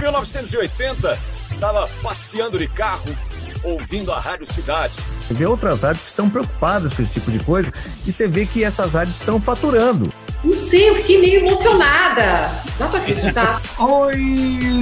1980, 0.00 1.18
estava 1.52 1.86
passeando 2.02 2.56
de 2.56 2.66
carro, 2.66 3.14
ouvindo 3.62 4.10
a 4.10 4.18
Rádio 4.18 4.46
Cidade. 4.46 4.94
Você 5.20 5.34
vê 5.34 5.44
outras 5.44 5.82
rádios 5.82 6.04
que 6.04 6.08
estão 6.08 6.30
preocupadas 6.30 6.94
com 6.94 7.02
esse 7.02 7.12
tipo 7.12 7.30
de 7.30 7.40
coisa 7.40 7.70
e 8.06 8.10
você 8.10 8.26
vê 8.26 8.46
que 8.46 8.64
essas 8.64 8.94
rádios 8.94 9.16
estão 9.16 9.38
faturando. 9.38 10.10
Não 10.42 10.54
sei, 10.54 10.88
eu 10.88 10.96
fiquei 10.96 11.20
meio 11.20 11.40
emocionada. 11.40 12.50
Dá 12.78 12.88
pra 12.88 13.00
acreditar. 13.00 13.60
Oi, 13.80 14.16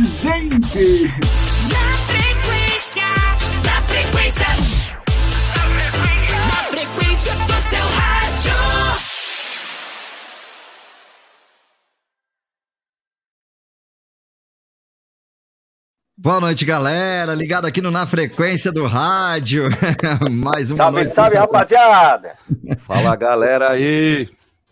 gente! 0.04 1.10
Na 1.72 1.96
frequência, 2.06 3.08
na 3.64 3.82
frequência, 3.82 4.46
rádio. 8.48 9.02
Boa 16.16 16.40
noite, 16.40 16.64
galera. 16.64 17.34
Ligado 17.34 17.66
aqui 17.66 17.80
no 17.80 17.90
Na 17.90 18.06
Frequência 18.06 18.72
do 18.72 18.86
Rádio. 18.86 19.64
Mais 20.30 20.70
uma 20.70 20.76
Salve, 20.76 20.96
noite. 20.96 21.08
salve, 21.10 21.36
rapaziada! 21.36 22.36
Fala 22.86 23.16
galera 23.16 23.70
aí! 23.70 24.28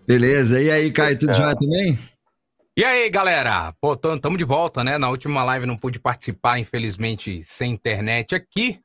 Beleza. 0.06 0.60
E 0.62 0.70
aí, 0.70 0.92
Caio, 0.92 1.18
tudo 1.18 1.32
jóia 1.32 1.54
também? 1.56 1.98
E 2.76 2.84
aí, 2.84 3.10
galera? 3.10 3.74
Pô, 3.80 3.94
estamos 3.94 4.38
de 4.38 4.44
volta, 4.44 4.82
né? 4.84 4.96
Na 4.96 5.08
última 5.10 5.42
live 5.44 5.66
não 5.66 5.76
pude 5.76 5.98
participar, 5.98 6.58
infelizmente, 6.58 7.42
sem 7.42 7.72
internet 7.72 8.34
aqui. 8.34 8.80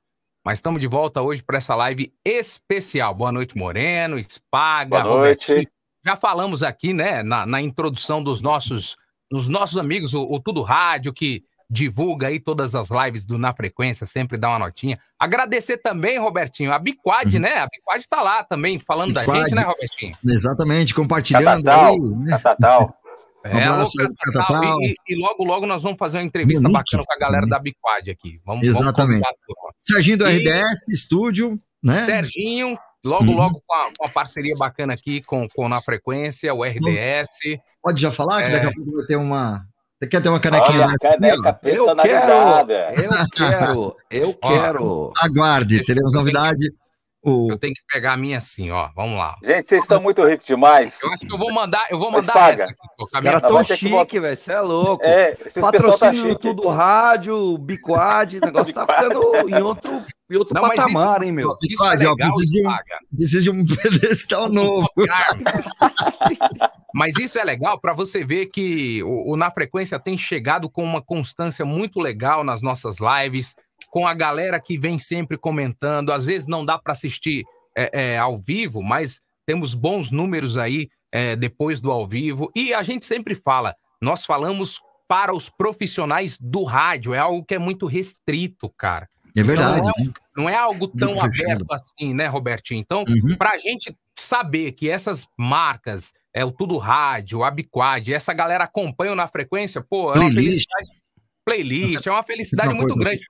Mas 0.45 0.59
estamos 0.59 0.79
de 0.79 0.85
volta 0.85 1.23
hoje 1.23 1.41
para 1.41 1.57
essa 1.57 1.73
live 1.73 2.13
especial. 2.23 3.15
Boa 3.15 3.31
noite, 3.31 3.57
Moreno, 3.57 4.21
Spaga, 4.21 5.01
Boa 5.01 5.17
noite. 5.17 5.47
Robertinho. 5.47 5.71
Já 6.05 6.15
falamos 6.15 6.61
aqui, 6.61 6.93
né, 6.93 7.23
na, 7.23 7.47
na 7.47 7.59
introdução 7.59 8.21
dos 8.21 8.43
nossos, 8.43 8.95
dos 9.31 9.49
nossos 9.49 9.75
amigos, 9.75 10.13
o, 10.13 10.21
o 10.21 10.39
Tudo 10.39 10.61
Rádio, 10.61 11.11
que 11.11 11.43
divulga 11.67 12.27
aí 12.27 12.39
todas 12.39 12.75
as 12.75 12.89
lives 12.91 13.25
do 13.25 13.39
Na 13.39 13.55
Frequência, 13.55 14.05
sempre 14.05 14.37
dá 14.37 14.49
uma 14.49 14.59
notinha. 14.59 14.99
Agradecer 15.17 15.79
também, 15.79 16.19
Robertinho, 16.19 16.71
a 16.71 16.77
Biquad, 16.77 17.39
né? 17.39 17.55
A 17.57 17.67
Biquad 17.67 18.07
tá 18.07 18.21
lá 18.21 18.43
também 18.43 18.77
falando 18.77 19.13
da 19.13 19.21
Biquad. 19.21 19.39
gente, 19.39 19.55
né, 19.55 19.63
Robertinho? 19.63 20.15
Exatamente, 20.23 20.93
compartilhando 20.93 21.63
Catatal, 21.63 21.93
aí, 21.93 21.99
né? 21.99 22.29
Catatal. 22.29 22.95
Um 23.45 23.57
abraço 23.57 23.91
pro 23.97 24.13
Catatal. 24.15 24.47
Catatal. 24.47 24.81
E, 24.81 24.95
e 25.09 25.15
logo, 25.19 25.43
logo 25.43 25.65
nós 25.65 25.83
vamos 25.83 25.97
fazer 25.97 26.17
uma 26.17 26.23
entrevista 26.23 26.63
Monique. 26.63 26.79
bacana 26.83 27.03
com 27.05 27.13
a 27.13 27.17
galera 27.17 27.45
da 27.47 27.59
Biquad 27.59 28.09
aqui. 28.09 28.39
Vamos, 28.45 28.65
Exatamente. 28.67 29.21
Vamos. 29.21 29.75
Serginho 29.87 30.17
do 30.17 30.27
E- 30.27 30.37
RDS, 30.39 30.79
estúdio, 30.89 31.57
né? 31.83 31.93
Serginho, 31.95 32.77
logo, 33.05 33.25
Uhum. 33.25 33.35
logo 33.35 33.61
com 33.65 33.73
a, 33.75 33.89
com 33.97 34.05
a 34.05 34.09
parceria 34.09 34.55
bacana 34.57 34.93
aqui 34.93 35.21
com, 35.21 35.47
com 35.49 35.69
Na 35.69 35.81
Frequência, 35.81 36.53
o 36.53 36.63
RDS. 36.63 37.59
Pode 37.83 38.01
já 38.01 38.11
falar 38.11 38.41
que 38.41 38.49
É. 38.49 38.51
daqui 38.51 38.67
a 38.67 38.71
pouco 38.73 38.97
vai 38.97 39.05
ter 39.05 39.15
uma. 39.15 39.63
Você 40.01 40.09
quer 40.09 40.21
ter 40.21 40.29
uma 40.29 40.39
canequinha 40.39 40.81
Olha 40.81 40.93
ó? 40.93 40.97
caneca 41.11 41.59
Eu 41.63 41.85
quero! 41.85 41.95
personalizada. 42.01 42.93
Eu 42.97 43.29
quero! 43.31 43.95
Eu 44.11 44.37
Ó. 44.43 44.49
quero! 44.49 45.13
Aguarde, 45.23 45.83
teremos 45.85 46.11
novidade. 46.13 46.73
O... 47.25 47.47
Eu 47.49 47.57
tenho 47.57 47.73
que 47.73 47.81
pegar 47.91 48.13
a 48.13 48.17
minha 48.17 48.37
assim, 48.37 48.69
ó. 48.69 48.89
Vamos 48.95 49.19
lá. 49.19 49.35
Gente, 49.43 49.67
vocês 49.67 49.81
estão 49.83 49.99
muito 50.01 50.23
ricos 50.23 50.45
demais. 50.45 51.01
Eu 51.01 51.11
acho 51.11 51.25
que 51.25 51.33
eu 51.33 51.37
vou 51.37 51.51
mandar, 51.51 51.87
eu 51.89 51.97
vou 51.97 52.11
mandar 52.11 52.33
paga. 52.33 52.53
essa 52.53 52.63
aqui, 52.65 52.75
pô, 52.97 53.07
com 53.07 53.17
a 53.17 53.19
Os 53.19 53.23
minha 53.23 53.33
caras 53.33 53.41
Vai 53.51 53.65
tão 53.65 53.75
chique, 53.77 53.89
botar- 53.89 54.19
velho. 54.21 54.37
Você 54.37 54.51
é 54.51 54.61
louco. 54.61 55.03
É, 55.03 55.31
tá 55.35 55.61
Patrocínio 55.61 56.29
chique. 56.29 56.41
tudo 56.41 56.67
rádio, 56.69 57.57
biquad, 57.57 58.37
o 58.37 58.41
negócio 58.45 58.73
tá 58.73 58.85
ficando 58.87 59.49
em 59.49 59.61
outro, 59.61 60.03
em 60.29 60.35
outro 60.37 60.53
Não, 60.53 60.61
patamar, 60.61 61.23
hein, 61.23 61.31
meu? 61.31 61.49
Isso 61.63 61.83
é 61.83 61.97
Biquad, 61.97 62.05
ó, 62.05 62.15
preciso 62.15 62.51
de 62.51 62.59
um- 62.59 62.63
Spaga. 62.69 62.97
Precisa 63.15 63.41
de 63.41 63.49
um 63.49 63.65
pedestal 63.75 64.49
novo. 64.49 64.87
Mas 66.93 67.17
isso 67.17 67.37
é 67.37 67.43
legal 67.43 67.79
para 67.79 67.93
você 67.93 68.23
ver 68.23 68.45
que 68.47 69.03
o, 69.03 69.33
o 69.33 69.37
Na 69.37 69.49
Frequência 69.51 69.99
tem 69.99 70.17
chegado 70.17 70.69
com 70.69 70.83
uma 70.83 71.01
constância 71.01 71.65
muito 71.65 71.99
legal 71.99 72.43
nas 72.43 72.61
nossas 72.61 72.97
lives, 72.99 73.55
com 73.95 74.05
a 74.05 74.13
galera 74.13 74.59
que 74.59 74.77
vem 74.77 74.99
sempre 74.99 75.37
comentando. 75.37 76.11
Às 76.11 76.25
vezes 76.25 76.49
não 76.49 76.65
dá 76.65 76.77
para 76.77 76.91
assistir 76.91 77.45
é, 77.77 77.89
é, 77.93 78.17
ao 78.17 78.37
vivo, 78.37 78.83
mas 78.83 79.21
temos 79.45 79.73
bons 79.73 80.11
números 80.11 80.57
aí 80.57 80.89
é, 81.13 81.33
depois 81.33 81.79
do 81.79 81.89
ao 81.89 82.05
vivo. 82.05 82.51
E 82.53 82.73
a 82.73 82.83
gente 82.83 83.05
sempre 83.05 83.33
fala, 83.33 83.73
nós 84.01 84.25
falamos 84.25 84.81
para 85.07 85.33
os 85.33 85.49
profissionais 85.49 86.37
do 86.37 86.63
rádio, 86.65 87.13
é 87.13 87.19
algo 87.19 87.45
que 87.45 87.55
é 87.55 87.57
muito 87.57 87.85
restrito, 87.85 88.69
cara. 88.77 89.07
É 89.33 89.41
verdade. 89.41 89.87
Não 89.97 90.13
Não 90.43 90.49
é 90.49 90.55
algo 90.57 90.89
tão 90.89 91.21
aberto 91.21 91.65
assim, 91.71 92.13
né, 92.13 92.27
Robertinho? 92.27 92.81
Então, 92.81 93.05
Uhum. 93.07 93.37
para 93.37 93.51
a 93.51 93.57
gente 93.57 93.95
saber 94.19 94.73
que 94.73 94.89
essas 94.89 95.25
marcas, 95.39 96.11
é 96.33 96.43
o 96.43 96.51
Tudo 96.51 96.77
Rádio, 96.77 97.45
a 97.45 97.49
Biquad, 97.51 98.13
essa 98.13 98.33
galera 98.33 98.65
acompanham 98.65 99.15
na 99.15 99.25
frequência, 99.29 99.81
pô, 99.81 100.11
é 100.13 100.19
uma 100.19 100.29
Playlist. 100.31 100.35
felicidade. 100.67 100.89
Playlist, 101.45 102.05
é 102.07 102.11
uma 102.11 102.23
felicidade 102.23 102.73
muito 102.73 102.93
coisa- 102.93 103.09
grande. 103.09 103.25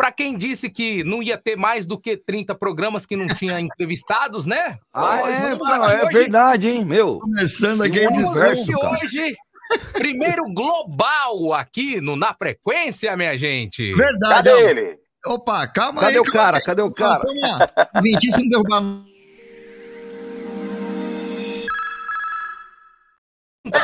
Para 0.00 0.10
quem 0.10 0.34
disse 0.38 0.70
que 0.70 1.04
não 1.04 1.22
ia 1.22 1.36
ter 1.36 1.56
mais 1.56 1.84
do 1.86 2.00
que 2.00 2.16
30 2.16 2.54
programas 2.54 3.04
que 3.04 3.14
não 3.16 3.26
tinha 3.34 3.60
entrevistados, 3.60 4.46
né? 4.46 4.78
Ah, 4.94 5.18
é, 5.30 5.52
aqui 5.52 5.62
é 5.92 6.04
hoje- 6.06 6.12
verdade, 6.18 6.68
hein, 6.70 6.82
meu? 6.86 7.18
Começando 7.18 7.82
aqui 7.82 7.98
Sim, 7.98 8.06
o 8.06 8.10
estamos 8.14 8.30
universo. 8.32 8.62
aqui 8.62 8.72
cara. 8.80 8.92
hoje, 9.04 9.36
primeiro 9.92 10.44
global 10.54 11.52
aqui 11.52 12.00
no 12.00 12.16
Na 12.16 12.32
Frequência, 12.32 13.14
minha 13.14 13.36
gente. 13.36 13.92
Verdade. 13.94 14.34
Cadê 14.36 14.50
ó. 14.54 14.58
ele? 14.70 14.98
Opa, 15.26 15.66
calma 15.66 16.00
Cadê 16.00 16.14
aí. 16.14 16.20
o 16.20 16.24
cara? 16.24 16.62
Cadê 16.62 16.80
o 16.80 16.90
cara? 16.90 17.22
Vintinho, 18.02 18.32
se 18.32 18.40
não 18.40 18.48
derrubar. 18.48 18.82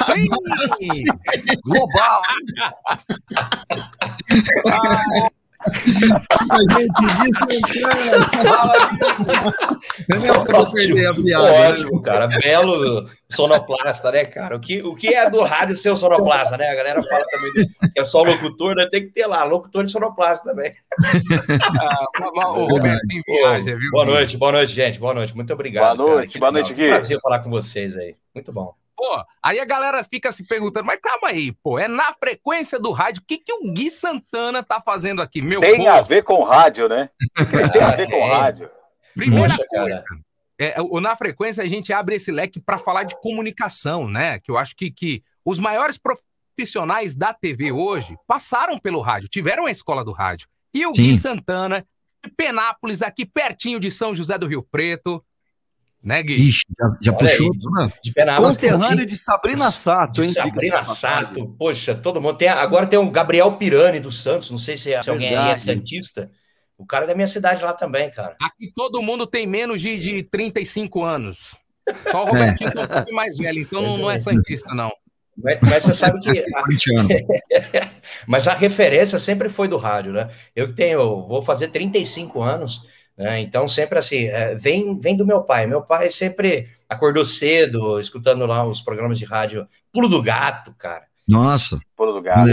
Sim! 0.07 1.05
Global! 1.63 2.23
A 5.61 6.59
gente 6.79 6.93
descansando. 7.23 7.77
Eu 10.09 10.21
não 10.21 10.43
a 11.11 11.15
piada. 11.15 11.53
Ótimo, 11.71 12.03
cara. 12.03 12.27
Belo 12.27 13.09
sonoplasta, 13.29 14.13
né, 14.13 14.25
cara? 14.25 14.57
O 14.57 14.61
que, 14.61 14.83
o 14.83 14.95
que 14.95 15.15
é 15.15 15.29
do 15.29 15.43
rádio 15.43 15.75
ser 15.75 15.91
o 15.91 15.97
sonoplasta, 15.97 16.57
né? 16.57 16.69
A 16.69 16.75
galera 16.75 17.03
fala 17.03 17.25
também 17.31 17.53
que 17.53 18.01
é 18.01 18.05
só 18.05 18.23
locutor, 18.23 18.75
né? 18.75 18.89
Tem 18.91 19.03
que 19.03 19.13
ter 19.13 19.27
lá, 19.27 19.45
locutor 19.45 19.85
e 19.85 19.89
sonoplasta 19.89 20.51
também. 20.51 20.73
Ah, 21.81 22.51
o 22.53 22.67
Robertinho 22.67 23.23
viaja, 23.27 23.77
viu? 23.77 23.91
Boa 23.91 24.05
noite, 24.05 24.37
boa 24.37 24.53
noite, 24.53 24.73
gente. 24.73 24.99
Boa 24.99 25.15
noite, 25.15 25.35
muito 25.35 25.53
obrigado. 25.53 25.97
Boa 25.97 26.15
noite, 26.17 26.39
cara. 26.39 26.53
Boa 26.53 26.53
noite, 26.53 26.75
Gui. 26.75 26.89
Prazer 26.89 27.21
falar 27.21 27.41
com 27.41 27.51
vocês 27.51 27.97
aí. 27.97 28.15
Muito 28.35 28.53
bom. 28.53 28.75
Pô, 28.97 29.23
aí 29.43 29.61
a 29.61 29.65
galera 29.65 30.03
fica 30.03 30.33
se 30.33 30.47
perguntando, 30.47 30.87
mas 30.87 30.99
calma 31.01 31.29
aí, 31.29 31.53
pô, 31.53 31.79
é 31.79 31.87
na 31.87 32.15
frequência 32.15 32.79
do 32.81 32.93
rádio, 32.93 33.23
o 33.23 33.27
que, 33.27 33.37
que 33.37 33.53
o 33.53 33.71
Gui 33.71 33.91
Santana 33.91 34.63
tá 34.63 34.81
fazendo 34.81 35.21
aqui? 35.21 35.43
Meu 35.43 35.61
Tem 35.61 35.77
povo, 35.77 35.89
a 35.91 36.01
ver 36.01 36.25
com 36.25 36.43
rádio, 36.43 36.89
né? 36.89 37.11
Tem 37.73 37.83
a 37.83 37.91
ver 37.95 38.09
com 38.09 38.17
É. 38.17 38.33
rádio. 38.33 38.71
primeira 39.15 39.55
Poxa, 39.55 39.67
coisa, 39.69 40.05
é, 40.59 40.75
o 40.81 40.99
Na 41.01 41.15
Frequência 41.15 41.63
a 41.63 41.67
gente 41.67 41.93
abre 41.93 42.17
esse 42.17 42.33
leque 42.33 42.59
para 42.59 42.79
falar 42.79 43.03
de 43.05 43.21
comunicação, 43.21 44.09
né? 44.09 44.39
Que 44.39 44.51
eu 44.51 44.57
acho 44.57 44.75
que, 44.75 44.91
que 44.91 45.23
os 45.45 45.59
maiores 45.59 45.99
profissionais 45.99 47.15
da 47.15 47.35
TV 47.35 47.71
hoje 47.73 48.17
passaram 48.27 48.79
pelo 48.79 49.03
rádio, 49.03 49.29
tiveram 49.29 49.67
a 49.67 49.71
escola 49.71 50.03
do 50.03 50.13
rádio. 50.13 50.49
E 50.73 50.87
o 50.87 50.93
Gui 50.93 51.15
Sim. 51.15 51.21
Santana, 51.21 51.87
de 52.25 52.31
Penápolis, 52.31 53.03
aqui 53.03 53.27
pertinho 53.27 53.79
de 53.79 53.91
São 53.91 54.15
José 54.15 54.39
do 54.39 54.47
Rio 54.47 54.63
Preto, 54.63 55.23
né, 56.03 56.23
Gui? 56.23 56.35
Ixi, 56.35 56.63
já, 56.79 56.97
já 57.03 57.13
puxou 57.13 57.47
aí. 57.47 58.37
Conterrâneo 58.37 59.07
de 59.07 59.17
Sabrina 59.17 59.71
Sato, 59.71 60.23
hein? 60.23 60.29
Sabrina 60.29 60.85
Sato, 60.85 61.55
poxa, 61.59 61.95
todo 61.95 62.21
mundo 62.21 62.37
tem. 62.37 62.49
Agora 62.49 62.87
tem 62.87 62.99
o 62.99 63.11
Gabriel 63.11 63.53
Pirani 63.57 64.01
dos 64.01 64.23
Santos, 64.23 64.51
não 64.51 64.59
sei 64.59 64.77
se, 64.77 64.93
é- 64.93 65.03
se 65.03 65.11
alguém 65.11 65.35
aí 65.35 65.51
é 65.53 65.57
santista. 65.57 66.31
O 66.79 66.85
cara 66.85 67.05
é 67.05 67.09
da 67.09 67.15
minha 67.15 67.27
cidade 67.29 67.63
lá 67.65 67.73
também, 67.73 68.11
cara. 68.11 68.37
Aqui 68.41 68.71
todo 68.75 69.01
mundo 69.03 69.27
tem 69.27 69.47
menos 69.47 69.81
de, 69.81 69.99
de 69.99 70.23
35 70.23 71.03
anos. 71.03 71.57
Só 72.11 72.25
o 72.25 72.27
Robertinho 72.27 72.71
é. 72.77 72.83
um 72.83 72.87
pouco 72.87 73.13
mais 73.15 73.39
velho, 73.39 73.61
então 73.61 73.81
não, 73.81 73.97
não 73.97 74.11
é 74.11 74.19
santista, 74.19 74.75
não. 74.75 74.93
Mas, 75.37 75.59
mas 75.63 75.85
você 75.85 75.95
sabe 75.95 76.21
que. 76.21 76.31
a- 76.55 77.91
mas 78.27 78.49
a 78.49 78.55
referência 78.55 79.19
sempre 79.19 79.49
foi 79.49 79.69
do 79.69 79.77
rádio, 79.77 80.13
né? 80.13 80.31
Eu 80.55 80.69
que 80.69 80.75
tenho, 80.75 81.27
vou 81.27 81.43
fazer 81.43 81.69
35 81.69 82.43
anos, 82.43 82.87
né? 83.17 83.41
Então 83.41 83.67
sempre 83.67 83.99
assim, 83.99 84.25
é, 84.27 84.55
vem, 84.55 84.99
vem 84.99 85.17
do 85.17 85.27
meu 85.27 85.43
pai. 85.43 85.67
Meu 85.67 85.83
pai 85.83 86.11
sempre 86.11 86.69
acordou 86.89 87.25
cedo, 87.25 87.99
escutando 87.99 88.47
lá 88.47 88.67
os 88.67 88.81
programas 88.81 89.19
de 89.19 89.25
rádio 89.25 89.67
Pulo 89.93 90.09
do 90.09 90.23
Gato, 90.23 90.75
cara. 90.79 91.05
Nossa. 91.27 91.79
Pulo 91.97 92.13
do 92.13 92.23
Gato. 92.23 92.49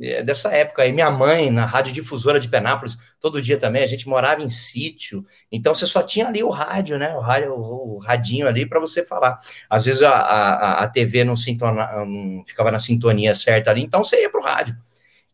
É 0.00 0.22
dessa 0.22 0.52
época 0.52 0.82
aí, 0.82 0.92
minha 0.92 1.10
mãe, 1.10 1.50
na 1.50 1.64
rádio 1.64 1.92
difusora 1.92 2.38
de 2.38 2.48
Penápolis, 2.48 2.98
todo 3.18 3.40
dia 3.40 3.58
também, 3.58 3.82
a 3.82 3.86
gente 3.86 4.08
morava 4.08 4.42
em 4.42 4.48
sítio, 4.48 5.24
então 5.50 5.74
você 5.74 5.86
só 5.86 6.02
tinha 6.02 6.26
ali 6.26 6.42
o 6.42 6.50
rádio, 6.50 6.98
né? 6.98 7.14
O 7.14 7.20
rádio, 7.20 7.54
o 7.54 7.98
radinho 7.98 8.46
ali 8.46 8.66
para 8.66 8.78
você 8.78 9.04
falar. 9.04 9.40
Às 9.70 9.86
vezes 9.86 10.02
a, 10.02 10.10
a, 10.10 10.84
a 10.84 10.88
TV 10.88 11.24
não, 11.24 11.34
sintona, 11.34 12.04
não 12.04 12.44
ficava 12.46 12.70
na 12.70 12.78
sintonia 12.78 13.34
certa 13.34 13.70
ali, 13.70 13.82
então 13.82 14.04
você 14.04 14.20
ia 14.20 14.30
pro 14.30 14.42
rádio. 14.42 14.76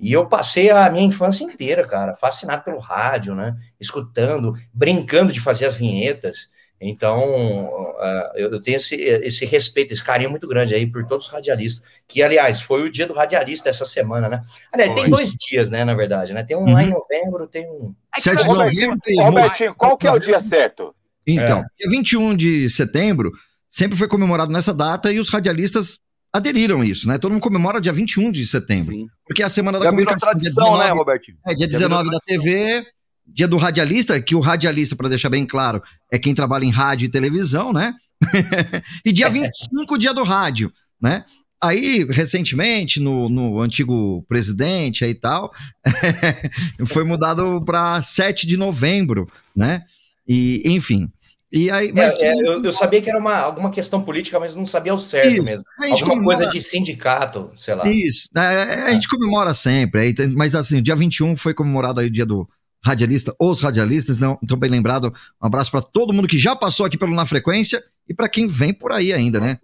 E 0.03 0.13
eu 0.13 0.27
passei 0.27 0.69
a 0.69 0.91
minha 0.91 1.07
infância 1.07 1.45
inteira, 1.45 1.87
cara, 1.87 2.13
fascinado 2.13 2.65
pelo 2.65 2.81
rádio, 2.81 3.37
né? 3.37 3.57
Escutando, 3.81 4.53
brincando 4.75 5.33
de 5.33 5.41
fazer 5.41 5.65
as 5.65 5.77
vinhetas. 5.77 6.51
Então, 6.81 7.67
uh, 7.67 8.33
eu 8.35 8.61
tenho 8.61 8.79
esse, 8.79 8.97
esse 8.97 9.47
respeito, 9.47 9.93
esse 9.93 10.03
carinho 10.03 10.31
muito 10.31 10.49
grande 10.49 10.75
aí 10.75 10.91
por 10.91 11.07
todos 11.07 11.27
os 11.27 11.33
radialistas. 11.33 11.89
Que, 12.09 12.21
aliás, 12.21 12.61
foi 12.61 12.83
o 12.83 12.91
dia 12.91 13.07
do 13.07 13.15
radialista 13.15 13.69
essa 13.69 13.87
semana, 13.87 14.29
né? 14.29 14.43
Aliás, 14.73 14.91
foi. 14.91 15.03
tem 15.03 15.09
dois 15.09 15.31
dias, 15.31 15.71
né, 15.71 15.85
na 15.85 15.95
verdade, 15.95 16.35
né? 16.35 16.43
Tem 16.43 16.57
um 16.57 16.63
uhum. 16.63 16.73
lá 16.73 16.83
em 16.83 16.91
novembro, 16.91 17.47
tem 17.47 17.71
um. 17.71 17.95
7 18.19 18.43
de 18.43 18.49
novembro. 18.49 18.99
Robertinho, 19.19 19.75
qual 19.77 19.97
que 19.97 20.09
é 20.09 20.11
o 20.11 20.19
dia 20.19 20.41
certo? 20.41 20.93
Então, 21.25 21.61
é. 21.61 21.65
dia 21.79 21.89
21 21.89 22.37
de 22.37 22.69
setembro 22.69 23.31
sempre 23.71 23.97
foi 23.97 24.09
comemorado 24.09 24.53
nessa 24.53 24.75
data 24.75 25.13
e 25.13 25.21
os 25.21 25.31
radialistas 25.31 26.01
aderiram 26.33 26.83
isso, 26.83 27.07
né? 27.07 27.19
Todo 27.19 27.33
mundo 27.33 27.43
comemora 27.43 27.81
dia 27.81 27.93
21 27.93 28.33
de 28.33 28.47
setembro. 28.47 28.95
Sim. 28.95 29.07
Porque 29.27 29.43
é 29.43 29.47
a 29.47 29.51
semana 29.51 29.79
da 29.79 29.85
Já 29.85 29.91
comunicação. 29.91 30.31
tradição, 30.31 30.53
dia 30.53 30.73
19, 30.73 30.85
né, 30.85 30.99
Robertinho? 30.99 31.39
É, 31.47 31.55
dia 31.55 31.69
19 31.69 32.11
da 32.11 32.19
TV, 32.25 32.87
dia 33.27 33.47
do 33.47 33.57
radialista, 33.57 34.21
que 34.21 34.35
o 34.35 34.41
radialista, 34.41 34.97
para 34.97 35.09
deixar 35.09 35.29
bem 35.29 35.45
claro, 35.45 35.83
é 36.11 36.19
quem 36.19 36.35
trabalha 36.35 36.65
em 36.65 36.71
rádio 36.71 37.07
e 37.07 37.11
televisão, 37.11 37.73
né? 37.73 37.95
e 39.05 39.13
dia 39.13 39.29
25, 39.29 39.99
dia 39.99 40.15
do 40.15 40.23
rádio, 40.23 40.73
né? 41.01 41.25
Aí, 41.63 42.05
recentemente, 42.11 42.99
no, 42.99 43.29
no 43.29 43.61
antigo 43.61 44.25
presidente 44.29 45.05
e 45.05 45.15
tal, 45.15 45.53
foi 46.87 47.05
mudado 47.05 47.61
para 47.65 48.03
7 48.03 48.47
de 48.47 48.57
novembro, 48.57 49.29
né? 49.55 49.83
E, 50.27 50.63
enfim. 50.65 51.09
E 51.53 51.71
aí, 51.71 51.93
mas... 51.93 52.15
É, 52.15 52.29
é, 52.29 52.33
eu, 52.33 52.65
eu, 52.65 52.73
sabia 52.73 53.03
que 53.03 53.11
era 53.11 53.19
uma, 53.19 53.37
alguma 53.37 53.71
questão 53.71 54.03
política, 54.03 54.41
mas 54.41 54.57
não 54.57 54.67
sabia 54.67 54.95
o 54.95 54.99
certo 54.99 55.35
Isso. 55.35 55.43
mesmo. 55.43 55.65
Alguma 55.79 55.99
comemora... 55.99 56.37
coisa 56.39 56.51
de 56.51 56.63
sindicato, 56.63 57.53
sei 57.55 57.75
lá. 57.75 57.87
Isso. 57.87 58.31
É, 58.35 58.85
a 58.85 58.93
gente 58.93 59.07
comemora 59.07 59.53
sempre. 59.53 60.01
Aí, 60.01 60.15
mas 60.35 60.55
assim, 60.55 60.79
o 60.79 60.83
dia 60.83 60.97
21 60.97 61.37
foi 61.37 61.53
comemorado 61.53 62.01
aí 62.01 62.07
o 62.07 62.11
dia 62.11 62.25
do 62.25 62.49
radialista, 62.83 63.35
os 63.39 63.61
radialistas, 63.61 64.19
não, 64.19 64.39
então 64.43 64.57
bem 64.57 64.71
lembrado. 64.71 65.13
Um 65.43 65.47
abraço 65.47 65.71
para 65.71 65.83
todo 65.83 66.13
mundo 66.13 66.27
que 66.27 66.39
já 66.39 66.57
passou 66.57 66.87
aqui 66.87 66.97
pelo 66.97 67.15
Na 67.15 67.27
Frequência 67.27 67.85
e 68.09 68.15
para 68.15 68.31
quem 68.31 68.49
vem 68.49 68.73
por 68.73 68.91
aí 68.91 69.13
ainda, 69.13 69.39
né? 69.39 69.59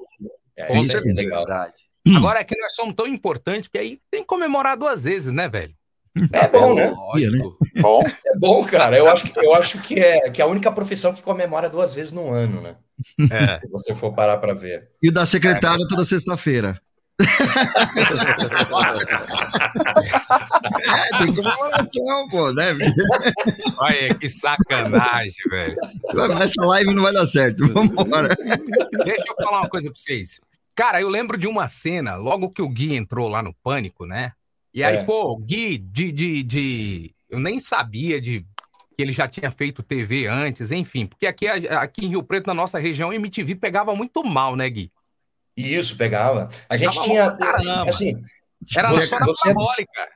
É, 0.56 0.66
Com 0.66 0.84
certeza. 0.84 1.14
legal. 1.14 1.46
Agora 2.16 2.40
é 2.40 2.44
que 2.44 2.58
nós 2.58 2.74
somos 2.74 2.94
tão 2.94 3.06
importantes 3.06 3.68
que 3.68 3.78
aí 3.78 3.98
tem 4.10 4.20
que 4.20 4.26
comemorar 4.26 4.76
duas 4.76 5.04
vezes, 5.04 5.32
né, 5.32 5.48
velho? 5.48 5.74
É 6.32 6.48
bom, 6.48 6.74
né? 6.74 6.88
Lógico. 6.90 7.56
Bom. 7.80 8.02
É 8.26 8.38
bom, 8.38 8.64
cara. 8.64 8.96
Eu 8.96 9.08
acho, 9.08 9.30
eu 9.36 9.54
acho 9.54 9.80
que, 9.80 9.98
é, 9.98 10.30
que 10.30 10.40
é 10.40 10.44
a 10.44 10.48
única 10.48 10.70
profissão 10.72 11.14
que 11.14 11.22
comemora 11.22 11.68
duas 11.68 11.94
vezes 11.94 12.12
no 12.12 12.32
ano, 12.32 12.60
né? 12.60 12.76
É. 13.30 13.60
Se 13.60 13.68
você 13.68 13.94
for 13.94 14.12
parar 14.12 14.38
para 14.38 14.54
ver. 14.54 14.90
E 15.02 15.08
o 15.08 15.12
da 15.12 15.26
secretária 15.26 15.86
toda 15.88 16.04
sexta-feira. 16.04 16.80
é, 20.80 21.18
tem 21.18 21.34
comemoração, 21.34 22.28
pô, 22.30 22.52
né? 22.52 22.66
Olha, 23.76 24.14
que 24.14 24.28
sacanagem, 24.28 25.34
velho. 25.50 25.76
Essa 26.40 26.64
live 26.64 26.94
não 26.94 27.02
vai 27.02 27.12
dar 27.12 27.26
certo. 27.26 27.66
Vambora. 27.72 28.36
Deixa 29.04 29.24
eu 29.28 29.34
falar 29.34 29.62
uma 29.62 29.68
coisa 29.68 29.90
pra 29.90 29.98
vocês. 29.98 30.40
Cara, 30.76 31.00
eu 31.00 31.08
lembro 31.08 31.36
de 31.36 31.48
uma 31.48 31.66
cena, 31.66 32.14
logo 32.14 32.50
que 32.50 32.62
o 32.62 32.68
Gui 32.68 32.94
entrou 32.94 33.28
lá 33.28 33.42
no 33.42 33.52
Pânico, 33.52 34.06
né? 34.06 34.32
E 34.72 34.84
aí, 34.84 34.96
é. 34.96 35.04
pô, 35.04 35.36
Gui, 35.36 35.78
de, 35.78 36.12
de, 36.12 36.42
de. 36.42 37.14
Eu 37.28 37.38
nem 37.38 37.58
sabia 37.58 38.20
de 38.20 38.40
que 38.40 39.02
ele 39.02 39.12
já 39.12 39.28
tinha 39.28 39.50
feito 39.50 39.82
TV 39.82 40.26
antes, 40.26 40.70
enfim, 40.70 41.06
porque 41.06 41.26
aqui, 41.26 41.46
aqui 41.46 42.04
em 42.06 42.08
Rio 42.10 42.22
Preto, 42.22 42.46
na 42.48 42.54
nossa 42.54 42.78
região, 42.78 43.12
MTV 43.12 43.54
pegava 43.54 43.94
muito 43.94 44.24
mal, 44.24 44.56
né, 44.56 44.68
Gui? 44.68 44.90
Isso, 45.56 45.96
pegava. 45.96 46.50
A 46.68 46.76
gente 46.76 46.90
pegava 46.90 47.04
tinha. 47.04 47.30
Caramba. 47.36 47.90
Assim, 47.90 48.14
Era 48.76 48.90
você, 48.90 49.06
só 49.06 49.18
na 49.20 49.26
você- 49.26 49.42
parabólica. 49.54 50.08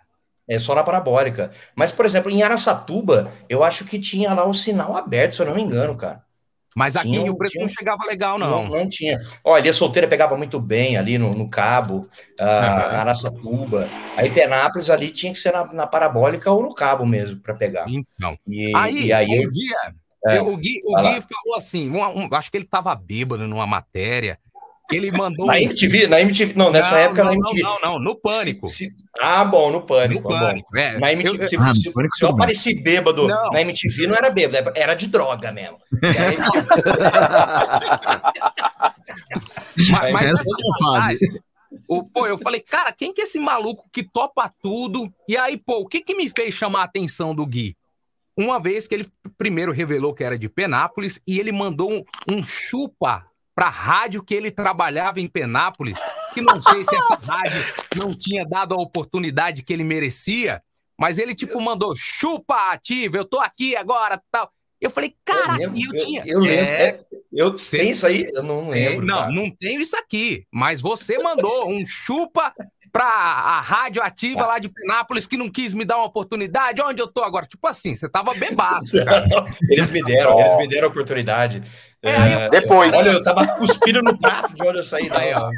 É 0.48 0.58
só 0.58 0.74
na 0.74 0.82
parabólica. 0.82 1.52
Mas, 1.74 1.92
por 1.92 2.04
exemplo, 2.04 2.30
em 2.30 2.42
Araçatuba, 2.42 3.32
eu 3.48 3.62
acho 3.62 3.84
que 3.84 3.98
tinha 3.98 4.34
lá 4.34 4.44
o 4.46 4.52
sinal 4.52 4.96
aberto, 4.96 5.36
se 5.36 5.42
eu 5.42 5.46
não 5.46 5.54
me 5.54 5.62
engano, 5.62 5.96
cara. 5.96 6.24
Mas 6.74 6.96
aqui 6.96 7.10
Tinha 7.10 7.30
um- 7.32 7.36
Preto 7.36 7.52
tinha 7.52 7.64
não 7.64 7.70
um- 7.70 7.74
chegava 7.74 8.04
legal, 8.06 8.38
Não, 8.38 8.64
não. 8.64 8.68
não 8.78 8.88
tinha. 8.88 9.20
Olha, 9.44 9.70
a 9.70 9.74
solteira 9.74 10.08
pegava 10.08 10.36
muito 10.36 10.58
bem 10.60 10.96
ali 10.96 11.18
no, 11.18 11.34
no 11.34 11.48
cabo, 11.48 12.08
ah, 12.40 12.44
Aham. 12.44 12.96
Araçatuba. 13.00 13.88
Aí 14.16 14.30
Penápolis 14.30 14.88
ali 14.90 15.10
tinha 15.10 15.32
que 15.32 15.38
ser 15.38 15.52
na, 15.52 15.64
na 15.72 15.86
parabólica 15.86 16.50
ou 16.50 16.62
no 16.62 16.74
cabo 16.74 17.04
mesmo 17.04 17.40
para 17.40 17.54
pegar. 17.54 17.86
Então. 17.88 18.36
E 18.48 18.74
Aí, 18.74 19.06
e 19.06 19.12
aí 19.12 19.26
um 19.44 19.48
dia, 19.48 19.76
É, 20.24 20.38
eu- 20.38 20.46
o 20.48 20.56
Gui, 20.56 20.80
o 20.84 20.94
Gui 21.00 21.20
falou 21.20 21.56
assim, 21.56 21.88
uma- 21.90 22.08
um- 22.08 22.28
acho 22.32 22.50
que 22.50 22.56
ele 22.56 22.64
tava 22.64 22.94
bêbado 22.94 23.46
numa 23.48 23.66
matéria, 23.66 24.38
ele 24.96 25.10
mandou... 25.10 25.46
Na 25.46 25.60
MTV, 25.60 26.06
na 26.06 26.20
MTV, 26.20 26.54
não, 26.56 26.70
nessa 26.70 26.92
Não, 26.92 26.98
época 26.98 27.24
não, 27.24 27.30
na 27.30 27.36
MTV. 27.36 27.62
Não, 27.62 27.80
não, 27.80 27.98
no 27.98 28.14
Pânico. 28.14 28.68
Se- 28.68 28.88
se- 28.88 28.96
ah, 29.20 29.44
bom, 29.44 29.70
no 29.70 29.82
pânico. 29.82 30.28
No 30.28 30.34
ah, 30.36 30.40
bom. 30.40 30.46
Pânico, 30.46 30.76
é. 30.76 30.98
Na 30.98 31.12
MTV, 31.12 31.44
Eu- 31.44 31.48
se, 31.48 31.56
Ah, 31.56 31.68
no 31.68 31.76
se- 31.76 31.90
Pânico 31.92 32.16
se 32.16 32.24
eu 32.24 32.30
apareci 32.30 32.82
bêbado 32.82 33.26
Não. 33.28 33.50
na 33.50 33.60
MTV, 33.60 34.06
não 34.06 34.14
era 34.14 34.30
bêbado, 34.30 34.72
era 34.74 34.94
de 34.94 35.06
droga 35.06 35.52
mesmo. 35.52 35.76
Aí, 36.02 36.36
Mas, 39.90 40.12
mas 40.12 40.26
Essa 40.26 40.40
essa 40.40 40.50
é 40.50 41.00
fase. 41.00 41.42
o, 41.88 42.04
pô, 42.04 42.26
eu 42.26 42.38
falei, 42.38 42.60
cara, 42.60 42.92
quem 42.92 43.12
que 43.12 43.20
é 43.20 43.24
esse 43.24 43.38
maluco 43.38 43.88
que 43.92 44.02
topa 44.02 44.52
tudo? 44.62 45.12
E 45.28 45.36
aí, 45.36 45.56
pô, 45.56 45.80
o 45.80 45.86
que 45.86 46.00
que 46.00 46.14
me 46.14 46.28
fez 46.28 46.54
chamar 46.54 46.82
a 46.82 46.84
atenção 46.84 47.34
do 47.34 47.46
Gui? 47.46 47.76
Uma 48.36 48.60
vez 48.60 48.88
que 48.88 48.94
ele 48.94 49.06
primeiro 49.36 49.72
revelou 49.72 50.14
que 50.14 50.24
era 50.24 50.38
de 50.38 50.48
Penápolis 50.48 51.20
e 51.26 51.38
ele 51.38 51.52
mandou 51.52 51.92
um, 51.92 52.02
um 52.30 52.42
chupa 52.42 53.26
pra 53.54 53.68
rádio 53.68 54.22
que 54.22 54.34
ele 54.34 54.50
trabalhava 54.50 55.20
em 55.20 55.28
Penápolis, 55.28 55.98
que 56.32 56.40
não 56.40 56.60
sei 56.60 56.84
se 56.84 56.94
essa 56.94 57.14
rádio 57.14 57.62
não 57.96 58.10
tinha 58.10 58.44
dado 58.44 58.74
a 58.74 58.78
oportunidade 58.80 59.62
que 59.62 59.72
ele 59.72 59.84
merecia, 59.84 60.62
mas 60.98 61.18
ele 61.18 61.34
tipo 61.34 61.60
mandou 61.60 61.94
chupa 61.96 62.72
ativa, 62.72 63.16
eu 63.16 63.24
tô 63.24 63.38
aqui 63.38 63.76
agora, 63.76 64.22
tal. 64.30 64.50
Eu 64.82 64.90
falei, 64.90 65.14
cara, 65.24 65.56
lembro, 65.56 65.78
e 65.78 65.84
eu, 65.84 65.94
eu- 65.94 66.04
tinha. 66.04 66.22
eu 66.26 66.38
lembro, 66.40 66.64
É, 66.64 66.84
é, 66.88 67.00
eu 67.32 67.54
tem 67.54 67.90
isso 67.90 68.04
aí? 68.06 68.28
Eu 68.34 68.42
não 68.42 68.74
é, 68.74 68.88
lembro. 68.88 69.06
não, 69.06 69.16
cara. 69.16 69.30
não 69.32 69.50
tenho 69.50 69.80
isso 69.80 69.96
aqui. 69.96 70.44
Mas 70.52 70.80
você 70.80 71.18
mandou 71.18 71.70
um 71.70 71.86
chupa 71.86 72.52
pra 72.92 73.04
a 73.06 73.60
rádio 73.60 74.02
ativa 74.02 74.44
lá 74.44 74.58
de 74.58 74.68
Penápolis 74.68 75.26
que 75.26 75.36
não 75.36 75.48
quis 75.48 75.72
me 75.72 75.84
dar 75.84 75.96
uma 75.98 76.06
oportunidade. 76.06 76.82
Onde 76.82 77.00
eu 77.00 77.06
tô 77.06 77.22
agora? 77.22 77.46
Tipo 77.46 77.66
assim, 77.68 77.94
você 77.94 78.08
tava 78.08 78.34
bebaço, 78.34 78.92
cara. 79.04 79.24
Eles 79.70 79.88
me 79.88 80.02
deram, 80.02 80.38
eles 80.38 80.56
me 80.58 80.68
deram 80.68 80.88
a 80.88 80.90
oportunidade. 80.90 81.62
É, 82.02 82.16
aí 82.16 82.32
eu- 82.32 82.40
É, 82.40 82.48
Depois. 82.50 82.94
Olha, 82.94 83.10
eu 83.10 83.22
tava 83.22 83.46
cuspindo 83.56 84.02
no 84.02 84.18
prato 84.18 84.52
de 84.54 84.62
onde 84.66 84.78
eu 84.78 84.84
saí. 84.84 85.08
Aí, 85.12 85.32
Não, 85.32 85.42
ó. 85.44 85.50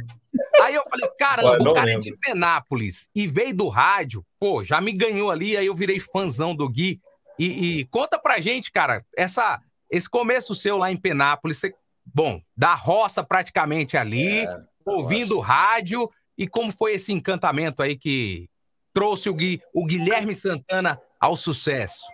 Aí 0.62 0.74
eu 0.74 0.82
falei, 0.90 1.08
caramba, 1.18 1.48
Olha, 1.50 1.64
não 1.64 1.70
o 1.72 1.74
cara 1.74 1.86
é 1.86 1.94
lembro. 1.94 2.02
de 2.02 2.16
Penápolis 2.18 3.08
e 3.14 3.26
veio 3.26 3.56
do 3.56 3.68
rádio, 3.68 4.22
pô, 4.38 4.62
já 4.62 4.80
me 4.80 4.92
ganhou 4.92 5.30
ali, 5.30 5.56
aí 5.56 5.66
eu 5.66 5.74
virei 5.74 5.98
fãzão 5.98 6.54
do 6.54 6.68
Gui. 6.68 7.00
E, 7.38 7.80
e 7.80 7.84
conta 7.86 8.18
pra 8.18 8.40
gente, 8.40 8.70
cara, 8.70 9.04
essa, 9.16 9.60
esse 9.90 10.08
começo 10.08 10.54
seu 10.54 10.76
lá 10.76 10.90
em 10.90 10.96
Penápolis, 10.96 11.58
você, 11.58 11.74
bom, 12.04 12.40
da 12.56 12.74
roça 12.74 13.22
praticamente 13.24 13.96
ali, 13.96 14.46
É, 14.46 14.60
ouvindo 14.86 15.40
rádio, 15.40 16.10
e 16.36 16.46
como 16.46 16.72
foi 16.72 16.94
esse 16.94 17.12
encantamento 17.12 17.82
aí 17.82 17.96
que 17.96 18.48
trouxe 18.92 19.28
o, 19.28 19.34
Gui, 19.34 19.60
o 19.74 19.84
Guilherme 19.84 20.34
Santana 20.34 21.00
ao 21.18 21.36
sucesso? 21.36 22.04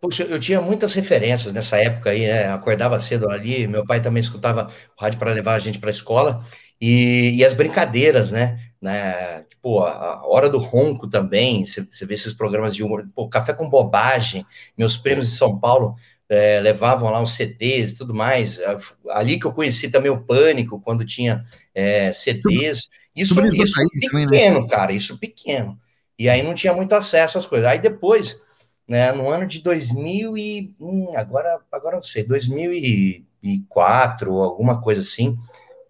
Poxa, 0.00 0.24
eu 0.24 0.38
tinha 0.38 0.60
muitas 0.60 0.92
referências 0.92 1.52
nessa 1.52 1.78
época 1.78 2.10
aí, 2.10 2.26
né? 2.26 2.52
Acordava 2.52 3.00
cedo 3.00 3.30
ali, 3.30 3.66
meu 3.66 3.86
pai 3.86 4.02
também 4.02 4.20
escutava 4.20 4.70
o 4.96 5.00
rádio 5.00 5.18
para 5.18 5.32
levar 5.32 5.54
a 5.54 5.58
gente 5.58 5.78
para 5.78 5.88
a 5.88 5.92
escola 5.92 6.44
e, 6.80 7.36
e 7.36 7.44
as 7.44 7.54
brincadeiras, 7.54 8.30
né? 8.30 8.60
Né? 8.84 9.44
Tipo, 9.48 9.80
a, 9.80 10.16
a 10.16 10.26
hora 10.26 10.50
do 10.50 10.58
ronco 10.58 11.08
também. 11.08 11.64
Você 11.64 12.04
vê 12.04 12.12
esses 12.12 12.34
programas 12.34 12.76
de 12.76 12.84
humor, 12.84 13.08
pô, 13.14 13.26
café 13.30 13.54
com 13.54 13.70
bobagem. 13.70 14.44
Meus 14.76 14.98
primos 14.98 15.26
de 15.26 15.36
São 15.36 15.58
Paulo 15.58 15.96
eh, 16.28 16.60
levavam 16.60 17.10
lá 17.10 17.22
os 17.22 17.32
CDs 17.32 17.92
e 17.92 17.96
tudo 17.96 18.14
mais. 18.14 18.60
Ali 19.08 19.40
que 19.40 19.46
eu 19.46 19.54
conheci 19.54 19.90
também 19.90 20.10
o 20.10 20.22
Pânico, 20.22 20.82
quando 20.82 21.02
tinha 21.02 21.42
eh, 21.74 22.12
CDs. 22.12 22.90
Isso, 23.16 23.34
isso 23.54 23.80
aí 23.80 23.88
pequeno, 23.88 24.28
também, 24.28 24.62
né? 24.62 24.68
cara, 24.68 24.92
isso 24.92 25.18
pequeno. 25.18 25.80
E 26.18 26.28
aí 26.28 26.42
não 26.42 26.52
tinha 26.52 26.74
muito 26.74 26.94
acesso 26.94 27.38
às 27.38 27.46
coisas. 27.46 27.66
Aí 27.66 27.78
depois 27.78 28.42
né, 28.86 29.12
no 29.12 29.30
ano 29.30 29.46
de 29.46 29.62
2000 29.62 30.36
e 30.36 30.74
hum, 30.78 31.10
agora 31.16 31.58
agora 31.72 31.96
não 31.96 32.02
sei, 32.02 32.22
2004 32.22 34.42
alguma 34.42 34.82
coisa 34.82 35.00
assim. 35.00 35.38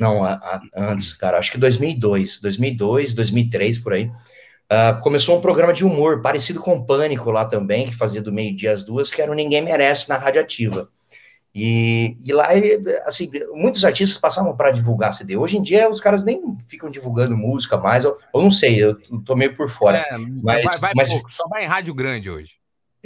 Não, 0.04 0.22
a- 0.24 0.34
a- 0.34 0.60
antes, 0.76 1.12
cara, 1.14 1.38
acho 1.38 1.50
que 1.50 1.58
2002, 1.58 2.38
2002, 2.40 3.14
2003 3.14 3.78
por 3.78 3.92
aí. 3.94 4.10
ah, 4.68 4.94
começou 5.02 5.36
um 5.38 5.40
programa 5.40 5.72
de 5.72 5.84
humor 5.84 6.20
parecido 6.22 6.60
com 6.60 6.74
o 6.76 6.84
Pânico 6.86 7.30
lá 7.30 7.44
também, 7.44 7.86
que 7.86 7.94
fazia 7.96 8.20
do 8.22 8.32
meio-dia 8.32 8.72
às 8.72 8.82
duas, 8.84 9.10
que 9.10 9.20
era 9.22 9.30
o 9.30 9.34
Ninguém 9.34 9.62
Merece 9.62 10.08
na 10.08 10.16
Rádio 10.16 10.40
Ativa. 10.40 10.88
E, 11.54 12.16
e 12.24 12.32
lá, 12.32 12.52
ele, 12.56 12.80
assim, 13.06 13.30
muitos 13.52 13.84
artistas 13.84 14.18
passavam 14.20 14.56
para 14.56 14.72
divulgar 14.72 15.12
CD. 15.14 15.36
Hoje 15.36 15.56
em 15.56 15.62
dia, 15.62 15.88
os 15.88 16.00
caras 16.00 16.24
nem 16.24 16.40
ficam 16.68 16.90
divulgando 16.90 17.36
música 17.36 17.76
mais, 17.76 18.04
ou, 18.04 18.18
eu 18.34 18.42
não 18.42 18.50
sei, 18.50 18.82
eu 18.82 18.96
tô 19.24 19.36
meio 19.36 19.54
por 19.56 19.70
fora. 19.70 19.98
É, 19.98 20.18
mas, 20.18 20.64
vai, 20.64 20.78
vai 20.78 20.92
mas- 20.96 21.08
pouco, 21.10 21.32
só 21.32 21.46
vai 21.48 21.64
em 21.64 21.68
rádio 21.68 21.94
grande 21.94 22.28
hoje. 22.28 22.54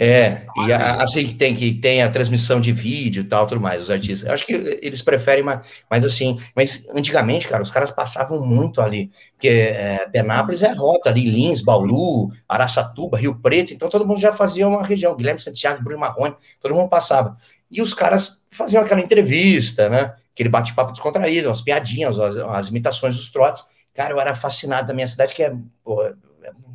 É, 0.01 0.45
e 0.65 0.71
a- 0.71 1.01
assim 1.03 1.27
que 1.27 1.35
tem 1.35 1.53
que 1.55 1.73
tem 1.73 2.01
a 2.01 2.09
transmissão 2.09 2.61
de 2.61 2.71
vídeo 2.71 3.21
e 3.21 3.23
tal, 3.25 3.45
tudo 3.45 3.59
mais, 3.59 3.83
os 3.83 3.91
artistas. 3.91 4.29
Acho 4.29 4.45
que 4.45 4.53
eles 4.81 5.01
preferem 5.01 5.43
mais, 5.43 5.59
mas 5.89 6.05
assim, 6.05 6.39
mas 6.55 6.87
antigamente, 6.95 7.47
cara, 7.49 7.61
os 7.61 7.69
caras 7.69 7.91
passavam 7.91 8.41
muito 8.45 8.79
ali, 8.81 9.11
porque 9.33 9.49
é, 9.49 10.07
Penápolis 10.09 10.63
é 10.63 10.69
a 10.69 10.73
rota 10.73 11.09
ali, 11.09 11.25
Lins, 11.29 11.61
Bauru, 11.61 12.31
Araçatuba, 12.47 13.17
Rio 13.17 13.35
Preto, 13.41 13.73
então 13.73 13.89
todo 13.89 14.07
mundo 14.07 14.19
já 14.21 14.31
fazia 14.31 14.67
uma 14.67 14.83
região, 14.83 15.15
Guilherme 15.17 15.39
Santiago, 15.41 15.83
Bruno 15.83 15.99
Marrone, 15.99 16.35
todo 16.61 16.73
mundo 16.73 16.87
passava. 16.89 17.35
E 17.69 17.81
os 17.81 17.93
caras 17.93 18.45
faziam 18.49 18.81
aquela 18.83 19.01
entrevista, 19.01 19.89
né? 19.89 20.13
Aquele 20.33 20.49
bate-papo 20.49 20.91
descontraído, 20.93 21.49
as 21.49 21.61
piadinhas, 21.61 22.17
as, 22.19 22.37
as 22.37 22.67
imitações 22.69 23.15
dos 23.17 23.29
trotes. 23.31 23.63
Cara, 23.93 24.13
eu 24.13 24.19
era 24.19 24.33
fascinado 24.33 24.87
da 24.87 24.93
minha 24.93 25.05
cidade, 25.07 25.35
que 25.35 25.43
é, 25.43 25.53
pô, 25.83 26.03
é 26.03 26.13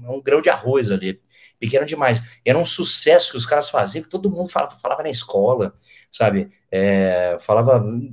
um 0.08 0.20
grão 0.22 0.40
de 0.42 0.50
arroz 0.50 0.90
ali, 0.90 1.20
pequeno 1.58 1.86
demais. 1.86 2.22
Era 2.44 2.58
um 2.58 2.64
sucesso 2.64 3.32
que 3.32 3.36
os 3.36 3.46
caras 3.46 3.70
faziam, 3.70 4.02
que 4.02 4.10
todo 4.10 4.30
mundo 4.30 4.50
falava, 4.50 4.76
falava 4.80 5.02
na 5.02 5.10
escola, 5.10 5.74
sabe? 6.12 6.50
É, 6.70 7.36
falava 7.40 7.78
hum, 7.80 8.12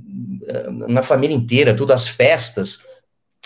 na 0.88 1.02
família 1.02 1.34
inteira, 1.34 1.74
tudo, 1.74 1.92
as 1.92 2.06
festas, 2.08 2.84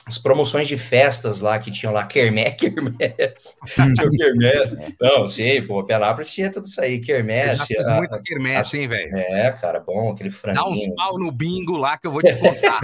as 0.07 0.19
promoções 0.19 0.69
de 0.69 0.79
festas 0.79 1.41
lá 1.41 1.59
que 1.59 1.71
tinham 1.73 1.93
lá, 1.93 2.05
Kermés, 2.07 2.55
Kermés, 2.61 3.57
tinha 3.97 4.07
o 4.09 4.11
Kermés. 4.13 4.77
Não, 5.01 5.27
sim, 5.27 5.67
pô, 5.67 5.83
Penápolis 5.85 6.33
tinha 6.33 6.51
tudo 6.53 6.67
isso 6.67 6.81
aí, 6.81 6.99
Eu 6.99 7.03
Kermés. 7.03 7.57
já 7.59 7.67
fiz 7.67 7.77
tinha- 7.85 7.97
muita 7.97 8.21
quermesse, 8.23 8.79
hein, 8.79 8.89
velho? 8.89 9.17
É, 9.17 9.51
cara, 9.53 9.81
bom, 9.81 10.13
aquele 10.13 10.31
franguinho. 10.31 10.65
Dá 10.65 10.71
uns 10.71 10.87
pau 10.95 11.19
no 11.19 11.33
bingo 11.33 11.77
lá 11.77 11.99
que 11.99 12.07
eu 12.07 12.13
vou 12.13 12.23
te 12.23 12.35
contar. 12.37 12.81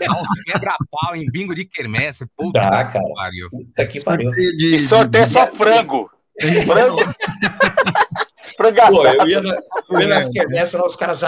Dá 0.00 0.20
uns 0.20 0.42
quebra-pau 0.44 1.14
em 1.14 1.30
bingo 1.30 1.54
de 1.54 1.64
quermesse. 1.64 2.26
Puta 2.36 2.60
Dá, 2.60 2.84
que 2.86 2.92
cara. 2.94 3.04
pariu. 3.14 3.50
Puta 3.50 3.86
que 3.86 4.00
pariu. 4.02 4.30
E 4.34 4.78
sorteio 4.80 5.26
de- 5.26 5.32
só 5.32 5.46
frango. 5.54 6.10
Frango. 8.56 8.90
Pô, 8.90 9.06
eu 9.06 9.28
ia, 9.28 9.42
na, 9.42 9.62
eu 9.90 10.00
ia 10.00 10.08
nas 10.08 10.28
quermesses 10.28 10.74
lá, 10.74 10.86
os 10.86 10.96
caras 10.96 11.22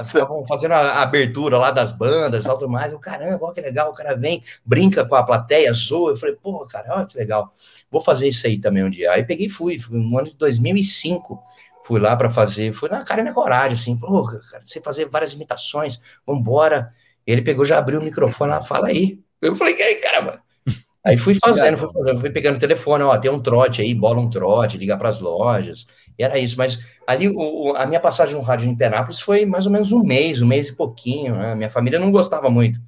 estavam 0.00 0.46
fazendo 0.46 0.72
a, 0.72 0.78
a 0.78 1.02
abertura 1.02 1.58
lá 1.58 1.70
das 1.70 1.90
bandas 1.90 2.44
e 2.44 2.48
tudo 2.48 2.68
mais. 2.68 2.92
Eu, 2.92 2.98
caramba, 2.98 3.44
olha 3.44 3.54
que 3.54 3.60
legal, 3.60 3.90
o 3.90 3.94
cara 3.94 4.14
vem, 4.16 4.42
brinca 4.64 5.04
com 5.04 5.14
a 5.14 5.22
plateia, 5.22 5.72
zoa. 5.72 6.12
Eu 6.12 6.16
falei, 6.16 6.36
pô, 6.36 6.66
cara, 6.66 6.96
olha 6.96 7.06
que 7.06 7.16
legal. 7.16 7.52
Vou 7.90 8.00
fazer 8.00 8.28
isso 8.28 8.46
aí 8.46 8.60
também 8.60 8.84
um 8.84 8.90
dia. 8.90 9.10
Aí 9.12 9.24
peguei 9.24 9.46
e 9.46 9.50
fui, 9.50 9.78
fui 9.78 9.98
no 9.98 10.18
ano 10.18 10.28
de 10.28 10.36
2005. 10.36 11.42
Fui 11.84 11.98
lá 11.98 12.14
para 12.16 12.28
fazer, 12.28 12.70
fui 12.72 12.88
na 12.90 13.02
cara 13.02 13.22
e 13.22 13.24
na 13.24 13.32
coragem, 13.32 13.72
assim, 13.72 13.98
pô, 13.98 14.22
cara, 14.50 14.62
sei 14.64 14.82
fazer 14.82 15.06
várias 15.08 15.32
imitações, 15.32 16.00
vambora. 16.26 16.92
Ele 17.26 17.40
pegou, 17.40 17.64
já 17.64 17.78
abriu 17.78 17.98
o 17.98 18.02
microfone 18.02 18.50
lá, 18.50 18.60
fala 18.60 18.88
aí. 18.88 19.20
Eu 19.40 19.56
falei, 19.56 19.74
e 19.76 19.82
aí, 19.82 19.94
caramba? 19.96 20.42
Aí 21.04 21.16
fui 21.16 21.34
fazendo, 21.34 21.78
fui 21.78 21.88
fazendo, 21.92 22.20
fui 22.20 22.30
pegando 22.30 22.56
o 22.56 22.58
telefone, 22.58 23.04
ó, 23.04 23.16
tem 23.18 23.30
um 23.30 23.40
trote 23.40 23.80
aí, 23.80 23.94
bola 23.94 24.20
um 24.20 24.28
trote, 24.28 24.76
ligar 24.76 24.98
para 24.98 25.08
as 25.08 25.20
lojas, 25.20 25.86
e 26.18 26.22
era 26.24 26.38
isso. 26.38 26.56
Mas 26.58 26.84
ali, 27.06 27.28
o, 27.28 27.72
a 27.76 27.86
minha 27.86 28.00
passagem 28.00 28.34
no 28.34 28.40
rádio 28.40 28.68
em 28.68 28.76
Penápolis 28.76 29.20
foi 29.20 29.46
mais 29.46 29.64
ou 29.64 29.72
menos 29.72 29.92
um 29.92 30.02
mês, 30.02 30.42
um 30.42 30.46
mês 30.46 30.68
e 30.68 30.74
pouquinho, 30.74 31.36
né? 31.36 31.54
Minha 31.54 31.70
família 31.70 31.98
não 31.98 32.10
gostava 32.10 32.50
muito, 32.50 32.80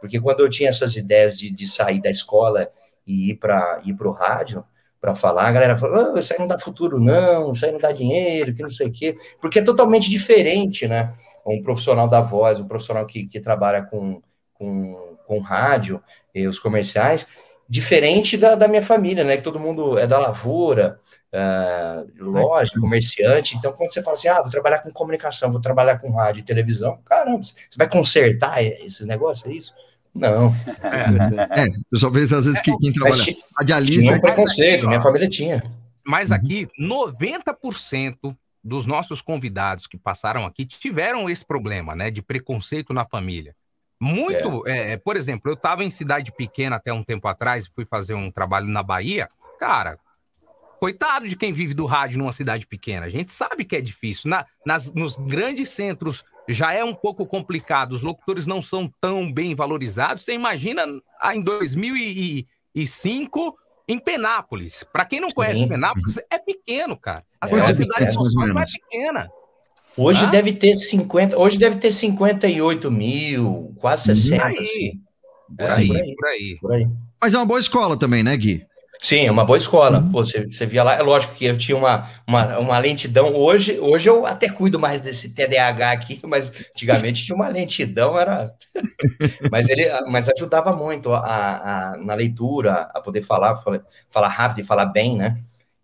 porque 0.00 0.20
quando 0.20 0.40
eu 0.40 0.48
tinha 0.50 0.68
essas 0.68 0.96
ideias 0.96 1.38
de, 1.38 1.50
de 1.50 1.66
sair 1.66 2.00
da 2.00 2.10
escola 2.10 2.70
e 3.06 3.30
ir 3.30 3.36
para 3.36 3.80
ir 3.84 3.96
o 4.00 4.10
rádio, 4.12 4.64
para 5.00 5.14
falar, 5.14 5.46
a 5.48 5.52
galera 5.52 5.76
falou, 5.76 6.16
"Ah, 6.16 6.20
isso 6.20 6.32
aí 6.32 6.38
não 6.40 6.46
dá 6.48 6.58
futuro 6.58 6.98
não, 7.00 7.52
isso 7.52 7.64
aí 7.64 7.70
não 7.72 7.78
dá 7.78 7.92
dinheiro, 7.92 8.52
que 8.54 8.62
não 8.62 8.70
sei 8.70 8.88
o 8.88 8.92
quê, 8.92 9.16
porque 9.40 9.60
é 9.60 9.62
totalmente 9.62 10.10
diferente, 10.10 10.88
né? 10.88 11.14
Um 11.46 11.62
profissional 11.62 12.08
da 12.08 12.20
voz, 12.20 12.60
um 12.60 12.66
profissional 12.66 13.06
que, 13.06 13.26
que 13.26 13.40
trabalha 13.40 13.82
com, 13.82 14.20
com, 14.54 15.16
com 15.26 15.38
rádio 15.40 16.02
e 16.34 16.46
os 16.48 16.58
comerciais, 16.58 17.26
diferente 17.68 18.36
da, 18.36 18.54
da 18.54 18.66
minha 18.66 18.82
família, 18.82 19.22
né? 19.22 19.36
Que 19.36 19.42
todo 19.42 19.60
mundo 19.60 19.98
é 19.98 20.06
da 20.06 20.18
lavoura, 20.18 20.98
é, 21.30 22.04
loja, 22.18 22.72
comerciante. 22.80 23.56
Então, 23.56 23.72
quando 23.72 23.92
você 23.92 24.02
fala 24.02 24.16
assim, 24.16 24.28
ah, 24.28 24.40
vou 24.40 24.50
trabalhar 24.50 24.78
com 24.78 24.90
comunicação, 24.90 25.52
vou 25.52 25.60
trabalhar 25.60 25.98
com 25.98 26.10
rádio 26.10 26.40
e 26.40 26.44
televisão, 26.44 26.98
caramba, 27.04 27.42
você 27.42 27.54
vai 27.76 27.88
consertar 27.88 28.62
esses 28.62 29.06
negócios, 29.06 29.50
é 29.50 29.54
isso? 29.54 29.74
Não. 30.14 30.52
É, 30.82 31.66
o 31.66 31.90
pessoal 31.90 32.12
vê 32.12 32.22
às 32.22 32.30
vezes 32.30 32.60
que 32.60 32.76
quem 32.78 32.92
trabalha 32.92 33.22
radialista. 33.56 34.00
tinha 34.00 34.16
um 34.16 34.20
preconceito, 34.20 34.88
minha 34.88 35.00
família 35.00 35.28
tinha. 35.28 35.62
Mas 36.04 36.32
aqui, 36.32 36.66
90% 36.80 38.34
dos 38.64 38.86
nossos 38.86 39.20
convidados 39.20 39.86
que 39.86 39.96
passaram 39.96 40.46
aqui 40.46 40.64
tiveram 40.64 41.28
esse 41.28 41.44
problema, 41.44 41.94
né? 41.94 42.10
De 42.10 42.22
preconceito 42.22 42.92
na 42.92 43.04
família. 43.04 43.54
Muito, 44.00 44.64
é, 44.66 44.92
é, 44.92 44.96
por 44.96 45.16
exemplo, 45.16 45.50
eu 45.50 45.54
estava 45.54 45.82
em 45.82 45.90
cidade 45.90 46.30
pequena 46.32 46.76
até 46.76 46.92
um 46.92 47.02
tempo 47.02 47.26
atrás, 47.26 47.66
fui 47.66 47.84
fazer 47.84 48.14
um 48.14 48.30
trabalho 48.30 48.68
na 48.68 48.80
Bahia. 48.82 49.28
Cara, 49.58 49.98
coitado 50.78 51.28
de 51.28 51.36
quem 51.36 51.52
vive 51.52 51.74
do 51.74 51.84
rádio 51.84 52.18
numa 52.18 52.32
cidade 52.32 52.64
pequena. 52.66 53.06
A 53.06 53.10
gente 53.10 53.32
sabe 53.32 53.64
que 53.64 53.74
é 53.74 53.80
difícil. 53.80 54.30
Na, 54.30 54.46
nas, 54.64 54.92
nos 54.92 55.16
grandes 55.16 55.70
centros 55.70 56.24
já 56.46 56.72
é 56.72 56.84
um 56.84 56.94
pouco 56.94 57.26
complicado, 57.26 57.92
os 57.92 58.02
locutores 58.02 58.46
não 58.46 58.62
são 58.62 58.88
tão 59.00 59.30
bem 59.32 59.52
valorizados. 59.54 60.24
Você 60.24 60.32
imagina 60.32 60.84
ah, 61.20 61.34
em 61.36 61.42
2005 61.42 63.58
em 63.88 63.98
Penápolis. 63.98 64.84
Para 64.84 65.04
quem 65.04 65.20
não 65.20 65.30
conhece 65.30 65.60
Sim. 65.62 65.68
Penápolis, 65.68 66.18
é 66.30 66.38
pequeno, 66.38 66.96
cara. 66.96 67.24
A 67.40 67.46
É, 67.46 67.48
cidade 67.48 67.70
é 67.70 67.74
cidade 67.74 68.06
pequeno, 68.06 68.28
de 68.28 68.36
mais 68.36 68.50
é 68.50 68.54
menos. 68.54 68.70
pequena. 68.72 69.28
Hoje 69.98 70.24
Hã? 70.24 70.30
deve 70.30 70.52
ter 70.52 70.76
50, 70.76 71.36
hoje 71.38 71.58
deve 71.58 71.76
ter 71.76 71.90
58 71.92 72.90
mil, 72.90 73.74
quase 73.80 74.04
60. 74.14 74.46
Aí. 74.46 74.56
assim. 74.58 74.92
Por 75.56 75.70
aí, 75.70 75.88
por 75.88 75.96
aí. 75.96 76.14
por 76.14 76.26
aí. 76.28 76.58
Por 76.60 76.72
aí. 76.72 76.88
Mas 77.20 77.34
é 77.34 77.38
uma 77.38 77.46
boa 77.46 77.58
escola 77.58 77.98
também, 77.98 78.22
né, 78.22 78.36
Gui? 78.36 78.64
Sim, 79.00 79.26
é 79.26 79.30
uma 79.30 79.44
boa 79.44 79.56
escola. 79.58 80.02
Pô, 80.10 80.24
você, 80.24 80.44
você 80.46 80.66
via 80.66 80.82
lá, 80.82 80.94
é 80.94 81.02
lógico 81.02 81.34
que 81.34 81.44
eu 81.44 81.56
tinha 81.56 81.76
uma, 81.76 82.10
uma, 82.26 82.58
uma 82.58 82.78
lentidão. 82.78 83.32
Hoje, 83.34 83.78
hoje 83.78 84.08
eu 84.08 84.26
até 84.26 84.48
cuido 84.48 84.78
mais 84.78 85.00
desse 85.02 85.34
TDAH 85.34 85.92
aqui, 85.92 86.20
mas 86.26 86.52
antigamente 86.74 87.24
tinha 87.24 87.36
uma 87.36 87.48
lentidão, 87.48 88.18
era. 88.18 88.52
mas 89.52 89.68
ele 89.68 89.88
mas 90.08 90.28
ajudava 90.28 90.72
muito 90.74 91.12
a, 91.12 91.92
a- 91.92 91.96
na 91.96 92.14
leitura, 92.14 92.90
a 92.94 93.00
poder 93.00 93.22
falar, 93.22 93.56
falar, 93.56 93.80
falar 94.10 94.28
rápido 94.28 94.64
e 94.64 94.66
falar 94.66 94.86
bem, 94.86 95.16
né? 95.16 95.38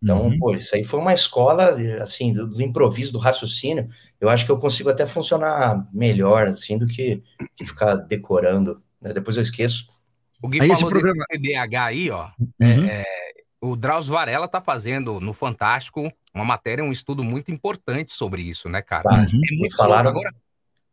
Então, 0.04 0.26
Uhum. 0.26 0.38
pô, 0.38 0.54
isso 0.54 0.76
aí 0.76 0.84
foi 0.84 1.00
uma 1.00 1.14
escola, 1.14 1.70
assim, 2.02 2.30
do, 2.30 2.46
do 2.46 2.62
improviso, 2.62 3.10
do 3.10 3.18
raciocínio. 3.18 3.88
Eu 4.20 4.28
acho 4.28 4.44
que 4.44 4.52
eu 4.52 4.58
consigo 4.58 4.90
até 4.90 5.06
funcionar 5.06 5.88
melhor, 5.90 6.48
assim, 6.48 6.76
do 6.76 6.86
que, 6.86 7.22
que 7.56 7.64
ficar 7.64 7.96
decorando. 7.96 8.82
né? 9.00 9.14
Depois 9.14 9.36
eu 9.38 9.42
esqueço. 9.42 9.88
O 10.42 10.48
Gui 10.48 10.60
Aí 10.60 10.68
esse 10.70 10.82
falou 10.82 10.90
programa- 10.90 11.24
desse 11.30 11.42
TDAH 11.42 11.84
aí, 11.86 12.10
ó. 12.10 12.28
Uhum. 12.60 12.86
É, 12.86 13.04
o 13.62 13.74
Drauzio 13.76 14.12
Varela 14.12 14.46
tá 14.46 14.60
fazendo 14.60 15.18
no 15.20 15.32
Fantástico 15.32 16.12
uma 16.34 16.44
matéria, 16.44 16.84
um 16.84 16.92
estudo 16.92 17.24
muito 17.24 17.50
importante 17.50 18.12
sobre 18.12 18.42
isso, 18.42 18.68
né, 18.68 18.82
cara? 18.82 19.04
Tá? 19.04 19.22
É 19.22 19.26
Me 19.32 19.56
muito 19.58 19.74
falaram. 19.74 20.10
Agora, 20.10 20.30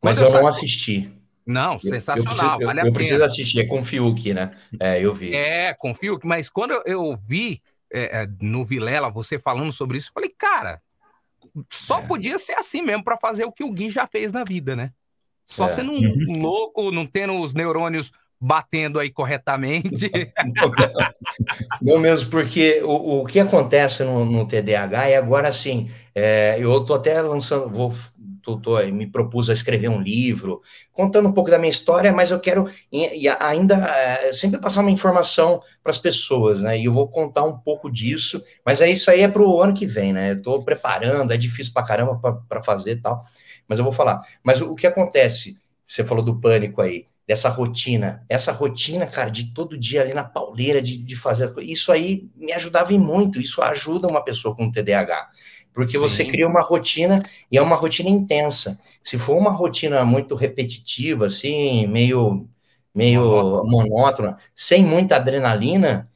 mas 0.02 0.18
quando 0.20 0.28
eu 0.36 0.42
não 0.42 0.48
assisti. 0.48 1.12
Não, 1.46 1.74
Eu- 1.74 1.80
eu 1.84 1.90
sensacional, 1.90 2.34
preciso- 2.34 2.62
eu- 2.62 2.68
vale 2.68 2.80
a 2.80 2.84
eu 2.84 2.86
pena. 2.86 2.94
preciso 2.94 3.24
assistir, 3.26 3.60
é 3.60 3.66
com 3.66 3.80
o 3.80 3.84
Fiuk, 3.84 4.34
né? 4.34 4.52
É, 4.80 5.04
eu 5.04 5.14
vi. 5.14 5.34
É, 5.34 5.74
confio, 5.74 6.18
que- 6.20 6.28
mas 6.28 6.50
quando 6.50 6.72
eu, 6.72 6.84
eu 6.86 7.18
vi 7.28 7.62
é, 7.92 8.24
é, 8.24 8.28
no 8.42 8.64
Vilela 8.66 9.10
você 9.10 9.38
falando 9.38 9.72
sobre 9.72 9.98
isso, 9.98 10.10
eu 10.10 10.14
falei, 10.14 10.34
cara, 10.38 10.82
só 11.70 12.00
É. 12.00 12.02
podia 12.04 12.38
ser 12.40 12.54
assim 12.54 12.82
mesmo 12.82 13.04
pra 13.04 13.18
fazer 13.18 13.46
o 13.46 13.52
que 13.52 13.64
o 13.64 13.72
Gui 13.72 13.90
já 13.90 14.08
fez 14.08 14.32
na 14.32 14.44
vida, 14.44 14.76
né? 14.76 14.92
Só 15.46 15.66
É. 15.66 15.70
sendo 15.70 15.92
um 15.92 16.42
louco, 16.42 16.92
não 16.92 17.06
tendo 17.06 17.38
os 17.40 17.54
neurônios 17.54 18.12
batendo 18.40 19.00
aí 19.00 19.12
corretamente. 19.12 20.10
Não 21.82 22.00
mesmo, 22.00 22.30
porque 22.32 22.82
o, 22.84 23.22
o 23.22 23.26
que 23.26 23.40
acontece 23.40 24.04
no, 24.04 24.26
no 24.26 24.48
TDAH 24.48 25.10
é 25.10 25.16
agora 25.16 25.48
assim, 25.48 25.92
é, 26.16 26.58
eu 26.60 26.84
tô 26.84 26.96
até 26.96 27.22
lançando, 27.22 27.70
vou, 27.70 27.94
tô, 28.42 28.58
tô- 28.60 28.78
me 28.88 29.06
propus 29.10 29.50
a 29.50 29.54
escrever 29.54 29.90
um 29.90 30.02
livro, 30.02 30.62
contando 30.92 31.30
um 31.30 31.34
pouco 31.34 31.50
da 31.50 31.58
minha 31.60 31.70
história, 31.70 32.12
mas 32.12 32.32
eu 32.32 32.40
quero 32.40 32.68
e, 32.92 33.24
e 33.26 33.30
ainda 33.30 33.76
é, 33.76 34.34
sempre 34.34 34.60
passar 34.60 34.82
uma 34.82 34.92
informação 34.92 35.62
para 35.84 35.92
as 35.92 35.98
pessoas, 35.98 36.62
né? 36.62 36.78
E 36.80 36.86
eu 36.86 36.94
vou 36.94 37.08
contar 37.08 37.44
um 37.44 37.58
pouco 37.58 37.90
disso, 37.92 38.44
mas 38.66 38.82
é 38.82 38.90
isso 38.90 39.10
aí 39.12 39.22
é 39.22 39.28
para 39.28 39.42
o 39.42 39.62
ano 39.62 39.74
que 39.74 39.86
vem, 39.86 40.14
né? 40.14 40.32
Eu 40.32 40.42
tô 40.42 40.64
preparando, 40.64 41.32
é 41.34 41.38
difícil 41.38 41.74
pra 41.74 41.84
caramba 41.84 42.20
para 42.48 42.64
fazer 42.64 42.98
tal, 43.02 43.24
mas 43.68 43.78
eu 43.80 43.84
vou 43.84 43.94
falar. 43.94 44.22
Mas 44.44 44.62
o, 44.62 44.72
o 44.72 44.76
que 44.76 44.88
acontece? 44.88 45.58
Você 45.86 46.04
falou 46.04 46.24
do 46.24 46.40
pânico 46.40 46.82
aí 46.82 47.08
dessa 47.28 47.50
rotina. 47.50 48.26
Essa 48.30 48.52
rotina, 48.52 49.06
cara, 49.06 49.30
de 49.30 49.54
todo 49.54 49.78
dia 49.78 50.02
ali 50.02 50.14
na 50.14 50.24
pauleira, 50.24 50.82
de, 50.82 50.98
de 50.98 51.16
fazer. 51.16 51.52
Isso 51.60 51.92
aí 51.92 52.30
me 52.36 52.52
ajudava 52.54 52.92
muito. 52.94 53.40
Isso 53.40 53.62
ajuda 53.62 54.08
uma 54.08 54.24
pessoa 54.24 54.56
com 54.56 54.72
TDAH. 54.72 55.30
Porque 55.74 55.98
você 55.98 56.24
Sim. 56.24 56.32
cria 56.32 56.48
uma 56.48 56.62
rotina 56.62 57.24
e 57.52 57.58
é 57.58 57.62
uma 57.62 57.76
rotina 57.76 58.10
intensa. 58.10 58.80
Se 59.04 59.18
for 59.18 59.38
uma 59.38 59.52
rotina 59.52 60.04
muito 60.04 60.36
repetitiva, 60.36 61.28
assim, 61.28 61.88
meio, 61.88 62.48
meio 62.94 63.64
monótona, 63.66 64.38
sem 64.56 64.84
muita 64.84 65.16
adrenalina, 65.16 66.10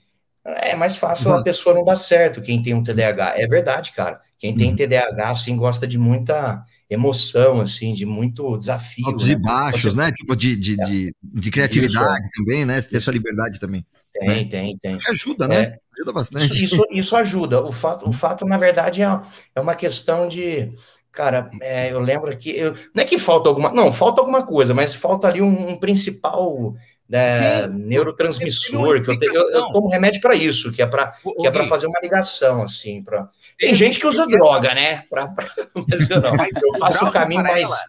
é 0.46 0.76
mais 0.76 0.96
fácil 0.96 1.30
a 1.30 1.36
Exato. 1.36 1.44
pessoa 1.44 1.76
não 1.76 1.84
dar 1.84 1.96
certo, 1.96 2.42
quem 2.42 2.62
tem 2.62 2.74
um 2.74 2.84
TDAH. 2.84 3.34
É 3.38 3.48
verdade, 3.48 3.92
cara. 3.94 4.22
Quem 4.38 4.56
tem 4.56 4.70
Uhum. 4.72 4.76
TDAH, 4.76 5.30
assim, 5.30 5.56
gosta 5.56 5.88
de 5.88 5.98
muita 5.98 6.64
emoção, 6.90 7.62
assim, 7.62 7.94
de 7.94 8.06
muito 8.06 8.58
desafio. 8.58 9.08
Altos 9.08 9.30
né? 9.30 9.34
e 9.34 9.36
baixos, 9.36 9.96
né? 9.96 10.12
Tipo, 10.12 10.36
de, 10.36 10.56
de, 10.56 10.76
de, 10.76 11.16
de 11.24 11.52
criatividade 11.52 12.30
também, 12.38 12.66
né? 12.66 12.80
Você 12.80 12.90
ter 12.90 12.98
essa 12.98 13.12
liberdade 13.12 13.60
também. 13.60 13.86
Tem, 14.14 14.48
tem, 14.48 14.78
tem. 14.78 14.98
Que 14.98 15.12
ajuda, 15.12 15.48
né? 15.48 15.62
É. 15.62 15.80
Ajuda 15.98 16.14
bastante. 16.14 16.46
Isso, 16.46 16.75
isso, 16.75 16.86
isso 16.92 17.16
ajuda. 17.16 17.62
O 17.64 17.72
fato, 17.72 18.08
o 18.10 18.14
fato, 18.14 18.46
na 18.46 18.58
verdade, 18.58 19.02
é, 19.02 19.22
é 19.56 19.60
uma 19.62 19.75
questão 19.75 20.28
de. 20.28 20.72
Cara, 21.12 21.50
é, 21.62 21.92
eu 21.92 22.00
lembro 22.00 22.36
que. 22.38 22.50
eu- 22.52 22.75
não 22.94 23.02
é 23.04 23.06
que 23.06 23.18
falta 23.18 23.48
alguma. 23.50 23.72
Não, 23.72 23.92
falta 23.92 24.20
alguma 24.22 24.46
coisa, 24.46 24.74
mas 24.74 24.94
falta 24.94 25.28
ali 25.28 25.42
um, 25.42 25.70
um 25.70 25.80
principal 25.80 26.75
né, 27.08 27.68
Sim, 27.68 27.74
neurotransmissor. 27.88 29.02
Que 29.04 29.12
eu, 29.12 29.20
te- 29.20 29.28
eu, 29.28 29.50
eu 29.52 29.72
tomo 29.72 29.88
remédio 29.90 30.20
para 30.22 30.36
isso, 30.36 30.72
que 30.74 30.82
é 30.82 30.86
para 30.88 31.12
que 31.12 31.48
é 31.48 31.52
para 31.52 31.68
fazer 31.68 31.86
uma 31.88 32.00
ligação, 32.02 32.64
assim. 32.64 33.02
Pra... 33.04 33.30
Tem, 33.58 33.70
Tem- 33.70 33.75
gente 33.75 34.00
que 34.00 34.08
usa 34.08 34.25
tem 34.25 34.36
essa- 34.36 34.44
droga, 34.46 34.74
né? 34.74 35.04
Pra, 35.10 35.28
pra- 35.28 35.48
Mas 35.88 36.10
eu 36.10 36.22
não. 36.22 36.36
Mas 36.36 36.62
eu 36.62 36.74
faço 36.80 37.06
o 37.06 37.12
caminho 37.12 37.44
Varela- 37.44 37.70
mais. 37.70 37.82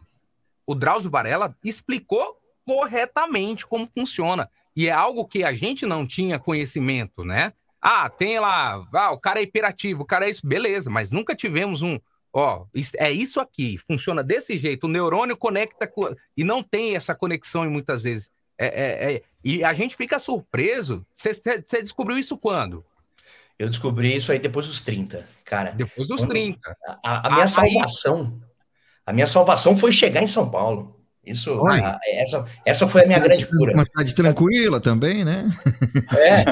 o 0.66 0.74
Drauzio 0.74 1.10
Varela 1.10 1.56
explicou 1.64 2.36
corretamente 2.64 3.66
como 3.66 3.88
funciona. 3.92 4.48
E 4.76 4.88
é 4.88 4.92
algo 4.92 5.26
que 5.26 5.42
a 5.42 5.52
gente 5.54 5.86
não 5.86 6.06
tinha 6.06 6.38
conhecimento, 6.38 7.24
né? 7.24 7.52
Ah, 7.88 8.10
tem 8.10 8.40
lá, 8.40 8.84
ah, 8.92 9.12
o 9.12 9.18
cara 9.20 9.38
é 9.38 9.42
hiperativo, 9.44 10.02
o 10.02 10.06
cara 10.06 10.26
é 10.26 10.30
isso, 10.30 10.44
beleza, 10.44 10.90
mas 10.90 11.12
nunca 11.12 11.36
tivemos 11.36 11.82
um, 11.82 12.00
ó, 12.32 12.64
é 12.98 13.12
isso 13.12 13.38
aqui, 13.38 13.78
funciona 13.78 14.24
desse 14.24 14.56
jeito, 14.56 14.84
o 14.84 14.90
neurônio 14.90 15.36
conecta 15.36 15.86
com, 15.86 16.12
e 16.36 16.42
não 16.42 16.62
tem 16.64 16.96
essa 16.96 17.14
conexão 17.14 17.64
muitas 17.70 18.02
vezes. 18.02 18.30
É, 18.58 18.66
é- 18.66 19.14
é- 19.14 19.22
e 19.44 19.62
a 19.62 19.72
gente 19.72 19.94
fica 19.94 20.18
surpreso. 20.18 21.06
Você 21.14 21.52
descobriu 21.80 22.18
isso 22.18 22.36
quando? 22.36 22.84
Eu 23.58 23.68
descobri 23.68 24.16
isso 24.16 24.32
aí 24.32 24.38
depois 24.38 24.66
dos 24.66 24.80
30, 24.80 25.28
cara. 25.44 25.70
Depois 25.70 26.08
dos 26.08 26.22
Quando- 26.22 26.30
30. 26.30 26.76
A, 27.04 27.28
a 27.28 27.30
minha 27.30 27.44
Ah, 27.44 27.48
salvação, 27.48 28.40
a 29.06 29.12
minha 29.12 29.26
salvação 29.26 29.76
foi 29.76 29.92
chegar 29.92 30.22
em 30.22 30.26
São 30.26 30.50
Paulo. 30.50 31.00
Isso, 31.26 31.66
a- 31.66 31.98
essa, 32.12 32.46
essa 32.64 32.86
foi 32.86 33.02
a 33.02 33.06
minha 33.06 33.18
grande 33.18 33.46
cura. 33.46 33.72
Uma 33.74 33.84
cidade 33.84 34.14
tranquila 34.14 34.80
também, 34.80 35.24
né? 35.24 35.44
É, 36.16 36.44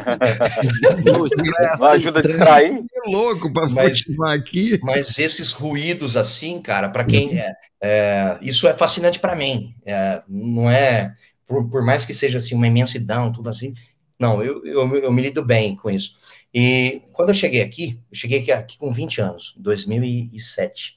Não 1.78 1.88
ajuda 1.90 2.18
a 2.18 2.22
distrair? 2.22 2.82
Que 2.84 3.10
louco 3.10 3.52
pra 3.52 3.68
Mas- 3.68 4.02
continuar 4.02 4.34
aqui. 4.34 4.78
mas 4.82 5.18
esses 5.18 5.52
ruídos 5.52 6.16
assim, 6.16 6.60
cara, 6.60 6.88
para 6.88 7.04
quem 7.04 7.38
é, 7.38 7.52
é, 7.82 8.38
isso 8.42 8.66
é 8.66 8.74
fascinante 8.74 9.18
para 9.18 9.36
mim. 9.36 9.74
É, 9.86 10.20
não 10.28 10.68
é 10.70 11.14
por, 11.46 11.68
por 11.68 11.84
mais 11.84 12.04
que 12.04 12.12
seja 12.14 12.38
assim 12.38 12.54
uma 12.54 12.66
imensidão, 12.66 13.32
tudo 13.32 13.48
assim. 13.48 13.74
Não, 14.18 14.42
eu, 14.42 14.64
eu, 14.66 14.96
eu 14.96 15.12
me 15.12 15.22
lido 15.22 15.44
bem 15.44 15.76
com 15.76 15.90
isso. 15.90 16.16
E 16.52 17.02
quando 17.12 17.28
eu 17.30 17.34
cheguei 17.34 17.62
aqui, 17.62 17.98
eu 18.10 18.16
cheguei 18.16 18.40
aqui, 18.40 18.52
aqui 18.52 18.78
com 18.78 18.90
20 18.90 19.20
anos, 19.20 19.54
2007. 19.58 20.96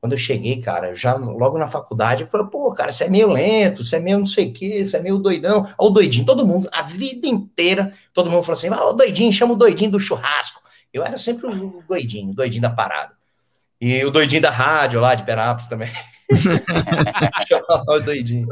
Quando 0.00 0.12
eu 0.12 0.18
cheguei, 0.18 0.60
cara, 0.60 0.94
já 0.94 1.14
logo 1.14 1.58
na 1.58 1.66
faculdade, 1.66 2.22
eu 2.22 2.28
falei, 2.28 2.46
pô, 2.46 2.72
cara, 2.72 2.92
você 2.92 3.04
é 3.04 3.08
meio 3.08 3.28
lento, 3.28 3.82
você 3.82 3.96
é 3.96 4.00
meio 4.00 4.18
não 4.18 4.26
sei 4.26 4.48
o 4.48 4.52
quê, 4.52 4.86
você 4.86 4.96
é 4.96 5.02
meio 5.02 5.18
doidão. 5.18 5.68
Ó, 5.76 5.88
o 5.88 5.90
doidinho, 5.90 6.24
todo 6.24 6.46
mundo, 6.46 6.68
a 6.72 6.82
vida 6.82 7.26
inteira, 7.26 7.92
todo 8.14 8.30
mundo 8.30 8.44
falou 8.44 8.56
assim, 8.56 8.68
ah, 8.68 8.90
o 8.90 8.92
doidinho, 8.92 9.32
chama 9.32 9.54
o 9.54 9.56
doidinho 9.56 9.90
do 9.90 10.00
churrasco. 10.00 10.62
Eu 10.92 11.04
era 11.04 11.18
sempre 11.18 11.46
o 11.46 11.82
doidinho, 11.86 12.30
o 12.30 12.34
doidinho 12.34 12.62
da 12.62 12.70
parada. 12.70 13.12
E 13.80 14.04
o 14.04 14.10
doidinho 14.10 14.42
da 14.42 14.50
rádio 14.50 15.00
lá 15.00 15.14
de 15.14 15.24
Perápolis 15.24 15.68
também. 15.68 15.90
o 17.88 18.00
doidinho. 18.00 18.48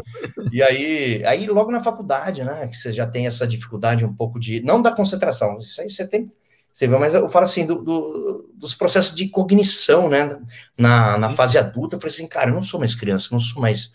E 0.53 0.62
aí, 0.62 1.23
aí, 1.26 1.47
logo 1.47 1.71
na 1.71 1.81
faculdade, 1.81 2.43
né, 2.43 2.67
que 2.69 2.76
você 2.76 2.93
já 2.93 3.07
tem 3.07 3.26
essa 3.26 3.47
dificuldade 3.47 4.05
um 4.05 4.15
pouco 4.15 4.38
de. 4.41 4.61
Não 4.62 4.81
da 4.81 4.93
concentração, 4.93 5.59
isso 5.59 5.81
aí 5.81 5.91
você 5.91 6.07
tem. 6.07 6.31
Você 6.76 6.87
vê, 6.87 6.99
mas 6.99 7.14
eu 7.14 7.28
falo 7.28 7.47
assim, 7.47 7.64
do, 7.66 7.83
do- 7.83 8.50
dos 8.54 8.75
processos 8.75 9.14
de 9.16 9.28
cognição, 9.30 10.09
né? 10.11 10.38
Na, 10.78 11.16
na 11.18 11.30
fase 11.30 11.56
adulta, 11.59 11.97
eu 11.97 12.00
falei 12.00 12.15
assim, 12.15 12.28
cara, 12.28 12.50
eu 12.50 12.54
não 12.54 12.62
sou 12.62 12.78
mais 12.78 12.95
criança, 12.95 13.28
não 13.32 13.41
sou 13.41 13.62
mais. 13.62 13.93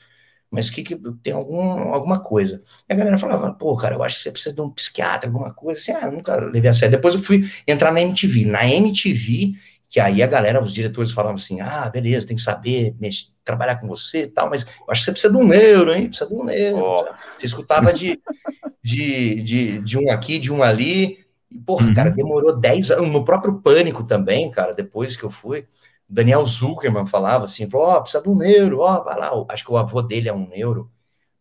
Mas 0.52 0.70
que, 0.70 0.84
que 0.84 0.96
tem 1.24 1.34
algum, 1.34 1.62
alguma 1.94 2.20
coisa. 2.22 2.63
E 2.89 2.94
a 2.94 2.96
galera 2.96 3.17
falava, 3.17 3.54
pô, 3.54 3.76
cara, 3.78 3.96
eu 3.96 4.04
acho 4.04 4.17
que 4.17 4.24
você 4.24 4.32
precisa 4.32 4.56
de 4.56 4.62
um 4.62 4.70
psiquiatra, 4.72 5.30
alguma 5.30 5.54
coisa. 5.54 5.80
Assim, 5.80 5.91
ah, 5.94 6.08
eu 6.08 6.12
nunca 6.12 6.36
levei 6.38 6.70
a 6.70 6.74
sério. 6.74 6.91
Depois 6.98 7.15
eu 7.15 7.22
fui 7.22 7.50
entrar 7.67 7.91
na 7.91 8.02
MTV. 8.02 8.46
Na 8.46 8.67
MTV, 8.67 9.54
que 9.89 10.00
aí 10.00 10.22
a 10.24 10.28
galera, 10.28 10.62
os 10.62 10.74
diretores 10.74 11.12
falavam 11.12 11.38
assim, 11.38 11.62
ah, 11.62 11.89
beleza, 11.89 12.28
tem 12.28 12.36
que 12.36 12.41
saber 12.41 12.96
mex- 13.00 13.34
trabalhar 13.46 13.78
com 13.80 13.88
você 13.88 14.24
e 14.24 14.28
tal, 14.28 14.50
mas 14.50 14.63
eu 14.63 14.70
acho 14.91 15.02
que 15.02 15.06
você 15.06 15.12
precisa 15.13 15.34
de 15.34 15.39
um 15.39 15.48
neuro, 15.48 15.94
hein? 15.94 16.08
Precisa 16.10 16.30
de 16.30 16.36
um 16.36 16.44
neuro. 16.44 16.84
Ó. 16.86 17.10
Você 17.38 17.46
escutava 17.46 17.94
de, 17.94 18.22
de, 18.84 19.41
de, 19.41 19.80
de 19.82 19.98
um 19.98 20.12
aqui, 20.12 20.39
de 20.39 20.52
um 20.52 20.63
ali. 20.63 21.20
E, 21.52 21.60
porra, 21.60 21.88
Uhum. 21.88 21.94
cara, 21.94 22.12
demorou 22.12 22.58
10 22.58 22.92
anos. 22.92 23.10
No 23.12 23.26
próprio 23.26 23.62
Pânico 23.62 24.04
também, 24.04 24.50
cara, 24.52 24.74
depois 24.74 25.16
que 25.16 25.24
eu 25.24 25.30
fui, 25.30 25.62
o 25.62 25.66
Daniel 26.14 26.46
Zuckerman 26.46 27.06
falava 27.06 27.46
assim, 27.46 27.70
falou, 27.70 27.88
ó, 27.88 28.02
precisa 28.02 28.24
de 28.24 28.30
um 28.30 28.36
neuro, 28.38 28.80
ó, 28.80 29.04
vai 29.04 29.18
lá. 29.18 29.32
Acho 29.50 29.66
que 29.66 29.72
o 29.72 29.78
avô 29.78 30.02
dele 30.02 30.30
é 30.30 30.34
um 30.34 30.48
neuro, 30.48 30.92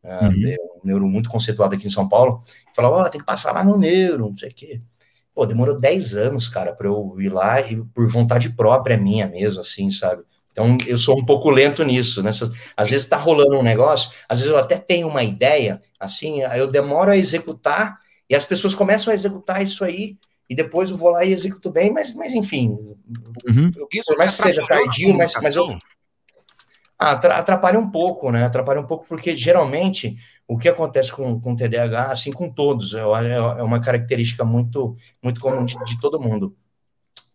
ah, 0.04 0.28
Uhum. 0.28 0.48
é 0.48 0.56
um 0.82 0.86
neuro 0.86 1.06
muito 1.06 1.30
conceituado 1.30 1.74
aqui 1.74 1.86
em 1.86 1.90
São 1.90 2.08
Paulo. 2.08 2.42
Falava, 2.74 2.96
ó, 2.96 3.08
tem 3.08 3.20
que 3.20 3.26
passar 3.26 3.52
lá 3.52 3.64
no 3.64 3.78
neuro, 3.78 4.30
não 4.30 4.36
sei 4.36 4.50
o 4.50 4.54
quê. 4.54 4.82
Pô, 5.34 5.46
demorou 5.46 5.76
10 5.76 6.16
anos, 6.16 6.48
cara, 6.48 6.72
pra 6.74 6.88
eu 6.88 7.16
ir 7.20 7.28
lá 7.30 7.60
e 7.60 7.82
por 7.94 8.08
vontade 8.08 8.50
própria 8.50 8.96
minha 8.98 9.28
mesmo, 9.28 9.60
assim, 9.60 9.90
sabe? 9.90 10.22
Então, 10.52 10.76
eu 10.86 10.98
sou 10.98 11.18
um 11.20 11.24
pouco 11.24 11.50
lento 11.50 11.84
nisso, 11.84 12.22
né? 12.22 12.30
Às 12.76 12.90
vezes 12.90 13.08
tá 13.08 13.16
rolando 13.16 13.58
um 13.58 13.62
negócio, 13.62 14.10
às 14.28 14.38
vezes 14.40 14.52
eu 14.52 14.58
até 14.58 14.76
tenho 14.78 15.08
uma 15.08 15.22
ideia, 15.22 15.80
assim, 15.98 16.42
aí 16.44 16.58
eu 16.60 16.66
demoro 16.70 17.10
a 17.10 17.16
executar 17.16 17.98
e 18.30 18.34
as 18.36 18.44
pessoas 18.44 18.74
começam 18.74 19.10
a 19.10 19.14
executar 19.14 19.62
isso 19.62 19.84
aí 19.84 20.16
e 20.48 20.54
depois 20.54 20.90
eu 20.90 20.96
vou 20.96 21.10
lá 21.10 21.24
e 21.24 21.32
executo 21.32 21.70
bem, 21.70 21.92
mas, 21.92 22.14
mas 22.14 22.32
enfim, 22.32 22.78
Uhum. 23.48 23.70
por 23.72 24.16
mais 24.16 24.36
que 24.36 24.42
seja 24.42 24.66
tardio, 24.66 25.16
mas, 25.16 25.32
mas 25.42 25.56
eu, 25.56 25.78
atrapalha 26.98 27.78
um 27.78 27.90
pouco, 27.90 28.30
né? 28.30 28.44
Atrapalha 28.44 28.80
um 28.80 28.86
pouco, 28.86 29.04
porque 29.08 29.36
geralmente 29.36 30.16
o 30.46 30.58
que 30.58 30.68
acontece 30.68 31.10
com, 31.12 31.40
com 31.40 31.56
TDAH, 31.56 32.12
assim 32.12 32.32
com 32.32 32.50
todos, 32.50 32.94
é, 32.94 33.00
é 33.00 33.62
uma 33.62 33.80
característica 33.80 34.44
muito, 34.44 34.96
muito 35.22 35.40
comum 35.40 35.64
de, 35.64 35.76
de 35.84 36.00
todo 36.00 36.20
mundo. 36.20 36.56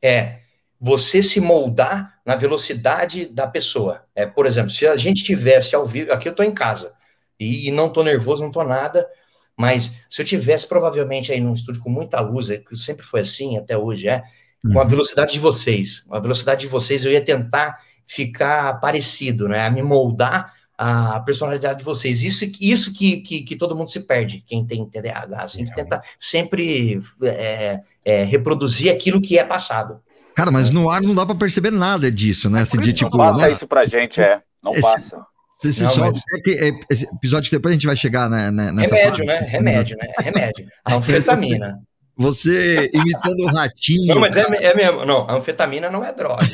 É 0.02 0.40
você 0.80 1.24
se 1.24 1.40
moldar 1.42 2.20
na 2.26 2.36
velocidade 2.36 3.26
da 3.26 3.48
pessoa. 3.48 4.06
É, 4.14 4.26
por 4.26 4.46
exemplo, 4.46 4.70
se 4.70 4.86
a 4.86 4.96
gente 4.96 5.24
tivesse 5.24 5.76
ao 5.76 5.88
vivo, 5.88 6.12
aqui 6.12 6.28
eu 6.28 6.32
estou 6.32 6.46
em 6.46 6.54
casa 6.54 6.94
e, 7.40 7.68
e 7.68 7.72
não 7.72 7.88
estou 7.88 8.04
nervoso, 8.04 8.42
não 8.42 8.50
estou 8.50 8.64
nada, 8.64 9.08
mas 9.58 9.94
se 10.10 10.22
eu 10.22 10.26
tivesse 10.26 10.68
provavelmente 10.68 11.32
aí 11.32 11.40
num 11.40 11.54
estúdio 11.54 11.82
com 11.82 11.90
muita 11.90 12.20
luz, 12.20 12.50
é 12.50 12.58
que 12.58 12.76
sempre 12.76 13.06
foi 13.06 13.22
assim, 13.22 13.58
até 13.58 13.78
hoje 13.78 14.08
é, 14.08 14.24
com 14.72 14.80
a 14.80 14.84
velocidade 14.84 15.34
de 15.34 15.40
vocês, 15.40 16.00
com 16.00 16.16
a 16.16 16.20
velocidade 16.20 16.62
de 16.62 16.68
vocês, 16.68 17.06
eu 17.06 17.12
ia 17.12 17.22
tentar 17.24 17.78
ficar 18.08 18.80
parecido, 18.80 19.48
né? 19.48 19.66
A 19.66 19.70
me 19.70 19.82
moldar 19.84 20.54
a 20.78 21.20
personalidade 21.22 21.80
de 21.80 21.86
vocês. 21.86 22.22
Isso, 22.22 22.46
isso 22.60 22.94
que, 22.94 23.22
que, 23.22 23.44
que 23.44 23.56
todo 23.56 23.76
mundo 23.76 23.90
se 23.92 24.02
perde, 24.02 24.44
quem 24.46 24.66
tem 24.66 24.86
TDAH, 24.86 25.44
assim, 25.44 25.66
que 25.66 25.74
tenta 25.74 26.02
sempre 26.20 27.00
é, 27.24 27.80
é, 28.04 28.24
reproduzir 28.24 28.92
aquilo 28.92 29.22
que 29.22 29.38
é 29.40 29.44
passado. 29.44 30.02
Cara, 30.36 30.52
mas 30.52 30.70
no 30.70 30.90
ar 30.90 31.02
não 31.02 31.16
dá 31.16 31.26
pra 31.26 31.34
perceber 31.34 31.72
nada 31.72 32.12
disso, 32.12 32.50
né? 32.50 32.64
Esse 32.64 32.78
de 32.78 32.90
Não 32.90 32.94
tipo. 32.94 33.18
passa 33.18 33.46
né? 33.48 33.52
isso 33.52 33.66
pra 33.66 33.86
gente, 33.86 34.20
é. 34.20 34.42
Não 34.62 34.72
Esse- 34.72 34.82
passa. 34.82 35.26
Se, 35.62 35.74
se 35.74 35.84
mas- 36.00 36.22
é 36.48 36.68
é, 36.68 36.72
episódio 37.16 37.50
que 37.50 37.56
depois 37.56 37.72
a 37.72 37.76
gente 37.76 37.88
vai 37.88 37.96
chegar 37.96 38.30
né, 38.30 38.52
né, 38.52 38.72
nessa 38.72 38.96
Remédio, 38.96 39.26
fase. 39.26 39.26
né? 39.26 39.46
Remédio, 39.52 39.98
né? 39.98 40.08
Remédio. 40.20 40.68
Anfetamina. 40.90 41.80
Você 42.18 42.90
imitando 42.94 43.40
o 43.42 43.48
ratinho. 43.48 44.16
Não, 44.16 44.22
mas 44.22 44.38
é, 44.38 44.46
é 44.62 44.74
mesmo. 44.74 45.06
Não, 45.06 45.30
anfetamina 45.30 45.90
não 45.90 46.04
é 46.04 46.14
droga. 46.14 46.46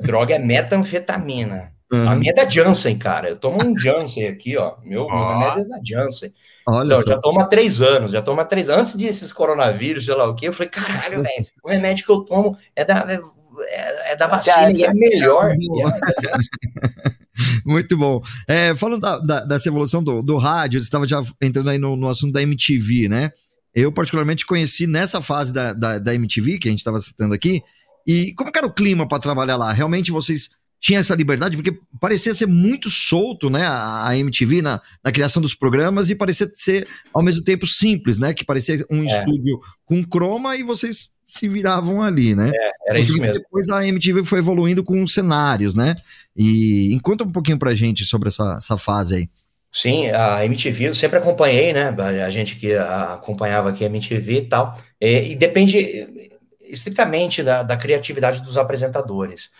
Droga 0.00 0.34
é 0.34 0.38
metanfetamina. 0.38 1.72
Uhum. 1.92 2.08
A 2.08 2.14
minha 2.14 2.32
é 2.32 2.34
da 2.34 2.48
Janssen, 2.48 2.98
cara. 2.98 3.30
Eu 3.30 3.36
tomo 3.36 3.58
um 3.64 3.78
Janssen 3.78 4.28
aqui, 4.28 4.56
ó. 4.56 4.74
Meu, 4.84 5.06
meu 5.06 5.14
Ó. 5.14 5.32
remédio 5.38 5.62
é 5.64 5.68
da 5.68 5.80
Janssen. 5.84 6.30
Olha 6.68 6.86
Então, 6.86 6.98
só. 7.02 7.08
já 7.08 7.18
tomo 7.18 7.40
há 7.40 7.46
três 7.46 7.80
anos, 7.80 8.10
já 8.10 8.20
tomo 8.20 8.40
há 8.40 8.44
três 8.44 8.68
anos. 8.68 8.82
Antes 8.82 8.96
desses 8.96 9.32
coronavírus, 9.32 10.04
sei 10.04 10.14
lá 10.14 10.26
o 10.28 10.34
quê, 10.34 10.48
eu 10.48 10.52
falei, 10.52 10.68
caralho, 10.68 11.22
velho, 11.22 11.44
o 11.64 11.70
remédio 11.70 12.04
que 12.04 12.12
eu 12.12 12.20
tomo 12.20 12.56
é 12.76 12.84
da, 12.84 13.20
é, 13.62 14.12
é 14.12 14.16
da 14.16 14.26
vacina 14.26 14.70
e 14.72 14.82
é 14.84 14.92
melhor. 14.94 15.54
E 15.58 15.82
é- 15.82 15.88
Muito 17.64 17.96
bom. 17.96 18.20
É, 18.48 18.74
falando 18.74 19.00
da, 19.00 19.18
da- 19.18 19.44
dessa 19.44 19.68
evolução 19.68 20.02
do, 20.02 20.22
do 20.22 20.36
rádio, 20.36 20.80
você 20.80 20.84
estava 20.86 21.06
já 21.06 21.22
entrando 21.40 21.70
aí 21.70 21.78
no, 21.78 21.96
no 21.96 22.08
assunto 22.08 22.32
da 22.32 22.42
MTV, 22.42 23.08
né? 23.08 23.30
Eu, 23.74 23.92
particularmente, 23.92 24.44
conheci 24.46 24.86
nessa 24.86 25.20
fase 25.20 25.52
da, 25.52 25.72
da, 25.72 25.98
da 25.98 26.14
MTV, 26.14 26.58
que 26.58 26.68
a 26.68 26.70
gente 26.70 26.80
estava 26.80 26.98
citando 27.00 27.34
aqui, 27.34 27.62
e 28.06 28.32
como 28.34 28.50
que 28.50 28.58
era 28.58 28.66
o 28.66 28.72
clima 28.72 29.06
para 29.06 29.20
trabalhar 29.20 29.56
lá? 29.56 29.72
Realmente 29.72 30.10
vocês 30.10 30.50
tinham 30.80 31.00
essa 31.00 31.14
liberdade? 31.14 31.56
Porque 31.56 31.78
parecia 32.00 32.34
ser 32.34 32.46
muito 32.46 32.90
solto, 32.90 33.48
né? 33.50 33.64
A, 33.66 34.08
a 34.08 34.16
MTV 34.16 34.62
na, 34.62 34.80
na 35.04 35.12
criação 35.12 35.40
dos 35.40 35.54
programas 35.54 36.10
e 36.10 36.14
parecia 36.16 36.50
ser, 36.54 36.88
ao 37.14 37.22
mesmo 37.22 37.44
tempo, 37.44 37.66
simples, 37.66 38.18
né? 38.18 38.32
Que 38.34 38.44
parecia 38.44 38.84
um 38.90 39.02
É. 39.04 39.06
estúdio 39.06 39.60
com 39.84 40.02
croma 40.04 40.56
e 40.56 40.62
vocês 40.64 41.10
se 41.28 41.46
viravam 41.48 42.02
ali, 42.02 42.34
né? 42.34 42.50
Era 42.86 42.98
isso 42.98 43.16
mesmo. 43.18 43.34
Depois 43.34 43.68
a 43.68 43.86
MTV 43.86 44.24
foi 44.24 44.38
evoluindo 44.38 44.82
com 44.82 45.06
cenários, 45.06 45.74
né? 45.74 45.94
E 46.34 46.98
conta 47.02 47.24
um 47.24 47.30
pouquinho 47.30 47.58
pra 47.58 47.74
gente 47.74 48.04
sobre 48.04 48.28
essa, 48.28 48.56
essa 48.56 48.78
fase 48.78 49.14
aí. 49.16 49.28
Sim, 49.70 50.08
a 50.10 50.44
MTV 50.46 50.88
eu 50.88 50.94
sempre 50.94 51.18
acompanhei, 51.18 51.72
né? 51.72 51.94
A 52.24 52.30
gente 52.30 52.56
que 52.56 52.74
acompanhava 52.74 53.68
aqui 53.68 53.84
a 53.84 53.88
MTV 53.88 54.32
e 54.32 54.46
tal. 54.46 54.76
E, 55.00 55.32
e 55.32 55.36
depende 55.36 56.28
estritamente 56.60 57.42
da, 57.42 57.62
da 57.62 57.76
criatividade 57.76 58.42
dos 58.42 58.56
apresentadores. 58.56 59.50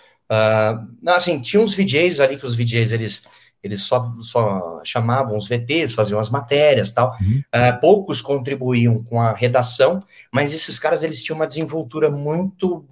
Não, 1.02 1.14
assim, 1.14 1.40
tinha 1.40 1.61
uns 1.61 1.74
VJs 1.74 2.20
ali 2.20 2.37
que 2.37 2.46
os 2.46 2.54
VJs 2.54 2.92
eles, 2.92 3.24
eles 3.62 3.83
só, 3.83 4.03
só 4.21 4.81
chamavam 4.85 5.37
os 5.37 5.49
VTs, 5.49 5.94
faziam 5.94 6.21
as 6.21 6.31
matérias 6.31 6.92
tal. 6.92 7.14
Ah, 7.53 7.73
poucos 7.73 8.21
contribuíam 8.21 9.03
com 9.03 9.21
a 9.21 9.33
redação, 9.33 10.03
mas 10.33 10.55
esses 10.55 10.79
caras 10.79 11.03
eles 11.03 11.23
tinham 11.23 11.37
uma 11.37 11.47
desenvoltura 11.47 12.11
muito 12.11 12.85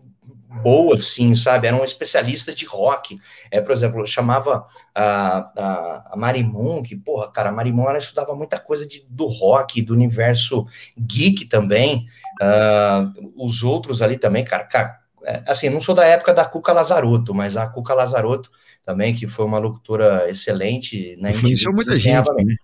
boa, 0.62 0.94
assim, 0.94 1.34
sabe? 1.34 1.66
Eram 1.66 1.84
especialistas 1.84 2.54
de 2.54 2.64
rock. 2.64 3.20
É, 3.50 3.60
por 3.60 3.72
exemplo, 3.72 4.00
eu 4.00 4.06
chamava 4.06 4.66
a, 4.94 5.38
a, 5.56 6.12
a 6.12 6.16
Marimun, 6.16 6.82
que, 6.82 6.96
porra, 6.96 7.30
cara, 7.30 7.50
a 7.50 7.52
Marimun 7.52 7.88
ela 7.88 7.98
estudava 7.98 8.34
muita 8.34 8.58
coisa 8.58 8.86
de, 8.86 9.06
do 9.08 9.26
rock, 9.26 9.82
do 9.82 9.92
universo 9.92 10.66
geek 10.98 11.46
também. 11.46 12.06
Ah, 12.40 13.10
os 13.36 13.62
outros 13.62 14.02
ali 14.02 14.18
também, 14.18 14.44
cara, 14.44 14.64
cara, 14.64 14.98
é, 15.24 15.42
assim, 15.46 15.68
não 15.68 15.80
sou 15.80 15.94
da 15.94 16.06
época 16.06 16.32
da 16.32 16.44
Cuca 16.44 16.72
Lazarotto, 16.72 17.34
mas 17.34 17.56
a 17.56 17.66
Cuca 17.66 17.92
Lazarotto 17.92 18.50
também, 18.86 19.12
que 19.12 19.26
foi 19.26 19.44
uma 19.44 19.58
locutora 19.58 20.30
excelente 20.30 21.16
na 21.18 21.30
Influenciou 21.30 21.74
muita 21.74 21.98
gente. 21.98 22.32
né? 22.32 22.54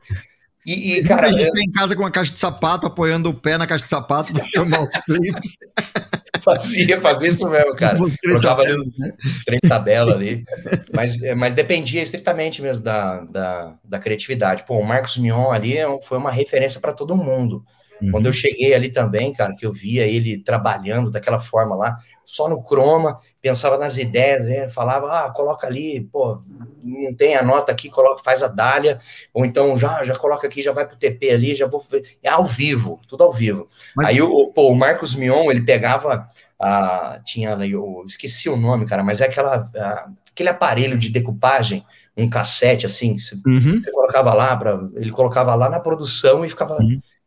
E, 0.65 0.93
e, 0.93 1.03
cara, 1.03 1.29
gente 1.33 1.49
eu- 1.49 1.57
em 1.57 1.73
casa 1.73 1.97
com 1.97 2.03
uma 2.03 2.11
caixa 2.11 2.33
de 2.33 2.39
sapato, 2.39 2.87
apoiando 2.87 3.29
o 3.29 3.35
pé 3.35 3.59
na 3.59 3.67
caixa 3.67 3.83
de 3.83 3.91
sapato 3.91 4.33
para 4.33 4.45
chamar 4.45 4.81
os 4.81 4.93
clipes. 4.99 5.59
fazia, 6.45 7.01
fazia 7.01 7.29
isso 7.29 7.49
mesmo, 7.49 7.75
cara. 7.75 8.01
Os 8.01 8.15
três 8.15 8.39
tabelas, 8.39 8.87
né? 8.97 9.13
três 9.45 9.61
tabelas 9.69 10.15
ali. 10.15 10.45
Mas, 10.95 11.21
é, 11.21 11.35
mas 11.35 11.57
dependia 11.57 12.03
estritamente 12.03 12.63
mesmo 12.63 12.85
da, 12.85 13.21
da, 13.25 13.75
da 13.85 13.99
criatividade. 13.99 14.65
Pô, 14.65 14.79
o 14.79 14.85
Marcos 14.85 15.17
Mion 15.17 15.51
ali 15.51 15.77
é 15.77 15.87
foi 16.03 16.19
uma 16.19 16.31
referência 16.31 16.81
para 16.81 16.93
todo 16.93 17.17
mundo. 17.17 17.65
Quando 18.11 18.27
eu 18.27 18.33
cheguei 18.33 18.75
ali 18.75 18.91
também, 18.91 19.33
cara, 19.33 19.55
que 19.55 19.65
eu 19.65 19.73
via 19.73 20.07
ele 20.07 20.38
trabalhando 20.38 21.11
daquela 21.11 21.38
forma 21.38 21.77
lá, 21.77 21.97
só 22.25 22.49
no 22.49 22.62
croma, 22.62 23.19
pensava 23.41 23.77
nas 23.79 23.97
ideias, 23.97 24.47
né, 24.47 24.69
falava, 24.69 25.27
ah, 25.27 25.31
coloca 25.31 25.67
ali, 25.67 26.01
pô, 26.11 26.43
não 26.83 27.15
tem 27.15 27.37
a 27.37 27.43
nota 27.43 27.71
aqui, 27.73 27.88
coloca, 27.91 28.23
faz 28.25 28.43
a 28.43 28.49
dália, 28.49 28.99
ou 29.33 29.45
então 29.45 29.77
já, 29.77 30.03
já 30.05 30.17
coloca 30.17 30.47
aqui, 30.47 30.62
já 30.62 30.73
vai 30.73 30.87
pro 30.87 30.97
TP 30.97 31.31
ali, 31.31 31.55
já 31.55 31.67
vou 31.67 31.81
ver. 31.81 32.17
É 32.23 32.29
ao 32.29 32.45
vivo, 32.47 33.01
tudo 33.07 33.23
ao 33.25 33.33
vivo. 33.33 33.69
Mas- 33.95 34.09
Aí 34.09 34.23
o, 34.23 34.49
pô, 34.53 34.69
o 34.69 34.75
Marcos 34.75 35.15
Mion, 35.15 35.51
ele 35.51 35.62
pegava, 35.62 36.27
tinha 37.25 37.53
ali, 37.53 37.73
eu 37.73 38.03
esqueci 38.07 38.49
o 38.49 38.57
nome, 38.57 38.87
cara, 38.87 39.03
mas 39.03 39.21
é 39.21 39.27
aquela, 39.27 39.69
aquele 40.31 40.49
aparelho 40.49 40.99
de 40.99 41.09
decupagem, 41.11 41.85
um 42.17 42.29
cassete 42.29 42.87
assim, 42.87 43.19
você 43.19 43.35
Uhum. 43.47 43.81
você 43.83 43.91
colocava 43.91 44.35
lá 44.35 44.57
para 44.57 44.79
ele 44.97 45.11
colocava 45.11 45.55
lá 45.55 45.69
na 45.69 45.81
produção 45.81 46.45
e 46.45 46.49
ficava 46.49 46.79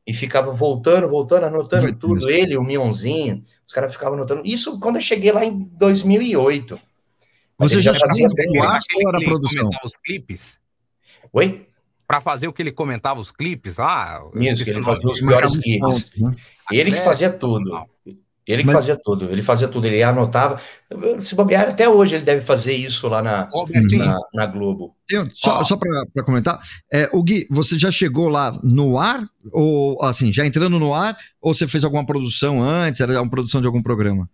e 0.07 0.13
ficava 0.13 0.51
voltando, 0.51 1.07
voltando, 1.07 1.45
anotando 1.45 1.83
Vai 1.83 1.93
tudo. 1.93 2.29
Ele, 2.29 2.57
o 2.57 2.63
Mionzinho, 2.63 3.41
os 3.67 3.73
caras 3.73 3.91
ficavam 3.91 4.17
anotando. 4.17 4.41
Isso 4.45 4.79
quando 4.79 4.97
eu 4.97 5.01
cheguei 5.01 5.31
lá 5.31 5.43
em 5.43 5.57
2008. 5.73 6.79
Mas 7.57 7.71
Você 7.71 7.81
já 7.81 7.93
fazia 7.97 8.27
era 8.27 9.17
que 9.17 9.23
ele 9.23 9.25
produção? 9.25 9.69
os 9.83 9.95
clipes? 9.97 10.59
Oi? 11.33 11.67
Pra 12.07 12.21
fazer 12.21 12.47
o 12.47 12.53
que 12.53 12.61
ele 12.61 12.71
comentava 12.71 13.19
os 13.19 13.31
clipes 13.31 13.77
lá? 13.77 14.21
eu 14.33 14.41
Isso, 14.41 14.69
ele 14.69 14.83
fazia 14.83 15.09
os 15.09 15.21
Marcava 15.21 15.47
os 15.47 15.57
clipes. 15.57 16.11
né? 16.17 16.35
Ele 16.71 16.91
que 16.91 16.97
É, 16.97 17.03
fazia 17.03 17.29
tudo. 17.31 17.71
Ele 18.47 18.61
que 18.61 18.67
Mas- 18.67 18.75
fazia 18.75 18.95
tudo, 18.95 19.31
ele 19.31 19.41
fazia 19.41 19.67
tudo, 19.67 19.87
ele 19.87 20.03
anotava. 20.03 20.59
Se 21.19 21.33
bobear, 21.33 21.69
até 21.69 21.89
hoje 21.89 22.15
ele 22.15 22.23
deve 22.23 22.41
fazer 22.41 22.73
isso 22.73 23.07
lá 23.07 23.21
na, 23.21 23.49
na, 23.97 24.19
na 24.33 24.45
Globo. 24.45 24.95
Tem- 25.07 25.27
Só, 25.33 25.59
Ó. 25.61 25.63
só 25.63 25.75
para 25.77 26.23
comentar, 26.23 26.59
é, 26.93 27.09
o 27.11 27.23
Gui, 27.23 27.47
você 27.49 27.77
já 27.79 27.91
chegou 27.91 28.29
lá 28.29 28.57
no 28.63 28.99
ar? 28.99 29.27
Ou 29.51 29.97
assim, 30.03 30.31
já 30.31 30.45
entrando 30.45 30.77
no 30.79 30.93
ar? 30.93 31.17
Ou 31.41 31.53
você 31.55 31.67
fez 31.67 31.83
alguma 31.83 32.05
produção 32.05 32.61
antes? 32.61 33.01
Era 33.01 33.19
uma 33.19 33.29
produção 33.29 33.59
de 33.61 33.67
algum 33.67 33.81
programa? 33.81 34.29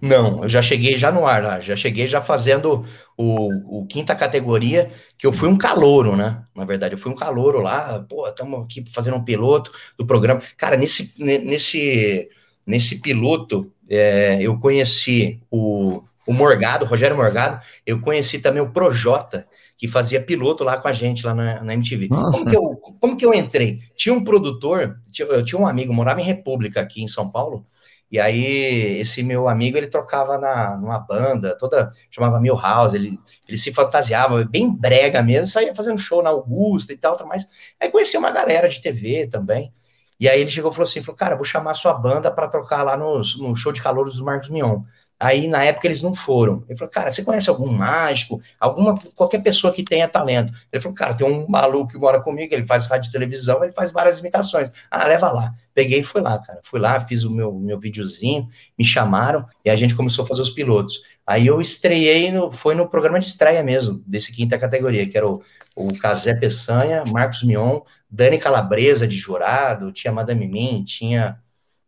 Não, 0.00 0.44
eu 0.44 0.48
já 0.48 0.62
cheguei 0.62 0.96
já 0.96 1.10
no 1.10 1.26
ar 1.26 1.42
lá, 1.42 1.58
já 1.58 1.74
cheguei 1.74 2.06
já 2.06 2.20
fazendo 2.20 2.86
o, 3.16 3.80
o 3.80 3.86
quinta 3.86 4.14
categoria, 4.14 4.92
que 5.18 5.26
eu 5.26 5.32
fui 5.32 5.48
um 5.48 5.58
calouro, 5.58 6.14
né? 6.14 6.40
Na 6.54 6.64
verdade, 6.64 6.94
eu 6.94 6.98
fui 6.98 7.10
um 7.10 7.16
calouro 7.16 7.60
lá, 7.60 8.06
pô, 8.08 8.28
estamos 8.28 8.62
aqui 8.62 8.84
fazendo 8.92 9.16
um 9.16 9.24
piloto 9.24 9.72
do 9.98 10.06
programa. 10.06 10.40
Cara, 10.56 10.76
nesse, 10.76 11.12
ne- 11.18 11.38
nesse, 11.40 12.28
nesse 12.68 13.00
piloto, 13.00 13.72
é, 13.88 14.38
eu 14.42 14.58
conheci 14.60 15.40
o, 15.50 16.02
o 16.26 16.32
Morgado, 16.34 16.84
o 16.84 16.88
Rogério 16.88 17.16
Morgado, 17.16 17.60
eu 17.86 17.98
conheci 17.98 18.38
também 18.38 18.62
o 18.62 18.70
Projota, 18.70 19.46
que 19.78 19.88
fazia 19.88 20.20
piloto 20.20 20.62
lá 20.62 20.76
com 20.76 20.88
a 20.88 20.92
gente, 20.92 21.24
lá 21.24 21.34
na, 21.34 21.62
na 21.62 21.72
MTV. 21.72 22.08
Nossa. 22.08 22.32
Como 22.32 22.50
que, 22.50 22.56
eu, 22.56 22.76
como 23.00 23.16
que 23.16 23.24
eu 23.24 23.32
entrei? 23.32 23.78
Tinha 23.96 24.14
um 24.14 24.22
produtor, 24.22 25.00
eu 25.18 25.42
tinha 25.42 25.58
um 25.58 25.66
amigo, 25.66 25.94
morava 25.94 26.20
em 26.20 26.24
República, 26.24 26.82
aqui 26.82 27.02
em 27.02 27.08
São 27.08 27.30
Paulo, 27.30 27.64
e 28.10 28.18
aí, 28.18 29.00
esse 29.00 29.22
meu 29.22 29.48
amigo, 29.48 29.76
ele 29.76 29.86
tocava 29.86 30.38
na, 30.38 30.76
numa 30.76 30.98
banda, 30.98 31.56
toda, 31.56 31.92
chamava 32.10 32.40
Milhouse, 32.40 32.96
ele, 32.96 33.18
ele 33.46 33.58
se 33.58 33.72
fantasiava, 33.72 34.44
bem 34.44 34.70
brega 34.70 35.22
mesmo, 35.22 35.46
saía 35.46 35.74
fazendo 35.74 35.98
show 35.98 36.22
na 36.22 36.30
Augusta 36.30 36.92
e 36.92 36.96
tal, 36.96 37.18
mais. 37.26 37.46
Aí 37.78 37.90
conheci 37.90 38.16
uma 38.16 38.30
galera 38.30 38.68
de 38.68 38.80
TV 38.80 39.26
também. 39.26 39.72
E 40.20 40.28
aí 40.28 40.40
ele 40.40 40.50
chegou 40.50 40.70
e 40.70 40.74
falou 40.74 40.88
assim, 40.88 41.02
falou, 41.02 41.16
cara, 41.16 41.36
vou 41.36 41.44
chamar 41.44 41.74
sua 41.74 41.94
banda 41.94 42.30
para 42.30 42.48
tocar 42.48 42.82
lá 42.82 42.96
nos, 42.96 43.38
no 43.38 43.54
show 43.54 43.72
de 43.72 43.82
calor 43.82 44.04
dos 44.04 44.20
Marcos 44.20 44.48
Mion. 44.48 44.82
Aí, 45.20 45.48
na 45.48 45.64
época, 45.64 45.88
eles 45.88 46.00
não 46.00 46.14
foram. 46.14 46.64
Ele 46.68 46.78
falou, 46.78 46.92
cara, 46.92 47.10
você 47.10 47.24
conhece 47.24 47.50
algum 47.50 47.66
mágico? 47.72 48.40
Alguma, 48.58 48.96
qualquer 49.16 49.42
pessoa 49.42 49.72
que 49.72 49.82
tenha 49.82 50.06
talento. 50.06 50.52
Ele 50.72 50.80
falou, 50.80 50.96
cara, 50.96 51.12
tem 51.12 51.26
um 51.26 51.44
maluco 51.48 51.90
que 51.90 51.98
mora 51.98 52.20
comigo, 52.22 52.54
ele 52.54 52.64
faz 52.64 52.86
rádio 52.86 53.08
e 53.08 53.12
televisão, 53.12 53.64
ele 53.64 53.72
faz 53.72 53.90
várias 53.90 54.20
imitações. 54.20 54.70
Ah, 54.88 55.06
leva 55.08 55.32
lá. 55.32 55.54
Peguei 55.74 56.00
e 56.00 56.04
fui 56.04 56.20
lá, 56.20 56.38
cara. 56.38 56.60
Fui 56.62 56.78
lá, 56.78 57.00
fiz 57.00 57.24
o 57.24 57.32
meu, 57.32 57.52
meu 57.52 57.80
videozinho, 57.80 58.48
me 58.78 58.84
chamaram 58.84 59.44
e 59.64 59.70
a 59.70 59.74
gente 59.74 59.94
começou 59.94 60.24
a 60.24 60.28
fazer 60.28 60.42
os 60.42 60.50
pilotos. 60.50 61.02
Aí 61.28 61.46
eu 61.46 61.60
estreiei, 61.60 62.32
no, 62.32 62.50
foi 62.50 62.74
no 62.74 62.88
programa 62.88 63.20
de 63.20 63.26
estreia 63.26 63.62
mesmo, 63.62 64.02
desse 64.06 64.32
quinta 64.32 64.58
categoria, 64.58 65.06
que 65.06 65.14
era 65.14 65.28
o, 65.28 65.42
o 65.76 65.92
Casé 65.98 66.32
Peçanha, 66.32 67.04
Marcos 67.04 67.42
Mion, 67.42 67.80
Dani 68.10 68.38
Calabresa 68.38 69.06
de 69.06 69.14
jurado, 69.14 69.92
tinha 69.92 70.10
Madame 70.10 70.48
Mim, 70.48 70.82
tinha 70.86 71.38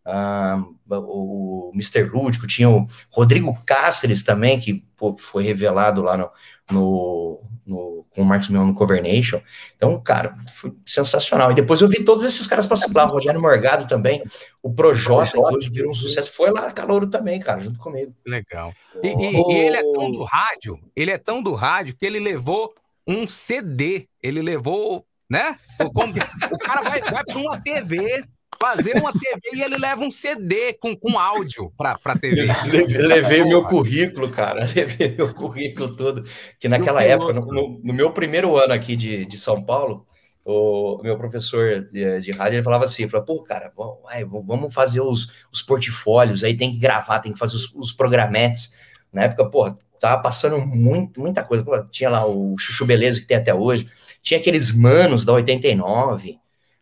ah, 0.05 0.63
o, 0.91 1.71
o 1.71 1.73
Mr. 1.75 2.03
Lúdico, 2.03 2.47
tinha 2.47 2.69
o 2.69 2.87
Rodrigo 3.11 3.59
Cáceres 3.65 4.23
também, 4.23 4.61
que 4.61 4.85
pô, 4.95 5.17
foi 5.17 5.43
revelado 5.43 6.03
lá 6.03 6.19
no, 6.19 6.31
no, 6.71 7.41
no- 7.67 8.05
com 8.11 8.23
o 8.23 8.25
Marcos 8.25 8.49
Mion 8.49 8.65
no 8.67 8.75
Cover 8.75 9.03
Nation. 9.03 9.41
Então, 9.77 10.01
cara, 10.01 10.37
foi 10.53 10.73
sensacional. 10.85 11.53
E 11.53 11.55
depois 11.55 11.81
eu 11.81 11.89
vi 11.89 12.05
todos 12.05 12.25
esses 12.25 12.47
caras 12.47 12.67
passando 12.67 12.95
lá, 12.97 13.05
o 13.07 13.11
Rogério 13.11 13.41
Morgado 13.41 13.87
também, 13.87 14.23
o 14.63 14.73
Projota, 14.73 15.31
que 15.33 15.39
hoje 15.39 15.71
virou 15.71 15.91
um 15.91 15.95
sucesso, 15.95 16.33
foi 16.33 16.51
lá, 16.51 16.71
calouro 16.73 17.09
também, 17.09 17.39
cara, 17.39 17.61
junto 17.61 17.79
comigo. 17.79 18.13
Legal. 18.27 18.73
E, 19.03 19.09
e- 19.09 19.53
e 19.53 19.55
ele 19.55 19.77
é 19.77 19.83
tão 19.93 20.11
do 20.13 20.25
rádio, 20.25 20.79
ele 20.97 21.11
é 21.11 21.19
tão 21.19 21.43
do 21.43 21.55
rádio 21.55 21.97
que 21.97 22.05
ele 22.05 22.19
levou 22.19 22.75
um 23.07 23.27
CD. 23.27 24.09
Ele 24.23 24.43
levou, 24.43 25.05
né? 25.29 25.57
O, 25.81 25.91
como 25.93 26.13
que- 26.13 26.21
o 26.21 26.59
cara 26.59 26.83
vai, 26.83 27.01
vai 27.01 27.25
para 27.25 27.39
uma 27.39 27.61
TV, 27.61 28.25
fazer 28.61 28.97
uma 28.99 29.13
TV 29.13 29.41
e 29.55 29.63
ele 29.63 29.79
leva 29.79 30.03
um 30.03 30.11
CD 30.11 30.75
com, 30.75 30.95
com 30.97 31.19
áudio 31.19 31.73
para 31.77 31.99
pra 31.99 32.15
TV. 32.17 32.47
Levei, 32.71 32.97
levei 32.99 33.43
o 33.43 33.49
meu 33.49 33.65
currículo, 33.65 34.31
cara. 34.31 34.65
Levei 34.75 35.17
meu 35.17 35.33
currículo 35.35 35.97
todo. 35.97 36.25
Que 36.59 36.69
naquela 36.69 37.03
época, 37.03 37.33
no, 37.33 37.47
no- 37.83 37.95
meu 37.95 38.13
primeiro 38.13 38.57
ano 38.57 38.73
aqui 38.73 38.97
de, 38.97 39.25
de 39.27 39.39
São 39.39 39.63
Paulo, 39.65 40.07
o 40.45 41.01
meu 41.03 41.17
professor 41.17 41.83
de, 41.91 42.21
de 42.21 42.31
rádio 42.33 42.57
ele 42.57 42.63
falava 42.65 42.85
assim: 42.85 43.09
falava, 43.09 43.27
pô, 43.27 43.43
cara, 43.43 43.73
vamos, 43.77 44.03
vai, 44.03 44.25
vamos 44.25 44.75
fazer 44.75 45.01
os, 45.01 45.29
os 45.53 45.63
portfólios, 45.63 46.45
aí 46.45 46.57
tem 46.57 46.73
que 46.73 46.79
gravar, 46.79 47.21
tem 47.21 47.33
que 47.33 47.39
fazer 47.39 47.57
os, 47.57 47.75
os 47.75 47.93
programetes. 47.93 48.75
Na 49.13 49.23
época, 49.25 49.45
pô, 49.51 49.71
tava 49.99 50.23
passando 50.23 50.59
muito, 50.61 51.21
muita 51.21 51.43
coisa. 51.43 51.65
Pô, 51.65 51.83
tinha 51.85 52.11
lá 52.11 52.27
o 52.27 52.57
Chuchu 52.59 52.85
Beleza 52.87 53.21
que 53.21 53.27
tem 53.27 53.37
até 53.37 53.55
hoje, 53.55 53.89
tinha 54.23 54.39
aqueles 54.39 54.71
manos 54.73 55.25
da 55.25 55.33
89. 55.33 56.39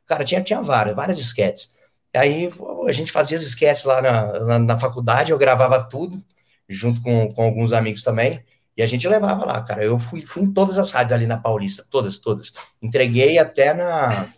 Cara, 0.09 0.25
tinha, 0.25 0.43
tinha 0.43 0.61
várias, 0.63 0.97
várias 0.97 1.19
esquetes. 1.19 1.77
Aí 2.17 2.51
a 2.89 2.93
gente 2.93 3.13
fazia 3.13 3.37
as 3.37 3.45
esquetes 3.45 3.85
lá 3.85 4.01
na, 4.01 4.41
na, 4.41 4.59
na 4.59 4.79
faculdade, 4.79 5.31
eu 5.31 5.39
gravava 5.39 5.85
tudo, 5.85 6.19
junto 6.69 7.01
com, 7.03 7.29
com 7.29 7.43
alguns 7.43 7.73
amigos 7.73 8.03
também, 8.03 8.43
e 8.77 8.83
a 8.83 8.87
gente 8.87 9.07
levava 9.07 9.45
lá, 9.45 9.61
cara. 9.63 9.85
Eu 9.85 9.99
fui, 9.99 10.25
fui 10.25 10.43
em 10.43 10.51
todas 10.53 10.79
as 10.79 10.91
rádios 10.91 11.13
ali 11.13 11.27
na 11.27 11.37
Paulista, 11.37 11.85
todas, 11.91 12.19
todas. 12.19 12.53
Entreguei 12.81 13.39
até 13.39 13.75
na. 13.75 14.29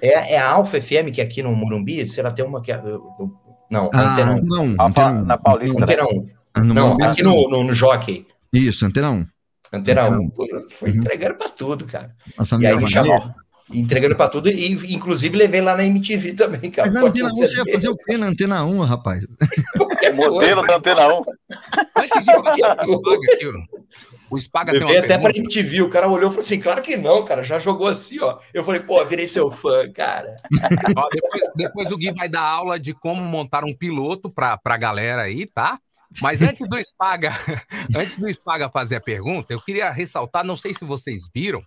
É, 0.00 0.34
é 0.34 0.38
a 0.38 0.50
Alfa 0.50 0.80
FM, 0.80 1.10
que 1.12 1.20
é 1.20 1.24
aqui 1.24 1.42
no 1.42 1.54
Morumbi, 1.56 2.06
se 2.06 2.20
ela 2.20 2.30
tem 2.30 2.44
uma 2.44 2.60
que 2.60 2.70
é. 2.70 2.76
eu- 2.76 2.84
eu- 3.18 3.32
Não, 3.70 3.88
Ah, 3.92 4.12
Antena 4.12 4.34
1. 4.34 4.40
não, 4.44 4.74
A 4.78 4.90
pa- 4.90 5.08
Antena 5.08 5.22
na 5.24 5.38
Paulista, 5.38 5.78
né? 5.80 5.84
Antena 5.94 6.04
1. 6.04 6.28
Ah, 6.54 6.60
no 6.60 6.74
Não, 6.74 6.84
Morumbi, 6.88 7.02
aqui 7.04 7.22
no, 7.22 7.48
no, 7.48 7.64
no 7.64 7.74
Jockey. 7.74 8.26
Isso, 8.52 8.84
Antena 8.84 9.10
1. 9.10 9.26
Antena 9.72 10.02
Antena 10.02 10.20
1. 10.20 10.30
Pô, 10.30 10.46
Foi 10.70 10.90
Uhum. 10.90 10.96
entregando 10.96 11.34
pra 11.36 11.48
tudo, 11.48 11.86
cara. 11.86 12.14
Nossa 12.38 12.56
E 12.56 12.66
aí 12.66 12.76
me 12.76 12.82
Maria. 12.82 13.34
Entregando 13.72 14.14
pra 14.14 14.28
tudo, 14.28 14.50
e 14.50 14.72
inclusive 14.94 15.36
levei 15.36 15.60
lá 15.62 15.74
na 15.74 15.84
MTV 15.84 16.34
também, 16.34 16.70
cara. 16.70 16.86
Mas 16.86 16.92
na 16.92 17.08
Antena 17.08 17.30
1 17.32 17.36
você 17.36 17.56
ia 17.56 17.72
fazer 17.72 17.88
o 17.88 17.96
quê 17.96 18.18
na 18.18 18.26
Antena 18.26 18.64
1, 18.64 18.80
rapaz? 18.80 19.26
É 20.02 20.12
modelo 20.12 20.62
da 20.66 20.76
Antena 20.76 21.14
1. 21.14 21.22
Antes 21.96 22.24
de 22.24 22.42
passar 22.42 22.76
pro 22.76 22.86
Spaga 22.86 23.32
aqui, 23.32 23.46
o 24.30 24.38
Spaga 24.38 24.72
tem 24.72 24.82
uma 24.82 24.90
até 24.90 25.18
pra 25.18 25.32
pergunta. 25.32 25.38
MTV, 25.38 25.82
o 25.82 25.88
cara 25.88 26.08
olhou 26.08 26.28
e 26.28 26.32
falou 26.32 26.40
assim, 26.40 26.60
claro 26.60 26.82
que 26.82 26.96
não, 26.96 27.24
cara, 27.24 27.42
já 27.42 27.58
jogou 27.58 27.86
assim, 27.86 28.20
ó. 28.20 28.38
Eu 28.52 28.64
falei, 28.64 28.80
pô, 28.80 29.02
virei 29.06 29.26
seu 29.26 29.50
fã, 29.50 29.90
cara. 29.90 30.36
Ó, 30.96 31.08
depois, 31.10 31.42
depois 31.54 31.92
o 31.92 31.96
Gui 31.96 32.12
vai 32.12 32.28
dar 32.28 32.42
aula 32.42 32.78
de 32.78 32.92
como 32.92 33.22
montar 33.22 33.64
um 33.64 33.74
piloto 33.74 34.30
pra, 34.30 34.58
pra 34.58 34.76
galera 34.76 35.22
aí, 35.22 35.46
tá? 35.46 35.78
Mas 36.20 36.42
antes 36.42 36.68
do 36.68 36.82
Spaga, 36.82 37.32
antes 37.96 38.18
do 38.18 38.32
Spaga 38.32 38.68
fazer 38.68 38.96
a 38.96 39.00
pergunta, 39.00 39.52
eu 39.52 39.60
queria 39.60 39.90
ressaltar, 39.90 40.44
não 40.44 40.56
sei 40.56 40.74
se 40.74 40.84
vocês 40.84 41.28
viram, 41.34 41.62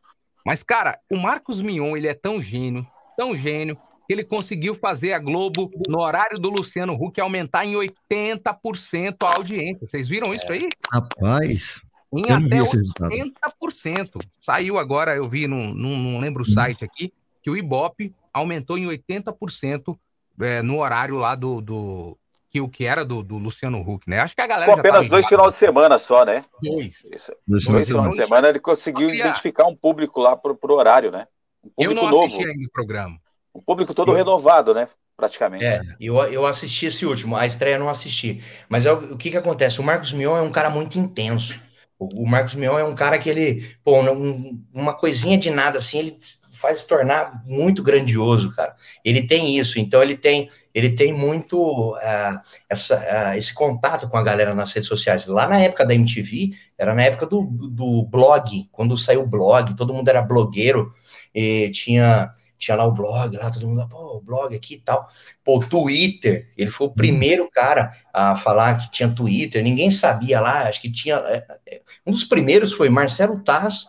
mas 0.48 0.64
cara, 0.64 0.98
o 1.12 1.18
Marcos 1.18 1.60
Mion, 1.62 1.96
ele 1.98 2.08
é 2.08 2.14
tão 2.14 2.42
gênio, 2.42 2.88
tão 3.18 3.36
gênio, 3.36 3.76
que 4.08 4.14
ele 4.14 4.24
conseguiu 4.24 4.74
fazer 4.74 5.12
a 5.12 5.20
Globo 5.20 5.70
no 5.90 6.00
horário 6.00 6.40
do 6.40 6.50
Luciano 6.50 6.94
Huck 6.94 7.20
aumentar 7.20 7.66
em 7.66 7.74
80% 7.74 9.18
a 9.24 9.36
audiência. 9.36 9.86
Vocês 9.86 10.08
viram 10.08 10.34
isso 10.34 10.50
aí? 10.52 10.70
Rapaz, 10.94 11.86
Em 12.14 12.22
não 12.22 12.38
até 12.46 12.58
esse 12.60 12.78
resultado. 12.78 13.12
80%. 13.12 14.22
Saiu 14.40 14.78
agora, 14.78 15.16
eu 15.16 15.28
vi, 15.28 15.48
num- 15.48 15.74
não 15.74 16.20
lembro 16.20 16.44
o 16.44 16.46
site 16.46 16.86
aqui, 16.86 17.12
que 17.44 17.50
o 17.50 17.58
Ibope 17.58 18.16
aumentou 18.34 18.78
em 18.78 18.86
80% 18.86 19.98
é, 20.40 20.62
no 20.62 20.80
horário 20.80 21.18
lá 21.18 21.36
do. 21.36 21.60
do 21.62 22.18
que 22.58 22.62
o 22.62 22.70
que 22.70 22.86
era 22.86 23.06
do, 23.06 23.22
do 23.24 23.38
Luciano 23.38 23.80
Huck, 23.80 24.10
né? 24.10 24.20
Acho 24.20 24.36
que 24.36 24.42
a 24.42 24.48
galera. 24.48 24.72
Com 24.74 24.80
apenas 24.80 25.08
dois 25.08 25.28
finais 25.28 25.54
de 25.54 25.60
semana 25.60 26.00
só, 26.00 26.26
né? 26.26 26.44
Dois. 26.62 27.04
Isso. 27.14 27.32
Dois 27.48 27.66
Dois 27.66 27.88
finais 27.88 28.14
de 28.14 28.24
semana. 28.24 28.48
ele 28.50 28.60
conseguiu 28.60 29.08
queria- 29.08 29.26
identificar 29.26 29.66
um 29.68 29.76
público 29.76 30.20
lá 30.20 30.36
pro, 30.36 30.56
pro 30.56 30.74
horário, 30.74 31.12
né? 31.12 31.28
Um 31.64 31.70
Eu 31.84 31.90
público 31.90 32.06
não 32.06 32.12
novo. 32.12 32.26
assisti 32.26 32.46
ainda 32.48 32.66
o 32.68 32.72
programa. 32.72 33.18
Um 33.54 33.62
público 33.62 33.94
todo 33.94 34.12
Eu- 34.12 34.16
renovado, 34.16 34.74
né? 34.74 34.88
Praticamente. 35.16 35.66
É, 35.66 35.82
eu, 36.00 36.16
eu 36.26 36.46
assisti 36.46 36.86
esse 36.86 37.04
último, 37.06 37.36
a 37.36 37.46
estreia 37.48 37.76
eu 37.76 37.80
não 37.80 37.90
assisti. 37.90 38.44
Mas 38.70 38.86
é 38.86 38.92
o, 38.94 39.14
o 39.14 39.18
que 39.18 39.32
que 39.32 39.38
acontece? 39.38 39.80
O 39.82 39.84
Marcos 39.84 40.14
Mion 40.14 40.38
é 40.38 40.42
um 40.42 40.52
cara 40.52 40.70
muito 40.70 41.00
intenso. 41.00 41.60
O, 41.98 42.24
o 42.24 42.28
Marcos 42.30 42.54
Mion 42.54 42.78
é 42.78 42.84
um 42.84 42.94
cara 42.94 43.18
que 43.18 43.28
ele, 43.30 43.76
pô, 43.84 44.00
um- 44.00 44.64
uma 44.72 44.94
coisinha 44.94 45.36
de 45.38 45.50
nada 45.50 45.80
assim, 45.80 45.98
ele 45.98 46.20
faz 46.54 46.80
se 46.82 46.88
tornar 46.88 47.44
muito 47.46 47.82
grandioso, 47.82 48.52
cara. 48.56 48.76
Ele 49.04 49.26
tem 49.26 49.58
isso, 49.58 49.80
então 49.80 50.02
ele 50.04 50.16
tem, 50.16 50.50
ele 50.78 50.92
tem 50.92 51.12
muito 51.12 51.96
ah, 52.04 52.40
essa, 52.70 53.04
ah, 53.10 53.36
esse 53.36 53.52
contato 53.52 54.08
com 54.08 54.16
a 54.16 54.22
galera 54.22 54.54
nas 54.54 54.72
redes 54.72 54.88
sociais. 54.88 55.26
Lá 55.26 55.48
na 55.48 55.60
época 55.60 55.84
da 55.84 55.96
MTV, 55.96 56.52
era 56.78 56.94
na 56.94 57.02
época 57.02 57.26
do, 57.26 57.42
do 57.42 58.04
blog, 58.04 58.70
quando 58.72 58.96
saiu 58.96 59.24
o 59.24 59.28
blog, 59.28 59.76
todo 59.76 59.92
mundo 59.92 60.08
era 60.08 60.22
blogueiro, 60.22 60.94
e 61.34 61.72
tinha 61.72 62.32
tinha 62.60 62.78
lá 62.78 62.86
o 62.86 62.92
blog, 62.92 63.36
lá 63.38 63.52
todo 63.52 63.68
mundo, 63.68 63.88
pô, 63.88 64.18
o 64.18 64.22
blog 64.22 64.56
aqui 64.56 64.76
e 64.76 64.80
tal. 64.80 65.08
Pô, 65.44 65.58
o 65.58 65.66
Twitter, 65.66 66.52
ele 66.56 66.70
foi 66.70 66.88
o 66.88 66.92
primeiro 66.92 67.50
cara 67.52 67.96
a 68.14 68.36
falar 68.36 68.80
que 68.80 68.92
tinha 68.92 69.10
Twitter, 69.10 69.64
ninguém 69.64 69.90
sabia 69.90 70.40
lá, 70.40 70.68
acho 70.68 70.82
que 70.82 70.92
tinha. 70.92 71.16
é, 71.16 71.82
Um 72.06 72.12
dos 72.12 72.24
primeiros 72.24 72.74
foi 72.74 72.90
Marcelo 72.90 73.44
Taz, 73.44 73.88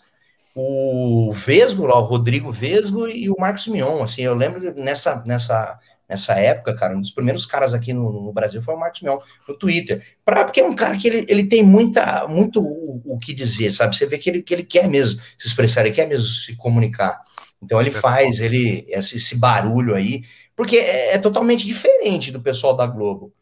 o 0.55 1.33
Vesgo, 1.35 1.87
lá, 1.87 1.99
o 1.99 2.05
Rodrigo 2.05 2.51
Vesgo 2.51 3.07
e 3.09 3.31
o 3.31 3.37
Marcos 3.39 3.67
Mion. 3.69 4.03
Assim, 4.03 4.23
eu 4.23 4.35
lembro 4.35 4.75
nessa, 4.75 5.23
nessa, 5.27 5.79
nessa 6.09 6.35
época, 6.35 6.75
cara, 6.75 6.97
um 6.97 7.01
dos 7.01 7.11
primeiros 7.11 7.45
caras 7.45 7.75
aqui 7.75 7.93
no, 7.93 8.11
no 8.11 8.33
Brasil 8.33 8.63
foi 8.63 8.75
o 8.75 8.79
Marcos 8.79 9.03
Mion, 9.03 9.19
no 9.47 9.55
Twitter. 9.55 10.03
Pra, 10.25 10.45
porque 10.45 10.61
é 10.61 10.65
um 10.65 10.75
cara 10.75 10.97
que 10.97 11.07
ele, 11.07 11.27
ele 11.29 11.45
tem 11.45 11.63
muita, 11.63 12.27
muito 12.27 12.63
o, 12.63 13.03
o 13.05 13.19
que 13.19 13.35
dizer, 13.35 13.73
sabe? 13.73 13.95
Você 13.95 14.07
vê 14.07 14.17
que 14.19 14.31
ele, 14.31 14.43
que 14.43 14.55
ele 14.55 14.65
quer 14.65 14.89
mesmo 14.89 15.21
se 15.37 15.47
expressar, 15.47 15.83
ele 15.83 15.95
quer 15.95 16.09
mesmo 16.09 16.27
se 16.27 16.57
comunicar. 16.57 17.21
Então 17.63 17.81
ele 17.81 17.91
faz 17.91 18.41
ele 18.41 18.87
esse, 18.89 19.17
esse 19.17 19.37
barulho 19.37 19.95
aí, 19.95 20.23
porque 20.57 20.77
é, 20.77 21.15
é 21.15 21.19
totalmente 21.19 21.67
diferente 21.67 22.33
do 22.33 22.41
pessoal 22.41 22.75
da 22.75 22.87
Globo. 22.87 23.33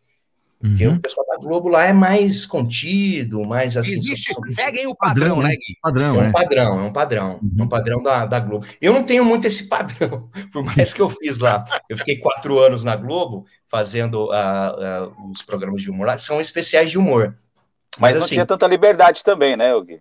Porque 0.61 0.87
Uhum. 0.87 0.95
o 0.95 1.01
pessoal 1.01 1.27
da 1.27 1.37
Globo 1.37 1.69
lá 1.69 1.85
é 1.85 1.93
mais 1.93 2.47
contido, 2.47 3.45
mais 3.45 3.77
assim. 3.77 3.93
Existe, 3.93 4.33
são- 4.33 4.43
seguem 4.47 4.87
o 4.87 4.95
padrão, 4.97 5.37
Padrão, 5.37 5.43
né, 5.43 5.49
né? 5.51 5.57
Gui? 5.57 5.77
Padrão, 5.83 6.07
é 6.17 6.19
um 6.19 6.23
né? 6.23 6.33
padrão, 6.33 6.81
é 6.81 6.83
um 6.83 6.93
padrão, 6.93 7.41
é 7.59 7.63
um 7.63 7.69
padrão 7.69 8.03
da, 8.03 8.27
da 8.27 8.41
Globo. 8.41 8.67
Eu 8.81 8.93
não 8.95 9.03
tenho 9.05 9.25
muito 9.25 9.47
esse 9.47 9.69
padrão, 9.69 10.31
por 10.53 10.65
mais 10.65 10.95
que 10.95 11.01
eu 11.03 11.11
fiz 11.11 11.39
lá. 11.39 11.65
Eu 11.89 11.99
fiquei 11.99 12.17
quatro 12.19 12.59
anos 12.59 12.85
na 12.85 12.97
Globo 12.97 13.45
fazendo 13.69 14.33
ah, 14.33 14.69
ah, 14.79 15.13
os 15.31 15.43
programas 15.43 15.83
de 15.83 15.91
humor 15.91 16.07
lá, 16.07 16.19
são 16.19 16.41
especiais 16.41 16.91
de 16.91 16.99
humor. 16.99 17.37
Mas 17.99 18.13
Mas 18.13 18.17
não 18.17 18.25
assim, 18.25 18.35
tinha 18.35 18.47
tanta 18.47 18.67
liberdade 18.67 19.23
também, 19.23 19.57
né, 19.57 19.71
Gui? 19.83 20.01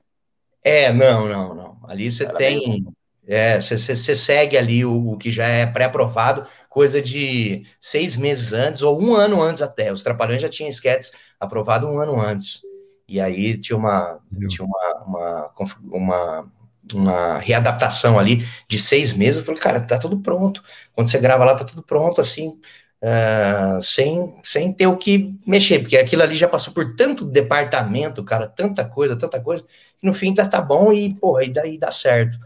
é, 0.64 0.92
não, 0.92 1.28
não, 1.28 1.54
não. 1.54 1.78
Ali 1.88 2.12
você 2.12 2.24
Era 2.24 2.34
tem. 2.34 2.86
É, 3.28 3.60
você, 3.60 3.78
você- 3.78 3.96
você 3.96 4.16
segue 4.16 4.56
ali 4.58 4.86
o, 4.86 5.12
o 5.14 5.18
que 5.18 5.32
já 5.32 5.48
é 5.48 5.66
pré-aprovado, 5.66 6.46
coisa 6.76 7.02
de 7.02 7.66
seis 7.80 8.18
meses 8.18 8.52
antes, 8.52 8.82
ou 8.82 9.02
um 9.02 9.16
ano 9.16 9.42
antes 9.42 9.62
até. 9.62 9.94
Os 9.94 10.04
Trapalhões 10.04 10.42
já 10.42 10.50
tinham 10.50 10.70
esquetes 10.70 11.14
aprovado 11.40 11.88
um 11.88 11.98
ano 12.00 12.20
antes. 12.20 12.60
E 13.08 13.22
aí 13.22 13.58
tinha 13.58 13.78
uma, 13.78 14.20
tinha 14.50 14.68
uma, 14.68 15.04
uma, 15.08 15.52
uma, 15.90 16.52
uma 16.94 17.38
readaptação 17.40 18.20
ali 18.20 18.46
de 18.68 18.78
seis 18.78 19.14
meses. 19.14 19.38
Eu 19.38 19.46
falei, 19.46 19.62
cara, 19.62 19.80
tá 19.80 19.98
tudo 19.98 20.20
pronto. 20.20 20.62
Quando 20.92 21.10
você 21.10 21.18
grava 21.18 21.46
lá, 21.46 21.56
tá 21.56 21.64
tudo 21.64 21.82
pronto, 21.82 22.20
assim, 22.20 22.60
ah, 23.04 23.80
sem, 23.82 24.36
sem 24.44 24.74
ter 24.74 24.88
o 24.88 24.98
que 24.98 25.36
mexer, 25.46 25.80
porque 25.80 25.98
aquilo 25.98 26.24
ali 26.24 26.36
já 26.36 26.48
passou 26.48 26.74
por 26.74 26.96
tanto 26.96 27.26
departamento, 27.26 28.24
cara, 28.24 28.48
tanta 28.48 28.86
coisa, 28.86 29.18
tanta 29.18 29.40
coisa, 29.42 29.64
que 29.64 30.06
no 30.08 30.14
fim 30.14 30.34
tá, 30.34 30.48
tá 30.48 30.62
bom 30.62 30.92
e, 30.94 31.14
porra, 31.16 31.44
e 31.44 31.50
daí 31.54 31.78
dá 31.78 31.92
certo. 31.92 32.38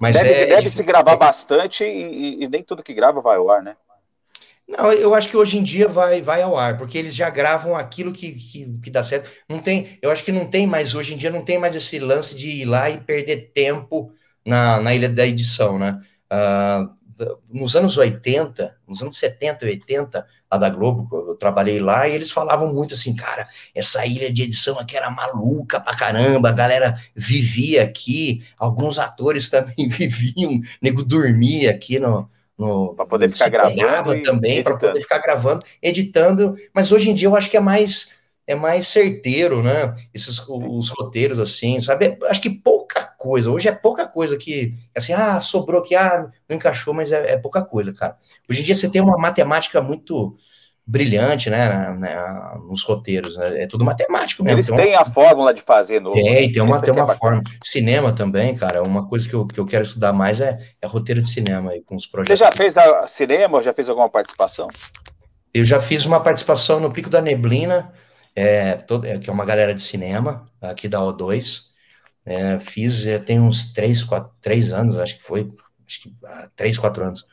Mas 0.00 0.16
deve 0.16 0.34
é 0.34 0.46
deve 0.46 0.56
difícil. 0.56 0.78
se 0.78 0.82
gravar 0.82 1.16
bastante 1.16 1.84
e, 1.84 2.44
e- 2.44 2.48
nem 2.48 2.62
tudo 2.62 2.82
que 2.82 2.94
grava 2.94 3.20
vai 3.20 3.36
ao 3.36 3.50
ar, 3.50 3.62
né? 3.62 3.76
Não, 4.66 4.92
eu 4.92 5.14
acho 5.14 5.30
que 5.30 5.36
hoje 5.36 5.56
em 5.56 5.62
dia 5.62 5.88
vai, 5.88 6.20
vai 6.20 6.42
ao 6.42 6.56
ar, 6.56 6.76
porque 6.76 6.98
eles 6.98 7.14
já 7.14 7.30
gravam 7.30 7.74
aquilo 7.74 8.12
que, 8.12 8.32
que, 8.32 8.78
que 8.82 8.90
dá 8.90 9.02
certo. 9.02 9.30
Não 9.48 9.60
tem, 9.60 9.98
eu 10.02 10.10
acho 10.10 10.22
que 10.24 10.30
não 10.32 10.46
tem 10.46 10.66
mais, 10.66 10.94
hoje 10.94 11.14
em 11.14 11.16
dia 11.16 11.30
não 11.30 11.42
tem 11.44 11.58
mais 11.58 11.74
esse 11.74 11.98
lance 11.98 12.36
de 12.36 12.48
ir 12.50 12.64
lá 12.66 12.90
e 12.90 13.00
perder 13.00 13.50
tempo 13.54 14.12
na, 14.44 14.78
na 14.80 14.94
ilha 14.94 15.08
da 15.08 15.26
edição, 15.26 15.78
né? 15.78 16.00
Ah, 16.28 16.86
nos 17.52 17.76
anos 17.76 17.96
80, 17.96 18.76
nos 18.86 19.02
anos 19.02 19.18
70 19.18 19.64
e 19.64 19.70
80, 19.70 20.26
lá 20.50 20.58
da 20.58 20.70
Globo, 20.70 21.08
eu 21.28 21.34
trabalhei 21.34 21.80
lá, 21.80 22.08
e 22.08 22.14
eles 22.14 22.30
falavam 22.30 22.72
muito 22.72 22.94
assim, 22.94 23.14
cara, 23.14 23.48
essa 23.74 24.04
ilha 24.06 24.32
de 24.32 24.42
edição 24.42 24.78
aqui 24.78 24.96
era 24.96 25.10
maluca 25.10 25.80
pra 25.80 25.96
caramba, 25.96 26.48
a 26.48 26.52
galera 26.52 26.98
vivia 27.14 27.82
aqui, 27.84 28.44
alguns 28.56 28.98
atores 28.98 29.48
também 29.50 29.88
viviam, 29.88 30.60
nego 30.80 31.02
dormia 31.02 31.70
aqui 31.70 31.98
no, 31.98 32.28
no 32.56 32.94
Pra 32.94 33.06
poder 33.06 33.30
ficar 33.30 33.48
gravando 33.48 34.22
também 34.22 34.62
para 34.62 34.76
poder 34.76 35.00
ficar 35.00 35.18
gravando, 35.18 35.64
editando, 35.82 36.56
mas 36.74 36.90
hoje 36.92 37.10
em 37.10 37.14
dia 37.14 37.28
eu 37.28 37.36
acho 37.36 37.50
que 37.50 37.56
é 37.56 37.60
mais 37.60 38.17
é 38.48 38.54
mais 38.54 38.88
certeiro, 38.88 39.62
né? 39.62 39.94
Esses 40.12 40.38
os 40.48 40.88
roteiros 40.88 41.38
assim, 41.38 41.78
sabe? 41.80 42.16
Acho 42.28 42.40
que 42.42 42.50
pouca 42.50 43.04
coisa. 43.18 43.50
Hoje 43.50 43.68
é 43.68 43.72
pouca 43.72 44.08
coisa 44.08 44.36
que 44.38 44.74
assim, 44.96 45.12
ah, 45.12 45.38
sobrou 45.40 45.80
aqui, 45.82 45.94
ah, 45.94 46.26
não 46.48 46.56
encaixou, 46.56 46.94
mas 46.94 47.12
é, 47.12 47.34
é 47.34 47.38
pouca 47.38 47.62
coisa, 47.62 47.92
cara. 47.92 48.16
Hoje 48.50 48.62
em 48.62 48.64
dia 48.64 48.74
você 48.74 48.90
tem 48.90 49.00
uma 49.02 49.18
matemática 49.18 49.80
muito 49.82 50.36
brilhante, 50.86 51.50
né, 51.50 51.68
na- 51.68 51.94
na- 51.94 52.58
nos 52.66 52.82
roteiros, 52.82 53.36
né? 53.36 53.64
É 53.64 53.66
tudo 53.66 53.84
matemático 53.84 54.42
mesmo. 54.42 54.56
Eles 54.56 54.66
tem 54.66 54.74
uma- 54.74 54.82
têm 54.82 54.94
a 54.94 55.04
fórmula 55.04 55.52
de 55.52 55.60
fazer 55.60 56.00
novo. 56.00 56.14
tem, 56.16 56.46
né? 56.46 56.52
tem 56.54 56.62
uma, 56.62 56.76
tem 56.80 56.84
que 56.84 56.98
é 56.98 57.02
uma 57.02 57.06
bacana. 57.06 57.18
forma. 57.18 57.42
Cinema 57.62 58.14
também, 58.14 58.54
cara, 58.56 58.82
uma 58.82 59.06
coisa 59.06 59.28
que 59.28 59.34
eu, 59.34 59.46
que 59.46 59.60
eu 59.60 59.66
quero 59.66 59.84
estudar 59.84 60.14
mais 60.14 60.40
é, 60.40 60.58
é 60.80 60.86
roteiro 60.86 61.20
de 61.20 61.28
cinema 61.28 61.72
aí, 61.72 61.82
com 61.82 61.94
os 61.94 62.04
Você 62.04 62.10
projetos. 62.10 62.38
já 62.38 62.50
fez 62.52 62.78
a 62.78 63.06
cinema 63.06 63.58
ou 63.58 63.62
já 63.62 63.74
fez 63.74 63.90
alguma 63.90 64.08
participação? 64.08 64.68
Eu 65.52 65.66
já 65.66 65.78
fiz 65.78 66.06
uma 66.06 66.20
participação 66.20 66.80
no 66.80 66.90
Pico 66.90 67.10
da 67.10 67.20
Neblina, 67.20 67.92
é, 68.38 68.74
todo- 68.76 69.04
é, 69.06 69.18
que 69.18 69.28
é 69.30 69.32
uma 69.32 69.44
galera 69.44 69.74
de 69.74 69.80
cinema, 69.82 70.50
aqui 70.60 70.88
da 70.88 71.00
O2. 71.04 71.70
É, 72.24 72.58
fiz, 72.58 73.06
é, 73.06 73.18
tem 73.18 73.40
uns 73.40 73.72
três, 73.72 74.04
quatro, 74.04 74.32
três 74.40 74.72
anos, 74.72 74.98
acho 74.98 75.16
que 75.16 75.22
foi, 75.22 75.50
acho 75.86 76.02
que 76.02 76.14
ah, 76.24 76.50
três, 76.56 76.78
quatro 76.78 77.04
anos. 77.04 77.24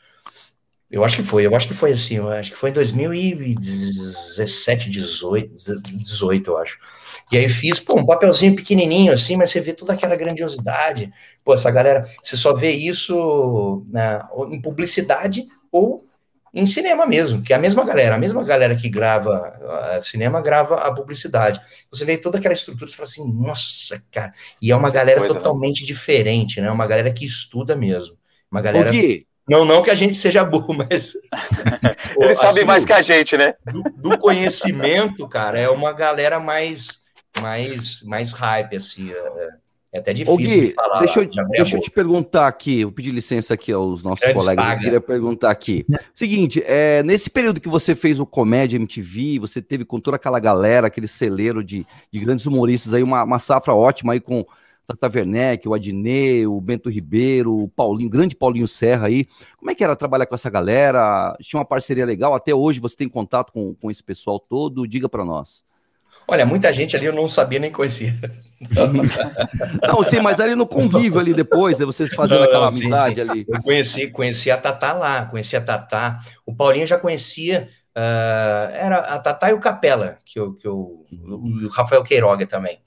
Eu 0.88 1.04
acho 1.04 1.16
que 1.16 1.22
foi, 1.22 1.44
eu 1.44 1.54
acho 1.56 1.66
que 1.66 1.74
foi 1.74 1.90
assim, 1.92 2.14
eu 2.16 2.28
acho 2.28 2.52
que 2.52 2.56
foi 2.56 2.70
em 2.70 2.72
2017, 2.72 4.88
18, 4.88 5.52
18, 5.82 6.52
eu 6.52 6.58
acho. 6.58 6.78
E 7.32 7.36
aí 7.36 7.48
fiz, 7.48 7.80
pô, 7.80 7.98
um 7.98 8.06
papelzinho 8.06 8.54
pequenininho 8.54 9.12
assim, 9.12 9.36
mas 9.36 9.50
você 9.50 9.60
vê 9.60 9.72
toda 9.72 9.94
aquela 9.94 10.14
grandiosidade. 10.14 11.12
Pô, 11.44 11.54
essa 11.54 11.70
galera, 11.72 12.08
você 12.22 12.36
só 12.36 12.54
vê 12.54 12.70
isso 12.70 13.84
na, 13.90 14.28
ou 14.32 14.52
em 14.54 14.62
publicidade 14.62 15.42
ou 15.72 16.04
em 16.56 16.64
cinema 16.64 17.04
mesmo, 17.04 17.42
que 17.42 17.52
é 17.52 17.56
a 17.56 17.58
mesma 17.58 17.84
galera, 17.84 18.14
a 18.14 18.18
mesma 18.18 18.42
galera 18.42 18.74
que 18.74 18.88
grava 18.88 19.30
ah, 19.62 20.00
cinema 20.00 20.40
grava 20.40 20.76
a 20.76 20.94
publicidade. 20.94 21.60
Você 21.90 22.02
vê 22.06 22.16
toda 22.16 22.38
aquela 22.38 22.54
estrutura, 22.54 22.90
você 22.90 22.96
fala 22.96 23.06
assim, 23.06 23.30
nossa, 23.30 24.02
cara. 24.10 24.32
E 24.60 24.72
é 24.72 24.76
uma 24.76 24.88
galera 24.88 25.20
Coisa, 25.20 25.34
né? 25.34 25.40
totalmente 25.40 25.84
diferente, 25.84 26.58
né? 26.58 26.70
Uma 26.70 26.86
galera 26.86 27.12
que 27.12 27.26
estuda 27.26 27.76
mesmo. 27.76 28.16
Uma 28.50 28.62
galera. 28.62 28.90
Gui, 28.90 29.26
Não, 29.46 29.66
não 29.66 29.82
que 29.82 29.90
a 29.90 29.94
gente 29.94 30.16
seja 30.16 30.42
burro, 30.44 30.72
mas. 30.88 31.12
Eles 32.18 32.38
sabem 32.38 32.62
Assim, 32.62 32.64
mais 32.64 32.84
que 32.86 32.92
a 32.94 33.02
gente, 33.02 33.36
né? 33.36 33.52
do, 33.70 33.82
do 33.82 34.18
conhecimento, 34.18 35.28
cara, 35.28 35.58
é 35.58 35.68
uma 35.68 35.92
galera 35.92 36.40
mais, 36.40 37.02
mais, 37.38 38.00
mais 38.02 38.32
hype, 38.32 38.76
assim. 38.76 39.12
É, 39.12 39.48
é 39.96 40.00
até 40.00 40.12
difícil 40.12 40.34
Ô, 40.34 40.36
Gui, 40.36 40.68
de 40.68 40.74
falar. 40.74 40.98
deixa, 41.00 41.20
eu, 41.20 41.48
deixa 41.48 41.76
eu 41.76 41.80
te 41.80 41.90
perguntar 41.90 42.46
aqui, 42.46 42.82
eu 42.82 42.92
pedi 42.92 43.10
licença 43.10 43.54
aqui 43.54 43.72
aos 43.72 44.02
nossos 44.02 44.24
colegas, 44.32 44.44
saga. 44.44 44.74
eu 44.74 44.80
queria 44.80 45.00
perguntar 45.00 45.50
aqui. 45.50 45.86
Seguinte, 46.12 46.62
é, 46.66 47.02
nesse 47.02 47.30
período 47.30 47.60
que 47.60 47.68
você 47.68 47.94
fez 47.94 48.20
o 48.20 48.26
Comédia 48.26 48.76
MTV, 48.76 49.38
você 49.38 49.60
teve 49.60 49.84
com 49.84 49.98
toda 49.98 50.16
aquela 50.16 50.38
galera, 50.38 50.86
aquele 50.86 51.08
celeiro 51.08 51.64
de, 51.64 51.86
de 52.12 52.20
grandes 52.20 52.46
humoristas 52.46 52.94
aí, 52.94 53.02
uma, 53.02 53.24
uma 53.24 53.38
safra 53.38 53.74
ótima 53.74 54.12
aí 54.12 54.20
com 54.20 54.46
Tata 54.86 55.10
Werneck, 55.12 55.68
o 55.68 55.74
Adnet, 55.74 56.46
o 56.46 56.60
Bento 56.60 56.88
Ribeiro, 56.88 57.52
o 57.52 57.68
Paulinho, 57.68 58.08
grande 58.08 58.36
Paulinho 58.36 58.68
Serra 58.68 59.08
aí. 59.08 59.26
Como 59.58 59.70
é 59.70 59.74
que 59.74 59.82
era 59.82 59.96
trabalhar 59.96 60.26
com 60.26 60.34
essa 60.34 60.48
galera? 60.48 61.36
Tinha 61.40 61.58
uma 61.58 61.66
parceria 61.66 62.06
legal? 62.06 62.34
Até 62.34 62.54
hoje 62.54 62.78
você 62.78 62.96
tem 62.96 63.08
contato 63.08 63.52
com, 63.52 63.74
com 63.74 63.90
esse 63.90 64.02
pessoal 64.02 64.38
todo? 64.38 64.86
Diga 64.86 65.08
pra 65.08 65.24
nós. 65.24 65.64
Olha, 66.28 66.44
muita 66.44 66.72
gente 66.72 66.96
ali 66.96 67.06
eu 67.06 67.12
não 67.12 67.28
sabia 67.28 67.58
nem 67.58 67.70
conhecia. 67.70 68.14
Não, 69.86 70.02
sim, 70.02 70.18
mas 70.20 70.40
ali 70.40 70.54
no 70.54 70.66
convívio 70.66 71.20
ali 71.20 71.34
depois, 71.34 71.78
é 71.78 71.84
vocês 71.84 72.12
fazendo 72.14 72.38
Não, 72.38 72.46
aquela 72.46 72.70
sim, 72.70 72.86
amizade 72.86 73.14
sim. 73.16 73.20
ali. 73.20 73.46
Eu 73.46 73.62
conheci, 73.62 74.10
conheci 74.10 74.50
a 74.50 74.56
Tatá 74.56 74.94
lá, 74.94 75.26
conheci 75.26 75.54
a 75.56 75.60
Tatá. 75.60 76.20
O 76.44 76.54
Paulinho 76.54 76.86
já 76.86 76.98
conhecia, 76.98 77.68
ah, 77.94 78.70
era 78.72 78.98
a 78.98 79.18
Tatá 79.18 79.50
e 79.50 79.52
o 79.52 79.60
Capela, 79.60 80.18
que 80.24 80.38
eu, 80.38 80.54
que 80.54 80.66
eu, 80.66 81.06
o 81.12 81.68
Rafael 81.68 82.02
Queiroga 82.02 82.46
também. 82.46 82.80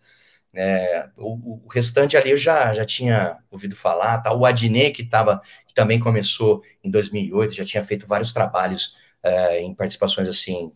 É, 0.54 1.08
o, 1.15 1.63
o 1.63 1.67
restante 1.71 2.17
ali 2.17 2.32
eu 2.32 2.38
já, 2.38 2.73
já 2.73 2.84
tinha 2.86 3.38
ouvido 3.52 3.75
falar, 3.75 4.17
tá? 4.19 4.34
O 4.34 4.45
Adnet, 4.45 4.91
que, 4.91 5.04
tava, 5.04 5.41
que 5.67 5.73
também 5.73 5.99
começou 5.99 6.63
em 6.84 6.89
2008, 6.89 7.54
já 7.54 7.63
tinha 7.63 7.84
feito 7.84 8.08
vários 8.08 8.34
trabalhos 8.34 8.95
é, 9.23 9.62
em 9.62 9.73
participações 9.73 10.27
assim, 10.27 10.71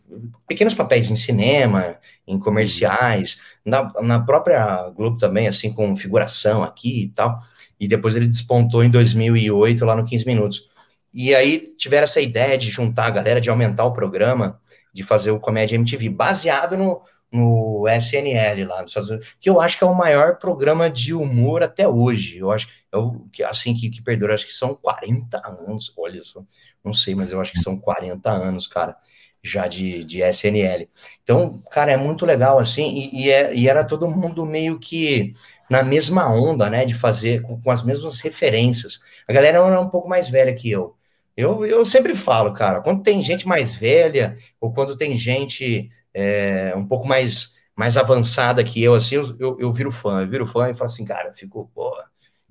pequenos 0.46 0.74
papéis 0.74 1.10
em 1.10 1.16
cinema, 1.16 1.98
em 2.26 2.38
comerciais, 2.38 3.40
na, 3.64 3.92
na 4.02 4.20
própria 4.20 4.90
Globo 4.90 5.16
também, 5.16 5.48
assim, 5.48 5.72
com 5.72 5.96
figuração 5.96 6.62
aqui 6.62 7.04
e 7.04 7.08
tal. 7.08 7.38
E 7.78 7.88
depois 7.88 8.14
ele 8.14 8.26
despontou 8.26 8.84
em 8.84 8.90
2008 8.90 9.84
lá 9.84 9.96
no 9.96 10.04
15 10.04 10.26
Minutos. 10.26 10.70
E 11.12 11.34
aí 11.34 11.74
tiveram 11.76 12.04
essa 12.04 12.20
ideia 12.20 12.58
de 12.58 12.68
juntar 12.70 13.06
a 13.06 13.10
galera, 13.10 13.40
de 13.40 13.48
aumentar 13.48 13.84
o 13.84 13.92
programa, 13.92 14.60
de 14.92 15.02
fazer 15.02 15.30
o 15.30 15.40
Comédia 15.40 15.76
MTV, 15.76 16.08
baseado 16.08 16.76
no, 16.76 17.02
no 17.32 17.84
SNL 17.88 18.64
lá 18.64 18.80
nos 18.82 18.90
Estados 18.90 19.10
Unidos, 19.10 19.36
que 19.40 19.50
eu 19.50 19.60
acho 19.60 19.78
que 19.78 19.84
é 19.84 19.86
o 19.86 19.94
maior 19.94 20.38
programa 20.38 20.90
de 20.90 21.14
humor 21.14 21.62
até 21.62 21.86
hoje. 21.88 22.38
Eu 22.38 22.50
acho 22.50 22.68
é 22.92 22.98
que 23.32 23.42
assim 23.42 23.74
que, 23.74 23.90
que 23.90 24.02
perdura, 24.02 24.34
acho 24.34 24.46
que 24.46 24.52
são 24.52 24.74
40 24.74 25.42
anos, 25.44 25.92
olha 25.96 26.22
só, 26.22 26.44
não 26.84 26.92
sei, 26.92 27.14
mas 27.14 27.32
eu 27.32 27.40
acho 27.40 27.52
que 27.52 27.60
são 27.60 27.78
40 27.78 28.30
anos, 28.30 28.66
cara, 28.66 28.96
já 29.42 29.66
de, 29.68 30.04
de 30.04 30.22
SNL. 30.22 30.88
Então, 31.22 31.62
cara, 31.70 31.92
é 31.92 31.96
muito 31.96 32.24
legal 32.26 32.58
assim, 32.58 32.84
e, 33.12 33.24
e, 33.26 33.30
é- 33.30 33.54
e 33.54 33.68
era 33.68 33.84
todo 33.84 34.08
mundo 34.08 34.44
meio 34.46 34.78
que 34.78 35.34
na 35.70 35.82
mesma 35.82 36.28
onda, 36.32 36.68
né, 36.70 36.84
de 36.84 36.94
fazer 36.94 37.42
com, 37.42 37.60
com 37.60 37.70
as 37.70 37.82
mesmas 37.84 38.20
referências. 38.20 39.00
A 39.28 39.32
galera 39.32 39.58
era 39.58 39.80
um 39.80 39.88
pouco 39.88 40.08
mais 40.08 40.28
velha 40.28 40.54
que 40.54 40.70
eu. 40.70 40.96
Eu, 41.36 41.66
eu 41.66 41.84
sempre 41.84 42.14
falo, 42.14 42.52
cara, 42.52 42.80
quando 42.80 43.02
tem 43.02 43.20
gente 43.22 43.46
mais 43.46 43.74
velha, 43.74 44.36
ou 44.60 44.72
quando 44.72 44.96
tem 44.96 45.16
gente 45.16 45.90
é, 46.12 46.72
um 46.76 46.86
pouco 46.86 47.06
mais, 47.06 47.54
mais 47.76 47.96
avançada 47.96 48.62
que 48.64 48.80
eu, 48.82 48.94
assim, 48.94 49.16
eu, 49.16 49.36
eu, 49.38 49.56
eu 49.60 49.72
viro 49.72 49.90
fã, 49.90 50.22
eu 50.22 50.28
viro 50.30 50.46
fã 50.46 50.70
e 50.70 50.74
falo 50.74 50.84
assim, 50.90 51.04
cara, 51.04 51.28
eu 51.30 51.34
fico, 51.34 51.68
porra, 51.74 52.04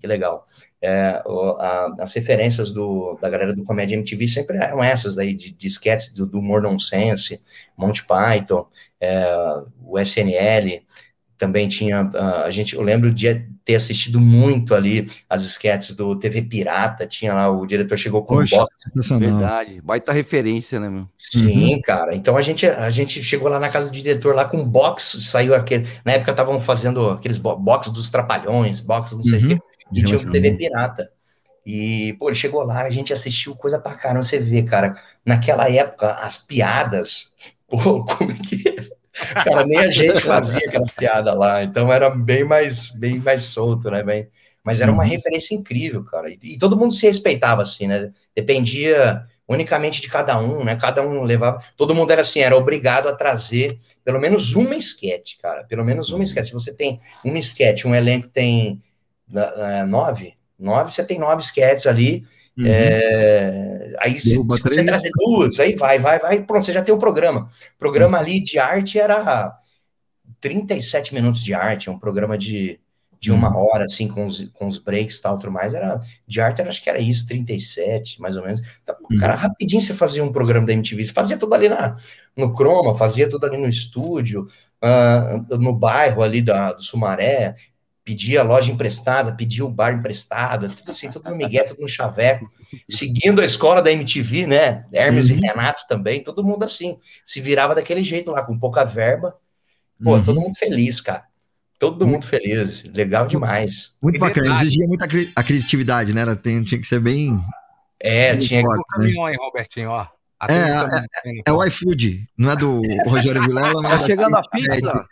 que 0.04 0.08
legal. 0.08 0.46
É, 0.82 1.24
o- 1.26 1.56
a- 1.58 1.96
as 2.00 2.14
referências 2.14 2.74
do, 2.74 3.18
da 3.22 3.30
galera 3.30 3.54
do 3.56 3.64
Comédia 3.64 3.96
MTV 3.96 4.28
sempre 4.28 4.58
eram 4.58 4.84
essas 4.84 5.16
daí, 5.16 5.34
de, 5.34 5.54
de 5.54 5.68
sketches 5.68 6.14
do, 6.14 6.26
do 6.26 6.40
humor 6.40 6.62
nonsense, 6.62 7.42
Monty 7.78 8.06
Python, 8.06 8.68
é, 9.00 9.26
o 9.82 9.98
SNL, 9.98 10.82
também 11.38 11.68
tinha, 11.70 12.10
a 12.46 12.52
gente, 12.52 12.76
eu 12.76 12.82
lembro 12.82 13.14
de 13.14 13.46
ter 13.66 13.76
assistido 13.76 14.20
muito 14.20 14.76
ali 14.76 15.10
as 15.30 15.44
sketches 15.44 15.96
do 15.96 16.18
TV 16.18 16.42
Pirata, 16.42 17.08
tinha 17.08 17.34
lá, 17.34 17.50
o 17.50 17.66
diretor 17.66 17.98
chegou 17.98 18.24
com 18.24 18.36
Poxa, 18.36 18.56
um 18.56 18.60
box. 18.60 19.10
Verdade. 19.20 19.82
Baita 19.82 20.12
referência, 20.14 20.80
né, 20.82 20.90
meu? 20.90 21.08
Sim, 21.18 21.82
cara. 21.82 22.14
Então 22.16 22.36
a 22.38 22.42
gente, 22.42 22.66
a 22.68 22.90
gente 22.90 23.22
chegou 23.24 23.48
lá 23.50 23.60
na 23.60 23.70
casa 23.70 23.90
do 23.90 23.94
diretor 23.94 24.36
lá 24.36 24.46
com 24.46 24.58
um 24.58 24.68
box, 24.70 25.22
saiu 25.24 25.56
aquele. 25.56 25.88
Na 26.06 26.14
época 26.14 26.32
estavam 26.32 26.60
fazendo 26.62 27.10
aqueles 27.10 27.38
bo- 27.38 27.56
box 27.58 27.90
dos 27.90 28.10
trapalhões, 28.12 28.80
box 28.82 29.14
não 29.16 29.24
sei 29.24 29.40
o 29.40 29.42
Uhum. 29.44 29.48
quê, 29.50 29.60
De 29.94 30.02
e 30.02 30.04
tinha 30.04 30.20
relação, 30.20 30.32
TV? 30.32 30.58
Pirata. 30.58 31.12
E, 31.66 32.14
pô, 32.20 32.30
ele 32.30 32.36
chegou 32.36 32.64
lá, 32.64 32.82
a 32.82 32.90
gente 32.90 33.14
assistiu 33.14 33.56
coisa 33.56 33.80
pra 33.80 33.94
caramba. 33.96 34.24
Você 34.24 34.38
vê, 34.40 34.64
cara, 34.64 35.02
naquela 35.26 35.70
época, 35.72 36.14
as 36.16 36.38
piadas, 36.38 37.34
pô, 37.68 38.04
como 38.04 38.32
é 38.32 38.36
que. 38.36 38.64
Cara, 39.44 39.64
nem 39.64 39.78
a 39.80 39.92
gente 39.92 40.22
fazia 40.22 40.68
aquelas 40.68 40.92
piadas 40.92 41.38
lá, 41.38 41.64
então 41.64 41.94
era 41.94 42.10
bem 42.10 42.44
mais, 42.44 42.90
bem 42.96 43.20
mais 43.20 43.44
solto, 43.44 43.92
né? 43.92 44.02
Bem, 44.02 44.28
mas 44.64 44.82
era 44.82 44.92
uma 44.92 45.04
Uhum. 45.04 45.10
referência 45.10 45.54
incrível, 45.54 46.04
cara. 46.04 46.30
E, 46.32 46.40
e 46.42 46.58
todo 46.58 46.76
mundo 46.76 46.94
se 46.96 47.06
respeitava, 47.06 47.62
assim, 47.62 47.86
né? 47.86 48.12
Dependia 48.36 49.24
unicamente 49.48 50.02
de 50.02 50.08
cada 50.08 50.40
um, 50.40 50.64
né? 50.64 50.76
Cada 50.76 51.04
um 51.04 51.22
levava. 51.24 51.64
Todo 51.78 51.94
mundo 51.94 52.10
era 52.12 52.22
assim, 52.24 52.40
era 52.40 52.58
obrigado 52.58 53.08
a 53.08 53.14
trazer 53.16 53.80
pelo 54.04 54.20
menos 54.20 54.56
uma 54.56 54.76
esquete, 54.76 55.38
cara. 55.42 55.64
Pelo 55.66 55.86
menos 55.86 56.12
uma 56.12 56.24
esquete. 56.24 56.48
Se 56.48 56.54
você 56.54 56.74
tem 56.76 57.00
uma 57.24 57.38
esquete, 57.38 57.88
um 57.88 57.94
elenco 57.94 58.28
tem 58.30 58.82
eh, 59.34 59.86
nove, 59.86 60.34
nove, 60.60 60.92
você 60.92 61.06
tem 61.06 61.20
nove 61.20 61.42
esquetes 61.42 61.88
ali. 61.88 62.26
Uhum. 62.58 62.66
É, 62.68 63.96
aí, 64.00 64.20
se, 64.20 64.30
se 64.32 64.38
você 64.38 64.84
trazer 64.84 65.12
duas, 65.16 65.60
aí 65.60 65.76
vai, 65.76 65.98
vai, 65.98 66.20
vai, 66.20 66.44
pronto, 66.44 66.66
você 66.66 66.74
já 66.74 66.84
tem 66.84 66.94
o 66.94 67.00
programa. 67.00 67.50
O 67.76 67.80
programa 67.80 68.20
ali 68.20 68.44
de 68.44 68.60
arte 68.60 69.00
era 69.00 69.58
37 70.40 71.14
minutos 71.14 71.44
de 71.44 71.54
arte, 71.54 71.90
um 71.90 71.98
programa 71.98 72.38
de, 72.38 72.80
de 73.20 73.32
uma 73.32 73.58
hora, 73.58 73.86
assim, 73.86 74.08
com 74.08 74.26
os, 74.26 74.50
com 74.50 74.68
os 74.68 74.78
breaks 74.78 75.18
e 75.18 75.22
tal, 75.22 75.40
tudo 75.40 75.52
mais. 75.52 75.74
Era, 75.74 76.00
de 76.28 76.42
arte, 76.42 76.60
era, 76.60 76.70
acho 76.70 76.84
que 76.84 76.90
era 76.90 77.00
isso, 77.00 77.26
37, 77.26 78.22
mais 78.22 78.36
ou 78.36 78.44
menos. 78.44 78.62
Então, 78.84 78.96
cara, 79.18 79.34
rapidinho 79.34 79.82
você 79.82 79.94
fazia 79.94 80.24
um 80.24 80.32
programa 80.32 80.68
da 80.68 80.74
MTV, 80.74 81.06
você 81.06 81.14
fazia 81.14 81.38
tudo 81.38 81.56
ali 81.56 81.70
na, 81.70 81.96
no 82.36 82.54
Chroma, 82.54 82.94
fazia 82.94 83.30
tudo 83.30 83.46
ali 83.46 83.58
no 83.58 83.68
estúdio, 83.68 84.48
ah, 84.82 85.42
no 85.58 85.74
bairro 85.74 86.22
ali 86.22 86.42
da, 86.42 86.74
do 86.74 86.84
Sumaré, 86.84 87.56
pedia 88.06 88.42
a 88.42 88.44
loja 88.44 88.72
emprestada, 88.72 89.32
pedia 89.34 89.64
o 89.64 89.70
bar 89.70 89.94
emprestado, 89.94 90.70
tudo 90.70 90.92
assim, 90.92 91.10
tudo 91.10 91.30
no 91.30 91.36
Miguel, 91.38 91.66
tudo 91.66 91.82
no 91.82 91.88
Chaveco, 91.88 92.52
seguindo 92.90 93.42
a 93.42 93.46
escola 93.46 93.82
da 93.82 93.92
MTV, 93.92 94.46
né? 94.46 94.86
Hermes 94.92 95.30
e 95.30 95.34
Renato 95.34 95.84
também, 95.88 96.22
todo 96.24 96.44
mundo 96.44 96.64
assim, 96.64 97.00
se 97.26 97.40
virava 97.40 97.74
daquele 97.76 98.04
jeito 98.04 98.30
lá, 98.32 98.42
com 98.44 98.58
pouca 98.60 98.84
verba. 98.84 99.36
Pô, 100.04 100.16
Uhum. 100.16 100.24
todo 100.24 100.42
mundo 100.42 100.56
feliz, 100.56 101.00
cara. 101.00 101.24
Todo 101.80 102.06
mundo 102.08 102.26
feliz, 102.26 102.84
legal 102.94 103.26
demais. 103.28 103.94
Muito 104.02 104.20
bacana, 104.20 104.54
exigia 104.56 104.88
muita 104.88 105.08
cri- 105.08 105.32
a 105.36 105.44
criatividade, 105.44 106.14
né? 106.14 106.22
Era, 106.22 106.36
tem- 106.36 106.64
tinha 106.64 106.80
que 106.80 106.88
ser 106.88 107.00
bem. 107.00 107.40
É, 108.00 108.36
bem 108.36 108.46
tinha 108.48 108.62
que 108.62 108.66
forte, 108.66 108.80
O 108.80 108.82
né? 108.82 108.86
caminhão 108.98 109.26
aí, 109.26 109.36
Robertinho, 109.38 109.90
ó. 109.90 110.08
É, 110.50 110.82
o 110.82 110.88
caminhão. 110.90 111.44
É 111.46 111.52
o 111.54 111.64
iFood, 111.64 112.28
não 112.38 112.52
é 112.52 112.56
do 112.58 112.82
Rogério 113.08 113.42
Vilela, 113.44 113.82
mas. 113.82 114.00
Tá 114.02 114.06
chegando 114.08 114.36
a 114.36 114.42
pizza. 114.42 115.06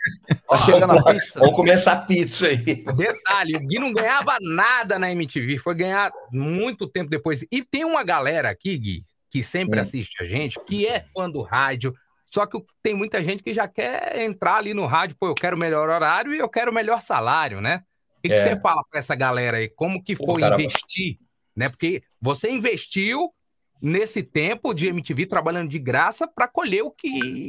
Tá 0.51 0.65
chegando 0.65 0.91
a 0.99 1.13
pizza. 1.13 1.39
Vamos 1.39 1.55
comer 1.55 1.71
essa 1.71 1.95
pizza 1.95 2.47
aí. 2.47 2.57
Detalhe, 2.57 3.55
o 3.55 3.59
Gui 3.65 3.79
não 3.79 3.93
ganhava 3.93 4.37
nada 4.41 4.99
na 4.99 5.09
MTV, 5.11 5.57
foi 5.57 5.73
ganhar 5.75 6.11
muito 6.31 6.87
tempo 6.87 7.09
depois. 7.09 7.45
E 7.51 7.63
tem 7.63 7.85
uma 7.85 8.03
galera 8.03 8.49
aqui, 8.49 8.77
Gui, 8.77 9.03
que 9.29 9.41
sempre 9.41 9.79
Hum. 9.79 9.81
assiste 9.81 10.21
a 10.21 10.25
gente, 10.25 10.59
que 10.65 10.85
é 10.85 11.05
fã 11.13 11.29
do 11.29 11.41
rádio, 11.41 11.93
só 12.25 12.45
que 12.45 12.61
tem 12.83 12.93
muita 12.93 13.23
gente 13.23 13.41
que 13.41 13.53
já 13.53 13.67
quer 13.67 14.19
entrar 14.21 14.55
ali 14.57 14.73
no 14.73 14.85
rádio, 14.85 15.15
pô, 15.19 15.27
eu 15.27 15.33
quero 15.35 15.57
melhor 15.57 15.89
horário 15.89 16.33
e 16.33 16.37
eu 16.39 16.49
quero 16.49 16.73
melhor 16.73 17.01
salário, 17.01 17.61
né? 17.61 17.83
O 18.17 18.21
que, 18.21 18.27
que 18.27 18.33
É. 18.33 18.37
você 18.37 18.59
fala 18.59 18.83
pra 18.89 18.99
essa 18.99 19.15
galera 19.15 19.57
aí? 19.57 19.69
Como 19.69 20.03
que 20.03 20.15
foi 20.15 20.41
caramba. 20.41 20.61
investir, 20.61 21.17
né? 21.55 21.69
Porque 21.69 22.03
você 22.21 22.51
investiu 22.51 23.33
nesse 23.81 24.21
tempo 24.21 24.73
de 24.73 24.87
MTV 24.89 25.25
trabalhando 25.25 25.69
de 25.69 25.79
graça 25.79 26.27
pra 26.27 26.47
colher 26.47 26.83
o 26.83 26.91
que 26.91 27.07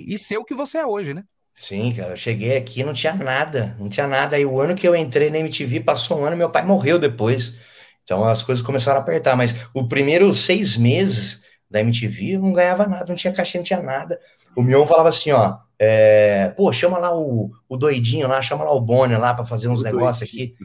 e 0.08 0.16
ser 0.18 0.38
o 0.38 0.44
que 0.44 0.54
você 0.54 0.78
é 0.78 0.86
hoje, 0.86 1.12
né? 1.12 1.24
Sim, 1.54 1.92
cara, 1.94 2.12
eu 2.12 2.16
cheguei 2.16 2.56
aqui 2.56 2.80
e 2.80 2.84
não 2.84 2.92
tinha 2.92 3.14
nada, 3.14 3.76
não 3.78 3.88
tinha 3.88 4.06
nada. 4.06 4.36
Aí 4.36 4.44
o 4.44 4.60
ano 4.60 4.74
que 4.74 4.86
eu 4.86 4.96
entrei 4.96 5.30
na 5.30 5.38
MTV, 5.38 5.80
passou 5.80 6.20
um 6.20 6.24
ano, 6.24 6.36
meu 6.36 6.50
pai 6.50 6.64
morreu 6.64 6.98
depois. 6.98 7.58
Então 8.04 8.24
as 8.24 8.42
coisas 8.42 8.64
começaram 8.64 8.98
a 8.98 9.02
apertar. 9.02 9.36
Mas 9.36 9.54
o 9.74 9.86
primeiro 9.86 10.32
seis 10.34 10.76
meses 10.76 11.44
da 11.70 11.80
MTV 11.80 12.36
eu 12.36 12.40
não 12.40 12.52
ganhava 12.52 12.86
nada, 12.86 13.06
não 13.08 13.14
tinha 13.14 13.32
cachê, 13.32 13.58
não 13.58 13.64
tinha 13.64 13.82
nada. 13.82 14.18
O 14.56 14.62
Mion 14.62 14.86
falava 14.86 15.08
assim, 15.08 15.30
ó, 15.30 15.58
é, 15.78 16.52
pô, 16.56 16.72
chama 16.72 16.98
lá 16.98 17.12
o, 17.12 17.50
o 17.68 17.76
doidinho 17.76 18.28
lá, 18.28 18.40
chama 18.40 18.64
lá 18.64 18.72
o 18.72 18.80
Bonner 18.80 19.18
lá 19.18 19.34
pra 19.34 19.44
fazer 19.44 19.68
uns 19.68 19.82
negócios 19.82 20.28
aqui. 20.28 20.54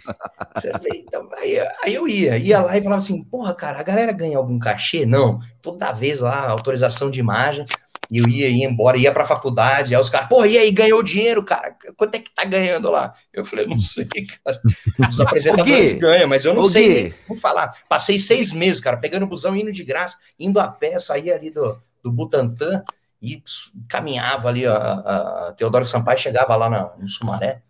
Então, 0.93 1.30
aí, 1.38 1.58
aí 1.84 1.93
eu 1.93 2.08
ia, 2.08 2.38
ia 2.38 2.60
lá 2.62 2.78
e 2.78 2.82
falava 2.82 3.02
assim, 3.02 3.23
porra, 3.23 3.54
cara, 3.54 3.80
a 3.80 3.84
galera 3.84 4.12
ganha 4.12 4.38
algum 4.38 4.60
cachê? 4.60 5.06
Não. 5.06 5.39
Toda 5.62 5.91
vez 5.91 6.20
lá, 6.20 6.49
autorização 6.49 7.09
de 7.09 7.20
imagem, 7.20 7.66
e 8.10 8.18
eu 8.20 8.28
ia, 8.28 8.49
ia 8.49 8.66
embora, 8.66 8.97
ia 8.97 9.12
pra 9.12 9.26
faculdade, 9.26 9.93
aí 9.93 10.01
os 10.01 10.10
caras, 10.10 10.30
porra, 10.30 10.47
e 10.47 10.58
aí, 10.58 10.72
ganhou 10.72 11.03
dinheiro, 11.03 11.43
cara? 11.43 11.76
Quanto 11.95 12.16
é 12.16 12.20
que 12.20 12.34
tá 12.34 12.45
ganhando 12.45 12.89
lá? 12.89 13.14
Eu 13.34 13.45
falei, 13.45 13.66
não 13.66 13.80
sei, 13.80 14.05
cara. 14.05 14.62
Os 15.10 15.20
apresentadores 15.20 15.93
ganham, 15.93 16.28
mas 16.28 16.45
eu 16.45 16.53
não 16.53 16.66
sei, 16.66 17.14
vou 17.28 17.38
falar. 17.38 17.74
Passei 17.89 18.20
seis 18.20 18.51
meses, 18.51 18.80
cara, 18.80 18.97
pegando 18.97 19.24
o 19.24 19.28
busão, 19.28 19.55
indo 19.55 19.72
de 19.72 19.84
graça, 19.84 20.18
indo 20.39 20.60
a 20.60 20.68
pé, 20.68 20.97
saía 20.99 21.36
ali 21.36 21.51
do, 21.51 21.78
do 22.03 22.12
Butantã, 22.12 22.84
e 23.22 23.41
caminhava 23.89 24.49
ali, 24.49 24.66
a, 24.66 24.76
a, 24.76 25.47
a 25.47 25.51
Teodoro 25.53 25.86
Sampaio 25.86 26.20
chegava 26.20 26.55
lá 26.55 26.70
na, 26.70 26.91
no 26.97 27.08
Sumaré. 27.10 27.62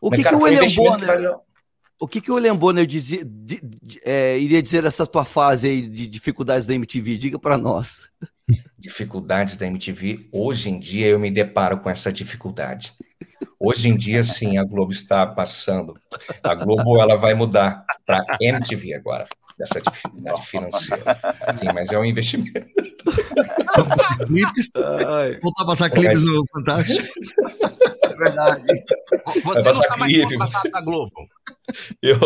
O 0.00 0.10
Mas, 0.10 0.18
que, 0.18 0.24
cara, 0.24 0.36
que 0.36 0.42
o 0.42 0.44
William 0.44 0.68
Bonner, 0.74 1.38
o 1.98 2.08
que, 2.08 2.20
que 2.20 2.30
o 2.30 2.34
William 2.34 2.56
Bonner 2.56 2.86
dizia, 2.86 3.24
di- 3.24 3.60
di- 3.62 4.00
é, 4.04 4.38
iria 4.38 4.62
dizer 4.62 4.82
dessa 4.82 5.06
tua 5.06 5.24
fase 5.24 5.68
aí 5.68 5.82
de 5.82 6.06
dificuldades 6.06 6.66
da 6.66 6.74
MTV? 6.74 7.16
Diga 7.16 7.38
pra 7.38 7.56
nós. 7.56 8.02
Dificuldades 8.78 9.56
da 9.56 9.66
MTV, 9.66 10.28
hoje 10.32 10.70
em 10.70 10.78
dia 10.78 11.06
eu 11.06 11.18
me 11.18 11.30
deparo 11.30 11.78
com 11.80 11.88
essa 11.88 12.12
dificuldade. 12.12 12.92
Hoje 13.58 13.88
em 13.88 13.96
dia, 13.96 14.22
sim, 14.22 14.58
a 14.58 14.64
Globo 14.64 14.92
está 14.92 15.26
passando. 15.26 15.94
A 16.42 16.54
Globo 16.54 17.00
ela 17.00 17.16
vai 17.16 17.34
mudar 17.34 17.84
para 18.04 18.22
MTV 18.40 18.94
agora, 18.94 19.26
dessa 19.58 19.80
dificuldade 19.80 20.46
financeira. 20.46 21.18
Sim, 21.58 21.72
mas 21.72 21.90
é 21.90 21.98
um 21.98 22.04
investimento. 22.04 22.66
Voltar 25.42 25.62
a 25.62 25.66
passar 25.66 25.90
clipes 25.90 26.22
no 26.22 26.44
Fantástico. 26.52 27.08
verdade. 28.18 28.84
Você 29.44 29.62
Vai 29.62 29.72
não 29.72 29.80
passar 29.80 29.88
tá 29.88 29.96
mais 29.96 30.16
contratado 30.16 30.70
da 30.70 30.80
Globo. 30.80 31.28
Eu, 32.02 32.18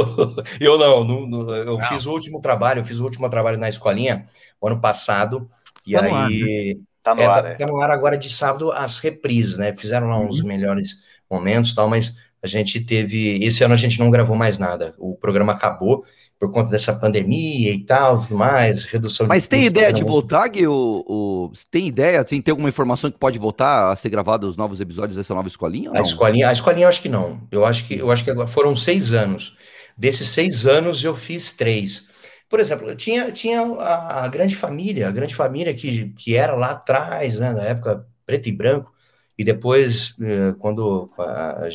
eu 0.61 0.79
não, 0.79 1.05
não, 1.05 1.27
não, 1.27 1.55
eu 1.55 1.79
fiz 1.83 2.07
o 2.07 2.13
último 2.13 2.41
trabalho, 2.41 2.81
eu 2.81 2.85
fiz 2.85 2.99
o 2.99 3.05
último 3.05 3.31
trabalho 3.31 3.59
na 3.59 3.69
escolinha 3.69 4.27
ano 4.63 4.81
passado, 4.81 5.49
e 5.91 5.97
Tá 5.97 6.03
no 6.03 6.15
ar, 6.15 6.35
aí 6.35 6.81
Tá 7.03 7.15
no 7.15 7.23
é, 7.23 7.27
ar, 7.27 7.43
tá, 7.43 7.49
é. 7.49 7.55
tá 7.57 7.67
no 7.67 7.81
ar 7.81 7.91
agora 7.91 8.17
de 8.19 8.31
sábado 8.31 8.73
as 8.73 8.99
reprises, 8.99 9.57
né? 9.59 9.75
Fizeram 9.77 10.09
lá 10.09 10.19
uns 10.21 10.43
melhores 10.43 11.05
momentos 11.31 11.73
e 11.73 11.75
tal, 11.75 11.89
mas 11.89 12.17
a 12.43 12.47
gente 12.47 12.81
teve. 12.85 13.43
Esse 13.45 13.65
ano 13.65 13.75
a 13.75 13.77
gente 13.77 13.99
não 13.99 14.11
gravou 14.11 14.37
mais 14.37 14.59
nada. 14.59 14.95
O 14.99 15.17
programa 15.17 15.53
acabou 15.53 16.05
por 16.39 16.53
conta 16.53 16.71
dessa 16.71 16.95
pandemia 16.99 17.73
e 17.73 17.85
tal, 17.85 18.25
mais, 18.31 18.85
redução 18.85 19.27
Mas 19.27 19.47
tem 19.49 19.61
custos, 19.61 19.67
ideia 19.67 19.93
de 19.93 20.03
né? 20.03 20.07
voltar, 20.07 20.49
Gui? 20.49 20.67
O, 20.67 21.05
o- 21.07 21.53
tem 21.71 21.87
ideia? 21.89 22.21
Assim, 22.21 22.41
tem 22.41 22.53
alguma 22.53 22.69
informação 22.69 23.11
que 23.11 23.19
pode 23.19 23.39
voltar 23.39 23.91
a 23.93 23.97
ser 23.97 24.09
gravada 24.11 24.47
os 24.47 24.57
novos 24.57 24.81
episódios 24.81 25.17
dessa 25.17 25.35
nova 25.35 25.49
escolinha? 25.49 25.91
ou 25.91 25.97
A 25.97 26.01
escolinha, 26.01 26.49
a 26.49 26.53
escolinha 26.53 26.85
eu 26.85 26.89
acho 26.89 27.03
que 27.03 27.09
não. 27.09 27.47
Eu 27.51 27.65
acho 27.65 27.87
que 27.87 27.95
eu 27.99 28.11
acho 28.11 28.25
que 28.25 28.31
agora 28.31 28.49
foram 28.49 28.75
seis 28.77 29.13
anos. 29.13 29.57
Desses 29.97 30.29
seis 30.29 30.67
anos 30.67 31.03
eu 31.03 31.15
fiz 31.17 31.53
três. 31.53 32.09
Por 32.49 32.61
exemplo, 32.61 32.95
tinha, 32.97 33.31
tinha 33.33 33.63
a, 33.63 34.25
a 34.25 34.29
grande 34.29 34.57
família, 34.57 35.09
a 35.09 35.11
grande 35.13 35.35
família 35.35 35.75
que, 35.75 36.11
que 36.13 36.37
era 36.37 36.55
lá 36.55 36.71
atrás, 36.73 37.39
né, 37.41 37.53
na 37.53 37.63
época 37.65 38.07
preto 38.27 38.49
e 38.49 38.53
branco, 38.53 38.93
e 39.37 39.45
depois, 39.45 40.17
eh, 40.21 40.55
quando 40.59 41.11
a, 41.19 41.69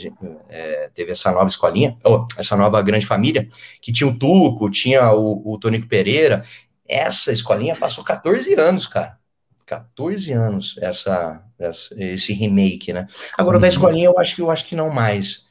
eh, 0.50 0.90
teve 0.94 1.12
essa 1.14 1.32
nova 1.32 1.48
escolinha, 1.48 1.98
ou 2.04 2.26
essa 2.38 2.56
nova 2.56 2.82
grande 2.82 3.06
família, 3.06 3.48
que 3.82 3.92
tinha 3.92 4.08
o 4.10 4.18
Tuco, 4.18 4.70
tinha 4.70 5.12
o, 5.14 5.54
o 5.54 5.58
Tonico 5.60 5.88
Pereira, 5.88 6.44
essa 6.88 7.32
escolinha 7.32 7.76
passou 7.76 8.04
14 8.04 8.54
anos, 8.56 8.88
cara. 8.88 9.18
14 9.66 10.32
anos 10.34 10.78
essa, 10.82 11.42
essa- 11.58 11.96
esse 11.98 12.34
remake, 12.34 12.92
né? 12.92 13.08
Agora, 13.38 13.58
o 13.58 13.60
da 13.62 13.68
escolinha, 13.68 14.06
eu 14.08 14.20
acho 14.20 14.36
que 14.36 14.42
eu 14.42 14.52
acho 14.52 14.68
que 14.68 14.76
não 14.76 14.90
mais. 14.90 15.48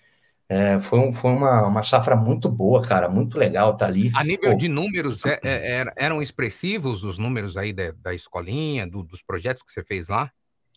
É, 0.55 0.79
foi 0.81 0.99
um- 0.99 1.13
foi 1.13 1.31
uma, 1.33 1.67
uma 1.67 1.83
safra 1.83 2.15
muito 2.15 2.49
boa, 2.51 2.83
cara, 2.83 3.09
muito 3.09 3.39
legal 3.39 3.75
tá 3.77 3.87
ali. 3.87 4.11
A 4.15 4.23
nível 4.23 4.53
Pô, 4.53 4.57
de 4.57 4.69
números, 4.69 5.25
é- 5.25 5.41
é- 5.43 5.71
era- 5.73 5.93
eram 5.97 6.21
expressivos 6.21 7.05
os 7.05 7.19
números 7.19 7.57
aí 7.57 7.73
da, 7.73 7.93
da 7.93 8.13
escolinha, 8.15 8.87
do- 8.87 9.03
dos 9.03 9.23
projetos 9.23 9.63
que 9.63 9.73
você 9.73 9.83
fez 9.83 10.09
lá? 10.09 10.31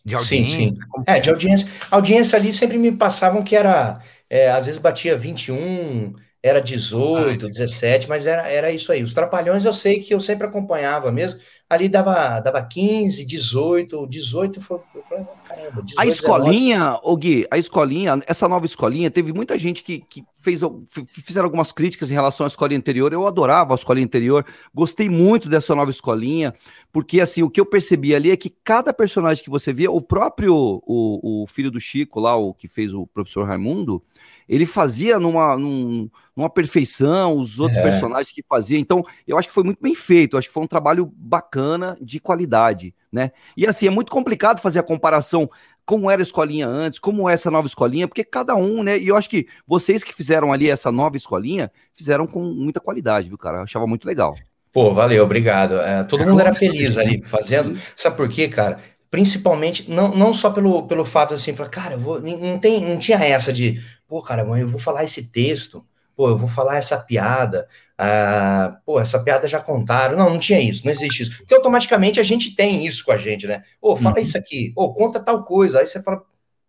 De 0.04 0.14
Sim, 0.18 0.48
audiência? 0.48 0.72
sim. 0.74 0.88
como 0.88 1.04
É, 1.06 1.20
de 1.20 1.30
audiência. 1.30 1.70
A 1.90 1.96
audiência 1.96 2.38
ali 2.38 2.52
sempre 2.52 2.78
me 2.78 2.90
passavam 2.92 3.42
que 3.44 3.54
era, 3.56 4.00
é, 4.30 4.50
às 4.50 4.66
vezes 4.66 4.80
batia 4.80 5.16
21, 5.16 6.14
era 6.42 6.60
18, 6.60 7.48
17, 7.48 8.08
mas 8.08 8.26
era, 8.26 8.48
era 8.48 8.70
isso 8.72 8.90
aí. 8.92 9.02
Os 9.02 9.12
Trapalhões 9.12 9.64
eu 9.64 9.74
sei 9.74 10.00
que 10.02 10.14
eu 10.14 10.20
sempre 10.20 10.46
acompanhava 10.46 11.10
mesmo. 11.12 11.40
Ali 11.68 11.88
dava, 11.88 12.38
dava 12.38 12.62
15, 12.62 13.26
18, 13.26 14.06
18 14.06 14.60
foi, 14.60 14.78
eu 14.94 15.02
falei, 15.02 15.26
caramba, 15.44 15.82
18, 15.82 15.98
A 15.98 16.04
19. 16.04 16.10
escolinha, 16.10 17.00
ô 17.02 17.16
Gui, 17.16 17.44
a 17.50 17.58
escolinha, 17.58 18.22
essa 18.28 18.48
nova 18.48 18.64
escolinha, 18.64 19.10
teve 19.10 19.32
muita 19.32 19.58
gente 19.58 19.82
que, 19.82 19.98
que 19.98 20.24
fez, 20.38 20.60
fizeram 21.08 21.46
algumas 21.46 21.72
críticas 21.72 22.08
em 22.08 22.14
relação 22.14 22.44
à 22.44 22.46
escolinha 22.46 22.78
anterior. 22.78 23.12
Eu 23.12 23.26
adorava 23.26 23.74
a 23.74 23.76
escolinha 23.76 24.06
anterior, 24.06 24.46
gostei 24.72 25.08
muito 25.08 25.48
dessa 25.48 25.74
nova 25.74 25.90
escolinha, 25.90 26.54
porque 26.92 27.20
assim, 27.20 27.42
o 27.42 27.50
que 27.50 27.60
eu 27.60 27.66
percebi 27.66 28.14
ali 28.14 28.30
é 28.30 28.36
que 28.36 28.54
cada 28.62 28.94
personagem 28.94 29.42
que 29.42 29.50
você 29.50 29.72
via, 29.72 29.90
o 29.90 30.00
próprio 30.00 30.54
o, 30.54 31.42
o 31.42 31.46
filho 31.48 31.70
do 31.70 31.80
Chico 31.80 32.20
lá, 32.20 32.36
o 32.36 32.54
que 32.54 32.68
fez 32.68 32.94
o 32.94 33.08
professor 33.08 33.44
Raimundo, 33.44 34.00
ele 34.48 34.66
fazia 34.66 35.18
numa, 35.18 35.56
num- 35.56 36.08
numa 36.36 36.50
perfeição, 36.50 37.34
os 37.36 37.58
outros 37.58 37.78
É. 37.78 37.82
personagens 37.82 38.32
que 38.32 38.44
fazia. 38.48 38.78
Então, 38.78 39.04
eu 39.26 39.38
acho 39.38 39.48
que 39.48 39.54
foi 39.54 39.64
muito 39.64 39.80
bem 39.80 39.94
feito, 39.94 40.34
eu 40.34 40.38
acho 40.38 40.48
que 40.48 40.54
foi 40.54 40.62
um 40.62 40.66
trabalho 40.68 41.10
bacana 41.16 41.96
de 42.00 42.20
qualidade, 42.20 42.94
né? 43.12 43.30
E 43.56 43.66
assim, 43.66 43.86
é 43.86 43.90
muito 43.90 44.12
complicado 44.12 44.60
fazer 44.60 44.78
a 44.78 44.82
comparação 44.82 45.50
como 45.84 46.10
era 46.10 46.20
a 46.20 46.24
escolinha 46.24 46.66
antes, 46.66 46.98
como 46.98 47.28
é 47.30 47.34
essa 47.34 47.50
nova 47.50 47.66
escolinha, 47.68 48.08
porque 48.08 48.24
cada 48.24 48.54
um, 48.56 48.82
né? 48.82 48.98
E 48.98 49.08
eu 49.08 49.16
acho 49.16 49.30
que 49.30 49.46
vocês 49.66 50.02
que 50.02 50.12
fizeram 50.12 50.52
ali 50.52 50.68
essa 50.68 50.90
nova 50.90 51.16
escolinha, 51.16 51.70
fizeram 51.94 52.26
com 52.26 52.42
muita 52.42 52.80
qualidade, 52.80 53.28
viu, 53.28 53.38
cara? 53.38 53.58
Eu 53.58 53.62
achava 53.62 53.86
muito 53.86 54.04
legal. 54.06 54.34
Pô, 54.72 54.92
valeu, 54.92 55.24
obrigado. 55.24 55.80
É, 55.80 56.04
todo 56.04 56.26
mundo 56.26 56.40
era 56.40 56.52
feliz 56.52 56.98
ali 56.98 57.22
fazendo. 57.22 57.78
Sabe 57.94 58.16
por 58.16 58.28
quê, 58.28 58.46
cara? 58.48 58.78
Principalmente, 59.10 59.88
não, 59.90 60.08
não 60.14 60.34
só 60.34 60.50
pelo, 60.50 60.82
pelo 60.86 61.04
fato 61.04 61.32
assim, 61.32 61.54
falar, 61.54 61.70
cara, 61.70 61.94
eu 61.94 61.98
vou, 61.98 62.20
não, 62.20 62.36
não 62.36 62.58
tem, 62.58 62.84
não 62.84 62.98
tinha 62.98 63.16
essa 63.18 63.52
de, 63.52 63.80
pô, 64.08 64.22
cara, 64.22 64.44
mãe, 64.44 64.60
eu 64.62 64.68
vou 64.68 64.80
falar 64.80 65.04
esse 65.04 65.30
texto, 65.30 65.84
pô, 66.14 66.28
eu 66.28 66.36
vou 66.36 66.48
falar 66.48 66.76
essa 66.76 66.96
piada, 66.98 67.68
ah, 67.98 68.78
pô, 68.84 69.00
essa 69.00 69.18
piada 69.22 69.46
já 69.48 69.60
contaram. 69.60 70.16
Não, 70.16 70.30
não 70.30 70.38
tinha 70.38 70.60
isso, 70.60 70.84
não 70.84 70.92
existe 70.92 71.22
isso. 71.24 71.38
Porque 71.38 71.54
automaticamente 71.54 72.20
a 72.20 72.22
gente 72.24 72.54
tem 72.54 72.86
isso 72.86 73.04
com 73.04 73.12
a 73.12 73.16
gente, 73.16 73.46
né? 73.46 73.64
Ô, 73.80 73.96
fala 73.96 74.20
isso 74.20 74.36
aqui, 74.38 74.72
ô, 74.76 74.92
conta 74.94 75.20
tal 75.20 75.44
coisa. 75.44 75.80
Aí 75.80 75.86
você 75.86 76.02
fala, 76.02 76.22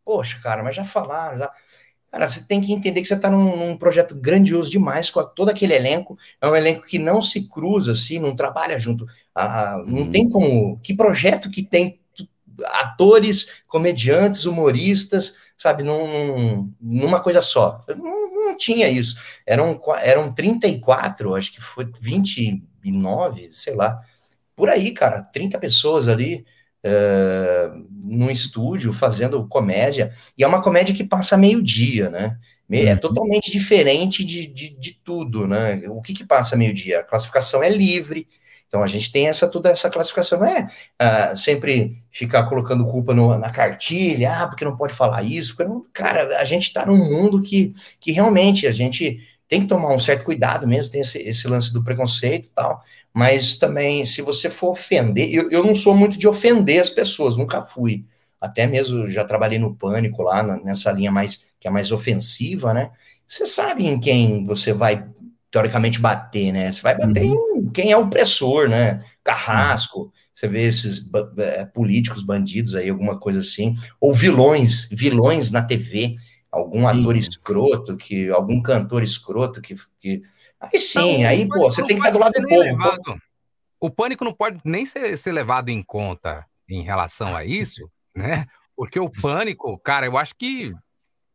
poxa, 0.06 0.40
cara, 0.42 0.64
mas 0.64 0.76
já 0.76 0.84
falaram, 0.84 1.38
já. 1.40 1.52
Cara, 2.12 2.28
você 2.28 2.46
tem 2.48 2.62
que 2.62 2.72
entender 2.72 3.02
que 3.02 3.08
você 3.08 3.16
está 3.16 3.30
num, 3.30 3.58
num 3.58 3.78
projeto 3.78 4.16
grandioso 4.16 4.70
demais 4.72 5.10
com 5.12 5.20
a- 5.20 5.26
todo 5.26 5.50
aquele 5.50 5.74
elenco. 5.74 6.18
É 6.42 6.48
um 6.48 6.56
elenco 6.56 6.86
que 6.88 6.98
não 6.98 7.22
se 7.22 7.50
cruza, 7.50 7.92
assim, 7.92 8.18
não 8.20 8.36
trabalha 8.36 8.80
junto. 8.80 9.06
Ah, 9.36 9.84
não 9.86 10.10
tem 10.10 10.30
como. 10.30 10.80
Que 10.80 10.96
projeto 10.96 11.52
que 11.52 11.62
tem 11.64 12.00
atores, 12.66 13.62
comediantes, 13.68 14.46
humoristas, 14.46 15.38
sabe, 15.58 15.84
num, 15.84 16.28
num- 16.38 16.74
numa 16.82 17.20
coisa 17.20 17.42
só. 17.42 17.84
Não, 17.90 18.46
não 18.46 18.58
tinha 18.58 18.90
isso. 18.90 19.16
Eram, 19.46 19.80
eram 20.02 20.34
34, 20.34 21.36
acho 21.36 21.54
que 21.54 21.62
foi 21.62 21.90
29, 22.00 23.50
sei 23.52 23.76
lá. 23.76 24.02
Por 24.56 24.70
aí, 24.70 24.92
cara, 24.94 25.22
30 25.24 25.60
pessoas 25.60 26.08
ali 26.08 26.46
eh, 26.84 27.70
num 27.92 28.30
estúdio 28.32 28.92
fazendo 28.94 29.48
comédia. 29.48 30.14
E 30.38 30.44
é 30.44 30.48
uma 30.48 30.62
comédia 30.62 30.96
que 30.96 31.04
passa 31.04 31.38
meio-dia, 31.38 32.10
né? 32.10 32.40
É 32.70 32.96
totalmente 32.96 33.52
diferente 33.52 34.26
de, 34.26 34.48
de, 34.48 34.70
de 34.78 34.94
tudo, 35.04 35.48
né? 35.48 35.82
O 35.90 36.02
que 36.02 36.14
que 36.14 36.26
passa 36.26 36.56
meio-dia? 36.58 37.00
A 37.00 37.04
classificação 37.04 37.64
é 37.64 37.70
livre. 37.70 38.28
Então 38.68 38.84
a 38.84 38.88
gente 38.88 39.12
tem 39.12 39.28
essa 39.28 39.48
toda 39.48 39.70
essa 39.70 39.90
classificação, 39.90 40.44
é 40.46 40.68
ah, 41.00 41.36
sempre 41.36 42.04
ficar 42.12 42.44
colocando 42.48 42.86
culpa 42.86 43.14
no- 43.14 43.38
na 43.38 43.50
cartilha, 43.50 44.44
ah, 44.44 44.48
porque 44.48 44.66
não 44.66 44.76
pode 44.76 44.94
falar 44.94 45.24
isso, 45.24 45.56
não- 45.64 45.84
cara, 45.94 46.40
a 46.40 46.46
gente 46.46 46.68
está 46.68 46.86
num 46.86 46.98
mundo 46.98 47.42
que, 47.42 47.74
que 48.00 48.12
realmente 48.12 48.68
a 48.68 48.72
gente 48.72 49.20
tem 49.48 49.62
que 49.62 49.68
tomar 49.68 49.94
um 49.94 50.00
certo 50.00 50.26
cuidado 50.26 50.68
mesmo, 50.68 50.92
tem 50.92 51.02
esse, 51.02 51.18
esse 51.20 51.48
lance 51.48 51.72
do 51.74 51.84
preconceito 51.84 52.48
e 52.48 52.52
tal, 52.52 52.84
mas 53.14 53.58
também, 53.58 54.06
se 54.06 54.22
você 54.22 54.50
for 54.50 54.72
ofender, 54.72 55.34
eu, 55.34 55.50
eu 55.50 55.64
não 55.64 55.74
sou 55.74 55.96
muito 55.96 56.18
de 56.18 56.28
ofender 56.28 56.82
as 56.82 56.90
pessoas, 56.90 57.38
nunca 57.38 57.62
fui, 57.62 58.06
até 58.40 58.68
mesmo 58.68 59.08
já 59.10 59.24
trabalhei 59.26 59.58
no 59.58 59.74
Pânico 59.76 60.22
lá, 60.22 60.44
nessa 60.64 60.92
linha 60.92 61.12
mais, 61.12 61.46
que 61.60 61.68
é 61.68 61.72
mais 61.72 61.92
ofensiva, 61.92 62.74
né, 62.74 62.92
você 63.28 63.46
sabe 63.46 63.86
em 63.88 64.00
quem 64.00 64.46
você 64.46 64.72
vai, 64.74 65.06
teoricamente, 65.50 66.00
bater, 66.00 66.52
né, 66.52 66.72
você 66.72 66.82
vai 66.82 66.98
bater 66.98 67.24
em 67.24 67.70
quem 67.72 67.92
é 67.92 67.98
o 67.98 68.02
opressor, 68.04 68.68
né, 68.70 69.04
carrasco, 69.24 70.12
você 70.34 70.48
vê 70.48 70.68
esses 70.68 71.10
eh, 71.38 71.66
políticos 71.66 72.22
bandidos 72.24 72.76
aí, 72.76 72.90
alguma 72.90 73.18
coisa 73.20 73.40
assim, 73.40 73.76
ou 74.00 74.14
vilões, 74.14 74.88
vilões 74.92 75.52
na 75.52 75.64
TV, 75.64 76.16
algum 76.52 76.88
ator 76.88 77.16
escroto, 77.16 77.98
que 77.98 78.30
algum 78.30 78.62
cantor 78.62 79.02
escroto 79.04 79.62
que, 79.62 79.76
que... 80.00 80.22
aí 80.60 80.80
sim, 80.80 81.24
Não, 81.24 81.30
aí 81.30 81.48
pô, 81.48 81.64
você 81.70 81.82
tem 81.86 82.00
que 82.00 82.08
estar 82.08 82.12
do 82.12 82.20
lado 82.20 82.34
do 82.34 82.48
povo. 82.48 82.62
levado- 82.62 83.22
O 83.80 83.90
pânico 83.90 84.24
não 84.24 84.34
pode 84.34 84.60
nem 84.64 84.86
ser, 84.86 85.18
ser 85.18 85.32
levado 85.32 85.70
em 85.70 85.82
conta 85.82 86.46
em 86.70 86.84
relação 86.84 87.36
a 87.36 87.44
isso, 87.44 87.90
né? 88.16 88.46
Porque 88.76 89.00
o 89.00 89.10
pânico, 89.10 89.78
cara, 89.80 90.06
eu 90.06 90.18
acho 90.18 90.36
que 90.36 90.72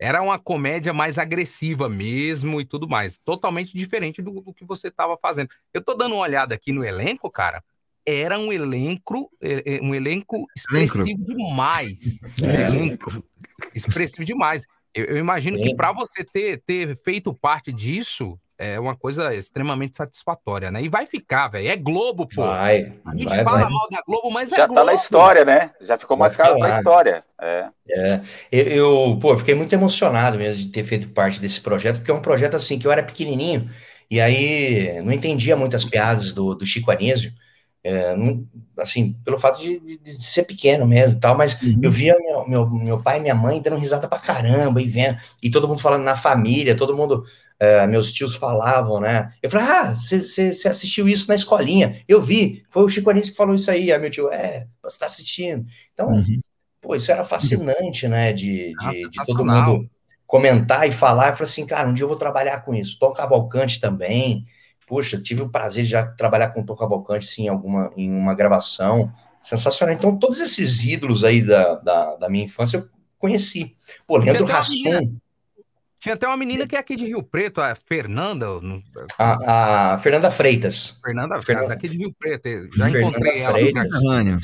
era 0.03 0.21
uma 0.21 0.37
comédia 0.37 0.93
mais 0.93 1.17
agressiva 1.17 1.89
mesmo 1.89 2.61
e 2.61 2.65
tudo 2.65 2.89
mais. 2.89 3.19
Totalmente 3.19 3.77
diferente 3.77 4.21
do, 4.21 4.41
do 4.41 4.53
que 4.53 4.65
você 4.65 4.89
estava 4.89 5.17
fazendo. 5.17 5.51
Eu 5.73 5.81
tô 5.81 5.95
dando 5.95 6.17
uma 6.17 6.25
olhada 6.25 6.57
aqui 6.57 6.73
no 6.73 6.85
elenco, 6.85 7.31
cara. 7.31 7.63
Era 8.05 8.37
um 8.37 8.53
elenco, 8.53 9.31
é, 9.41 9.77
é, 9.77 9.81
um 9.81 9.95
elenco 9.95 10.45
expressivo 10.57 11.25
demais. 11.25 12.19
É. 12.43 12.63
Elenco 12.63 13.25
expressivo 13.73 14.25
demais. 14.25 14.67
Eu, 14.93 15.05
eu 15.05 15.19
imagino 15.19 15.57
que 15.59 15.69
Sim. 15.69 15.77
para 15.77 15.93
você 15.93 16.25
ter, 16.25 16.61
ter 16.67 16.97
feito 16.97 17.33
parte 17.33 17.73
disso 17.73 18.37
é 18.63 18.81
uma 18.81 18.97
coisa 18.97 19.35
extremamente 19.35 19.97
satisfatória, 19.97 20.71
né? 20.71 20.83
E 20.83 20.89
vai 20.89 21.07
ficar, 21.07 21.49
velho. 21.49 21.69
É 21.69 21.77
Globo, 21.77 22.27
pô. 22.27 22.43
Vai, 22.45 22.93
A 23.05 23.15
gente 23.15 23.29
vai, 23.29 23.43
fala 23.43 23.61
vai. 23.63 23.71
mal 23.71 23.89
da 23.91 24.03
Globo, 24.07 24.31
mas 24.31 24.53
é 24.53 24.57
Já 24.57 24.67
Globo. 24.67 24.75
tá 24.81 24.85
na 24.85 24.95
história, 24.95 25.45
né? 25.45 25.73
Já 25.81 25.99
ficou 25.99 26.17
Vai 26.17 26.29
marcado 26.29 26.59
lá. 26.59 26.69
história. 26.69 27.25
É. 27.41 27.69
É, 27.89 28.23
eu, 28.51 28.67
eu, 29.11 29.19
pô, 29.21 29.33
eu 29.33 29.39
fiquei 29.39 29.55
muito 29.55 29.73
emocionado 29.73 30.39
mesmo 30.39 30.63
de 30.63 30.69
ter 30.71 30.85
feito 30.85 31.09
parte 31.11 31.41
desse 31.41 31.61
projeto, 31.61 31.97
porque 31.99 32.11
é 32.11 32.15
um 32.15 32.23
projeto 32.23 32.55
assim 32.55 32.79
que 32.79 32.87
eu 32.87 32.93
era 32.93 33.03
pequenininho 33.03 33.69
e 34.11 34.21
aí 34.21 35.01
não 35.03 35.13
entendia 35.13 35.57
muitas 35.57 35.85
piadas 35.85 36.33
do, 36.33 36.55
do 36.55 36.65
Chico 36.65 36.91
Anísio, 36.93 37.33
é, 37.85 38.15
não- 38.17 38.47
assim, 38.79 39.15
pelo 39.25 39.39
fato 39.39 39.61
de, 39.61 39.81
de- 39.81 39.99
de 39.99 40.25
ser 40.25 40.45
pequeno 40.45 40.87
mesmo 40.87 41.17
e 41.17 41.21
tal, 41.21 41.37
mas 41.37 41.59
eu 41.81 41.91
via 41.91 42.15
meu, 42.21 42.49
meu, 42.49 42.71
meu 42.71 43.03
pai 43.03 43.19
e 43.19 43.23
minha 43.23 43.35
mãe 43.35 43.61
dando 43.61 43.77
risada 43.79 44.07
pra 44.09 44.19
caramba 44.19 44.81
e 44.81 44.89
vendo, 44.89 45.19
e 45.43 45.51
todo 45.51 45.67
mundo 45.69 45.81
falando 45.81 46.05
na 46.05 46.15
família, 46.17 46.77
todo 46.77 46.97
mundo, 46.97 47.25
é, 47.63 47.87
meus 47.87 48.13
tios 48.13 48.35
falavam, 48.35 48.99
né? 48.99 49.33
Eu 49.41 49.49
falei, 49.49 49.67
ah, 49.69 49.95
você 49.95 50.69
assistiu 50.69 51.09
isso 51.09 51.29
na 51.29 51.37
escolinha? 51.37 52.03
Eu 52.09 52.21
vi, 52.21 52.65
foi 52.69 52.83
o 52.83 52.89
Chico 52.89 53.09
Anísio 53.09 53.31
que 53.31 53.37
falou 53.37 53.55
isso 53.55 53.71
aí, 53.71 53.93
aí 53.93 54.01
meu 54.01 54.11
tio, 54.11 54.29
é, 54.33 54.67
você 54.83 54.99
tá 54.99 55.07
assistindo. 55.07 55.65
Então, 55.95 56.11
pô, 56.81 56.97
isso 56.97 57.13
era 57.13 57.23
fascinante, 57.23 58.09
né? 58.09 58.33
De, 58.33 58.73
Ah, 58.81 58.91
de, 58.91 59.05
de 59.05 59.25
todo 59.25 59.45
mundo 59.45 59.89
comentar 60.27 60.89
e 60.89 60.93
falar. 60.93 61.29
Eu 61.29 61.35
falei 61.35 61.51
assim, 61.51 61.65
cara, 61.65 61.89
um 61.89 61.95
dia 61.95 62.03
eu 62.03 62.09
vou 62.09 62.17
trabalhar 62.17 62.65
com 62.65 62.75
isso. 62.75 62.99
Tom 62.99 63.13
Cavalcante 63.13 63.79
também. 63.79 64.45
Poxa, 64.85 65.21
tive 65.23 65.43
o 65.43 65.49
prazer 65.49 65.85
de 65.85 65.91
já 65.91 66.05
trabalhar 66.05 66.49
com 66.49 66.63
o 66.63 66.67
Tom 66.67 66.75
Cavalcante, 66.75 67.29
sim, 67.29 67.45
em, 67.45 67.49
alguma, 67.49 67.93
em 67.97 68.11
uma 68.11 68.35
gravação. 68.35 69.13
Sensacional. 69.41 69.95
Então, 69.95 70.19
todos 70.19 70.41
esses 70.41 70.83
ídolos 70.83 71.23
aí 71.23 71.43
da, 71.43 71.77
da, 71.77 72.17
da 72.17 72.29
minha 72.29 72.45
infância 72.45 72.79
eu 72.79 72.89
conheci. 73.19 73.77
Pô, 74.05 74.17
Leandro 74.17 74.47
Tinha 74.47 74.59
até 74.59 74.69
uma 74.69 74.69
menina- 74.69 74.99
Hassum, 74.99 75.17
Tinha 76.03 76.17
até 76.17 76.27
uma 76.27 76.37
menina 76.37 76.67
que 76.67 76.75
é 76.75 76.81
aqui 76.81 76.97
de 76.97 77.07
Rio 77.07 77.23
Preto, 77.23 77.61
a 77.61 77.77
Fernanda. 77.77 78.47
a, 79.21 79.93
a 79.95 79.99
Fernanda 79.99 80.33
Freitas. 80.33 80.99
Fernanda, 81.01 81.41
Fernanda- 81.41 81.69
daqui 81.69 81.89
de 81.89 81.97
Rio 81.97 82.13
Preto. 82.19 82.49
Já 82.77 82.87
Fernanda 82.91 82.99
encontrei 82.99 83.41
ela. 83.41 83.53
Freitas. 83.53 83.89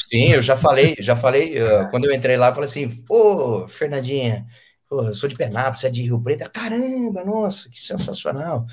Sim, 0.09 0.29
eu 0.31 0.41
já 0.41 0.57
falei, 0.57 0.95
já 1.01 1.17
falei, 1.17 1.61
uh, 1.61 1.91
quando 1.91 2.05
eu 2.05 2.15
entrei 2.15 2.37
lá, 2.37 2.51
eu 2.51 2.55
falei 2.55 2.71
assim, 2.71 3.03
ô, 3.11 3.67
Fernandinha, 3.67 4.47
pô, 4.89 5.03
eu 5.03 5.13
sou 5.15 5.29
de 5.29 5.35
Penápolis, 5.35 5.81
você 5.81 5.89
é 5.89 5.91
de 5.91 6.03
Rio 6.03 6.23
Preto. 6.23 6.43
Ela, 6.43 6.51
Caramba, 6.51 7.25
nossa, 7.25 7.69
que 7.69 7.81
sensacional. 7.81 8.65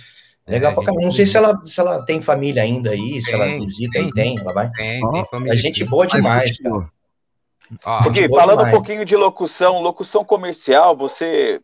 Legal 0.48 0.72
É, 0.72 0.76
pra 0.76 0.84
caramba. 0.84 1.02
Não 1.06 1.12
sei 1.12 1.26
se 1.26 1.36
ela, 1.38 1.60
se 1.66 1.80
ela 1.80 2.06
tem 2.06 2.22
família 2.22 2.62
ainda 2.62 2.92
aí, 2.92 3.20
se 3.20 3.34
ela 3.34 3.46
Tem, 3.46 3.60
visita 3.62 3.94
tem. 3.94 4.10
e 4.10 4.14
tem, 4.14 4.38
ela 4.40 4.54
vai. 4.54 4.70
Tem, 4.70 5.02
tem 5.02 5.26
família. 5.32 5.54
É 5.54 5.56
gente 5.58 5.84
boa 5.84 6.06
demais, 6.06 6.56
cara. 6.60 6.88
Ó, 7.84 8.04
Porque, 8.04 8.30
falando 8.30 8.58
demais. 8.60 8.68
um 8.76 8.78
pouquinho 8.78 9.04
de 9.04 9.16
locução, 9.16 9.82
locução 9.82 10.24
comercial, 10.24 10.96
você 10.96 11.60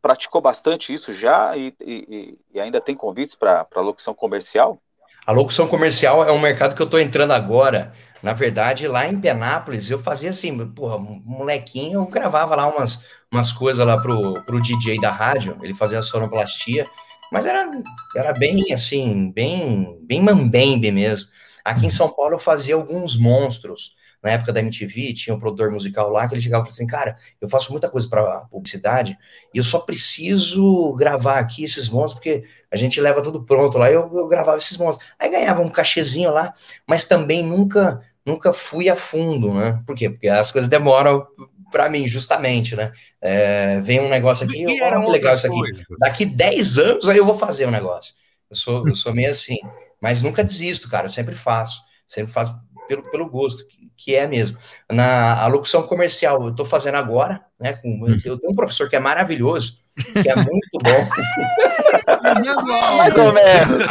praticou 0.00 0.40
bastante 0.40 0.92
isso 0.92 1.12
já 1.12 1.56
e, 1.56 1.74
e- 1.80 2.38
e 2.54 2.60
ainda 2.60 2.80
tem 2.80 2.94
convites 2.96 3.34
para 3.34 3.66
locução 3.76 4.14
comercial? 4.14 4.80
A 5.26 5.32
locução 5.32 5.68
comercial 5.68 6.24
é 6.24 6.32
um 6.32 6.38
mercado 6.40 6.74
que 6.74 6.82
eu 6.82 6.88
tô 6.88 6.98
entrando 6.98 7.32
agora. 7.32 7.92
Na 8.22 8.32
verdade, 8.32 8.88
lá 8.88 9.06
em 9.06 9.20
Penápolis, 9.20 9.90
eu 9.90 9.98
fazia 9.98 10.30
assim, 10.30 10.56
porra, 10.70 10.98
molequinho, 10.98 12.00
eu 12.00 12.06
gravava 12.06 12.56
lá 12.56 12.66
umas, 12.66 13.04
umas 13.30 13.52
coisas 13.52 13.86
lá 13.86 14.00
pro, 14.00 14.42
pro 14.44 14.60
DJ 14.60 15.00
da 15.00 15.10
rádio, 15.10 15.56
ele 15.62 15.74
fazia 15.74 16.02
sonoplastia, 16.02 16.88
mas 17.30 17.46
era, 17.46 17.70
era 18.16 18.32
bem 18.32 18.72
assim, 18.72 19.30
bem, 19.30 19.98
bem 20.02 20.20
mambembe 20.20 20.90
mesmo. 20.90 21.28
Aqui 21.64 21.86
em 21.86 21.90
São 21.90 22.08
Paulo 22.12 22.34
eu 22.34 22.38
fazia 22.38 22.74
alguns 22.74 23.16
monstros. 23.16 23.96
Na 24.22 24.30
época 24.30 24.52
da 24.52 24.60
MTV, 24.60 25.12
tinha 25.14 25.34
um 25.34 25.38
produtor 25.38 25.70
musical 25.70 26.10
lá 26.10 26.26
que 26.28 26.34
ele 26.34 26.40
chegava 26.40 26.62
e 26.62 26.66
falava 26.66 26.74
assim, 26.74 26.86
cara, 26.86 27.16
eu 27.40 27.48
faço 27.48 27.70
muita 27.70 27.88
coisa 27.88 28.08
para 28.08 28.40
publicidade 28.50 29.16
e 29.54 29.58
eu 29.58 29.64
só 29.64 29.78
preciso 29.80 30.94
gravar 30.94 31.38
aqui 31.38 31.64
esses 31.64 31.88
monstros, 31.88 32.14
porque 32.14 32.44
a 32.70 32.76
gente 32.76 33.00
leva 33.00 33.22
tudo 33.22 33.44
pronto 33.44 33.78
lá, 33.78 33.90
eu, 33.90 34.10
eu 34.14 34.26
gravava 34.28 34.58
esses 34.58 34.76
monstros. 34.76 35.08
Aí 35.18 35.30
ganhava 35.30 35.62
um 35.62 35.68
cachezinho 35.68 36.32
lá, 36.32 36.52
mas 36.86 37.04
também 37.04 37.42
nunca 37.42 38.02
nunca 38.26 38.52
fui 38.52 38.90
a 38.90 38.96
fundo, 38.96 39.54
né? 39.54 39.82
Por 39.86 39.96
quê? 39.96 40.10
Porque 40.10 40.28
as 40.28 40.50
coisas 40.50 40.68
demoram 40.68 41.26
para 41.70 41.88
mim, 41.88 42.06
justamente, 42.08 42.74
né? 42.76 42.92
É, 43.20 43.80
vem 43.80 44.00
um 44.00 44.08
negócio 44.08 44.46
aqui, 44.46 44.62
E 44.62 44.82
ó, 44.82 44.86
eram 44.86 45.04
que 45.04 45.10
legal 45.10 45.34
isso 45.34 45.46
aqui. 45.46 45.56
coisas. 45.56 45.84
Daqui 45.98 46.24
10 46.24 46.78
anos 46.78 47.08
aí 47.08 47.18
eu 47.18 47.24
vou 47.24 47.34
fazer 47.34 47.66
o 47.66 47.70
negócio. 47.70 48.14
Eu 48.50 48.56
sou, 48.56 48.88
eu 48.88 48.94
sou 48.94 49.14
meio 49.14 49.30
assim, 49.30 49.56
mas 50.00 50.22
nunca 50.22 50.44
desisto, 50.44 50.88
cara. 50.88 51.06
Eu 51.06 51.10
sempre 51.10 51.34
faço, 51.34 51.80
sempre 52.06 52.32
faço 52.32 52.58
pelo, 52.86 53.02
pelo 53.10 53.28
gosto, 53.28 53.64
que, 53.98 54.14
é 54.14 54.26
mesmo. 54.26 54.56
Na 54.90 55.42
a 55.42 55.46
locução 55.48 55.82
comercial, 55.82 56.46
eu 56.46 56.54
tô 56.54 56.64
fazendo 56.64 56.94
agora, 56.94 57.44
né? 57.58 57.72
Com, 57.74 58.06
eu 58.24 58.38
tenho 58.38 58.52
um 58.52 58.54
professor 58.54 58.88
que 58.88 58.96
é 58.96 59.00
maravilhoso, 59.00 59.78
que 60.22 60.28
é 60.28 60.36
muito 60.36 60.78
bom. 60.80 61.08
Mais 62.96 63.16
ou 63.16 63.32
menos. 63.32 63.88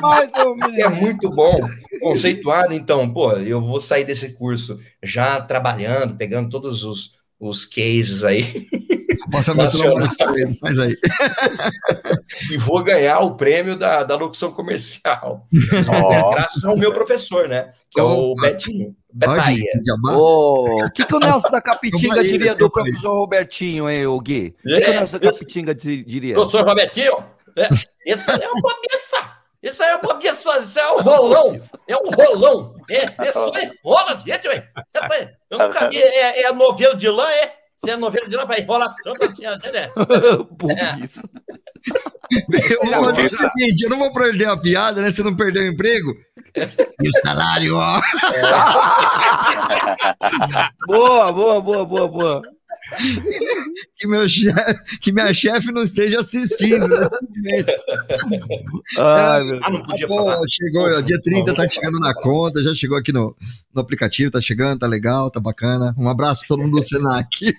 Mais 0.00 0.30
ou 0.44 0.54
menos. 0.56 0.78
é 0.78 0.88
muito 0.88 1.30
bom, 1.30 1.58
conceituado. 2.00 2.74
Então, 2.74 3.10
pô, 3.12 3.32
eu 3.32 3.60
vou 3.60 3.80
sair 3.80 4.04
desse 4.04 4.34
curso 4.34 4.78
já 5.02 5.40
trabalhando, 5.40 6.16
pegando 6.16 6.50
todos 6.50 6.84
os, 6.84 7.14
os 7.38 7.64
cases 7.64 8.22
aí, 8.22 8.68
Pra 10.16 10.32
ele, 10.40 10.58
faz 10.60 10.78
aí. 10.78 10.96
e 12.52 12.58
vou 12.58 12.82
ganhar 12.82 13.18
o 13.20 13.34
prêmio 13.36 13.76
da, 13.76 14.02
da 14.02 14.14
locução 14.16 14.52
comercial. 14.52 15.46
Ó. 15.88 16.30
Graças 16.34 16.64
ao 16.64 16.76
meu 16.76 16.92
professor, 16.92 17.48
né? 17.48 17.72
Que 17.90 18.00
é 18.00 18.02
o. 18.02 18.34
Betinho. 18.34 18.94
Betaia. 19.12 19.64
O 20.84 20.90
que, 20.94 21.04
que 21.04 21.14
o 21.14 21.18
Nelson 21.18 21.50
da 21.50 21.60
Capitinga 21.60 22.22
diria 22.22 22.54
do 22.54 22.70
professor 22.70 23.12
Robertinho, 23.18 23.90
hein, 23.90 24.06
o 24.06 24.20
Gui? 24.20 24.54
O 24.64 24.68
que, 24.68 24.80
que 24.80 24.90
o 24.90 24.94
Nelson 24.94 25.18
da 25.18 25.32
Capitinga 25.32 25.74
di- 25.74 26.04
diria? 26.04 26.34
Professor 26.34 26.64
Robertinho, 26.64 27.16
é, 27.56 27.68
isso 28.06 28.30
aí 28.30 28.40
é 28.42 28.48
uma 28.48 28.60
bobiça. 28.62 29.30
Isso 29.62 29.82
aí 29.82 29.90
é 29.90 29.96
uma 29.96 30.02
bobiça. 30.02 30.58
Isso 30.60 30.78
é 30.78 30.92
um 30.92 30.96
rolão. 31.02 31.58
É 31.88 31.96
um 31.96 32.10
rolão. 32.10 32.76
É, 32.88 33.04
isso 33.28 33.52
aí 33.54 33.70
rola, 33.84 34.14
gente, 34.14 34.46
velho. 34.48 34.62
Eu 35.50 35.58
nunca 35.58 35.88
vi. 35.90 35.98
É, 36.00 36.42
é 36.44 36.52
novelo 36.52 36.96
de 36.96 37.08
lã, 37.08 37.28
é? 37.28 37.52
Se 37.82 37.90
é 37.90 37.96
novelo 37.96 38.28
de 38.28 38.36
lã, 38.36 38.44
vai 38.44 38.62
rolar 38.62 38.94
tanto 39.02 39.24
assim, 39.24 39.42
né? 39.42 39.90
Burrice. 40.50 41.22
Eu 42.30 42.90
vou 42.90 43.06
fazer 43.06 43.22
o 43.22 43.30
seguinte, 43.30 43.82
eu 43.84 43.90
não 43.90 43.98
vou 43.98 44.12
perder 44.12 44.48
a 44.48 44.56
piada, 44.56 45.00
né? 45.00 45.10
Se 45.10 45.22
não 45.22 45.34
perder 45.34 45.60
o 45.60 45.72
emprego. 45.72 46.14
E 47.02 47.08
o 47.08 47.12
salário, 47.24 47.76
ó. 47.76 48.00
Boa, 50.86 51.32
boa, 51.32 51.60
boa, 51.60 51.84
boa, 51.86 52.08
boa. 52.08 52.42
Que, 53.96 54.06
meu 54.06 54.26
chefe, 54.28 54.98
que 55.00 55.12
minha 55.12 55.32
chefe 55.34 55.70
não 55.70 55.82
esteja 55.82 56.20
assistindo 56.20 56.88
nesse 56.88 57.16
momento. 57.20 57.72
Ai, 58.98 59.44
meu 59.44 59.60
Ah, 59.62 59.70
não 59.70 59.82
podia 59.82 60.06
Ah, 60.06 60.08
pô, 60.08 60.16
falar. 60.16 60.40
chegou, 60.48 61.02
dia 61.02 61.20
30 61.22 61.54
tá 61.54 61.68
chegando 61.68 61.98
na 62.00 62.14
conta, 62.14 62.62
já 62.62 62.74
chegou 62.74 62.96
aqui 62.96 63.12
no, 63.12 63.36
no 63.74 63.80
aplicativo, 63.82 64.30
tá 64.30 64.40
chegando, 64.40 64.78
tá 64.80 64.86
legal, 64.86 65.30
tá 65.30 65.38
bacana. 65.38 65.94
Um 65.98 66.08
abraço 66.08 66.40
pra 66.40 66.48
todo 66.48 66.62
mundo 66.62 66.72
do 66.78 66.82
Senac. 66.82 67.52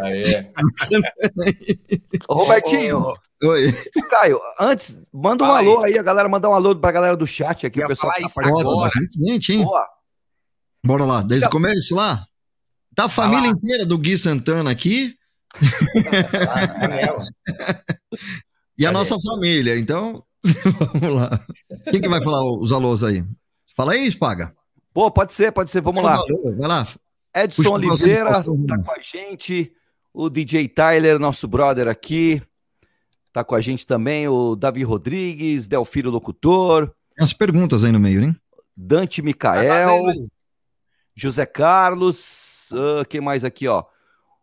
Aê. 0.00 0.46
Ô, 2.28 2.34
Robertinho, 2.34 3.12
Oi. 3.42 3.72
Caio, 4.10 4.40
antes, 4.58 4.98
manda 5.12 5.44
um 5.44 5.52
aí. 5.52 5.66
alô 5.66 5.84
aí, 5.84 5.98
a 5.98 6.02
galera, 6.02 6.28
mandar 6.28 6.48
um 6.48 6.54
alô 6.54 6.74
pra 6.74 6.90
galera 6.92 7.16
do 7.16 7.26
chat 7.26 7.66
aqui, 7.66 7.80
Eu 7.80 7.84
o 7.84 7.88
pessoal 7.88 8.12
que 8.14 8.22
tá 8.22 8.28
participando. 8.34 8.60
agora. 8.70 8.80
bastante 8.86 9.22
gente, 9.22 9.52
hein? 9.52 9.62
Boa. 9.64 9.86
Bora 10.86 11.04
lá, 11.04 11.22
desde 11.22 11.46
o 11.46 11.50
começo 11.50 11.94
lá. 11.94 12.24
Tá 12.94 13.04
a 13.04 13.08
família 13.08 13.48
inteira 13.48 13.84
do 13.84 13.98
Gui 13.98 14.16
Santana 14.16 14.70
aqui 14.70 15.16
e 18.78 18.86
a 18.86 18.92
nossa 18.92 19.16
família, 19.18 19.78
então 19.78 20.24
vamos 20.94 21.16
lá. 21.16 21.40
Quem 21.90 22.00
que 22.00 22.08
vai 22.08 22.22
falar 22.22 22.44
os 22.44 22.72
alôs 22.72 23.02
aí? 23.02 23.24
Fala 23.76 23.92
aí, 23.92 24.10
Spaga. 24.10 24.54
Pô, 24.92 25.10
pode 25.10 25.32
ser, 25.32 25.52
pode 25.52 25.70
ser, 25.70 25.80
vamos 25.80 26.02
lá. 26.02 26.18
Vai 26.58 26.68
lá. 26.68 26.88
Edson 27.34 27.62
Puxa 27.62 27.74
Oliveira 27.74 28.42
tá 28.66 28.78
com 28.78 28.92
a 28.92 29.00
gente. 29.02 29.72
O 30.12 30.30
DJ 30.30 30.68
Tyler, 30.68 31.18
nosso 31.18 31.48
brother 31.48 31.88
aqui, 31.88 32.40
tá 33.32 33.42
com 33.42 33.56
a 33.56 33.60
gente 33.60 33.84
também. 33.84 34.28
O 34.28 34.54
Davi 34.54 34.84
Rodrigues, 34.84 35.66
Delfiro 35.66 36.10
Locutor, 36.10 36.92
Tem 37.16 37.24
as 37.24 37.32
perguntas 37.32 37.82
aí 37.82 37.90
no 37.90 37.98
meio, 37.98 38.22
hein? 38.22 38.36
Dante 38.76 39.20
Tá 39.20 39.24
Micael. 39.24 40.04
José 41.16 41.46
Carlos, 41.46 42.18
ah, 42.72 43.04
quem 43.08 43.20
mais 43.20 43.44
aqui, 43.44 43.66
ó? 43.68 43.84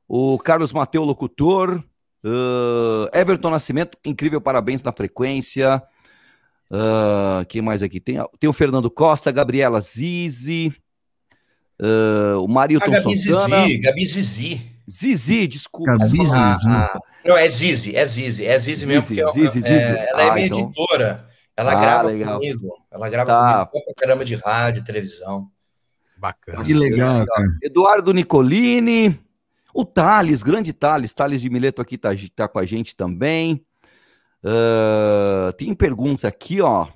O 0.08 0.38
Carlos 0.40 0.74
Mateu 0.74 1.04
Locutor, 1.04 1.84
ah, 2.26 3.10
Everton 3.18 3.50
Nascimento, 3.50 3.98
incrível, 4.06 4.42
parabéns 4.42 4.84
na 4.84 4.92
frequência. 4.92 5.82
Ah, 6.70 7.44
quem 7.50 7.62
mais 7.62 7.82
aqui? 7.84 8.00
Tem, 8.00 8.18
tem 8.40 8.50
o 8.50 8.54
Fernando 8.54 8.90
Costa, 8.90 9.32
Gabriela 9.32 9.82
Zizi, 9.82 10.74
ah, 11.82 12.38
o 12.40 12.48
Marilton 12.48 12.92
Gabi 12.92 13.18
Santana. 13.18 13.66
Zizi, 13.66 13.78
Gabi 13.80 14.06
Zizi. 14.06 14.72
Zizi, 14.90 15.48
desculpa. 15.48 15.98
Gabi 15.98 16.20
Ah, 16.22 16.54
Zizi. 16.54 16.74
ah, 16.74 17.00
Não, 17.24 17.38
é 17.38 17.48
Zizi, 17.50 17.96
é 17.96 18.06
Zizi, 18.06 18.46
é 18.46 18.58
Zizi 18.60 18.86
mesmo, 18.86 19.02
Zizi, 19.08 19.22
porque 19.24 19.40
eu- 19.42 19.48
Zizi, 19.52 19.68
é, 19.72 20.10
ela 20.10 20.22
é 20.24 20.30
Ah, 20.30 20.34
minha 20.34 20.48
então. 20.48 20.60
editora. 20.60 21.28
Ela 21.56 21.72
Ah, 21.74 21.76
grava 21.82 22.08
legal. 22.10 22.40
comigo. 22.40 22.74
Ela 22.92 23.10
grava 23.10 23.30
Tá. 23.32 23.66
comigo 23.68 23.86
pra 23.94 23.94
caramba 24.08 24.26
de 24.26 24.36
rádio, 24.36 24.84
televisão. 24.84 25.48
Bacana. 26.22 26.64
Que 26.64 26.74
legal, 26.76 27.26
cara. 27.26 27.48
Eduardo 27.64 28.14
Nicolini, 28.14 29.20
o 29.74 29.84
Thales, 29.84 30.44
grande 30.44 30.72
Thales, 30.72 31.14
Thales 31.14 31.42
de 31.42 31.50
Mileto 31.50 31.82
aqui 31.82 31.98
tá, 31.98 32.10
tá 32.36 32.48
com 32.48 32.60
a 32.60 32.66
gente 32.66 32.96
também. 32.96 33.66
Ah, 34.44 35.52
tem 35.58 35.74
pergunta 35.74 36.28
aqui, 36.28 36.62
ó, 36.62 36.88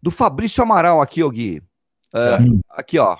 do 0.00 0.10
Fabrício 0.10 0.62
Amaral 0.62 1.00
aqui, 1.00 1.22
ó, 1.22 1.28
Gui. 1.28 1.62
Hum. 2.14 2.60
aqui, 2.70 2.98
ó. 2.98 3.16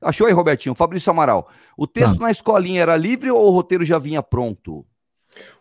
Achou 0.00 0.26
aí, 0.26 0.32
Robertinho? 0.32 0.74
Fabrício 0.74 1.10
Amaral. 1.10 1.48
O 1.76 1.86
texto 1.86 2.18
Tá. 2.18 2.24
na 2.26 2.30
escolinha 2.30 2.80
era 2.80 2.96
livre 2.96 3.30
ou 3.30 3.46
o 3.46 3.50
roteiro 3.50 3.84
já 3.84 3.98
vinha 3.98 4.22
pronto? 4.22 4.86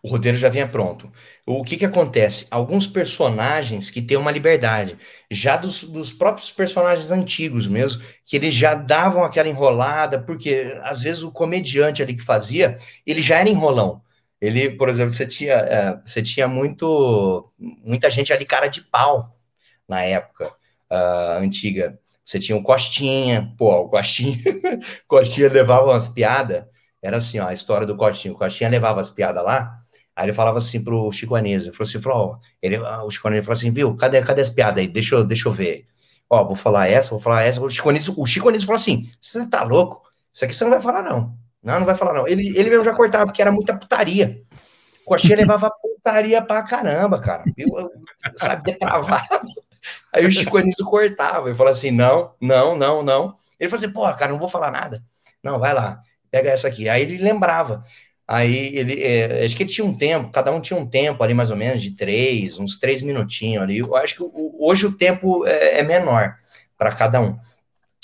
O 0.02 0.08
roteiro 0.08 0.38
já 0.38 0.50
vinha 0.50 0.68
pronto. 0.68 1.12
O 1.46 1.64
que 1.64 1.78
que 1.78 1.86
acontece? 1.86 2.48
Alguns 2.52 2.88
personagens 2.88 3.90
que 3.90 4.02
têm 4.02 4.18
uma 4.18 4.32
liberdade, 4.32 4.98
já 5.30 5.58
dos, 5.58 5.84
dos 5.84 6.12
próprios 6.12 6.52
personagens 6.52 7.12
antigos 7.12 7.68
mesmo, 7.68 8.04
que 8.26 8.36
eles 8.36 8.54
já 8.54 8.76
davam 8.76 9.24
aquela 9.24 9.50
enrolada, 9.50 10.22
porque 10.22 10.78
às 10.84 11.02
vezes 11.02 11.24
o 11.24 11.32
comediante 11.32 12.02
ali 12.04 12.16
que 12.16 12.24
fazia, 12.24 12.78
ele 13.06 13.22
já 13.22 13.40
era 13.40 13.50
enrolão. 13.50 14.02
Ele, 14.42 14.70
por 14.72 14.90
exemplo, 14.90 15.14
você 15.14 15.26
tinha, 15.26 15.54
é, 15.54 16.00
você 16.06 16.22
tinha 16.22 16.48
muito, 16.48 17.52
muita 17.58 18.10
gente 18.12 18.32
ali 18.34 18.46
cara 18.46 18.68
de 18.68 18.82
pau 18.82 19.36
na 19.88 20.04
época 20.04 20.52
ah, 20.90 21.38
antiga. 21.40 22.00
Você 22.24 22.40
tinha 22.40 22.58
o 22.58 22.64
Costinha, 22.64 23.54
pô, 23.58 23.72
o 23.82 23.90
Costinha, 23.90 24.40
Costinha 25.08 25.50
levava 25.50 25.86
umas 25.86 26.10
piadas, 26.10 26.66
era 27.06 27.18
assim, 27.18 27.40
ó, 27.40 27.48
a 27.48 27.54
história 27.54 27.86
do 27.86 27.96
Costinha. 27.96 28.34
O 28.34 28.38
Costinha 28.38 28.70
levava 28.70 29.00
as 29.00 29.10
piadas 29.10 29.44
lá, 29.44 29.80
aí 30.16 30.26
ele 30.26 30.34
falava 30.34 30.58
assim 30.58 30.84
pro 30.84 31.12
Chico 31.12 31.36
Anísio, 31.36 31.74
falou 31.74 31.88
assim, 31.88 32.00
falou, 32.00 32.28
ó, 32.32 32.40
ele, 32.62 32.78
ah, 32.78 33.04
o 33.04 33.12
Chico 33.12 33.28
Anísio 33.28 33.46
falou 33.46 33.58
assim, 33.58 33.72
viu, 33.72 33.96
cadê, 33.96 34.22
cadê 34.22 34.42
as 34.42 34.50
piadas 34.50 34.80
aí? 34.80 34.88
Deixa 34.88 35.16
eu, 35.16 35.24
deixa 35.24 35.48
eu 35.48 35.52
ver. 35.52 35.88
Ó, 36.30 36.44
vou 36.44 36.56
falar 36.56 36.88
essa, 36.88 37.12
vou 37.12 37.20
falar 37.20 37.44
essa. 37.44 37.62
O 37.62 37.70
Chico 37.70 37.90
Anísio, 37.90 38.14
o 38.18 38.26
Chico 38.26 38.50
Anísio 38.50 38.66
falou 38.66 38.80
assim, 38.80 39.10
você 39.22 39.48
tá 39.48 39.64
louco? 39.64 40.02
Isso 40.34 40.44
aqui 40.44 40.54
você 40.54 40.64
não 40.64 40.72
vai 40.72 40.82
falar, 40.82 41.04
não. 41.04 41.38
Não, 41.62 41.80
não 41.80 41.86
vai 41.86 41.96
falar, 41.96 42.14
não. 42.14 42.28
Ele, 42.28 42.58
ele 42.58 42.70
mesmo 42.70 42.86
já 42.86 42.94
cortava, 42.94 43.26
porque 43.26 43.42
era 43.42 43.52
muita 43.52 43.78
putaria. 43.78 44.42
O 45.06 45.10
Coxinha 45.10 45.38
levava 45.38 45.72
putaria 45.82 46.42
pra 46.42 46.64
caramba, 46.64 47.20
cara. 47.20 47.44
Eu, 47.56 47.68
sabe, 48.38 48.64
depravado. 48.64 49.28
Aí 50.12 50.26
o 50.26 50.32
Chico 50.32 50.58
Anísio 50.58 50.86
cortava 50.86 51.50
e 51.50 51.56
falava 51.56 51.76
assim: 51.76 51.92
não, 51.92 52.34
não, 52.42 52.76
não, 52.76 53.04
não. 53.04 53.38
Ele 53.60 53.70
falou 53.70 53.84
assim: 53.84 53.94
porra, 53.94 54.14
cara, 54.16 54.32
não 54.32 54.40
vou 54.40 54.48
falar 54.48 54.72
nada. 54.72 55.04
Não, 55.44 55.60
vai 55.60 55.74
lá, 55.74 56.02
pega 56.36 56.50
essa 56.52 56.68
aqui. 56.68 56.90
Aí 56.90 57.04
ele 57.04 57.18
lembrava. 57.18 57.84
Aí 58.28 58.76
ele, 58.76 59.02
é, 59.02 59.46
acho 59.46 59.56
que 59.56 59.64
ele 59.64 59.70
tinha 59.72 59.86
um 59.86 59.96
tempo, 59.96 60.32
cada 60.32 60.52
um 60.52 60.60
tinha 60.60 60.78
um 60.78 60.86
tempo 60.86 61.24
ali 61.24 61.34
mais 61.34 61.50
ou 61.52 61.56
menos 61.58 61.82
de 61.82 61.92
três, 61.92 62.60
uns 62.60 62.78
três 62.80 63.02
minutinhos 63.02 63.64
ali. 63.64 63.78
Eu 63.78 63.96
acho 63.96 64.16
que 64.16 64.24
o- 64.24 64.56
hoje 64.60 64.86
o 64.86 64.98
tempo 64.98 65.46
é, 65.46 65.80
é 65.80 65.84
menor 65.84 66.36
para 66.78 66.92
cada 66.94 67.22
um. 67.22 67.38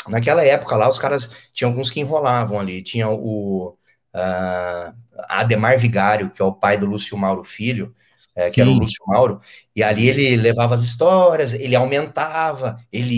Naquela 0.10 0.44
época 0.46 0.76
lá, 0.76 0.90
os 0.90 1.00
caras 1.00 1.32
tinham 1.54 1.72
alguns 1.72 1.92
que 1.92 2.00
enrolavam 2.00 2.60
ali. 2.60 2.82
Tinha 2.84 3.10
o 3.10 3.78
ah, 4.14 4.94
Ademar 5.30 5.78
Vigário, 5.80 6.32
que 6.32 6.42
é 6.42 6.46
o 6.46 6.54
pai 6.54 6.78
do 6.78 6.86
Lúcio 6.88 7.18
Mauro 7.18 7.44
Filho, 7.44 7.96
é, 8.36 8.50
que 8.50 8.62
era 8.62 8.70
o 8.70 8.74
Sim. 8.74 8.80
Lúcio 8.80 9.04
Mauro, 9.08 9.42
e 9.76 9.84
ali 9.84 10.08
ele 10.08 10.36
levava 10.38 10.76
as 10.76 10.82
histórias, 10.82 11.54
ele 11.54 11.76
aumentava, 11.76 12.80
ele 12.92 13.14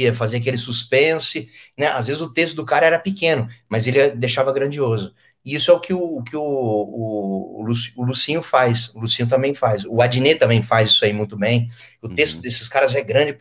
ia, 0.00 0.14
fazia 0.14 0.38
aquele 0.38 0.56
suspense, 0.56 1.48
né? 1.76 1.88
Às 1.88 2.06
vezes 2.06 2.22
o 2.22 2.32
texto 2.32 2.56
do 2.56 2.64
cara 2.64 2.86
era 2.86 2.98
pequeno, 2.98 3.48
mas 3.68 3.86
ele 3.86 4.10
deixava 4.12 4.52
grandioso. 4.52 5.14
E 5.44 5.54
isso 5.54 5.70
é 5.70 5.74
o 5.74 5.80
que 5.80 5.92
o, 5.92 6.22
que 6.22 6.36
o, 6.36 6.42
o, 6.42 7.60
o, 7.60 7.62
Luci- 7.62 7.92
o 7.96 8.02
Lucinho 8.04 8.42
faz, 8.42 8.94
o 8.94 9.00
Lucinho 9.00 9.28
também 9.28 9.52
faz, 9.54 9.84
o 9.84 10.00
Adnet 10.00 10.38
também 10.38 10.62
faz 10.62 10.88
isso 10.90 11.04
aí 11.04 11.12
muito 11.12 11.36
bem. 11.36 11.70
O 12.00 12.08
texto 12.08 12.40
desses 12.40 12.66
caras 12.66 12.96
é 12.96 13.02
grande 13.02 13.38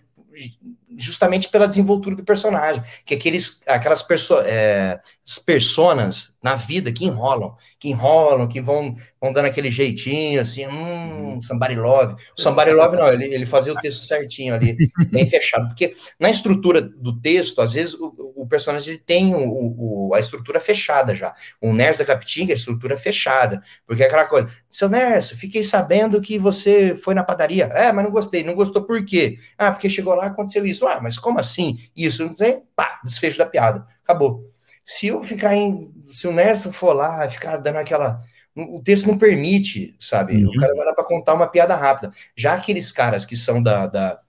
justamente 0.98 1.50
pela 1.50 1.68
desenvoltura 1.68 2.16
do 2.16 2.24
personagem, 2.24 2.84
que 3.06 3.16
aqueles, 3.16 3.64
aquelas 3.68 4.04
perso 4.04 4.36
é, 4.42 5.00
personas 5.46 6.36
na 6.44 6.56
vida 6.56 6.92
que 6.92 7.06
enrolam, 7.06 7.56
que 7.80 7.88
enrolam, 7.90 8.48
que 8.48 8.60
vão, 8.60 8.96
vão 9.22 9.32
dando 9.32 9.46
aquele 9.46 9.72
jeitinho, 9.72 10.42
assim, 10.42 10.68
hum, 10.68 11.40
somebody 11.42 11.76
love. 11.76 12.16
O 12.38 12.42
somebody 12.42 12.72
love 12.72 12.98
não, 12.98 13.08
ele, 13.08 13.34
ele 13.34 13.46
fazia 13.46 13.72
o 13.74 13.80
texto 13.80 14.02
certinho 14.02 14.54
ali, 14.54 14.76
bem 15.10 15.26
fechado, 15.26 15.68
porque 15.70 15.94
na 16.20 16.30
estrutura 16.30 16.82
do 16.82 17.18
texto, 17.22 17.62
às 17.62 17.74
vezes 17.74 17.94
o, 17.94 18.34
o 18.36 18.48
personagem 18.48 18.94
ele 18.96 19.04
tem 19.06 19.34
o, 19.34 20.10
o- 20.10 20.14
a 20.14 20.20
estrutura 20.20 20.60
fechada 20.60 21.16
já. 21.16 21.34
O 21.62 21.74
Nerds 21.74 22.00
da 22.00 22.06
Capitinga, 22.06 22.54
a 22.54 22.56
estrutura 22.56 22.98
fechada, 22.98 23.64
porque 23.88 24.04
é 24.04 24.08
aquela 24.08 24.26
coisa, 24.26 24.50
seu 24.70 24.90
Nerso, 24.90 25.38
fiquei 25.38 25.64
sabendo 25.64 26.20
que 26.22 26.38
você 26.38 26.96
foi 26.96 27.14
na 27.14 27.24
padaria. 27.24 27.66
É, 27.74 27.92
mas 27.92 28.04
não 28.04 28.12
gostei. 28.12 28.44
Não 28.44 28.54
gostou 28.56 28.84
por 28.84 29.04
quê? 29.06 29.38
Ah, 29.58 29.72
porque 29.72 29.90
chegou 29.90 30.14
lá 30.16 30.26
aconteceu 30.26 30.66
isso. 30.66 30.86
Ah, 30.88 31.00
mas 31.02 31.18
como 31.18 31.40
assim? 31.40 31.78
Isso, 31.96 32.26
não 32.26 32.36
sei. 32.36 32.62
Pá, 32.76 33.00
desfecho 33.04 33.38
da 33.38 33.46
piada. 33.46 33.86
Acabou. 34.04 34.53
Se 34.86 35.08
eu 35.08 35.24
ficar 35.24 35.56
em. 35.56 35.94
Se 36.06 36.28
o 36.28 36.34
Nerso 36.34 36.72
for 36.72 36.94
lá, 36.94 37.28
ficar 37.30 37.58
dando 37.58 37.78
aquela. 37.78 38.22
O 38.56 38.82
texto 38.84 39.08
não 39.08 39.18
permite, 39.18 39.96
sabe? 40.00 40.46
O 40.46 40.52
cara 40.60 40.76
vai 40.76 40.86
lá 40.86 40.94
para 40.94 41.04
contar 41.04 41.34
uma 41.34 41.48
piada 41.48 41.76
rápida. 41.76 42.12
Já 42.36 42.54
aqueles 42.54 42.92
caras 42.92 43.26
que 43.26 43.36
são 43.36 43.62
da. 43.62 43.88
da, 43.88 44.20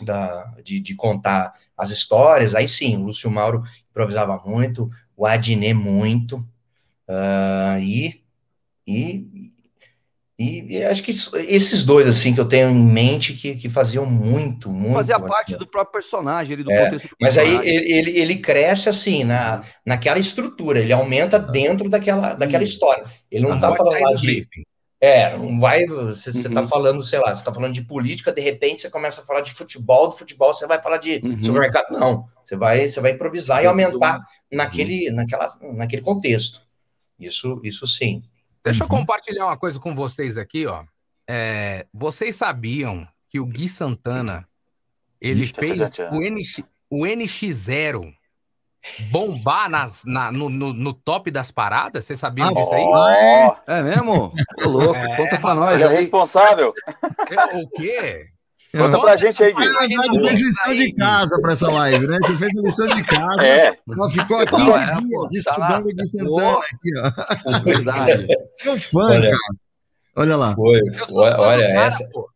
da 0.00 0.44
de, 0.64 0.80
de 0.80 0.94
contar 0.94 1.54
as 1.76 1.90
histórias, 1.90 2.54
aí 2.54 2.68
sim, 2.68 2.96
o 2.96 3.04
Lúcio 3.04 3.30
Mauro 3.30 3.62
improvisava 3.90 4.40
muito, 4.44 4.90
o 5.16 5.26
Adnet 5.26 5.74
muito. 5.74 6.46
ah, 7.08 7.78
e 7.80 8.20
e, 8.86 9.49
e, 10.42 10.78
e 10.78 10.84
acho 10.84 11.02
que 11.02 11.10
esses 11.10 11.84
dois, 11.84 12.08
assim, 12.08 12.32
que 12.34 12.40
eu 12.40 12.46
tenho 12.48 12.70
em 12.70 12.74
mente 12.82 13.34
que, 13.34 13.54
que 13.56 13.68
faziam 13.68 14.06
muito, 14.06 14.70
muito. 14.70 14.94
Fazia 14.94 15.16
assim, 15.16 15.26
parte 15.26 15.56
do 15.56 15.66
próprio 15.66 15.92
personagem, 15.92 16.54
ali, 16.54 16.62
do 16.64 16.72
é, 16.72 16.84
contexto 16.84 17.08
do 17.10 17.16
mas 17.20 17.36
aí 17.36 17.56
ele, 17.68 17.92
ele, 17.92 18.10
ele 18.18 18.36
cresce 18.36 18.88
assim, 18.88 19.22
na, 19.22 19.62
naquela 19.84 20.18
estrutura, 20.18 20.78
ele 20.80 20.92
aumenta 20.94 21.38
dentro 21.38 21.90
daquela, 21.90 22.32
daquela 22.32 22.64
história. 22.64 23.04
Ele 23.30 23.42
não 23.42 23.50
Não 23.50 23.60
tá 23.60 23.74
falando 23.74 24.00
lá 24.00 24.14
de. 24.14 24.26
briefing. 24.26 24.64
É, 24.98 25.36
não 25.36 25.60
vai. 25.60 25.84
Você, 25.86 26.32
você 26.32 26.48
Uhum. 26.48 26.54
tá 26.54 26.66
falando, 26.66 27.02
sei 27.02 27.18
lá, 27.18 27.34
você 27.34 27.44
tá 27.44 27.52
falando 27.52 27.72
de 27.74 27.82
política, 27.82 28.32
de 28.32 28.40
repente 28.40 28.80
você 28.82 28.90
começa 28.90 29.20
a 29.20 29.24
falar 29.24 29.42
de 29.42 29.52
futebol, 29.52 30.08
do 30.08 30.14
futebol 30.16 30.52
você 30.54 30.66
vai 30.66 30.80
falar 30.80 30.96
de 30.98 31.20
Uhum. 31.22 31.42
supermercado. 31.42 31.90
Não. 31.90 32.26
Você 32.44 32.56
vai, 32.56 32.88
você 32.88 32.98
vai 33.00 33.12
improvisar 33.12 33.58
e 33.62 33.64
Uhum. 33.64 33.70
aumentar 33.70 34.20
naquele, 34.50 35.10
naquela, 35.10 35.54
naquele 35.74 36.00
contexto. 36.02 36.62
Isso, 37.18 37.60
isso 37.62 37.86
sim. 37.86 38.22
Deixa 38.64 38.84
eu 38.84 38.88
compartilhar 38.88 39.46
uma 39.46 39.56
coisa 39.56 39.78
com 39.80 39.94
vocês 39.94 40.36
aqui, 40.36 40.66
ó. 40.66 40.84
É, 41.28 41.86
vocês 41.92 42.36
sabiam 42.36 43.06
que 43.28 43.38
o 43.40 43.46
Gui 43.46 43.68
Santana 43.68 44.46
ele 45.20 45.44
Ih, 45.44 45.52
fez 45.54 45.76
tchan, 45.76 46.06
tchan, 46.06 46.08
tchan. 46.10 46.16
o, 46.16 46.20
NX, 46.22 46.62
o 46.90 47.06
NX0 47.06 48.12
bombar 49.10 49.68
nas, 49.68 50.02
na- 50.04 50.32
no, 50.32 50.48
no- 50.48 50.72
no 50.72 50.92
top 50.94 51.30
das 51.30 51.50
paradas? 51.50 52.04
Vocês 52.04 52.18
sabiam 52.18 52.48
Ah, 52.48 52.54
disso 52.54 52.74
aí? 52.74 52.82
Ó, 52.82 53.56
É 53.66 53.82
mesmo? 53.82 54.32
Ô, 54.64 54.68
louco, 54.68 54.96
É, 54.96 55.16
conta 55.16 55.38
pra 55.38 55.54
nós 55.54 55.74
ele 55.80 55.84
é 55.84 55.96
responsável. 55.96 56.72
É, 57.30 57.56
O 57.56 57.68
quê? 57.68 58.29
Conta 58.76 59.00
pra 59.00 59.16
gente 59.16 59.42
aí, 59.42 59.52
Gui. 59.52 59.64
Verdade, 59.64 60.20
fez 60.20 60.38
lição 60.38 60.74
de 60.74 60.92
casa 60.94 61.38
pra 61.42 61.52
essa 61.52 61.70
live, 61.70 62.06
né? 62.06 62.18
Você 62.22 62.36
fez 62.36 62.50
lição 62.62 62.86
de 62.88 63.02
casa. 63.02 63.42
É, 63.46 63.76
Ela 63.90 64.10
ficou 64.10 64.38
há 64.38 64.46
15 64.46 64.64
Não, 64.64 64.76
é, 64.76 64.84
dias 64.86 65.44
tá 65.44 65.52
estudando 65.52 65.94
de 65.94 66.08
Santana 66.08 66.58
aqui, 66.58 66.90
ó. 66.98 67.10
Verdade. 67.64 68.26
Sou 68.62 68.78
fã, 68.78 69.04
Olha. 69.06 69.20
cara. 69.30 69.36
Olha 70.16 70.36
lá. 70.36 70.54
Foi. 70.54 70.80
Olha, 71.16 71.36
cara, 71.68 71.84
essa, 71.86 72.04
pô. 72.12 72.28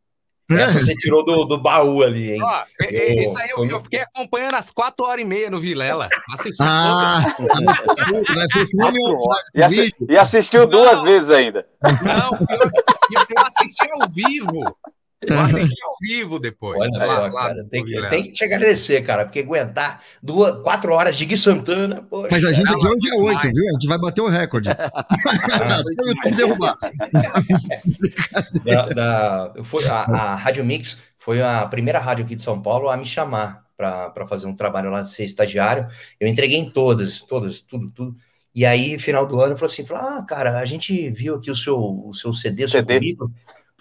essa 0.51 0.79
você 0.81 0.95
tirou 0.97 1.25
do, 1.25 1.45
do 1.45 1.61
baú 1.61 2.03
ali, 2.03 2.33
hein? 2.33 2.43
Ó, 2.43 2.63
é- 2.83 2.95
é- 2.95 3.19
Eu- 3.19 3.23
isso 3.25 3.39
aí 3.39 3.51
eu, 3.51 3.67
eu 3.71 3.81
fiquei 3.81 4.01
acompanhando 4.01 4.55
às 4.55 4.71
quatro 4.71 5.05
horas 5.07 5.21
e 5.21 5.25
meia 5.25 5.51
no 5.51 5.61
Vilela. 5.61 6.09
Assisti 6.33 6.63
Ah, 6.63 7.23
e, 9.55 9.63
assi- 9.63 9.77
vídeo. 9.83 10.07
e 10.09 10.17
assistiu 10.17 10.67
duas 10.67 11.03
vezes 11.03 11.31
ainda. 11.31 11.67
Não, 12.03 12.31
eu, 12.51 12.59
eu 13.37 13.43
assisti 13.47 13.89
ao 13.91 14.09
vivo. 14.11 14.77
Eu 15.27 15.41
assisti 15.41 15.83
ao 15.85 15.97
vivo 16.01 16.39
depois. 16.39 16.79
Olha 16.81 16.91
Lá- 16.99 17.07
só, 17.07 17.27
lá 17.27 17.31
cara, 17.49 17.65
tem, 17.71 17.85
que- 17.85 18.09
tem 18.09 18.23
que 18.25 18.33
te 18.33 18.45
agradecer, 18.45 19.03
cara, 19.03 19.25
porque 19.25 19.41
aguentar 19.41 20.03
duas, 20.23 20.63
quatro 20.63 20.93
horas 20.93 21.17
de 21.17 21.25
Gui 21.27 21.37
Santana, 21.37 22.03
poxa, 22.03 22.29
Mas 22.31 22.45
a 22.45 22.53
gente 22.53 22.69
aqui 22.69 22.87
hoje 22.87 23.09
é 23.11 23.15
oito, 23.15 23.43
viu? 23.43 23.69
A 23.69 23.73
gente 23.73 23.87
vai 23.89 23.99
bater 23.99 24.21
o 24.21 24.29
recorde. 24.29 24.69
Da, 28.65 28.87
da- 28.89 29.53
eu 29.57 29.65
fui, 29.65 29.85
a, 29.87 29.95
a 30.03 30.35
Rádio 30.35 30.65
Mix 30.65 30.99
foi 31.19 31.43
a 31.43 31.67
primeira 31.67 31.99
rádio 31.99 32.25
aqui 32.25 32.35
de 32.35 32.43
São 32.43 32.61
Paulo 32.61 32.89
a 32.89 32.97
me 32.97 33.05
chamar 33.07 33.65
para 33.77 34.27
fazer 34.29 34.47
um 34.47 34.55
trabalho 34.55 34.91
lá 34.91 35.01
de 35.03 35.11
ser 35.11 35.25
estagiário. 35.25 35.87
Eu 36.21 36.29
entreguei 36.29 36.59
em 36.59 36.71
todas, 36.71 37.21
todas, 37.23 37.61
tudo, 37.61 37.91
tudo. 37.91 38.17
E 38.55 38.65
aí, 38.65 38.99
final 38.99 39.27
do 39.27 39.41
ano, 39.41 39.57
falou 39.57 39.73
assim: 39.73 39.85
falou, 39.85 40.05
ah, 40.19 40.23
cara, 40.23 40.59
a 40.59 40.65
gente 40.65 41.11
viu 41.11 41.35
aqui 41.35 41.51
o 41.51 41.57
seu, 41.57 41.77
o 41.77 42.13
seu 42.15 42.33
CD, 42.33 42.63
seu 42.69 42.81
CD. 42.81 42.95
currículo. 42.95 43.33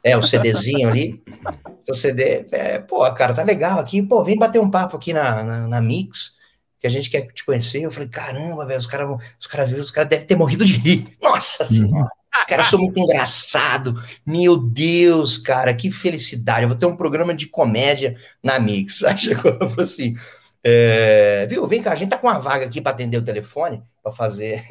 É, 0.03 0.17
o 0.17 0.21
CDzinho 0.23 0.89
ali. 0.89 1.23
Seu 1.85 1.95
CD, 1.95 2.45
é, 2.51 2.79
pô, 2.79 2.99
cara, 3.13 3.33
tá 3.33 3.43
legal 3.43 3.79
aqui. 3.79 4.01
Pô, 4.01 4.23
vem 4.23 4.37
bater 4.37 4.59
um 4.59 4.69
papo 4.69 4.95
aqui 4.95 5.13
na, 5.13 5.43
na, 5.43 5.67
na 5.67 5.81
Mix, 5.81 6.37
que 6.79 6.87
a 6.87 6.89
gente 6.89 7.09
quer 7.09 7.27
te 7.27 7.45
conhecer. 7.45 7.81
Eu 7.81 7.91
falei, 7.91 8.09
caramba, 8.09 8.65
velho, 8.65 8.79
os 8.79 8.87
caras 8.87 9.17
os 9.39 9.47
caras 9.47 9.69
viram, 9.69 9.83
os 9.83 9.91
caras 9.91 10.09
devem 10.09 10.25
ter 10.25 10.35
morrido 10.35 10.65
de 10.65 10.73
rir. 10.73 11.07
Nossa 11.21 11.65
senhora. 11.65 12.09
Cara, 12.47 12.61
eu 12.61 12.65
sou 12.65 12.79
muito 12.79 12.99
engraçado. 12.99 14.01
Meu 14.25 14.57
Deus, 14.57 15.37
cara, 15.37 15.73
que 15.73 15.91
felicidade. 15.91 16.63
Eu 16.63 16.69
vou 16.69 16.77
ter 16.77 16.85
um 16.85 16.95
programa 16.95 17.33
de 17.33 17.47
comédia 17.47 18.17
na 18.41 18.59
Mix. 18.59 19.03
Aí 19.05 19.17
chegou 19.17 19.53
e 19.53 19.59
falou 19.59 19.81
assim: 19.81 20.15
é, 20.63 21.45
viu, 21.49 21.67
vem 21.67 21.81
cá, 21.81 21.91
a 21.91 21.95
gente 21.95 22.09
tá 22.09 22.17
com 22.17 22.27
uma 22.27 22.39
vaga 22.39 22.65
aqui 22.65 22.79
para 22.79 22.91
atender 22.91 23.17
o 23.17 23.23
telefone, 23.23 23.83
para 24.01 24.11
fazer. 24.11 24.63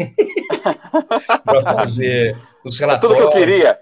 Para 1.45 1.63
fazer 1.63 2.37
os 2.65 2.81
É 2.81 2.99
tudo 2.99 3.15
relatórios 3.15 3.19
que 3.19 3.25
eu 3.25 3.31
queria. 3.31 3.79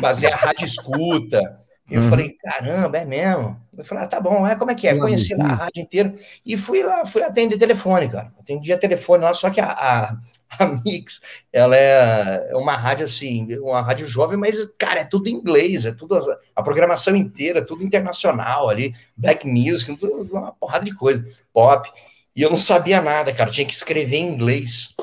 fazer 0.00 0.32
a 0.32 0.36
rádio 0.36 0.64
escuta. 0.64 1.60
Eu 1.90 2.00
Uhum. 2.00 2.08
falei, 2.08 2.30
caramba, 2.42 2.96
é 2.98 3.04
mesmo? 3.04 3.60
Eu 3.76 3.84
falei, 3.84 4.04
ah, 4.04 4.06
tá 4.06 4.18
bom, 4.18 4.46
é 4.46 4.56
como 4.56 4.70
é 4.70 4.74
que 4.74 4.88
é? 4.88 4.96
Conheci 4.96 5.34
lá 5.34 5.44
a 5.46 5.54
rádio 5.54 5.82
inteira 5.82 6.14
e 6.46 6.56
fui 6.56 6.82
lá, 6.82 7.04
fui 7.04 7.22
atender 7.22 7.58
telefone, 7.58 8.08
cara. 8.08 8.32
Atendia 8.40 8.78
telefone 8.78 9.24
lá, 9.24 9.34
só 9.34 9.50
que 9.50 9.60
a, 9.60 9.66
a, 9.70 10.16
a 10.58 10.66
Mix, 10.82 11.20
ela 11.52 11.76
é 11.76 12.54
uma 12.54 12.76
rádio 12.76 13.04
assim, 13.04 13.46
uma 13.58 13.82
rádio 13.82 14.06
jovem, 14.06 14.38
mas, 14.38 14.56
cara, 14.78 15.00
é 15.00 15.04
tudo 15.04 15.28
em 15.28 15.32
inglês, 15.32 15.84
é 15.84 15.92
tudo 15.92 16.18
a 16.56 16.62
programação 16.62 17.14
inteira, 17.14 17.60
tudo 17.64 17.84
internacional 17.84 18.70
ali, 18.70 18.94
black 19.14 19.46
music, 19.46 19.98
uma 20.30 20.52
porrada 20.52 20.84
de 20.86 20.94
coisa, 20.94 21.26
pop. 21.52 21.90
E 22.34 22.40
eu 22.40 22.48
não 22.48 22.56
sabia 22.56 23.02
nada, 23.02 23.32
cara, 23.32 23.50
tinha 23.50 23.66
que 23.66 23.74
escrever 23.74 24.16
em 24.16 24.32
inglês. 24.32 24.94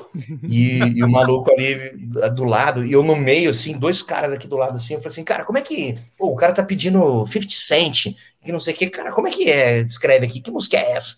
E, 0.44 0.80
e 0.80 1.04
o 1.04 1.08
maluco 1.08 1.52
ali 1.52 1.92
do 2.34 2.44
lado, 2.44 2.84
e 2.84 2.92
eu 2.92 3.04
no 3.04 3.16
meio, 3.16 3.52
assim, 3.52 3.78
dois 3.78 4.02
caras 4.02 4.34
aqui 4.34 4.48
do 4.48 4.58
lado, 4.58 4.78
assim, 4.78 4.96
eu 4.96 5.00
falei 5.00 5.12
assim, 5.12 5.24
cara, 5.24 5.46
como 5.46 5.58
é 5.60 5.62
que. 5.62 6.00
Pô, 6.18 6.30
o 6.32 6.36
cara 6.36 6.54
tá 6.54 6.64
pedindo 6.64 7.26
50 7.28 7.48
Cent, 7.52 8.16
que 8.44 8.52
não 8.52 8.60
sei 8.60 8.74
o 8.74 8.78
que, 8.78 8.90
cara, 8.90 9.12
como 9.12 9.28
é 9.28 9.32
que 9.32 9.50
é? 9.50 9.82
Escreve 9.82 10.26
aqui, 10.26 10.42
que 10.42 10.50
música 10.50 10.78
é 10.78 10.94
essa? 10.94 11.18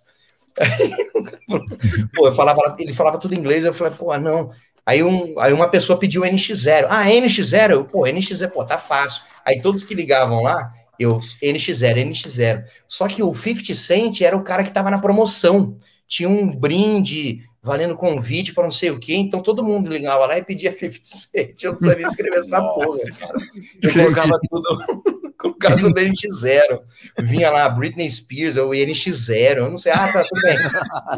Pô, 2.14 2.28
eu 2.28 2.34
falava, 2.34 2.76
ele 2.78 2.94
falava 2.94 3.18
tudo 3.18 3.34
em 3.34 3.38
inglês, 3.38 3.64
eu 3.64 3.74
falei, 3.74 3.94
pô, 3.98 4.18
não. 4.18 4.52
Aí, 4.86 5.04
um, 5.04 5.40
aí 5.40 5.54
uma 5.54 5.70
pessoa 5.70 5.98
pediu 5.98 6.24
NX0. 6.24 6.88
Ah, 6.90 7.06
NX0? 7.06 7.72
Eu, 7.72 7.86
pô, 7.86 8.02
NX0, 8.02 8.50
pô, 8.50 8.66
tá 8.66 8.78
fácil. 8.78 9.24
Aí 9.46 9.62
todos 9.62 9.84
que 9.84 9.96
ligavam 9.96 10.42
lá, 10.42 10.74
eu, 11.00 11.20
NX0, 11.42 12.10
NX0. 12.10 12.66
Só 12.88 13.08
que 13.08 13.24
o 13.24 13.34
50 13.34 13.74
Cent 13.76 14.22
era 14.22 14.36
o 14.36 14.44
cara 14.44 14.64
que 14.64 14.72
tava 14.72 14.92
na 14.92 15.00
promoção. 15.00 15.78
Tinha 16.12 16.28
um 16.28 16.54
brinde 16.54 17.42
valendo 17.64 17.96
convite 17.96 18.54
para 18.54 18.66
não 18.66 18.72
sei 18.72 18.92
o 18.92 19.00
quê, 19.00 19.16
então 19.16 19.42
todo 19.42 19.64
mundo 19.64 19.90
ligava 19.90 20.26
lá 20.26 20.38
e 20.38 20.44
pedia 20.44 20.74
50 20.76 21.00
Cent. 21.04 21.64
Eu 21.64 21.72
não 21.72 21.78
sabia 21.78 22.06
escrever 22.06 22.40
essa 22.40 22.62
porra, 22.62 23.00
cara. 23.18 23.34
Eu 23.82 23.94
colocava 23.94 24.40
tudo, 24.50 25.32
colocava 25.40 25.78
tudo 25.78 25.96
NX0. 25.96 26.82
Vinha 27.22 27.50
lá 27.50 27.70
Britney 27.70 28.12
Spears 28.12 28.58
ou 28.58 28.72
NX0, 28.72 29.58
eu 29.58 29.70
não 29.70 29.78
sei, 29.78 29.94
ah, 29.94 30.12
tá 30.12 30.22
tudo 30.28 30.42
bem. 30.42 30.58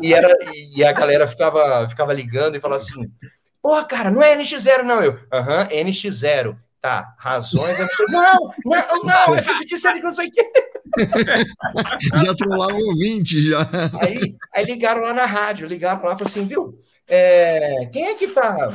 E, 0.03 0.13
era, 0.13 0.31
e 0.75 0.85
a 0.85 0.91
galera 0.91 1.25
ficava, 1.25 1.89
ficava 1.89 2.13
ligando 2.13 2.55
e 2.55 2.59
falava 2.59 2.83
assim: 2.83 3.11
Porra, 3.59 3.85
cara, 3.85 4.11
não 4.11 4.21
é 4.21 4.37
NX0, 4.37 4.83
não. 4.83 5.01
Eu, 5.01 5.19
aham, 5.31 5.67
NX0. 5.69 6.55
Tá, 6.79 7.15
razões. 7.17 7.79
eu 7.79 7.87
Não, 8.09 8.53
não, 8.65 9.03
não, 9.05 9.35
é 9.35 9.41
50 9.41 9.77
Cent, 9.77 10.03
não 10.03 10.13
sei 10.13 10.27
o 10.27 10.31
quê. 10.31 10.51
Já 12.25 12.35
trollaram 12.35 12.77
o 12.77 12.87
ouvinte, 12.87 13.41
já. 13.41 13.67
Aí, 14.01 14.35
aí 14.53 14.65
ligaram 14.65 15.01
lá 15.01 15.13
na 15.13 15.25
rádio, 15.25 15.67
ligaram 15.67 15.95
lá 15.95 16.13
e 16.13 16.17
falaram 16.17 16.27
assim, 16.27 16.45
viu? 16.45 16.79
é, 17.07 17.85
quem 17.91 18.05
é 18.05 18.15
que 18.15 18.27
tá 18.27 18.73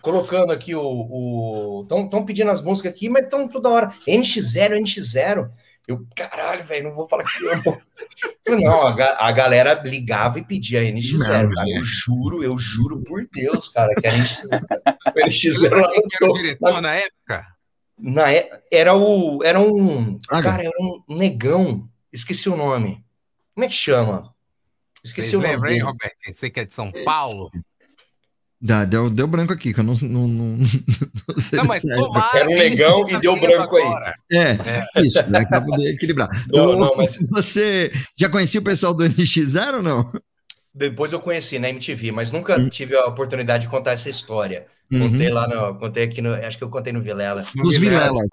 colocando 0.00 0.52
aqui 0.52 0.74
o. 0.74 1.82
Estão 1.82 2.24
pedindo 2.24 2.50
as 2.50 2.62
músicas 2.62 2.92
aqui, 2.92 3.08
mas 3.08 3.24
estão 3.24 3.48
toda 3.48 3.68
hora. 3.68 3.92
NX0, 4.06 4.80
NX0. 4.80 5.50
Eu, 5.86 6.06
caralho, 6.14 6.66
velho, 6.66 6.88
não 6.88 6.94
vou 6.94 7.08
falar 7.08 7.22
que 7.24 7.44
eu 7.44 7.56
não. 7.56 7.78
Não, 8.48 8.86
a, 8.86 9.26
a 9.26 9.30
galera 9.30 9.74
ligava 9.84 10.38
e 10.38 10.44
pedia 10.44 10.80
NX0, 10.80 11.52
cara. 11.54 11.68
Eu 11.68 11.84
juro, 11.84 12.42
eu 12.42 12.56
juro 12.58 13.02
por 13.02 13.28
Deus, 13.30 13.68
cara, 13.68 13.94
que 13.94 14.06
era 14.06 14.16
NX0. 14.16 14.62
O 15.06 15.28
NX0 15.28 15.70
lá 15.70 15.88
Quem 15.90 16.02
no 16.02 16.08
que 16.08 16.16
era 16.16 16.30
o 16.30 16.32
diretor 16.32 16.80
na 16.80 16.94
época? 16.94 17.46
Na, 17.98 18.32
é- 18.32 18.62
era 18.70 18.94
o. 18.94 19.42
Era 19.42 19.60
um. 19.60 20.18
Cara, 20.28 20.62
era 20.62 20.70
um 20.80 21.02
negão. 21.16 21.88
Esqueci 22.12 22.48
o 22.48 22.56
nome. 22.56 23.04
Como 23.54 23.64
é 23.64 23.68
que 23.68 23.74
chama? 23.74 24.22
Esqueci 25.04 25.30
Vocês 25.30 25.34
o 25.34 25.42
nome. 25.42 25.52
lembram, 25.54 25.72
hein. 25.72 25.80
Roberto? 25.82 26.14
Você 26.30 26.48
que 26.50 26.60
é 26.60 26.64
de 26.64 26.72
São 26.72 26.90
Paulo? 27.04 27.50
Dá, 28.60 28.84
deu, 28.84 29.08
deu 29.08 29.28
branco 29.28 29.52
aqui, 29.52 29.72
que 29.72 29.78
eu 29.80 29.84
não. 29.84 29.94
não, 30.02 30.26
não, 30.26 30.56
não 30.58 30.64
sei 31.38 31.58
Não, 31.58 31.64
mas 31.64 31.84
época. 31.84 32.06
tomara 32.06 32.38
Era 32.40 32.50
um 32.50 32.54
negão 32.56 33.08
e 33.08 33.20
deu 33.20 33.34
vendo 33.34 33.40
branco 33.46 33.76
aí. 33.76 33.84
agora. 33.84 34.14
É, 34.32 35.00
isso, 35.00 35.24
né? 35.30 35.44
Pra 35.46 35.60
poder 35.60 35.92
equilibrar. 35.92 36.28
Não, 36.50 36.70
Ô, 36.70 36.76
não, 36.76 36.96
mas- 36.96 37.16
Você 37.30 37.92
já 38.16 38.28
conhecia 38.28 38.60
o 38.60 38.64
pessoal 38.64 38.92
do 38.94 39.04
NX0 39.04 39.74
ou 39.76 39.82
não? 39.82 40.12
Depois 40.74 41.12
eu 41.12 41.20
conheci 41.20 41.58
na 41.58 41.68
MTV, 41.68 42.10
mas 42.12 42.30
nunca 42.32 42.68
tive 42.68 42.96
a 42.96 43.06
oportunidade 43.06 43.64
de 43.64 43.68
contar 43.70 43.92
essa 43.92 44.10
história. 44.10 44.66
Uhum. 44.92 45.10
Contei 45.10 45.28
lá 45.30 45.46
no. 45.48 45.78
Contei 45.78 46.04
aqui 46.04 46.22
no. 46.22 46.34
Acho 46.34 46.56
que 46.58 46.64
eu 46.64 46.70
contei 46.70 46.92
no 46.92 47.02
Vilela. 47.02 47.44
Nos 47.54 47.78
Vilelas. 47.78 48.28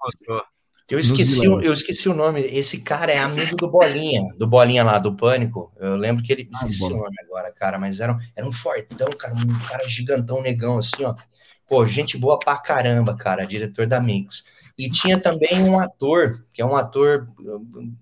Eu 0.88 0.98
Nos 0.98 1.08
esqueci, 1.10 1.44
eu 1.44 1.72
esqueci 1.72 2.08
o 2.08 2.14
nome. 2.14 2.42
Esse 2.42 2.80
cara 2.80 3.10
é 3.10 3.18
amigo 3.18 3.56
do 3.56 3.68
Bolinha, 3.68 4.22
do 4.38 4.46
Bolinha 4.46 4.84
lá, 4.84 4.98
do 5.00 5.16
Pânico. 5.16 5.72
Eu 5.78 5.96
lembro 5.96 6.22
que 6.22 6.32
ele. 6.32 6.48
Esqueci 6.52 6.78
Bola. 6.78 6.94
o 6.94 6.96
nome 6.98 7.16
agora, 7.24 7.52
cara, 7.52 7.76
mas 7.78 7.98
era, 7.98 8.12
um- 8.12 8.18
era 8.36 8.46
um 8.46 8.52
fortão, 8.52 9.08
cara, 9.18 9.34
um 9.34 9.58
cara 9.68 9.88
gigantão, 9.88 10.40
negão, 10.40 10.78
assim, 10.78 11.04
ó. 11.04 11.14
Pô, 11.68 11.84
gente 11.84 12.16
boa 12.16 12.38
pra 12.38 12.56
caramba, 12.56 13.16
cara, 13.16 13.44
diretor 13.44 13.86
da 13.88 14.00
Mix. 14.00 14.44
E 14.78 14.88
tinha 14.88 15.18
também 15.18 15.64
um 15.64 15.80
ator, 15.80 16.44
que 16.52 16.62
é 16.62 16.64
um 16.64 16.76
ator, 16.76 17.26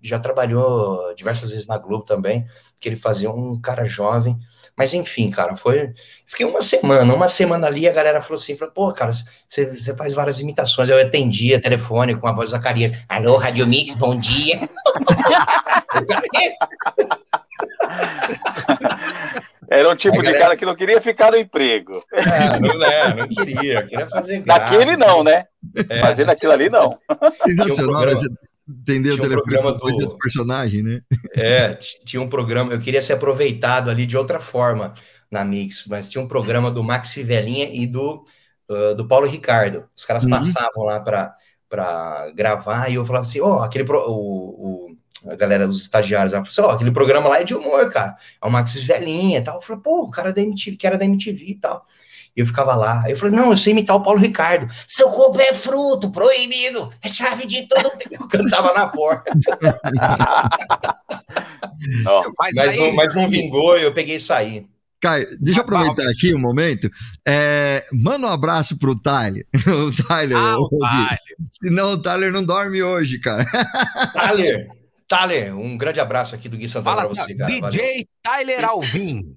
já 0.03 0.19
trabalhou 0.19 1.15
diversas 1.15 1.49
vezes 1.49 1.67
na 1.67 1.79
Globo 1.79 2.05
também, 2.05 2.47
que 2.79 2.89
ele 2.89 2.97
fazia 2.97 3.31
um 3.31 3.59
cara 3.59 3.87
jovem. 3.87 4.39
Mas 4.77 4.93
enfim, 4.93 5.31
cara, 5.31 5.55
foi. 5.55 5.93
Fiquei 6.27 6.45
uma 6.45 6.61
semana, 6.61 7.15
uma 7.15 7.29
semana 7.29 7.67
ali, 7.69 7.89
a 7.89 7.93
galera 7.93 8.21
falou 8.21 8.37
assim: 8.41 8.57
falou, 8.57 8.75
pô, 8.75 8.93
cara, 8.93 9.13
você, 9.49 9.67
você 9.67 9.95
faz 9.95 10.15
várias 10.15 10.41
imitações. 10.41 10.89
Eu 10.89 11.01
atendia 11.01 11.61
telefone 11.61 12.17
com 12.17 12.27
a 12.27 12.33
voz 12.33 12.51
da 12.51 12.57
Zacarias. 12.59 12.93
Alô, 13.09 13.37
Rádio 13.37 13.67
Mix, 13.67 13.95
bom 13.95 14.17
dia. 14.19 14.69
Era 19.71 19.89
um 19.91 19.97
tipo 19.97 20.15
A 20.17 20.19
de 20.19 20.25
galera- 20.25 20.45
cara 20.45 20.57
que 20.57 20.67
não 20.67 20.75
queria 20.77 21.01
ficar 21.01 21.31
no 21.31 21.37
emprego. 21.39 22.05
Ah, 22.13 22.59
não, 22.61 22.85
é, 22.85 23.15
não 23.15 23.29
queria, 23.29 23.83
queria 23.87 24.09
fazer 24.09 24.41
graça. 24.41 24.61
Daquele 24.61 24.97
não, 24.97 25.25
né? 25.25 25.47
É. 25.89 26.01
Fazendo 26.01 26.31
aquilo 26.31 26.53
ali 26.53 26.69
não. 26.69 26.99
Sensacional, 27.47 28.03
programa- 28.03 28.39
O 28.67 29.15
tinha 29.17 29.25
um 29.27 29.29
telefone 29.29 29.43
programa 29.43 29.73
do- 29.73 29.95
outro 29.95 30.19
personagem, 30.19 30.83
né? 30.83 31.01
É, 31.37 31.75
tinha 32.07 32.23
um 32.23 32.29
programa, 32.29 32.73
eu 32.73 32.81
queria 32.81 33.03
ser 33.03 33.15
aproveitado 33.15 33.91
ali 33.91 34.07
de 34.07 34.17
outra 34.17 34.39
forma 34.39 34.95
na 35.31 35.45
Mix, 35.45 35.87
mas 35.89 36.09
tinha 36.11 36.23
um 36.23 36.29
programa 36.29 36.71
do 36.71 36.83
Max 36.83 37.13
Fivelinha 37.13 37.69
e 37.73 37.87
do, 37.87 38.25
ah, 38.71 38.95
do 38.95 39.07
Paulo 39.07 39.27
Ricardo. 39.27 39.89
Os 39.97 40.05
caras 40.05 40.25
Uhum. 40.25 40.31
passavam 40.31 40.85
lá 40.85 41.01
para 41.01 42.31
gravar 42.35 42.89
e 42.91 42.95
eu 42.95 43.05
falava 43.07 43.25
assim, 43.27 43.41
ó, 43.41 43.63
aquele 43.63 43.85
pro, 43.85 43.99
o, 44.11 44.87
o- 44.91 44.97
a 45.31 45.35
galera 45.37 45.67
dos 45.67 45.81
estagiários, 45.83 46.35
ela 46.35 46.45
falou 46.45 46.53
assim, 46.67 46.73
ó, 46.73 46.77
aquele 46.77 46.91
programa 46.93 47.29
lá 47.31 47.41
é 47.41 47.45
de 47.45 47.55
humor, 47.55 47.91
cara. 47.91 48.15
É 48.43 48.47
o 48.47 48.51
Max 48.51 48.75
Fivelinha 48.75 49.39
e 49.39 49.43
tal. 49.45 49.57
Eu 49.57 49.63
falei, 49.63 49.83
pô, 49.83 50.03
o 50.05 50.11
cara 50.11 50.33
da 50.35 50.43
MTV, 50.43 50.77
que 50.77 50.87
era 50.87 50.99
da 50.99 51.05
MTV 51.07 51.45
e 51.47 51.55
tal. 51.55 51.87
Eu 52.37 52.47
ficava 52.47 52.75
lá. 52.75 53.03
Aí 53.05 53.13
eu 53.13 53.17
falei, 53.17 53.35
não, 53.35 53.51
eu 53.53 53.57
sei 53.57 53.73
imitar 53.73 53.95
o 53.97 54.03
Paulo 54.03 54.19
Ricardo. 54.19 54.69
Seu 54.89 55.09
corpo 55.11 55.41
é 55.41 55.53
fruto, 55.53 56.11
proibido, 56.11 56.93
é 57.01 57.09
chave 57.09 57.47
de 57.47 57.67
todo. 57.69 57.91
Eu 58.11 58.27
cantava 58.29 58.73
na 58.73 58.89
porta. 58.89 59.31
Ó, 62.07 62.23
Mas, 62.39 62.55
Mas, 62.57 62.59
aí, 62.59 62.77
não, 62.79 62.95
mas 62.95 63.15
não 63.15 63.29
vingou 63.29 63.77
e 63.79 63.83
eu 63.83 63.93
peguei 63.93 64.17
e 64.17 64.21
saí. 64.21 64.67
Caio, 65.01 65.29
deixa 65.39 65.61
eu 65.61 65.65
aproveitar 65.65 66.09
aqui 66.09 66.35
um 66.35 66.39
momento. 66.41 66.89
É, 67.27 67.85
manda 67.93 68.27
um 68.27 68.31
abraço 68.31 68.79
pro 68.79 68.99
Tyler. 68.99 69.47
O 69.69 69.93
Tyler, 69.93 70.37
Ah, 70.39 70.57
o. 70.59 70.69
Tyler. 70.79 71.19
Senão 71.53 71.93
o 71.93 71.99
Tyler 72.01 72.33
não 72.33 72.43
dorme 72.43 72.83
hoje, 72.83 73.19
cara. 73.19 73.45
Tyler, 74.13 74.67
Tyler, 75.07 75.59
um 75.59 75.77
grande 75.77 76.01
abraço 76.01 76.35
aqui 76.35 76.49
do 76.49 76.57
Gui 76.57 76.69
Santana 76.69 77.03
Fala 77.03 77.15
pra 77.15 77.23
assim, 77.23 77.35
você, 77.35 77.39
cara. 77.39 77.53
Valeu. 77.61 77.71
DJ 77.71 78.07
Tyler 78.23 78.65
Alvim. 78.65 79.37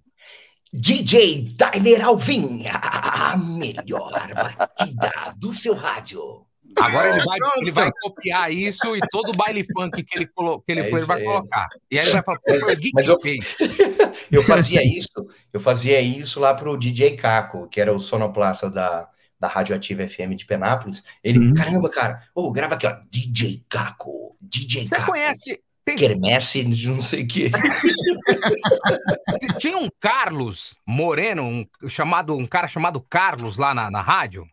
DJ 0.73 1.55
Tyler 1.57 2.05
Alvim, 2.05 2.65
a 2.67 3.37
melhor 3.37 4.11
batida 4.33 5.33
do 5.37 5.53
seu 5.53 5.73
rádio. 5.73 6.45
Agora 6.79 7.09
ele 7.09 7.19
vai, 7.25 7.37
ele 7.61 7.71
vai 7.71 7.91
copiar 8.01 8.51
isso 8.51 8.95
e 8.95 8.99
todo 9.09 9.29
o 9.29 9.37
baile 9.37 9.63
funk 9.73 10.03
que 10.03 10.15
ele, 10.17 10.27
colo- 10.27 10.61
que 10.61 10.71
ele 10.71 10.81
É 10.81 10.89
foi, 10.91 10.99
ele 10.99 11.07
vai 11.07 11.23
colocar. 11.23 11.67
E 11.89 11.97
aí 11.97 12.05
ele 12.05 12.13
vai 12.13 12.23
falar, 12.23 12.39
pô, 12.39 12.75
Gui 12.75 12.91
Mas 12.93 13.05
que 13.05 13.11
eu- 13.11 13.19
fez. 13.19 13.57
Eu 14.31 14.43
fazia 14.43 14.83
isso, 14.85 15.09
eu 15.53 15.59
fazia 15.59 16.01
isso 16.01 16.39
lá 16.39 16.53
pro 16.53 16.77
DJ 16.77 17.15
Caco, 17.15 17.67
que 17.69 17.79
era 17.79 17.93
o 17.93 17.99
sonoplasta 17.99 18.69
da, 18.69 19.07
da 19.39 19.47
Radioativa 19.47 20.05
FM 20.07 20.35
de 20.35 20.45
Penápolis. 20.45 21.01
Ele, 21.23 21.39
Uhum. 21.39 21.53
caramba, 21.53 21.89
cara, 21.89 22.21
ô, 22.35 22.51
grava 22.51 22.75
aqui, 22.75 22.85
ó, 22.87 22.97
DJ 23.09 23.63
Caco, 23.69 24.35
DJ 24.41 24.85
Você 24.85 24.95
Caco. 24.97 25.11
conhece... 25.11 25.61
Quermesse 25.95 26.63
de 26.63 26.89
não 26.89 27.01
sei 27.01 27.23
o 27.23 27.27
quê. 27.27 27.51
tinha 29.59 29.77
um 29.77 29.89
Carlos 29.99 30.75
Moreno, 30.85 31.43
um, 31.43 31.65
chamado, 31.87 32.35
um 32.35 32.47
cara 32.47 32.67
chamado 32.67 33.01
Carlos 33.01 33.57
lá 33.57 33.73
na, 33.73 33.89
na 33.89 34.01
rádio. 34.01 34.45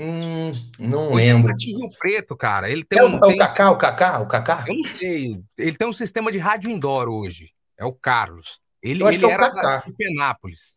Hum, 0.00 0.52
não 0.78 1.14
lembro. 1.14 1.50
tá 1.52 1.56
de 1.56 1.72
Rio 1.76 1.90
Preto, 1.98 2.36
cara. 2.36 2.70
Ele 2.70 2.84
tem 2.84 2.98
É 2.98 3.04
um. 3.04 3.18
o, 3.18 3.30
é 3.30 3.34
o 3.34 3.36
Cacá, 3.36 3.70
o 3.70 3.78
Cacá, 3.78 4.18
o 4.20 4.26
Cacá? 4.26 4.64
Eu 4.66 4.74
não 4.74 4.84
sei. 4.84 5.42
Ele 5.56 5.76
tem 5.76 5.88
um 5.88 5.92
sistema 5.92 6.32
de 6.32 6.38
rádio 6.38 6.70
indoor 6.70 7.08
hoje. 7.08 7.50
É 7.78 7.84
o 7.84 7.92
Carlos. 7.92 8.60
Ele, 8.82 9.04
ele 9.04 9.26
é 9.26 9.30
era 9.30 9.50
Cacá. 9.50 9.82
de 9.86 9.92
Penápolis. 9.92 10.76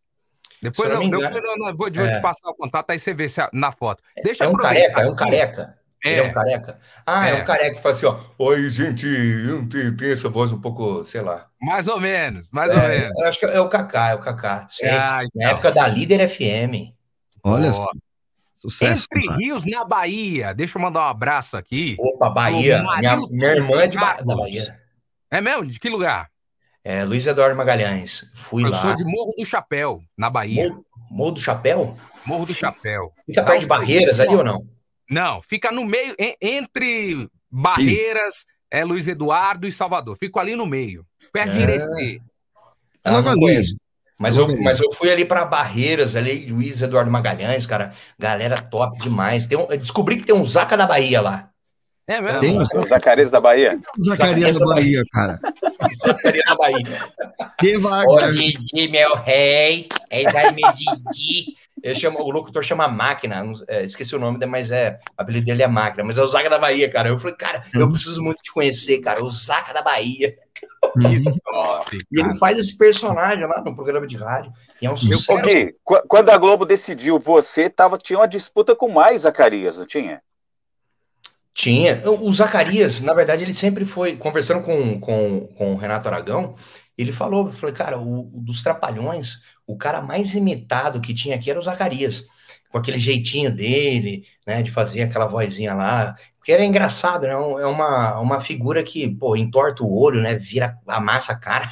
Depois 0.61 0.89
eu 0.89 0.95
eu, 0.95 0.99
não 1.09 1.19
eu, 1.19 1.28
engano- 1.28 1.38
eu- 1.38 1.67
eu 1.69 1.76
vou, 1.78 1.88
É. 1.88 2.15
te 2.15 2.21
passar 2.21 2.49
o 2.49 2.55
contato, 2.55 2.89
aí 2.91 2.99
você 2.99 3.13
vê 3.13 3.28
se 3.28 3.41
a- 3.41 3.49
na 3.53 3.71
foto. 3.71 4.01
Deixa 4.23 4.45
É 4.45 4.47
um 4.47 4.53
careca, 4.53 5.01
é 5.01 5.09
um 5.09 5.13
aqui. 5.13 5.23
Careca. 6.06 6.10
Ele 6.10 6.20
é 6.20 6.24
um 6.24 6.28
É. 6.28 6.32
careca? 6.34 6.80
Ah, 7.06 7.28
é, 7.28 7.32
É. 7.32 7.41
um 7.41 7.43
careca 7.43 7.76
que 7.76 7.82
fala 7.82 7.93
assim, 7.95 8.06
ó. 8.06 8.20
Oi, 8.38 8.70
gente, 8.70 9.06
eu 9.06 9.68
tenho, 9.68 9.97
tenho 9.97 10.14
essa 10.14 10.30
voz 10.30 10.51
um 10.51 10.62
pouco, 10.62 11.03
sei 11.03 11.22
lá. 11.22 11.47
Mais 11.62 11.88
ou 11.88 11.99
menos, 11.99 12.49
mais 12.51 12.72
ou 12.72 12.78
É, 12.80 12.88
menos. 12.99 13.20
eu 13.20 13.28
acho 13.28 13.39
que 13.39 13.45
é 13.45 13.60
o 13.60 13.70
Kaká, 13.70 14.10
é 14.12 14.16
o 14.16 14.20
Kaká. 14.20 14.68
Ah, 14.84 15.22
Na 15.34 15.49
época 15.51 15.72
da 15.72 15.88
Líder 15.88 16.28
FM. 16.30 16.93
Olha 17.43 17.74
só. 17.74 17.88
Sucesso. 18.58 19.06
Entre 19.12 19.28
cara. 19.28 19.38
Rios, 19.39 19.66
na 19.66 19.84
Bahia. 19.86 20.53
Deixa 20.53 20.78
eu 20.78 20.82
mandar 20.82 21.01
um 21.01 21.10
abraço 21.10 21.56
aqui. 21.56 21.95
Opa, 21.99 22.30
Bahia. 22.30 22.82
Minha, 22.97 23.18
minha 23.30 23.51
irmã 23.51 23.82
é 23.82 23.88
de 23.88 23.97
ba 23.97 24.14
da 24.22 24.36
Bahia. 24.36 24.64
É 25.30 25.39
mesmo? 25.41 25.66
De 25.68 25.80
que 25.80 25.89
lugar? 25.89 26.30
É, 26.84 27.03
Luiz 27.03 27.26
Eduardo 27.28 27.56
Magalhães. 27.56 28.32
Fui 28.36 28.64
eu 28.64 28.70
lá. 28.70 28.78
sou 28.78 28.95
de 28.95 29.03
Morro 29.03 29.34
do 29.38 29.45
Chapéu, 29.45 30.01
na 30.18 30.30
Bahia. 30.30 30.70
Morro, 30.70 30.86
Morro 31.12 31.32
do 31.34 31.41
Chapéu? 31.41 31.97
Morro 32.26 32.45
do 32.45 32.53
Chapéu. 32.56 33.12
Fica 33.26 33.43
perto 33.43 33.58
uns 33.58 33.62
de 33.62 33.68
Barreiras 33.68 34.20
ali 34.20 34.36
ou 34.36 34.43
não? 34.43 34.66
Não, 35.10 35.41
fica 35.41 35.72
no 35.72 35.86
meio, 35.86 36.16
en- 36.20 36.36
entre 36.41 37.28
Barreiras, 37.51 38.45
é, 38.72 38.84
Luiz 38.84 39.08
Eduardo 39.08 39.68
e 39.68 39.72
Salvador. 39.72 40.18
Fico 40.18 40.39
ali 40.39 40.56
no 40.56 40.66
meio, 40.66 41.06
perto 41.32 41.51
de 41.53 41.60
Ah. 41.60 41.62
Irecê. 41.62 42.22
É 43.03 43.12
logo 43.12 43.30
não 43.30 43.39
conheço. 43.39 43.76
Mas 44.18 44.38
eu, 44.38 44.47
mas 44.62 44.80
eu 44.80 44.89
fui 44.93 45.12
ali 45.12 45.26
para 45.26 45.43
Barreiras, 45.43 46.16
ali, 46.16 46.45
Luiz 46.49 46.82
Eduardo 46.82 47.12
Magalhães, 47.12 47.66
cara. 47.68 47.93
Galera 48.18 48.62
top 48.62 48.97
demais. 48.99 49.45
Tem 49.45 49.58
um, 49.58 49.68
eu 49.70 49.78
descobri 49.78 50.18
que 50.18 50.26
tem 50.26 50.34
um 50.34 50.45
Zaca 50.45 50.78
da 50.78 50.88
Bahia 50.88 51.20
lá. 51.22 51.49
É 52.08 52.22
mesmo? 52.22 52.39
Tem 52.39 52.62
o 52.62 52.88
Zacarias 52.88 53.30
da 53.30 53.41
Bahia. 53.41 53.78
Zacarias 53.99 54.58
da 54.58 54.66
Bahia, 54.66 55.03
cara. 55.12 55.39
Zacaria 56.01 56.41
da 56.47 56.56
Bahia. 56.56 57.10
Devagar. 57.62 58.08
Ô, 58.08 58.32
Didi, 58.32 58.88
meu 58.88 59.16
rei. 59.16 59.89
Aí, 60.10 60.24
meu 60.53 60.72
Didi. 60.74 61.58
Ele 61.86 61.94
chama, 61.94 62.20
o 62.20 62.32
locutor 62.32 62.64
chama 62.64 62.88
Máquina, 62.88 63.44
é, 63.68 63.84
esqueci 63.84 64.16
o 64.16 64.20
nome, 64.20 64.44
mas 64.48 64.72
é, 64.72 64.98
o 65.16 65.22
apelido 65.22 65.46
dele 65.46 65.62
é 65.62 65.68
Máquina, 65.68 66.04
mas 66.04 66.18
é 66.18 66.24
o 66.24 66.28
Zaca 66.28 66.50
da 66.50 66.58
Bahia, 66.58 66.90
cara. 66.90 67.10
Eu 67.10 67.20
falei, 67.20 67.36
cara, 67.36 67.64
eu 67.76 67.92
preciso 67.92 68.24
muito 68.24 68.42
te 68.42 68.52
conhecer, 68.52 69.02
cara, 69.02 69.24
o 69.24 69.28
Zaca 69.30 69.72
da 69.72 69.84
Bahia. 69.84 70.36
E 72.12 72.20
ele 72.20 72.36
faz 72.36 72.58
esse 72.58 72.78
personagem 72.78 73.46
lá 73.46 73.62
no 73.62 73.76
programa 73.76 74.08
de 74.08 74.18
rádio. 74.18 74.52
E 74.82 74.86
é 74.86 74.92
um 74.92 74.98
sucesso. 74.98 75.26
Qu- 75.84 76.02
quando 76.08 76.30
a 76.30 76.38
Globo 76.38 76.66
decidiu 76.66 77.20
você, 77.20 77.70
tava, 77.70 77.98
tinha 77.98 78.20
uma 78.20 78.28
disputa 78.28 78.76
com 78.76 78.90
mais 78.90 79.22
Zacarias, 79.22 79.78
não 79.78 79.86
tinha? 79.86 80.22
Tinha. 81.54 82.02
O 82.06 82.32
Zacarias, 82.34 83.00
na 83.02 83.14
verdade, 83.14 83.44
ele 83.44 83.54
sempre 83.54 83.86
foi, 83.86 84.18
conversando 84.18 84.64
com, 84.64 85.00
com, 85.00 85.48
com 85.56 85.74
o 85.74 85.78
Renato 85.78 86.08
Aragão, 86.08 86.56
ele 86.98 87.12
falou, 87.12 87.52
falou, 87.52 87.76
cara, 87.76 88.00
o 88.00 88.30
dos 88.34 88.64
Trapalhões, 88.64 89.44
o 89.68 89.78
cara 89.78 90.01
mais 90.01 90.34
imitado 90.34 91.01
que 91.01 91.13
tinha 91.13 91.36
aqui 91.36 91.49
era 91.49 91.59
o 91.59 91.63
Zacarias, 91.63 92.28
com 92.70 92.78
aquele 92.78 92.97
jeitinho 92.97 93.51
dele, 93.53 94.26
né, 94.45 94.61
de 94.61 94.70
fazer 94.72 95.03
aquela 95.03 95.26
vozinha 95.28 95.74
lá, 95.74 96.16
porque 96.38 96.51
era 96.51 96.63
engraçado, 96.66 97.24
né, 97.28 97.36
um- 97.38 97.59
é 97.59 97.66
uma, 97.66 98.20
uma 98.20 98.41
figura 98.41 98.84
que, 98.84 99.07
pô, 99.09 99.36
entorta 99.36 99.84
o 99.84 99.97
olho, 99.97 100.22
né, 100.22 100.36
vira, 100.36 100.78
amassa 100.88 101.34
a 101.34 101.39
cara. 101.39 101.72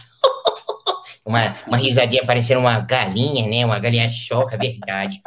uma, 1.25 1.55
uma 1.67 1.77
risadinha 1.77 2.25
parecendo 2.25 2.61
uma 2.61 2.79
galinha, 2.79 3.47
né, 3.47 3.65
uma 3.65 3.79
galinha 3.79 4.07
choca, 4.07 4.57
verdade. 4.57 5.21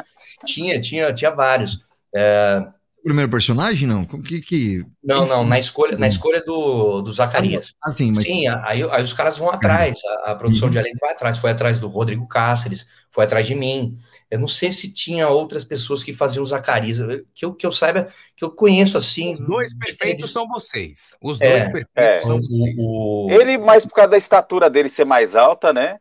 Tinha, 0.44 0.80
tinha, 0.80 1.12
tinha 1.12 1.30
vários. 1.30 1.80
É, 2.14 2.66
Primeiro 3.06 3.30
personagem, 3.30 3.86
não? 3.86 4.04
Como 4.04 4.20
que. 4.20 4.40
que... 4.40 4.84
não, 5.00 5.24
não, 5.26 5.44
na 5.44 5.60
escolha, 5.60 5.96
na 5.96 6.08
escolha 6.08 6.42
do, 6.42 7.02
do 7.02 7.12
Zacarias. 7.12 7.72
Assim, 7.80 8.10
mas. 8.12 8.24
Sim, 8.26 8.48
aí, 8.48 8.82
aí 8.82 9.02
os 9.04 9.12
caras 9.12 9.38
vão 9.38 9.48
atrás, 9.48 9.96
a, 10.24 10.32
a 10.32 10.34
produção 10.34 10.68
de 10.68 10.76
elenco 10.76 10.98
vai 11.00 11.12
atrás, 11.12 11.38
foi 11.38 11.52
atrás 11.52 11.78
do 11.78 11.86
Rodrigo 11.86 12.26
Cáceres, 12.26 12.84
foi 13.08 13.24
atrás 13.24 13.46
de 13.46 13.54
mim. 13.54 13.96
Eu 14.28 14.40
não 14.40 14.48
sei 14.48 14.72
se 14.72 14.92
tinha 14.92 15.28
outras 15.28 15.62
pessoas 15.64 16.02
que 16.02 16.12
faziam 16.12 16.42
o 16.42 16.46
Zacarias, 16.46 16.98
que 17.32 17.44
eu, 17.44 17.54
que 17.54 17.64
eu 17.64 17.70
saiba, 17.70 18.08
que 18.34 18.44
eu 18.44 18.50
conheço 18.50 18.98
assim. 18.98 19.30
Os 19.34 19.40
dois 19.40 19.72
perfeitos 19.72 20.32
são 20.32 20.48
vocês. 20.48 21.14
Os 21.22 21.40
É, 21.40 21.48
dois 21.48 21.64
perfeitos 21.66 21.94
é. 21.94 22.20
são 22.22 22.40
vocês. 22.40 22.74
O, 22.76 23.26
o- 23.28 23.30
Ele, 23.30 23.56
mais 23.56 23.86
por 23.86 23.94
causa 23.94 24.10
da 24.10 24.16
estatura 24.18 24.68
dele 24.68 24.88
ser 24.88 25.04
mais 25.04 25.36
alta, 25.36 25.72
né? 25.72 25.98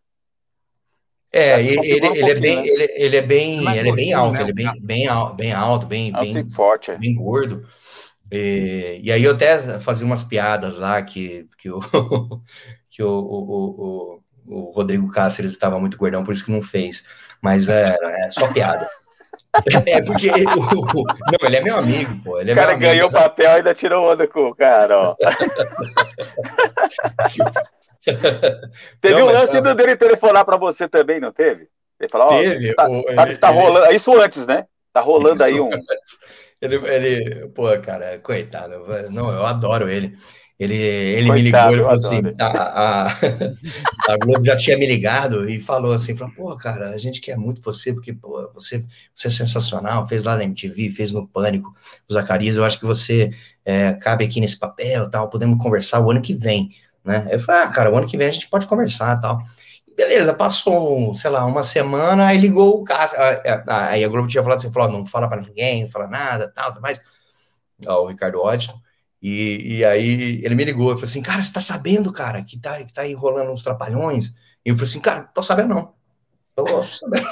É, 1.36 1.66
Só 1.66 1.84
ele, 1.84 2.08
um 2.08 2.16
ele, 2.16 2.32
é 2.32 2.40
bem, 2.40 2.56
né? 2.56 2.68
ele, 2.68 2.94
ele 2.96 3.18
é 3.18 3.22
bem, 3.22 3.62
Mais 3.62 3.78
ele 3.78 3.90
é 3.90 3.94
bem 3.94 4.14
alto, 4.14 4.36
né, 4.36 4.42
ele 4.42 4.52
é 4.52 4.54
bem, 4.54 4.66
bem, 4.66 4.86
bem 4.86 5.06
alto, 5.52 5.86
bem, 5.86 6.16
Alto 6.16 6.34
bem, 6.34 6.50
forte. 6.50 6.92
é. 6.92 6.98
bem 6.98 7.14
gordo. 7.14 7.68
E, 8.32 9.02
e 9.04 9.12
aí 9.12 9.22
eu 9.22 9.34
até 9.34 9.78
fazia 9.80 10.06
umas 10.06 10.24
piadas 10.24 10.78
lá 10.78 11.02
que, 11.02 11.46
que, 11.58 11.70
o, 11.70 11.82
que 12.90 13.04
o, 13.04 13.10
o, 13.10 14.22
o, 14.48 14.48
o 14.48 14.72
Rodrigo 14.72 15.12
Cáceres 15.12 15.52
estava 15.52 15.78
muito 15.78 15.98
gordão, 15.98 16.24
por 16.24 16.34
isso 16.34 16.46
que 16.46 16.54
não 16.54 16.62
fez. 16.62 17.06
Mas 17.42 17.68
é, 17.68 17.98
é 18.02 18.30
só 18.30 18.48
piada. 18.48 18.90
É 19.86 20.02
porque 20.02 20.30
o, 20.30 20.34
não, 20.34 21.48
ele 21.48 21.56
é 21.56 21.62
meu 21.62 21.78
amigo, 21.78 22.20
pô. 22.24 22.42
Ele 22.42 22.52
é 22.52 22.54
O 22.54 22.58
cara 22.58 22.74
amigo, 22.74 22.90
ganhou 22.90 23.08
o 23.08 23.12
papel 23.12 23.52
e 23.52 23.56
ainda 23.56 23.74
tirou 23.74 24.12
onda 24.12 24.28
com 24.28 24.50
o 24.50 24.56
cara, 24.56 24.98
ó. 24.98 25.16
teve 29.02 29.20
Não, 29.20 29.28
um 29.28 29.32
lance 29.32 29.60
dele 29.62 29.96
telefonar 29.96 30.46
pra 30.46 30.58
você 30.58 30.88
também, 30.88 31.20
não 31.20 31.32
teve? 31.32 31.68
Ele 32.00 32.10
falou, 32.10 32.28
ó, 32.28 32.40
Teve, 32.40 32.74
tá, 32.76 32.90
o- 32.90 33.04
tá- 33.04 33.28
ele- 33.30 33.38
tá 33.38 33.50
ele- 33.52 33.60
rolando. 33.60 33.94
Isso 33.94 34.22
antes, 34.22 34.46
né? 34.46 34.66
Tá 34.94 35.02
rolando 35.02 35.44
aí 35.44 35.54
Isso, 35.54 35.64
um. 35.64 35.70
Ele, 36.62 36.76
ele, 36.90 37.48
pô, 37.50 37.66
cara, 37.80 38.18
coitado. 38.20 38.76
Não, 39.12 39.30
eu 39.30 39.46
adoro 39.46 39.90
ele. 39.90 40.18
Ele, 40.58 40.74
ele 40.74 41.30
me 41.32 41.42
Coitado, 41.42 41.76
ligou 41.76 41.76
e 41.76 41.80
eu 41.80 41.84
falou 41.84 41.96
assim: 41.98 42.22
a, 42.40 42.48
a, 42.48 43.08
a 44.14 44.18
Globo 44.18 44.46
já 44.46 44.56
tinha 44.56 44.78
me 44.78 44.86
ligado 44.86 45.50
e 45.50 45.60
falou 45.60 45.92
assim: 45.92 46.16
falou, 46.16 46.34
pô, 46.34 46.56
cara, 46.56 46.92
a 46.92 46.98
gente 46.98 47.20
quer 47.20 47.36
muito 47.38 47.62
você, 47.62 47.92
porque 47.94 48.14
pô, 48.14 48.50
você, 48.54 48.86
você 49.14 49.28
é 49.28 49.32
sensacional, 49.32 50.06
fez 50.08 50.24
lá 50.24 50.38
na 50.38 50.46
MTV, 50.46 50.92
fez 50.92 51.12
no 51.12 51.28
Pânico, 51.28 51.76
o 52.10 52.14
Zacarias, 52.14 52.56
eu 52.56 52.64
acho 52.64 52.80
que 52.80 52.86
você 52.86 53.32
é, 53.66 53.92
cabe 53.96 54.24
aqui 54.24 54.40
nesse 54.40 54.58
papel 54.58 55.10
tal, 55.10 55.30
podemos 55.30 55.62
conversar 55.62 56.00
o 56.00 56.10
ano 56.10 56.22
que 56.22 56.34
vem, 56.34 56.70
né? 57.06 57.28
Eu 57.32 57.40
falei, 57.40 57.62
ah, 57.62 57.68
cara, 57.68 57.92
o 57.92 57.98
ano 57.98 58.08
que 58.08 58.18
vem 58.18 58.28
a 58.28 58.32
gente 58.32 58.50
pode 58.50 58.68
conversar 58.68 59.20
tal. 59.20 59.42
Beleza, 59.96 60.34
passou, 60.34 61.14
sei 61.14 61.30
lá, 61.30 61.46
uma 61.46 61.64
semana, 61.64 62.28
aí 62.28 62.38
ligou 62.38 62.82
o 62.82 62.84
caso. 62.84 63.16
Aí 63.68 64.04
a 64.04 64.08
Globo 64.10 64.28
tinha 64.28 64.44
falado 64.44 64.60
assim: 64.60 64.72
falou, 64.72 64.92
não 64.92 65.06
fala 65.06 65.28
pra 65.30 65.40
ninguém, 65.42 65.84
não 65.84 65.90
fala 65.90 66.08
nada, 66.08 66.52
tal, 66.54 66.80
mais. 66.82 67.02
O 67.88 68.08
Ricardo 68.08 68.42
Odson. 68.42 68.80
E, 69.22 69.78
e 69.78 69.86
aí 69.86 70.42
ele 70.44 70.56
me 70.56 70.64
ligou, 70.66 70.92
eu 70.92 70.98
falei 70.98 71.10
assim, 71.10 71.22
cara, 71.22 71.42
você 71.42 71.52
tá 71.52 71.62
sabendo, 71.62 72.12
cara, 72.12 72.44
que 72.44 72.60
tá, 72.60 72.84
que 72.84 72.94
tá 72.94 73.02
aí 73.04 73.14
rolando 73.14 73.52
uns 73.52 73.64
trapalhões? 73.64 74.28
E 74.64 74.70
eu 74.70 74.76
falei 74.76 74.90
assim, 74.90 75.02
cara, 75.02 75.24
tô 75.24 75.42
sabendo 75.42 75.74
não. 75.74 75.94
Posso 76.56 77.00
saber. 77.00 77.24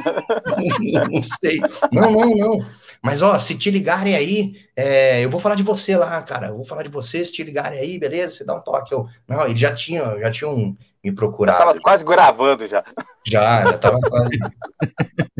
não 1.10 1.22
sei. 1.22 1.60
Não, 1.92 2.10
não, 2.12 2.30
não. 2.36 2.66
Mas, 3.02 3.22
ó, 3.22 3.38
se 3.38 3.56
te 3.56 3.70
ligarem 3.70 4.14
aí, 4.14 4.54
é, 4.76 5.24
eu 5.24 5.30
vou 5.30 5.40
falar 5.40 5.54
de 5.54 5.62
você 5.62 5.96
lá, 5.96 6.20
cara. 6.22 6.48
Eu 6.48 6.56
vou 6.56 6.64
falar 6.64 6.82
de 6.82 6.88
você, 6.90 7.24
se 7.24 7.32
te 7.32 7.42
ligarem 7.42 7.78
aí, 7.78 7.98
beleza? 7.98 8.36
Você 8.36 8.44
dá 8.44 8.54
um 8.54 8.60
toque. 8.60 8.92
Eu, 8.92 9.06
não, 9.26 9.46
ele 9.46 9.56
já 9.58 9.74
tinha, 9.74 10.18
já 10.18 10.30
tinham 10.30 10.76
me 11.02 11.10
procurado. 11.12 11.58
Tava 11.58 11.80
quase 11.80 12.04
gravando 12.04 12.66
já. 12.66 12.84
Já, 13.26 13.64
já 13.64 13.78
tava 13.78 13.98
quase. 14.00 14.38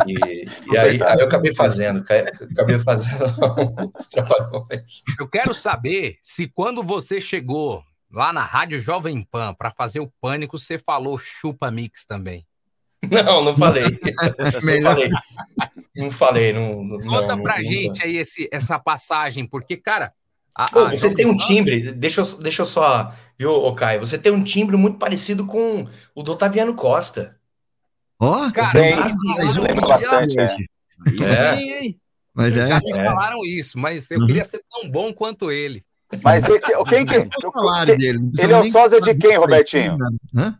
E, 0.06 0.46
e 0.72 0.78
aí, 0.78 1.02
aí 1.02 1.18
eu 1.20 1.26
acabei 1.26 1.54
fazendo, 1.54 2.02
ca- 2.02 2.24
acabei 2.50 2.78
fazendo 2.78 3.24
os 3.94 4.06
trapalhões. 4.08 5.02
Eu 5.18 5.28
quero 5.28 5.54
saber 5.54 6.16
se 6.22 6.46
quando 6.48 6.82
você 6.82 7.20
chegou 7.20 7.84
lá 8.10 8.32
na 8.32 8.42
Rádio 8.42 8.80
Jovem 8.80 9.22
Pan 9.22 9.54
para 9.54 9.70
fazer 9.70 10.00
o 10.00 10.10
Pânico, 10.20 10.58
você 10.58 10.78
falou 10.78 11.18
chupa 11.18 11.70
mix 11.70 12.04
também. 12.04 12.46
Não, 13.10 13.42
não 13.44 13.56
falei. 13.56 13.84
Não 14.54 14.60
Melhor. 14.62 14.92
falei. 14.94 15.10
Não 15.96 16.10
falei. 16.10 16.52
Não, 16.52 16.84
não, 16.84 16.98
Conta 17.00 17.34
não, 17.34 17.42
pra 17.42 17.56
não- 17.56 17.64
gente 17.64 18.04
aí 18.04 18.16
esse, 18.16 18.48
essa 18.52 18.78
passagem, 18.78 19.46
porque, 19.46 19.76
cara. 19.76 20.12
a- 20.54 20.68
Pô, 20.70 20.80
a 20.80 20.90
você 20.90 21.12
tem 21.14 21.26
um 21.26 21.36
timbre, 21.36 21.92
deixa 21.92 22.20
eu, 22.20 22.26
deixa 22.38 22.62
eu 22.62 22.66
só, 22.66 23.12
viu, 23.38 23.72
Caio? 23.74 24.00
Você 24.00 24.18
tem 24.18 24.30
um 24.32 24.44
timbre 24.44 24.76
muito 24.76 24.98
parecido 24.98 25.46
com 25.46 25.88
o 26.14 26.22
do 26.22 26.32
Otaviano 26.32 26.74
Costa. 26.74 27.36
Ó, 28.20 28.50
Cara, 28.50 28.72
Bem, 28.74 28.94
mais 28.96 29.56
um 29.56 29.62
lembro 29.62 29.88
bastante, 29.88 30.38
é. 30.38 30.44
É. 30.44 31.56
Sim, 31.56 31.72
hein? 31.72 32.00
Mas 32.34 32.54
é. 32.56 32.66
Já 32.68 32.78
me 32.80 32.92
É. 32.98 33.04
falaram 33.06 33.44
isso, 33.46 33.78
mas 33.78 34.10
eu 34.10 34.20
Uhum. 34.20 34.26
queria 34.26 34.44
ser 34.44 34.62
tão 34.70 34.90
bom 34.90 35.10
quanto 35.12 35.50
ele. 35.50 35.82
Mas 36.22 36.44
ele, 36.44 36.60
quem 36.60 37.06
que. 37.06 37.16
O 37.46 37.52
salário 37.58 37.96
dele. 37.96 38.18
não 38.18 38.30
Ele 38.38 38.52
é 38.52 38.58
o 38.58 38.64
sósia 38.70 39.00
de 39.00 39.14
quem, 39.14 39.36
Robertinho? 39.38 39.96
Hã? 40.36 40.58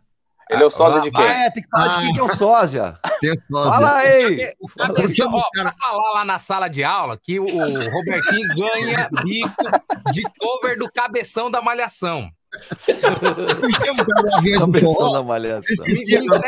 Ele 0.51 0.63
é 0.63 0.65
o 0.65 0.69
sósia 0.69 1.01
de 1.01 1.09
Ah, 1.09 1.11
quem? 1.17 1.25
é, 1.25 1.49
tem 1.51 1.63
que 1.63 1.69
falar 1.69 1.87
de 1.97 2.01
quem 2.05 2.13
que 2.13 2.19
é 2.19 2.23
o 2.23 2.35
sósia. 2.35 2.99
Tem 3.19 3.31
a 3.31 3.35
sósia. 3.35 3.71
Fala 3.71 3.95
aí. 3.95 4.53
Atenção, 4.79 5.15
chama 5.15 5.37
o 5.37 5.39
ó, 5.39 5.43
cara- 5.55 5.73
falar 5.79 6.11
lá 6.13 6.25
na 6.25 6.39
sala 6.39 6.67
de 6.67 6.83
aula 6.83 7.17
que 7.17 7.39
o, 7.39 7.45
o 7.45 7.91
Robertinho 7.91 8.47
ganha 8.55 9.09
bico 9.23 10.11
de 10.11 10.23
cover 10.39 10.77
do 10.77 10.91
cabeção 10.91 11.49
da 11.49 11.61
malhação. 11.61 12.29
Não 12.87 13.85
chama 13.85 14.03
o 14.03 14.05
cara 14.05 14.23
da 14.29 14.37
Aviões 14.37 14.59
do 14.59 14.65
Cabeção 14.71 14.93
Forró? 14.93 15.61
esqueci 15.69 16.17
agora. 16.17 16.41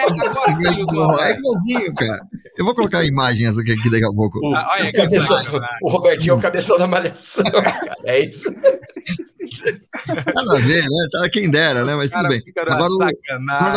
É 1.24 1.32
igualzinho, 1.32 1.94
cara. 1.96 2.20
Eu 2.58 2.66
vou 2.66 2.76
colocar 2.76 3.00
a 3.00 3.06
imagem 3.06 3.48
essa 3.48 3.62
aqui, 3.62 3.72
aqui 3.72 3.90
daqui 3.90 4.06
a 4.06 4.12
pouco. 4.12 4.40
O, 4.40 4.56
Ah, 4.56 4.68
olha 4.74 4.90
o 4.90 4.92
que 4.92 4.98
cabeção- 4.98 5.38
sacanagem. 5.38 5.78
o 5.82 5.90
Robertinho 5.90 6.32
é 6.32 6.36
o 6.36 6.40
cabeção 6.42 6.78
da 6.78 6.88
malhação, 6.88 7.44
cara. 7.44 7.96
É 8.06 8.20
isso. 8.20 8.50
Nada 10.08 10.58
a 10.58 10.60
ver, 10.60 10.82
né? 10.82 11.08
Tá 11.12 11.30
quem 11.30 11.50
dera, 11.50 11.86
né? 11.86 11.96
Mas 11.96 12.10
tudo 12.12 12.28
bem. 12.28 12.42
Agora 12.58 12.92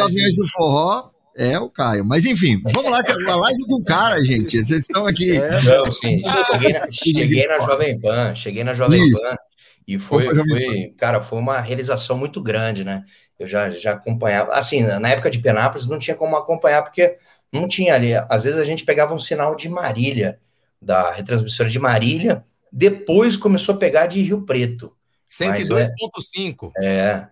o 0.00 0.04
Aviões 0.04 0.34
do 0.34 0.48
Forró 0.52 1.10
é 1.36 1.58
o 1.58 1.68
Caio. 1.68 2.04
Mas 2.04 2.24
enfim, 2.24 2.60
vamos 2.72 2.90
lá, 2.90 3.02
cara. 3.04 3.18
A 3.32 3.36
live 3.36 3.64
com 3.66 3.76
o 3.76 3.84
cara, 3.84 4.24
gente. 4.24 4.62
Vocês 4.64 4.80
estão 4.80 5.06
aqui. 5.06 5.38
Não, 5.38 5.90
sim. 5.92 6.22
Cheguei 6.52 6.72
na, 6.72 6.90
cheguei 6.90 7.46
na 7.46 7.60
Jovem 7.60 8.00
Pan, 8.00 8.34
cheguei 8.34 8.64
na 8.64 8.74
Jovem 8.74 9.06
Isso. 9.08 9.20
Pan 9.22 9.36
e 9.86 9.98
foi, 9.98 10.26
foi, 10.48 10.94
cara, 10.96 11.20
foi 11.20 11.38
uma 11.38 11.60
realização 11.60 12.18
muito 12.18 12.42
grande, 12.42 12.82
né? 12.82 13.04
Eu 13.38 13.46
já, 13.46 13.70
já 13.70 13.92
acompanhava, 13.92 14.52
assim, 14.52 14.82
na 14.82 15.08
época 15.10 15.30
de 15.30 15.38
Penápolis 15.38 15.86
não 15.86 15.98
tinha 15.98 16.16
como 16.16 16.36
acompanhar, 16.36 16.82
porque 16.82 17.18
não 17.52 17.68
tinha 17.68 17.94
ali, 17.94 18.14
às 18.14 18.44
vezes 18.44 18.58
a 18.58 18.64
gente 18.64 18.84
pegava 18.84 19.14
um 19.14 19.18
sinal 19.18 19.54
de 19.54 19.68
Marília, 19.68 20.40
da 20.80 21.12
retransmissora 21.12 21.68
de 21.68 21.78
Marília, 21.78 22.44
depois 22.72 23.36
começou 23.36 23.74
a 23.74 23.78
pegar 23.78 24.06
de 24.06 24.20
Rio 24.22 24.42
Preto. 24.42 24.92
102.5. 25.28 26.72
É, 26.80 27.26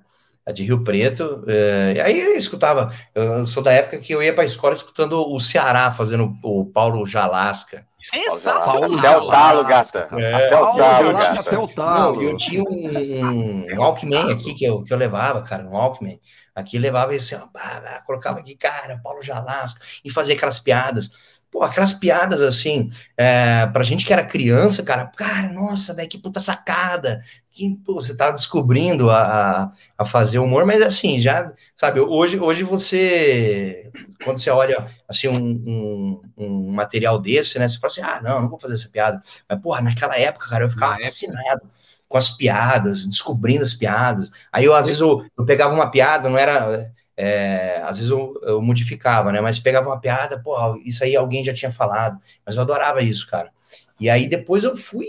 a 0.47 0.53
de 0.53 0.63
Rio 0.63 0.85
Preto. 0.85 1.45
é, 1.49 1.95
e 1.97 2.01
aí 2.01 2.21
eu 2.21 2.37
escutava, 2.37 2.95
eu 3.15 3.45
sou 3.45 3.63
da 3.63 3.73
época 3.73 3.99
que 3.99 4.15
eu 4.15 4.23
ia 4.23 4.33
para 4.33 4.43
a 4.43 4.47
escola 4.47 4.75
escutando 4.75 5.21
o 5.21 5.41
Ceará 5.41 5.91
fazendo 5.91 6.33
o 6.43 6.67
Paulo 6.67 7.05
Jalasca. 7.07 7.87
Sensacional. 8.05 8.99
Até 8.99 9.17
o 9.17 9.31
talo, 9.31 9.65
gata. 9.65 10.09
É. 10.13 10.35
Até 10.35 10.57
o 10.57 10.61
Paulo 10.61 10.79
talo, 10.79 11.13
gata. 11.13 11.41
até 11.41 11.59
o 11.59 11.67
Não, 11.67 11.69
talo. 11.69 12.23
eu 12.23 12.37
tinha 12.37 12.63
um, 12.63 13.67
um 13.73 13.79
Walkman 13.79 14.33
aqui 14.33 14.55
que 14.55 14.65
eu, 14.65 14.83
que 14.83 14.93
eu 14.93 14.97
levava, 14.97 15.43
cara, 15.43 15.65
um 15.65 15.71
Walkman. 15.71 16.21
Aqui 16.55 16.79
levava 16.79 17.15
esse, 17.15 17.35
ó, 17.35 17.41
pá, 17.49 17.81
pá, 17.83 18.03
colocava 18.07 18.39
aqui, 18.39 18.55
cara, 18.55 19.01
Paulo 19.03 19.21
Jalasca, 19.23 19.81
e 20.05 20.11
fazia 20.11 20.35
aquelas 20.37 20.61
piadas. 20.61 21.11
Pô, 21.55 21.63
aquelas 21.63 21.93
piadas 21.93 22.43
assim, 22.43 22.91
é, 23.17 23.65
pra 23.69 23.85
gente 23.85 24.05
que 24.05 24.13
era 24.13 24.27
criança, 24.27 24.83
cara, 24.83 25.07
cara, 25.07 25.53
nossa, 25.53 25.95
velho, 25.95 26.09
que 26.09 26.19
puta 26.19 26.41
sacada, 26.41 27.23
que 27.49 27.77
pô, 27.85 27.95
você 27.95 28.17
tá 28.17 28.33
descobrindo 28.33 29.09
a, 29.09 29.73
a, 29.97 30.05
fazer 30.05 30.41
humor, 30.41 30.67
mas 30.67 30.83
assim, 30.83 31.21
já, 31.21 31.53
sabe, 31.77 32.01
hoje, 32.01 32.41
hoje 32.41 32.65
você, 32.65 33.89
quando 34.25 34.39
você 34.39 34.51
olha, 34.51 34.89
assim, 35.09 35.29
um, 35.29 35.63
um, 35.65 36.23
um 36.37 36.73
material 36.73 37.21
desse, 37.21 37.57
né, 37.57 37.69
você 37.69 37.79
fala 37.79 37.93
assim, 37.93 38.03
ah, 38.03 38.21
não, 38.21 38.43
não 38.43 38.49
vou 38.49 38.59
fazer 38.59 38.75
essa 38.75 38.89
piada, 38.89 39.23
mas, 39.49 39.61
porra, 39.61 39.81
naquela 39.81 40.19
época, 40.19 40.49
cara, 40.49 40.65
eu 40.65 40.71
ficava 40.71 40.95
Na 40.95 40.97
época. 40.97 41.09
fascinado 41.09 41.71
com 42.09 42.19
as 42.19 42.31
piadas, 42.31 43.07
descobrindo 43.07 43.63
as 43.63 43.75
piadas, 43.75 44.29
aí 44.53 44.65
eu, 44.65 44.75
às 44.75 44.87
vezes, 44.87 45.01
eu, 45.01 45.25
eu 45.39 45.45
pegava 45.45 45.73
uma 45.73 45.89
piada, 45.89 46.29
não 46.29 46.37
era... 46.37 46.93
é, 47.17 47.81
às 47.85 47.99
vezes 47.99 48.11
eu, 48.11 48.35
eu 48.43 48.63
modificava, 48.63 49.33
né? 49.33 49.41
Mas 49.41 49.59
pegava 49.59 49.89
uma 49.89 50.01
piada, 50.01 50.41
pô, 50.41 50.77
isso 50.85 51.05
aí 51.05 51.15
alguém 51.17 51.45
já 51.45 51.55
tinha 51.55 51.71
falado. 51.71 52.19
Mas 52.45 52.57
eu 52.57 52.63
adorava 52.63 53.03
isso, 53.03 53.29
cara. 53.29 53.51
E 53.99 54.11
aí 54.11 54.29
depois 54.29 54.65
eu 54.65 54.77
fui 54.77 55.07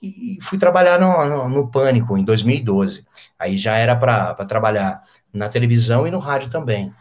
e 0.00 0.38
fui 0.42 0.58
trabalhar 0.58 0.98
no, 1.00 1.24
no, 1.24 1.48
no 1.48 1.70
Pânico 1.70 2.16
em 2.16 2.24
2012. 2.24 3.04
Aí 3.38 3.58
já 3.58 3.76
era 3.76 3.96
para 3.96 4.34
trabalhar 4.46 5.02
na 5.32 5.48
televisão 5.48 6.06
e 6.06 6.10
no 6.10 6.18
rádio 6.18 6.50
também. 6.50 6.92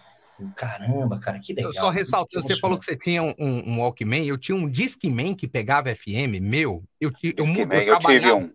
Caramba, 0.55 1.19
cara, 1.19 1.39
que 1.39 1.53
legal. 1.53 1.73
Só 1.73 1.89
ressaltando, 1.89 2.45
você 2.45 2.55
falou 2.55 2.77
que 2.77 2.85
você 2.85 2.95
tinha 2.95 3.23
um, 3.23 3.33
um, 3.39 3.79
Walkman, 3.79 4.25
eu 4.25 4.37
tinha 4.37 4.55
um 4.55 4.69
Discman 4.69 5.33
que 5.33 5.47
pegava 5.47 5.93
FM, 5.95 6.39
meu, 6.39 6.83
eu, 7.01 7.11
eu, 7.23 7.45
mu- 7.45 7.53
Discman, 7.55 7.83
eu 7.83 7.99
tive 7.99 8.31
um. 8.31 8.51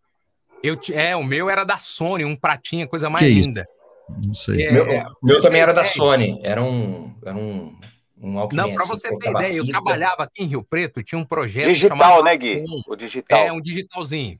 Eu, 0.62 0.78
é, 0.92 1.16
o 1.16 1.24
meu 1.24 1.50
era 1.50 1.64
da 1.64 1.76
Sony, 1.76 2.24
um 2.24 2.36
pratinha, 2.36 2.86
coisa 2.86 3.10
mais 3.10 3.26
Que 3.26 3.34
linda. 3.34 3.68
Não 4.08 4.34
sei. 4.34 4.66
É, 4.66 4.72
Meu, 4.72 4.86
é, 4.90 5.04
meu 5.22 5.40
também 5.40 5.60
era 5.60 5.72
da 5.72 5.82
ideia? 5.82 5.94
Sony, 5.94 6.40
era 6.42 6.62
um, 6.62 7.14
era 7.24 7.36
um, 7.36 7.74
um 8.18 8.32
Não, 8.32 8.48
para 8.48 8.64
assim, 8.84 8.88
você 8.88 9.08
ter 9.08 9.18
colocava 9.18 9.44
ideia, 9.44 9.58
eu 9.58 9.66
trabalhava 9.66 10.22
aqui 10.24 10.42
em 10.42 10.46
Rio 10.46 10.62
Preto, 10.62 11.02
tinha 11.02 11.18
um 11.18 11.24
projeto 11.24 11.66
Digital, 11.68 11.96
chamado 11.98 12.24
né, 12.24 12.36
Gui? 12.36 12.64
O 12.86 12.96
digital. 12.96 13.38
É, 13.38 13.52
um 13.52 13.60
digitalzinho. 13.60 14.38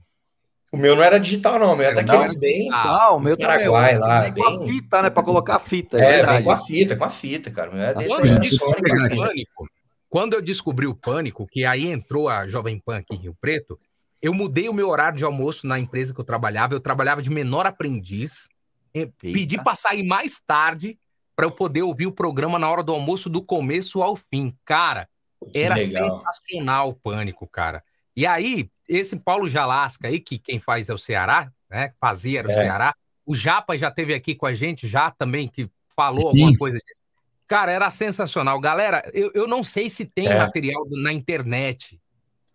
O 0.73 0.77
meu 0.77 0.97
não 0.97 1.03
era 1.03 1.19
digital, 1.21 1.59
não, 1.59 1.75
o 1.75 1.77
meu 1.77 1.87
era 1.87 2.03
daqueles 2.03 2.39
bem... 2.39 2.69
Ah, 2.73 3.13
o 3.13 3.21
meu 3.21 3.37
também. 3.37 3.59
Paraguai 3.59 3.99
lá, 3.99 4.21
Vem 4.23 4.33
com 4.33 4.45
a 4.47 4.57
bem- 4.59 4.67
fita, 4.69 5.03
né? 5.03 5.11
Pra 5.11 5.23
colocar 5.23 5.57
a 5.57 5.61
fita. 5.61 5.99
É, 6.03 6.21
É, 6.21 6.43
com 6.43 6.51
a 6.51 6.57
fita, 6.57 6.97
com 6.97 7.05
a 7.05 7.11
fita, 7.11 7.51
cara. 7.51 7.71
o 7.71 7.75
meu 7.75 7.83
era 7.83 7.95
desse 7.95 8.09
Quando 8.09 8.27
eu 8.27 8.39
descobri 8.41 8.97
Sony, 8.99 9.13
o 9.13 9.17
pânico, 9.17 9.69
quando 10.09 10.33
eu 10.35 10.43
descobri 10.43 10.87
o 10.87 10.95
pânico, 10.95 11.47
que 11.47 11.65
aí 11.67 11.87
entrou 11.91 12.29
a 12.29 12.47
Jovem 12.47 12.79
Pan 12.79 12.99
aqui 12.99 13.15
em 13.15 13.19
Rio 13.19 13.37
Preto, 13.39 13.79
eu 14.23 14.33
mudei 14.33 14.67
o 14.69 14.73
meu 14.73 14.89
horário 14.89 15.19
de 15.19 15.25
almoço 15.25 15.67
na 15.67 15.79
empresa 15.79 16.15
que 16.15 16.21
eu 16.21 16.25
trabalhava. 16.25 16.73
Eu 16.75 16.81
trabalhava 16.81 17.21
de 17.21 17.29
menor 17.29 17.67
aprendiz. 17.67 18.49
E 18.95 19.07
Pedi 19.07 19.63
para 19.63 19.75
sair 19.75 20.03
mais 20.03 20.41
tarde 20.47 20.99
para 21.35 21.47
eu 21.47 21.51
poder 21.51 21.83
ouvir 21.83 22.07
o 22.07 22.13
programa 22.13 22.59
na 22.59 22.71
hora 22.71 22.83
do 22.83 22.93
almoço, 22.93 23.31
do 23.31 23.43
começo 23.43 24.03
ao 24.03 24.17
fim. 24.17 24.55
Cara, 24.65 25.09
era 25.55 25.77
sensacional 25.79 26.91
o 26.91 26.95
pânico, 26.95 27.47
cara. 27.47 27.83
E 28.15 28.27
aí, 28.27 28.71
esse 28.89 29.17
Paulo 29.17 29.49
Jalasca 29.49 30.09
aí, 30.09 30.21
que 30.21 30.39
quem 30.39 30.59
faz 30.59 30.89
é 30.89 30.95
o 30.95 30.99
Ceará, 30.99 31.51
né? 31.71 31.95
Fazia 31.99 32.41
era 32.41 32.49
o 32.49 32.51
É. 32.51 32.55
Ceará. 32.55 32.95
O 33.25 33.35
Japa 33.35 33.77
já 33.79 33.91
teve 33.91 34.13
aqui 34.13 34.35
com 34.35 34.45
a 34.45 34.53
gente, 34.53 34.87
já 34.87 35.11
também, 35.11 35.49
que 35.49 35.71
falou 35.97 36.21
Sim. 36.21 36.27
alguma 36.43 36.59
coisa 36.59 36.79
disso. 36.79 37.01
Cara, 37.47 37.73
era 37.73 37.91
sensacional. 37.91 38.59
Galera, 38.61 39.03
eu, 39.15 39.31
eu 39.35 39.47
não 39.49 39.65
sei 39.65 39.89
se 39.89 40.05
tem 40.05 40.27
É. 40.27 40.39
material 40.39 40.85
na 40.91 41.13
internet, 41.13 42.01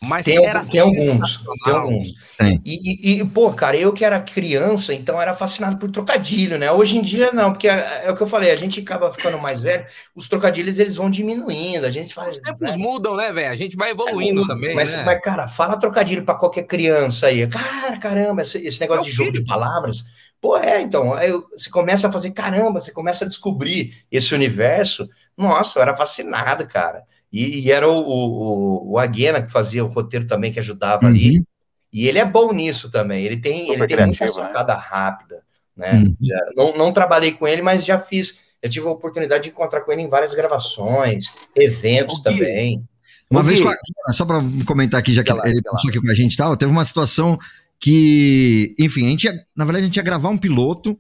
mas 0.02 0.26
Tem, 0.26 0.46
era 0.46 0.64
tem 0.64 0.80
alguns, 0.80 1.38
tem 1.64 1.74
alguns. 1.74 2.14
Tem. 2.38 2.62
E, 2.64 3.20
e- 3.20 3.26
pô, 3.26 3.52
cara, 3.52 3.76
eu 3.76 3.92
que 3.92 4.06
era 4.06 4.22
criança, 4.22 4.94
então 4.94 5.20
era 5.20 5.34
fascinado 5.34 5.78
por 5.78 5.90
trocadilho, 5.90 6.58
né? 6.60 6.72
Hoje 6.72 6.98
em 6.98 7.02
dia, 7.02 7.32
não, 7.34 7.52
porque 7.52 7.68
é, 7.68 8.06
é 8.06 8.12
o 8.12 8.16
que 8.16 8.22
eu 8.22 8.28
falei, 8.28 8.52
a 8.52 8.56
gente 8.56 8.80
acaba 8.80 9.12
ficando 9.12 9.40
mais 9.40 9.62
velho, 9.62 9.86
os 10.14 10.28
trocadilhos 10.30 10.78
eles 10.78 10.98
vão 10.98 11.10
diminuindo, 11.10 11.86
a 11.86 11.92
gente 11.92 12.14
faz. 12.14 12.36
Os 12.36 12.42
tempos 12.42 12.70
né? 12.70 12.78
mudam, 12.78 13.16
né, 13.16 13.32
velho? 13.32 13.52
A 13.52 13.56
gente 13.56 13.76
vai 13.76 13.90
evoluindo 13.90 14.46
também, 14.46 14.76
mas, 14.76 14.94
né? 14.94 15.04
mas, 15.04 15.20
cara, 15.22 15.48
fala 15.48 15.78
trocadilho 15.80 16.24
pra 16.24 16.36
qualquer 16.36 16.64
criança 16.64 17.28
aí. 17.28 17.48
Cara, 17.48 17.98
caramba, 17.98 18.44
esse, 18.44 18.60
esse 18.66 18.80
negócio 18.80 19.02
Meu 19.04 19.10
de 19.12 19.16
jogo 19.18 19.32
filho. 19.32 19.42
de 19.44 19.48
palavras. 19.50 20.06
Pô, 20.40 20.56
é, 20.58 20.80
então, 20.82 21.14
aí 21.16 21.30
eu- 21.32 21.48
você 21.52 21.70
começa 21.70 22.08
a 22.08 22.12
fazer, 22.12 22.30
caramba, 22.32 22.80
você 22.80 22.92
começa 22.92 23.26
a 23.26 23.28
descobrir 23.28 24.06
esse 24.12 24.36
universo. 24.36 25.10
Nossa, 25.36 25.80
eu 25.80 25.84
era 25.84 25.96
fascinado, 25.96 26.68
cara. 26.68 27.04
E, 27.32 27.60
e 27.60 27.72
era 27.72 27.88
o, 27.88 28.00
o, 28.00 28.92
o 28.92 29.00
Aguena 29.00 29.42
que 29.42 29.52
fazia 29.52 29.84
o 29.84 29.88
roteiro 29.88 30.26
também, 30.26 30.52
que 30.52 30.60
ajudava 30.60 31.08
ali. 31.08 31.38
Uhum. 31.38 31.44
E 31.92 32.08
ele 32.08 32.20
é 32.20 32.26
bom 32.26 32.52
nisso 32.54 32.90
também. 32.92 33.24
Ele 33.24 33.38
tem, 33.38 33.68
Super 33.68 33.84
ele 33.84 33.96
tem 33.96 34.06
muita 34.06 34.26
né? 34.26 34.32
sacada 34.32 34.74
rápida, 34.76 35.42
né? 35.76 35.94
Uhum. 35.94 36.14
Já- 36.22 36.46
não, 36.56 36.78
não 36.78 36.94
trabalhei 36.94 37.32
com 37.32 37.48
ele, 37.48 37.62
mas 37.62 37.86
já 37.86 38.00
fiz. 38.00 38.40
Eu 38.62 38.70
tive 38.70 38.88
a 38.88 38.92
oportunidade 38.92 39.44
de 39.44 39.50
encontrar 39.50 39.82
com 39.82 39.92
ele 39.92 40.02
em 40.02 40.10
várias 40.10 40.34
gravações, 40.34 41.28
eventos 41.56 42.22
também. 42.22 42.84
Uma 43.30 43.44
vez 43.44 43.60
com 43.60 43.70
a, 43.70 44.14
só 44.14 44.26
para 44.26 44.42
comentar 44.66 45.00
aqui, 45.00 45.14
já 45.14 45.24
que 45.24 45.32
lá, 45.32 45.48
ele 45.48 45.62
passou 45.62 45.90
aqui 45.90 46.00
com 46.00 46.10
a 46.10 46.16
gente 46.16 46.34
e 46.34 46.38
tal, 46.38 46.56
teve 46.56 46.72
uma 46.72 46.86
situação 46.86 47.38
que, 47.80 48.74
enfim, 48.80 49.06
a 49.06 49.10
gente 49.10 49.26
ia, 49.26 49.46
na 49.56 49.66
verdade, 49.66 49.84
a 49.84 49.88
gente 49.88 49.98
ia 49.98 50.04
gravar 50.04 50.30
um 50.30 50.38
piloto 50.38 50.98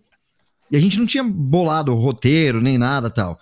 e 0.69 0.77
a 0.77 0.79
gente 0.79 0.99
não 0.99 1.05
tinha 1.05 1.23
bolado 1.23 1.91
o 1.91 1.99
roteiro 1.99 2.61
nem 2.61 2.77
nada 2.77 3.09
tal. 3.09 3.39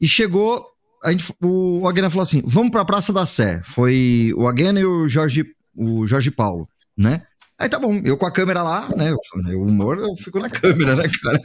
E 0.00 0.06
chegou, 0.06 0.75
a 1.04 1.12
gente, 1.12 1.32
o 1.42 1.86
Aguena 1.88 2.10
falou 2.10 2.22
assim: 2.22 2.42
vamos 2.44 2.70
pra 2.70 2.84
Praça 2.84 3.12
da 3.12 3.26
Sé. 3.26 3.60
Foi 3.64 4.32
o 4.36 4.46
Aguena 4.48 4.80
e 4.80 4.84
o 4.84 5.08
Jorge, 5.08 5.44
o 5.74 6.06
Jorge 6.06 6.30
Paulo, 6.30 6.68
né? 6.96 7.22
Aí 7.58 7.68
tá 7.68 7.78
bom, 7.78 8.00
eu 8.04 8.16
com 8.18 8.26
a 8.26 8.30
câmera 8.30 8.62
lá, 8.62 8.90
né? 8.96 9.12
O 9.54 9.62
humor, 9.62 9.98
eu 9.98 10.14
fico 10.16 10.38
na 10.38 10.48
câmera, 10.50 10.94
né, 10.94 11.04
cara? 11.22 11.40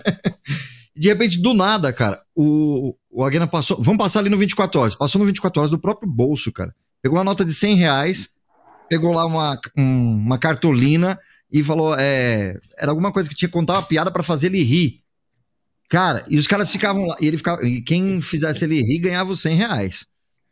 De 0.96 1.08
repente, 1.08 1.42
do 1.42 1.54
nada, 1.54 1.94
cara, 1.94 2.22
o, 2.36 2.96
o 3.10 3.24
Aguena 3.24 3.48
passou. 3.48 3.82
Vamos 3.82 3.98
passar 4.04 4.20
ali 4.20 4.30
no 4.30 4.38
24 4.38 4.80
horas. 4.80 4.96
Passou 4.96 5.20
no 5.20 5.26
24 5.26 5.62
horas 5.62 5.72
do 5.72 5.80
próprio 5.80 6.10
bolso, 6.12 6.52
cara. 6.52 6.74
Pegou 7.02 7.18
uma 7.18 7.24
nota 7.24 7.46
de 7.46 7.54
100 7.54 7.76
reais, 7.76 8.30
pegou 8.90 9.14
lá 9.14 9.26
uma, 9.26 9.58
um- 9.78 10.16
uma 10.16 10.38
cartolina 10.38 11.18
e 11.52 11.64
falou: 11.64 11.96
é, 11.98 12.58
era 12.78 12.92
alguma 12.92 13.12
coisa 13.12 13.30
que 13.30 13.36
tinha 13.36 13.48
que 13.48 13.54
contar 13.54 13.74
uma 13.76 13.84
piada 13.84 14.12
pra 14.12 14.22
fazer 14.24 14.48
ele 14.48 14.64
rir. 14.64 15.01
Cara, 15.92 16.24
e 16.30 16.38
os 16.38 16.48
caras 16.48 16.72
ficavam 16.72 17.06
lá. 17.06 17.18
E, 17.20 17.28
ele 17.28 17.36
ficava, 17.38 17.68
e 17.68 17.82
quem 17.82 18.22
fizesse 18.22 18.64
ele 18.64 18.82
rir 18.82 19.00
ganhava 19.00 19.32
os 19.34 19.42
100 19.42 19.56
reais. 19.58 20.06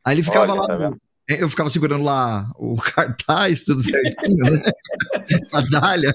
Aí 0.05 0.13
ele 0.15 0.23
ficava 0.23 0.51
Olha, 0.51 0.61
lá. 0.61 0.67
tá 0.67 0.75
vendo? 0.75 0.97
eu 1.29 1.47
ficava 1.47 1.69
segurando 1.69 2.03
lá 2.03 2.51
o 2.57 2.75
cartaz, 2.81 3.61
tudo 3.61 3.81
certinho, 3.81 4.43
né? 4.51 4.61
A 5.55 5.61
dália. 5.61 6.11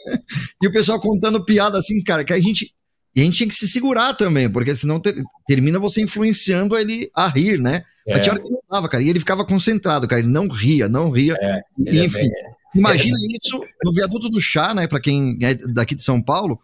E 0.62 0.66
o 0.68 0.72
pessoal 0.72 1.01
contando 1.01 1.43
piada 1.45 1.79
assim, 1.79 2.03
cara, 2.03 2.22
que 2.22 2.33
a 2.35 2.41
gente. 2.41 2.70
E 3.16 3.20
a 3.20 3.25
gente 3.25 3.37
tinha 3.39 3.49
que 3.49 3.55
se 3.55 3.66
segurar 3.68 4.12
também, 4.14 4.51
porque 4.51 4.75
senão 4.75 4.99
ter- 5.01 5.14
termina 5.47 5.79
você 5.79 6.03
influenciando 6.03 6.77
ele 6.77 7.09
a 7.14 7.29
rir, 7.29 7.59
né? 7.61 7.83
É, 8.07 8.14
Mas 8.14 8.22
tinha 8.25 8.35
hora 8.35 8.43
que 8.43 8.51
não 8.51 8.61
dava, 8.70 8.89
cara. 8.89 9.03
E 9.03 9.09
ele 9.09 9.20
ficava 9.20 9.45
concentrado, 9.47 10.07
cara. 10.09 10.20
Ele 10.20 10.29
não 10.31 10.49
ria, 10.49 10.89
não 10.89 11.11
ria. 11.11 11.35
E, 11.79 11.89
ele 11.89 12.01
é 12.01 12.05
enfim, 12.05 12.18
bem- 12.18 12.31
imagina 12.75 13.16
isso 13.41 13.64
no 13.85 13.93
viaduto 13.93 14.29
do 14.29 14.41
chá, 14.41 14.75
né? 14.75 14.87
Pra 14.89 15.01
quem 15.01 15.39
é 15.43 15.55
daqui 15.55 15.95
de 15.95 16.03
São 16.03 16.20
Paulo. 16.20 16.61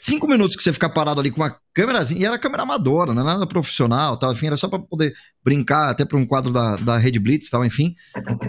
Cinco 0.00 0.28
minutos 0.28 0.56
que 0.56 0.62
você 0.62 0.72
ficar 0.72 0.88
parado 0.90 1.20
ali 1.20 1.30
com 1.30 1.40
uma 1.40 1.56
câmerazinha, 1.74 2.20
e 2.20 2.24
era 2.24 2.38
câmera 2.38 2.62
amadora, 2.62 3.12
não 3.14 3.22
era 3.22 3.32
nada 3.34 3.46
profissional, 3.46 4.16
tal, 4.16 4.32
enfim, 4.32 4.46
era 4.46 4.56
só 4.56 4.68
pra 4.68 4.78
poder 4.78 5.14
brincar, 5.44 5.90
até 5.90 6.04
pra 6.04 6.18
um 6.18 6.26
quadro 6.26 6.52
da, 6.52 6.76
da 6.76 6.98
Red 6.98 7.18
Blitz, 7.18 7.50
tal, 7.50 7.64
enfim. 7.64 7.94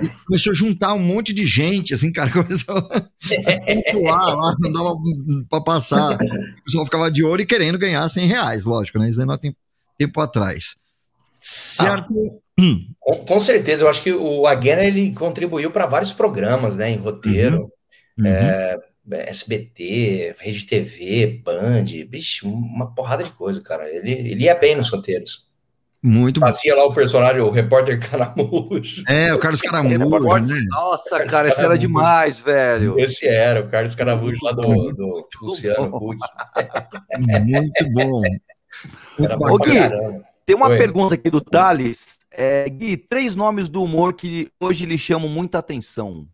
E 0.04 0.10
começou 0.26 0.52
a 0.52 0.56
juntar 0.56 0.94
um 0.94 1.00
monte 1.00 1.34
de 1.34 1.46
gente, 1.46 1.94
assim, 1.94 2.12
cara, 2.12 2.30
começou 2.34 2.78
a 2.78 2.82
pontuar 2.82 4.36
lá, 4.36 4.56
não 4.60 4.72
dava 4.72 4.96
pra 5.50 5.62
passar. 5.62 6.16
O 6.16 6.64
pessoal 6.64 6.86
ficava 6.86 7.12
de 7.12 7.24
olho 7.24 7.42
e 7.42 7.46
querendo 7.46 7.78
ganhar 7.78 8.08
100 8.08 8.28
reais, 8.28 8.66
lógico, 8.66 9.00
né? 9.00 9.10
Isso 9.10 9.20
aí 9.20 9.26
nós 9.28 9.40
tem 9.40 9.56
tempo 9.98 10.20
atrás. 10.22 10.76
Certo? 11.42 12.14
Hum. 12.60 12.86
Com, 13.00 13.26
com 13.26 13.40
certeza, 13.40 13.84
eu 13.84 13.90
acho 13.90 14.02
que 14.04 14.12
o 14.12 14.46
Aguena 14.46 14.84
ele 14.84 15.14
contribuiu 15.14 15.72
para 15.72 15.86
vários 15.86 16.12
programas, 16.12 16.76
né, 16.76 16.92
em 16.92 16.98
roteiro, 16.98 17.70
Uhum. 18.18 18.26
é, 18.28 18.78
SBT, 19.18 20.36
Rede 20.40 20.66
TV, 20.66 21.42
Band, 21.44 21.86
bicho, 22.08 22.48
uma 22.48 22.94
porrada 22.94 23.24
de 23.24 23.32
coisa, 23.32 23.62
cara. 23.62 23.90
Ele, 23.90 24.12
ele 24.12 24.44
ia 24.44 24.56
bem 24.56 24.76
nos 24.76 24.90
roteiros. 24.90 25.50
Muito 26.02 26.40
bom. 26.40 26.48
Fazia 26.48 26.76
lá 26.76 26.86
o 26.86 26.94
personagem, 26.94 27.42
o 27.42 27.50
repórter 27.50 28.00
caramujo. 28.10 29.04
É, 29.08 29.34
o 29.34 29.40
Carlos 29.40 29.60
Caramujo, 29.60 29.98
né? 29.98 30.60
Nossa, 30.70 31.20
cara, 31.26 31.50
isso 31.50 31.62
era 31.62 31.78
demais, 31.78 32.40
velho. 32.40 32.98
Esse 32.98 33.28
era, 33.28 33.62
o 33.62 33.70
Carlos 33.70 33.96
Caramujo 33.96 34.38
lá 34.42 34.54
do, 34.54 34.94
do 34.94 35.28
Luciano 35.42 35.94
Huck. 35.96 36.18
Muito 37.20 37.92
bom. 37.92 38.22
Era 39.20 39.36
bom 39.36 39.54
Ô, 39.54 39.58
Gui. 39.58 39.74
Tem 40.46 40.56
uma 40.56 40.70
Oi. 40.70 40.78
pergunta 40.78 41.16
aqui 41.16 41.30
do 41.30 41.42
Thales. 41.42 42.18
É, 42.32 42.70
Gui, 42.70 42.96
três 42.96 43.36
nomes 43.36 43.68
do 43.68 43.84
humor 43.84 44.14
que 44.14 44.50
hoje 44.60 44.86
lhe 44.86 44.98
chamam 44.98 45.28
muita 45.28 45.58
atenção. 45.58 46.26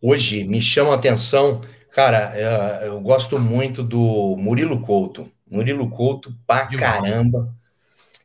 Hoje 0.00 0.44
me 0.44 0.60
chama 0.60 0.92
a 0.92 0.96
atenção, 0.96 1.60
cara, 1.90 2.32
é, 2.36 2.86
eu 2.88 3.00
gosto 3.00 3.38
muito 3.38 3.82
do 3.82 4.36
Murilo 4.36 4.80
Couto. 4.82 5.30
Murilo 5.50 5.90
Couto 5.90 6.32
pra 6.46 6.66
Demais. 6.66 7.02
caramba. 7.02 7.54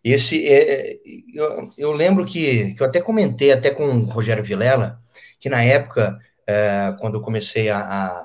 Esse 0.04 0.48
é, 0.48 0.92
é, 0.94 1.00
eu, 1.34 1.70
eu 1.78 1.92
lembro 1.94 2.26
que, 2.26 2.74
que 2.76 2.82
eu 2.84 2.88
até 2.88 3.02
comentei 3.02 3.52
até 3.52 3.70
com 3.72 3.86
o 3.86 4.06
Rogério 4.06 4.44
Vilela, 4.44 5.00
que 5.40 5.50
na 5.50 5.64
época, 5.64 6.20
é, 6.48 6.94
quando 7.00 7.16
eu 7.16 7.22
comecei 7.22 7.70
a, 7.70 7.80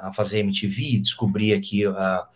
a- 0.09 0.13
fazer 0.15 0.41
MTV, 0.41 0.99
descobri 1.01 1.53
aqui 1.55 1.87
a, 1.87 2.27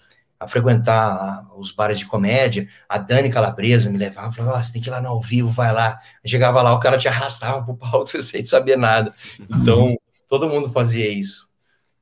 a 0.40 0.48
frequentar 0.48 1.46
os 1.56 1.72
bares 1.72 1.98
de 1.98 2.06
comédia, 2.06 2.68
a 2.88 2.98
Dani 2.98 3.30
Calabresa 3.30 3.90
me 3.90 3.98
levava, 3.98 4.32
falava, 4.32 4.58
"Ó, 4.58 4.62
você 4.62 4.72
tem 4.72 4.82
que 4.82 4.88
ir 4.88 4.92
lá 4.92 5.00
no 5.00 5.08
ao 5.08 5.20
vivo, 5.20 5.48
vai 5.50 5.72
lá. 5.72 5.98
Eu 6.24 6.30
chegava 6.30 6.62
lá, 6.62 6.72
o 6.74 6.80
cara 6.80 6.98
te 6.98 7.08
arrastava 7.08 7.64
pro 7.64 7.76
palco, 7.76 8.06
você 8.06 8.22
sem 8.22 8.44
saber 8.44 8.76
nada. 8.78 9.14
Então, 9.50 9.96
todo 10.32 10.48
mundo 10.48 10.70
fazia 10.70 11.06
isso. 11.06 11.50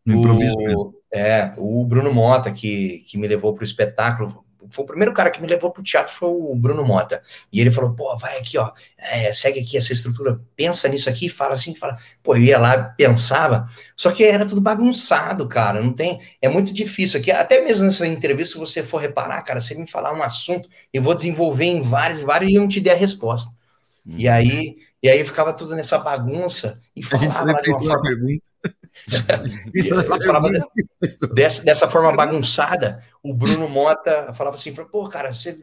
O, 0.07 0.95
é, 1.13 1.53
o 1.57 1.85
Bruno 1.85 2.15
Mota, 2.15 2.53
que, 2.53 3.05
que 3.09 3.19
me 3.19 3.27
levou 3.27 3.53
pro 3.53 3.65
espetáculo, 3.65 4.45
foi 4.71 4.85
o 4.85 4.87
primeiro 4.87 5.13
cara 5.13 5.33
que 5.33 5.43
me 5.43 5.49
levou 5.49 5.73
pro 5.73 5.83
teatro, 5.83 6.15
foi 6.15 6.29
o 6.29 6.55
Bruno 6.55 6.85
Mota. 6.85 7.25
E 7.53 7.61
ele 7.61 7.73
falou, 7.73 7.93
pô, 7.93 8.17
vai 8.17 8.39
aqui, 8.39 8.57
ó, 8.57 8.71
é, 8.97 9.33
segue 9.33 9.59
aqui 9.59 9.77
essa 9.77 9.93
estrutura, 9.93 10.41
pensa 10.55 10.87
nisso 10.87 11.11
aqui, 11.11 11.29
fala 11.29 11.55
assim, 11.55 11.75
fala. 11.75 11.99
Pô, 12.23 12.37
eu 12.37 12.43
ia 12.43 12.59
lá, 12.61 12.85
pensava, 12.97 13.69
só 13.97 14.13
que 14.13 14.23
era 14.23 14.47
tudo 14.47 14.61
bagunçado, 14.61 15.49
cara, 15.49 15.83
não 15.83 15.93
tem, 15.93 16.21
é 16.41 16.49
muito 16.49 16.73
difícil 16.73 17.19
aqui, 17.19 17.33
até 17.33 17.65
mesmo 17.65 17.87
nessa 17.87 18.07
entrevista, 18.07 18.53
se 18.53 18.61
você 18.61 18.85
for 18.85 18.99
reparar, 18.99 19.43
cara, 19.43 19.61
você 19.61 19.75
me 19.75 19.91
falar 19.91 20.15
um 20.15 20.23
assunto, 20.23 20.69
eu 20.93 21.03
vou 21.03 21.17
desenvolver 21.17 21.65
em 21.65 21.83
vários, 21.83 22.21
vários, 22.21 22.53
e 22.53 22.55
eu 22.55 22.61
não 22.61 22.69
te 22.69 22.81
der 22.81 22.93
a 22.93 22.97
resposta. 22.97 23.59
E 24.07 24.29
aí, 24.29 24.77
e 25.03 25.09
aí 25.09 25.25
ficava 25.25 25.53
tudo 25.53 25.75
nessa 25.75 25.99
bagunça, 25.99 26.81
e 26.95 27.01
A 27.13 27.17
gente 27.17 27.33
falava 27.33 27.53
lá 27.53 27.61
de 27.61 27.71
uma 27.71 28.03
pergunta. 28.03 28.43
É 29.11 30.27
falava 30.27 30.51
dessa, 31.35 31.65
dessa 31.65 31.89
forma 31.89 32.15
bagunçada, 32.15 33.03
o 33.23 33.33
Bruno 33.33 33.67
Mota 33.67 34.35
falava 34.35 34.57
assim, 34.57 34.75
pô, 34.75 35.09
cara, 35.09 35.33
você, 35.33 35.59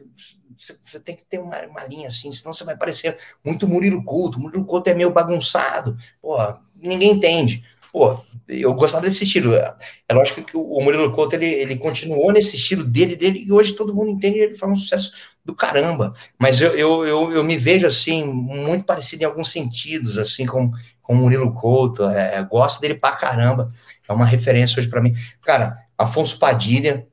você, 0.56 0.76
você 0.84 0.98
tem 0.98 1.14
que 1.14 1.24
ter 1.24 1.38
uma, 1.38 1.56
uma 1.66 1.84
linha 1.84 2.08
assim, 2.08 2.32
senão 2.32 2.52
você 2.52 2.64
vai 2.64 2.76
parecer 2.76 3.16
muito 3.44 3.68
Murilo 3.68 4.02
Couto, 4.02 4.40
Murilo 4.40 4.64
Couto 4.64 4.90
é 4.90 4.94
meio 4.94 5.12
bagunçado, 5.12 5.96
pô, 6.20 6.36
ninguém 6.74 7.12
entende. 7.12 7.62
Pô, 7.92 8.20
eu 8.48 8.74
gostava 8.74 9.06
desse 9.06 9.24
estilo. 9.24 9.54
É 9.54 10.12
lógico 10.12 10.42
que 10.42 10.56
o 10.56 10.80
Murilo 10.80 11.12
Couto, 11.12 11.36
ele, 11.36 11.46
ele 11.46 11.76
continuou 11.76 12.32
nesse 12.32 12.56
estilo 12.56 12.84
dele, 12.84 13.16
dele, 13.16 13.44
e 13.46 13.52
hoje 13.52 13.74
todo 13.74 13.94
mundo 13.94 14.10
entende, 14.10 14.38
ele 14.38 14.56
faz 14.56 14.72
um 14.72 14.74
sucesso 14.74 15.12
do 15.48 15.54
caramba. 15.54 16.12
Mas 16.38 16.60
eu, 16.60 16.76
eu, 16.76 17.06
eu, 17.06 17.32
eu 17.32 17.42
me 17.42 17.56
vejo, 17.56 17.86
assim, 17.86 18.22
muito 18.22 18.84
parecido 18.84 19.22
em 19.22 19.26
alguns 19.26 19.50
sentidos, 19.50 20.18
assim, 20.18 20.44
com, 20.44 20.70
com 21.02 21.14
o 21.14 21.16
Murilo 21.16 21.54
Couto, 21.54 22.04
é, 22.04 22.42
gosto 22.42 22.82
dele 22.82 22.94
pra 22.94 23.12
caramba, 23.12 23.72
é 24.06 24.12
uma 24.12 24.26
referência 24.26 24.78
hoje 24.78 24.90
pra 24.90 25.00
mim. 25.00 25.14
Cara, 25.40 25.74
Afonso 25.96 26.38
Padilha, 26.38 27.06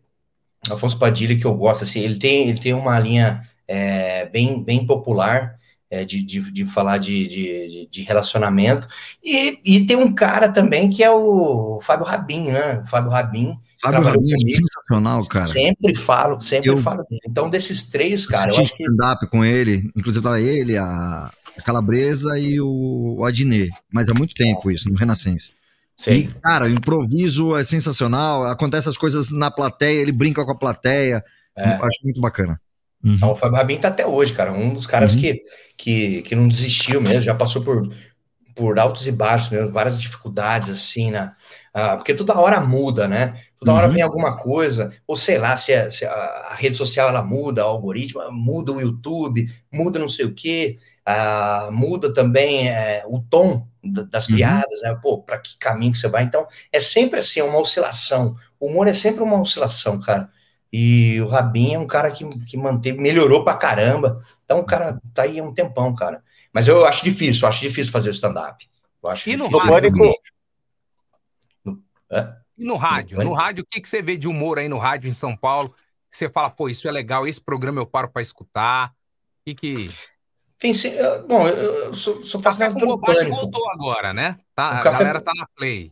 Afonso 0.69 0.99
Padilha 0.99 1.37
que 1.37 1.45
eu 1.45 1.53
gosto, 1.55 1.85
assim, 1.85 2.01
ele 2.01 2.19
tem, 2.19 2.49
ele 2.49 2.59
tem 2.59 2.73
uma 2.73 2.99
linha 2.99 3.41
é, 3.65 4.25
bem, 4.25 4.61
bem 4.61 4.85
popular, 4.85 5.57
é, 5.95 6.05
de, 6.05 6.21
de, 6.23 6.51
de 6.51 6.65
falar 6.65 6.97
de, 6.97 7.27
de, 7.27 7.87
de 7.91 8.03
relacionamento, 8.03 8.87
e, 9.23 9.59
e 9.65 9.85
tem 9.85 9.95
um 9.95 10.13
cara 10.13 10.49
também 10.51 10.89
que 10.89 11.03
é 11.03 11.09
o 11.11 11.79
Fábio 11.81 12.05
Rabin, 12.05 12.51
né? 12.51 12.81
O 12.83 12.87
Fábio 12.87 13.11
Rabin. 13.11 13.57
Fábio 13.81 14.01
Rabin 14.01 14.33
é 14.33 14.55
sensacional, 14.55 15.25
cara. 15.27 15.45
Sempre 15.45 15.95
falo, 15.95 16.41
sempre 16.41 16.69
Eu- 16.71 16.77
falo 16.77 17.03
dele. 17.09 17.21
Então, 17.27 17.49
desses 17.49 17.89
três, 17.89 18.25
cara, 18.25 18.51
eu 18.51 18.55
assisti 18.55 18.73
acho 18.73 18.77
que 18.77 18.83
stand-up 18.83 19.27
com 19.27 19.45
ele, 19.45 19.89
inclusive 19.95 20.23
tava 20.23 20.39
ele, 20.41 20.77
a 20.77 21.31
a 21.57 21.61
Calabresa 21.61 22.37
e 22.37 22.59
o, 22.59 23.15
o 23.19 23.23
Adnet, 23.23 23.71
mas 23.89 24.09
há 24.09 24.13
muito 24.13 24.33
tempo 24.33 24.69
isso, 24.69 24.89
no 24.89 24.97
Renascença. 24.97 25.53
Sei. 25.95 26.19
E, 26.19 26.27
cara, 26.41 26.65
o 26.65 26.69
improviso 26.69 27.55
é 27.55 27.63
sensacional, 27.63 28.43
acontece 28.45 28.89
as 28.89 28.97
coisas 28.97 29.29
na 29.31 29.49
plateia, 29.49 30.01
ele 30.01 30.11
brinca 30.11 30.43
com 30.43 30.51
a 30.51 30.57
plateia, 30.57 31.23
É. 31.55 31.77
eu 31.77 31.85
acho 31.85 31.99
muito 32.03 32.19
bacana. 32.19 32.59
Então, 33.05 33.31
o 33.31 33.35
Fábio 33.35 33.57
Rabin 33.57 33.77
tá 33.77 33.89
até 33.89 34.05
hoje, 34.05 34.33
cara. 34.33 34.51
Um 34.51 34.73
dos 34.73 34.87
caras 34.87 35.13
Uhum. 35.13 35.21
que, 35.21 35.43
que, 35.77 36.21
que 36.23 36.35
não 36.35 36.47
desistiu 36.47 36.99
mesmo, 37.01 37.21
já 37.21 37.35
passou 37.35 37.63
por, 37.63 37.83
por 38.55 38.79
altos 38.79 39.05
e 39.07 39.11
baixos 39.11 39.49
mesmo, 39.49 39.71
várias 39.71 39.99
dificuldades, 40.01 40.69
assim, 40.69 41.11
na, 41.11 41.35
ah, 41.73 41.97
porque 41.97 42.13
toda 42.13 42.39
hora 42.39 42.61
muda, 42.61 43.07
né? 43.07 43.41
Toda 43.59 43.73
hora 43.73 43.87
Uhum. 43.87 43.93
vem 43.93 44.01
alguma 44.01 44.37
coisa, 44.37 44.93
ou 45.07 45.17
sei 45.17 45.37
lá, 45.37 45.57
se, 45.57 45.73
a, 45.73 45.91
se 45.91 46.05
a- 46.05 46.47
a 46.51 46.55
rede 46.55 46.77
social 46.77 47.09
ela 47.09 47.21
muda, 47.23 47.65
o 47.65 47.69
algoritmo, 47.69 48.21
muda 48.31 48.71
o 48.71 48.79
YouTube, 48.81 49.47
muda 49.71 49.99
não 49.99 50.07
sei 50.09 50.25
o 50.25 50.33
quê, 50.33 50.77
ah, 51.05 51.69
muda 51.71 52.13
também 52.13 52.69
é, 52.69 53.03
o 53.07 53.19
tom 53.19 53.67
da- 53.83 54.03
das 54.03 54.27
Uhum. 54.29 54.35
piadas, 54.37 54.81
né? 54.81 54.97
Pô, 55.01 55.21
para 55.21 55.37
que 55.39 55.57
caminho 55.59 55.91
que 55.91 55.99
você 55.99 56.07
vai? 56.07 56.23
Então, 56.23 56.47
é 56.71 56.79
sempre 56.79 57.19
assim, 57.19 57.41
uma 57.41 57.59
oscilação. 57.59 58.35
O 58.59 58.67
humor 58.67 58.87
é 58.87 58.93
sempre 58.93 59.21
uma 59.23 59.39
oscilação, 59.39 59.99
cara. 59.99 60.29
E 60.71 61.21
o 61.21 61.27
Rabin 61.27 61.73
é 61.75 61.79
um 61.79 61.87
cara 61.87 62.11
que, 62.11 62.27
que 62.45 62.57
manteve, 62.57 62.99
melhorou 62.99 63.43
pra 63.43 63.55
caramba. 63.55 64.21
Então, 64.43 64.59
o 64.59 64.65
cara 64.65 64.99
tá 65.13 65.23
aí 65.23 65.39
há 65.39 65.43
um 65.43 65.53
tempão, 65.53 65.93
cara. 65.95 66.23
Mas 66.51 66.67
eu 66.67 66.85
acho 66.85 67.03
difícil, 67.03 67.43
eu 67.43 67.49
acho 67.49 67.61
difícil 67.61 67.91
fazer 67.91 68.09
stand-up. 68.11 68.67
Eu 69.03 69.09
acho 69.09 69.29
E 69.29 69.37
no 69.37 69.47
rádio? 69.47 69.91
Pânico- 69.91 70.15
Hã? 72.11 72.37
E 72.57 72.65
no 72.65 72.75
rádio? 72.75 73.23
No 73.23 73.33
rádio, 73.33 73.63
o 73.63 73.67
que, 73.69 73.81
que 73.81 73.89
você 73.89 74.01
vê 74.01 74.15
de 74.17 74.27
humor 74.27 74.59
aí 74.59 74.67
no 74.69 74.77
rádio 74.77 75.09
em 75.09 75.13
São 75.13 75.35
Paulo? 75.35 75.69
Que 76.09 76.17
você 76.17 76.29
fala, 76.29 76.49
pô, 76.49 76.69
isso 76.69 76.87
é 76.87 76.91
legal, 76.91 77.27
esse 77.27 77.41
programa 77.41 77.79
eu 77.81 77.85
paro 77.85 78.09
pra 78.09 78.21
escutar. 78.21 78.93
E 79.45 79.53
que. 79.53 79.91
Tem, 80.57 80.71
bom, 81.27 81.47
eu, 81.47 81.93
sou, 81.93 82.23
sou 82.23 82.41
Café 82.41 82.65
fascinado 82.69 82.75
pelo 82.79 82.97
bobagem 82.97 83.23
pânico. 83.23 83.35
voltou 83.41 83.69
agora, 83.71 84.13
né? 84.13 84.39
Tá, 84.55 84.69
O 84.69 84.73
a 84.75 84.81
Café 84.81 84.97
galera 84.99 85.21
tá 85.21 85.33
na 85.35 85.45
play. 85.55 85.91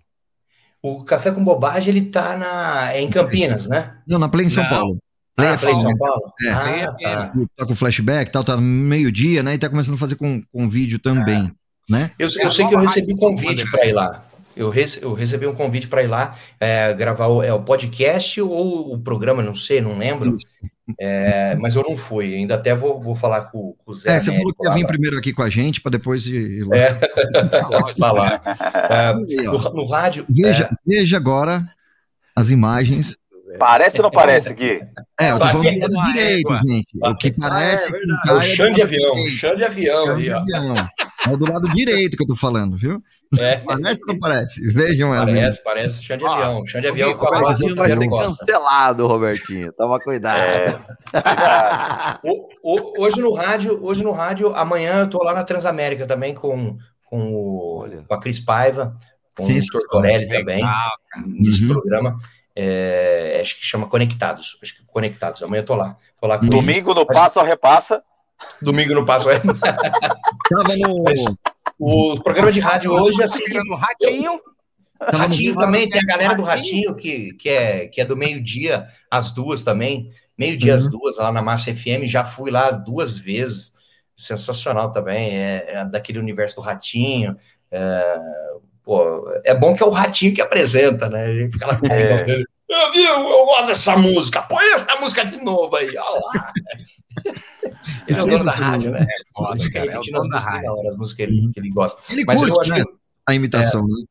O 0.83 1.01
Café 1.05 1.31
com 1.31 1.41
Bobagem, 1.43 1.95
ele 1.95 2.07
tá 2.07 2.37
na, 2.37 2.91
é 2.93 3.01
em 3.01 3.09
Campinas, 3.09 3.67
né? 3.67 3.93
Não, 4.05 4.19
na 4.19 4.27
Play 4.27 4.45
em 4.47 4.49
São 4.49 4.63
Não. 4.63 4.69
Paulo. 4.69 4.97
Play 5.35 5.47
Ah, 5.47 5.53
é 5.53 5.57
Play 5.57 5.77
São 5.77 5.97
Paulo? 5.97 6.33
É. 6.45 6.53
Play 6.53 6.81
Ah, 6.83 6.91
tá. 6.91 7.33
Tá 7.55 7.65
com 7.65 7.73
flashback 7.73 8.29
e 8.29 8.31
tal, 8.33 8.43
tá 8.43 8.57
meio-dia, 8.57 9.41
né? 9.41 9.53
E 9.53 9.57
tá 9.57 9.69
começando 9.69 9.95
a 9.95 9.97
fazer 9.97 10.15
com, 10.15 10.41
com 10.51 10.69
vídeo 10.69 10.99
também, 10.99 11.49
né? 11.89 12.11
Eu, 12.19 12.27
É 12.27 12.45
eu 12.45 12.51
sei 12.51 12.67
que 12.67 12.75
eu 12.75 12.79
recebi 12.79 13.13
rádio 13.13 13.17
convite 13.17 13.71
para 13.71 13.85
ir 13.85 13.93
lá. 13.93 14.25
Eu, 14.55 14.69
rece- 14.69 14.99
eu 15.01 15.13
recebi 15.13 15.47
um 15.47 15.55
convite 15.55 15.87
para 15.87 16.03
ir 16.03 16.07
lá 16.07 16.35
é, 16.59 16.93
gravar 16.93 17.27
o, 17.27 17.41
é, 17.41 17.51
o 17.51 17.61
podcast 17.63 18.39
ou 18.41 18.93
o 18.93 18.99
programa, 18.99 19.41
não 19.41 19.55
sei, 19.55 19.79
não 19.81 19.97
lembro. 19.97 20.37
É, 20.99 21.55
mas 21.55 21.75
eu 21.75 21.83
não 21.83 21.95
fui. 21.95 22.35
Ainda 22.35 22.55
até 22.55 22.75
vou, 22.75 22.99
vou 22.99 23.15
falar 23.15 23.43
com, 23.43 23.73
com 23.77 23.91
o 23.91 23.93
Zé. 23.93 24.17
É, 24.17 24.19
você 24.19 24.33
falou 24.35 24.53
que 24.53 24.67
ia 24.67 24.73
vir 24.73 24.81
lá. 24.81 24.87
primeiro 24.87 25.17
aqui 25.17 25.31
com 25.31 25.41
a 25.41 25.49
gente, 25.49 25.81
pra 25.81 25.89
depois 25.89 26.27
ir 26.27 26.63
lá. 26.67 26.75
É. 26.75 26.99
Falar. 27.97 28.41
É, 28.89 29.13
no, 29.45 29.59
no 29.73 29.85
rádio. 29.85 30.25
Veja, 30.29 30.69
veja 30.85 31.17
agora 31.17 31.65
as 32.35 32.51
imagens. 32.51 33.17
Parece 33.59 33.97
ou 33.97 34.03
não 34.03 34.11
parece, 34.11 34.53
Gui? 34.53 34.81
É, 35.19 35.31
eu 35.31 35.39
tô 35.39 35.47
falando 35.47 35.63
do 35.63 35.79
Parece 35.79 35.95
lado 35.95 36.13
direito, 36.13 36.55
gente. 36.67 36.87
O 37.01 37.15
que 37.15 37.31
parece 37.31 37.87
é 37.87 37.91
cai 37.91 37.99
É 38.27 38.31
o 38.33 38.37
é 38.37 38.39
do 38.39 38.43
chão 38.45 38.71
de 38.73 38.81
avião, 38.81 39.27
chão 39.27 39.55
de 39.55 39.63
avião 39.63 40.05
Chão 40.07 40.15
de 40.17 40.33
avião. 40.33 40.89
É 41.29 41.37
do 41.37 41.45
lado 41.51 41.69
direito 41.69 42.17
que 42.17 42.23
eu 42.23 42.27
tô 42.27 42.35
falando, 42.35 42.75
viu? 42.75 43.01
É, 43.39 43.57
Parece 43.65 43.99
ou 44.07 44.13
não 44.13 44.19
parece? 44.19 44.67
Vejam 44.71 45.13
imagens. 45.13 45.35
parece, 45.37 45.63
parece 45.63 46.03
chão 46.03 46.17
de 46.17 46.25
avião. 46.25 46.65
Chão 46.65 46.81
de 46.81 46.87
avião 46.87 47.11
Gui, 47.13 47.19
com 47.19 47.27
a 47.27 47.29
vai 47.31 47.39
voz 47.41 47.57
ser- 47.57 47.67
do 47.69 47.75
vai 47.75 47.89
ser 47.91 48.07
Costa. 48.09 48.45
cancelado, 48.45 49.07
Robertinho. 49.07 49.73
Toma 49.73 49.99
cuidado. 49.99 50.83
O- 52.23 52.47
o- 52.63 53.03
hoje 53.03 53.19
no 53.21 53.33
rádio, 53.33 53.79
hoje 53.83 54.03
no 54.03 54.11
rádio, 54.11 54.53
amanhã 54.55 55.01
eu 55.01 55.09
tô 55.09 55.21
lá 55.23 55.33
na 55.33 55.43
Transamérica 55.43 56.05
também 56.05 56.33
com, 56.33 56.77
com, 57.05 57.33
o, 57.33 57.85
com 58.07 58.13
a 58.13 58.19
Cris 58.19 58.39
Paiva, 58.39 58.95
com 59.37 59.45
Sim, 59.45 59.59
o 59.59 59.65
Tortorelli 59.71 60.27
também, 60.27 60.55
Legal. 60.57 60.91
nesse 61.25 61.63
Uhum. 61.63 61.73
programa. 61.73 62.17
É, 62.55 63.39
acho 63.41 63.59
que 63.59 63.65
chama 63.65 63.87
Conectados. 63.87 64.57
Acho 64.61 64.75
que 64.75 64.85
Conectados. 64.85 65.41
Amanhã 65.43 65.61
eu 65.61 65.65
tô 65.65 65.75
lá. 65.75 65.97
Tô 66.19 66.27
lá 66.27 66.37
com 66.37 66.45
eles. 66.45 66.55
Domingo 66.55 66.93
no 66.93 67.05
Passa 67.05 67.39
ou 67.39 67.45
Repassa. 67.45 68.03
Domingo 68.61 68.93
no 68.93 69.05
Passo. 69.05 69.29
É. 69.29 69.39
Tava 69.39 70.75
no. 70.77 71.03
Mas- 71.03 71.23
O 71.79 72.21
programa 72.21 72.51
de 72.51 72.59
rádio 72.59 72.91
hoje, 72.91 73.21
assim, 73.23 73.43
Fica 73.45 73.63
no 73.63 73.75
ratinho. 73.75 74.39
Ratinho 75.01 75.55
também, 75.55 75.89
tem 75.89 75.99
a 75.99 76.05
galera 76.05 76.35
do 76.35 76.43
Ratinho. 76.43 76.95
Que, 76.95 77.33
que, 77.33 77.49
é, 77.49 77.87
que 77.87 77.99
é 77.99 78.05
do 78.05 78.15
meio-dia 78.15 78.87
às 79.11 79.31
duas 79.31 79.63
também. 79.63 80.11
Meio-dia 80.37 80.75
às 80.75 80.85
Uhum. 80.85 80.91
duas, 80.91 81.17
lá 81.17 81.31
na 81.31 81.41
Massa 81.41 81.73
FM, 81.73 82.05
já 82.05 82.23
fui 82.23 82.49
lá 82.51 82.71
duas 82.71 83.17
vezes. 83.17 83.73
Sensacional 84.15 84.91
também, 84.93 85.31
é, 85.35 85.65
é 85.73 85.85
daquele 85.85 86.19
universo 86.19 86.55
do 86.55 86.61
Ratinho. 86.61 87.35
É, 87.71 88.19
pô, 88.83 89.23
é 89.43 89.55
bom 89.55 89.73
que 89.75 89.81
é 89.81 89.85
o 89.85 89.89
Ratinho 89.89 90.33
que 90.33 90.41
apresenta, 90.41 91.09
né? 91.09 91.29
Ele 91.29 91.51
fica 91.51 91.65
lá 91.67 91.75
com 91.77 91.87
o 91.87 91.91
É. 91.91 92.23
dele. 92.23 92.45
Eu, 92.69 92.91
vi, 92.91 93.03
eu, 93.03 93.19
eu 93.19 93.45
gosto 93.45 93.67
dessa 93.67 93.95
música, 93.97 94.41
põe 94.41 94.65
essa 94.73 94.95
música 94.95 95.23
de 95.25 95.37
novo 95.43 95.75
aí, 95.75 95.87
olha 95.89 96.19
lá. 96.19 96.53
Ele 98.07 98.17
é 98.19 98.23
o 98.23 98.27
dono 98.27 98.43
da 98.45 98.51
rádio, 98.51 98.91
né? 98.91 99.05
Fica 99.59 99.79
cara, 99.79 99.91
é 99.91 99.99
o 99.99 100.01
dono 100.01 100.11
da 100.29 100.37
músicas 100.37 100.43
rádio. 100.43 100.71
as 100.89 100.97
músicas 100.97 101.13
que 101.13 101.21
ele, 101.23 101.51
que 101.53 101.59
ele 101.59 101.69
gosta. 101.69 102.01
Ele 102.09 102.25
Mas 102.25 102.41
eu 102.41 102.47
curte, 102.49 102.71
acho 102.71 102.79
né? 102.79 102.85
que 102.85 102.93
A 103.27 103.33
imitação, 103.35 103.83
né? 103.83 104.03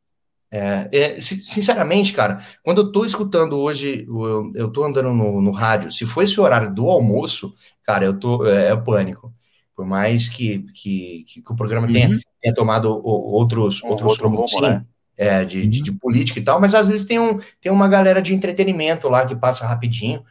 é, 0.50 0.88
é, 0.92 1.20
si- 1.20 1.40
sinceramente, 1.40 2.12
cara, 2.12 2.44
quando 2.62 2.82
eu 2.82 2.92
tô 2.92 3.04
escutando 3.04 3.58
hoje, 3.58 4.06
eu, 4.08 4.52
eu 4.54 4.68
tô 4.70 4.84
andando 4.84 5.12
no, 5.12 5.40
no 5.40 5.50
rádio, 5.50 5.90
se 5.90 6.04
for 6.06 6.22
esse 6.22 6.38
horário 6.40 6.74
do 6.74 6.88
almoço, 6.88 7.54
cara, 7.84 8.04
eu 8.04 8.18
tô, 8.18 8.46
é, 8.46 8.68
é 8.70 8.76
pânico. 8.76 9.32
Por 9.76 9.86
mais 9.86 10.28
que, 10.28 10.60
que, 10.74 11.24
que, 11.26 11.42
que 11.42 11.52
o 11.52 11.56
programa 11.56 11.88
tenha, 11.90 12.08
Uhum. 12.08 12.18
tenha 12.40 12.54
tomado 12.54 12.90
o- 12.92 13.32
outros, 13.34 13.82
Um 13.82 13.88
outros 13.88 14.12
outro 14.12 14.28
rumos, 14.28 14.52
né? 14.60 14.84
é, 15.16 15.44
de, 15.44 15.66
de, 15.66 15.82
de 15.82 15.92
política 15.92 16.38
e 16.40 16.42
tal, 16.42 16.60
mas 16.60 16.74
às 16.74 16.88
vezes 16.88 17.06
tem, 17.06 17.18
um, 17.18 17.38
tem 17.60 17.70
uma 17.72 17.88
galera 17.88 18.20
de 18.20 18.34
entretenimento 18.34 19.08
lá 19.08 19.26
que 19.26 19.36
passa 19.36 19.66
rapidinho. 19.66 20.24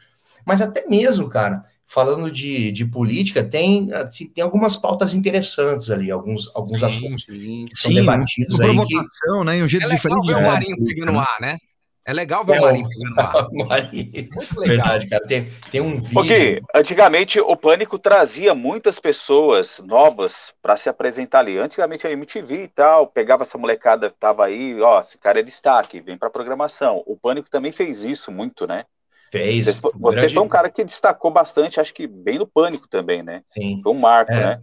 Mas 0.44 0.60
até 0.60 0.86
mesmo, 0.86 1.28
cara, 1.28 1.64
falando 1.86 2.30
de, 2.30 2.72
de 2.72 2.84
política, 2.84 3.44
tem, 3.44 3.88
tem 4.34 4.42
algumas 4.42 4.76
pautas 4.76 5.14
interessantes 5.14 5.90
ali, 5.90 6.10
alguns, 6.10 6.50
alguns 6.54 6.80
Sim, 6.80 6.86
assuntos 6.86 7.22
Sim. 7.24 7.64
que 7.66 7.76
são 7.76 7.90
Sim, 7.90 7.96
debatidos 7.98 8.60
uma 8.60 8.64
aí 8.64 8.86
que 8.86 9.44
né? 9.44 9.58
E 9.58 9.62
um 9.62 9.68
jeito 9.68 9.84
É 9.84 9.86
legal 9.88 9.96
diferente 9.96 10.26
ver 10.26 10.34
de 10.34 10.40
o 10.40 10.42
ver. 10.42 10.46
Marinho 10.46 10.76
pegando 10.84 11.12
no 11.12 11.20
ar, 11.20 11.40
né? 11.40 11.56
É 12.04 12.12
legal 12.12 12.44
ver 12.44 12.56
É, 12.56 12.58
o 12.60 12.62
Marinho 12.64 12.88
pegando 12.88 13.20
ar. 13.20 13.48
Marinho. 13.52 14.28
Muito 14.34 14.60
legal. 14.60 14.76
Verdade, 14.76 15.08
cara. 15.08 15.26
Tem, 15.26 15.44
tem 15.70 15.80
um 15.80 16.00
vídeo. 16.00 16.12
Porque 16.14 16.60
antigamente 16.74 17.40
o 17.40 17.56
Pânico 17.56 17.98
trazia 17.98 18.54
muitas 18.54 18.98
pessoas 18.98 19.80
novas 19.84 20.52
para 20.60 20.76
se 20.76 20.88
apresentar 20.88 21.40
ali. 21.40 21.58
Antigamente 21.58 22.06
a 22.06 22.10
MTV 22.10 22.64
e 22.64 22.68
tal, 22.68 23.06
pegava 23.06 23.42
essa 23.42 23.56
molecada 23.56 24.10
que 24.10 24.16
tava 24.18 24.44
aí, 24.46 24.80
ó, 24.80 25.00
esse 25.00 25.16
cara 25.18 25.40
é 25.40 25.42
destaque, 25.42 26.00
vem 26.00 26.18
pra 26.18 26.28
programação. 26.30 27.02
O 27.06 27.16
Pânico 27.16 27.48
também 27.48 27.70
fez 27.72 28.04
isso 28.04 28.32
muito, 28.32 28.66
né? 28.66 28.84
Fez. 29.30 29.64
Você, 29.66 29.80
você 29.94 30.18
grande- 30.20 30.34
foi 30.34 30.42
um 30.42 30.48
cara 30.48 30.68
que 30.68 30.84
destacou 30.84 31.30
bastante, 31.30 31.80
acho 31.80 31.94
que 31.94 32.06
bem 32.06 32.38
no 32.38 32.46
Pânico 32.46 32.86
também, 32.88 33.22
né? 33.22 33.42
Sim. 33.54 33.80
Foi 33.82 33.92
um 33.92 33.98
marco, 33.98 34.32
É. 34.32 34.40
né? 34.56 34.62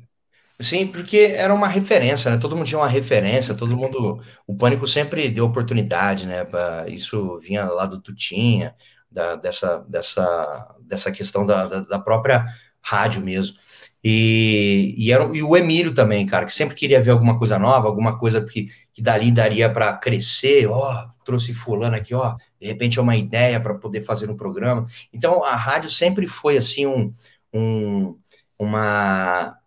Sim, 0.61 0.87
porque 0.87 1.17
era 1.37 1.53
uma 1.53 1.67
referência, 1.69 2.29
né? 2.31 2.37
Todo 2.37 2.55
mundo 2.55 2.65
tinha 2.67 2.79
uma 2.79 2.87
referência, 2.87 3.55
todo 3.55 3.77
mundo. 3.77 4.21
O 4.45 4.55
Pânico 4.57 4.85
sempre 4.87 5.29
deu 5.29 5.45
oportunidade, 5.45 6.25
né? 6.27 6.43
pra- 6.43 6.85
Isso 6.89 7.39
vinha 7.39 7.63
lá 7.65 7.85
do 7.85 8.01
Tutinha, 8.01 8.75
da, 9.09 9.35
dessa, 9.37 9.77
dessa, 9.87 10.75
dessa 10.81 11.11
questão 11.13 11.45
da, 11.45 11.65
da, 11.67 11.79
da 11.81 11.99
própria 11.99 12.45
rádio 12.81 13.21
mesmo. 13.23 13.55
E, 14.03 14.93
e, 14.97 15.11
era, 15.13 15.23
e 15.35 15.41
o 15.43 15.55
Emílio 15.55 15.93
também, 15.93 16.25
cara, 16.25 16.45
que 16.45 16.53
sempre 16.53 16.75
queria 16.75 17.01
ver 17.01 17.11
alguma 17.11 17.37
coisa 17.37 17.57
nova, 17.57 17.87
alguma 17.87 18.17
coisa 18.19 18.45
que, 18.45 18.67
que 18.93 19.01
dali 19.01 19.31
daria 19.31 19.71
para 19.71 19.93
crescer. 19.97 20.67
Ó, 20.67 21.07
trouxe 21.23 21.53
Fulano 21.53 21.95
aqui, 21.95 22.13
ó, 22.13 22.35
de 22.59 22.67
repente 22.67 22.99
é 22.99 23.01
uma 23.01 23.15
ideia 23.15 23.59
para 23.61 23.75
poder 23.75 24.01
fazer 24.01 24.29
um 24.29 24.35
programa. 24.37 24.85
Então 25.13 25.41
a 25.43 25.55
rádio 25.55 25.89
sempre 25.89 26.27
foi 26.27 26.57
assim 26.57 26.85
um, 26.85 27.13
um 27.53 28.17
uma, 28.59 29.57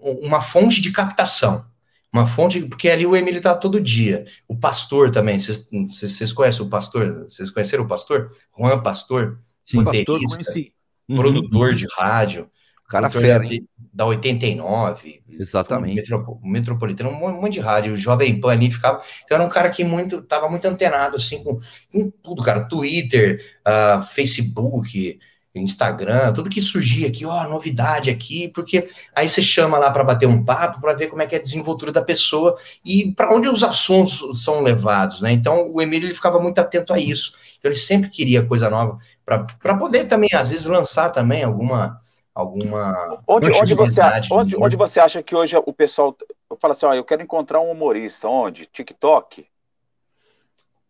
uma 0.00 0.40
fonte 0.40 0.80
de 0.80 0.90
captação. 0.90 1.66
Uma 2.12 2.26
fonte, 2.26 2.60
porque 2.62 2.88
ali 2.88 3.04
o 3.04 3.14
Emílio 3.16 3.40
tá 3.40 3.54
todo 3.54 3.80
dia. 3.80 4.24
O 4.48 4.56
pastor 4.56 5.10
também, 5.10 5.38
vocês, 5.38 6.32
conhecem 6.32 6.64
o 6.64 6.70
pastor? 6.70 7.24
Vocês 7.24 7.50
conheceram 7.50 7.84
o 7.84 7.88
pastor? 7.88 8.30
Juan 8.56 8.80
Pastor? 8.80 9.40
Sim, 9.64 9.82
pastor, 9.82 10.20
conheci. 10.20 10.72
Uhum. 11.08 11.16
produtor 11.16 11.74
de 11.74 11.86
rádio. 11.96 12.48
Cara 12.88 13.10
fera, 13.10 13.40
da- 13.40 13.46
hein? 13.54 13.68
Da 13.92 14.06
89. 14.06 15.22
Exatamente. 15.28 15.96
Metropo- 15.96 16.40
Metropolitano, 16.44 17.10
um 17.10 17.40
monte 17.40 17.54
de 17.54 17.60
rádio. 17.60 17.94
O 17.94 17.96
Jovem 17.96 18.40
Pan 18.40 18.52
ali 18.52 18.70
ficava. 18.70 19.02
Então 19.24 19.36
era 19.36 19.44
um 19.44 19.48
cara 19.48 19.70
que 19.70 19.82
muito, 19.82 20.22
tava 20.22 20.48
muito 20.48 20.64
antenado, 20.66 21.16
assim, 21.16 21.42
com, 21.42 21.58
com 21.90 22.10
tudo, 22.22 22.42
cara. 22.42 22.64
Twitter, 22.68 23.42
ah, 23.64 24.02
Facebook, 24.02 25.18
Instagram, 25.54 26.32
tudo 26.32 26.50
que 26.50 26.60
surgia 26.60 27.06
aqui, 27.06 27.24
ó, 27.24 27.44
novidade 27.44 28.10
aqui, 28.10 28.48
porque 28.48 28.88
aí 29.14 29.28
você 29.28 29.40
chama 29.40 29.78
lá 29.78 29.90
para 29.90 30.02
bater 30.02 30.26
um 30.26 30.44
papo, 30.44 30.80
para 30.80 30.94
ver 30.94 31.06
como 31.06 31.22
é 31.22 31.26
que 31.26 31.34
é 31.34 31.38
a 31.38 31.42
desenvoltura 31.42 31.92
da 31.92 32.02
pessoa 32.02 32.56
e 32.84 33.12
para 33.12 33.34
onde 33.34 33.48
os 33.48 33.62
assuntos 33.62 34.42
são 34.42 34.62
levados, 34.62 35.20
né? 35.20 35.30
Então 35.30 35.70
o 35.72 35.80
Emílio 35.80 36.06
ele 36.06 36.14
ficava 36.14 36.40
muito 36.40 36.58
atento 36.58 36.92
a 36.92 36.98
isso. 36.98 37.34
Então 37.58 37.70
ele 37.70 37.78
sempre 37.78 38.10
queria 38.10 38.44
coisa 38.44 38.68
nova 38.68 38.98
para 39.24 39.76
poder 39.76 40.08
também 40.08 40.30
às 40.34 40.48
vezes 40.48 40.66
lançar 40.66 41.10
também 41.10 41.44
alguma 41.44 42.00
alguma 42.34 43.22
Onde, 43.28 43.48
onde, 43.52 43.74
você, 43.74 44.00
novidade, 44.00 44.28
onde, 44.32 44.56
né? 44.56 44.66
onde 44.66 44.76
você 44.76 44.98
acha 44.98 45.22
que 45.22 45.36
hoje 45.36 45.56
o 45.56 45.72
pessoal 45.72 46.16
fala 46.60 46.72
assim, 46.72 46.84
ó, 46.84 46.92
eu 46.92 47.04
quero 47.04 47.22
encontrar 47.22 47.60
um 47.60 47.70
humorista, 47.70 48.26
onde? 48.26 48.66
TikTok? 48.66 49.46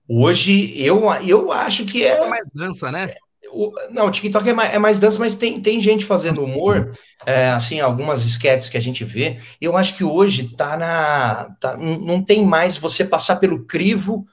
Hoje 0.08 0.72
eu 0.82 1.04
eu 1.22 1.52
acho 1.52 1.84
que 1.84 2.02
é 2.02 2.26
mais 2.26 2.48
dança, 2.54 2.90
né? 2.90 3.14
O- 3.54 3.72
não, 3.90 4.06
o 4.06 4.10
TikTok 4.10 4.48
é 4.48 4.52
mais, 4.52 4.74
é 4.74 4.78
mais 4.78 5.00
dança, 5.00 5.18
mas 5.18 5.36
tem, 5.36 5.60
tem 5.60 5.80
gente 5.80 6.04
fazendo 6.04 6.42
humor, 6.44 6.92
é, 7.26 7.48
assim, 7.50 7.80
algumas 7.80 8.24
sketches 8.24 8.68
que 8.68 8.76
a 8.76 8.80
gente 8.80 9.04
vê. 9.04 9.38
Eu 9.60 9.76
acho 9.76 9.96
que 9.96 10.04
hoje 10.04 10.48
tá 10.56 10.76
na. 10.76 11.50
tá- 11.60 11.76
não 11.76 12.22
tem 12.22 12.44
mais 12.44 12.76
você 12.76 13.04
passar 13.04 13.36
pelo 13.36 13.64
crivo 13.64 14.26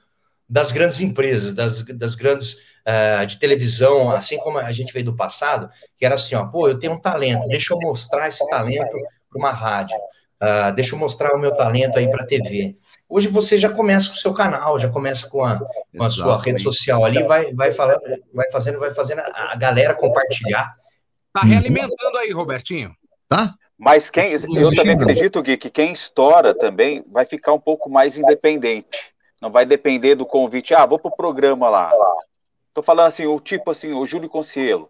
das 0.48 0.72
grandes 0.72 1.00
empresas, 1.00 1.54
das, 1.54 1.84
das 1.84 2.14
grandes 2.14 2.58
eh, 2.84 3.24
de 3.26 3.38
televisão, 3.38 4.10
assim 4.10 4.38
como 4.38 4.58
a 4.58 4.72
gente 4.72 4.92
veio 4.92 5.04
do 5.06 5.16
passado, 5.16 5.70
que 5.96 6.04
era 6.04 6.14
assim, 6.14 6.34
ó, 6.34 6.44
pô, 6.46 6.68
eu 6.68 6.78
tenho 6.78 6.92
um 6.94 7.00
talento, 7.00 7.46
deixa 7.48 7.72
eu 7.74 7.78
mostrar 7.80 8.28
esse 8.28 8.46
talento 8.48 8.90
para 9.30 9.38
uma 9.38 9.52
rádio, 9.52 9.96
ah, 10.40 10.70
deixa 10.70 10.94
eu 10.94 10.98
mostrar 10.98 11.34
o 11.34 11.38
meu 11.38 11.54
talento 11.54 11.98
aí 11.98 12.10
para 12.10 12.26
TV. 12.26 12.76
Hoje 13.14 13.28
você 13.28 13.58
já 13.58 13.68
começa 13.68 14.08
com 14.08 14.14
o 14.14 14.18
seu 14.18 14.32
canal, 14.32 14.78
já 14.78 14.88
começa 14.88 15.28
com 15.28 15.44
a, 15.44 15.58
com 15.58 16.02
a 16.02 16.08
sua 16.08 16.40
rede 16.40 16.62
social 16.62 17.04
ali, 17.04 17.22
vai, 17.24 17.52
vai 17.52 17.70
falando, 17.70 18.00
vai 18.32 18.50
fazendo, 18.50 18.78
vai 18.78 18.94
fazendo 18.94 19.18
a, 19.18 19.52
a 19.52 19.56
galera 19.56 19.94
compartilhar. 19.94 20.74
Tá 21.30 21.42
realimentando 21.42 22.16
aí, 22.16 22.30
Robertinho. 22.30 22.96
Tá? 23.28 23.54
Mas 23.78 24.08
quem, 24.08 24.32
eu 24.32 24.74
também 24.74 24.94
acredito, 24.94 25.42
Gui, 25.42 25.58
que 25.58 25.68
quem 25.68 25.92
estoura 25.92 26.54
também 26.54 27.04
vai 27.12 27.26
ficar 27.26 27.52
um 27.52 27.60
pouco 27.60 27.90
mais 27.90 28.16
independente. 28.16 29.12
Não 29.42 29.50
vai 29.50 29.66
depender 29.66 30.14
do 30.14 30.24
convite. 30.24 30.72
Ah, 30.72 30.86
vou 30.86 30.98
pro 30.98 31.14
programa 31.14 31.68
lá. 31.68 31.92
Tô 32.72 32.82
falando 32.82 33.08
assim, 33.08 33.26
o 33.26 33.38
tipo 33.38 33.70
assim, 33.70 33.92
o 33.92 34.06
Júlio 34.06 34.30
Concielo. 34.30 34.88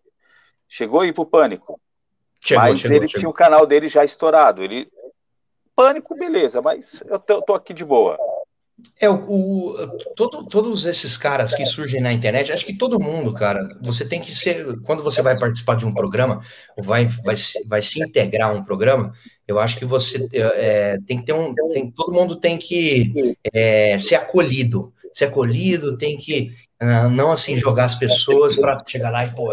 Chegou 0.68 1.00
aí 1.00 1.12
pro 1.12 1.26
Pânico. 1.26 1.80
Chegou, 2.44 2.62
mas 2.62 2.78
chegou, 2.78 2.96
ele 2.98 3.08
chegou. 3.08 3.18
tinha 3.18 3.30
o 3.30 3.34
canal 3.34 3.66
dele 3.66 3.88
já 3.88 4.04
estourado. 4.04 4.62
Ele. 4.62 4.88
Pânico, 5.74 6.14
beleza, 6.16 6.60
mas 6.60 7.02
eu 7.06 7.18
tô, 7.18 7.54
aqui 7.54 7.72
de 7.72 7.84
boa. 7.84 8.18
É, 9.00 9.08
o, 9.08 9.14
o- 9.14 9.88
todo- 10.16 10.44
todos 10.46 10.86
esses 10.86 11.16
caras 11.16 11.54
que 11.54 11.64
surgem 11.64 12.00
na 12.00 12.12
internet, 12.12 12.52
acho 12.52 12.64
que 12.66 12.76
todo 12.76 12.98
mundo, 13.00 13.32
cara, 13.32 13.68
você 13.80 14.04
tem 14.06 14.20
que 14.20 14.34
ser, 14.34 14.80
quando 14.82 15.02
você 15.02 15.22
vai 15.22 15.38
participar 15.38 15.76
de 15.76 15.86
um 15.86 15.94
programa, 15.94 16.42
vai, 16.78 17.06
vai, 17.06 17.36
vai 17.68 17.82
se 17.82 18.02
integrar 18.02 18.50
a 18.50 18.52
um 18.52 18.64
programa, 18.64 19.12
eu 19.46 19.58
acho 19.58 19.76
que 19.78 19.84
você 19.84 20.28
é, 20.32 20.98
tem 21.06 21.18
que 21.20 21.26
ter 21.26 21.32
um, 21.32 21.54
tem- 21.72 21.90
todo 21.90 22.12
mundo 22.12 22.36
tem 22.36 22.58
que 22.58 23.36
é, 23.52 23.98
ser 23.98 24.16
acolhido, 24.16 24.92
ser 25.14 25.26
acolhido, 25.26 25.96
tem 25.96 26.16
que 26.16 26.48
ah, 26.80 27.08
não 27.08 27.30
assim 27.30 27.56
jogar 27.56 27.84
as 27.84 27.94
pessoas 27.94 28.56
para 28.56 28.82
chegar 28.86 29.10
lá 29.10 29.24
e, 29.24 29.30
pô, 29.34 29.52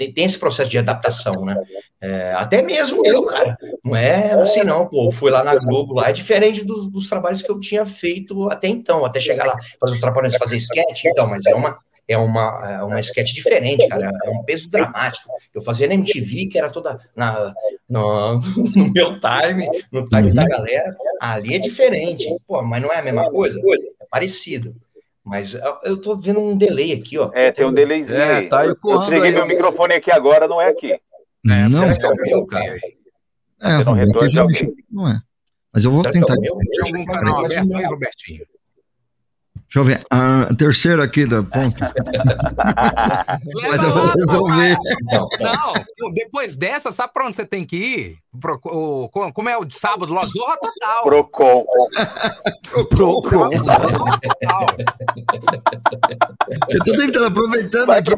tem, 0.00 0.12
tem 0.12 0.24
esse 0.24 0.38
processo 0.38 0.70
de 0.70 0.78
adaptação, 0.78 1.44
né? 1.44 1.54
É, 2.02 2.32
até 2.32 2.62
mesmo 2.62 3.04
eu, 3.04 3.26
cara. 3.26 3.58
Não 3.84 3.94
é 3.94 4.32
assim, 4.32 4.64
não, 4.64 4.88
pô. 4.88 5.08
Eu 5.08 5.12
fui 5.12 5.30
lá 5.30 5.44
na 5.44 5.54
Globo, 5.56 5.92
lá 5.92 6.08
é 6.08 6.12
diferente 6.14 6.64
dos, 6.64 6.90
dos 6.90 7.10
trabalhos 7.10 7.42
que 7.42 7.50
eu 7.50 7.60
tinha 7.60 7.84
feito 7.84 8.48
até 8.48 8.68
então, 8.68 9.04
até 9.04 9.20
chegar 9.20 9.44
lá, 9.44 9.54
fazer 9.78 9.92
os 9.92 10.00
trapalhões, 10.00 10.34
fazer 10.36 10.56
sketch, 10.56 11.04
então, 11.04 11.28
mas 11.28 11.44
é 11.44 11.54
uma, 11.54 11.78
é 12.08 12.16
uma, 12.16 12.70
é 12.70 12.82
uma 12.82 13.00
sketch 13.00 13.34
diferente, 13.34 13.86
cara. 13.86 14.10
É 14.24 14.30
um 14.30 14.42
peso 14.44 14.70
dramático. 14.70 15.28
Eu 15.52 15.60
fazia 15.60 15.86
na 15.86 15.92
MTV, 15.92 16.46
que 16.46 16.56
era 16.56 16.70
toda 16.70 16.98
na, 17.14 17.52
no, 17.86 18.40
no 18.74 18.90
meu 18.90 19.20
time, 19.20 19.68
no 19.92 20.06
time 20.06 20.32
da 20.32 20.48
galera. 20.48 20.96
Ali 21.20 21.54
é 21.54 21.58
diferente. 21.58 22.34
Pô, 22.48 22.62
mas 22.62 22.80
não 22.80 22.90
é 22.90 23.00
a 23.00 23.02
mesma 23.02 23.30
coisa? 23.30 23.60
É 24.00 24.06
parecido. 24.10 24.74
Mas 25.24 25.54
eu- 25.54 25.78
eu 25.84 26.00
tô 26.00 26.16
vendo 26.16 26.40
um 26.40 26.56
delay 26.56 26.92
aqui, 26.92 27.18
ó. 27.18 27.30
É, 27.34 27.52
tem 27.52 27.66
um 27.66 27.72
delayzinho 27.72 28.18
É, 28.20 28.36
aí. 28.38 28.48
tá 28.48 28.64
eu 28.66 28.74
desliguei 28.74 29.28
aí, 29.28 29.34
meu 29.34 29.46
microfone 29.46 29.94
aqui 29.94 30.10
agora, 30.10 30.48
não 30.48 30.60
é 30.60 30.68
aqui. 30.68 30.98
não, 31.44 31.68
Será 31.68 31.96
que 31.96 32.04
é 32.06 32.08
o 32.08 32.14
meu, 32.38 32.46
cara? 32.46 32.76
é, 33.62 33.76
Roberto, 33.76 33.94
retorno 34.06 34.38
eu 34.40 34.46
mexi- 34.46 34.74
não 34.90 35.08
é. 35.08 35.20
Mas 35.72 35.84
eu 35.84 35.90
vou 35.92 36.00
Será 36.00 36.12
que 36.12 36.18
é 36.18 36.20
tentar. 36.22 36.34
o 36.34 36.40
meu? 36.40 36.56
Tem 36.58 36.80
algum 37.00 37.04
canal 37.12 37.44
aberto 37.44 37.76
aí, 37.76 37.84
Robertinho? 37.84 38.44
Deixa 39.72 39.78
eu 39.78 39.84
ver. 39.84 40.04
Ah, 40.10 40.48
terceiro 40.58 41.00
aqui 41.00 41.24
da 41.26 41.44
ponto. 41.44 41.76
Mas 43.70 43.82
eu 43.84 43.92
vou 43.92 44.06
resolver. 44.08 44.76
Não, 45.40 46.12
depois 46.12 46.56
dessa, 46.56 46.90
sabe 46.90 47.12
pra 47.12 47.26
onde 47.26 47.36
você 47.36 47.46
tem 47.46 47.64
que 47.64 47.76
ir? 47.76 48.16
Pro- 48.40 48.58
o- 48.64 49.08
como 49.32 49.48
é 49.48 49.56
o 49.56 49.64
de 49.64 49.78
sábado 49.78 50.12
lá? 50.12 50.26
Zorra 50.26 50.56
Total. 50.56 51.02
Procon. 51.04 51.64
Procon. 52.90 53.50
Eu 56.68 56.78
tô 56.84 56.96
tentando, 56.96 57.26
aproveitando 57.26 57.86
Vai 57.86 57.98
aqui, 58.00 58.10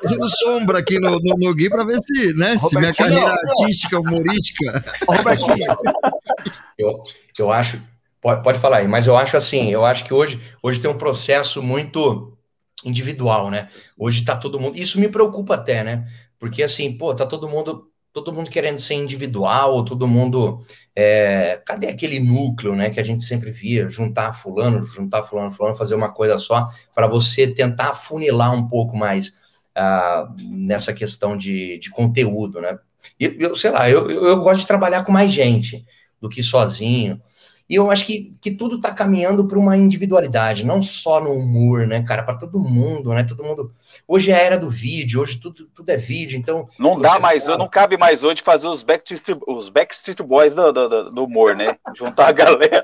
fazendo 0.00 0.28
sombra 0.28 0.78
aqui 0.80 0.98
no, 0.98 1.12
no, 1.20 1.34
no 1.38 1.54
Gui 1.54 1.70
pra 1.70 1.84
ver 1.84 1.98
se, 1.98 2.34
né, 2.34 2.58
se 2.58 2.78
minha 2.78 2.92
carreira 2.94 3.30
artística, 3.30 3.98
humorística. 3.98 4.84
Ô, 5.06 5.12
Robertinho, 5.14 5.56
Eu, 6.78 7.02
eu 7.38 7.52
acho, 7.52 7.80
pode, 8.22 8.42
pode 8.42 8.58
falar 8.60 8.78
aí, 8.78 8.88
mas 8.88 9.06
eu 9.06 9.16
acho 9.16 9.36
assim, 9.36 9.70
eu 9.70 9.84
acho 9.84 10.04
que 10.04 10.14
hoje, 10.14 10.40
hoje 10.62 10.80
tem 10.80 10.90
um 10.90 10.96
processo 10.96 11.62
muito 11.62 12.38
individual, 12.84 13.50
né? 13.50 13.68
Hoje 13.98 14.24
tá 14.24 14.36
todo 14.36 14.58
mundo, 14.58 14.78
isso 14.78 14.98
me 14.98 15.08
preocupa 15.08 15.56
até, 15.56 15.84
né? 15.84 16.06
Porque 16.38 16.62
assim, 16.62 16.96
pô, 16.96 17.14
tá 17.14 17.26
todo 17.26 17.48
mundo, 17.48 17.88
todo 18.12 18.32
mundo 18.32 18.50
querendo 18.50 18.80
ser 18.80 18.94
individual, 18.94 19.84
todo 19.84 20.06
mundo, 20.06 20.64
é, 20.94 21.60
cadê 21.66 21.88
aquele 21.88 22.20
núcleo, 22.20 22.74
né, 22.74 22.90
que 22.90 23.00
a 23.00 23.04
gente 23.04 23.24
sempre 23.24 23.50
via, 23.50 23.88
juntar 23.88 24.32
fulano, 24.32 24.82
juntar 24.82 25.22
fulano, 25.22 25.52
fulano, 25.52 25.76
fazer 25.76 25.94
uma 25.94 26.12
coisa 26.12 26.38
só, 26.38 26.68
para 26.94 27.06
você 27.06 27.46
tentar 27.46 27.90
afunilar 27.90 28.54
um 28.54 28.68
pouco 28.68 28.96
mais 28.96 29.40
ah, 29.74 30.28
nessa 30.40 30.92
questão 30.92 31.36
de, 31.36 31.78
de 31.78 31.90
conteúdo, 31.90 32.60
né? 32.60 32.78
E 33.18 33.36
eu, 33.38 33.54
sei 33.56 33.70
lá, 33.70 33.88
eu, 33.88 34.10
eu, 34.10 34.26
eu 34.26 34.40
gosto 34.40 34.60
de 34.60 34.66
trabalhar 34.66 35.04
com 35.04 35.12
mais 35.12 35.32
gente 35.32 35.84
do 36.20 36.28
que 36.28 36.42
sozinho. 36.42 37.20
E 37.68 37.74
eu 37.74 37.90
acho 37.90 38.06
que, 38.06 38.30
que 38.40 38.50
tudo 38.50 38.76
está 38.76 38.92
caminhando 38.92 39.46
para 39.46 39.58
uma 39.58 39.76
individualidade, 39.76 40.64
não 40.66 40.82
só 40.82 41.20
no 41.20 41.32
humor, 41.32 41.86
né, 41.86 42.02
cara? 42.02 42.22
Para 42.22 42.36
todo 42.36 42.58
mundo, 42.60 43.12
né? 43.14 43.24
Todo 43.24 43.42
mundo. 43.44 43.72
Hoje 44.06 44.30
é 44.30 44.34
a 44.34 44.38
era 44.38 44.58
do 44.58 44.68
vídeo, 44.70 45.20
hoje 45.20 45.40
tudo, 45.40 45.66
tudo 45.74 45.88
é 45.90 45.96
vídeo, 45.96 46.38
então. 46.38 46.68
Não 46.78 47.00
dá 47.00 47.18
mais, 47.18 47.44
fala- 47.44 47.58
não 47.58 47.68
cabe 47.68 47.96
mais 47.96 48.22
hoje 48.24 48.42
fazer 48.42 48.66
os 48.68 48.82
Backstreet, 48.82 49.38
os 49.46 49.68
Backstreet 49.68 50.20
Boys 50.22 50.54
do, 50.54 50.72
do, 50.72 51.10
do- 51.10 51.24
humor, 51.24 51.54
né? 51.56 51.76
Juntar 51.96 52.28
a 52.28 52.32
galera. 52.32 52.82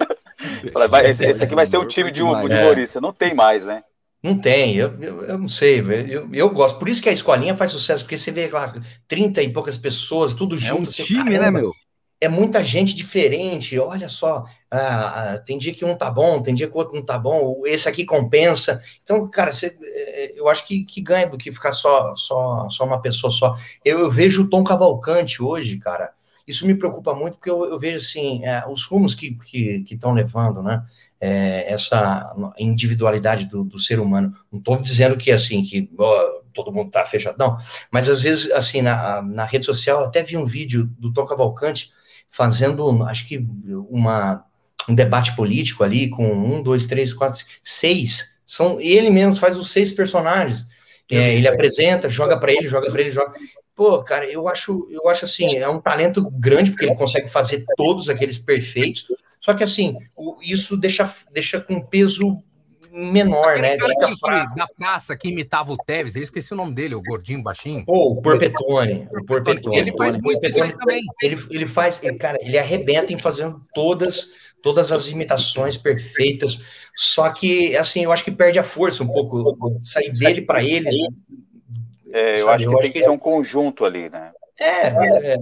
Fala, 0.72 0.88
vai, 0.88 1.10
esse, 1.10 1.24
esse 1.24 1.42
aqui 1.44 1.54
vai 1.54 1.66
ser 1.66 1.78
um 1.78 1.86
time 1.86 2.10
de, 2.10 2.22
um, 2.22 2.48
de 2.48 2.56
É. 2.56 2.58
humorista. 2.58 3.00
Não 3.00 3.12
tem 3.12 3.34
mais, 3.34 3.64
né? 3.66 3.82
Não 4.22 4.36
tem, 4.40 4.74
eu, 4.76 5.00
eu, 5.00 5.22
eu 5.24 5.38
não 5.38 5.48
sei, 5.48 5.80
velho, 5.80 6.10
eu, 6.12 6.28
eu 6.32 6.50
gosto. 6.50 6.78
Por 6.78 6.88
isso 6.88 7.00
que 7.00 7.08
a 7.08 7.12
escolinha 7.12 7.54
faz 7.56 7.70
sucesso, 7.70 8.02
porque 8.04 8.18
você 8.18 8.32
vê 8.32 8.48
lá 8.48 8.74
30 9.06 9.40
e 9.42 9.52
poucas 9.52 9.78
pessoas, 9.78 10.34
tudo 10.34 10.56
É 10.56 10.58
junto. 10.58 10.82
um 10.82 10.86
você, 10.86 11.04
time, 11.04 11.38
né, 11.38 11.50
meu? 11.50 11.72
É 12.20 12.28
muita 12.28 12.64
gente 12.64 12.94
diferente, 12.94 13.78
olha 13.78 14.08
só. 14.08 14.44
ah, 14.70 15.34
ah, 15.34 15.38
tem 15.38 15.56
dia 15.56 15.72
que 15.72 15.84
um 15.84 15.94
tá 15.96 16.10
bom, 16.10 16.42
tem 16.42 16.54
dia 16.54 16.66
que 16.66 16.74
o 16.74 16.78
outro 16.78 16.94
não 16.94 17.02
tá 17.04 17.18
bom, 17.18 17.62
esse 17.64 17.88
aqui 17.88 18.04
compensa. 18.04 18.82
Então, 19.02 19.28
cara, 19.30 19.52
você, 19.52 19.76
eh, 19.80 20.32
eu 20.36 20.48
acho 20.48 20.66
que, 20.66 20.84
que 20.84 21.00
ganha 21.00 21.28
do 21.28 21.38
que 21.38 21.52
ficar 21.52 21.72
só, 21.72 22.14
só, 22.16 22.68
só 22.68 22.84
uma 22.84 23.00
pessoa 23.00 23.32
só. 23.32 23.56
Eu, 23.84 24.00
eu 24.00 24.10
vejo 24.10 24.42
o 24.42 24.50
Tom 24.50 24.64
Cavalcante 24.64 25.42
hoje, 25.42 25.78
cara. 25.78 26.12
Isso 26.46 26.66
me 26.66 26.74
preocupa 26.74 27.14
muito, 27.14 27.36
porque 27.36 27.50
eu, 27.50 27.64
eu 27.64 27.78
vejo 27.78 27.98
assim, 27.98 28.44
eh, 28.44 28.64
os 28.68 28.84
rumos 28.84 29.14
que 29.14 29.26
estão 29.28 29.44
que, 29.44 29.84
que 29.84 30.06
levando, 30.12 30.62
né? 30.62 30.84
é, 31.20 31.72
essa 31.72 32.32
individualidade 32.58 33.46
do, 33.46 33.64
do 33.64 33.78
ser 33.78 33.98
humano. 34.00 34.34
Não 34.50 34.58
estou 34.58 34.80
dizendo 34.80 35.16
que 35.16 35.30
assim 35.30 35.62
que 35.64 35.90
ó, 35.98 36.40
todo 36.52 36.72
mundo 36.72 36.88
está 36.88 37.04
fechado, 37.04 37.36
não. 37.38 37.58
Mas 37.90 38.08
às 38.08 38.22
vezes 38.22 38.50
assim 38.52 38.82
na, 38.82 39.22
na 39.22 39.44
rede 39.44 39.66
social 39.66 40.04
até 40.04 40.22
vi 40.22 40.36
um 40.36 40.44
vídeo 40.44 40.86
do 40.98 41.12
Tom 41.12 41.24
Cavalcante 41.24 41.90
fazendo, 42.30 43.02
acho 43.04 43.26
que 43.26 43.46
uma 43.90 44.44
um 44.88 44.94
debate 44.94 45.36
político 45.36 45.84
ali 45.84 46.08
com 46.08 46.26
um, 46.26 46.62
dois, 46.62 46.86
três, 46.86 47.12
quatro, 47.12 47.44
seis. 47.62 48.38
São 48.46 48.80
ele 48.80 49.10
mesmo 49.10 49.36
faz 49.36 49.56
os 49.56 49.70
seis 49.70 49.92
personagens. 49.92 50.66
É, 51.10 51.34
ele 51.34 51.48
apresenta, 51.48 52.08
joga 52.08 52.38
para 52.38 52.52
ele, 52.52 52.68
joga 52.68 52.90
para 52.90 53.00
ele, 53.00 53.10
joga. 53.10 53.34
Pô, 53.74 54.02
cara, 54.02 54.26
eu 54.26 54.48
acho, 54.48 54.88
eu 54.90 55.08
acho 55.08 55.24
assim, 55.24 55.56
é 55.56 55.68
um 55.68 55.80
talento 55.80 56.28
grande 56.30 56.70
porque 56.70 56.84
ele 56.84 56.94
consegue 56.94 57.28
fazer 57.28 57.64
todos 57.76 58.08
aqueles 58.08 58.38
perfeitos. 58.38 59.06
Só 59.40 59.54
que 59.54 59.62
assim, 59.62 59.96
isso 60.42 60.76
deixa, 60.76 61.10
deixa 61.32 61.60
com 61.60 61.80
peso 61.80 62.42
menor, 62.98 63.58
né? 63.58 63.74
Aquele 63.74 63.88
Fica 63.88 64.00
cara 64.00 64.12
que- 64.12 64.18
fraco. 64.20 64.54
da 64.56 64.66
praça 64.76 65.16
que 65.16 65.28
imitava 65.28 65.72
o 65.72 65.76
Tevez, 65.76 66.16
eu 66.16 66.22
esqueci 66.22 66.52
o 66.52 66.56
nome 66.56 66.74
dele, 66.74 66.94
o 66.94 67.02
gordinho 67.02 67.42
baixinho. 67.42 67.84
Pô, 67.84 68.12
o 68.12 68.20
Porpetone, 68.22 69.08
o 69.12 69.24
Porpetone. 69.24 69.76
Ele 69.76 69.92
faz 69.96 70.16
O 70.16 70.22
muito 70.22 70.44
isso 70.46 70.62
aí 70.62 70.70
Porpetone, 70.72 70.78
também. 70.78 71.02
Ele, 71.22 71.38
ele 71.50 71.66
faz, 71.66 72.02
ele, 72.02 72.16
cara, 72.16 72.38
ele 72.40 72.58
arrebenta 72.58 73.12
em 73.12 73.18
fazendo 73.18 73.60
todas, 73.74 74.32
todas 74.62 74.90
as 74.92 75.08
imitações 75.08 75.76
perfeitas. 75.76 76.66
Só 76.96 77.32
que, 77.32 77.76
assim, 77.76 78.02
eu 78.04 78.10
acho 78.12 78.24
que 78.24 78.30
perde 78.32 78.58
a 78.58 78.64
força 78.64 79.02
um 79.04 79.08
pouco. 79.08 79.80
Sair 79.82 80.10
dele 80.12 80.42
para 80.42 80.64
ele. 80.64 80.90
É, 82.12 82.40
eu 82.40 82.46
Sabe, 82.46 82.64
acho 82.64 82.74
que 82.74 82.82
tem 82.82 82.92
que 82.92 82.98
que 82.98 83.04
ser 83.04 83.10
um 83.10 83.18
conjunto 83.18 83.84
ali, 83.84 84.08
né? 84.08 84.30
É, 84.60 84.88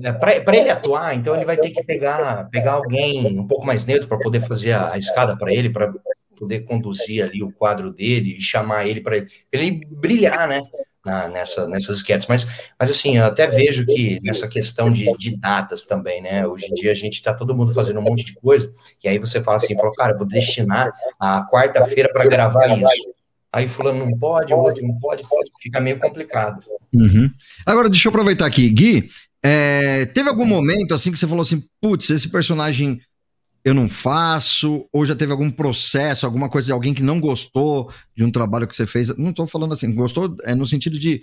é, 0.09 0.13
para 0.13 0.57
ele 0.57 0.69
atuar, 0.69 1.15
então 1.17 1.35
ele 1.35 1.47
vai 1.47 1.57
ter 1.57 1.71
que 1.71 1.83
pegar, 1.83 2.51
pegar 2.51 2.73
alguém 2.73 3.39
um 3.39 3.47
pouco 3.47 3.65
mais 3.65 3.87
neutro 3.87 4.07
para 4.07 4.19
poder 4.19 4.43
fazer 4.43 4.73
a, 4.73 4.93
a 4.93 4.99
escada 4.99 5.35
para 5.39 5.51
ele, 5.51 5.71
para 5.71 5.91
poder 6.37 6.61
conduzir 6.61 7.25
ali 7.25 7.43
o 7.43 7.53
quadro 7.53 7.93
dele 7.93 8.37
e 8.37 8.41
chamar 8.41 8.87
ele 8.87 9.01
para 9.01 9.17
ele, 9.53 9.81
brilhar, 9.91 10.49
né? 10.49 10.63
Na, 11.05 11.29
nessa, 11.29 11.69
nessas 11.69 11.99
esquetes. 11.99 12.27
Mas, 12.27 12.49
mas 12.79 12.91
assim, 12.91 13.17
eu 13.17 13.25
até 13.25 13.47
vejo 13.47 13.87
que 13.87 14.21
nessa 14.25 14.49
questão 14.49 14.91
de, 14.91 15.07
de 15.17 15.37
datas 15.37 15.85
também, 15.85 16.21
né? 16.21 16.45
Hoje 16.45 16.67
em 16.67 16.75
dia 16.75 16.91
a 16.91 16.97
gente 16.97 17.23
tá 17.23 17.33
todo 17.33 17.55
mundo 17.55 17.73
fazendo 17.73 18.01
um 18.01 18.03
monte 18.03 18.25
de 18.25 18.35
coisa, 18.35 18.75
e 19.05 19.09
aí 19.09 19.17
você 19.17 19.41
fala 19.41 19.59
assim, 19.59 19.77
fala, 19.77 19.93
cara, 19.97 20.17
vou 20.17 20.27
destinar 20.27 20.93
a 21.19 21.47
quarta-feira 21.49 22.13
para 22.13 22.27
gravar 22.27 22.77
isso. 22.77 23.15
Aí 23.53 23.69
fulano 23.69 24.05
não 24.05 24.19
pode, 24.19 24.53
o 24.53 24.59
outro 24.59 24.87
não 24.87 24.99
pode, 24.99 25.23
fica 25.63 25.81
meio 25.81 25.99
complicado. 25.99 26.61
Uhum. 26.93 27.31
Agora, 27.65 27.89
deixa 27.89 28.09
eu 28.09 28.11
aproveitar 28.11 28.45
aqui. 28.45 28.69
Gui, 28.69 29.09
é, 29.43 30.07
teve 30.07 30.29
algum 30.29 30.45
momento 30.45 30.93
assim 30.93 31.13
que 31.13 31.19
você 31.19 31.27
falou 31.27 31.43
assim, 31.43 31.63
putz, 31.81 32.11
esse 32.11 32.29
personagem 32.29 33.01
eu 33.67 33.75
não 33.75 33.89
faço, 33.89 34.87
ou 34.93 35.05
já 35.05 35.17
teve 35.17 35.33
algum 35.33 35.51
processo, 35.51 36.25
alguma 36.25 36.49
coisa 36.49 36.67
de 36.67 36.73
alguém 36.73 36.95
que 36.95 37.03
não 37.03 37.19
gostou 37.19 37.91
de 38.17 38.23
um 38.23 38.31
trabalho 38.31 38.65
que 38.69 38.77
você 38.77 38.87
fez? 38.87 39.09
Não 39.19 39.33
tô 39.33 39.45
falando 39.49 39.75
assim, 39.75 39.93
gostou 39.93 40.37
é 40.45 40.55
no 40.55 40.65
sentido 40.65 40.97
de 41.01 41.21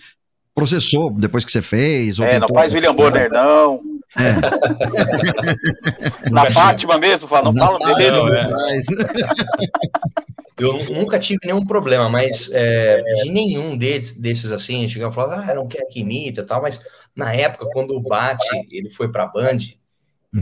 processou 0.54 1.10
depois 1.14 1.46
que 1.46 1.52
você 1.54 1.62
fez. 1.62 2.20
Ou 2.20 2.26
É, 2.26 2.34
não 2.34 2.42
tentou- 2.42 2.58
faz 2.58 2.74
William 2.74 2.92
Bonner, 2.94 3.32
não. 3.32 3.80
Na 6.30 6.52
Fátima 6.52 6.98
mesmo, 6.98 7.30
fala, 7.30 7.46
não 7.46 7.54
Na 7.54 7.72
fala 7.72 7.96
dele. 7.96 8.24
Né? 8.30 8.50
Mas- 8.52 8.86
Eu 10.60 10.74
nu- 10.74 10.94
nunca 11.00 11.18
tive 11.18 11.40
nenhum 11.46 11.66
problema, 11.66 12.08
mas 12.10 12.50
é, 12.54 13.02
de 13.24 13.32
nenhum 13.32 13.76
desses, 13.76 14.18
desses 14.20 14.52
assim, 14.52 14.88
chegava 14.88 15.12
e 15.12 15.16
falava, 15.16 15.52
ah, 15.52 15.56
não 15.56 15.66
quer 15.68 15.84
que 15.86 16.02
imita 16.02 16.42
e 16.42 16.46
tal, 16.46 16.62
mas 16.62 16.80
na 17.16 17.34
época, 17.34 17.66
quando 17.74 17.96
o 17.96 18.02
Bate, 18.02 18.46
ele 18.70 18.88
foi 18.90 19.10
pra 19.12 19.26
Band, 19.26 19.58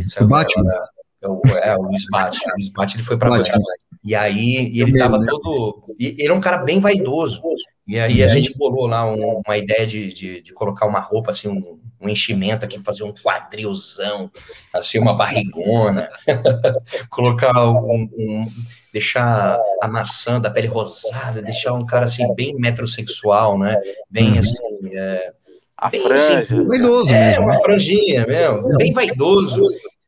saiu 0.08 0.26
O 0.26 0.28
Batman? 0.28 0.64
da- 0.66 0.90
é, 1.22 1.28
o, 1.28 1.40
é, 1.64 1.76
o 1.78 1.82
Luiz 1.84 2.06
Bate, 2.12 2.40
o 2.48 2.52
Luiz 2.56 2.70
Bate, 2.70 2.96
ele 2.96 3.04
foi 3.04 3.18
pra 3.18 3.30
e 4.04 4.16
aí 4.16 4.70
e 4.72 4.80
Eu 4.80 4.88
ele 4.88 4.94
mesmo, 4.94 5.10
tava 5.12 5.20
né? 5.20 5.26
todo, 5.30 5.86
e 6.00 6.16
ele 6.18 6.30
é 6.30 6.34
um 6.34 6.42
cara 6.42 6.58
bem 6.64 6.80
vaidoso, 6.80 7.40
e 7.88 8.00
aí 8.00 8.24
a 8.24 8.28
Uhum. 8.28 8.34
gente 8.34 8.58
bolou 8.58 8.88
lá 8.88 9.06
um- 9.06 9.42
uma 9.46 9.58
ideia 9.58 9.86
de, 9.86 10.12
de, 10.12 10.42
de 10.42 10.54
colocar 10.54 10.88
uma 10.88 11.00
roupa, 11.00 11.30
assim, 11.30 11.48
um, 11.48 11.80
um 12.00 12.10
enchimento 12.10 12.66
aqui, 12.66 12.80
fazer 12.80 13.04
um 13.04 13.14
quadrilzão, 13.14 14.32
assim, 14.74 14.98
uma 14.98 15.14
barrigona, 15.16 16.10
colocar 17.12 17.70
um, 17.70 18.10
um- 18.18 18.52
deixar 18.92 19.60
a 19.82 19.88
maçã 19.88 20.40
da 20.42 20.50
pele 20.50 20.68
rosada, 20.68 21.42
deixar 21.42 21.74
um 21.74 21.86
cara 21.86 22.06
assim 22.06 22.34
bem 22.34 22.56
metrosexual, 22.56 23.58
né? 23.60 23.80
Bem 24.10 24.40
assim, 24.40 24.56
é, 24.94 25.34
A 25.78 25.90
bem 25.90 26.02
franja. 26.02 26.40
assim, 26.42 26.66
Vaidoso 26.66 27.14
é, 27.14 27.20
mesmo, 27.20 27.44
uma 27.44 27.54
né? 27.54 27.60
franjinha 27.62 28.26
mesmo, 28.26 28.78
bem 28.78 28.94
vaidoso. 28.94 29.64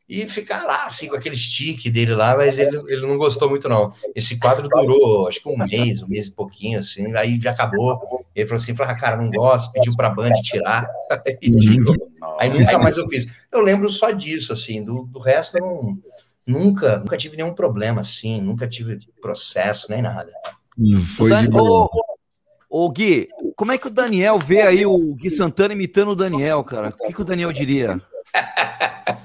E 0.08 0.28
ficar 0.28 0.64
lá, 0.66 0.86
assim, 0.86 1.08
com 1.08 1.16
aquele 1.16 1.38
stick 1.38 1.90
dele 1.90 2.14
lá, 2.14 2.36
mas 2.36 2.58
ele, 2.58 2.78
ele 2.88 3.02
não 3.02 3.18
gostou 3.18 3.50
muito, 3.50 3.70
não. 3.70 3.94
Esse 4.14 4.38
quadro 4.38 4.68
durou, 4.68 5.28
acho 5.28 5.42
que 5.42 5.48
um 5.48 5.58
mês, 5.58 6.04
um 6.04 6.08
mês 6.08 6.28
e 6.28 6.32
pouquinho, 6.32 6.80
assim, 6.80 7.16
aí 7.16 7.40
já 7.40 7.52
acabou. 7.52 8.00
Ele 8.36 8.46
falou 8.46 8.62
assim, 8.62 8.76
falou, 8.76 8.92
ah, 8.92 8.96
cara, 8.96 9.16
não 9.16 9.32
gosto, 9.32 9.72
pediu 9.72 9.96
pra 9.96 10.10
Band 10.10 10.34
tirar. 10.44 10.90
E 11.42 11.52
tirou. 11.52 11.96
Aí 12.40 12.50
nunca 12.50 12.78
mais 12.80 12.98
eu 12.98 13.08
fiz. 13.08 13.28
Eu 13.52 13.62
lembro 13.62 13.90
só 13.90 14.12
disso, 14.12 14.52
assim, 14.52 14.84
do, 14.84 15.04
do 15.04 15.20
resto 15.20 15.58
eu 15.58 15.62
não, 15.66 16.00
nunca, 16.46 16.98
nunca 16.98 17.18
tive 17.18 17.38
nenhum 17.38 17.54
problema, 17.54 18.02
assim, 18.02 18.42
nunca 18.42 18.68
tive 18.68 19.00
processo, 19.22 19.90
nem 19.90 20.02
nada. 20.02 20.32
Foi 21.16 21.30
Dan- 21.30 21.42
de 21.42 21.48
boa. 21.50 21.90
Ô, 22.70 22.86
ô, 22.86 22.90
Gui, 22.90 23.28
como 23.56 23.72
é 23.72 23.78
que 23.78 23.88
o 23.88 23.92
Daniel 23.92 24.40
vê 24.40 24.62
aí 24.64 24.86
o 24.86 25.14
Gui 25.16 25.30
Santana 25.30 25.74
imitando 25.74 26.12
o 26.12 26.16
Daniel, 26.16 26.64
cara? 26.64 26.90
O 26.90 27.06
que, 27.06 27.14
que 27.14 27.22
o 27.22 27.26
Daniel 27.26 27.54
diria? 27.54 28.02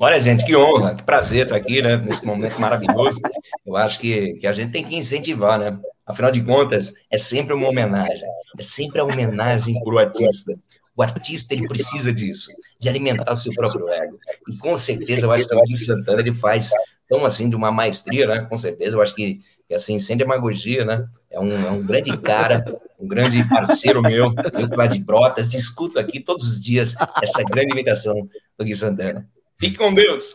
Olha, 0.00 0.20
gente, 0.20 0.46
que 0.46 0.54
honra, 0.54 0.94
que 0.94 1.02
prazer 1.02 1.42
estar 1.42 1.56
aqui, 1.56 1.82
né, 1.82 1.96
nesse 1.96 2.24
momento 2.24 2.60
maravilhoso. 2.60 3.20
Eu 3.66 3.76
acho 3.76 3.98
que, 3.98 4.34
que 4.34 4.46
a 4.46 4.52
gente 4.52 4.70
tem 4.70 4.84
que 4.84 4.94
incentivar, 4.94 5.58
né? 5.58 5.76
Afinal 6.06 6.30
de 6.30 6.40
contas, 6.40 6.94
é 7.10 7.18
sempre 7.18 7.52
uma 7.52 7.68
homenagem. 7.68 8.28
É 8.56 8.62
sempre 8.62 9.00
a 9.00 9.04
homenagem 9.04 9.74
para 9.82 9.92
o 9.92 9.98
artista. 9.98 10.56
O 10.96 11.02
artista, 11.02 11.52
ele 11.52 11.66
precisa 11.66 12.12
disso, 12.12 12.48
de 12.78 12.88
alimentar 12.88 13.32
o 13.32 13.36
seu 13.36 13.52
próprio 13.52 13.88
ego. 13.88 14.18
E 14.48 14.56
com 14.56 14.76
certeza, 14.76 15.26
eu 15.26 15.32
acho 15.32 15.48
que 15.48 15.54
o 15.54 15.62
Gui 15.62 15.76
Santana, 15.76 16.20
ele 16.20 16.34
faz 16.34 16.70
tão 17.08 17.26
assim, 17.26 17.50
de 17.50 17.56
uma 17.56 17.72
maestria, 17.72 18.26
né? 18.26 18.46
Com 18.48 18.56
certeza, 18.56 18.96
eu 18.96 19.02
acho 19.02 19.14
que, 19.16 19.40
que 19.66 19.74
assim, 19.74 19.98
sem 19.98 20.16
demagogia, 20.16 20.84
né? 20.84 21.08
É 21.28 21.40
um, 21.40 21.66
é 21.66 21.70
um 21.70 21.84
grande 21.84 22.16
cara, 22.16 22.64
um 23.00 23.08
grande 23.08 23.42
parceiro 23.48 24.00
meu, 24.00 24.32
eu 24.54 24.76
lá 24.76 24.86
de 24.86 25.00
Brotas, 25.00 25.50
discuto 25.50 25.98
aqui 25.98 26.20
todos 26.20 26.46
os 26.52 26.60
dias 26.60 26.94
essa 27.20 27.42
grande 27.42 27.72
imitação 27.72 28.14
do 28.56 28.64
Gui 28.64 28.76
Santana. 28.76 29.28
Fique 29.60 29.76
com 29.76 29.92
Deus. 29.92 30.34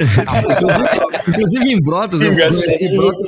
inclusive, 0.00 0.88
inclusive 1.28 1.72
em 1.72 1.80
Brotas, 1.82 2.22
eu 2.22 2.34
conheci 2.34 2.96
Brotas. 2.96 3.26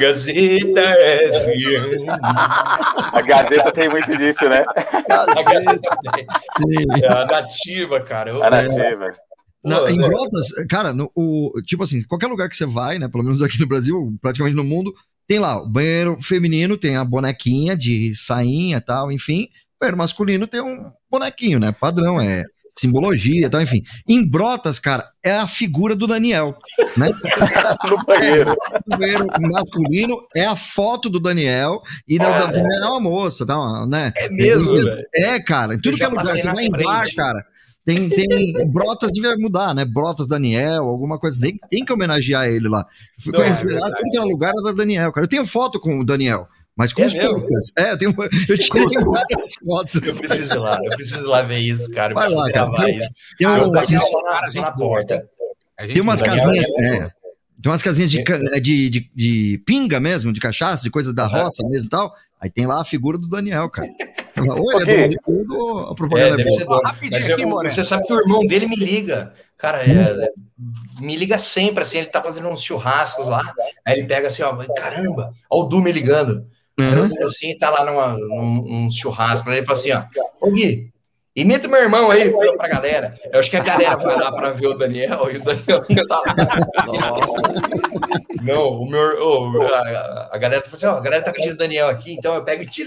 Gazeta 0.00 1.44
FM. 1.44 2.08
A 3.12 3.20
Gazeta 3.20 3.70
tem 3.70 3.88
muito 3.90 4.16
disso, 4.16 4.48
né? 4.48 4.64
A 5.10 5.42
Gazeta 5.42 5.96
tem. 6.14 6.26
É 7.02 7.06
a 7.12 7.26
nativa, 7.26 8.00
cara. 8.00 8.32
A 8.46 8.50
nativa. 8.50 9.12
Na- 9.62 9.80
Pô, 9.80 9.88
em 9.88 9.98
né? 9.98 10.06
Brotas, 10.06 10.48
cara, 10.70 10.92
no- 10.94 11.10
o, 11.14 11.52
tipo 11.66 11.82
assim, 11.82 12.02
qualquer 12.06 12.28
lugar 12.28 12.48
que 12.48 12.56
você 12.56 12.64
vai, 12.64 12.98
né? 12.98 13.08
Pelo 13.08 13.24
menos 13.24 13.42
aqui 13.42 13.60
no 13.60 13.68
Brasil, 13.68 13.94
praticamente 14.22 14.56
no 14.56 14.64
mundo, 14.64 14.94
tem 15.26 15.38
lá 15.38 15.60
o 15.60 15.68
banheiro 15.68 16.16
feminino, 16.22 16.78
tem 16.78 16.96
a 16.96 17.04
bonequinha 17.04 17.76
de 17.76 18.14
sainha 18.14 18.78
e 18.78 18.80
tal, 18.80 19.12
enfim. 19.12 19.42
O 19.76 19.80
banheiro 19.80 19.98
masculino 19.98 20.46
tem 20.46 20.62
um 20.62 20.90
bonequinho, 21.10 21.58
né? 21.60 21.70
Padrão, 21.78 22.18
é 22.18 22.44
simbologia 22.78 23.46
e 23.46 23.50
tal, 23.50 23.60
enfim. 23.60 23.82
Em 24.08 24.24
Brotas, 24.24 24.78
cara, 24.78 25.04
é 25.22 25.32
a 25.32 25.46
figura 25.46 25.96
do 25.96 26.06
Daniel, 26.06 26.56
né? 26.96 27.08
No 27.88 28.04
banheiro. 28.04 28.54
O 28.86 28.96
banheiro 28.96 29.26
masculino 29.40 30.16
é 30.34 30.44
a 30.44 30.56
foto 30.56 31.08
do 31.08 31.20
Daniel 31.20 31.80
e 32.06 32.18
da, 32.18 32.46
da 32.46 32.58
é 32.58 32.86
uma 32.86 33.00
moça, 33.00 33.46
tá, 33.46 33.86
né? 33.86 34.12
É 34.16 34.28
mesmo, 34.28 34.70
velho. 34.70 35.02
É, 35.14 35.40
cara, 35.40 35.74
em 35.74 35.80
tudo 35.80 35.96
que 35.96 36.02
é 36.02 36.08
lugar, 36.08 36.26
você 36.26 36.50
vai 36.50 36.64
em 36.64 36.70
bar, 36.70 37.06
cara, 37.14 37.44
tem, 37.84 38.08
tem 38.08 38.68
Brotas 38.70 39.12
devia 39.12 39.34
mudar, 39.36 39.74
né? 39.74 39.84
Brotas 39.84 40.28
Daniel, 40.28 40.84
alguma 40.84 41.18
coisa, 41.18 41.40
tem, 41.40 41.58
tem 41.70 41.84
que 41.84 41.92
homenagear 41.92 42.46
ele 42.46 42.68
lá. 42.68 42.86
Fui 43.18 43.34
é 43.34 43.36
conhecer 43.36 43.72
lá, 43.72 43.90
tudo 43.90 44.10
que 44.10 44.16
era 44.16 44.26
lugar 44.26 44.52
era 44.54 44.74
Daniel, 44.74 45.12
cara. 45.12 45.24
Eu 45.24 45.28
tenho 45.30 45.46
foto 45.46 45.80
com 45.80 45.98
o 45.98 46.04
Daniel, 46.04 46.46
mas 46.78 46.92
com 46.94 47.02
É 47.02 47.06
os 47.06 47.14
mesmo? 47.14 47.34
posters. 47.34 47.72
É, 47.76 47.90
eu 47.92 47.98
tenho, 47.98 48.14
eu 48.48 48.58
tirei 48.58 48.84
várias 48.84 49.52
Eu 49.60 49.66
fotos. 49.66 50.00
preciso 50.18 50.54
ir 50.54 50.58
lá, 50.58 50.78
eu 50.82 50.90
preciso 50.96 51.20
ir 51.24 51.26
lá 51.28 51.42
ver 51.42 51.58
isso, 51.58 51.90
cara. 51.90 52.12
Eu 52.12 52.14
Vai 52.14 52.30
lá, 52.30 52.50
cara. 52.50 52.70
Tem- 52.76 52.96
isso. 52.98 53.08
Tem, 53.38 53.46
Eu 53.46 53.68
um- 53.68 53.72
cara, 53.72 53.86
gente 53.86 54.60
na 54.60 54.72
porta. 54.72 55.28
Tem 55.92 56.00
umas 56.00 56.22
casinhas, 56.22 56.66
é 56.78 56.96
é, 56.96 57.00
Tem 57.60 57.70
umas 57.72 57.82
casinhas 57.82 58.10
de, 58.10 58.22
ca- 58.22 58.38
de, 58.60 58.88
de, 58.90 59.10
de 59.14 59.62
pinga 59.66 59.98
mesmo, 60.00 60.32
de 60.32 60.40
cachaça, 60.40 60.82
de 60.84 60.90
coisa 60.90 61.12
da 61.12 61.26
roça 61.26 61.66
mesmo 61.68 61.86
e 61.86 61.90
tal. 61.90 62.12
Aí 62.40 62.48
tem 62.48 62.66
lá 62.66 62.80
a 62.80 62.84
figura 62.84 63.18
do 63.18 63.26
Daniel, 63.28 63.68
cara. 63.68 63.88
Ou 64.56 64.80
ele 64.80 64.92
é 64.92 65.08
de 65.08 65.18
tudo, 65.24 65.80
a 65.90 65.94
propaganda 65.96 66.40
É, 66.40 66.46
é, 66.62 66.64
boa. 66.64 66.80
Mas 67.10 67.26
eu- 67.28 67.38
você 67.64 67.82
sabe 67.84 68.04
que 68.06 68.12
o 68.12 68.20
irmão 68.20 68.46
dele 68.46 68.66
me 68.68 68.76
liga. 68.76 69.32
Cara, 69.56 69.82
é, 69.82 69.90
é, 69.90 70.30
me 71.00 71.16
liga 71.16 71.36
sempre, 71.36 71.82
assim, 71.82 71.98
ele 71.98 72.06
tá 72.06 72.22
fazendo 72.22 72.48
uns 72.48 72.62
churrascos 72.62 73.26
lá, 73.26 73.42
aí 73.84 73.98
ele 73.98 74.06
pega 74.06 74.28
assim, 74.28 74.42
ó, 74.42 74.54
caramba, 74.76 75.32
ó 75.50 75.62
o 75.62 75.64
Du 75.64 75.80
me 75.80 75.90
ligando. 75.90 76.46
Ligo 76.78 77.24
assim, 77.24 77.58
tá 77.58 77.70
lá 77.70 77.84
numa, 77.84 78.16
num, 78.16 78.62
num 78.62 78.90
churrasco, 78.90 79.50
aí 79.50 79.58
ele 79.58 79.66
fala 79.66 79.78
assim, 79.78 79.92
ó, 79.92 80.04
ô 80.40 80.50
Gui, 80.50 80.90
imita 81.34 81.66
meu 81.66 81.80
irmão 81.80 82.10
aí 82.10 82.30
pra, 82.30 82.56
pra 82.56 82.68
galera. 82.68 83.18
Eu 83.32 83.40
acho 83.40 83.50
que 83.50 83.56
a 83.56 83.62
galera 83.62 83.96
vai 83.96 84.16
lá 84.16 84.30
pra 84.32 84.50
ver 84.50 84.68
o 84.68 84.74
Daniel, 84.74 85.28
e 85.30 85.38
o 85.38 85.42
Daniel 85.42 85.84
tá 86.08 86.20
lá. 86.20 86.34
Não, 88.42 88.68
o 88.68 88.88
meu, 88.88 89.62
a, 89.74 90.28
a 90.32 90.38
galera 90.38 90.62
fala 90.62 90.76
assim, 90.76 90.86
ó, 90.86 90.96
a 90.96 91.00
galera 91.00 91.24
tá 91.24 91.32
pedindo 91.32 91.54
o 91.54 91.58
Daniel 91.58 91.88
aqui, 91.88 92.12
então 92.12 92.34
eu 92.34 92.44
pego 92.44 92.62
e 92.62 92.66
te. 92.66 92.86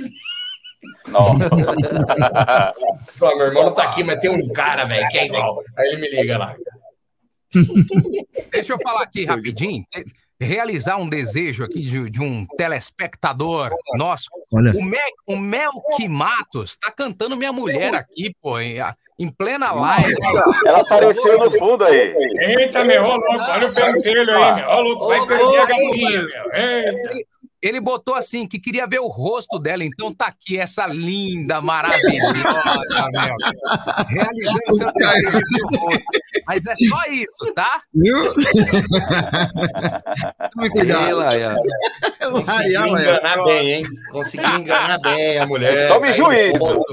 Não. 1.07 1.37
Fala, 3.13 3.35
meu 3.35 3.47
irmão 3.47 3.65
não 3.65 3.73
tá 3.73 3.83
aqui, 3.83 4.03
mas 4.03 4.19
tem 4.19 4.31
um 4.31 4.47
cara, 4.49 4.85
velho, 4.85 5.07
que 5.09 5.17
é 5.17 5.25
igual. 5.25 5.63
Aí 5.77 5.89
ele 5.89 6.01
me 6.01 6.09
liga 6.09 6.37
lá. 6.37 6.55
Deixa 8.51 8.73
eu 8.73 8.79
falar 8.79 9.03
aqui 9.03 9.25
rapidinho. 9.25 9.83
Realizar 10.41 10.97
um 10.97 11.07
desejo 11.07 11.63
aqui 11.63 11.81
de, 11.81 12.09
de 12.09 12.21
um 12.21 12.47
telespectador 12.57 13.69
nosso. 13.95 14.25
Olha. 14.51 14.71
O, 14.71 14.83
Mel, 14.83 15.01
o 15.27 15.37
Melqui 15.37 16.07
Matos 16.07 16.75
tá 16.75 16.91
cantando 16.91 17.37
Minha 17.37 17.53
Mulher 17.53 17.93
aqui, 17.93 18.35
pô, 18.41 18.59
em, 18.59 18.77
em 19.19 19.29
plena 19.29 19.71
live. 19.71 20.15
Ela 20.65 20.81
apareceu 20.81 21.37
no 21.37 21.51
fundo 21.51 21.85
aí. 21.85 22.15
Eita, 22.39 22.83
meu, 22.83 23.03
ô 23.03 23.17
louco, 23.17 23.51
olha 23.51 23.67
o 23.67 23.73
pentelho 23.73 24.35
aí, 24.35 24.55
meu. 24.55 24.67
Ô 24.67 24.81
louco, 24.81 25.07
vai 25.07 25.27
perder 25.27 25.59
a 25.59 25.65
galinha, 25.65 26.23
meu. 26.23 26.53
Eita. 26.53 27.31
Ele, 27.61 27.79
botou 27.79 28.15
assim 28.15 28.47
que 28.47 28.59
queria 28.59 28.87
ver 28.87 28.99
o 28.99 29.07
rosto 29.07 29.59
dela, 29.59 29.83
então 29.83 30.13
tá 30.13 30.25
aqui 30.27 30.57
essa 30.57 30.87
linda, 30.87 31.61
maravilhosa, 31.61 32.33
meu. 33.11 33.35
Realizando 34.07 34.73
seu 34.73 34.91
desejo 34.93 35.39
de 35.39 35.77
rosto. 35.77 36.19
Mas 36.47 36.65
é 36.65 36.75
só 36.75 37.03
isso, 37.11 37.53
tá? 37.53 37.81
Viu? 37.93 38.33
Tome 40.53 40.69
cuidado. 40.69 41.17
Laia. 41.17 41.55
Conseguiu 42.31 42.87
enganar 42.87 43.43
bem, 43.43 43.73
hein? 43.73 43.83
Conseguiu 44.11 44.55
enganar 44.57 44.97
bem 44.99 45.37
a 45.37 45.45
mulher. 45.45 45.87
Tome 45.89 46.07
Aí, 46.07 46.13
juízo. 46.13 46.83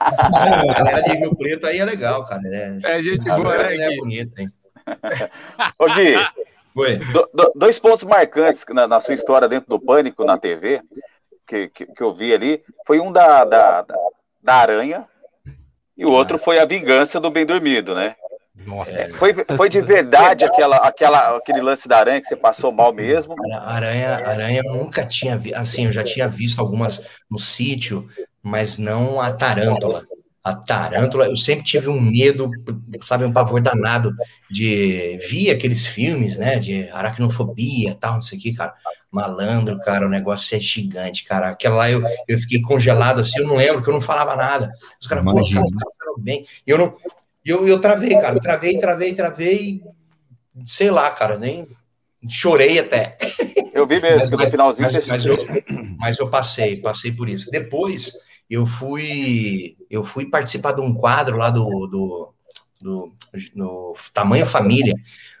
A 0.00 0.74
galera 0.74 1.02
de 1.02 1.16
Rio 1.16 1.34
Preto 1.36 1.66
aí 1.66 1.78
é 1.78 1.84
legal, 1.84 2.24
cara. 2.26 2.42
É, 2.46 2.78
É 2.84 3.02
gente 3.02 3.28
a 3.30 3.36
boa, 3.36 3.56
né, 3.56 3.76
é 3.76 3.96
bonita, 3.96 4.42
hein? 4.42 4.52
Ô, 5.78 5.86
Gui. 5.94 6.14
Do- 7.12 7.30
do- 7.32 7.52
dois 7.54 7.78
pontos 7.78 8.04
marcantes 8.04 8.64
na, 8.70 8.86
na 8.86 9.00
sua 9.00 9.14
história 9.14 9.48
dentro 9.48 9.68
do 9.68 9.80
Pânico 9.80 10.24
na 10.24 10.36
TV, 10.36 10.82
que, 11.46 11.68
que, 11.68 11.86
que 11.86 12.02
eu 12.02 12.12
vi 12.14 12.34
ali, 12.34 12.62
foi 12.86 13.00
um 13.00 13.10
da, 13.10 13.44
da, 13.44 13.82
da, 13.82 13.96
da 14.42 14.54
Aranha 14.54 15.06
e 15.96 16.04
o 16.04 16.12
outro 16.12 16.38
foi 16.38 16.58
a 16.58 16.64
Vingança 16.64 17.18
do 17.18 17.30
Bem 17.30 17.46
Dormido, 17.46 17.94
né? 17.94 18.14
Nossa. 18.66 19.16
Foi, 19.18 19.32
foi 19.56 19.68
de 19.68 19.80
verdade 19.80 20.44
aquela, 20.44 20.76
aquela, 20.76 21.36
aquele 21.36 21.60
lance 21.60 21.86
da 21.86 21.98
Aranha 21.98 22.20
que 22.20 22.26
você 22.26 22.36
passou 22.36 22.72
mal 22.72 22.92
mesmo? 22.92 23.34
Aranha, 23.60 24.16
aranha 24.16 24.62
eu 24.64 24.74
nunca 24.74 25.06
tinha 25.06 25.36
visto. 25.36 25.56
Assim, 25.56 25.86
eu 25.86 25.92
já 25.92 26.02
tinha 26.02 26.28
visto 26.28 26.60
algumas 26.60 27.06
no 27.30 27.38
sítio, 27.38 28.08
mas 28.42 28.78
não 28.78 29.20
a 29.20 29.32
tarântula. 29.32 30.06
A 30.46 30.54
tarântula, 30.54 31.26
eu 31.26 31.34
sempre 31.34 31.64
tive 31.64 31.88
um 31.88 32.00
medo, 32.00 32.48
sabe, 33.02 33.24
um 33.24 33.32
pavor 33.32 33.60
danado 33.60 34.14
de 34.48 35.18
vi 35.28 35.50
aqueles 35.50 35.84
filmes, 35.84 36.38
né, 36.38 36.56
de 36.60 36.88
aracnofobia 36.90 37.96
tal, 38.00 38.14
não 38.14 38.20
sei 38.20 38.38
o 38.38 38.40
que, 38.40 38.54
cara. 38.54 38.72
Malandro, 39.10 39.76
cara, 39.80 40.06
o 40.06 40.08
negócio 40.08 40.56
é 40.56 40.60
gigante, 40.60 41.24
cara. 41.24 41.48
Aquela 41.48 41.74
lá 41.74 41.90
eu, 41.90 42.00
eu 42.28 42.38
fiquei 42.38 42.60
congelado 42.60 43.18
assim, 43.18 43.40
eu 43.40 43.46
não 43.48 43.56
lembro, 43.56 43.82
que 43.82 43.88
eu 43.88 43.92
não 43.92 44.00
falava 44.00 44.36
nada. 44.36 44.72
Os 45.00 45.08
caras, 45.08 45.24
pô, 45.24 45.34
cara, 45.34 45.42
os 45.42 45.50
caras 45.50 45.94
falaram 45.98 46.22
bem. 46.22 46.46
E 46.64 46.70
eu 46.70 46.78
não. 46.78 46.96
Eu, 47.44 47.66
eu 47.66 47.80
travei, 47.80 48.10
cara, 48.10 48.36
eu 48.36 48.40
travei, 48.40 48.78
travei, 48.78 49.14
travei. 49.14 49.82
Sei 50.64 50.92
lá, 50.92 51.10
cara, 51.10 51.36
nem 51.36 51.66
chorei 52.28 52.78
até. 52.78 53.18
Eu 53.74 53.84
vi 53.84 54.00
mesmo, 54.00 54.38
que 54.38 54.44
no 54.44 54.48
finalzinho 54.48 54.88
mas, 54.92 55.04
você. 55.04 55.10
mas 55.10 55.26
eu, 55.26 55.36
mas 55.98 56.18
eu 56.18 56.30
passei, 56.30 56.76
passei 56.76 57.10
por 57.10 57.28
isso. 57.28 57.50
Depois 57.50 58.12
eu 58.48 58.66
fui, 58.66 59.76
eu 59.90 60.04
fui 60.04 60.26
participar 60.26 60.72
de 60.72 60.80
um 60.80 60.94
quadro 60.94 61.36
lá 61.36 61.50
do, 61.50 61.86
do, 61.86 62.34
do, 62.80 63.12
no 63.54 63.94
Tamanho 64.14 64.46
Família, 64.46 64.94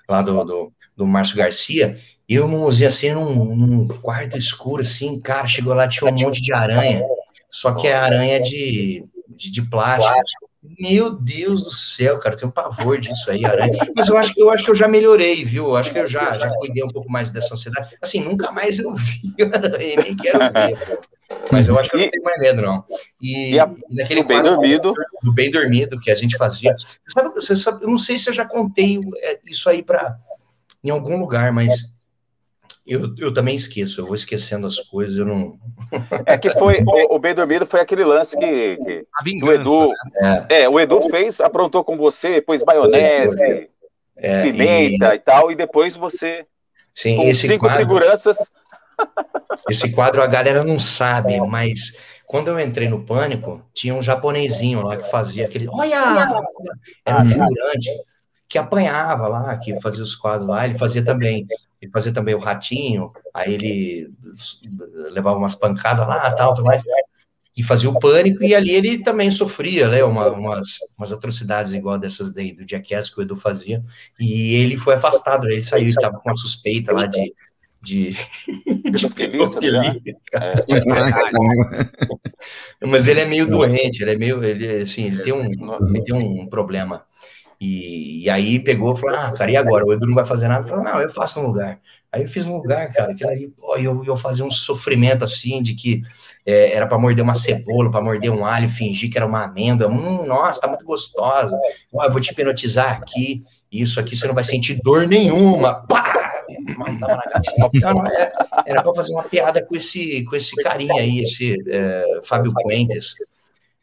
lá 0.08 0.22
do, 0.22 0.44
do, 0.44 0.72
do 0.96 1.06
Márcio 1.06 1.36
Garcia, 1.36 1.96
e 2.28 2.34
eu 2.34 2.48
não 2.48 2.64
usei 2.64 2.88
assim 2.88 3.12
num, 3.12 3.54
num 3.54 3.88
quarto 3.88 4.36
escuro, 4.36 4.82
assim, 4.82 5.20
cara, 5.20 5.46
chegou 5.46 5.74
lá, 5.74 5.88
tinha 5.88 6.10
um 6.10 6.14
monte 6.14 6.42
de 6.42 6.52
aranha, 6.52 7.02
só 7.50 7.74
que 7.74 7.86
é 7.86 7.94
aranha 7.94 8.40
de, 8.40 9.04
de, 9.28 9.50
de 9.50 9.62
plástico. 9.62 10.45
Meu 10.78 11.10
Deus 11.10 11.64
do 11.64 11.70
céu, 11.72 12.18
cara, 12.18 12.34
eu 12.34 12.38
tenho 12.38 12.48
um 12.48 12.52
pavor 12.52 12.98
disso 13.00 13.30
aí, 13.30 13.44
aranha. 13.44 13.78
Mas 13.94 14.08
eu 14.08 14.16
acho, 14.16 14.34
que- 14.34 14.40
eu 14.42 14.50
acho 14.50 14.64
que 14.64 14.70
eu 14.70 14.74
já 14.74 14.88
melhorei, 14.88 15.44
viu? 15.44 15.66
Eu 15.66 15.76
acho 15.76 15.92
que 15.92 15.98
eu 15.98 16.06
já, 16.06 16.32
já 16.38 16.50
cuidei 16.50 16.82
um 16.84 16.88
pouco 16.88 17.10
mais 17.10 17.30
dessa 17.30 17.54
ansiedade. 17.54 17.96
Assim, 18.02 18.20
nunca 18.22 18.50
mais 18.52 18.78
eu 18.78 18.94
vi 18.94 19.34
nem 20.04 20.16
quero 20.16 20.38
ver. 20.38 20.76
cara. 20.78 20.98
Mas 21.50 21.66
eu 21.68 21.78
acho 21.78 21.90
que 21.90 21.96
eu 21.96 22.00
não 22.00 22.10
tenho 22.10 22.22
mais 22.22 22.38
medo, 22.38 22.62
não. 22.62 22.84
E, 23.20 23.54
E 23.54 23.58
a- 23.60 23.68
naquele 23.90 24.20
o 24.20 24.24
Bem 24.24 24.36
quadro 24.38 24.52
Dormido? 24.56 24.94
Do 25.22 25.32
Bem 25.32 25.50
Dormido, 25.50 25.98
que 26.00 26.10
a 26.10 26.14
gente 26.14 26.36
fazia. 26.36 26.72
Sabe, 27.08 27.34
você 27.34 27.56
sabe- 27.56 27.84
eu 27.84 27.88
não 27.88 27.98
sei 27.98 28.18
se 28.18 28.28
eu 28.30 28.34
já 28.34 28.44
contei 28.44 29.00
é, 29.18 29.40
isso 29.44 29.68
aí 29.68 29.82
pra, 29.82 30.16
em 30.84 30.90
algum 30.90 31.18
lugar, 31.18 31.52
mas 31.52 31.94
eu, 32.86 33.14
eu 33.18 33.34
também 33.34 33.56
esqueço. 33.56 34.00
Eu 34.00 34.06
vou 34.06 34.14
esquecendo 34.14 34.66
as 34.66 34.78
coisas, 34.78 35.16
eu 35.16 35.24
não. 35.24 35.58
É 36.24 36.38
que 36.38 36.50
foi. 36.50 36.82
O, 36.86 37.16
o 37.16 37.18
Bem 37.18 37.34
Dormido 37.34 37.66
foi 37.66 37.80
aquele 37.80 38.04
lance 38.04 38.36
que, 38.38 38.76
que 38.76 39.06
A 39.14 39.20
o 39.20 39.24
vingança. 39.24 39.54
Edu. 39.54 39.92
É, 40.48 40.62
É, 40.62 40.68
o 40.68 40.78
Edu 40.78 41.08
fez, 41.08 41.40
aprontou 41.40 41.82
com 41.82 41.96
você, 41.96 42.40
pôs 42.40 42.62
maionese, 42.62 43.68
é, 44.16 44.42
pimenta 44.42 45.14
e, 45.14 45.18
tal, 45.18 45.50
e 45.50 45.54
depois 45.54 45.96
você, 45.96 46.46
e, 46.96 47.00
sim, 47.00 47.16
com 47.16 47.22
esse 47.24 47.48
cinco 47.48 47.66
quadro, 47.66 47.78
seguranças. 47.78 48.38
esse 49.68 49.92
quadro 49.92 50.22
a 50.22 50.26
galera 50.26 50.64
não 50.64 50.78
sabe, 50.78 51.38
mas 51.40 51.96
quando 52.26 52.48
eu 52.48 52.58
entrei 52.58 52.88
no 52.88 53.04
Pânico, 53.04 53.62
tinha 53.74 53.94
um 53.94 54.02
japonesinho 54.02 54.82
lá 54.82 54.96
que 54.96 55.10
fazia 55.10 55.46
aquele. 55.46 55.68
Olha! 55.70 56.44
Era 57.04 57.22
um 57.22 57.24
figurante 57.24 57.90
que 58.48 58.58
apanhava 58.58 59.28
lá, 59.28 59.56
que 59.58 59.80
fazia 59.80 60.02
os 60.04 60.14
quadros 60.14 60.48
lá, 60.48 60.64
ele 60.64 60.74
fazia 60.78 61.04
também. 61.04 61.46
Ele 61.80 61.90
fazia 61.90 62.12
também 62.12 62.34
o 62.34 62.38
ratinho, 62.38 63.12
aí 63.34 63.52
ele 63.52 64.10
levava 65.12 65.36
umas 65.38 65.54
pancadas 65.54 66.06
lá, 66.06 66.30
tal, 66.32 66.54
tudo 66.54 66.64
mais, 66.66 66.82
e 67.56 67.62
fazia 67.62 67.88
o 67.90 67.98
pânico, 67.98 68.42
e 68.44 68.54
ali 68.54 68.70
ele 68.70 69.02
também 69.02 69.30
sofria, 69.30 69.88
né, 69.88 70.02
uma- 70.04 70.30
umas, 70.30 70.78
umas 70.96 71.12
atrocidades 71.12 71.72
igual 71.72 71.98
dessas 71.98 72.32
daí 72.32 72.52
do 72.52 72.68
Jackass 72.68 73.10
que 73.10 73.18
o 73.20 73.22
Edu 73.22 73.36
fazia, 73.36 73.82
e 74.18 74.54
ele 74.54 74.76
foi 74.76 74.94
afastado, 74.94 75.48
ele 75.48 75.62
saiu, 75.62 75.84
ele 75.84 75.94
tava 75.94 76.18
com 76.18 76.28
uma 76.30 76.36
suspeita 76.36 76.92
lá 76.92 77.06
de, 77.06 77.34
de, 77.82 78.08
de 78.92 79.08
pedofilia. 79.10 79.80
Ai, 80.34 80.64
caramba. 80.66 81.30
Mas 82.82 83.06
ele 83.08 83.20
é 83.20 83.24
meio 83.24 83.46
doente, 83.48 84.02
ele 84.02 84.12
é 84.12 84.16
meio, 84.16 84.42
ele, 84.44 84.82
assim, 84.82 85.06
ele 85.06 85.22
tem 85.22 85.32
um, 85.32 85.44
ele 85.88 86.02
tem 86.04 86.14
um 86.14 86.46
problema. 86.48 87.04
E, 87.60 88.24
e 88.24 88.30
aí 88.30 88.58
pegou 88.60 88.92
e 88.94 89.00
falou, 89.00 89.16
ah, 89.16 89.32
cara, 89.32 89.50
e 89.50 89.56
agora? 89.56 89.84
O 89.84 89.92
Edu 89.92 90.06
não 90.06 90.14
vai 90.14 90.24
fazer 90.24 90.48
nada? 90.48 90.66
Falou, 90.66 90.84
não, 90.84 91.00
eu 91.00 91.08
faço 91.08 91.40
no 91.40 91.48
lugar. 91.48 91.80
Aí 92.12 92.22
eu 92.22 92.28
fiz 92.28 92.46
no 92.46 92.56
lugar, 92.56 92.92
cara, 92.92 93.12
aquilo 93.12 93.30
aí, 93.30 93.48
pô, 93.48 93.76
eu, 93.76 94.04
eu 94.04 94.16
fazia 94.16 94.44
um 94.44 94.50
sofrimento 94.50 95.24
assim, 95.24 95.62
de 95.62 95.74
que 95.74 96.02
é, 96.44 96.72
era 96.72 96.86
para 96.86 96.98
morder 96.98 97.22
uma 97.22 97.34
cebola, 97.34 97.90
para 97.90 98.00
morder 98.00 98.30
um 98.30 98.44
alho, 98.44 98.68
fingir 98.68 99.10
que 99.10 99.18
era 99.18 99.26
uma 99.26 99.44
amêndoa. 99.44 99.88
Hum, 99.88 100.24
nossa, 100.26 100.62
tá 100.62 100.68
muito 100.68 100.84
gostosa. 100.84 101.58
Ó, 101.92 102.04
eu 102.04 102.10
vou 102.10 102.20
te 102.20 102.30
hipnotizar 102.32 102.92
aqui, 102.92 103.44
isso 103.70 103.98
aqui 103.98 104.16
você 104.16 104.26
não 104.26 104.34
vai 104.34 104.44
sentir 104.44 104.80
dor 104.82 105.06
nenhuma. 105.06 105.86
Pá! 105.86 106.26
É- 108.08 108.32
era 108.66 108.82
para 108.82 108.94
fazer 108.94 109.12
uma 109.12 109.24
piada 109.24 109.64
com 109.66 109.74
esse, 109.76 110.24
com 110.24 110.36
esse 110.36 110.54
carinha 110.62 111.00
aí, 111.00 111.20
esse 111.20 111.56
é, 111.68 112.20
Fábio 112.22 112.52
Quentes. 112.54 113.14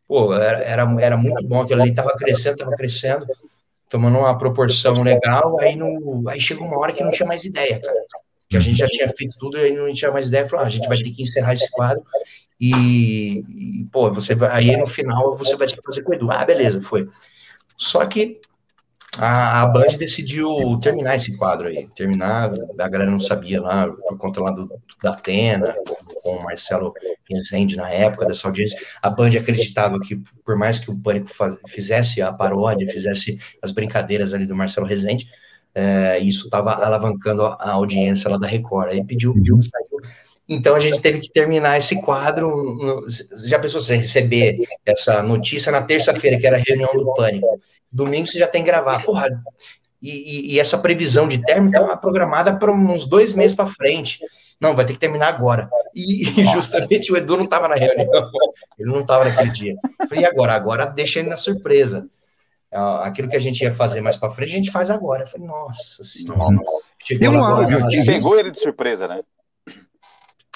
Pô, 0.08 0.34
era, 0.34 0.60
era, 0.60 0.96
era 1.02 1.18
muito 1.18 1.46
bom, 1.48 1.62
aquilo 1.62 1.82
ali 1.82 1.94
tava 1.94 2.14
crescendo, 2.16 2.58
tava 2.58 2.76
crescendo, 2.76 3.26
tomando 3.94 4.18
uma 4.18 4.36
proporção 4.36 4.96
legal, 5.04 5.60
aí, 5.60 5.76
no, 5.76 6.28
aí 6.28 6.42
chegou 6.42 6.66
uma 6.66 6.80
hora 6.80 6.92
que 6.92 7.04
não 7.04 7.12
tinha 7.12 7.28
mais 7.28 7.46
ideia, 7.46 7.80
cara. 7.80 7.96
Que 8.50 8.58
a 8.58 8.60
gente 8.60 8.80
já 8.80 8.88
tinha 8.88 9.08
feito 9.10 9.38
tudo 9.38 9.56
e 9.56 9.66
aí 9.66 9.76
não 9.76 9.94
tinha 9.94 10.12
mais 10.12 10.30
ideia, 10.30 10.50
falou, 10.50 10.66
ah, 10.66 10.68
a 10.68 10.72
gente 10.72 10.88
vai 10.88 10.98
ter 10.98 11.12
que 11.12 11.22
encerrar 11.22 11.54
esse 11.54 11.70
quadro 11.70 12.04
e, 12.60 13.44
e, 13.82 13.86
pô, 13.92 14.12
você 14.12 14.34
vai, 14.34 14.50
aí 14.50 14.76
no 14.76 14.88
final 14.88 15.38
você 15.38 15.56
vai 15.56 15.68
ter 15.68 15.76
que 15.76 15.84
fazer 15.84 16.02
com 16.02 16.10
o 16.10 16.16
Edu. 16.16 16.32
Ah, 16.32 16.44
beleza, 16.44 16.82
foi. 16.82 17.08
Só 17.78 18.04
que 18.08 18.42
a, 19.20 19.62
a 19.62 19.68
Band 19.68 19.98
decidiu 19.98 20.80
terminar 20.82 21.16
esse 21.16 21.38
quadro 21.38 21.68
aí, 21.68 21.88
terminar, 21.96 22.52
a 22.80 22.88
galera 22.88 23.12
não 23.12 23.20
sabia 23.20 23.62
lá, 23.62 23.88
por 23.88 24.18
conta 24.18 24.42
lá 24.42 24.52
do, 24.52 24.72
da 25.02 25.12
Atena, 25.12 25.76
com, 26.24 26.38
o 26.38 26.44
Marcelo 26.44 26.94
Rezende 27.30 27.76
na 27.76 27.90
época 27.90 28.26
dessa 28.26 28.48
audiência, 28.48 28.80
a 29.02 29.10
Band 29.10 29.30
acreditava 29.38 30.00
que, 30.00 30.16
por 30.44 30.58
mais 30.58 30.80
que 30.80 30.90
o 30.90 30.98
Pânico 30.98 31.28
faz- 31.28 31.58
fizesse 31.68 32.22
a 32.22 32.34
paródia, 32.34 32.88
fizesse 32.88 33.40
as 33.62 33.72
brincadeiras 33.72 34.34
ali 34.34 34.46
do 34.46 34.56
Marcelo 34.56 34.88
Rezende, 34.88 35.28
é, 35.76 36.20
isso 36.20 36.46
estava 36.46 36.74
alavancando 36.74 37.44
a, 37.46 37.54
a 37.56 37.72
audiência 37.72 38.30
lá 38.30 38.38
da 38.38 38.48
Record. 38.48 38.90
Aí 38.90 39.04
pediu, 39.04 39.34
pediu, 39.34 39.60
saiu. 39.62 40.00
Então 40.48 40.76
a 40.76 40.80
gente 40.80 41.00
teve 41.02 41.20
que 41.20 41.32
terminar 41.32 41.78
esse 41.78 42.02
quadro. 42.02 42.48
no- 42.50 43.06
Já 43.48 43.58
pensou 43.60 43.80
você 43.82 43.96
receber 43.96 44.60
essa 44.86 45.24
notícia 45.24 45.72
na 45.72 45.82
terça-feira, 45.82 46.38
que 46.38 46.46
era 46.46 46.58
a 46.58 46.60
reunião 46.66 46.94
do 46.94 47.14
pânico? 47.14 47.48
Domingo 47.92 48.28
você 48.28 48.40
já 48.40 48.48
tem 48.48 48.62
que 48.64 48.68
gravar. 48.70 49.04
Porra, 49.06 49.30
e, 50.02 50.10
e- 50.12 50.54
e 50.56 50.60
essa 50.60 50.78
previsão 50.78 51.28
de 51.28 51.38
término 51.42 51.72
estava 51.72 51.96
programada 51.96 52.56
para 52.58 52.72
uns 52.72 53.06
dois 53.08 53.34
meses 53.34 53.56
para 53.56 53.68
frente. 53.68 54.20
Não, 54.60 54.76
vai 54.76 54.86
ter 54.86 54.94
que 54.94 55.00
terminar 55.00 55.28
agora. 55.28 55.70
E, 55.96 56.42
e 56.42 56.46
justamente 56.48 57.12
o 57.12 57.18
Edu 57.18 57.38
não 57.38 57.44
estava 57.46 57.68
na 57.68 57.76
reunião, 57.76 58.10
ele 58.80 58.90
não 58.92 59.02
estava 59.02 59.26
naquele 59.26 59.50
dia. 59.52 59.76
Falei, 60.10 60.24
e 60.24 60.26
agora? 60.26 60.54
Agora 60.54 60.86
deixa 60.86 61.20
ele 61.20 61.30
na 61.30 61.38
surpresa. 61.38 62.06
Ah, 62.72 63.06
Aquilo 63.06 63.30
que 63.30 63.36
a 63.36 63.40
gente 63.40 63.62
ia 63.62 63.72
fazer 63.74 64.02
mais 64.02 64.16
para 64.18 64.30
frente, 64.30 64.54
a 64.54 64.58
gente 64.58 64.72
faz 64.72 64.90
agora. 64.90 65.24
Eu 65.24 65.28
falei, 65.28 65.48
nossa 65.48 66.04
senhora. 66.04 66.58
Chegou 67.00 67.30
Tem 67.30 67.40
um 67.40 67.44
áudio 67.44 67.86
aqui. 67.86 68.06
Pegou 68.06 68.40
ele 68.40 68.52
de 68.52 68.60
surpresa, 68.60 69.08
né? 69.08 69.22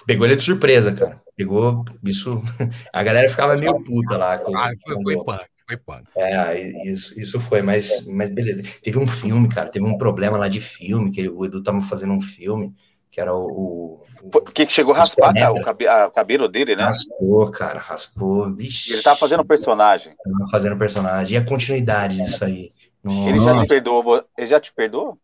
Pegou 0.08 0.26
ele 0.26 0.36
de 0.38 0.44
surpresa, 0.44 0.92
cara. 0.94 1.22
Pegou 1.36 1.84
isso. 2.04 2.42
A 2.94 3.04
galera 3.04 3.30
ficava 3.30 3.56
meio 3.58 3.80
puta 3.84 4.18
lá. 4.18 4.38
com- 4.40 4.58
Ah, 4.58 4.72
foi, 4.84 5.04
foi 5.04 5.16
punk, 5.24 5.46
foi 5.68 5.78
punk. 5.78 6.04
É, 6.16 6.88
isso, 6.88 7.20
isso 7.20 7.40
foi, 7.40 7.62
mas, 7.62 8.08
mas 8.08 8.32
beleza. 8.34 8.64
Teve 8.82 8.98
um 8.98 9.06
filme, 9.06 9.50
cara, 9.50 9.70
teve 9.70 9.86
um 9.86 9.98
problema 9.98 10.38
lá 10.38 10.48
de 10.48 10.62
filme, 10.62 11.12
que 11.12 11.28
o 11.30 11.46
Edu 11.46 11.62
tava 11.62 11.82
fazendo 11.82 12.14
um 12.14 12.22
filme, 12.22 12.74
que 13.12 13.20
era 13.22 13.36
o. 13.36 14.02
o 14.24 14.30
Porque 14.30 14.68
chegou 14.68 14.94
a 14.94 14.98
raspar 15.00 15.34
né, 15.34 15.48
o, 15.50 15.62
cabe- 15.62 15.88
a- 15.88 16.08
o 16.08 16.12
cabelo 16.12 16.48
dele, 16.48 16.76
né? 16.76 16.84
raspou, 16.86 17.52
cara, 17.52 17.80
raspou. 17.80 18.52
Vixe, 18.56 18.94
Ele 18.94 19.02
tava 19.02 19.20
fazendo 19.20 19.42
um 19.44 19.46
personagem. 19.48 20.14
tava 20.24 20.50
fazendo 20.50 20.78
personagem. 20.78 21.36
E 21.36 21.38
a 21.38 21.46
continuidade 21.46 22.18
disso 22.18 22.46
aí? 22.46 22.72
Ele 23.06 23.40
já 23.40 23.54
Nossa. 23.54 23.66
te 23.66 23.70
perdoou. 23.70 24.24
Ele 24.38 24.48
já 24.48 24.60
te 24.60 24.74
perdoou? 24.74 25.18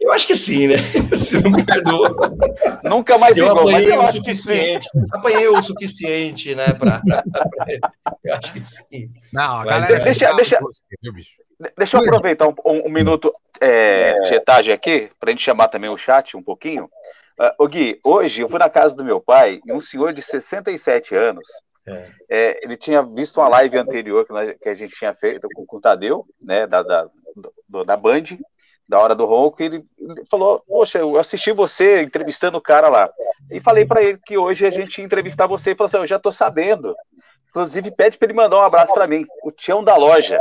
Eu 0.00 0.12
acho 0.12 0.26
que 0.26 0.36
sim, 0.36 0.68
né? 0.68 0.76
Se 1.16 1.42
não 1.42 1.50
me 1.50 1.64
perdoa. 1.64 2.14
Nunca 2.84 3.16
mais 3.18 3.36
eu 3.36 3.48
ligou, 3.48 3.64
mas 3.64 3.74
apanhei 3.74 3.92
eu 3.92 3.98
o 3.98 4.02
acho 4.02 4.22
que 4.22 4.34
sim. 4.34 4.42
suficiente. 4.42 4.88
Apanhei 5.12 5.48
o 5.48 5.62
suficiente, 5.62 6.54
né? 6.54 6.72
Pra, 6.74 7.00
eu 8.24 8.34
acho 8.34 8.52
que 8.52 8.60
sim. 8.60 9.10
Não, 9.32 9.42
a 9.60 9.64
Mas 9.64 9.66
galera. 9.66 9.94
é- 9.94 10.04
deixa- 10.04 10.26
fica 10.26 10.34
deixa- 10.36 10.58
bicho? 11.14 11.30
Deixa 11.76 11.96
eu 11.96 12.02
aproveitar 12.02 12.46
um, 12.48 12.54
um- 12.66 12.86
um 12.86 12.90
minuto 12.90 13.32
é, 13.60 14.12
de 14.24 14.34
etagem 14.34 14.74
aqui, 14.74 15.10
para 15.18 15.30
a 15.30 15.32
gente 15.32 15.42
chamar 15.42 15.68
também 15.68 15.88
o 15.88 15.96
chat 15.96 16.36
um 16.36 16.42
pouquinho. 16.42 16.84
Uh, 17.40 17.52
ô 17.64 17.66
Gui, 17.66 17.98
hoje 18.04 18.42
eu 18.42 18.48
fui 18.48 18.58
na 18.58 18.68
casa 18.68 18.94
do 18.94 19.04
meu 19.04 19.20
pai 19.20 19.60
e 19.66 19.72
um 19.72 19.80
senhor 19.80 20.12
de 20.12 20.20
67 20.22 21.14
anos, 21.14 21.46
É. 21.86 22.08
é, 22.28 22.60
ele 22.64 22.76
tinha 22.76 23.02
visto 23.02 23.38
uma 23.40 23.48
live 23.48 23.76
anterior 23.78 24.26
que, 24.26 24.32
nós- 24.32 24.54
que 24.60 24.68
a 24.68 24.74
gente 24.74 24.94
tinha 24.94 25.12
feito 25.14 25.48
com, 25.54 25.64
com 25.64 25.76
o 25.78 25.80
Tadeu, 25.80 26.26
né, 26.40 26.66
da, 26.66 26.82
da, 26.82 27.08
do- 27.68 27.84
da 27.84 27.96
Band, 27.96 28.24
da 28.88 28.98
Hora 29.00 29.14
do 29.14 29.24
Ronco, 29.24 29.62
ele, 29.62 29.84
ele 29.98 30.24
falou, 30.30 30.62
poxa, 30.66 30.98
eu 30.98 31.18
assisti 31.18 31.52
você 31.52 32.02
entrevistando 32.02 32.58
o 32.58 32.60
cara 32.60 32.88
lá. 32.88 33.10
E 33.50 33.60
falei 33.60 33.84
para 33.84 34.02
ele 34.02 34.18
que 34.24 34.38
hoje 34.38 34.64
a 34.66 34.70
gente 34.70 34.98
ia 34.98 35.04
entrevistar 35.04 35.46
você, 35.46 35.72
e 35.72 35.74
falou 35.74 35.86
assim, 35.86 35.96
eu 35.98 36.06
já 36.06 36.18
tô 36.18 36.30
sabendo. 36.30 36.94
Inclusive, 37.50 37.90
pede 37.96 38.18
para 38.18 38.26
ele 38.26 38.36
mandar 38.36 38.58
um 38.58 38.62
abraço 38.62 38.92
para 38.92 39.06
mim, 39.06 39.24
o 39.42 39.50
Tião 39.50 39.82
da 39.82 39.96
Loja. 39.96 40.38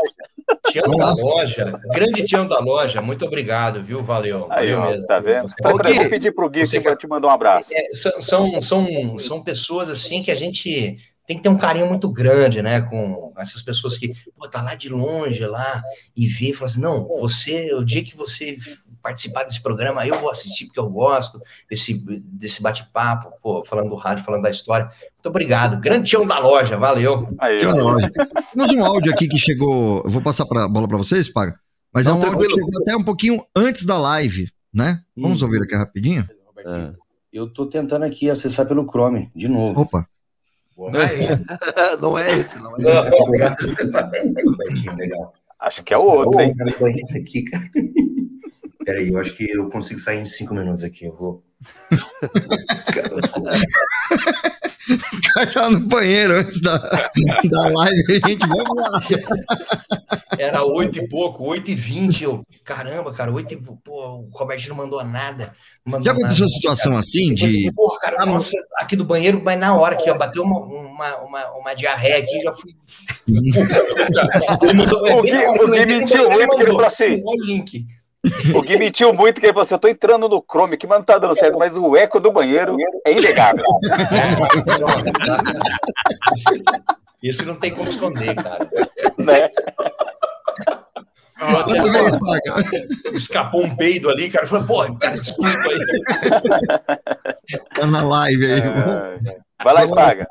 Tião 0.68 0.92
da 0.92 1.14
loja, 1.14 1.80
grande 1.94 2.24
Tião 2.26 2.46
da 2.46 2.60
loja, 2.60 3.02
muito 3.02 3.26
obrigado, 3.26 3.82
viu? 3.82 4.04
Valeu. 4.04 4.48
Aí, 4.50 4.74
valeu 4.74 4.80
ó, 4.80 4.92
mesmo. 4.92 5.08
tá 5.08 5.20
vendo? 5.20 5.48
Você- 5.48 5.56
peraí, 5.56 5.94
Gui, 5.94 6.00
vou 6.00 6.10
pedir 6.10 6.36
pro 6.36 6.50
Gui 6.50 6.66
você 6.66 6.80
que 6.80 6.84
vai 6.90 6.96
te 6.98 7.08
mandar 7.08 7.30
um 7.30 7.32
abraço. 7.32 7.72
É, 7.74 7.94
são, 7.94 8.22
são, 8.22 8.62
são, 8.62 9.20
são 9.20 9.42
pessoas 9.42 9.90
assim 9.90 10.22
que 10.22 10.30
a 10.30 10.36
gente 10.36 10.98
tem 11.28 11.38
que 11.38 11.44
ter 11.44 11.50
um 11.50 11.58
carinho 11.58 11.88
muito 11.88 12.10
grande, 12.10 12.62
né? 12.62 12.82
Com 12.82 13.34
essas 13.38 13.62
pessoas 13.62 13.98
que, 13.98 14.14
pô, 14.38 14.48
tá 14.48 14.62
lá 14.62 14.76
de 14.76 14.90
longe 14.90 15.46
lá 15.46 15.82
e 16.16 16.28
vê 16.28 16.54
fala 16.54 16.70
assim: 16.70 16.82
não, 16.82 17.08
você, 17.08 17.74
o 17.74 17.84
dia 17.84 18.04
que 18.04 18.16
você 18.16 18.56
participar 19.02 19.44
desse 19.44 19.62
programa, 19.62 20.06
eu 20.08 20.20
vou 20.20 20.32
assistir 20.32 20.66
porque 20.66 20.80
eu 20.80 20.90
gosto 20.90 21.40
desse, 21.70 21.94
desse 22.24 22.62
bate-papo, 22.62 23.32
pô, 23.42 23.64
falando 23.64 23.90
do 23.90 23.96
rádio, 23.96 24.24
falando 24.26 24.42
da 24.42 24.50
história. 24.50 24.86
Muito 24.88 25.28
obrigado. 25.30 25.80
Grande 25.80 26.10
tião 26.10 26.26
da 26.26 26.40
loja, 26.40 26.76
valeu. 26.78 27.28
Aí, 27.40 27.64
da 27.64 27.72
loja. 27.74 28.10
Temos 28.54 28.74
um 28.74 28.84
áudio 28.84 29.14
aqui 29.14 29.28
que 29.28 29.38
chegou. 29.38 30.02
Eu 30.04 30.10
vou 30.10 30.22
passar 30.24 30.44
a 30.44 30.68
bola 30.68 30.88
para 30.88 30.98
vocês, 30.98 31.32
Paga. 31.32 31.60
Mas 31.94 32.08
Não, 32.08 32.14
é 32.14 32.16
um 32.16 32.24
áudio 32.24 32.40
que 32.40 32.48
tranquilo. 32.48 32.66
chegou 32.68 32.82
até 32.82 32.96
um 32.98 33.04
pouquinho 33.04 33.44
antes 33.56 33.86
da 33.86 33.98
live, 33.98 34.50
né? 34.74 35.00
Vamos 35.16 35.42
Hum. 35.42 35.46
ouvir 35.46 35.62
aqui 35.62 35.76
rapidinho? 35.76 36.28
É. 36.66 36.92
Eu 37.32 37.52
tô 37.54 37.68
tentando 37.68 38.06
aqui 38.06 38.30
acessar 38.30 38.66
pelo 38.66 38.86
Chrome, 38.90 39.30
de 39.36 39.48
novo. 39.48 39.82
Opa. 39.82 40.08
Não 40.78 41.02
é 41.02 41.14
isso. 41.14 41.46
não 42.02 42.18
é 42.20 42.38
esse, 42.38 42.60
não 42.60 42.76
é 42.76 42.80
esse. 42.80 43.10
Acho 45.60 45.84
que 45.84 45.94
é 45.94 45.98
o 45.98 46.04
outro, 46.04 46.42
hein? 46.42 46.54
Aqui, 47.16 47.44
cara. 47.44 47.70
Peraí, 48.86 49.10
eu 49.10 49.18
acho 49.20 49.34
que 49.36 49.50
eu 49.50 49.68
consigo 49.70 50.00
sair 50.00 50.20
em 50.22 50.26
cinco 50.26 50.54
minutos 50.54 50.84
aqui. 50.84 51.06
Eu 51.06 51.16
vou. 51.16 51.44
Cara, 52.94 53.10
cara 55.34 55.52
tá 55.52 55.70
no 55.70 55.80
banheiro 55.80 56.34
antes 56.34 56.62
da, 56.62 56.78
da 56.78 57.70
live. 57.74 58.20
A 58.24 58.28
gente, 58.28 58.48
vamos 58.48 58.76
lá. 58.76 59.02
Era 60.38 60.64
oito 60.64 61.00
e 61.00 61.08
pouco, 61.08 61.44
oito 61.46 61.72
e 61.72 61.76
vinte. 61.76 62.24
Eu, 62.24 62.44
caramba, 62.64 63.12
cara, 63.12 63.32
oito 63.32 63.54
e 63.54 63.58
pouco. 63.58 63.82
Pô, 63.84 64.06
o 64.18 64.30
Roberto 64.32 64.68
não 64.70 64.76
mandou 64.76 65.04
nada. 65.04 65.56
Não 65.86 65.94
mandou 65.94 66.06
Já 66.06 66.12
aconteceu 66.12 66.42
nada. 66.46 66.52
situação 66.54 66.98
assim 66.98 67.34
de. 67.34 67.72
Porra, 67.74 68.00
cara, 68.00 68.18
Ah, 68.20 68.26
nossa, 68.26 68.52
aqui 68.78 68.96
do 68.96 69.04
banheiro, 69.06 69.42
mas 69.44 69.58
na 69.60 69.76
hora 69.76 69.96
que 69.96 70.10
ó, 70.10 70.16
bateu 70.18 70.44
uma, 70.44 70.60
uma, 70.60 71.18
uma, 71.18 71.52
uma 71.58 71.74
diarreia 71.74 72.18
aqui, 72.20 72.42
já 72.44 72.54
fui. 72.54 72.74
Ele 74.62 74.74
mandou- 74.74 75.02
O 75.20 75.22
Gui, 75.24 75.86
mentiu 75.86 76.32
ele 76.32 76.46
mandou. 76.48 76.68
falou 76.68 76.86
assim. 76.86 77.22
O 77.24 77.44
link. 77.44 77.86
O 78.56 78.62
Gui 78.62 78.78
mentiu 78.78 79.14
muito, 79.14 79.40
que 79.40 79.46
ele 79.48 79.54
falou 79.54 79.64
assim: 79.64 79.74
eu 79.76 79.80
tô 79.80 79.88
entrando 79.88 80.28
no 80.30 80.44
Chrome 80.50 80.74
aqui, 80.76 80.88
mas 80.88 80.98
não 81.00 81.06
tá 81.06 81.18
dando 81.18 81.36
certo, 81.38 81.58
mas 81.58 81.76
o 81.78 81.96
eco 81.96 82.20
do 82.20 82.32
banheiro 82.32 82.76
é 83.06 83.12
inegável. 83.12 83.64
Esse 87.24 87.46
não 87.46 87.56
tem 87.56 87.72
como 87.74 87.90
esconder, 87.90 88.36
cara. 88.36 88.70
né? 89.18 89.50
Até- 91.38 92.20
Paga. 92.20 92.56
Escapou 93.14 93.64
um 93.64 93.76
peido 93.76 94.10
ali, 94.10 94.30
cara. 94.30 94.48
Falei, 94.48 94.66
pô, 94.66 94.98
cara, 94.98 95.18
desculpa 95.20 95.52
aí. 95.60 95.80
Tá 97.76 97.86
na 97.88 98.02
live 98.04 98.46
aí. 98.54 98.62
Vai 99.64 99.74
lá, 99.74 99.84
Espaga. 99.86 100.28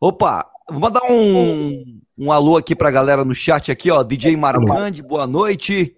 Opa, 0.00 0.46
vou 0.70 0.80
mandar 0.80 1.02
um, 1.10 2.00
um 2.18 2.30
alô 2.30 2.56
aqui 2.56 2.76
pra 2.76 2.90
galera 2.90 3.24
no 3.24 3.34
chat 3.34 3.72
aqui, 3.72 3.90
ó. 3.90 4.02
DJ 4.02 4.36
Marcande, 4.36 5.02
boa 5.02 5.26
noite. 5.26 5.92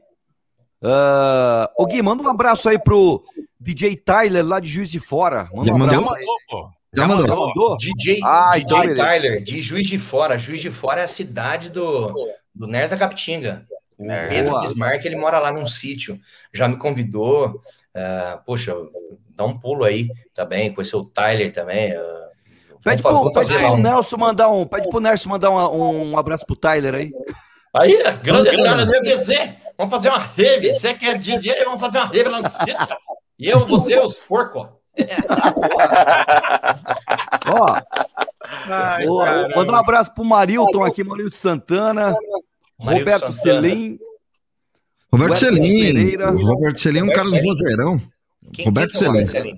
Ah, 0.83 1.71
ô 1.77 1.87
Gui, 1.87 2.03
manda 2.03 2.23
um 2.23 2.29
abraço 2.29 2.69
aí 2.69 2.79
pro 2.79 3.25
DJ 3.59 3.97
Tyler 3.97 4.45
lá 4.47 4.61
de 4.61 4.69
Juiz 4.69 4.91
de 4.91 5.01
Fora. 5.01 5.49
Manda 5.53 5.69
Já 5.69 5.75
um 5.75 5.79
mandou? 5.79 5.99
abraço. 5.99 6.11
Mandou, 6.21 6.37
pô. 6.49 6.71
Já 6.95 7.07
mandou. 7.07 7.27
Já 7.27 7.35
mandou? 7.37 7.77
DJ, 7.77 8.21
Ah, 8.25 8.53
DJ 8.55 8.63
então. 8.79 8.95
Tyler, 8.95 9.43
de 9.43 9.61
Juiz 9.61 9.87
de 9.87 9.99
Fora. 9.99 10.39
Juiz 10.39 10.61
de 10.61 10.71
Fora 10.71 11.01
é 11.01 11.05
a 11.05 11.09
cidade 11.09 11.69
do, 11.69 12.13
do 12.55 12.67
da 12.67 12.97
Capitinga. 12.97 13.67
O 13.99 14.11
É. 14.11 14.29
Pedro. 14.29 14.61
Bismarck, 14.61 15.05
ele 15.05 15.17
mora 15.17 15.39
lá 15.39 15.53
num 15.53 15.67
sítio. 15.67 16.19
Já 16.53 16.69
me 16.69 16.77
convidou. 16.77 17.61
ah, 17.95 18.41
poxa, 18.45 18.75
dá 19.35 19.45
um 19.45 19.59
pulo 19.59 19.83
aí 19.85 20.09
também. 20.35 20.73
Conheceu 20.73 21.01
o 21.01 21.05
Tyler 21.05 21.53
também. 21.53 21.93
ah, 21.93 22.27
Pede 22.85 23.03
pro, 23.03 23.13
fa- 23.13 23.23
pede 23.25 23.35
fazer 23.35 23.59
pro 23.59 23.73
um- 23.73 23.77
Nelson 23.79 24.17
mandar 24.17 24.49
um. 24.51 24.65
Pede 24.67 24.89
pro 24.89 25.01
Nelson 25.01 25.29
mandar 25.31 25.51
um, 25.51 26.13
um 26.13 26.19
abraço 26.19 26.47
pro 26.47 26.55
Tyler 26.55 26.95
aí. 26.95 27.11
Aí, 27.75 27.99
grande 28.23 28.57
cara, 28.63 28.87
deve 28.87 29.17
dizer. 29.17 29.57
Vamos 29.77 29.91
fazer 29.93 30.09
uma 30.09 30.19
rave. 30.19 30.75
Você 30.75 30.95
que 30.95 31.07
é 31.07 31.15
DJ, 31.17 31.65
vamos 31.65 31.81
fazer 31.81 31.99
uma 31.99 32.07
rave 32.07 32.29
lá 32.29 32.43
no 32.43 32.51
sítio. 32.51 32.97
E 33.39 33.49
eu, 33.49 33.67
você, 33.67 33.99
os 33.99 34.17
porcos. 34.17 34.69
Ó, 37.49 37.81
Ai, 38.69 39.07
mandar 39.55 39.73
um 39.73 39.77
abraço 39.77 40.15
pro 40.15 40.25
Marilton 40.25 40.83
aqui, 40.85 41.05
Marilton 41.05 41.37
Santana, 41.37 42.17
Marilton 42.79 42.99
Roberto 42.99 43.33
Santana. 43.35 43.69
Selim. 43.69 43.99
Roberto 45.13 45.37
Celim. 45.37 45.81
Pereira. 45.81 46.31
Roberto 46.31 46.81
Celim 46.81 47.01
é 47.01 47.05
um 47.05 47.09
cara 47.09 47.25
do 47.25 47.31
Roberto 47.31 47.47
vozeirão. 47.47 48.01
Quem, 48.53 48.65
Roberto 48.65 48.99
quem 48.99 49.57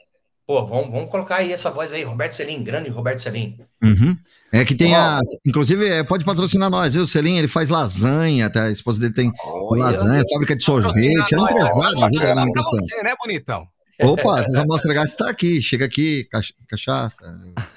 Pô, 0.49 0.65
vamos, 0.67 0.91
vamos 0.91 1.11
colocar 1.11 1.37
aí 1.37 1.53
essa 1.53 1.71
voz 1.71 1.93
aí. 1.93 2.03
Roberto 2.03 2.33
Celim, 2.33 2.63
grande 2.65 2.89
Roberto 2.89 3.19
Celim. 3.21 3.59
Uhum. 3.85 4.17
É 4.51 4.65
que 4.65 4.75
tem 4.75 4.95
a. 4.97 5.21
Inclusive, 5.47 5.87
é, 5.87 6.03
pode 6.03 6.25
patrocinar 6.25 6.71
nós, 6.71 6.95
viu? 6.95 7.03
O 7.03 7.07
Celim, 7.07 7.37
ele 7.37 7.47
faz 7.49 7.69
lasanha, 7.69 8.49
tá? 8.49 8.63
A 8.65 8.71
esposa 8.71 8.99
dele 8.99 9.13
tem 9.13 9.31
lasanha, 9.73 10.23
fábrica 10.33 10.57
de 10.57 10.63
sorvete. 10.65 11.35
É 11.35 11.39
um 11.39 11.43
empresário, 11.51 12.09
viu, 12.09 12.21
Pra 12.23 12.31
alimentação. 12.33 12.71
você, 12.71 13.03
né, 13.03 13.15
bonitão? 13.23 13.69
Opa, 14.01 14.23
vocês 14.43 14.55
vão 14.55 14.65
mostrar 14.67 14.95
que 14.95 15.01
está 15.01 15.29
aqui. 15.29 15.61
Chega 15.61 15.85
aqui, 15.85 16.25
cach- 16.31 16.55
cachaça. 16.67 17.23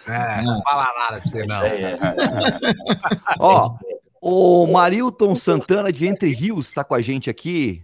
É, 0.08 0.42
não 0.42 0.62
fala 0.62 0.88
nada 0.98 1.20
pra 1.20 1.30
você, 1.30 1.46
não. 1.46 1.62
É, 1.66 2.00
Ó, 3.38 3.76
o 4.22 4.66
Marilton 4.68 5.36
Santana 5.36 5.92
de 5.92 6.08
Entre 6.08 6.30
Rios 6.34 6.72
tá 6.72 6.86
com 6.86 6.96
a 6.96 7.02
gente 7.02 7.30
aqui. 7.30 7.84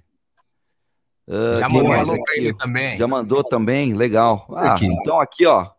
Ah, 1.30 1.60
Já 1.60 1.70
mandou 1.70 2.18
ele 2.36 2.54
também. 2.54 2.98
Já 2.98 3.08
mandou 3.08 3.44
também, 3.44 3.94
legal. 3.94 4.48
Ah, 4.56 4.76
Aqui. 4.76 4.86
então 4.86 5.20
aqui, 5.20 5.45
ó. 5.45 5.70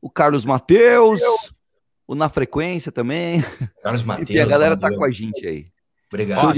O 0.00 0.10
Carlos 0.10 0.44
Mateus, 0.44 1.20
o 2.06 2.14
Na 2.14 2.28
Frequência 2.28 2.92
também. 2.92 3.42
Carlos 3.82 4.02
Matheus. 4.02 4.30
Enfim, 4.30 4.38
a 4.40 4.46
galera 4.46 4.76
tá 4.76 4.90
com 4.94 5.04
a 5.04 5.10
gente 5.10 5.46
aí. 5.46 5.66
Obrigado. 6.08 6.54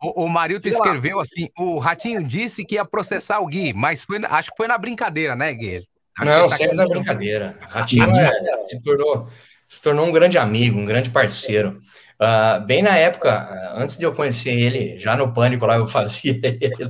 O, 0.00 0.24
o 0.24 0.28
Marilton 0.28 0.68
escreveu 0.68 1.18
assim: 1.20 1.48
o 1.58 1.78
Ratinho 1.78 2.22
disse 2.22 2.64
que 2.64 2.76
ia 2.76 2.84
processar 2.84 3.40
o 3.40 3.46
Gui, 3.46 3.72
mas 3.72 4.04
foi, 4.04 4.20
acho 4.24 4.50
que 4.50 4.56
foi 4.56 4.68
na 4.68 4.78
brincadeira, 4.78 5.34
né, 5.34 5.52
Gui? 5.54 5.82
Acho 6.18 6.30
Não, 6.30 6.48
tá 6.48 6.56
sempre 6.56 6.66
aqui- 6.66 6.76
na 6.76 6.88
brincadeira. 6.88 7.58
Ratinho 7.62 8.04
é- 8.10 8.64
se, 8.66 8.82
tornou, 8.84 9.28
se 9.68 9.80
tornou 9.82 10.06
um 10.06 10.12
grande 10.12 10.36
amigo, 10.38 10.78
um 10.78 10.84
grande 10.84 11.10
parceiro. 11.10 11.80
Ah, 12.20 12.58
bem 12.58 12.82
na 12.82 12.96
época, 12.96 13.30
ah, 13.30 13.74
antes 13.82 13.96
de 13.96 14.04
eu 14.04 14.12
conhecer 14.14 14.50
ele, 14.50 14.98
já 14.98 15.16
no 15.16 15.32
Pânico 15.32 15.64
lá, 15.66 15.76
eu 15.76 15.86
fazia 15.86 16.32
ele. 16.42 16.88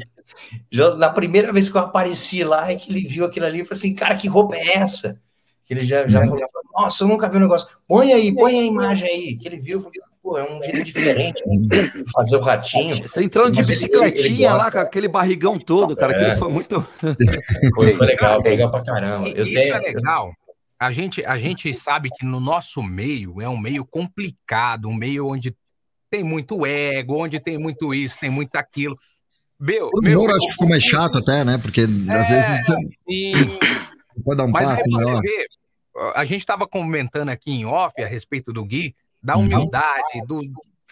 Já, 0.70 0.94
na 0.94 1.10
primeira 1.10 1.52
vez 1.52 1.68
que 1.68 1.76
eu 1.76 1.80
apareci 1.82 2.44
lá, 2.44 2.70
é 2.70 2.76
que 2.76 2.90
ele 2.90 3.00
viu 3.06 3.24
aquilo 3.24 3.46
ali 3.46 3.60
e 3.60 3.64
falou 3.64 3.78
assim: 3.78 3.94
cara, 3.94 4.14
que 4.16 4.28
roupa 4.28 4.56
é 4.56 4.76
essa? 4.76 5.20
Que 5.66 5.74
ele 5.74 5.82
já, 5.82 6.06
já 6.08 6.20
falou: 6.26 6.40
nossa, 6.72 7.04
eu 7.04 7.08
nunca 7.08 7.28
vi 7.28 7.36
um 7.36 7.40
negócio. 7.40 7.68
Põe 7.86 8.12
aí, 8.12 8.34
põe 8.34 8.58
a 8.58 8.62
imagem 8.62 9.08
aí. 9.08 9.36
Que 9.36 9.48
ele 9.48 9.58
viu, 9.58 9.80
falou, 9.80 9.92
pô, 10.22 10.38
é 10.38 10.50
um 10.50 10.62
jeito 10.62 10.82
diferente 10.84 11.42
né, 11.46 11.56
de 11.58 12.10
fazer 12.12 12.36
o 12.36 12.40
ratinho. 12.40 12.96
Você 12.96 13.22
entrando 13.22 13.50
de 13.52 13.58
Mas 13.60 13.68
ele- 13.68 13.76
ele 13.94 14.10
bicicletinha 14.10 14.54
lá 14.54 14.70
com 14.70 14.78
aquele 14.78 15.08
barrigão 15.08 15.58
todo, 15.58 15.94
cara, 15.96 16.12
É. 16.16 16.30
que 16.32 16.36
foi 16.38 16.50
muito. 16.50 16.86
Foi, 17.74 17.92
foi 17.92 18.06
legal, 18.06 18.40
foi 18.40 18.50
legal 18.50 18.70
pra 18.70 18.82
caramba. 18.82 19.28
E- 19.28 19.32
Eu 19.36 19.46
Isso 19.46 19.60
tenho, 19.60 19.74
é 19.74 19.78
legal. 19.80 20.32
A 20.78 20.92
gente, 20.92 21.24
a 21.24 21.38
gente 21.38 21.74
sabe 21.74 22.08
que 22.10 22.24
no 22.24 22.38
nosso 22.38 22.82
meio 22.82 23.40
é 23.40 23.48
um 23.48 23.58
meio 23.58 23.84
complicado, 23.84 24.88
um 24.88 24.94
meio 24.94 25.26
onde 25.26 25.54
tem 26.10 26.22
muito 26.22 26.64
ego, 26.64 27.24
onde 27.24 27.40
tem 27.40 27.58
muito 27.58 27.92
isso, 27.92 28.18
tem 28.18 28.30
muito 28.30 28.54
aquilo. 28.56 28.96
Meu, 29.58 29.90
O 29.92 30.00
meu, 30.00 30.24
acho 30.30 30.46
que 30.46 30.52
ficou 30.52 30.68
mais 30.68 30.84
chato 30.84 31.18
até, 31.18 31.44
né? 31.44 31.58
Porque 31.58 31.82
às 31.82 32.28
vezes 32.28 32.66
você 32.66 32.74
sim. 33.08 33.58
pode 34.24 34.38
dar 34.38 34.44
um 34.44 34.50
Mas 34.52 34.68
passo 34.68 34.88
maior. 34.88 35.20
vê, 35.20 35.46
a 36.14 36.24
gente 36.24 36.40
estava 36.40 36.66
comentando 36.66 37.30
aqui 37.30 37.50
em 37.50 37.64
off 37.64 38.00
a 38.00 38.06
respeito 38.06 38.52
do 38.52 38.64
Gui, 38.64 38.94
da 39.22 39.36
Uhum. 39.36 39.42
humildade, 39.42 40.22
do 40.28 40.40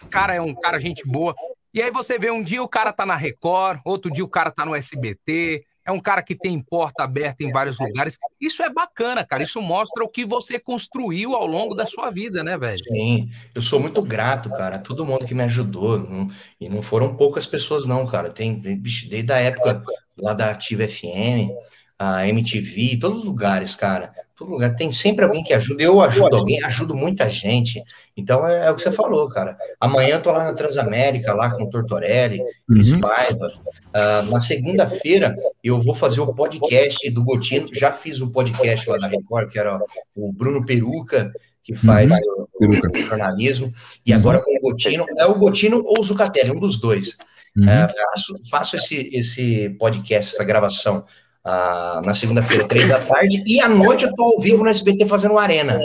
cara 0.09 0.33
é 0.33 0.41
um 0.41 0.53
cara 0.53 0.79
gente 0.79 1.07
boa. 1.07 1.33
E 1.73 1.81
aí 1.81 1.91
você 1.91 2.19
vê 2.19 2.29
um 2.29 2.41
dia 2.41 2.61
o 2.61 2.67
cara 2.67 2.91
tá 2.91 3.05
na 3.05 3.15
Record, 3.15 3.79
outro 3.85 4.11
dia 4.11 4.23
o 4.23 4.29
cara 4.29 4.51
tá 4.51 4.65
no 4.65 4.75
SBT, 4.75 5.63
é 5.87 5.91
um 5.91 6.01
cara 6.01 6.21
que 6.21 6.35
tem 6.35 6.59
porta 6.59 7.05
aberta 7.05 7.45
em 7.45 7.51
vários 7.51 7.79
lugares. 7.79 8.19
Isso 8.41 8.61
é 8.61 8.69
bacana, 8.69 9.23
cara. 9.23 9.41
Isso 9.41 9.61
mostra 9.61 10.03
o 10.03 10.09
que 10.09 10.25
você 10.25 10.59
construiu 10.59 11.33
ao 11.33 11.47
longo 11.47 11.73
da 11.73 11.85
sua 11.85 12.11
vida, 12.11 12.43
né, 12.43 12.57
velho? 12.57 12.83
Sim, 12.83 13.31
eu 13.55 13.61
sou 13.61 13.79
muito 13.79 14.01
grato, 14.01 14.49
cara, 14.49 14.75
a 14.75 14.79
todo 14.79 15.05
mundo 15.05 15.25
que 15.25 15.33
me 15.33 15.43
ajudou. 15.43 16.29
e 16.59 16.67
não 16.67 16.81
foram 16.81 17.15
poucas 17.15 17.45
pessoas, 17.45 17.85
não, 17.85 18.05
cara. 18.05 18.29
Tem, 18.29 18.59
desde 18.59 19.31
a 19.31 19.37
época 19.37 19.81
lá 20.19 20.33
da 20.33 20.51
Ativa 20.51 20.85
FM, 20.85 21.55
a 21.97 22.27
MTV, 22.27 22.97
todos 22.99 23.19
os 23.19 23.25
lugares, 23.25 23.73
cara. 23.73 24.13
Todo 24.37 24.51
lugar 24.51 24.75
tem 24.75 24.91
sempre 24.91 25.25
alguém 25.25 25.43
que 25.43 25.51
ajuda. 25.51 25.81
Eu 25.81 25.99
ajudo 25.99 26.37
alguém, 26.37 26.63
ajudo 26.63 26.93
muita 26.93 27.27
gente. 27.27 27.81
Então 28.15 28.47
é, 28.47 28.67
é 28.67 28.71
o 28.71 28.75
que 28.75 28.83
você 28.83 28.91
falou, 28.91 29.27
cara. 29.27 29.57
Amanhã 29.79 30.15
eu 30.15 30.21
tô 30.21 30.31
lá 30.31 30.43
na 30.43 30.53
Transamérica, 30.53 31.33
lá 31.33 31.49
com 31.49 31.63
o 31.63 31.69
Tortorelli, 31.69 32.41
Cris 32.69 32.91
Uhum. 32.93 32.99
Paiva. 33.01 33.47
Ah, 33.91 34.21
na 34.29 34.39
segunda-feira 34.39 35.35
eu 35.63 35.81
vou 35.81 35.95
fazer 35.95 36.21
o 36.21 36.33
podcast 36.35 37.09
do 37.09 37.23
Gotino. 37.23 37.67
Já 37.73 37.91
fiz 37.91 38.21
o 38.21 38.31
podcast 38.31 38.87
lá 38.87 38.97
da 38.99 39.07
Record, 39.07 39.49
que 39.49 39.57
era 39.57 39.79
o 40.15 40.31
Bruno 40.31 40.63
Peruca, 40.63 41.31
que 41.63 41.73
faz 41.73 42.09
Uhum. 42.11 42.47
o- 42.61 42.97
o 42.99 43.03
jornalismo. 43.03 43.73
E 44.05 44.13
agora 44.13 44.39
com 44.39 44.55
o 44.55 44.61
Gotino, 44.61 45.03
é 45.17 45.25
o 45.25 45.35
Gotino 45.35 45.83
ou 45.83 45.99
o 45.99 46.03
Zucatelli, 46.03 46.51
um 46.51 46.59
dos 46.59 46.79
dois. 46.79 47.17
Uhum. 47.57 47.67
É, 47.67 47.87
faço, 47.89 48.39
faço 48.51 48.75
esse, 48.75 49.09
esse 49.11 49.69
podcast, 49.79 50.35
essa 50.35 50.43
gravação 50.43 51.03
ah, 51.47 52.01
na 52.05 52.13
segunda-feira, 52.13 52.67
três 52.67 52.89
da 52.89 52.99
tarde, 52.99 53.43
e 53.47 53.59
à 53.61 53.67
noite 53.69 54.03
eu 54.05 54.13
tô 54.15 54.23
ao 54.23 54.39
vivo 54.41 54.63
no 54.63 54.69
SBT 54.69 55.05
fazendo 55.07 55.37
Arena. 55.37 55.79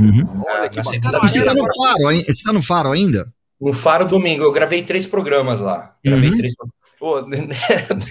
Uhum. 0.00 0.42
Ah, 0.48 0.60
na 0.60 0.66
E 0.66 0.74
você 0.74 0.90
segunda-feira. 0.90 1.46
tá 1.46 1.54
no 1.54 1.66
Faro, 1.74 2.10
hein? 2.12 2.24
Você 2.26 2.44
tá 2.44 2.52
no 2.52 2.62
Faro 2.62 2.92
ainda? 2.92 3.28
No 3.60 3.72
Faro 3.72 4.04
domingo, 4.06 4.42
eu 4.42 4.52
gravei 4.52 4.82
três 4.82 5.06
programas 5.06 5.60
lá. 5.60 5.94
Gravei 6.04 6.30
Uhum. 6.30 6.36
três 6.36 6.54
Pô, 6.98 7.20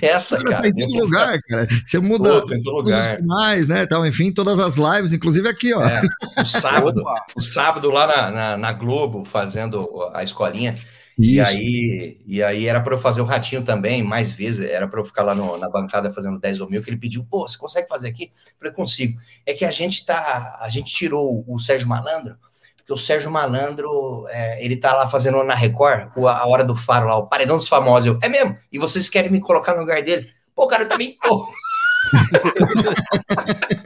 nessa, 0.02 0.38
Você 0.38 0.44
cara. 0.44 0.62
tá 0.62 0.68
em 0.68 0.74
todo 0.74 1.00
lugar, 1.04 1.40
cara. 1.50 1.68
Você 1.84 1.98
muda 2.00 2.42
tô 2.42 2.54
em 2.54 2.62
todo 2.62 2.76
todos 2.84 2.92
os 2.92 2.98
lugar. 3.00 3.18
canais, 3.18 3.68
né? 3.68 3.86
Tal, 3.88 4.06
enfim, 4.06 4.32
todas 4.32 4.60
as 4.60 4.76
lives, 4.76 5.12
inclusive 5.12 5.48
aqui, 5.50 5.74
ó. 5.74 5.84
É, 5.84 6.02
o 6.40 6.46
sábado, 6.46 7.02
o 7.36 7.42
sábado 7.42 7.90
lá 7.90 8.06
na, 8.06 8.32
na, 8.32 8.58
na 8.58 8.74
Globo, 8.74 9.26
fazendo 9.26 9.90
a 10.14 10.22
escolinha. 10.24 10.76
E 11.18 11.40
aí, 11.40 12.18
e 12.26 12.42
aí 12.42 12.68
era 12.68 12.82
para 12.82 12.96
eu 12.96 13.00
fazer 13.00 13.22
o 13.22 13.26
ratinho 13.26 13.64
também, 13.64 14.02
mais 14.04 14.34
vezes, 14.34 14.68
era 14.70 14.88
para 14.88 15.00
eu 15.00 15.06
ficar 15.06 15.24
lá 15.24 15.36
no- 15.36 15.58
na 15.58 15.70
bancada 15.70 16.12
fazendo 16.12 16.40
10 16.40 16.60
ou 16.60 16.70
mil, 16.70 16.82
que 16.84 16.90
ele 16.90 16.98
pediu, 16.98 17.26
pô, 17.30 17.48
você 17.48 17.58
consegue 17.58 17.88
fazer 17.88 18.08
aqui? 18.10 18.32
Eu 18.48 18.54
falei, 18.60 18.74
consigo. 18.74 19.20
É 19.46 19.54
que 19.54 19.64
a 19.64 19.72
gente 19.72 20.06
tá, 20.06 20.58
a 20.60 20.70
gente 20.70 20.92
tirou 20.92 21.44
o 21.48 21.60
Sérgio 21.60 21.88
Malandro, 21.88 22.36
porque 22.78 22.92
o 22.92 22.98
Sérgio 22.98 23.32
Malandro, 23.32 24.28
é, 24.30 24.64
ele 24.64 24.76
tá 24.76 24.94
lá 24.96 25.08
fazendo 25.08 25.42
na 25.44 25.54
Record, 25.56 26.10
a 26.18 26.48
hora 26.48 26.66
do 26.66 26.76
faro 26.76 27.08
lá, 27.08 27.16
o 27.18 27.28
paredão 27.28 27.58
dos 27.58 27.68
famosos. 27.68 28.08
Eu, 28.08 28.20
é 28.22 28.28
mesmo? 28.28 28.58
E 28.72 28.80
vocês 28.80 29.10
querem 29.10 29.32
me 29.32 29.40
colocar 29.40 29.74
no 29.76 29.82
lugar 29.82 30.02
dele? 30.04 30.30
Pô, 30.56 30.68
cara, 30.68 30.84
eu 30.84 30.90
também 30.90 31.16
tô. 31.22 31.48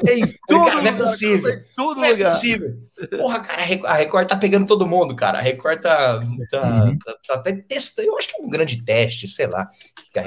Ei, 0.08 0.22
cara, 0.48 0.76
não 0.82 0.88
é 0.88 0.92
possível. 0.92 1.62
Tudo 1.76 2.02
Não 2.02 2.06
é 2.06 2.16
possível. 2.16 2.74
Porra, 3.18 3.40
cara, 3.42 3.62
a 3.62 3.66
Record- 3.66 3.92
a 3.92 3.94
Record 3.96 4.28
tá 4.28 4.36
pegando 4.36 4.66
todo 4.66 4.88
mundo, 4.88 5.16
cara. 5.16 5.40
A 5.40 5.42
Record 5.42 5.80
tá, 5.82 6.20
tá, 6.52 6.62
tá, 7.06 7.16
tá 7.28 7.34
até 7.36 7.54
testando. 7.54 8.08
Eu 8.10 8.18
acho 8.18 8.28
que 8.30 8.42
é 8.42 8.46
um 8.46 8.50
grande 8.50 8.84
teste, 8.84 9.28
sei 9.28 9.48
lá. 9.48 9.68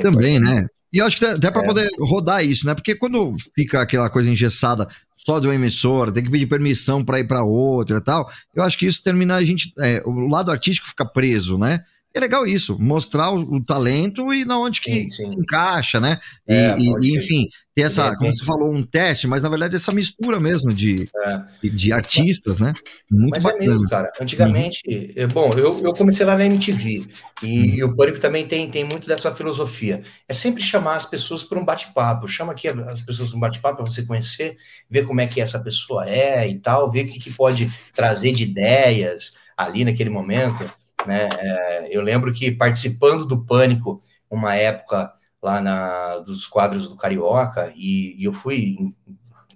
Também, 0.03 0.41
tá- 0.41 0.55
né? 0.55 0.67
E 0.93 0.99
eu 0.99 1.07
acho 1.07 1.17
que 1.19 1.25
até 1.25 1.51
para 1.51 1.63
É. 1.63 1.67
poder 1.67 1.89
rodar 2.01 2.45
isso, 2.45 2.67
né? 2.67 2.75
Porque 2.75 2.95
quando 2.97 3.35
fica 3.55 3.81
aquela 3.81 4.11
coisa 4.11 4.29
engessada 4.29 4.89
só 5.17 5.39
de 5.39 5.47
uma 5.47 5.55
emissora, 5.55 6.11
tem 6.11 6.25
que 6.25 6.31
pedir 6.31 6.47
permissão 6.47 7.05
para 7.05 7.21
ir 7.21 7.29
para 7.29 7.45
outra 7.45 7.99
e 7.99 8.01
tal, 8.01 8.29
eu 8.55 8.63
acho 8.65 8.77
que 8.77 8.87
isso 8.87 9.03
termina 9.03 9.37
a 9.37 9.45
gente. 9.45 9.73
é, 9.79 10.03
o 10.05 10.11
lado 10.29 10.51
artístico 10.51 10.89
fica 10.89 11.05
preso, 11.05 11.57
né? 11.59 11.85
É 12.13 12.19
legal 12.19 12.45
isso, 12.45 12.77
mostrar 12.79 13.31
o, 13.31 13.39
o 13.39 13.65
talento 13.65 14.33
e 14.35 14.45
na 14.45 14.59
onde 14.59 14.81
que 14.81 14.93
Sim, 14.93 15.09
sim. 15.09 15.31
se 15.31 15.39
encaixa, 15.39 16.01
né? 16.01 16.19
E, 16.49 16.53
É, 16.55 16.77
e- 16.77 17.17
enfim, 17.17 17.47
ter 17.73 17.83
essa, 17.83 18.11
De 18.11 18.17
como 18.17 18.33
você 18.33 18.45
falou, 18.45 18.75
um 18.75 18.83
teste, 18.83 19.29
mas 19.29 19.45
na 19.45 19.49
verdade 19.49 19.77
essa 19.77 19.93
mistura 19.93 20.41
mesmo 20.41 20.75
de, 20.75 21.09
É. 21.27 21.41
de, 21.63 21.71
de 21.71 21.93
artistas, 21.93 22.59
né? 22.59 22.75
Muito 23.09 23.35
Mas 23.35 23.45
bacana. 23.45 23.65
é 23.65 23.69
mesmo, 23.69 23.89
cara. 23.89 24.11
Antigamente, 24.21 25.13
é, 25.15 25.25
bom, 25.29 25.53
eu, 25.53 25.81
eu 25.85 25.93
comecei 25.93 26.27
lá 26.27 26.37
na 26.37 26.45
MTV 26.47 27.07
e, 27.45 27.77
e 27.77 27.85
o 27.85 27.95
Pânico 27.95 28.19
também 28.19 28.45
tem, 28.45 28.69
tem 28.69 28.83
muito 28.83 29.07
dessa 29.07 29.33
filosofia. 29.33 30.03
É 30.29 30.33
sempre 30.33 30.65
chamar 30.65 30.97
as 30.97 31.07
pessoas 31.07 31.45
para 31.45 31.61
um 31.61 31.65
bate-papo. 31.65 32.27
Chama 32.27 32.53
aqui 32.53 32.67
as 32.67 33.03
pessoas 33.03 33.29
para 33.29 33.37
um 33.37 33.41
bate-papo 33.41 33.77
para 33.77 33.87
você 33.87 34.03
conhecer, 34.03 34.57
ver 34.91 35.07
como 35.07 35.21
é 35.21 35.29
que 35.29 35.41
essa 35.41 35.61
pessoa 35.61 36.09
é 36.11 36.49
e 36.49 36.59
tal, 36.59 36.91
ver 36.91 37.05
o 37.05 37.09
que, 37.09 37.21
que 37.21 37.31
pode 37.33 37.73
trazer 37.95 38.33
de 38.33 38.43
ideias 38.43 39.33
ali 39.57 39.85
naquele 39.85 40.11
momento. 40.11 40.69
Né? 41.07 41.29
É, 41.39 41.89
eu 41.91 42.03
lembro 42.03 42.33
que 42.33 42.51
participando 42.51 43.27
do 43.27 43.45
Pânico, 43.45 44.01
uma 44.31 44.55
época 44.55 45.13
lá 45.43 45.61
na, 45.61 46.19
dos 46.19 46.47
quadros 46.47 46.89
do 46.89 46.97
Carioca, 46.97 47.73
e, 47.75 48.15
e 48.21 48.25
eu 48.25 48.33
fui 48.33 48.95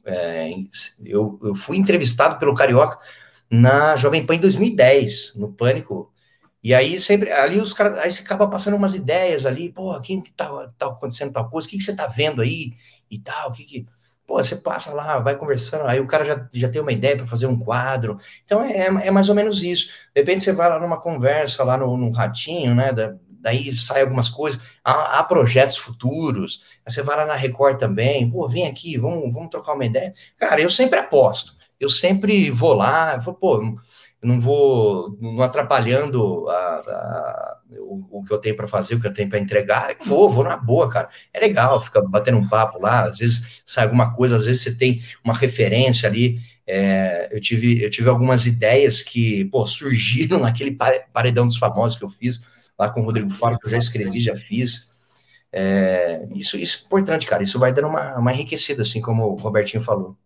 é, 0.04 0.50
eu, 1.04 1.38
eu 1.42 1.54
fui 1.54 1.76
entrevistado 1.76 2.38
pelo 2.38 2.54
Carioca 2.54 2.98
na 3.50 3.96
Jovem 3.96 4.24
Pan 4.24 4.36
em 4.36 4.40
2010, 4.40 5.34
no 5.36 5.52
Pânico. 5.52 6.12
E 6.62 6.72
aí 6.74 7.00
sempre, 7.00 7.30
ali 7.30 7.60
os 7.60 7.72
caras, 7.74 7.98
aí 7.98 8.10
você 8.10 8.22
acaba 8.22 8.48
passando 8.48 8.76
umas 8.76 8.94
ideias 8.94 9.44
ali, 9.44 9.70
pô, 9.70 9.98
quem 10.00 10.20
que 10.20 10.32
tá, 10.32 10.48
tá 10.78 10.86
acontecendo 10.86 11.32
tal 11.32 11.48
coisa, 11.50 11.68
o 11.68 11.70
que, 11.70 11.78
que 11.78 11.84
você 11.84 11.94
tá 11.94 12.06
vendo 12.06 12.40
aí 12.42 12.74
e 13.10 13.18
tal, 13.18 13.50
o 13.50 13.52
que 13.52 13.64
que... 13.64 13.86
Pô, 14.26 14.42
você 14.42 14.56
passa 14.56 14.92
lá, 14.92 15.18
vai 15.18 15.36
conversando, 15.36 15.86
aí 15.86 16.00
o 16.00 16.06
cara 16.06 16.24
já, 16.24 16.48
já 16.52 16.68
tem 16.68 16.80
uma 16.80 16.92
ideia 16.92 17.16
para 17.16 17.26
fazer 17.26 17.46
um 17.46 17.58
quadro. 17.58 18.18
Então 18.44 18.62
é, 18.62 18.86
é 18.86 19.10
mais 19.10 19.28
ou 19.28 19.34
menos 19.34 19.62
isso. 19.62 19.88
De 20.14 20.20
repente 20.20 20.42
você 20.44 20.52
vai 20.52 20.68
lá 20.68 20.78
numa 20.78 21.00
conversa, 21.00 21.62
lá 21.62 21.76
no, 21.76 21.96
no 21.96 22.10
Ratinho, 22.10 22.74
né? 22.74 22.92
Da, 22.92 23.14
daí 23.44 23.70
sai 23.76 24.00
algumas 24.00 24.30
coisas, 24.30 24.58
há, 24.82 25.18
há 25.18 25.24
projetos 25.24 25.76
futuros. 25.76 26.62
Aí 26.86 26.92
você 26.92 27.02
vai 27.02 27.16
lá 27.16 27.26
na 27.26 27.34
Record 27.34 27.78
também, 27.78 28.30
pô, 28.30 28.48
vem 28.48 28.66
aqui, 28.66 28.96
vamos, 28.96 29.30
vamos 29.32 29.50
trocar 29.50 29.74
uma 29.74 29.84
ideia. 29.84 30.14
Cara, 30.38 30.60
eu 30.60 30.70
sempre 30.70 30.98
aposto. 30.98 31.54
Eu 31.78 31.90
sempre 31.90 32.50
vou 32.50 32.72
lá, 32.72 33.14
eu 33.16 33.20
vou, 33.20 33.34
pô, 33.34 33.60
não 34.24 34.40
vou 34.40 35.16
não 35.20 35.40
atrapalhando 35.42 36.48
a, 36.48 36.54
a, 36.54 37.58
o, 37.80 38.20
o 38.20 38.24
que 38.24 38.32
eu 38.32 38.38
tenho 38.38 38.56
para 38.56 38.66
fazer, 38.68 38.94
o 38.94 39.00
que 39.00 39.06
eu 39.06 39.12
tenho 39.12 39.28
para 39.28 39.38
entregar. 39.38 39.90
Eu 39.92 40.06
vou, 40.06 40.28
vou 40.30 40.44
na 40.44 40.56
boa, 40.56 40.88
cara. 40.90 41.08
É 41.32 41.40
legal, 41.40 41.80
fica 41.80 42.00
batendo 42.02 42.38
um 42.38 42.48
papo 42.48 42.80
lá. 42.80 43.04
Às 43.04 43.18
vezes 43.18 43.62
sai 43.66 43.84
alguma 43.84 44.14
coisa, 44.14 44.36
às 44.36 44.46
vezes 44.46 44.62
você 44.62 44.76
tem 44.76 45.00
uma 45.24 45.34
referência 45.34 46.08
ali. 46.08 46.38
É, 46.66 47.28
eu, 47.30 47.40
tive, 47.40 47.82
eu 47.82 47.90
tive 47.90 48.08
algumas 48.08 48.46
ideias 48.46 49.02
que 49.02 49.44
pô, 49.46 49.66
surgiram 49.66 50.38
naquele 50.40 50.72
pare- 50.72 51.04
paredão 51.12 51.46
dos 51.46 51.58
famosos 51.58 51.98
que 51.98 52.04
eu 52.04 52.08
fiz 52.08 52.42
lá 52.78 52.90
com 52.90 53.02
o 53.02 53.04
Rodrigo 53.04 53.30
Faro, 53.30 53.58
que 53.58 53.66
eu 53.66 53.70
já 53.70 53.78
escrevi, 53.78 54.20
já 54.20 54.34
fiz. 54.34 54.90
É, 55.52 56.26
isso, 56.34 56.56
isso 56.58 56.82
é 56.82 56.86
importante, 56.86 57.26
cara. 57.26 57.42
Isso 57.42 57.58
vai 57.58 57.72
dando 57.72 57.88
uma, 57.88 58.16
uma 58.18 58.32
enriquecida, 58.32 58.82
assim 58.82 59.00
como 59.00 59.24
o 59.24 59.36
Robertinho 59.36 59.82
falou. 59.82 60.16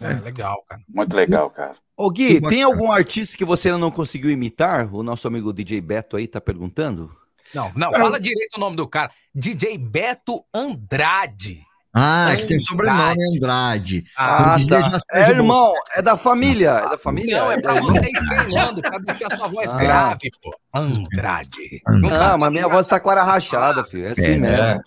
É 0.00 0.14
legal, 0.20 0.62
cara. 0.68 0.82
Muito 0.88 1.14
legal, 1.16 1.50
cara. 1.50 1.76
Ô 1.96 2.10
Gui, 2.10 2.40
tem 2.40 2.62
algum 2.62 2.90
artista 2.90 3.36
que 3.36 3.44
você 3.44 3.68
ainda 3.68 3.78
não 3.78 3.90
conseguiu 3.90 4.30
imitar? 4.30 4.92
O 4.92 5.02
nosso 5.02 5.28
amigo 5.28 5.52
DJ 5.52 5.80
Beto 5.80 6.16
aí 6.16 6.26
tá 6.26 6.40
perguntando. 6.40 7.14
Não, 7.54 7.70
não, 7.76 7.92
fala 7.92 8.18
direito 8.18 8.56
o 8.56 8.60
nome 8.60 8.74
do 8.76 8.86
cara. 8.88 9.10
DJ 9.34 9.78
Beto 9.78 10.44
Andrade. 10.52 11.60
Ah, 11.96 12.34
que 12.36 12.46
tem 12.46 12.58
sobrenome 12.58 13.14
Andrade. 13.36 14.02
Ah, 14.18 14.56
tá. 14.68 14.98
É, 15.12 15.30
irmão, 15.30 15.72
é 15.94 16.02
da 16.02 16.16
família. 16.16 16.70
É 16.70 16.88
da 16.90 16.98
família. 16.98 17.38
Não, 17.38 17.52
é 17.52 17.60
pra 17.60 17.76
É, 17.76 17.80
você 17.80 18.06
ir 18.08 18.26
treinando, 18.26 18.82
pra 18.82 18.98
deixar 18.98 19.36
sua 19.36 19.46
voz 19.46 19.72
Ah. 19.72 19.78
grave, 19.78 20.30
pô. 20.42 20.52
Andrade. 20.74 21.80
Ah, 22.10 22.36
mas 22.36 22.50
minha 22.50 22.66
voz 22.68 22.84
tá 22.88 22.98
com 22.98 23.10
a 23.10 23.22
rachada, 23.22 23.84
filho. 23.84 24.06
É 24.06 24.10
assim 24.10 24.32
É, 24.32 24.38
mesmo. 24.40 24.56
né? 24.56 24.80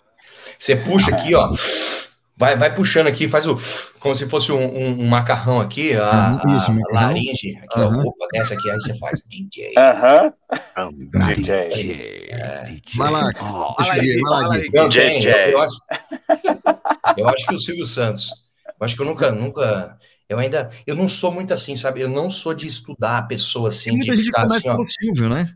Você 0.59 0.75
puxa 0.75 1.15
aqui, 1.15 1.33
ó. 1.33 1.49
Vai, 2.39 2.55
vai 2.55 2.73
puxando 2.75 3.07
aqui, 3.07 3.27
faz 3.27 3.47
o. 3.47 3.57
Como 3.99 4.13
se 4.13 4.27
fosse 4.29 4.51
um, 4.51 4.59
um- 4.63 5.01
um 5.01 5.07
macarrão 5.07 5.59
aqui, 5.59 5.95
a, 5.95 6.37
Uhum, 6.45 6.57
isso, 6.57 6.69
a- 6.69 6.73
macarrão. 6.75 6.93
laringe. 7.07 7.57
Aqui, 7.63 7.79
Aham. 7.79 8.03
ó. 8.05 8.09
Opa, 8.09 8.27
desce 8.31 8.53
aqui, 8.53 8.69
aí 8.69 8.77
você 8.79 8.97
faz 8.99 9.23
DJ. 9.27 9.73
Aham. 9.75 10.33
DJ. 11.35 12.79
Vai 12.95 13.11
lá, 13.11 13.31
Fala 13.33 13.75
deixa 13.77 13.95
eu 13.97 14.01
ver, 14.01 14.21
vai 14.21 14.41
lá. 14.43 14.57
Não, 14.73 14.89
DJ. 14.89 15.01
tem, 15.09 15.23
eu, 15.25 15.31
eu 15.51 15.61
acho, 15.61 15.77
eu 17.17 17.27
acho 17.29 17.47
que 17.47 17.53
o 17.55 17.59
Silvio 17.59 17.85
Santos. 17.87 18.29
Eu 18.79 18.85
acho 18.85 18.95
que 18.95 19.01
eu 19.01 19.05
nunca, 19.05 19.31
nunca. 19.31 19.97
Eu 20.29 20.37
ainda. 20.37 20.69
Eu 20.85 20.95
não 20.95 21.07
sou 21.07 21.31
muito 21.31 21.53
assim, 21.53 21.75
sabe? 21.75 22.01
Eu 22.01 22.09
não 22.09 22.29
sou 22.29 22.53
de 22.53 22.67
estudar 22.67 23.17
a 23.17 23.21
pessoa 23.23 23.69
assim, 23.69 23.89
Tem 23.91 23.97
muita 23.97 24.11
de 24.11 24.17
gente 24.17 24.25
ficar 24.27 24.43
começa 24.43 24.57
assim, 24.57 24.69
ó. 24.69 24.85
Silvio, 24.87 25.29
né? 25.29 25.53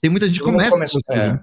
Tem 0.00 0.10
muita 0.10 0.26
gente 0.26 0.38
que 0.38 0.44
começa 0.44 0.70
começa- 0.72 0.98
é. 1.10 1.38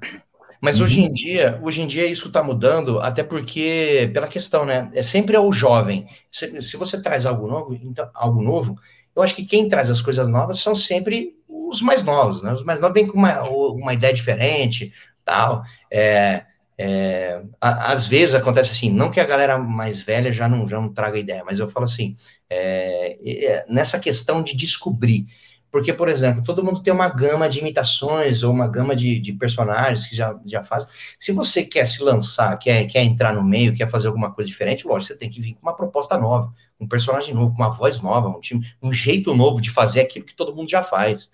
Mas 0.61 0.81
hoje 0.81 1.01
em 1.01 1.11
dia, 1.11 1.59
hoje 1.63 1.81
em 1.81 1.87
dia 1.87 2.05
isso 2.07 2.27
está 2.27 2.43
mudando, 2.43 2.99
até 2.99 3.23
porque, 3.23 4.09
pela 4.13 4.27
questão, 4.27 4.65
né? 4.65 4.89
É 4.93 5.03
sempre 5.03 5.35
é 5.35 5.39
o 5.39 5.51
jovem. 5.51 6.07
Se, 6.31 6.61
se 6.61 6.77
você 6.77 7.01
traz 7.01 7.25
algo 7.25 7.47
novo, 7.47 7.73
então, 7.75 8.09
algo 8.13 8.41
novo, 8.41 8.75
eu 9.15 9.21
acho 9.23 9.35
que 9.35 9.45
quem 9.45 9.67
traz 9.67 9.89
as 9.89 10.01
coisas 10.01 10.27
novas 10.29 10.59
são 10.59 10.75
sempre 10.75 11.35
os 11.47 11.81
mais 11.81 12.03
novos, 12.03 12.41
né? 12.41 12.53
Os 12.53 12.63
mais 12.63 12.79
novos 12.79 12.93
vêm 12.93 13.07
com 13.07 13.17
uma, 13.17 13.43
uma 13.43 13.93
ideia 13.93 14.13
diferente, 14.13 14.93
tal. 15.25 15.63
É, 15.91 16.45
é, 16.77 17.41
a- 17.59 17.91
às 17.91 18.05
vezes 18.05 18.35
acontece 18.35 18.71
assim, 18.71 18.89
não 18.91 19.09
que 19.11 19.19
a 19.19 19.25
galera 19.25 19.57
mais 19.57 19.99
velha 20.01 20.31
já 20.31 20.47
não, 20.47 20.67
já 20.67 20.79
não 20.79 20.93
traga 20.93 21.17
ideia, 21.17 21.43
mas 21.45 21.59
eu 21.59 21.67
falo 21.67 21.85
assim, 21.85 22.15
é, 22.49 23.17
é, 23.45 23.65
nessa 23.69 23.99
questão 23.99 24.43
de 24.43 24.55
descobrir. 24.55 25.25
Porque, 25.71 25.91
por 25.91 26.07
exemplo, 26.07 26.43
todo 26.43 26.63
mundo 26.63 26.81
tem 26.81 26.93
uma 26.93 27.09
gama 27.09 27.49
de 27.49 27.59
imitações 27.59 28.41
ou 28.41 28.53
uma 28.53 28.67
gama 28.67 28.95
de, 28.95 29.19
de 29.19 29.33
personagens 29.33 30.07
que 30.07 30.15
já, 30.15 30.37
já 30.45 30.63
faz. 30.63 30.87
Se 31.19 31.31
você 31.31 31.63
quer 31.63 31.85
se 31.85 32.01
lançar, 32.01 32.57
quer, 32.57 32.85
quer 32.85 33.03
entrar 33.03 33.33
no 33.33 33.43
meio, 33.43 33.75
quer 33.75 33.89
fazer 33.89 34.07
alguma 34.07 34.31
coisa 34.31 34.49
diferente, 34.49 34.87
lógico, 34.87 35.13
você 35.13 35.19
tem 35.19 35.29
que 35.29 35.41
vir 35.41 35.53
com 35.53 35.61
uma 35.61 35.75
proposta 35.75 36.17
nova, 36.17 36.53
um 36.79 36.87
personagem 36.87 37.33
novo, 37.33 37.53
com 37.53 37.61
uma 37.61 37.69
voz 37.69 38.01
nova, 38.01 38.29
um, 38.29 38.39
time, 38.39 38.65
um 38.81 38.93
jeito 38.93 39.35
novo 39.35 39.61
de 39.61 39.69
fazer 39.69 40.01
aquilo 40.01 40.25
que 40.25 40.35
todo 40.35 40.55
mundo 40.55 40.69
já 40.69 40.81
faz. 40.81 41.29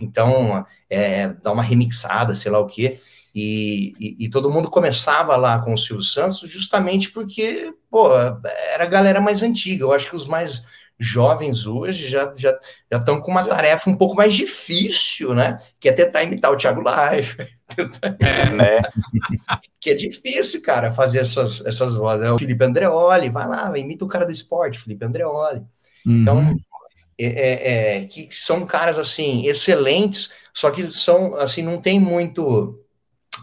Então, 0.00 0.66
é, 0.90 1.28
dá 1.28 1.52
uma 1.52 1.62
remixada, 1.62 2.34
sei 2.34 2.50
lá 2.50 2.58
o 2.58 2.66
quê. 2.66 3.00
E, 3.34 3.94
e, 4.00 4.24
e 4.24 4.30
todo 4.30 4.50
mundo 4.50 4.70
começava 4.70 5.36
lá 5.36 5.58
com 5.58 5.74
o 5.74 5.78
Silvio 5.78 6.02
Santos 6.02 6.40
justamente 6.40 7.10
porque, 7.10 7.72
pô, 7.90 8.10
era 8.14 8.84
a 8.84 8.88
galera 8.88 9.20
mais 9.20 9.42
antiga. 9.42 9.84
Eu 9.84 9.92
acho 9.92 10.08
que 10.08 10.16
os 10.16 10.26
mais 10.26 10.64
jovens 10.98 11.66
hoje 11.66 12.08
já 12.08 12.32
já 12.36 12.58
já 12.90 12.98
estão 12.98 13.20
com 13.20 13.30
uma 13.30 13.46
tarefa 13.46 13.90
um 13.90 13.96
pouco 13.96 14.14
mais 14.14 14.34
difícil, 14.34 15.34
né? 15.34 15.60
Que 15.80 15.88
é 15.88 15.92
tentar 15.92 16.22
imitar 16.22 16.50
o 16.52 16.56
Thiago 16.56 16.80
Life, 16.82 17.36
É, 18.20 18.50
né? 18.50 18.80
que 19.80 19.90
é 19.90 19.94
difícil, 19.94 20.62
cara, 20.62 20.92
fazer 20.92 21.18
essas, 21.20 21.64
essas 21.66 21.96
vozes. 21.96 22.24
É 22.26 22.32
o 22.32 22.38
Felipe 22.38 22.64
Andreoli, 22.64 23.28
vai 23.30 23.46
lá, 23.46 23.76
imita 23.78 24.04
o 24.04 24.08
cara 24.08 24.24
do 24.24 24.32
esporte, 24.32 24.78
Felipe 24.78 25.04
Andreoli. 25.04 25.62
Então, 26.06 26.38
Uhum. 26.38 26.56
é, 27.18 27.26
é- 27.26 27.96
é, 28.02 28.04
que 28.06 28.28
são 28.32 28.66
caras 28.66 28.98
assim 28.98 29.46
excelentes, 29.46 30.32
só 30.54 30.70
que 30.70 30.86
são 30.86 31.34
assim 31.36 31.62
não 31.62 31.80
tem 31.80 31.98
muito 32.00 32.80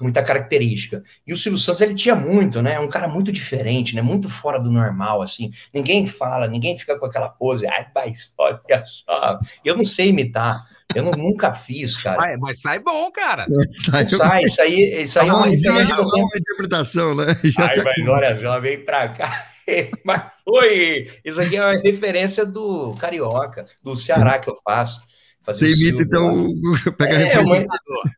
muita 0.01 0.23
característica. 0.23 1.03
E 1.25 1.33
o 1.33 1.37
Silvio 1.37 1.59
Santos 1.59 1.81
ele 1.81 1.93
tinha 1.93 2.15
muito, 2.15 2.61
né? 2.61 2.79
Um 2.79 2.87
cara 2.87 3.07
muito 3.07 3.31
diferente, 3.31 3.95
né? 3.95 4.01
Muito 4.01 4.29
fora 4.29 4.59
do 4.59 4.71
normal, 4.71 5.21
assim. 5.21 5.51
Ninguém 5.73 6.05
fala, 6.07 6.47
ninguém 6.47 6.77
fica 6.77 6.97
com 6.97 7.05
aquela 7.05 7.29
pose. 7.29 7.67
Ai, 7.67 7.87
mas 7.93 8.31
olha 8.37 8.59
só. 8.83 9.39
Eu 9.63 9.75
não 9.77 9.85
sei 9.85 10.09
imitar. 10.09 10.61
Eu 10.95 11.03
não- 11.03 11.11
nunca 11.11 11.53
fiz, 11.53 11.97
cara. 11.97 12.17
Vai, 12.21 12.37
mas 12.37 12.61
sai 12.61 12.77
bom, 12.79 13.09
cara. 13.11 13.45
Não 13.49 13.57
sai, 14.09 14.43
isso 14.43 14.61
aí, 14.61 15.01
isso 15.03 15.19
aí 15.19 15.27
é 15.27 15.31
Tá 15.31 15.37
uma 15.37 15.47
tenho. 15.49 15.73
uma 15.73 16.37
interpretação, 16.37 17.15
né? 17.15 17.25
Já- 17.43 17.65
Ai, 17.67 17.81
mas 17.83 18.07
olha 18.07 18.39
só, 18.39 18.59
vem 18.59 18.79
pra 18.83 19.09
cá. 19.09 19.47
Mas, 20.03 20.21
oi, 20.45 21.09
isso 21.23 21.39
aqui 21.39 21.55
é 21.55 21.61
uma 21.63 21.81
referência 21.81 22.45
do 22.45 22.93
Carioca, 22.99 23.65
do 23.81 23.95
Ceará 23.95 24.37
que 24.37 24.49
eu 24.49 24.57
faço. 24.61 25.01
Fazer 25.43 25.65
Você 25.65 25.65
o 25.65 25.75
imita, 25.89 26.05
Silvio 26.05 26.19
lá. 26.21 26.33
então, 26.39 26.93
pega 26.97 27.15
É, 27.15 27.41
mas 27.41 27.65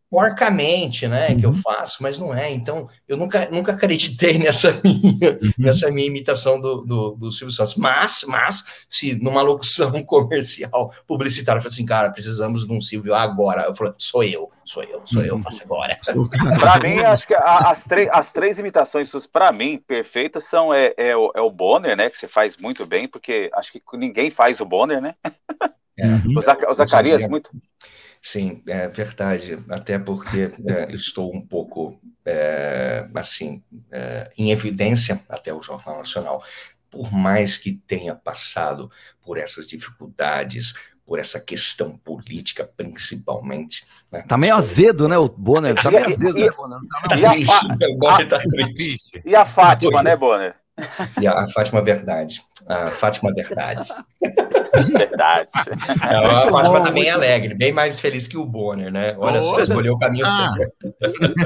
porcamente, 0.10 1.08
né, 1.08 1.36
que 1.36 1.46
eu 1.46 1.54
faço, 1.54 2.02
mas 2.02 2.18
não 2.20 2.34
é. 2.34 2.52
Então, 2.52 2.88
eu 3.08 3.18
nunca, 3.18 3.50
nunca 3.52 3.74
acreditei 3.74 4.38
nessa 4.40 4.80
minha, 4.84 5.40
nessa 5.58 5.92
minha 5.92 6.08
imitação 6.08 6.60
do, 6.60 6.82
do, 6.82 7.12
do 7.16 7.32
Silvio 7.32 7.54
Santos. 7.54 7.76
Mas, 7.76 8.24
mas, 8.28 8.64
se 8.90 9.16
numa 9.16 9.42
locução 9.42 9.92
comercial 10.06 10.94
publicitária, 11.08 11.58
eu 11.60 11.64
falei 11.64 11.74
assim, 11.74 11.86
cara, 11.86 12.12
precisamos 12.12 12.66
de 12.66 12.72
um 12.72 12.80
Silvio 12.80 13.14
agora. 13.16 13.64
Eu 13.64 13.76
falei, 13.76 13.94
sou 13.98 14.24
eu, 14.24 14.50
sou 14.64 14.84
eu, 14.84 15.02
sou 15.06 15.24
eu, 15.24 15.40
faço 15.40 15.64
agora. 15.64 15.98
Pra 16.60 16.80
mim, 16.80 17.00
acho 17.00 17.28
que 17.28 17.34
a- 17.34 17.70
as, 17.70 17.84
três- 17.84 18.10
as 18.12 18.32
três 18.32 18.60
imitações, 18.60 19.10
suas, 19.10 19.28
pra 19.28 19.52
mim, 19.52 19.78
perfeitas 19.86 20.44
são 20.46 20.74
é, 20.74 20.94
é 20.98 21.16
o, 21.16 21.32
é 21.36 21.42
o 21.42 21.50
Bonner, 21.52 21.96
né? 21.98 22.10
Que 22.10 22.18
você 22.18 22.28
faz 22.28 22.58
muito 22.58 22.86
bem, 22.86 23.08
porque 23.08 23.50
acho 23.54 23.72
que 23.74 23.82
ninguém 23.94 24.30
faz 24.32 24.60
o 24.62 24.66
Bonner, 24.66 25.02
né? 25.02 25.16
O, 26.36 26.42
Zaca- 26.42 26.70
o 26.70 26.74
Zacarias, 26.74 27.22
Sim, 27.22 27.28
muito. 27.30 27.50
Sim, 28.22 28.64
é 28.68 28.88
verdade. 28.88 29.60
Até 29.70 30.00
porque 30.00 30.52
é, 30.68 30.86
eu 30.92 30.96
estou 30.96 31.34
um 31.34 31.46
pouco, 31.46 32.00
é, 32.26 33.08
assim, 33.14 33.64
é, 33.92 34.32
em 34.38 34.52
evidência 34.52 35.22
até 35.30 35.54
o 35.54 35.62
Jornal 35.62 36.00
Nacional. 36.00 36.44
Por 36.90 37.12
mais 37.14 37.58
que 37.58 37.74
tenha 37.74 38.16
passado 38.16 38.90
por 39.22 39.38
essas 39.38 39.68
dificuldades, 39.68 40.74
por 41.06 41.20
essa 41.20 41.40
questão 41.40 41.98
política, 41.98 42.70
principalmente. 42.76 43.86
né? 44.12 44.24
Tá 44.28 44.38
meio 44.38 44.56
azedo, 44.56 45.08
né? 45.08 45.18
O 45.18 45.30
Bonner. 45.30 45.76
Tá 45.76 45.92
meio 45.92 46.08
azedo, 46.08 46.38
e- 46.40 46.46
né, 46.46 46.52
Bonner? 46.52 46.80
Tá 47.08 47.16
e 47.18 47.26
a 47.26 48.26
tá 48.26 48.40
triste. 48.40 49.22
E 49.26 49.36
a 49.36 49.46
Fátima, 49.46 50.02
né, 50.02 50.16
Bonner? 50.16 50.56
E 51.22 51.26
a 51.28 51.48
Fátima 51.48 51.82
Verdade. 51.82 52.42
A 52.68 52.88
Fátima 52.88 53.32
Verdade. 53.34 53.88
Verdade. 54.92 55.50
A 56.02 56.22
Muito 56.42 56.52
Fátima 56.52 56.64
bom, 56.80 56.84
tá 56.84 56.92
bem 56.92 57.04
muito 57.04 57.14
alegre, 57.16 57.54
bem 57.54 57.72
mais 57.72 58.00
feliz 58.00 58.28
que 58.28 58.38
o 58.38 58.46
Bonner, 58.46 58.92
né? 58.92 59.16
Olha 59.18 59.42
só, 59.42 59.54
Olha. 59.54 59.64
escolheu 59.64 59.94
o 59.94 60.00
caminho 60.00 60.26
Ah. 60.26 60.52
certo. 60.54 60.96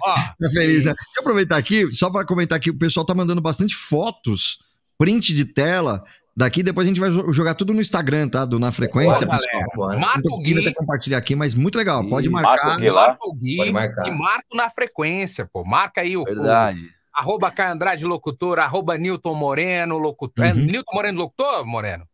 Tá 0.00 0.50
feliz, 0.52 0.84
né? 0.84 0.92
Deixa 0.94 1.18
eu 1.18 1.20
aproveitar 1.20 1.56
aqui, 1.56 1.92
só 1.92 2.10
para 2.10 2.24
comentar 2.26 2.58
que 2.58 2.70
o 2.70 2.78
pessoal 2.78 3.04
tá 3.06 3.14
mandando 3.14 3.40
bastante 3.40 3.74
fotos, 3.76 4.58
print 4.98 5.32
de 5.34 5.44
tela. 5.44 6.02
Daqui 6.36 6.62
depois 6.62 6.86
a 6.86 6.88
gente 6.88 7.00
vai 7.00 7.10
jo- 7.10 7.32
jogar 7.32 7.54
tudo 7.54 7.74
no 7.74 7.80
Instagram, 7.80 8.28
tá? 8.28 8.44
Do 8.44 8.58
Na 8.58 8.72
Frequência, 8.72 9.26
Bora, 9.26 9.38
pessoal. 9.38 9.62
galera, 9.76 9.92
Não 9.94 10.00
Marca 10.00 10.22
tô 10.22 10.28
o 10.28 10.30
conseguindo 10.30 10.60
Gui. 10.60 10.66
até 10.68 10.74
compartilhar 10.74 11.18
aqui, 11.18 11.34
mas 11.36 11.54
muito 11.54 11.76
legal. 11.76 12.02
Pode 12.08 12.28
marcar. 12.30 12.50
marca 12.50 12.68
o 12.72 12.76
Gui 12.80 12.90
lá. 12.90 13.06
Marca 13.08 13.18
o 13.28 13.34
Gui 13.34 13.56
Pode 13.56 13.72
marcar. 13.72 14.06
e 14.06 14.10
marca 14.10 14.46
na 14.54 14.70
frequência, 14.70 15.48
pô. 15.52 15.64
Marca 15.64 16.00
aí 16.00 16.16
o, 16.16 16.22
o 16.22 16.24
Verdade. 16.24 16.80
Arroba 17.20 17.50
Caio 17.50 17.72
Andrade 17.72 18.04
Locutor, 18.04 18.58
arroba 18.58 18.96
Newton 18.98 19.34
Moreno 19.34 19.98
Locutor. 19.98 20.44
É 20.44 20.50
Uhum. 20.52 20.56
Newton 20.66 20.92
Moreno 20.94 21.18
Locutor, 21.20 21.64
Moreno? 21.66 22.04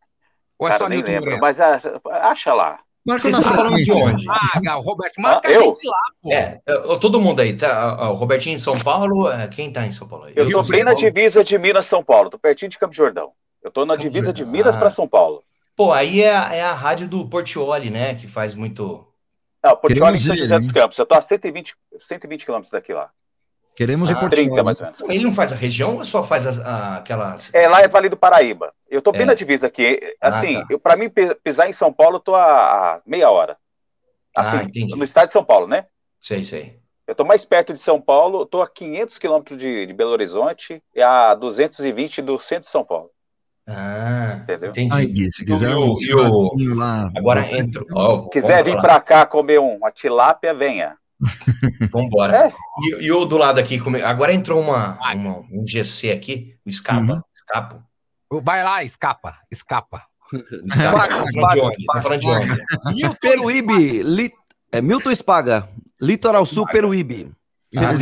Ou 0.59 0.67
é 0.69 0.71
Cara, 0.71 0.79
só 0.79 0.89
nem 0.89 0.99
Newton 0.99 1.13
lembro, 1.13 1.25
Moreno? 1.27 1.41
mas 1.43 1.61
ah, 1.61 1.81
acha 2.31 2.53
lá. 2.53 2.79
Marca 3.07 3.23
Vocês 3.23 3.39
estão 3.39 3.55
falando 3.55 3.77
de 3.77 3.93
onde? 3.93 4.27
Ah, 4.69 4.79
o 4.79 4.81
Roberto, 4.81 5.21
marca 5.21 5.47
Ah, 5.47 5.51
a 5.51 5.55
eu? 5.55 5.63
gente 5.63 5.87
lá, 5.87 6.01
pô. 6.21 6.33
É, 6.33 6.61
é, 6.67 6.99
todo 6.99 7.21
mundo 7.21 7.41
aí, 7.41 7.57
tá? 7.57 7.71
Ah, 7.99 8.11
O 8.11 8.15
Robertinho 8.15 8.57
em 8.57 8.59
São 8.59 8.77
Paulo, 8.79 9.31
é, 9.31 9.47
quem 9.47 9.73
tá 9.73 9.87
em 9.87 9.93
São 9.93 10.09
Paulo 10.09 10.25
aí? 10.25 10.33
Eu 10.35 10.45
Rio 10.45 10.57
tô 10.59 10.63
de 10.65 10.71
bem 10.73 10.83
na 10.83 10.93
divisa 10.93 11.45
de 11.45 11.57
Minas 11.57 11.87
São 11.87 12.03
Paulo, 12.03 12.31
tô 12.31 12.39
pertinho 12.39 12.69
de 12.69 12.79
Campo 12.79 12.95
Jordão. 12.95 13.31
Eu 13.63 13.71
tô 13.71 13.87
na 13.87 13.95
Campo 13.95 14.09
divisa 14.09 14.33
de 14.33 14.41
Jordão. 14.41 14.53
Minas 14.53 14.75
Ah. 14.75 14.79
para 14.79 14.91
São 14.91 15.07
Paulo. 15.07 15.41
Pô, 15.77 15.93
aí 15.93 16.23
é, 16.23 16.35
a- 16.37 16.53
é 16.55 16.63
a 16.63 16.73
rádio 16.75 17.07
do 17.07 17.29
Portioli, 17.29 17.91
né? 17.91 18.15
Que 18.17 18.27
faz 18.27 18.55
muito. 18.57 19.07
Não, 19.63 19.77
Portioli 19.77 20.17
em 20.17 20.21
São 20.21 20.35
José 20.37 20.59
dos? 20.59 20.73
Campos. 20.73 20.99
Eu 20.99 21.07
tô 21.07 21.15
a 21.15 21.21
120, 21.21 21.77
120 22.01 22.45
quilômetros 22.45 22.73
daqui 22.73 22.93
lá. 22.93 23.11
Queremos 23.77 24.11
Ah, 24.11 24.15
Portioli. 24.17 24.47
30 24.49 24.65
mais 24.65 24.81
ou 24.81 24.87
menos. 24.87 25.01
Ele 25.03 25.25
não 25.25 25.33
faz 25.35 25.53
a 25.53 25.57
região 25.57 25.97
ou 25.97 26.05
só 26.05 26.23
faz 26.25 26.47
as- 26.47 26.61
a- 26.61 26.97
aquela. 26.97 27.37
É, 27.53 27.69
lá 27.69 27.83
é 27.83 27.89
Vale 27.89 28.09
do 28.09 28.17
Paraíba. 28.17 28.73
Eu 28.89 29.03
tô 29.03 29.13
bem 29.13 29.23
É. 29.23 29.27
na 29.27 29.35
divisa 29.35 29.67
aqui. 29.67 30.01
Ah, 30.21 30.29
Assim, 30.29 30.55
tá. 30.55 30.67
eu, 30.71 30.79
pra 30.79 30.97
mim 30.97 31.09
pi- 31.11 31.35
pisar 31.45 31.69
em 31.69 31.73
São 31.73 31.93
Paulo, 31.93 32.17
eu 32.17 32.21
tô 32.21 32.35
a, 32.35 32.95
a 32.97 33.01
meia 33.07 33.31
hora. 33.31 33.57
Assim, 34.35 34.57
Ah, 34.59 34.63
entendi. 34.65 34.97
no 34.97 35.05
estado 35.05 35.27
de 35.27 35.33
São 35.33 35.45
Paulo, 35.45 35.67
né? 35.67 35.87
Sei, 36.21 36.43
sei. 36.43 36.79
Eu 37.07 37.15
tô 37.15 37.25
mais 37.25 37.45
perto 37.45 37.73
de 37.73 37.79
São 37.81 38.01
Paulo, 38.01 38.41
eu 38.41 38.47
tô 38.47 38.61
a 38.63 38.69
500 38.69 39.19
quilômetros 39.19 39.59
de, 39.59 39.87
de 39.87 39.93
Belo 39.95 40.11
Horizonte 40.11 40.83
e 40.95 41.01
a 41.03 41.35
220 41.35 42.21
do 42.23 42.39
centro 42.39 42.65
de 42.65 42.71
São 42.71 42.85
Paulo. 42.85 43.11
Ah, 43.69 44.39
Entendeu? 44.43 44.71
entendi. 44.71 44.95
Ai, 44.95 45.07
Gui, 45.07 45.31
se 45.31 45.45
quiser 45.45 45.71
E 45.71 45.75
um 45.75 45.93
e 45.93 46.05
churrasquinho 46.05 46.75
lá. 46.75 47.11
Agora 47.17 47.41
entra. 47.57 47.85
Ó, 47.93 48.29
Quiser 48.29 48.63
vir 48.65 48.81
pra 48.81 49.01
cá 49.01 49.27
comer 49.27 49.59
um- 49.61 49.77
uma 49.77 49.91
tilápia, 49.91 50.55
venha. 50.55 50.97
Vambora. 51.91 52.37
É. 52.49 52.53
E, 52.83 53.07
e 53.07 53.13
o 53.13 53.25
do 53.25 53.37
lado 53.39 53.59
aqui, 53.59 53.81
agora 54.05 54.33
entrou 54.35 54.61
uma, 54.61 54.99
uma- 55.15 55.39
um 55.51 55.65
GC 55.65 56.11
aqui, 56.13 56.57
o 56.65 56.69
Escapa. 56.69 57.01
Uhum. 57.15 57.21
Escapo. 57.35 57.83
Vai 58.43 58.63
lá, 58.65 58.83
escapa, 58.83 59.39
escapa. 59.51 60.03
Escapa. 60.33 61.09
Tá 61.09 62.03
falando 62.03 62.21
de 62.21 62.27
onde? 62.29 62.57
Tá? 62.57 62.93
Milton 62.93 63.17
Peruíbe. 63.21 64.03
Li... 64.03 64.33
É 64.73 64.81
Milton 64.81 65.11
Espaga. 65.13 65.69
Litoral 66.01 66.45
Sul, 66.45 66.67
Peruíbe. 66.67 67.31
Ah, 67.77 67.93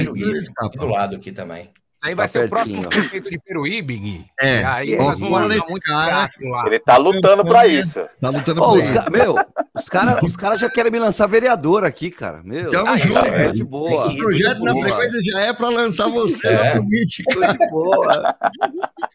do 0.73 0.87
lado 0.87 1.17
aqui 1.17 1.31
também. 1.33 1.71
Aí 2.05 2.15
vai 2.15 2.25
Tá 2.25 2.29
ser 2.29 2.45
o 2.45 2.49
próximo 2.49 2.89
prefeito 2.89 3.31
de 3.31 3.39
Peruíbe, 3.39 3.97
Gui. 3.97 4.27
É, 4.41 4.61
E 4.61 4.65
aí 4.65 4.95
ó, 4.99 5.03
nós 5.05 5.21
vamos 5.21 5.81
cara. 5.81 6.31
Ele 6.67 6.79
tá 6.79 6.97
lutando 6.97 7.45
pra 7.45 7.67
isso. 7.67 8.01
Tá 8.21 8.29
lutando 8.31 8.61
por 8.61 8.79
os 8.79 8.85
isso. 8.85 8.93
ca- 8.95 9.11
Meu, 9.11 9.35
os 9.75 9.85
caras 9.89 10.23
os 10.23 10.37
cara 10.37 10.57
já 10.57 10.69
querem 10.71 10.93
me 10.93 10.99
lançar 10.99 11.27
vereador 11.27 11.85
aqui, 11.85 12.11
cara. 12.11 12.43
Meu, 12.45 12.71
Tamo 12.71 12.85
tá 12.85 12.97
junto, 12.97 13.23
de 13.25 13.31
velho. 13.31 13.67
boa. 13.67 14.07
O 14.13 14.17
projeto 14.17 14.59
na 14.61 14.73
frequência 14.73 15.21
já 15.25 15.41
é 15.41 15.53
pra 15.53 15.69
lançar 15.69 16.09
você 16.11 16.49
É. 16.49 16.75
na 16.75 16.81
política. 16.83 17.53
De 17.55 17.67
boa. 17.69 18.37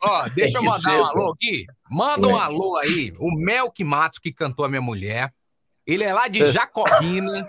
Ó, 0.03 0.29
deixa 0.29 0.57
eu 0.57 0.61
que 0.61 0.65
mandar 0.67 0.79
ser, 0.79 0.97
um 0.97 1.05
alô 1.05 1.31
aqui. 1.33 1.65
Manda 1.91 2.27
um 2.27 2.37
alô 2.37 2.77
aí. 2.77 3.13
O 3.19 3.31
Melk 3.35 3.83
Matos, 3.83 4.19
que 4.19 4.31
cantou 4.33 4.65
a 4.65 4.69
minha 4.69 4.81
mulher. 4.81 5.31
Ele 5.85 6.03
é 6.03 6.13
lá 6.13 6.27
de 6.27 6.39
Jacobina. 6.51 7.47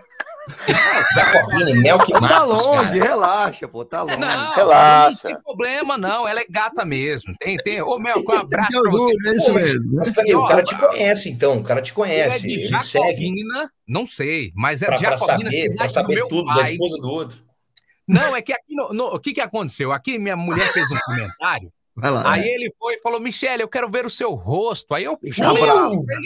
Jacobina, 1.15 1.75
Mel 1.81 1.99
que 1.99 2.13
Tá 2.13 2.45
longe, 2.45 2.99
cara. 2.99 3.05
relaxa, 3.11 3.69
pô, 3.69 3.85
tá 3.85 4.03
longe. 4.03 4.17
Não, 4.17 4.55
Relaxa. 4.55 5.11
não 5.11 5.31
tem 5.35 5.43
problema, 5.43 5.99
não. 5.99 6.27
Ela 6.27 6.41
é 6.41 6.47
gata 6.49 6.85
mesmo. 6.85 7.35
Tem, 7.39 7.57
tem. 7.57 7.81
Ô, 7.83 7.99
Melk, 7.99 8.25
um 8.31 8.35
abraço 8.35 8.81
pra 8.83 8.91
você. 8.91 9.29
é 9.29 9.33
isso 9.33 9.55
mesmo. 9.55 9.95
Mas 9.97 10.11
peraí, 10.11 10.35
o 10.35 10.47
cara 10.47 10.63
te 10.63 10.77
conhece, 10.77 11.29
então. 11.31 11.59
O 11.59 11.63
cara 11.63 11.81
te 11.83 11.91
Ele 11.91 11.93
é 11.93 11.95
conhece. 11.95 12.41
de 12.47 12.53
Ele 12.55 12.83
segue. 12.83 13.05
Jacobina, 13.09 13.71
não 13.87 14.07
sei, 14.07 14.53
mas 14.55 14.83
é 14.83 14.87
Pra, 14.87 14.97
de 14.97 15.03
pra 15.07 15.17
Jacobina, 15.17 15.51
saber, 15.53 15.75
pra 15.77 15.91
saber 15.91 16.15
meu 16.15 16.29
tudo 16.29 16.47
da 16.47 16.55
pai. 16.63 16.73
esposa 16.73 16.97
do 16.99 17.09
outro. 17.11 17.39
Não, 18.09 18.35
é 18.35 18.43
que 18.43 18.53
aqui, 18.53 18.75
no, 18.75 18.93
no- 18.93 19.15
o 19.15 19.21
que 19.21 19.33
que 19.33 19.41
aconteceu? 19.41 19.93
Aqui 19.93 20.19
minha 20.19 20.37
mulher 20.37 20.67
fez 20.73 20.91
um 20.91 20.97
comentário, 21.07 21.73
lá. 21.97 22.33
aí 22.33 22.43
ele 22.47 22.73
foi 22.79 22.95
e 22.95 23.01
falou, 23.01 23.21
Michele, 23.21 23.63
eu 23.63 23.69
quero 23.69 23.91
ver 23.91 24.07
o 24.07 24.11
seu 24.11 24.33
rosto. 24.35 24.95
Aí 24.95 25.05
eu 25.05 25.17
Tá 25.17 25.45
falei, 25.45 25.63
bravo. 25.63 26.05
ver. 26.05 26.21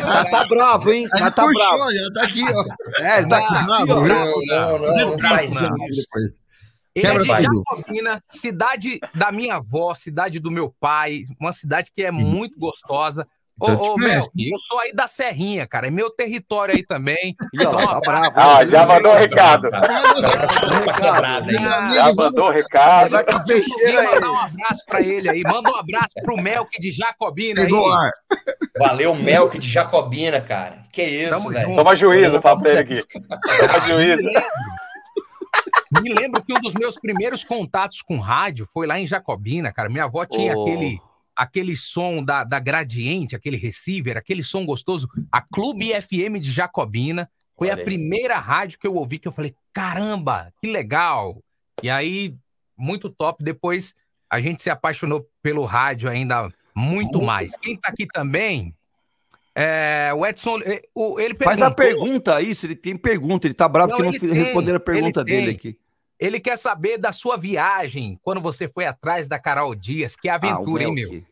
Já 0.00 0.24
tá 0.24 0.44
bravo, 0.48 0.92
hein? 0.92 1.08
Já 1.16 1.30
tá 1.30 1.42
bravo. 1.46 1.52
puxou, 1.52 1.92
já 1.94 2.12
tá 2.12 2.22
aqui, 2.24 2.42
ó. 2.52 3.02
É, 3.04 3.18
ele 3.18 3.28
tá 3.28 3.38
Não, 3.38 3.46
aqui, 3.46 3.86
não, 3.86 3.96
ó. 3.98 4.00
bravo, 4.02 4.46
Não, 4.46 4.78
não, 4.78 4.78
não, 4.96 5.10
não 5.12 5.18
faz 5.18 5.54
Não. 5.54 5.86
isso. 5.88 6.06
Ele 6.94 7.06
é 7.06 7.18
de. 7.18 7.26
Jacobina, 7.42 8.22
cidade 8.26 8.98
da 9.14 9.30
minha 9.30 9.56
avó, 9.56 9.92
cidade 9.94 10.40
do 10.40 10.50
meu 10.50 10.74
pai, 10.80 11.24
uma 11.38 11.52
cidade 11.52 11.90
que 11.94 12.02
é 12.02 12.10
muito 12.10 12.58
gostosa. 12.58 13.28
Ô, 13.58 13.68
Eu 13.70 13.76
te 13.76 13.82
ô 13.82 13.94
conheço. 13.94 14.30
Mel, 14.34 14.48
eu 14.52 14.58
sou 14.58 14.80
aí 14.80 14.92
da 14.92 15.06
Serrinha, 15.06 15.66
cara, 15.66 15.86
é 15.86 15.90
meu 15.90 16.10
território 16.10 16.74
aí 16.74 16.84
também. 16.84 17.34
Então, 17.54 17.74
tá 17.74 18.00
bravo. 18.00 18.32
Ah, 18.34 18.64
já 18.66 18.86
mandou 18.86 19.12
o 19.12 19.16
recado. 19.16 19.70
Quebrada, 21.00 21.50
hein? 21.50 21.58
Ah, 21.64 21.90
Já 21.90 22.14
mandou 22.24 22.48
o 22.48 22.50
recado. 22.50 23.10
Vai 23.12 23.24
com 23.24 23.44
peixeira 23.44 24.00
aí. 24.00 24.14
Manda 24.14 24.30
um 24.30 24.36
abraço 24.36 24.84
pra 24.86 25.00
ele 25.00 25.30
aí. 25.30 25.42
Manda 25.42 25.70
um 25.70 25.76
abraço 25.76 26.14
pro 26.22 26.36
Melk 26.36 26.78
de 26.80 26.90
Jacobina 26.90 27.62
aí. 27.62 27.70
Valeu, 28.78 29.14
Melk 29.14 29.58
de 29.58 29.68
Jacobina, 29.70 30.40
cara. 30.40 30.84
Que 30.92 31.02
isso, 31.02 31.48
velho. 31.48 31.76
Toma 31.76 31.94
juízo, 31.96 32.40
ele 32.64 32.78
aqui. 32.78 33.00
Toma 33.10 33.80
juízo. 33.80 34.28
Me 36.02 36.12
lembro 36.12 36.42
que 36.44 36.52
um 36.52 36.60
dos 36.60 36.74
meus 36.74 36.98
primeiros 36.98 37.42
contatos 37.44 38.02
com 38.02 38.18
rádio 38.18 38.66
foi 38.72 38.86
lá 38.86 38.98
em 38.98 39.06
Jacobina, 39.06 39.72
cara. 39.72 39.88
Minha 39.88 40.04
avó 40.04 40.26
tinha 40.26 40.54
Oh. 40.56 40.62
aquele, 40.62 41.00
aquele 41.36 41.76
som 41.76 42.24
da, 42.24 42.42
da 42.44 42.58
Gradiente, 42.58 43.36
aquele 43.36 43.56
receiver, 43.58 44.16
aquele 44.16 44.42
som 44.42 44.64
gostoso. 44.64 45.08
A 45.30 45.40
Clube 45.42 45.92
FM 46.00 46.40
de 46.40 46.50
Jacobina 46.50 47.28
foi 47.56 47.68
Olha 47.68 47.76
a 47.76 47.78
aí. 47.78 47.84
primeira 47.84 48.38
rádio 48.38 48.78
que 48.78 48.86
eu 48.86 48.94
ouvi 48.94 49.18
que 49.18 49.28
eu 49.28 49.32
falei, 49.32 49.54
caramba, 49.72 50.52
que 50.60 50.70
legal. 50.70 51.42
E 51.82 51.90
aí, 51.90 52.34
muito 52.76 53.10
top. 53.10 53.44
Depois 53.44 53.94
a 54.30 54.40
gente 54.40 54.62
se 54.62 54.70
apaixonou 54.70 55.28
pelo 55.42 55.64
rádio 55.64 56.08
ainda 56.08 56.52
muito 56.74 57.22
mais. 57.22 57.56
Quem 57.56 57.76
tá 57.76 57.90
aqui 57.90 58.06
também 58.06 58.74
é 59.54 60.12
o 60.14 60.26
Edson, 60.26 60.58
o- 60.94 61.18
ele 61.18 61.34
Faz 61.34 61.62
a 61.62 61.70
perguntou- 61.70 62.04
pergunta 62.04 62.42
isso, 62.42 62.66
ele 62.66 62.76
tem 62.76 62.96
pergunta, 62.96 63.46
ele 63.46 63.54
tá 63.54 63.66
bravo 63.68 63.92
Não, 63.92 64.10
que 64.12 64.26
não 64.26 64.34
responderam 64.34 64.76
a 64.76 64.80
pergunta 64.80 65.24
dele 65.24 65.52
aqui. 65.52 65.78
Ele 66.18 66.40
quer 66.40 66.56
saber 66.56 66.96
da 66.98 67.12
sua 67.12 67.36
viagem, 67.36 68.18
quando 68.22 68.40
você 68.40 68.68
foi 68.68 68.86
atrás 68.86 69.28
da 69.28 69.38
Carol 69.38 69.74
Dias. 69.74 70.16
Que 70.16 70.28
aventura, 70.28 70.84
Ah, 70.84 70.86
hein, 70.86 70.94
meu? 70.94 71.22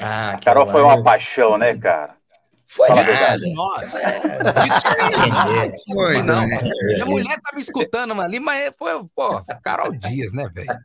Ah, 0.00 0.38
Carol 0.42 0.66
foi 0.66 0.82
uma 0.82 1.02
paixão, 1.02 1.58
né, 1.58 1.76
cara? 1.78 2.14
Foi 2.68 2.88
Fala 2.88 3.00
a 3.02 3.04
nada. 3.04 3.38
Nossa. 3.54 3.98
Foi, 5.92 6.22
Não? 6.22 6.40
Minha 6.46 7.04
mulher 7.04 7.38
tá 7.42 7.54
me 7.54 7.60
escutando 7.60 8.18
ali, 8.20 8.40
mas 8.40 8.72
foi, 8.78 8.92
pô, 9.14 9.42
Carol 9.62 9.92
Dias, 9.92 10.32
né, 10.32 10.48
velho? 10.54 10.78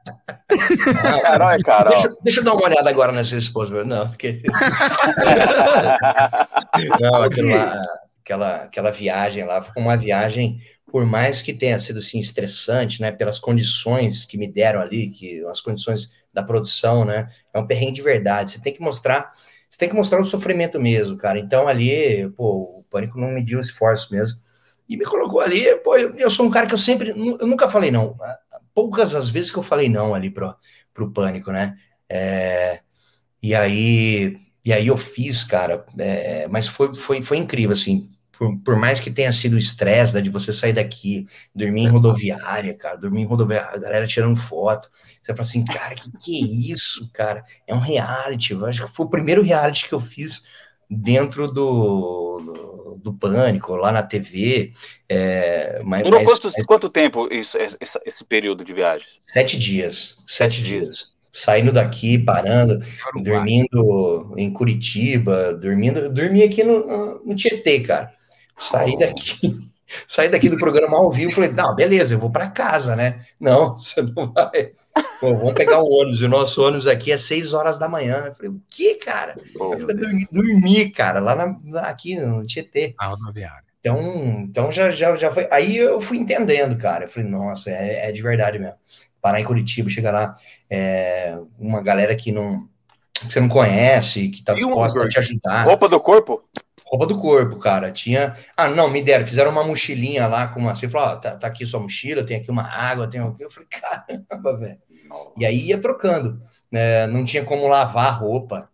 Carol 1.23 1.51
é 1.51 1.57
Carol. 1.59 1.93
Deixa, 1.93 2.09
deixa 2.23 2.39
eu 2.41 2.43
dar 2.43 2.53
uma 2.55 2.65
olhada 2.65 2.89
agora 2.89 3.13
nessa 3.13 3.37
esposa. 3.37 3.73
meu. 3.73 3.85
Não, 3.85 4.05
porque... 4.07 4.41
Não, 6.99 7.23
aquilo 7.23 7.55
lá, 7.55 7.81
aquela, 8.21 8.55
aquela 8.63 8.91
viagem 8.91 9.45
lá 9.45 9.61
foi 9.61 9.81
uma 9.81 9.95
viagem, 9.95 10.59
por 10.88 11.05
mais 11.05 11.41
que 11.41 11.53
tenha 11.53 11.80
sido 11.80 11.99
assim, 11.99 12.19
estressante, 12.19 13.01
né? 13.01 13.11
Pelas 13.11 13.38
condições 13.39 14.26
que 14.26 14.38
me 14.38 14.47
deram 14.47 14.81
ali, 14.81 15.09
que 15.09 15.45
as 15.45 15.61
condições 15.61 16.14
da 16.34 16.41
produção, 16.41 17.03
né? 17.05 17.30
É 17.53 17.59
um 17.59 17.68
perrengue 17.68 17.93
de 17.93 18.01
verdade. 18.01 18.51
Você 18.51 18.61
tem 18.61 18.73
que 18.73 18.81
mostrar, 18.81 19.34
você 19.69 19.77
tem 19.77 19.89
que 19.89 19.95
mostrar 19.95 20.19
o 20.22 20.26
sofrimento 20.26 20.80
mesmo, 20.80 21.18
cara. 21.18 21.39
Então 21.39 21.68
ali, 21.68 22.30
pô, 22.31 22.80
o 22.80 22.85
pânico 22.89 23.19
não 23.19 23.30
mediu 23.30 23.59
esforço 23.59 24.14
mesmo. 24.14 24.39
E 24.88 24.95
me 24.95 25.03
colocou 25.03 25.41
ali, 25.41 25.76
pô, 25.84 25.97
eu, 25.97 26.15
eu 26.15 26.30
sou 26.31 26.45
um 26.45 26.49
cara 26.49 26.65
que 26.65 26.73
eu 26.73 26.77
sempre, 26.77 27.09
eu 27.09 27.45
nunca 27.47 27.69
falei 27.69 27.91
não. 27.91 28.18
Poucas 28.73 29.14
as 29.14 29.27
vezes 29.27 29.51
que 29.51 29.57
eu 29.57 29.64
falei 29.64 29.89
não 29.89 30.15
ali 30.15 30.30
pro, 30.30 30.55
pro 30.93 31.11
pânico, 31.11 31.51
né? 31.51 31.76
É, 32.09 32.80
e 33.43 33.53
aí, 33.53 34.38
e 34.64 34.72
aí 34.72 34.88
eu 34.88 34.95
fiz, 34.95 35.43
cara, 35.43 35.85
é, 35.97 36.47
mas 36.47 36.68
foi, 36.68 36.95
foi, 36.95 37.22
foi 37.22 37.38
incrível, 37.38 37.73
assim, 37.73 38.09
por, 38.38 38.55
por 38.59 38.76
mais 38.76 38.99
que 38.99 39.09
tenha 39.09 39.34
sido 39.34 39.53
o 39.53 39.59
estresse 39.59 40.14
né, 40.14 40.22
de 40.22 40.30
você 40.30 40.53
sair 40.53 40.73
daqui, 40.73 41.27
dormir 41.53 41.84
em 41.84 41.88
rodoviária, 41.88 42.73
cara, 42.73 42.95
dormir 42.95 43.22
em 43.22 43.26
rodoviária, 43.26 43.69
a 43.73 43.77
galera 43.77 44.05
tirando 44.05 44.35
foto, 44.35 44.89
você 45.22 45.34
fala 45.34 45.41
assim, 45.41 45.65
cara, 45.65 45.95
que 45.95 46.11
que 46.18 46.38
é 46.38 46.73
isso, 46.73 47.09
cara? 47.11 47.43
É 47.65 47.73
um 47.73 47.80
reality, 47.80 48.53
eu 48.53 48.65
acho 48.65 48.85
que 48.85 48.91
foi 48.91 49.05
o 49.05 49.09
primeiro 49.09 49.41
reality 49.41 49.88
que 49.88 49.93
eu 49.93 49.99
fiz 49.99 50.43
dentro 50.89 51.47
do, 51.47 52.39
do, 52.39 52.99
do 53.03 53.14
Pânico, 53.14 53.76
lá 53.76 53.91
na 53.91 54.03
TV, 54.03 54.73
é, 55.09 55.81
mas, 55.84 56.03
Durou 56.03 56.23
mas- 56.23 56.39
quanto, 56.39 56.65
quanto 56.65 56.89
tempo 56.89 57.27
isso, 57.34 57.57
esse, 57.57 57.99
esse 58.05 58.23
período 58.23 58.64
de 58.64 58.73
viagem? 58.73 59.07
Sete 59.26 59.57
dias. 59.57 60.18
Sete 60.27 60.61
dias. 60.61 61.18
Saindo 61.31 61.72
daqui, 61.72 62.18
parando, 62.18 62.84
dormindo 63.22 64.34
em 64.38 64.51
Curitiba, 64.51 65.53
dormindo. 65.53 66.09
Dormi 66.09 66.41
aqui 66.41 66.64
no, 66.64 67.23
no 67.23 67.35
Tietê, 67.35 67.81
cara. 67.81 68.16
Saí 68.57 68.97
daqui. 68.97 69.67
Saí 70.05 70.27
daqui 70.27 70.49
do 70.49 70.57
programa 70.57 70.97
ao 70.97 71.09
vivo, 71.09 71.31
falei, 71.31 71.51
não, 71.51 71.73
beleza, 71.73 72.13
eu 72.13 72.19
vou 72.19 72.29
para 72.29 72.49
casa, 72.49 72.93
né? 72.93 73.25
Não, 73.39 73.75
você 73.77 74.01
não 74.01 74.34
vai. 74.34 74.73
Pô, 75.19 75.35
vamos 75.35 75.53
pegar 75.53 75.81
o 75.81 75.89
ônibus. 75.89 76.21
O 76.21 76.27
nosso 76.27 76.61
ônibus 76.61 76.88
aqui 76.88 77.11
é 77.11 77.17
seis 77.17 77.53
horas 77.53 77.77
da 77.77 77.88
manhã. 77.88 78.25
Eu 78.25 78.34
falei, 78.34 78.51
o 78.51 78.61
que, 78.67 78.95
cara? 78.95 79.35
Eu 79.55 79.79
falei, 79.79 79.95
dormi, 79.95 80.27
dormi, 80.31 80.89
cara, 80.89 81.19
lá 81.19 81.35
na, 81.35 81.81
aqui 81.81 82.15
no 82.15 82.45
Tietê. 82.45 82.95
A 82.97 83.07
rodoviária. 83.07 83.63
Então, 83.79 83.99
então 84.41 84.71
já, 84.71 84.91
já, 84.91 85.15
já 85.15 85.31
foi. 85.31 85.47
Aí 85.51 85.77
eu 85.77 86.01
fui 86.01 86.17
entendendo, 86.17 86.77
cara. 86.77 87.05
Eu 87.05 87.09
falei, 87.09 87.29
nossa, 87.29 87.69
é, 87.69 88.09
é 88.09 88.11
de 88.11 88.21
verdade 88.21 88.59
mesmo. 88.59 88.75
Parar 89.21 89.39
em 89.39 89.45
Curitiba, 89.45 89.89
chegar 89.89 90.11
lá, 90.11 90.35
é, 90.69 91.38
uma 91.57 91.81
galera 91.81 92.15
que 92.15 92.31
não 92.31 92.67
que 93.13 93.34
você 93.34 93.39
não 93.39 93.49
conhece, 93.49 94.29
que 94.29 94.43
tá 94.43 94.53
E 94.53 94.63
um 94.63 94.67
disposta 94.67 95.03
a 95.03 95.09
te 95.09 95.19
ajudar. 95.19 95.63
Roupa 95.63 95.89
do 95.89 95.99
corpo? 95.99 96.43
Roupa 96.89 97.05
do 97.05 97.18
corpo, 97.18 97.57
cara. 97.57 97.91
Tinha. 97.91 98.34
Ah, 98.55 98.69
não, 98.69 98.89
me 98.89 99.01
deram, 99.01 99.26
fizeram 99.26 99.51
uma 99.51 99.64
mochilinha 99.64 100.26
lá 100.27 100.47
com 100.47 100.59
uma. 100.59 100.73
Você 100.73 100.88
falou, 100.88 101.09
ó, 101.09 101.15
tá, 101.18 101.35
tá 101.35 101.47
aqui 101.47 101.65
sua 101.65 101.80
mochila, 101.81 102.23
tem 102.23 102.38
aqui 102.38 102.49
uma 102.49 102.64
água, 102.64 103.07
tem 103.09 103.19
aqui. 103.19 103.43
Eu 103.43 103.51
falei, 103.51 103.68
caramba, 104.30 104.57
velho. 104.57 104.77
E 105.38 105.45
aí 105.45 105.68
ia 105.68 105.81
trocando. 105.81 106.41
né? 106.72 107.07
não 107.07 107.23
tinha 107.26 107.43
como 107.43 107.68
lavar 107.68 108.07
a 108.07 108.11
roupa. 108.11 108.69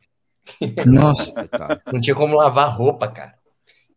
Nossa. 0.85 1.47
cara. 1.47 1.81
Não 1.91 2.01
tinha 2.01 2.15
como 2.15 2.35
lavar 2.35 2.75
roupa, 2.75 3.07
cara. 3.07 3.33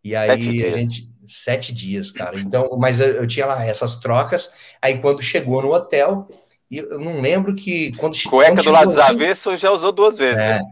E 0.05 0.14
aí 0.14 0.26
Sete 0.28 0.48
a 0.48 0.52
dias. 0.52 0.82
gente. 0.82 1.10
Sete 1.28 1.74
dias, 1.74 2.10
cara. 2.12 2.38
Então, 2.38 2.68
mas 2.78 3.01
eu, 3.01 3.09
eu 3.09 3.26
tinha 3.26 3.47
lá 3.47 3.64
essas 3.64 3.97
trocas. 3.97 4.52
Aí 4.80 4.98
quando 4.98 5.20
chegou 5.22 5.60
no 5.62 5.72
hotel, 5.72 6.28
e 6.70 6.78
eu 6.78 7.01
não 7.01 7.20
lembro 7.20 7.55
que. 7.55 7.90
Quando, 7.97 8.16
Cueca 8.22 8.52
quando 8.52 8.62
do 8.64 8.70
lado 8.70 8.90
chegou 8.90 9.05
lá- 9.05 9.10
avesso 9.10 9.56
já 9.56 9.72
usou 9.72 9.90
duas 9.90 10.16
vezes. 10.18 10.38
É. 10.40 10.59
né? 10.59 10.62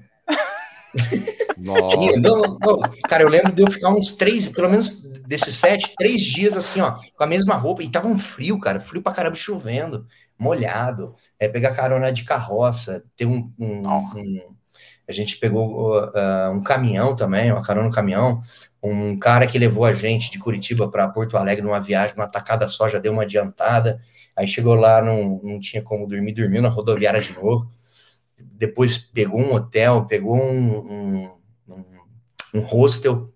Nossa. 1.56 1.96
Não, 2.18 2.58
não. 2.60 2.80
Cara, 3.08 3.22
eu 3.22 3.28
lembro 3.28 3.52
de 3.52 3.62
eu 3.62 3.70
ficar 3.70 3.90
uns 3.90 4.12
três, 4.16 4.48
pelo 4.48 4.68
menos 4.68 5.02
desses 5.26 5.56
sete, 5.56 5.92
três 5.96 6.20
dias 6.22 6.56
assim, 6.56 6.80
ó, 6.80 6.96
com 7.16 7.24
a 7.24 7.26
mesma 7.26 7.54
roupa. 7.54 7.82
E 7.82 7.88
tava 7.88 8.08
um 8.08 8.18
frio, 8.18 8.58
cara, 8.58 8.80
frio 8.80 9.02
pra 9.02 9.12
caramba, 9.12 9.36
chovendo, 9.36 10.06
molhado. 10.38 11.14
É, 11.38 11.48
pegar 11.48 11.72
carona 11.74 12.12
de 12.12 12.24
carroça, 12.24 13.04
ter 13.16 13.26
um. 13.26 13.50
um- 13.58 13.82
um- 13.88 14.54
a 15.06 15.12
gente 15.12 15.36
pegou 15.36 15.98
uh, 15.98 16.50
um 16.50 16.62
caminhão 16.62 17.14
também, 17.14 17.52
uma 17.52 17.62
carona 17.62 17.88
no 17.88 17.94
caminhão. 17.94 18.42
Um 18.82 19.18
cara 19.18 19.46
que 19.46 19.58
levou 19.58 19.84
a 19.84 19.92
gente 19.92 20.30
de 20.30 20.38
Curitiba 20.38 20.90
para 20.90 21.08
Porto 21.08 21.36
Alegre 21.36 21.62
numa 21.62 21.80
viagem, 21.80 22.14
uma 22.16 22.26
tacada 22.26 22.66
só, 22.68 22.88
já 22.88 22.98
deu 22.98 23.12
uma 23.12 23.22
adiantada. 23.22 24.00
Aí 24.34 24.46
chegou 24.48 24.74
lá, 24.74 25.02
não, 25.02 25.40
não 25.42 25.60
tinha 25.60 25.82
como 25.82 26.06
dormir, 26.06 26.32
dormiu 26.32 26.62
na 26.62 26.68
rodoviária 26.70 27.20
de 27.20 27.34
novo. 27.34 27.70
Depois 28.38 28.98
pegou 28.98 29.40
um 29.40 29.54
hotel, 29.54 30.06
pegou 30.06 30.36
um, 30.36 30.78
um, 30.78 31.30
um, 31.68 31.84
um 32.54 32.60
hostel, 32.60 33.32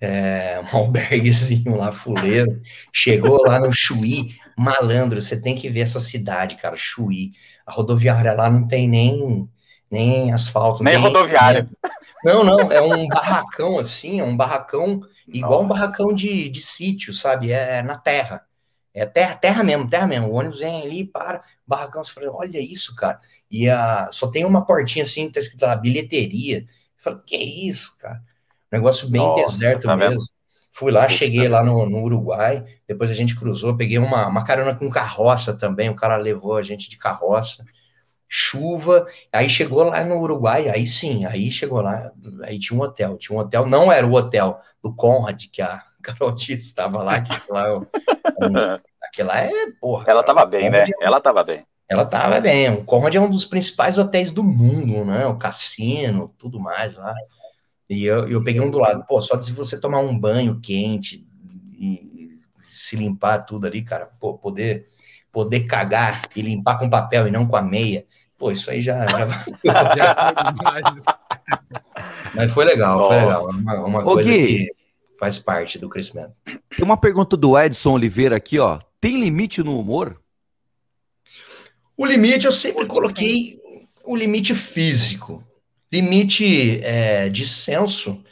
é, 0.00 0.60
um 0.72 0.76
alberguezinho 0.76 1.76
lá, 1.76 1.92
fuleiro. 1.92 2.60
Chegou 2.92 3.44
lá 3.44 3.58
no 3.60 3.72
Chuí, 3.72 4.36
Malandro, 4.56 5.20
você 5.20 5.40
tem 5.40 5.54
que 5.54 5.68
ver 5.68 5.80
essa 5.80 6.00
cidade, 6.00 6.56
cara, 6.56 6.76
Chuí. 6.76 7.32
A 7.64 7.72
rodoviária 7.72 8.32
lá 8.32 8.50
não 8.50 8.66
tem 8.66 8.88
nem, 8.88 9.48
nem 9.90 10.32
asfalto. 10.32 10.82
Nem 10.82 10.94
tem 10.94 11.02
rodoviária. 11.02 11.68
Não, 12.24 12.44
não, 12.44 12.70
é 12.70 12.80
um 12.80 13.08
barracão 13.08 13.78
assim, 13.78 14.20
é 14.20 14.24
um 14.24 14.36
barracão 14.36 15.00
igual 15.26 15.62
um 15.62 15.68
barracão 15.68 16.12
de, 16.12 16.48
de 16.48 16.60
sítio, 16.60 17.12
sabe? 17.12 17.50
É, 17.50 17.78
é 17.78 17.82
na 17.82 17.96
terra. 17.96 18.44
É 18.94 19.06
terra, 19.06 19.34
terra 19.36 19.64
mesmo, 19.64 19.88
terra 19.88 20.06
mesmo. 20.06 20.28
O 20.28 20.34
ônibus 20.34 20.58
vem 20.58 20.82
ali, 20.82 21.04
para, 21.04 21.42
barracão, 21.66 22.04
você 22.04 22.12
fala, 22.12 22.30
olha 22.30 22.58
isso, 22.58 22.94
cara. 22.94 23.20
E 23.52 23.68
a, 23.68 24.08
só 24.10 24.28
tem 24.28 24.46
uma 24.46 24.64
portinha 24.64 25.02
assim, 25.02 25.30
tá 25.30 25.38
escrito 25.38 25.66
lá, 25.66 25.76
bilheteria. 25.76 26.60
Eu 26.60 26.66
falo, 26.96 27.22
que 27.24 27.36
isso, 27.36 27.94
cara? 27.98 28.22
Negócio 28.72 29.10
bem 29.10 29.20
Nossa, 29.20 29.52
deserto 29.52 29.86
tá 29.86 29.94
mesmo. 29.94 30.22
Fui 30.70 30.90
lá, 30.90 31.06
cheguei 31.06 31.46
lá 31.48 31.62
no, 31.62 31.84
no 31.84 32.02
Uruguai, 32.02 32.64
depois 32.88 33.10
a 33.10 33.14
gente 33.14 33.36
cruzou, 33.38 33.76
peguei 33.76 33.98
uma, 33.98 34.26
uma 34.26 34.42
carona 34.42 34.74
com 34.74 34.88
carroça 34.88 35.54
também, 35.54 35.90
o 35.90 35.94
cara 35.94 36.16
levou 36.16 36.56
a 36.56 36.62
gente 36.62 36.88
de 36.88 36.96
carroça, 36.96 37.62
chuva, 38.26 39.06
aí 39.30 39.50
chegou 39.50 39.82
lá 39.82 40.02
no 40.02 40.18
Uruguai, 40.18 40.70
aí 40.70 40.86
sim, 40.86 41.26
aí 41.26 41.52
chegou 41.52 41.82
lá, 41.82 42.10
aí 42.44 42.58
tinha 42.58 42.78
um 42.78 42.82
hotel, 42.82 43.18
tinha 43.18 43.36
um 43.36 43.42
hotel, 43.42 43.66
não 43.66 43.92
era 43.92 44.06
o 44.06 44.14
hotel 44.14 44.58
do 44.82 44.94
Conrad, 44.94 45.44
que 45.52 45.60
a 45.60 45.82
Carol 46.02 46.34
estava 46.48 47.02
lá, 47.02 47.20
que 47.20 47.52
lá, 47.52 47.66
aquela 49.02 49.44
é, 49.44 49.50
porra. 49.78 50.06
Ela 50.08 50.22
tava 50.22 50.46
bem, 50.46 50.70
né? 50.70 50.78
Conrad 50.78 50.88
é- 50.88 51.04
Ela 51.04 51.20
tava 51.20 51.44
bem. 51.44 51.66
Ela 51.92 52.06
tava 52.06 52.40
bem. 52.40 52.70
O 52.70 52.84
Conrad 52.84 53.14
é 53.14 53.20
um 53.20 53.30
dos 53.30 53.44
principais 53.44 53.98
hotéis 53.98 54.32
do 54.32 54.42
mundo, 54.42 55.04
né? 55.04 55.26
O 55.26 55.36
cassino, 55.36 56.34
tudo 56.38 56.58
mais 56.58 56.94
lá. 56.94 57.14
E 57.88 58.04
eu, 58.04 58.26
eu 58.26 58.42
peguei 58.42 58.62
um 58.62 58.70
do 58.70 58.78
lado. 58.78 59.04
Pô, 59.06 59.20
só 59.20 59.36
de 59.36 59.44
se 59.44 59.52
você 59.52 59.78
tomar 59.78 59.98
um 59.98 60.18
banho 60.18 60.58
quente 60.60 61.26
e 61.78 62.30
se 62.62 62.96
limpar 62.96 63.40
tudo 63.40 63.66
ali, 63.66 63.82
cara, 63.82 64.08
pô, 64.18 64.38
poder, 64.38 64.86
poder 65.30 65.60
cagar 65.60 66.22
e 66.34 66.40
limpar 66.40 66.78
com 66.78 66.88
papel 66.88 67.28
e 67.28 67.30
não 67.30 67.46
com 67.46 67.56
a 67.56 67.62
meia. 67.62 68.06
Pô, 68.38 68.50
isso 68.50 68.70
aí 68.70 68.80
já, 68.80 69.06
já 69.06 69.44
Mas 72.34 72.50
foi 72.52 72.64
legal, 72.64 73.08
foi 73.08 73.16
legal. 73.16 73.50
Uma, 73.50 73.74
uma 73.84 74.02
coisa 74.02 74.30
Gui. 74.30 74.46
que 74.46 74.72
faz 75.20 75.38
parte 75.38 75.78
do 75.78 75.90
crescimento. 75.90 76.32
Tem 76.46 76.82
uma 76.82 76.96
pergunta 76.96 77.36
do 77.36 77.58
Edson 77.58 77.92
Oliveira 77.92 78.36
aqui, 78.36 78.58
ó. 78.58 78.78
Tem 78.98 79.20
limite 79.20 79.62
no 79.62 79.78
humor? 79.78 80.21
O 81.96 82.06
limite 82.06 82.46
eu 82.46 82.52
sempre 82.52 82.86
coloquei 82.86 83.60
o 84.04 84.16
limite 84.16 84.54
físico. 84.54 85.42
Limite 85.92 86.80
é, 86.82 87.28
de 87.28 87.46
senso, 87.46 88.22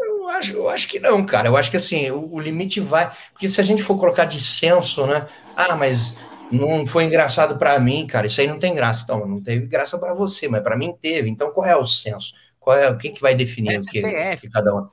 eu 0.00 0.28
acho, 0.28 0.52
eu 0.52 0.68
acho 0.68 0.88
que 0.88 0.98
não, 0.98 1.24
cara. 1.24 1.48
Eu 1.48 1.56
acho 1.56 1.70
que 1.70 1.76
assim, 1.76 2.10
o, 2.10 2.32
o 2.32 2.40
limite 2.40 2.80
vai. 2.80 3.12
Porque 3.32 3.48
se 3.48 3.60
a 3.60 3.64
gente 3.64 3.82
for 3.82 3.98
colocar 3.98 4.24
de 4.24 4.40
senso, 4.40 5.06
né? 5.06 5.26
Ah, 5.56 5.76
mas 5.76 6.16
não 6.50 6.86
foi 6.86 7.04
engraçado 7.04 7.58
pra 7.58 7.78
mim, 7.78 8.06
cara. 8.06 8.26
Isso 8.26 8.40
aí 8.40 8.46
não 8.46 8.58
tem 8.58 8.74
graça. 8.74 9.02
Então, 9.04 9.26
não 9.26 9.42
teve 9.42 9.66
graça 9.66 9.98
pra 9.98 10.14
você, 10.14 10.48
mas 10.48 10.62
pra 10.62 10.76
mim 10.76 10.94
teve. 11.00 11.28
Então, 11.28 11.50
qual 11.50 11.66
é 11.66 11.76
o 11.76 11.86
senso? 11.86 12.34
Qual 12.58 12.76
é, 12.76 12.94
quem 12.96 13.12
que 13.12 13.20
vai 13.20 13.34
definir 13.34 13.78
o 13.78 13.84
que, 13.84 14.02
que 14.40 14.50
cada 14.50 14.74
um? 14.74 14.88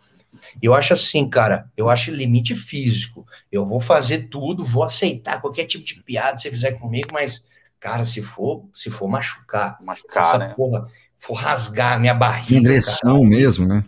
Eu 0.61 0.73
acho 0.73 0.93
assim, 0.93 1.29
cara, 1.29 1.69
eu 1.75 1.89
acho 1.89 2.11
limite 2.11 2.55
físico. 2.55 3.25
Eu 3.51 3.65
vou 3.65 3.79
fazer 3.79 4.29
tudo, 4.29 4.65
vou 4.65 4.83
aceitar 4.83 5.41
qualquer 5.41 5.65
tipo 5.65 5.83
de 5.83 6.01
piada 6.03 6.35
que 6.35 6.43
você 6.43 6.51
fizer 6.51 6.73
comigo, 6.73 7.09
mas, 7.11 7.45
cara, 7.79 8.03
se 8.03 8.21
for, 8.21 8.67
se 8.73 8.89
for 8.89 9.07
machucar, 9.07 9.77
machucar, 9.81 10.23
se 10.23 10.29
essa 10.29 10.37
né? 10.37 10.53
porra 10.55 10.85
for 11.17 11.33
rasgar 11.33 11.93
a 11.93 11.99
minha 11.99 12.15
barriga, 12.15 12.59
Agressão 12.59 13.23
mesmo, 13.23 13.67
né? 13.67 13.83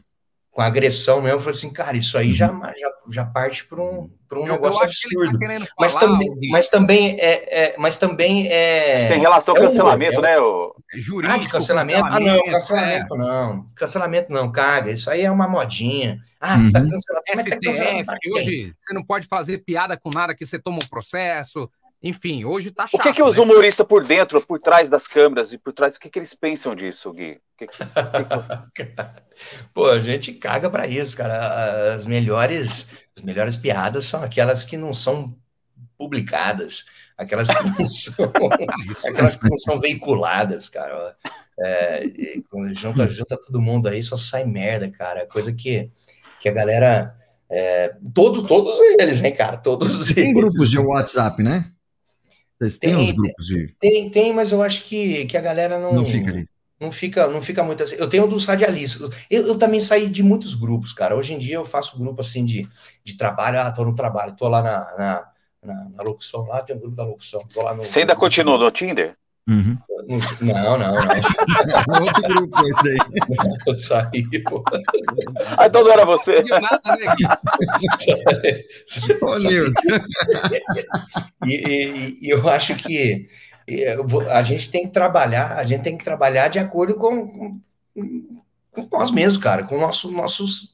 Com 0.54 0.62
agressão 0.62 1.20
mesmo, 1.20 1.38
eu 1.38 1.40
falei 1.42 1.58
assim, 1.58 1.74
cara, 1.74 1.98
isso 1.98 2.16
aí 2.16 2.32
já, 2.32 2.48
já, 2.78 2.92
já 3.12 3.26
parte 3.26 3.66
para 3.66 3.82
um, 3.82 4.08
pra 4.30 4.38
um 4.38 4.42
Eu- 4.44 4.48
eu 4.48 4.54
negócio 4.54 4.80
que 4.82 4.86
tá 4.86 5.16
absurdo. 5.18 5.40
querendo 5.40 5.68
mas, 5.80 5.94
falar, 5.94 6.06
também, 6.12 6.30
mas 6.52 6.70
também 6.70 7.18
é, 7.20 7.64
é- 7.64 7.76
mas 7.80 7.98
também 7.98 8.48
é. 8.52 9.08
Tem 9.08 9.20
relação 9.20 9.56
é 9.56 9.58
com 9.58 9.64
humor, 9.66 9.72
cancelamento, 9.72 10.20
é- 10.20 10.22
né? 10.22 10.40
O... 10.40 10.72
Jurídico, 10.94 11.34
Ah, 11.34 11.38
de 11.44 11.48
cancelamento? 11.50 12.06
Ah, 12.06 12.20
não, 12.20 12.44
cancelamento 12.46 13.16
não. 13.16 13.66
Cancelamento 13.76 14.32
não, 14.32 14.52
caga. 14.52 14.92
Isso 14.92 15.10
aí 15.10 15.22
é 15.22 15.32
uma 15.32 15.48
modinha. 15.48 16.20
Ah, 16.40 16.58
tá 16.72 16.80
Uhum. 16.82 16.90
Mas 16.92 17.04
tá 17.06 17.14
cancelado 17.60 18.00
STF, 18.00 18.20
que 18.20 18.20
quem? 18.30 18.34
hoje 18.38 18.74
você 18.78 18.94
não 18.94 19.04
pode 19.04 19.26
fazer 19.28 19.58
piada 19.60 19.98
com 19.98 20.12
nada 20.14 20.36
que 20.36 20.46
você 20.46 20.60
toma 20.60 20.78
um 20.84 20.88
processo. 20.88 21.68
Enfim, 22.06 22.44
hoje 22.44 22.70
tá 22.70 22.84
O 22.84 22.88
chato. 22.90 23.02
que, 23.02 23.14
que 23.14 23.24
os 23.24 23.38
né? 23.38 23.42
humoristas 23.44 23.88
por 23.88 24.04
dentro, 24.06 24.40
por 24.46 24.60
trás 24.60 24.90
das 24.90 25.08
câmeras 25.08 25.54
e 25.54 25.58
por 25.58 25.72
trás, 25.72 25.96
o 25.96 26.00
que, 26.00 26.10
que 26.10 26.20
eles 26.20 26.34
pensam 26.36 26.76
disso, 26.76 27.12
Gui? 27.14 27.40
O 27.56 27.58
que 27.58 27.68
que- 27.68 27.78
Pô, 29.74 29.88
a 29.88 30.00
gente 30.00 30.34
caga 30.34 30.70
pra 30.70 30.88
isso, 30.88 31.16
cara. 31.16 31.94
As 31.94 32.06
melhores, 32.06 32.92
as 33.16 33.24
melhores 33.24 33.56
piadas 33.56 34.06
são 34.06 34.24
aquelas 34.24 34.64
que 34.64 34.78
não 34.78 34.94
são 34.94 35.36
publicadas, 35.98 36.86
aquelas 37.18 37.48
que 37.48 37.64
não 37.64 37.86
são, 37.86 38.32
aquelas 39.08 39.36
que 39.36 39.50
não 39.50 39.58
são 39.58 39.80
veiculadas, 39.80 40.70
cara. 40.70 41.16
É, 41.60 42.04
junta, 42.74 43.08
junta 43.10 43.38
todo 43.38 43.62
mundo 43.62 43.88
aí, 43.88 44.02
só 44.02 44.18
sai 44.18 44.46
merda, 44.46 44.90
cara. 44.90 45.28
Coisa 45.28 45.54
que, 45.54 45.92
que 46.40 46.50
a 46.50 46.52
galera. 46.54 47.16
é, 47.50 47.96
todos, 48.14 48.48
todos 48.48 48.80
eles, 49.00 49.22
né, 49.22 49.32
cara? 49.32 49.58
Todos 49.58 50.14
Tem 50.14 50.26
eles. 50.26 50.36
grupos 50.36 50.70
de 50.72 50.80
WhatsApp, 50.80 51.42
né? 51.44 51.72
Vocês 52.60 52.78
têm 52.78 52.96
Tem, 52.96 53.10
os 53.10 53.12
grupos 53.12 53.46
de. 53.48 53.76
Tem, 53.80 54.10
tem, 54.10 54.34
mas 54.34 54.52
eu 54.52 54.62
acho 54.62 54.84
que, 54.84 55.26
que 55.26 55.38
a 55.38 55.42
galera 55.42 55.80
não. 55.80 55.94
Não 55.94 56.06
fica 56.06 56.30
ali. 56.32 56.48
Não 56.84 56.92
fica, 56.92 57.28
não 57.28 57.42
fica 57.42 57.64
muito 57.64 57.82
assim. 57.82 57.96
Eu 57.98 58.10
tenho 58.10 58.28
dos 58.28 58.46
radialistas. 58.46 59.10
Eu, 59.30 59.48
eu 59.48 59.58
também 59.58 59.80
saí 59.80 60.10
de 60.10 60.22
muitos 60.22 60.54
grupos, 60.54 60.92
cara. 60.92 61.16
Hoje 61.16 61.34
em 61.34 61.40
dia 61.40 61.56
eu 61.56 61.64
faço 61.64 61.98
grupo 61.98 62.20
assim 62.20 62.44
de, 62.44 62.68
de 63.06 63.16
trabalho. 63.16 63.62
Ah, 63.62 63.72
tô 63.72 63.86
no 63.86 63.96
trabalho, 63.96 64.36
tô 64.36 64.50
lá 64.50 64.62
na, 64.62 64.80
na, 64.98 65.26
na, 65.64 65.90
na 65.96 66.04
locução, 66.04 66.46
lá 66.46 66.62
tem 66.62 66.76
um 66.76 66.80
grupo 66.80 66.98
da 66.98 67.06
locução. 67.06 67.42
Tô 67.54 67.62
lá 67.62 67.74
no. 67.74 67.86
Você 67.86 68.02
ainda 68.02 68.18
continua 68.18 68.58
no 68.58 68.70
Tinder? 68.70 69.16
Uhum. 69.48 69.78
Não, 70.42 70.78
não, 70.78 70.80
não. 70.80 70.96
Outro 72.02 72.22
grupo 72.24 72.68
esse 72.68 72.84
daí. 72.84 72.98
Eu 73.66 73.76
saí, 73.76 74.44
pô. 74.44 74.62
Ah, 75.58 75.68
então 75.68 75.86
não 75.86 75.92
era 75.92 76.04
você. 76.06 76.44
Não 76.44 76.60
nada, 76.60 76.82
né. 76.98 77.16
E, 81.46 81.56
e- 81.56 82.18
e 82.22 82.30
eu 82.30 82.48
acho 82.50 82.76
que 82.76 83.28
a 84.32 84.44
gente 84.44 84.70
tem 84.70 84.84
que 84.84 84.94
trabalhar, 84.94 85.58
a 85.58 85.66
gente 85.66 85.84
tem 85.84 85.98
que 85.98 86.04
trabalhar 86.04 86.48
de 86.48 86.60
acordo 86.60 86.96
com, 86.96 87.60
com, 87.94 88.42
com 88.72 88.88
nós 88.92 89.12
mesmos, 89.12 89.42
cara, 89.42 89.64
com 89.64 89.76
o 89.76 89.80
nosso, 89.80 90.12
nossos 90.12 90.74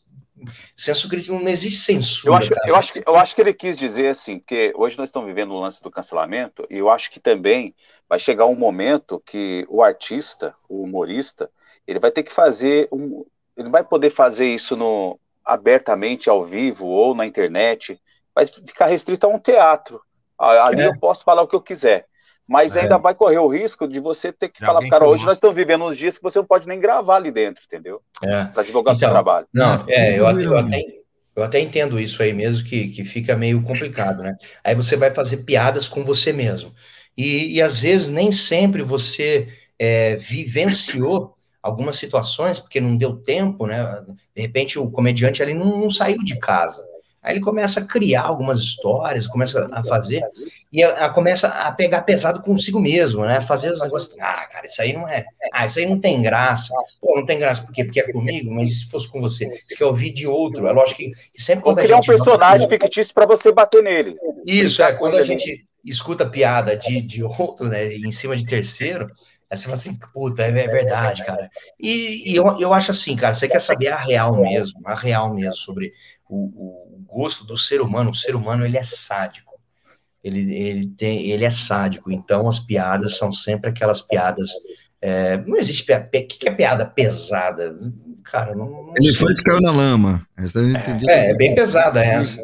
senso 0.75 1.09
crítico, 1.09 1.33
não 1.33 1.49
existe 1.49 1.79
censura. 1.79 2.33
Eu 2.33 2.37
acho, 2.37 2.49
cara. 2.49 2.69
eu, 2.69 2.75
acho 2.75 2.93
que, 2.93 3.03
eu 3.05 3.15
acho 3.15 3.35
que 3.35 3.41
ele 3.41 3.53
quis 3.53 3.77
dizer 3.77 4.07
assim, 4.09 4.39
que 4.39 4.73
hoje 4.75 4.97
nós 4.97 5.09
estamos 5.09 5.27
vivendo 5.27 5.51
o 5.53 5.59
lance 5.59 5.81
do 5.81 5.91
cancelamento, 5.91 6.65
e 6.69 6.77
eu 6.77 6.89
acho 6.89 7.11
que 7.11 7.19
também 7.19 7.75
vai 8.07 8.19
chegar 8.19 8.45
um 8.45 8.55
momento 8.55 9.21
que 9.25 9.65
o 9.69 9.83
artista, 9.83 10.53
o 10.67 10.83
humorista, 10.83 11.49
ele 11.85 11.99
vai 11.99 12.11
ter 12.11 12.23
que 12.23 12.31
fazer 12.31 12.87
um. 12.91 13.25
Ele 13.55 13.65
não 13.65 13.71
vai 13.71 13.83
poder 13.83 14.09
fazer 14.09 14.47
isso 14.47 14.75
no, 14.75 15.19
abertamente, 15.43 16.29
ao 16.29 16.45
vivo 16.45 16.85
ou 16.85 17.13
na 17.13 17.25
internet. 17.25 17.99
Vai 18.33 18.47
ficar 18.47 18.85
restrito 18.85 19.25
a 19.25 19.29
um 19.29 19.37
teatro. 19.37 20.01
Ali 20.37 20.81
É. 20.81 20.87
eu 20.87 20.97
posso 20.97 21.25
falar 21.25 21.41
o 21.41 21.47
que 21.47 21.55
eu 21.55 21.61
quiser. 21.61 22.07
Mas 22.49 22.75
É. 22.75 22.81
ainda 22.81 22.97
vai 22.97 23.13
correr 23.13 23.37
o 23.37 23.47
risco 23.47 23.87
de 23.87 23.99
você 23.99 24.31
ter 24.33 24.49
que 24.49 24.59
De 24.59 24.65
falar 24.65 24.79
pro 24.79 24.89
cara, 24.89 25.07
hoje 25.07 25.23
nós 25.23 25.37
estamos 25.37 25.55
vivendo 25.55 25.85
uns 25.85 25.95
dias 25.95 26.17
que 26.17 26.23
você 26.23 26.39
não 26.39 26.45
pode 26.45 26.67
nem 26.67 26.79
gravar 26.79 27.17
ali 27.17 27.31
dentro, 27.31 27.63
entendeu? 27.63 28.01
É. 28.23 28.45
Para 28.45 28.63
divulgar 28.63 28.95
o 28.95 28.97
seu 28.97 29.05
Então, 29.05 29.13
trabalho. 29.13 29.47
Não, 29.53 29.85
é, 29.87 30.19
eu, 30.19 30.27
eu 30.27 30.57
até, 30.57 30.83
eu 31.35 31.43
até 31.43 31.59
entendo 31.59 31.99
isso 31.99 32.23
aí 32.23 32.33
mesmo, 32.33 32.65
que, 32.67 32.87
que 32.87 33.05
fica 33.05 33.37
meio 33.37 33.61
complicado, 33.61 34.23
né? 34.23 34.35
Aí 34.63 34.73
você 34.73 34.97
vai 34.97 35.11
fazer 35.11 35.37
piadas 35.43 35.87
com 35.87 36.03
você 36.03 36.33
mesmo. 36.33 36.73
E, 37.15 37.55
e 37.57 37.61
às 37.61 37.81
vezes 37.81 38.09
nem 38.09 38.31
sempre 38.31 38.81
você 38.81 39.47
é, 39.77 40.15
vivenciou 40.15 41.35
algumas 41.61 41.97
situações, 41.97 42.59
porque 42.59 42.81
não 42.81 42.97
deu 42.97 43.15
tempo, 43.15 43.67
né? 43.67 43.85
De 44.35 44.41
repente 44.41 44.79
o 44.79 44.89
comediante 44.89 45.43
ali 45.43 45.53
não, 45.53 45.77
não 45.81 45.89
saiu 45.89 46.23
de 46.23 46.39
casa. 46.39 46.83
Aí 47.21 47.33
ele 47.33 47.41
começa 47.41 47.79
a 47.81 47.85
criar 47.85 48.23
algumas 48.23 48.59
histórias, 48.59 49.27
começa 49.27 49.67
a 49.71 49.83
fazer, 49.83 50.21
e 50.71 50.83
a, 50.83 51.05
a- 51.05 51.09
começa 51.09 51.47
a 51.47 51.71
pegar 51.71 52.01
pesado 52.03 52.41
consigo 52.41 52.79
mesmo, 52.79 53.25
né? 53.25 53.41
Fazer 53.41 53.71
os 53.71 53.81
negócios. 53.81 54.15
Ah, 54.19 54.47
cara, 54.47 54.65
isso 54.65 54.81
aí 54.81 54.93
não 54.93 55.07
é. 55.07 55.25
Ah, 55.51 55.65
isso 55.65 55.79
aí 55.79 55.85
não 55.85 55.99
tem 55.99 56.21
graça. 56.21 56.73
Pô, 57.01 57.15
não 57.17 57.25
tem 57.25 57.39
graça 57.39 57.61
por 57.63 57.71
quê? 57.73 57.83
Porque 57.83 57.99
é 57.99 58.11
comigo, 58.11 58.51
mas 58.53 58.79
se 58.79 58.89
fosse 58.89 59.09
com 59.09 59.19
você, 59.21 59.45
você 59.67 59.75
quer 59.75 59.85
ouvir 59.85 60.11
de 60.13 60.27
outro. 60.27 60.67
É 60.67 60.71
lógico 60.71 60.97
que 60.99 61.11
sempre 61.37 61.63
quando 61.63 61.79
a 61.79 61.83
criar 61.83 61.97
um 61.97 62.01
gente. 62.01 62.07
personagem 62.07 62.69
fictício 62.69 63.13
para 63.13 63.25
você 63.25 63.51
bater 63.51 63.83
nele. 63.83 64.15
Isso, 64.45 64.81
é, 64.81 64.93
quando 64.93 65.15
a 65.15 65.17
ali. 65.19 65.27
gente 65.27 65.65
escuta 65.83 66.25
piada 66.29 66.75
de, 66.75 67.01
de 67.01 67.23
outro, 67.23 67.67
né, 67.67 67.93
em 67.93 68.11
cima 68.11 68.35
de 68.35 68.45
terceiro, 68.45 69.07
aí 69.49 69.57
você 69.57 69.63
fala 69.63 69.75
assim, 69.75 69.97
puta, 70.13 70.43
é, 70.43 70.49
é 70.49 70.67
verdade, 70.67 71.23
cara. 71.25 71.49
E, 71.79 72.31
e 72.31 72.35
eu, 72.35 72.59
eu 72.59 72.73
acho 72.73 72.91
assim, 72.91 73.15
cara, 73.15 73.33
você 73.33 73.47
quer 73.47 73.61
saber 73.61 73.87
a 73.87 73.97
real 74.03 74.35
mesmo, 74.35 74.81
a 74.85 74.95
real 74.95 75.33
mesmo 75.33 75.55
sobre 75.55 75.93
o, 76.27 76.35
o 76.37 76.88
gosto 77.11 77.45
do 77.45 77.57
ser 77.57 77.81
humano, 77.81 78.11
o 78.11 78.15
ser 78.15 78.35
humano, 78.35 78.65
ele 78.65 78.77
é 78.77 78.83
sádico. 78.83 79.49
Ele, 80.23 80.53
ele, 80.53 80.87
tem, 80.97 81.29
ele 81.31 81.45
é 81.45 81.49
sádico, 81.49 82.11
então 82.11 82.47
as 82.47 82.59
piadas 82.59 83.17
são 83.17 83.31
sempre 83.31 83.69
aquelas 83.69 84.01
piadas. 84.01 84.49
é, 85.01 85.37
não 85.37 85.55
existe 85.57 85.85
piada. 85.85 86.05
O 86.07 86.09
que 86.09 86.21
que 86.23 86.49
é 86.49 86.51
piada 86.51 86.85
pesada? 86.85 87.75
cara, 88.25 88.53
não, 88.53 88.65
não 88.67 88.93
Elefante 89.01 89.41
caiu 89.41 89.59
na 89.61 89.71
lama. 89.71 90.27
Essa 90.37 90.59
eu 90.59 90.69
entendi. 90.69 91.09
É, 91.09 91.31
é 91.31 91.33
bem 91.35 91.55
pesada 91.55 92.03
essa. 92.03 92.41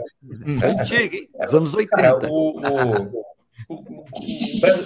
É 0.63 0.67
antigo, 0.81 1.15
hein? 1.15 1.29
Dos 1.43 1.53
anos 1.53 1.73
80. 1.75 1.95
Cara, 2.01 2.27
o, 2.27 2.59
o, 2.59 3.25
o, 3.69 3.77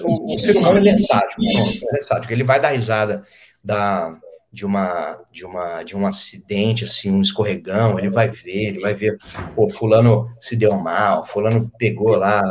o- 0.03 0.35
o 0.35 0.39
ser 0.39 0.57
humano 0.57 0.77
ele 0.79 0.89
é 0.89 0.97
sádico, 0.97 1.41
ele 1.41 1.97
é 1.97 2.01
sádico. 2.01 2.33
Ele 2.33 2.43
vai 2.43 2.59
dar 2.59 2.69
risada 2.69 3.23
da, 3.63 4.15
de, 4.51 4.65
uma, 4.65 5.23
de, 5.31 5.45
uma, 5.45 5.83
de 5.83 5.95
um 5.95 6.05
acidente, 6.07 6.83
assim, 6.83 7.11
um 7.11 7.21
escorregão, 7.21 7.97
ele 7.99 8.09
vai 8.09 8.27
ver, 8.29 8.69
ele 8.69 8.79
vai 8.79 8.93
ver, 8.93 9.17
pô, 9.55 9.69
fulano 9.69 10.29
se 10.39 10.55
deu 10.55 10.75
mal, 10.77 11.25
fulano 11.25 11.71
pegou 11.77 12.15
lá, 12.15 12.41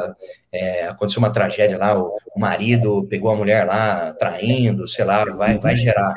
é, 0.52 0.86
aconteceu 0.86 1.18
uma 1.20 1.32
tragédia 1.32 1.76
lá, 1.76 1.98
o, 1.98 2.16
o 2.34 2.40
marido 2.40 3.06
pegou 3.08 3.30
a 3.30 3.36
mulher 3.36 3.66
lá, 3.66 4.12
traindo, 4.14 4.86
sei 4.86 5.04
lá, 5.04 5.24
vai, 5.24 5.58
vai 5.58 5.76
gerar, 5.76 6.14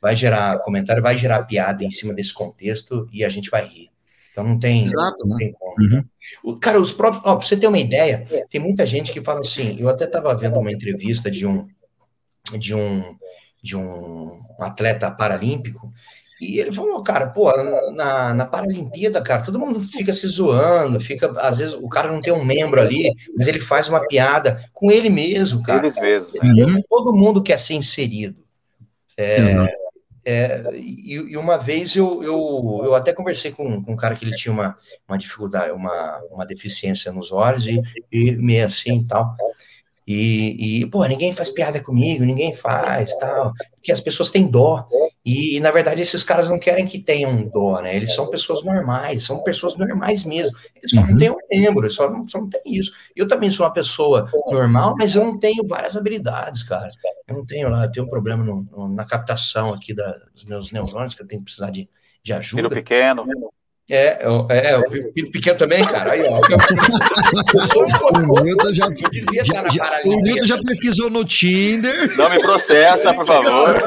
vai 0.00 0.14
gerar 0.14 0.58
comentário, 0.60 1.02
vai 1.02 1.16
gerar 1.16 1.42
piada 1.44 1.84
em 1.84 1.90
cima 1.90 2.14
desse 2.14 2.32
contexto 2.32 3.08
e 3.12 3.24
a 3.24 3.28
gente 3.28 3.50
vai 3.50 3.66
rir. 3.66 3.90
Então 4.30 4.42
não 4.42 4.58
tem, 4.58 4.82
Exato, 4.82 5.16
não 5.26 5.36
né? 5.36 5.44
tem 5.44 5.52
como. 5.52 5.74
O- 6.42 6.58
Cara, 6.58 6.80
os 6.80 6.90
próprios. 6.90 7.24
Ó, 7.24 7.36
pra 7.36 7.46
você 7.46 7.56
ter 7.56 7.68
uma 7.68 7.78
ideia, 7.78 8.26
tem 8.50 8.60
muita 8.60 8.84
gente 8.84 9.12
que 9.12 9.22
fala 9.22 9.38
assim. 9.38 9.76
Eu 9.78 9.88
até 9.88 10.06
estava 10.06 10.34
vendo 10.36 10.58
uma 10.58 10.72
entrevista 10.72 11.30
de 11.30 11.46
um 11.46 11.68
de 12.58 12.74
um 12.74 13.16
de 13.64 13.76
um 13.76 14.42
atleta 14.60 15.10
paralímpico 15.10 15.90
e 16.40 16.58
ele 16.60 16.70
falou, 16.70 17.02
cara, 17.02 17.28
pô, 17.28 17.50
na, 17.94 18.34
na 18.34 18.44
Paralimpíada, 18.44 19.22
cara, 19.22 19.42
todo 19.42 19.58
mundo 19.58 19.80
fica 19.80 20.12
se 20.12 20.26
zoando, 20.26 21.00
fica, 21.00 21.32
às 21.40 21.58
vezes 21.58 21.74
o 21.74 21.88
cara 21.88 22.12
não 22.12 22.20
tem 22.20 22.32
um 22.32 22.44
membro 22.44 22.80
ali, 22.80 23.10
mas 23.36 23.48
ele 23.48 23.60
faz 23.60 23.88
uma 23.88 24.06
piada 24.06 24.68
com 24.72 24.90
ele 24.90 25.08
mesmo, 25.08 25.62
cara. 25.62 25.80
Eles 25.80 25.96
mesmos. 25.96 26.34
Uhum. 26.34 26.82
Todo 26.88 27.16
mundo 27.16 27.42
quer 27.42 27.58
ser 27.58 27.74
inserido. 27.74 28.36
É, 29.16 29.38
é, 30.24 30.70
e, 30.74 31.14
e 31.14 31.36
uma 31.36 31.56
vez 31.56 31.94
eu, 31.94 32.22
eu, 32.22 32.82
eu 32.84 32.94
até 32.94 33.12
conversei 33.12 33.52
com, 33.52 33.82
com 33.82 33.92
um 33.92 33.96
cara 33.96 34.16
que 34.16 34.24
ele 34.24 34.34
tinha 34.34 34.52
uma, 34.52 34.76
uma 35.08 35.16
dificuldade, 35.16 35.70
uma, 35.70 36.20
uma 36.30 36.44
deficiência 36.44 37.12
nos 37.12 37.30
olhos 37.30 37.66
e, 37.66 37.80
e 38.10 38.32
meio 38.32 38.66
assim 38.66 39.00
e 39.00 39.04
tal. 39.04 39.36
E, 40.06 40.82
e, 40.82 40.86
pô, 40.86 41.04
ninguém 41.06 41.32
faz 41.32 41.50
piada 41.50 41.80
comigo, 41.80 42.24
ninguém 42.24 42.54
faz, 42.54 43.16
tal, 43.18 43.52
porque 43.74 43.90
as 43.92 44.00
pessoas 44.00 44.30
têm 44.30 44.46
dó. 44.46 44.86
E, 45.24 45.56
e, 45.56 45.60
na 45.60 45.70
verdade, 45.70 46.02
esses 46.02 46.22
caras 46.22 46.50
não 46.50 46.58
querem 46.58 46.84
que 46.84 46.98
tenham 46.98 47.48
dó, 47.48 47.80
né? 47.80 47.96
Eles 47.96 48.14
são 48.14 48.28
pessoas 48.28 48.62
normais, 48.62 49.24
são 49.24 49.42
pessoas 49.42 49.74
normais 49.76 50.22
mesmo. 50.24 50.54
Eles 50.76 50.90
só 50.90 51.00
não 51.06 51.16
têm 51.16 51.30
um 51.30 51.36
membro, 51.50 51.84
eles 51.86 51.94
só 51.94 52.10
não, 52.10 52.28
só 52.28 52.38
não 52.38 52.50
têm 52.50 52.60
isso. 52.66 52.92
Eu 53.16 53.26
também 53.26 53.50
sou 53.50 53.64
uma 53.64 53.72
pessoa 53.72 54.30
normal, 54.50 54.94
mas 54.98 55.14
eu 55.14 55.24
não 55.24 55.38
tenho 55.38 55.66
várias 55.66 55.96
habilidades, 55.96 56.62
cara. 56.62 56.88
Eu 57.26 57.36
não 57.36 57.46
tenho 57.46 57.70
lá, 57.70 57.84
eu 57.86 57.90
tenho 57.92 58.04
um 58.04 58.10
problema 58.10 58.44
no- 58.44 58.66
no- 58.70 58.88
na 58.88 59.06
captação 59.06 59.72
aqui 59.72 59.94
da- 59.94 60.18
dos 60.34 60.44
meus 60.44 60.70
neurônios, 60.70 61.14
que 61.14 61.22
eu 61.22 61.26
tenho 61.26 61.40
que 61.40 61.46
precisar 61.46 61.70
de, 61.70 61.88
de 62.22 62.32
Filho 62.42 62.66
ajuda. 62.66 62.68
pequeno. 62.68 63.26
É, 63.90 64.26
eu- 64.26 64.46
é, 64.48 64.78
o 64.78 64.90
filho 65.12 65.30
pequeno 65.30 65.58
também, 65.58 65.84
cara. 65.84 66.12
Aí, 66.12 66.22
ó. 66.22 66.40
Eu 67.52 67.60
sou 67.68 67.84
O 68.38 68.42
Milton 68.42 68.72
já, 68.74 68.86
eu 68.86 69.10
devia 69.10 69.42
estar 69.42 69.62
na 69.62 69.68
já- 69.68 70.00
o. 70.04 70.08
Milton 70.22 70.46
já 70.46 70.58
pesquisou 70.62 71.10
no 71.10 71.22
Tinder. 71.24 72.16
Não 72.16 72.30
me 72.30 72.40
processa, 72.40 73.12
por 73.12 73.26
favor. 73.26 73.74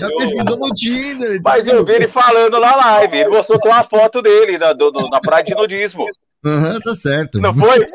Já 0.00 0.08
pesquisou 0.16 0.56
no 0.58 0.68
Tinder. 0.74 1.38
Mas 1.44 1.68
eu 1.68 1.84
vi 1.84 1.92
ele 1.92 2.08
falando 2.08 2.58
na 2.58 2.74
live. 2.76 3.18
Ele 3.18 3.28
mostrou 3.28 3.60
com 3.60 3.68
uma 3.68 3.84
foto 3.84 4.22
dele 4.22 4.56
na, 4.56 4.72
do- 4.72 4.90
na 5.10 5.20
praia 5.20 5.44
de 5.44 5.54
nudismo. 5.54 6.06
Aham, 6.46 6.80
tá 6.80 6.94
certo. 6.94 7.38
Não 7.38 7.54
foi? 7.54 7.86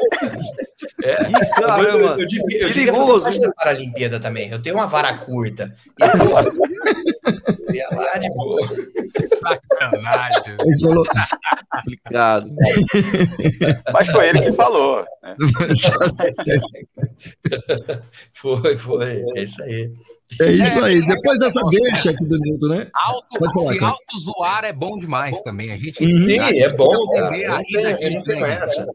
É, 1.04 1.24
Ih, 1.24 1.32
mas 1.32 1.42
eu, 1.44 1.50
eu, 1.50 1.68
caramba. 1.68 2.16
eu 2.22 2.28
devia, 2.28 2.62
eu 2.62 2.68
devia 2.70 2.94
fazer 2.94 3.20
parte 3.22 3.40
da 3.40 3.52
Paralimpíada 3.54 4.20
também. 4.20 4.52
Eu 4.52 4.62
tenho 4.62 4.76
uma 4.76 4.86
vara 4.86 5.18
curta. 5.18 5.74
E, 6.00 6.08
pô, 6.20 6.36
eu 7.68 7.76
ia 7.76 7.88
lá 7.92 8.14
de 8.18 8.28
boa. 8.34 8.68
Sacanagem. 9.40 10.58
Ele 10.60 10.80
falou, 10.82 11.06
Complicado. 11.76 12.50
Mas 13.94 14.08
foi 14.10 14.30
ele 14.30 14.42
que 14.42 14.54
falou. 14.54 15.06
né? 15.24 15.36
Foi, 18.34 18.78
foi. 18.78 19.24
É 19.36 19.44
isso 19.44 19.62
aí. 19.64 19.92
É 20.42 20.52
isso 20.52 20.84
aí. 20.84 21.06
Depois 21.06 21.40
dessa 21.40 21.62
deixa 21.70 22.10
aqui 22.12 22.28
do 22.28 22.40
Milton, 22.40 22.68
né? 22.68 22.88
Auto, 22.94 23.40
Pode 23.40 23.54
falar, 23.54 23.74
se 23.74 23.80
cara. 23.80 23.92
auto 23.92 24.20
zoar 24.20 24.66
é 24.66 24.74
bom 24.74 24.98
demais 24.98 25.42
também. 25.42 25.72
A 25.72 25.78
gente, 25.78 26.04
Uhum. 26.04 26.30
Gente 26.30 26.62
é 26.64 26.70
bom, 26.74 27.10
tem 27.10 27.22
cara. 27.22 27.38
Eu 27.38 27.60
tenho, 27.66 27.84
da 27.84 27.90
eu 27.90 27.94
não 27.94 27.98
gente 27.98 28.24
tenho 28.26 28.42
mesmo. 28.42 28.64
essa. 28.64 28.86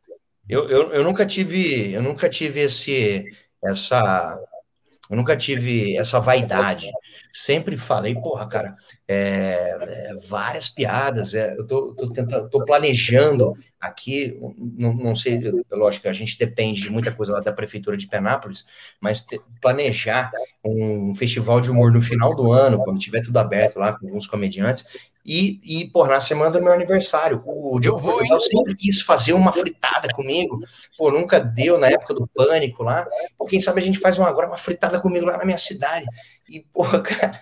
Eu, 0.48 0.68
eu, 0.68 0.92
eu 0.92 1.04
nunca 1.04 1.24
tive, 1.26 1.92
eu 1.92 2.02
nunca 2.02 2.28
tive 2.28 2.60
esse, 2.60 3.24
essa, 3.64 4.36
eu 5.10 5.16
nunca 5.16 5.36
tive 5.36 5.96
essa 5.96 6.20
vaidade. 6.20 6.90
Sempre 7.32 7.76
falei, 7.76 8.14
porra, 8.14 8.46
cara, 8.48 8.76
é, 9.08 9.76
é, 10.12 10.14
várias 10.28 10.68
piadas. 10.68 11.34
é, 11.34 11.54
eu 11.58 11.66
tô, 11.66 11.94
tô 11.94 12.08
tentando, 12.08 12.48
tô 12.48 12.64
planejando 12.64 13.54
aqui, 13.80 14.38
não, 14.58 14.92
não 14.92 15.16
sei, 15.16 15.40
lógico, 15.70 16.06
a 16.08 16.12
gente 16.12 16.38
depende 16.38 16.82
de 16.82 16.90
muita 16.90 17.10
coisa 17.10 17.32
lá 17.32 17.40
da 17.40 17.52
prefeitura 17.52 17.96
de 17.96 18.06
Penápolis, 18.06 18.66
mas 19.00 19.22
te- 19.22 19.40
planejar 19.60 20.30
um 20.62 21.14
festival 21.14 21.60
de 21.62 21.70
humor 21.70 21.90
no 21.90 22.02
final 22.02 22.34
do 22.36 22.52
ano, 22.52 22.78
quando 22.84 22.98
tiver 22.98 23.22
tudo 23.22 23.38
aberto 23.38 23.78
lá 23.78 23.98
com 23.98 24.06
alguns 24.06 24.26
comediantes, 24.26 24.84
e, 25.32 25.60
e 25.62 25.86
pô, 25.86 26.04
na 26.08 26.20
semana 26.20 26.50
do 26.50 26.60
meu 26.60 26.72
aniversário. 26.72 27.40
O 27.46 27.78
Diogo 27.78 28.02
Portugal 28.02 28.40
sempre 28.40 28.74
quis 28.74 29.00
fazer 29.00 29.32
uma 29.32 29.52
fritada 29.52 30.12
comigo, 30.12 30.58
pô, 30.98 31.08
nunca 31.08 31.38
deu 31.38 31.78
na 31.78 31.86
época 31.86 32.14
do 32.14 32.26
pânico 32.26 32.82
lá. 32.82 33.06
Pô, 33.38 33.44
quem 33.44 33.60
sabe 33.60 33.80
a 33.80 33.84
gente 33.84 34.00
faz 34.00 34.18
uma, 34.18 34.28
agora 34.28 34.48
uma 34.48 34.56
fritada 34.56 35.00
comigo 35.00 35.24
lá 35.26 35.38
na 35.38 35.44
minha 35.44 35.56
cidade. 35.56 36.04
E, 36.48 36.58
porra, 36.72 36.98
cara, 37.00 37.40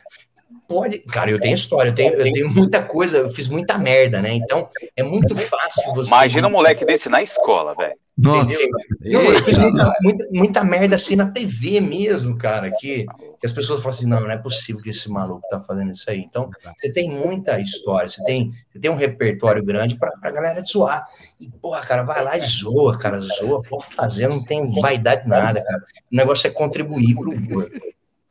pode. 0.68 0.98
Cara, 0.98 1.30
eu 1.30 1.40
tenho 1.40 1.54
história, 1.54 1.88
eu 1.88 1.94
tenho, 1.94 2.12
eu 2.12 2.32
tenho 2.32 2.48
muita 2.50 2.82
coisa, 2.82 3.16
eu 3.16 3.30
fiz 3.30 3.48
muita 3.48 3.78
merda, 3.78 4.20
né? 4.20 4.34
Então 4.34 4.68
é 4.94 5.02
muito 5.02 5.34
fácil 5.34 5.94
você. 5.94 6.08
Imagina 6.08 6.46
um 6.46 6.52
moleque 6.52 6.84
desse 6.84 7.08
na 7.08 7.22
escola, 7.22 7.74
velho. 7.74 7.96
Nossa. 8.16 8.68
Não, 9.00 9.22
eu 9.22 9.42
fiz 9.44 9.56
muita, 9.56 9.94
muita, 10.02 10.28
muita 10.32 10.64
merda 10.64 10.96
assim 10.96 11.14
na 11.14 11.30
TV 11.30 11.80
mesmo, 11.80 12.36
cara, 12.36 12.68
que, 12.72 13.06
que 13.06 13.46
as 13.46 13.52
pessoas 13.52 13.80
falam 13.80 13.96
assim, 13.96 14.08
não, 14.08 14.20
não 14.20 14.30
é 14.30 14.36
possível 14.36 14.82
que 14.82 14.90
esse 14.90 15.08
maluco 15.08 15.46
tá 15.48 15.60
fazendo 15.60 15.92
isso 15.92 16.10
aí. 16.10 16.18
Então, 16.18 16.50
você 16.76 16.92
tem 16.92 17.08
muita 17.08 17.60
história, 17.60 18.08
você 18.08 18.22
tem, 18.24 18.50
você 18.72 18.80
tem 18.80 18.90
um 18.90 18.96
repertório 18.96 19.64
grande 19.64 19.96
pra, 19.96 20.10
pra 20.20 20.32
galera 20.32 20.60
te 20.60 20.72
zoar. 20.72 21.06
E, 21.40 21.48
porra, 21.48 21.80
cara, 21.80 22.02
vai 22.02 22.22
lá 22.22 22.36
e 22.36 22.44
zoa, 22.44 22.98
cara, 22.98 23.20
zoa, 23.20 23.62
pode 23.62 23.94
fazer, 23.94 24.26
não 24.26 24.42
tem 24.42 24.68
vaidade 24.80 25.28
nada, 25.28 25.62
cara. 25.62 25.84
O 26.12 26.16
negócio 26.16 26.48
é 26.48 26.50
contribuir 26.50 27.14
pro 27.14 27.30
humor. 27.30 27.70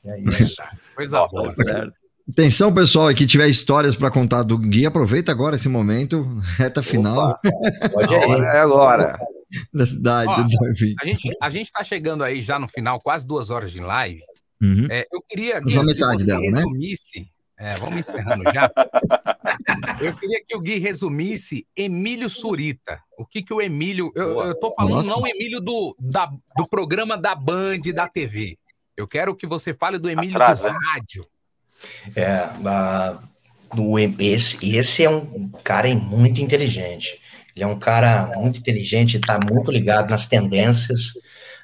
É 0.05 0.19
isso. 0.19 0.61
Coisa 0.95 1.25
boa. 1.27 1.53
Atenção, 2.29 2.73
pessoal, 2.73 3.13
que 3.15 3.25
tiver 3.25 3.47
histórias 3.47 3.95
para 3.95 4.11
contar 4.11 4.43
do 4.43 4.57
Gui, 4.57 4.85
aproveita 4.85 5.31
agora 5.31 5.55
esse 5.55 5.69
momento, 5.69 6.23
reta 6.57 6.83
final 6.83 7.39
Pode 7.93 8.13
A 8.13 8.19
hora 8.27 8.45
é 8.47 8.59
agora. 8.59 9.17
da 9.73 9.87
cidade. 9.87 10.29
Ó, 10.29 10.35
do 10.43 10.49
Davi. 10.49 10.93
A 11.01 11.05
gente, 11.05 11.29
a 11.41 11.49
gente 11.49 11.71
tá 11.71 11.83
chegando 11.83 12.23
aí 12.23 12.41
já 12.41 12.59
no 12.59 12.67
final, 12.67 12.99
quase 12.99 13.25
duas 13.25 13.49
horas 13.49 13.71
de 13.71 13.79
live. 13.79 14.21
Uhum. 14.61 14.87
É, 14.89 15.05
eu 15.11 15.21
queria 15.21 15.61
que 15.61 15.83
metade 15.83 16.19
você 16.23 16.25
dela, 16.25 16.41
né? 16.41 16.57
resumisse. 16.57 17.29
É, 17.59 17.75
vamos 17.77 17.97
encerrando 17.99 18.43
já. 18.53 18.69
Eu 19.99 20.15
queria 20.15 20.43
que 20.47 20.55
o 20.55 20.59
Gui 20.59 20.77
resumisse 20.77 21.65
Emílio 21.75 22.29
Surita. 22.29 22.99
O 23.17 23.25
que 23.25 23.41
que 23.41 23.51
o 23.51 23.59
Emílio. 23.59 24.11
Eu, 24.15 24.53
tô 24.59 24.71
falando 24.75 24.93
Nossa. 24.93 25.09
não 25.09 25.25
Emílio 25.25 25.59
do, 25.59 25.95
da- 25.99 26.31
do 26.55 26.67
programa 26.67 27.17
da 27.17 27.33
Band 27.33 27.79
e 27.85 27.91
da 27.93 28.07
TV. 28.07 28.59
Eu 28.95 29.07
quero 29.07 29.35
que 29.35 29.47
você 29.47 29.73
fale 29.73 29.97
do 29.97 30.07
Emílio 30.07 30.35
Atrás, 30.35 30.59
do 30.59 30.67
né? 30.67 30.75
É, 32.15 32.25
a- 32.65 33.19
do, 33.73 33.99
esse, 33.99 34.75
esse 34.75 35.03
é 35.03 35.09
um 35.09 35.49
cara 35.63 35.93
muito 35.95 36.41
inteligente. 36.41 37.19
Ele 37.55 37.63
é 37.65 37.67
um 37.67 37.77
cara 37.77 38.31
muito 38.37 38.59
inteligente, 38.59 39.17
está 39.17 39.39
muito 39.51 39.71
ligado 39.71 40.09
nas 40.09 40.27
tendências, 40.27 41.13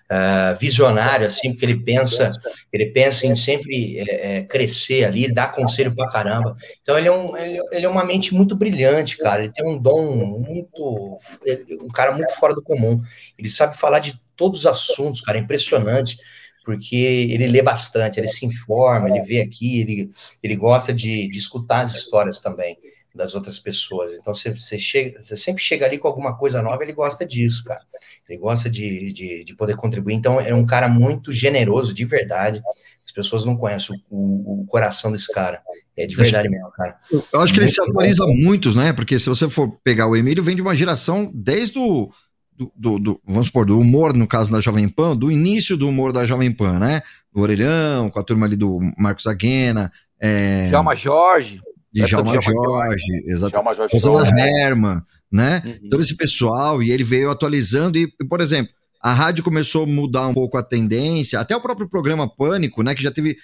ah, 0.09 0.53
visionário, 0.59 1.25
assim, 1.25 1.51
porque 1.51 1.65
ele 1.65 1.79
pensa, 1.79 2.29
ele 2.73 2.87
pensa 2.87 3.25
em 3.25 3.35
sempre 3.35 3.99
é, 3.99 4.37
é, 4.39 4.43
crescer 4.43 5.05
ali, 5.05 5.31
dar 5.33 5.51
conselho 5.53 5.95
pra 5.95 6.07
caramba. 6.09 6.57
Então 6.81 6.97
ele 6.97 7.07
é, 7.07 7.11
um, 7.11 7.37
ele, 7.37 7.59
ele 7.71 7.85
é 7.85 7.89
uma 7.89 8.03
mente 8.03 8.33
muito 8.33 8.55
brilhante, 8.55 9.17
cara. 9.17 9.43
Ele 9.43 9.53
tem 9.53 9.65
um 9.65 9.77
dom 9.77 10.15
muito, 10.45 11.17
ele- 11.45 11.77
um 11.81 11.89
cara 11.89 12.11
muito 12.11 12.33
fora 12.35 12.53
do 12.53 12.61
comum. 12.61 13.01
Ele 13.37 13.49
sabe 13.49 13.77
falar 13.77 13.99
de 13.99 14.19
todos 14.35 14.61
os 14.61 14.65
assuntos, 14.67 15.21
cara, 15.21 15.37
é 15.37 15.41
impressionante 15.41 16.17
porque 16.63 16.95
ele 16.95 17.47
lê 17.47 17.61
bastante, 17.61 18.19
ele 18.19 18.27
se 18.27 18.45
informa, 18.45 19.09
ele 19.09 19.21
vê 19.21 19.41
aqui, 19.41 19.81
ele, 19.81 20.11
ele 20.41 20.55
gosta 20.55 20.93
de, 20.93 21.27
de 21.27 21.37
escutar 21.37 21.81
as 21.81 21.95
histórias 21.95 22.39
também 22.39 22.77
das 23.13 23.35
outras 23.35 23.59
pessoas. 23.59 24.13
Então 24.13 24.33
você, 24.33 24.49
você, 24.51 24.79
chega, 24.79 25.21
você 25.21 25.37
sempre 25.37 25.61
chega 25.61 25.85
ali 25.85 25.97
com 25.97 26.07
alguma 26.07 26.35
coisa 26.35 26.61
nova, 26.61 26.81
ele 26.81 26.93
gosta 26.93 27.25
disso, 27.25 27.63
cara. 27.63 27.81
Ele 28.27 28.39
gosta 28.39 28.69
de, 28.69 29.11
de, 29.13 29.43
de 29.43 29.55
poder 29.55 29.75
contribuir. 29.75 30.15
Então 30.15 30.39
é 30.39 30.53
um 30.53 30.65
cara 30.65 30.87
muito 30.87 31.31
generoso, 31.31 31.93
de 31.93 32.05
verdade. 32.05 32.61
As 33.05 33.11
pessoas 33.11 33.45
não 33.45 33.55
conhecem 33.55 34.01
o, 34.09 34.61
o, 34.61 34.65
coração 34.65 35.11
desse 35.11 35.31
cara. 35.31 35.61
É 35.95 36.07
de 36.07 36.15
verdade 36.15 36.49
mesmo, 36.49 36.71
cara. 36.71 36.97
Eu 37.31 37.41
acho 37.41 37.53
que 37.53 37.59
ele 37.59 37.69
se 37.69 37.79
atualiza 37.79 38.25
muito, 38.25 38.73
né? 38.73 38.91
Porque 38.91 39.19
se 39.19 39.29
você 39.29 39.47
for 39.47 39.69
pegar 39.83 40.07
o 40.07 40.15
Emílio, 40.15 40.43
vem 40.43 40.55
de 40.55 40.61
uma 40.61 40.75
geração 40.75 41.29
desde 41.33 41.77
o. 41.77 42.09
Do, 42.57 42.71
do- 42.75 42.99
do- 42.99 43.21
vamos 43.25 43.47
supor, 43.47 43.65
do 43.65 43.79
humor, 43.79 44.13
no 44.13 44.27
caso 44.27 44.51
da 44.51 44.59
Jovem 44.59 44.87
Pan, 44.87 45.15
do 45.15 45.31
início 45.31 45.75
do 45.75 45.89
humor 45.89 46.11
da 46.13 46.25
Jovem 46.25 46.51
Pan, 46.51 46.77
né? 46.79 47.01
Do 47.33 47.41
Orelhão, 47.41 48.09
com 48.09 48.19
a 48.19 48.23
turma 48.23 48.45
ali 48.45 48.55
do 48.55 48.79
Marcos 48.97 49.25
Aguena, 49.25 49.91
é, 50.19 50.67
Djalma 50.67 50.95
Jorge. 50.95 51.59
Djalma 51.93 52.37
de 52.37 52.45
Jorge. 52.45 53.23
Djalma 53.49 53.75
Jorge 53.75 53.93
Rosana 53.95 54.25
Souza. 54.25 54.39
Herman, 54.39 55.01
né? 55.31 55.61
Uhum. 55.65 55.89
Todo 55.89 56.03
esse 56.03 56.15
pessoal, 56.15 56.81
e 56.81 56.91
ele 56.91 57.03
veio 57.03 57.29
atualizando, 57.29 57.97
e, 57.97 58.07
por 58.29 58.39
exemplo, 58.41 58.71
a 59.01 59.13
rádio 59.13 59.43
começou 59.43 59.83
a 59.83 59.87
mudar 59.87 60.27
um 60.27 60.33
pouco 60.33 60.57
a 60.57 60.63
tendência, 60.63 61.39
até 61.39 61.55
o 61.55 61.61
próprio 61.61 61.89
programa 61.89 62.27
Pânico, 62.27 62.81
né? 62.83 62.95
Que 62.95 63.03
já 63.03 63.11
teve. 63.11 63.35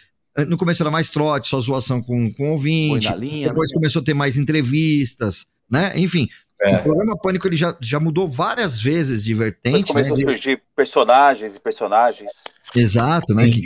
No 0.48 0.56
começo 0.57 0.81
era 0.81 0.90
mais 0.91 1.10
trote, 1.10 1.49
só 1.49 1.60
zoação 1.60 2.02
com, 2.02 2.31
com 2.31 2.52
ouvinte. 2.52 3.11
linha. 3.15 3.49
Depois 3.49 3.73
começou 3.73 4.02
a 4.02 4.06
ter 4.06 4.14
mais 4.14 4.38
entrevistas, 4.38 5.48
né? 5.69 5.91
Enfim, 5.95 6.27
É. 6.61 6.76
o 6.76 6.84
programa 6.84 7.18
Pânico 7.18 7.48
ele 7.48 7.56
já, 7.56 7.76
já 7.80 7.99
mudou 7.99 8.27
várias 8.30 8.81
vezes 8.81 9.23
de 9.23 9.34
vertente. 9.34 9.91
começou 9.91 10.18
né? 10.18 10.23
a 10.23 10.27
surgir 10.27 10.61
personagens 10.76 11.56
e 11.56 11.60
personagens. 11.60 12.31
Exato, 12.76 13.34
né? 13.34 13.48
Que, 13.49 13.61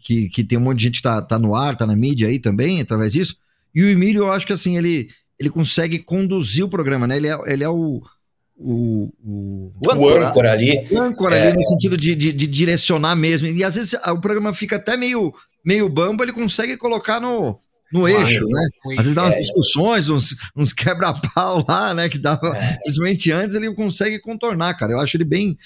que, 0.00 0.28
que 0.28 0.44
tem 0.44 0.58
um 0.58 0.62
monte 0.62 0.78
de 0.78 0.84
gente 0.84 0.96
que 0.96 1.02
tá, 1.02 1.22
tá 1.22 1.38
no 1.38 1.54
ar, 1.54 1.76
tá 1.76 1.86
na 1.86 1.94
mídia 1.94 2.26
aí 2.28 2.38
também, 2.38 2.80
através 2.80 3.12
disso. 3.12 3.36
E 3.74 3.82
o 3.82 3.88
Emílio, 3.88 4.24
eu 4.24 4.32
acho 4.32 4.46
que 4.46 4.52
assim, 4.52 4.76
ele, 4.76 5.08
ele 5.38 5.50
consegue 5.50 5.98
conduzir 6.00 6.64
o 6.64 6.68
programa, 6.68 7.06
né? 7.06 7.16
Ele 7.16 7.28
é, 7.28 7.38
ele 7.46 7.62
é 7.64 7.68
o. 7.68 8.02
O, 8.58 9.12
o, 9.22 9.72
O 9.84 9.90
âncora 10.08 10.50
ali. 10.52 10.88
o 10.90 10.98
âncora 10.98 11.36
É. 11.36 11.48
ali 11.48 11.58
no 11.58 11.64
sentido 11.66 11.94
de, 11.94 12.14
de, 12.14 12.32
de 12.32 12.46
direcionar 12.46 13.14
mesmo. 13.14 13.46
E 13.46 13.62
às 13.62 13.74
vezes 13.74 13.92
o 13.92 14.18
programa 14.18 14.54
fica 14.54 14.76
até 14.76 14.96
meio, 14.96 15.34
meio 15.62 15.88
bambo, 15.90 16.24
ele 16.24 16.32
consegue 16.32 16.74
colocar 16.78 17.20
no, 17.20 17.58
no 17.92 18.08
eixo, 18.08 18.44
né? 18.46 18.68
Às 18.92 18.96
vezes 18.96 19.14
dá 19.14 19.22
umas 19.24 19.34
é. 19.36 19.40
discussões, 19.40 20.08
uns, 20.08 20.34
uns 20.56 20.72
quebra-pau 20.72 21.64
lá, 21.68 21.94
né? 21.94 22.08
Que 22.08 22.18
dava, 22.18 22.56
É. 22.56 22.76
principalmente 22.82 23.30
antes, 23.32 23.54
ele 23.56 23.72
consegue 23.74 24.18
contornar, 24.20 24.74
cara. 24.74 24.92
Eu 24.92 25.00
acho 25.00 25.16
ele 25.16 25.24
bem 25.24 25.56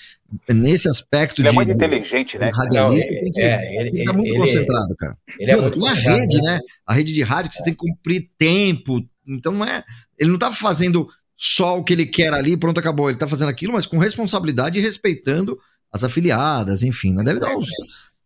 nesse 0.49 0.89
aspecto 0.89 1.41
Ele 1.41 1.49
é 1.49 1.51
de. 1.51 1.55
muito 1.57 1.71
inteligente, 1.73 2.39
né? 2.39 2.51
radialista, 2.55 3.11
Não, 3.13 3.21
tem 3.21 3.33
que, 3.33 3.41
é, 3.41 3.75
ele- 3.81 3.85
tem 3.85 3.93
que 3.93 3.99
estar 4.01 4.13
muito 4.13 4.29
ele- 4.29 4.39
concentrado, 4.39 4.97
cara. 4.97 5.17
Ele 5.39 5.51
é 5.51 5.57
muito 5.57 5.79
tem 5.79 5.89
a 5.89 5.93
rede, 5.93 6.37
né? 6.39 6.43
né? 6.55 6.61
A 6.87 6.93
rede 6.95 7.13
de 7.13 7.23
rádio 7.23 7.51
que 7.51 7.57
você 7.57 7.65
tem 7.65 7.73
que 7.75 7.79
cumprir 7.81 8.29
tempo. 8.39 9.01
Então 9.27 9.53
não 9.53 9.65
é. 9.65 9.83
Ele 10.19 10.31
não 10.31 10.39
tá 10.39 10.53
fazendo 10.53 11.09
só 11.37 11.79
o 11.79 11.83
que 11.85 11.93
ele 11.95 12.05
quer 12.07 12.33
ali, 12.35 12.57
pronto, 12.57 12.79
acabou. 12.79 13.09
Ele 13.09 13.19
tá 13.19 13.27
fazendo 13.27 13.49
aquilo, 13.49 13.73
mas 13.73 13.87
com 13.87 13.97
responsabilidade 13.99 14.79
e 14.79 14.83
respeitando 14.83 15.59
as 15.93 16.05
afiliadas, 16.05 16.83
enfim, 16.83 17.13
né? 17.15 17.25
Deve 17.25 17.41
dar 17.41 17.57
uns. 17.57 17.69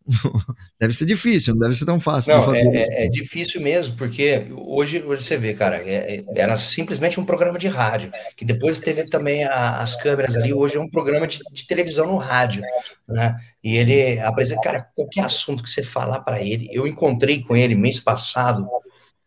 deve 0.79 0.93
ser 0.93 1.07
difícil, 1.07 1.55
não 1.55 1.61
deve 1.61 1.75
ser 1.75 1.87
tão 1.87 1.99
fácil 1.99 2.33
de 2.35 2.39
Não, 2.39 2.45
fazer 2.47 2.67
é, 2.67 2.81
é- 3.03 3.07
é 3.07 3.09
difícil 3.09 3.61
mesmo, 3.61 3.97
porque 3.97 4.47
hoje, 4.55 5.03
hoje 5.03 5.23
você 5.23 5.37
vê, 5.37 5.55
cara, 5.55 5.77
é- 5.77 6.17
é- 6.17 6.25
era 6.37 6.59
simplesmente 6.59 7.19
um 7.19 7.25
programa 7.25 7.59
de 7.59 7.69
rádio, 7.69 8.13
que 8.37 8.45
depois 8.45 8.81
teve 8.81 9.05
também 9.07 9.45
a- 9.45 9.81
as 9.81 9.97
câmeras 10.01 10.37
ali, 10.37 10.53
hoje 10.53 10.77
é 10.77 10.81
um 10.81 10.91
programa 10.91 11.27
de, 11.27 11.39
de 11.53 11.67
televisão 11.67 12.07
no 12.07 12.17
rádio, 12.17 12.63
né? 13.09 13.37
E 13.63 13.77
ele 13.77 14.19
apresenta, 14.21 14.61
cara, 14.61 14.89
qualquer 14.95 15.25
assunto 15.25 15.63
que 15.63 15.71
você 15.71 15.83
falar 15.83 16.21
para 16.21 16.43
ele, 16.43 16.69
eu 16.71 16.87
encontrei 16.87 17.43
com 17.43 17.57
ele 17.57 17.75
mês 17.75 17.99
passado, 17.99 18.69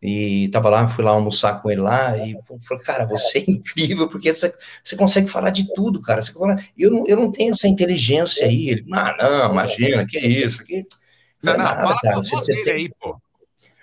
e 0.02 0.50
tava 0.50 0.70
lá, 0.70 0.88
fui 0.88 1.04
lá 1.04 1.12
almoçar 1.12 1.62
com 1.62 1.72
ele 1.72 1.82
lá, 1.82 2.16
e 2.18 2.36
falei, 2.62 2.84
cara, 2.84 3.06
você 3.06 3.40
é 3.40 3.52
incrível, 3.52 4.08
porque 4.08 4.34
você, 4.34 4.54
você 4.84 4.96
consegue 4.96 5.28
falar 5.28 5.50
de 5.50 5.74
tudo, 5.74 6.02
cara. 6.02 6.22
Você 6.22 6.32
fala, 6.34 6.58
eu, 6.78 6.92
não, 6.92 7.04
eu 7.08 7.18
não 7.18 7.32
tenho 7.32 7.52
essa 7.52 7.68
inteligência 7.68 8.46
aí. 8.46 8.70
Ele, 8.70 8.86
ah, 8.94 9.16
não, 9.20 9.52
imagina, 9.52 10.06
que 10.06 10.20
isso, 10.20 10.64
que. 10.64 10.86
Não, 11.44 11.54
não, 11.54 11.64
nada, 11.64 11.84
fala 11.84 12.00
cara, 12.00 12.16
você- 12.16 12.36
você 12.36 12.54
dele 12.54 12.66
tem- 12.66 12.74
aí, 12.76 12.92
pô. 13.00 13.22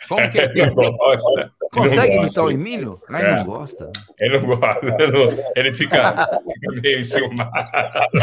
Como 0.09 0.31
que 0.31 0.39
é 0.39 0.49
que 0.49 0.59
Ele 0.61 0.71
não 0.75 0.93
gosta. 0.97 1.53
Consegue 1.73 2.17
imitar 2.17 2.45
o. 2.45 2.51
Emílio? 2.51 3.01
Ah, 3.13 3.21
É. 3.21 3.25
ele 3.27 3.37
não 3.37 3.45
gosta. 3.47 3.91
Ele 4.21 4.39
não 4.39 4.47
gosta. 4.47 4.87
Ele, 4.87 5.13
não- 5.13 5.45
ele 5.57 5.73
fica, 5.73 6.13
fica 6.53 6.73
meio 6.83 7.01
enciumado. 7.01 7.51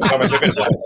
Não, 0.00 0.18
mas 0.18 0.32
é 0.32 0.38
verdade. 0.38 0.76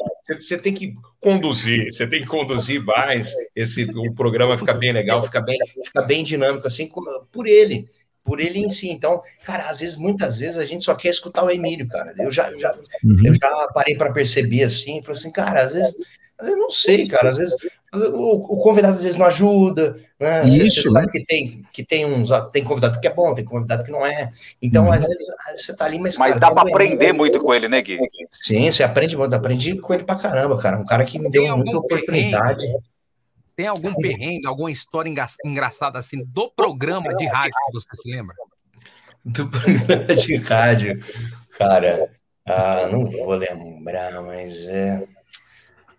Você, 0.40 0.56
tem 0.56 0.72
que 0.72 0.94
conduzir, 1.20 1.92
você 1.92 2.06
tem 2.06 2.22
que 2.22 2.26
conduzir 2.28 2.82
mais 2.84 3.32
esse 3.54 3.84
o 3.84 4.14
programa 4.14 4.56
fica 4.56 4.72
bem 4.72 4.92
legal, 4.92 5.22
fica 5.22 5.40
bem. 5.40 5.58
fica 5.84 6.02
bem 6.02 6.22
dinâmico, 6.24 6.66
assim, 6.66 6.86
como- 6.86 7.26
por 7.32 7.46
ele, 7.46 7.88
por 8.24 8.40
ele 8.40 8.60
em 8.60 8.70
si. 8.70 8.88
Então, 8.90 9.20
cara, 9.44 9.68
às 9.68 9.80
vezes, 9.80 9.96
muitas 9.96 10.38
vezes, 10.38 10.56
a 10.58 10.64
gente 10.64 10.84
só 10.84 10.94
quer 10.94 11.10
escutar 11.10 11.42
o 11.44 11.50
Emílio, 11.50 11.88
cara. 11.88 12.14
Eu 12.18 12.30
já, 12.30 12.50
eu 12.50 12.58
já, 12.58 12.72
Uhum. 13.04 13.26
eu 13.26 13.34
já 13.34 13.68
parei 13.74 13.96
para 13.96 14.12
perceber 14.12 14.62
assim, 14.64 15.02
falei 15.02 15.18
assim, 15.18 15.32
cara, 15.32 15.62
às 15.62 15.74
vezes, 15.74 15.94
às 16.38 16.46
vezes 16.46 16.60
não 16.60 16.70
sei, 16.70 17.08
cara, 17.08 17.28
às 17.30 17.38
vezes 17.38 17.54
o, 17.94 18.36
o 18.54 18.62
convidado 18.62 18.94
às 18.94 19.02
vezes 19.02 19.18
não 19.18 19.26
ajuda, 19.26 19.98
né? 20.18 20.42
Você- 20.42 20.62
Isso, 20.64 20.82
você 20.82 20.90
sabe 20.90 21.06
né? 21.06 21.12
que 21.12 21.24
tem, 21.26 21.62
que 21.72 21.84
tem 21.84 22.06
uns, 22.06 22.30
tem 22.52 22.64
convidado 22.64 22.98
que 23.00 23.06
é 23.06 23.12
bom, 23.12 23.34
tem 23.34 23.44
convidado 23.44 23.84
que 23.84 23.90
não 23.90 24.04
é. 24.06 24.32
Então, 24.62 24.86
Uhum. 24.86 24.92
às 24.92 25.06
vezes, 25.06 25.26
você 25.56 25.76
tá 25.76 25.84
ali, 25.84 25.98
mas. 25.98 26.16
Mas 26.16 26.38
cara, 26.38 26.54
dá 26.54 26.60
Emílio- 26.62 26.74
aprender 26.76 27.12
muito 27.12 27.40
com 27.40 27.52
ele, 27.52 27.68
né, 27.68 27.82
Gui? 27.82 27.98
Sim, 28.32 28.70
você 28.70 28.82
aprende 28.82 29.16
muito, 29.16 29.34
aprendi 29.34 29.76
com 29.76 29.92
ele 29.92 30.04
pra 30.04 30.16
caramba, 30.16 30.56
cara. 30.58 30.78
Um 30.78 30.84
cara 30.86 31.04
que 31.04 31.18
me 31.18 31.30
deu 31.30 31.42
Tem 31.42 31.52
muita 31.54 31.70
algum 31.72 31.84
oportunidade. 31.86 32.66
Tem 33.54 33.66
algum 33.66 33.92
perrengue, 33.94 34.46
alguma 34.46 34.70
história 34.70 35.12
engraçada 35.44 35.98
assim 35.98 36.24
do 36.32 36.50
programa 36.50 37.14
de 37.14 37.26
rádio 37.26 37.52
que 37.66 37.72
você 37.72 37.94
se 37.94 38.10
lembra? 38.10 38.34
do 39.24 39.46
programa 39.50 40.14
de 40.16 40.36
rádio. 40.36 41.04
Cara, 41.58 42.10
ah, 42.46 42.88
não 42.90 43.04
vou 43.04 43.34
lembrar, 43.34 44.20
mas 44.22 44.66
é. 44.66 45.04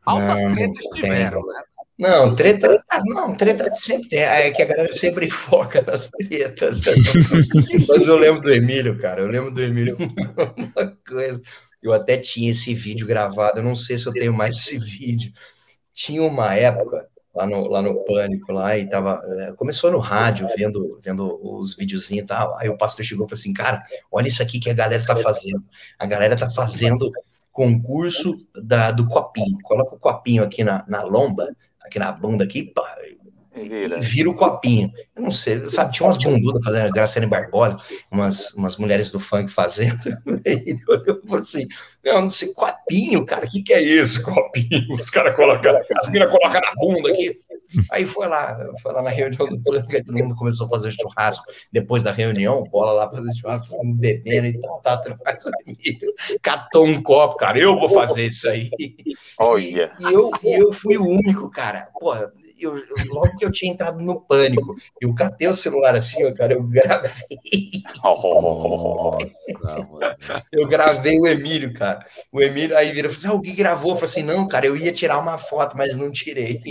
Altas 0.05 0.41
Não, 0.41 0.49
não 0.49 0.55
tretas 0.55 0.85
tiveram, 0.93 1.45
né? 1.45 1.61
Não, 1.97 2.35
treta. 2.35 2.83
Não, 3.05 3.35
treta 3.35 3.73
sempre 3.75 4.09
tem. 4.09 4.19
É 4.19 4.51
que 4.51 4.61
a 4.61 4.65
galera 4.65 4.91
sempre 4.93 5.29
foca 5.31 5.81
nas 5.81 6.09
tretas. 6.09 6.81
Mas 7.87 8.07
eu 8.07 8.15
lembro 8.15 8.41
do 8.41 8.51
Emílio, 8.51 8.97
cara. 8.97 9.21
Eu 9.21 9.27
lembro 9.27 9.51
do 9.51 9.61
Emílio 9.61 9.95
uma 9.97 10.97
coisa. 11.07 11.41
Eu 11.81 11.93
até 11.93 12.17
tinha 12.17 12.51
esse 12.51 12.73
vídeo 12.73 13.05
gravado. 13.05 13.59
Eu 13.59 13.63
não 13.63 13.75
sei 13.75 13.97
se 13.97 14.07
eu 14.07 14.13
tenho 14.13 14.33
mais 14.33 14.55
esse 14.57 14.79
vídeo. 14.79 15.31
Tinha 15.93 16.23
uma 16.23 16.55
época 16.55 17.07
lá 17.35 17.45
no, 17.47 17.67
lá 17.67 17.81
no 17.81 18.03
Pânico, 18.05 18.51
lá, 18.53 18.77
e 18.77 18.89
tava. 18.89 19.21
eh, 19.39 19.53
Começou 19.57 19.91
no 19.91 19.99
rádio, 19.99 20.47
vendo, 20.57 20.99
vendo 21.01 21.39
os 21.43 21.75
videozinhos 21.75 22.23
e 22.23 22.27
tal. 22.27 22.57
Aí 22.57 22.69
o 22.69 22.77
pastor 22.77 23.05
chegou 23.05 23.25
e 23.25 23.29
falou 23.29 23.39
assim: 23.39 23.53
cara, 23.53 23.83
olha 24.11 24.27
isso 24.29 24.43
aqui 24.43 24.59
que 24.59 24.69
a 24.69 24.73
galera 24.73 25.05
tá 25.05 25.15
fazendo. 25.15 25.63
A 25.99 26.05
galera 26.07 26.37
tá 26.37 26.49
fazendo 26.49 27.11
concurso 27.51 28.37
da, 28.63 28.91
do 28.91 29.07
copinho. 29.07 29.57
Coloca 29.63 29.95
o 29.95 29.99
copinho 29.99 30.43
aqui 30.43 30.63
na, 30.63 30.83
na 30.87 31.03
lomba, 31.03 31.49
aqui 31.93 31.99
na 31.99 32.11
bunda 32.11 32.43
aqui, 32.43 32.63
pá, 32.63 32.95
Vira. 33.55 33.99
e 33.99 34.01
vira 34.01 34.29
o 34.29 34.33
copinho. 34.33 34.91
Eu 35.15 35.21
não 35.21 35.31
sei, 35.31 35.69
sabe, 35.69 35.93
tinha 35.93 36.07
umas 36.07 36.17
bundudas 36.17 36.63
fazendo, 36.63 36.91
Graciane 36.91 37.27
Barbosa, 37.27 37.79
umas, 38.09 38.51
umas 38.55 38.77
mulheres 38.77 39.11
do 39.11 39.19
funk 39.19 39.51
fazendo. 39.51 39.99
Ele 40.43 40.79
olhou 40.89 41.19
e 41.19 41.27
falou 41.27 41.37
assim: 41.37 41.67
não, 42.03 42.21
não 42.23 42.29
sei, 42.29 42.51
copinho, 42.53 43.23
cara, 43.25 43.45
o 43.45 43.49
que, 43.49 43.61
que 43.61 43.73
é 43.73 43.81
isso, 43.81 44.23
copinho? 44.23 44.93
Os 44.93 45.09
caras 45.11 45.35
colocam, 45.35 45.79
as 45.97 46.09
minas 46.09 46.31
colocam 46.31 46.61
na 46.61 46.73
bunda 46.75 47.11
aqui. 47.11 47.39
Aí 47.91 48.05
foi 48.05 48.27
lá, 48.27 48.57
foi 48.81 48.93
lá 48.93 49.01
na 49.01 49.09
reunião 49.09 49.47
do 49.47 49.59
plano, 49.59 49.87
que 49.87 50.03
todo 50.03 50.17
mundo 50.17 50.35
começou 50.35 50.67
a 50.67 50.69
fazer 50.69 50.91
churrasco. 50.91 51.45
Depois 51.71 52.03
da 52.03 52.11
reunião, 52.11 52.63
bola 52.63 52.91
lá 52.93 53.09
fazer 53.09 53.33
churrasco, 53.35 53.69
todo 53.69 53.83
mundo 53.83 53.99
bebendo 53.99 54.47
e 54.47 54.61
tal, 54.83 55.01
Emílio 55.65 56.13
Catou 56.41 56.85
um 56.85 57.01
copo, 57.01 57.35
cara, 57.35 57.57
eu 57.57 57.77
vou 57.77 57.89
fazer 57.89 58.27
isso 58.27 58.49
aí. 58.49 58.69
Olha. 59.39 59.91
E 59.99 60.13
eu, 60.13 60.31
e 60.43 60.53
eu 60.53 60.73
fui 60.73 60.97
o 60.97 61.07
único, 61.07 61.49
cara. 61.49 61.89
Porra, 61.99 62.31
eu, 62.63 62.77
eu- 62.77 62.95
logo 63.09 63.37
que 63.37 63.45
eu 63.45 63.51
tinha 63.51 63.71
entrado 63.71 63.99
no 63.99 64.19
pânico, 64.21 64.75
eu 65.01 65.13
catei 65.13 65.47
o 65.47 65.55
celular 65.55 65.95
assim, 65.95 66.25
ó, 66.25 66.33
cara, 66.33 66.53
eu 66.53 66.63
gravei. 66.63 67.11
Eu 70.51 70.67
gravei 70.67 71.19
o 71.19 71.27
Emílio, 71.27 71.73
cara. 71.73 72.05
O 72.31 72.41
Emílio 72.41 72.77
aí 72.77 72.91
vira 72.91 73.07
e 73.07 73.09
falou 73.11 73.17
assim: 73.19 73.27
ah, 73.27 73.33
o 73.33 73.41
Gui 73.41 73.53
gravou. 73.53 73.91
Eu 73.91 73.95
falei 73.95 74.09
assim: 74.09 74.23
não, 74.23 74.47
cara, 74.47 74.65
eu 74.65 74.75
ia 74.77 74.91
tirar 74.93 75.19
uma 75.19 75.37
foto, 75.37 75.75
mas 75.77 75.95
não 75.97 76.11
tirei. 76.11 76.61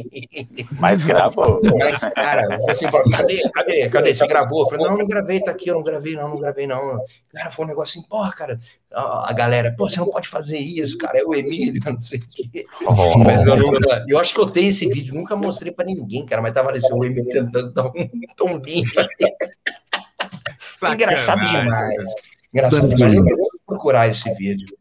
Mas 0.79 1.03
gravou. 1.03 1.61
Mas, 1.79 2.01
cara, 2.01 2.59
assim, 2.69 2.91
falei, 2.91 3.11
cadê, 3.11 3.51
cadê, 3.51 3.89
cadê? 3.89 4.15
Você 4.15 4.27
gravou? 4.27 4.63
Eu 4.63 4.69
falei, 4.69 4.87
não, 4.87 4.97
não 4.99 5.07
gravei, 5.07 5.41
tá 5.41 5.51
aqui, 5.51 5.69
eu 5.69 5.75
não 5.75 5.83
gravei, 5.83 6.15
não, 6.15 6.29
não 6.31 6.39
gravei, 6.41 6.67
não. 6.67 6.99
Cara, 7.33 7.51
foi 7.51 7.65
um 7.65 7.69
negócio 7.69 7.99
assim, 7.99 8.09
porra, 8.09 8.33
cara, 8.33 8.59
a, 8.95 9.33
galera, 9.33 9.75
pô, 9.77 9.89
você 9.89 9.99
não 10.01 10.11
pode 10.11 10.29
fazer 10.29 10.59
isso, 10.59 10.99
cara, 10.99 11.19
é 11.19 11.25
o 11.25 11.35
Emílio, 11.35 11.81
não 11.87 12.01
sei 12.01 12.19
o 12.19 12.23
quê. 12.51 12.65
Mas 13.25 13.47
eu, 13.47 13.57
não, 13.57 14.05
eu 14.09 14.19
acho 14.19 14.35
que 14.35 14.41
eu 14.41 14.51
tenho 14.51 14.69
esse 14.71 14.87
vídeo, 14.89 15.15
nunca 15.15 15.35
mostrei 15.37 15.73
pra 15.73 15.85
ninguém, 15.85 16.27
cara, 16.27 16.43
mas 16.43 16.53
tava 16.53 16.69
ali, 16.71 16.79
assim, 16.79 16.93
o 16.93 17.05
Emílio 17.05 17.25
tentando 17.31 17.73
dar 17.73 17.87
um 17.87 18.09
tombinho. 18.37 18.85
Engraçado 20.95 21.41
demais. 21.65 22.13
Engraçado 22.53 22.89
demais. 22.95 23.15
Eu 23.31 23.37
vou 23.37 23.49
procurar 23.67 24.09
esse 24.09 24.33
vídeo. 24.35 24.77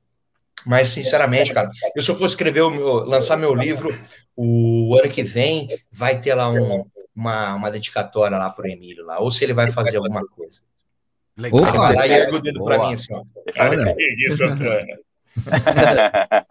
Mas, 0.65 0.89
sinceramente, 0.89 1.53
cara, 1.53 1.69
eu 1.95 2.03
se 2.03 2.09
eu 2.11 2.15
for 2.15 2.25
escrever 2.25 2.61
o 2.61 2.69
meu, 2.69 2.93
lançar 3.05 3.35
meu 3.37 3.53
livro, 3.55 3.97
o 4.35 4.95
ano 5.01 5.11
que 5.11 5.23
vem 5.23 5.69
vai 5.91 6.19
ter 6.19 6.35
lá 6.35 6.49
um- 6.49 6.85
uma, 7.15 7.55
uma 7.55 7.71
dedicatória 7.71 8.37
lá 8.37 8.49
pro 8.49 8.67
Emílio 8.67 9.05
lá, 9.05 9.19
ou 9.19 9.31
se 9.31 9.43
ele 9.43 9.53
vai 9.53 9.71
fazer 9.71 9.97
alguma 9.97 10.25
coisa. 10.27 10.61
Legal. 11.41 11.59
Ele 11.67 11.77
vai 11.77 11.95
lá 11.95 12.07
e 12.07 12.11
ergue 12.11 12.35
o 12.35 12.39
dedo 12.41 12.63
pra 12.63 12.77
Boa. 12.77 12.87
mim 12.89 12.93
assim, 12.95 13.13
ó. 13.13 13.23
Olha. 13.59 13.95
Isso, 14.27 14.37
Santana. 14.37 14.85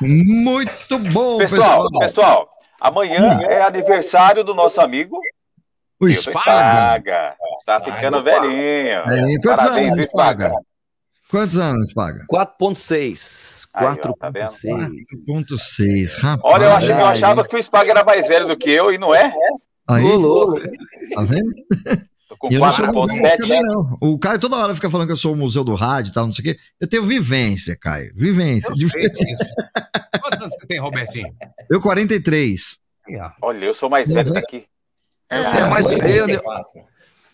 Muito 0.00 0.98
bom, 1.12 1.38
Pessoal, 1.38 1.82
pessoal. 1.82 2.00
pessoal, 2.00 2.48
amanhã 2.80 3.40
é 3.42 3.62
aniversário 3.62 4.42
do 4.44 4.54
nosso 4.54 4.80
amigo 4.80 5.16
O 6.00 6.04
Milton 6.06 6.20
Spaga. 6.30 6.40
Spaga. 6.40 7.34
Tá 7.64 7.80
ficando 7.80 8.22
velhinho. 8.22 9.04
Velhinho. 9.08 9.40
Quantos 9.42 9.64
Parabéns, 9.64 9.86
anos, 9.86 9.98
viu, 9.98 10.08
Spaga? 10.08 10.52
Quantos 11.30 11.58
anos, 11.58 11.90
Spaga? 11.90 12.24
4.6. 12.28 13.66
Aí, 13.72 13.86
ó, 13.86 13.94
tá 14.14 14.30
vendo? 14.30 14.46
4.6. 14.50 15.06
4.6, 15.28 16.20
rapaz. 16.20 16.40
Olha, 16.54 16.64
eu, 16.64 16.72
achei- 16.72 16.90
eu 16.92 16.96
Ai, 17.06 17.12
achava 17.12 17.44
que 17.46 17.56
o 17.56 17.62
Spaga 17.62 17.90
era 17.92 18.04
mais 18.04 18.26
velho 18.26 18.48
do 18.48 18.56
que 18.56 18.68
eu 18.70 18.92
e 18.92 18.98
não 18.98 19.14
é. 19.14 19.32
Aí, 19.88 20.04
Ô, 20.04 20.16
louco. 20.16 20.60
tá 20.60 21.22
vendo? 21.22 21.52
Tô 22.30 22.36
com 22.36 22.48
E 22.48 22.54
eu 22.54 22.60
não 22.60 22.70
sou 22.72 22.84
4.7, 22.86 22.92
museu 22.92 23.36
também, 23.38 23.60
né? 23.60 23.68
não. 23.68 23.98
O 24.00 24.16
Caio 24.16 24.38
toda 24.38 24.56
hora 24.56 24.72
fica 24.72 24.88
falando 24.88 25.08
que 25.08 25.12
eu 25.12 25.16
sou 25.16 25.32
o 25.32 25.36
museu 25.36 25.64
do 25.64 25.74
rádio 25.74 26.10
e 26.10 26.14
tal, 26.14 26.26
não 26.26 26.32
sei 26.32 26.42
o 26.42 26.54
quê. 26.54 26.60
Eu 26.80 26.88
tenho 26.88 27.04
vivência, 27.04 27.76
Caio. 27.76 28.12
Vivência. 28.14 28.70
Eu 28.70 28.74
De- 28.76 28.88
sei 28.88 29.08
disso. 29.08 29.44
Quantos 30.20 30.40
anos 30.40 30.54
você 30.54 30.66
tem, 30.68 30.78
Robertinho? 30.80 31.34
Eu, 31.68 31.80
43. 31.80 32.78
Aí, 33.08 33.16
ó. 33.16 33.30
Olha, 33.42 33.64
eu 33.64 33.74
sou 33.74 33.90
mais 33.90 34.08
velho 34.08 34.32
daqui. 34.32 34.64
Você 35.28 35.56
é 35.56 35.68
mais 35.68 35.86
velho, 35.88 36.26
né? 36.28 36.34
34. 36.38 36.80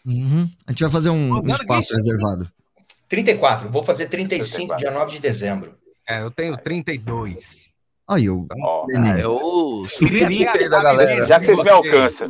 Uhum. 0.06 0.50
A 0.66 0.70
gente 0.70 0.82
vai 0.82 0.90
fazer 0.90 1.10
um, 1.10 1.34
um 1.34 1.50
espaço 1.50 1.92
aqui. 1.92 1.94
reservado. 1.94 2.50
34. 3.06 3.68
Vou 3.68 3.82
fazer 3.82 4.06
35, 4.08 4.56
34. 4.76 4.78
dia 4.78 4.90
9 4.98 5.12
de 5.12 5.18
dezembro. 5.20 5.74
É, 6.08 6.22
eu 6.22 6.30
tenho 6.30 6.56
32. 6.56 7.68
Aí, 8.08 8.24
eu. 8.24 8.46
Neném. 8.88 9.20
É 9.20 9.28
o 9.28 9.84
aí 10.00 10.68
da 10.70 10.82
galera. 10.82 11.26
Já 11.26 11.38
que 11.38 11.46
vocês 11.46 11.62
me 11.62 11.68
alcançam. 11.68 12.28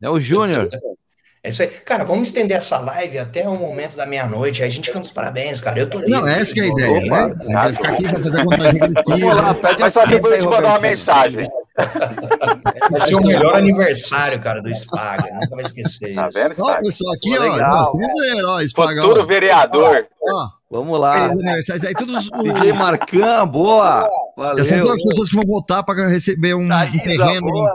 É 0.00 0.08
o 0.08 0.20
Júnior. 0.20 0.68
É 1.46 1.50
isso 1.50 1.62
aí. 1.62 1.68
Cara, 1.68 2.04
vamos 2.04 2.28
estender 2.28 2.56
essa 2.56 2.78
live 2.80 3.18
até 3.18 3.46
o 3.46 3.54
momento 3.54 3.96
da 3.96 4.06
meia-noite. 4.06 4.62
Aí 4.62 4.68
a 4.68 4.72
gente 4.72 4.90
canta 4.90 5.04
os 5.04 5.10
parabéns, 5.10 5.60
cara. 5.60 5.78
Eu 5.78 5.90
tô 5.90 5.98
livre. 5.98 6.12
Não, 6.14 6.26
essa 6.26 6.54
que 6.54 6.60
é 6.60 6.62
a 6.64 6.66
ideia, 6.68 7.04
Opa. 7.04 7.28
né? 7.28 7.52
Vai 7.52 7.72
ficar 7.74 7.88
aqui 7.90 8.02
pra 8.08 8.22
fazer 8.22 8.40
a 8.40 8.44
contagem 8.44 8.72
regressiva. 8.72 9.18
Vamos 9.18 9.36
lá, 9.36 9.54
pede 9.54 9.80
Mas 9.82 9.82
as 9.84 9.92
só 9.92 10.06
depois 10.06 10.38
te 10.42 10.44
mandar 10.48 10.68
uma 10.70 10.78
mensagem. 10.80 11.46
Vai 12.90 13.00
ser 13.02 13.14
o 13.14 13.20
melhor 13.22 13.54
aniversário, 13.56 14.40
cara, 14.40 14.62
do 14.62 14.74
Spaga. 14.74 15.30
Nunca 15.34 15.54
vai 15.54 15.64
esquecer 15.66 16.14
Tá 16.14 16.28
isso. 16.28 16.38
vendo, 16.38 16.54
Ó, 16.62 16.76
pessoal, 16.80 17.14
aqui, 17.14 17.36
Pô, 17.36 17.42
ó. 17.42 17.52
legal, 17.52 17.70
Nós 17.76 17.90
temos 17.92 18.44
ó, 18.48 18.60
Spaga, 18.66 19.02
Futuro 19.02 19.20
ó. 19.20 19.26
vereador. 19.26 20.06
Ó, 20.22 20.48
Vamos 20.74 20.98
lá. 20.98 21.28
feliz 21.28 21.32
aniversário. 21.34 21.86
Aí 21.86 21.94
todos 21.94 22.16
os. 22.16 22.30
DJ 22.42 22.72
Marcan, 22.72 23.46
boa. 23.46 24.10
Essas 24.58 24.70
Valeu. 24.70 24.86
duas 24.86 25.02
pessoas 25.04 25.28
que 25.28 25.36
vão 25.36 25.44
votar 25.46 25.84
para 25.84 26.08
receber 26.08 26.54
um, 26.54 26.64
um 26.64 26.68
Thaísa, 26.68 26.98
terreno 27.04 27.46
boa. 27.46 27.72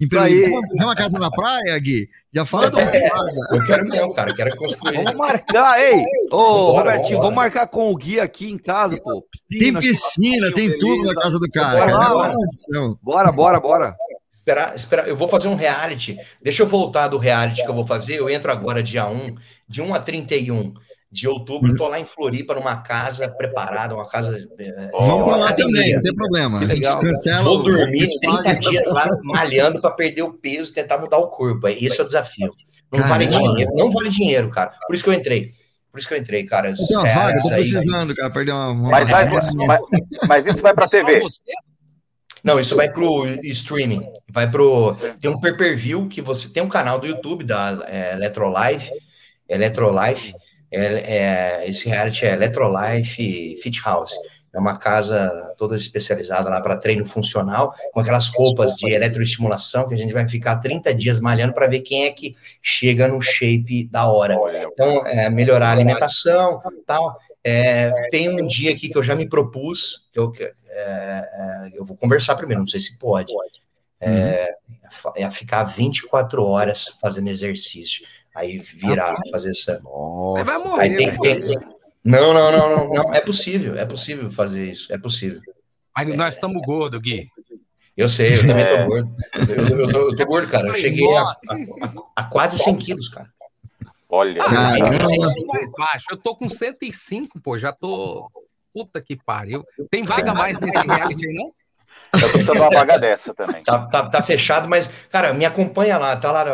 em, 0.00 0.04
em. 0.04 0.08
Tem 0.08 0.82
uma 0.84 0.96
casa 0.96 1.16
na 1.16 1.30
praia, 1.30 1.78
Gui? 1.78 2.08
Já 2.32 2.44
fala 2.44 2.72
do 2.72 2.80
É, 2.80 3.08
eu 3.52 3.64
quero 3.64 3.88
mesmo, 3.88 4.12
cara. 4.12 4.34
Quero 4.34 4.56
construir. 4.56 4.96
Vamos 4.96 5.14
marcar, 5.14 5.78
ei! 5.80 6.02
Ô, 6.32 6.72
Vambora, 6.72 6.90
Robertinho, 6.90 7.18
vamos 7.20 7.34
marcar 7.36 7.68
com 7.68 7.92
o 7.92 7.96
Gui 7.96 8.18
aqui 8.18 8.50
em 8.50 8.58
casa, 8.58 9.00
pô. 9.00 9.14
Tem 9.56 9.72
piscina, 9.72 10.50
tem 10.52 10.70
beleza. 10.70 10.78
tudo 10.80 11.04
na 11.04 11.14
casa 11.14 11.38
do 11.38 11.48
cara. 11.52 11.78
Bora 11.78 11.92
cara. 11.92 11.98
lá, 11.98 12.06
É 12.08 12.10
bora. 12.10 12.96
Bora, 13.00 13.30
bora, 13.32 13.60
bora. 13.60 13.96
Esperar, 14.34 14.74
esperar. 14.74 15.08
Eu 15.08 15.16
vou 15.16 15.28
fazer 15.28 15.46
um 15.46 15.54
reality. 15.54 16.18
Deixa 16.42 16.64
eu 16.64 16.66
voltar 16.66 17.06
do 17.06 17.16
reality 17.16 17.62
que 17.62 17.70
eu 17.70 17.74
vou 17.74 17.86
fazer. 17.86 18.18
Eu 18.18 18.28
entro 18.28 18.50
agora 18.50 18.82
dia 18.82 19.06
1, 19.06 19.36
de 19.68 19.80
1 19.80 19.94
a 19.94 20.00
31 20.00 20.74
de 21.14 21.28
outubro. 21.28 21.76
Tô 21.76 21.86
lá 21.88 22.00
em 22.00 22.04
Floripa, 22.04 22.54
numa 22.54 22.76
casa 22.82 23.28
preparada, 23.28 23.94
uma 23.94 24.08
casa. 24.08 24.36
é, 24.58 24.90
Vamos 24.92 25.24
pra 25.24 25.36
lá 25.36 25.52
também, 25.52 25.94
não 25.94 26.02
tem 26.02 26.14
problema. 26.14 26.58
Que 26.58 26.64
legal, 26.66 26.98
cancela 27.00 27.42
Vou 27.44 27.62
dormir 27.62 28.04
o 28.04 28.20
30 28.20 28.42
paga. 28.42 28.60
dias 28.60 28.92
lá 28.92 29.06
malhando 29.24 29.80
para 29.80 29.92
perder 29.92 30.22
o 30.22 30.32
peso 30.34 30.72
e 30.72 30.74
tentar 30.74 30.98
mudar 30.98 31.18
o 31.18 31.28
corpo. 31.28 31.68
Esse 31.68 32.00
é 32.00 32.02
o 32.02 32.06
desafio. 32.06 32.50
Não 32.92 32.98
Caramba. 33.00 33.08
vale 33.08 33.26
dinheiro, 33.26 33.72
não 33.74 33.90
vale 33.90 34.08
dinheiro, 34.10 34.50
cara. 34.50 34.72
Por 34.86 34.94
isso 34.94 35.04
que 35.04 35.10
eu 35.10 35.14
entrei. 35.14 35.50
Por 35.90 35.98
isso 36.00 36.08
que 36.08 36.14
eu 36.14 36.18
entrei, 36.18 36.44
cara. 36.44 36.70
Eu 36.70 36.74
tenho 36.74 36.98
uma 37.00 37.08
É, 37.08 37.14
vaga, 37.14 37.32
tô 37.34 37.38
isso 37.38 37.48
aí- 37.48 37.54
precisando, 37.54 38.14
cara, 38.14 38.30
perder 38.30 38.52
uma. 38.52 38.68
uma 38.70 38.90
Mas, 38.90 39.08
vai, 39.08 39.28
mas, 39.28 39.80
mas 40.28 40.46
isso 40.46 40.60
vai 40.60 40.74
pra 40.74 40.88
Só 40.88 40.96
TV. 40.98 41.20
Não, 42.42 42.60
isso 42.60 42.76
vai 42.76 42.90
pro 42.92 43.24
streaming. 43.44 44.02
Vai 44.30 44.50
pro. 44.50 44.94
Tem 45.20 45.30
um 45.30 45.38
pay-per-view 45.40 46.08
que 46.08 46.20
você 46.20 46.48
tem 46.48 46.62
um 46.62 46.68
canal 46.68 46.98
do 46.98 47.06
YouTube 47.06 47.42
da 47.44 47.84
é, 47.88 48.12
Electrolife. 48.14 48.90
Electrolife. 49.48 50.34
É, 50.74 51.62
é, 51.64 51.68
esse 51.68 51.88
reality 51.88 52.26
é 52.26 52.32
Electrolife 52.32 53.56
Fit 53.62 53.80
House. 53.84 54.14
É 54.54 54.58
uma 54.58 54.78
casa 54.78 55.52
toda 55.58 55.74
especializada 55.74 56.48
lá 56.48 56.60
para 56.60 56.76
treino 56.76 57.04
funcional, 57.04 57.74
com 57.92 57.98
aquelas 57.98 58.28
roupas 58.28 58.76
de 58.76 58.88
eletroestimulação 58.88 59.88
que 59.88 59.94
a 59.94 59.96
gente 59.96 60.12
vai 60.12 60.28
ficar 60.28 60.56
30 60.56 60.94
dias 60.94 61.18
malhando 61.18 61.52
para 61.52 61.66
ver 61.66 61.80
quem 61.80 62.04
é 62.04 62.12
que 62.12 62.36
chega 62.62 63.08
no 63.08 63.20
shape 63.20 63.88
da 63.88 64.06
hora. 64.06 64.36
Então, 64.72 65.04
é, 65.06 65.28
melhorar 65.28 65.70
a 65.70 65.72
alimentação 65.72 66.62
tal. 66.86 67.18
É, 67.42 67.90
tem 68.10 68.30
um 68.30 68.46
dia 68.46 68.70
aqui 68.70 68.88
que 68.88 68.96
eu 68.96 69.02
já 69.02 69.16
me 69.16 69.28
propus, 69.28 70.08
que 70.12 70.18
eu, 70.18 70.32
é, 70.38 70.48
é, 70.72 71.70
eu 71.74 71.84
vou 71.84 71.96
conversar 71.96 72.36
primeiro, 72.36 72.60
não 72.60 72.68
sei 72.68 72.80
se 72.80 72.96
pode. 72.96 73.32
É, 74.00 74.54
é 75.16 75.30
ficar 75.30 75.64
24 75.64 76.44
horas 76.44 76.88
fazendo 77.00 77.28
exercício. 77.28 78.06
Aí 78.34 78.58
virar, 78.58 79.14
fazer 79.30 79.50
essa. 79.50 79.80
Você 79.82 80.44
vai 80.44 80.56
Aí 80.56 80.62
morrer. 80.64 80.96
tem, 80.96 81.06
né? 81.06 81.18
tem- 81.20 81.40
tem- 81.46 81.58
Não, 82.04 82.34
não, 82.34 82.50
não, 82.52 82.76
não, 82.76 82.94
não. 82.94 83.14
É 83.14 83.20
possível, 83.20 83.76
é 83.78 83.86
possível 83.86 84.30
fazer 84.30 84.70
isso. 84.70 84.92
É 84.92 84.98
possível. 84.98 85.40
Mas 85.96 86.14
nós 86.16 86.34
estamos 86.34 86.60
gordos, 86.62 87.00
Gui. 87.00 87.28
Eu 87.96 88.08
sei, 88.08 88.34
eu 88.34 88.40
também 88.46 88.64
É. 88.64 88.82
tô 88.82 88.88
gordo. 88.88 89.16
Eu, 89.48 89.78
eu 89.78 89.88
tô, 89.92 89.98
eu 90.10 90.16
tô 90.16 90.26
gordo, 90.26 90.50
cara. 90.50 90.66
Eu 90.68 90.74
cheguei 90.74 91.06
a, 91.16 91.20
Nossa. 91.22 91.54
a- 91.80 91.92
a 92.16 92.24
quase 92.24 92.58
100 92.58 92.76
quilos, 92.76 93.08
cara. 93.08 93.28
olha. 94.08 94.42
Ah, 94.42 94.50
Caramba. 94.50 94.94
eu 94.94 95.34
tô 95.34 95.46
mais 95.46 95.70
baixo. 95.78 96.06
Eu 96.10 96.16
tô 96.16 96.34
com 96.34 96.48
105, 96.48 97.40
pô. 97.40 97.56
Já 97.56 97.72
tô. 97.72 98.28
Puta 98.72 99.00
que 99.00 99.14
pariu. 99.16 99.64
Tem 99.88 100.02
vaga 100.02 100.34
mais 100.34 100.58
nesse 100.58 100.76
reality 100.84 101.28
aí, 101.28 101.32
não? 101.34 101.52
Eu 102.14 102.20
tô 102.20 102.28
precisando 102.28 102.54
de 102.56 102.60
uma 102.60 102.70
vaga 102.70 102.98
dessa 102.98 103.34
também. 103.34 103.62
Tá, 103.62 103.86
tá, 103.86 104.08
tá 104.08 104.22
fechado, 104.22 104.68
mas, 104.68 104.90
cara, 105.10 105.32
me 105.34 105.44
acompanha 105.44 105.98
lá, 105.98 106.16
tá 106.16 106.30
lá, 106.32 106.44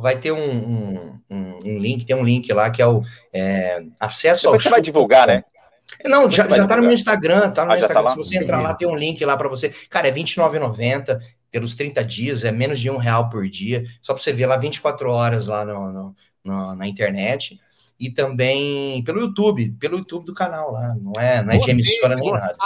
vai 0.00 0.16
ter 0.18 0.32
um, 0.32 0.38
um, 0.50 1.20
um- 1.30 1.78
link, 1.78 2.04
tem 2.04 2.16
um 2.16 2.24
link 2.24 2.52
lá 2.52 2.70
que 2.70 2.80
é 2.82 2.86
o 2.86 3.02
é, 3.32 3.82
acesso 3.98 4.46
ao 4.46 4.52
Depois 4.52 4.62
você 4.64 4.70
vai 4.70 4.80
divulgar, 4.80 5.26
né? 5.26 5.44
Não, 6.04 6.30
já, 6.30 6.46
já 6.48 6.66
tá 6.66 6.76
no 6.76 6.82
meu 6.82 6.92
Instagram, 6.92 7.50
tá 7.50 7.64
no 7.64 7.72
Ah, 7.72 7.74
meu 7.76 7.80
tá 7.88 7.94
Instagram. 7.94 8.02
lá? 8.02 8.10
Se 8.10 8.16
você 8.16 8.38
entrar 8.38 8.60
lá, 8.60 8.74
tem 8.74 8.86
um 8.88 8.94
link 8.94 9.24
lá 9.24 9.36
pra 9.36 9.48
você. 9.48 9.70
Cara, 9.88 10.08
é 10.08 10.10
R$29,90 10.12 11.18
pelos 11.50 11.74
30 11.74 12.04
dias, 12.04 12.44
é 12.44 12.52
menos 12.52 12.78
de 12.78 12.88
um 12.88 12.96
real 12.96 13.28
por 13.28 13.48
dia, 13.48 13.84
só 14.00 14.14
pra 14.14 14.22
você 14.22 14.32
ver 14.32 14.46
lá 14.46 14.56
24 14.56 15.10
horas 15.10 15.48
lá 15.48 15.64
no, 15.64 15.92
no- 15.92 16.16
no- 16.44 16.74
na 16.76 16.86
internet. 16.86 17.58
E 17.98 18.08
também 18.10 19.02
pelo 19.04 19.20
YouTube, 19.20 19.72
pelo 19.78 19.98
YouTube 19.98 20.24
do 20.24 20.32
canal 20.32 20.72
lá, 20.72 20.94
não 20.94 21.12
é, 21.20 21.42
não 21.42 21.52
é 21.52 21.58
de 21.58 21.70
emissora 21.70 22.14
que 22.14 22.20
nem 22.22 22.32
nada. 22.32 22.56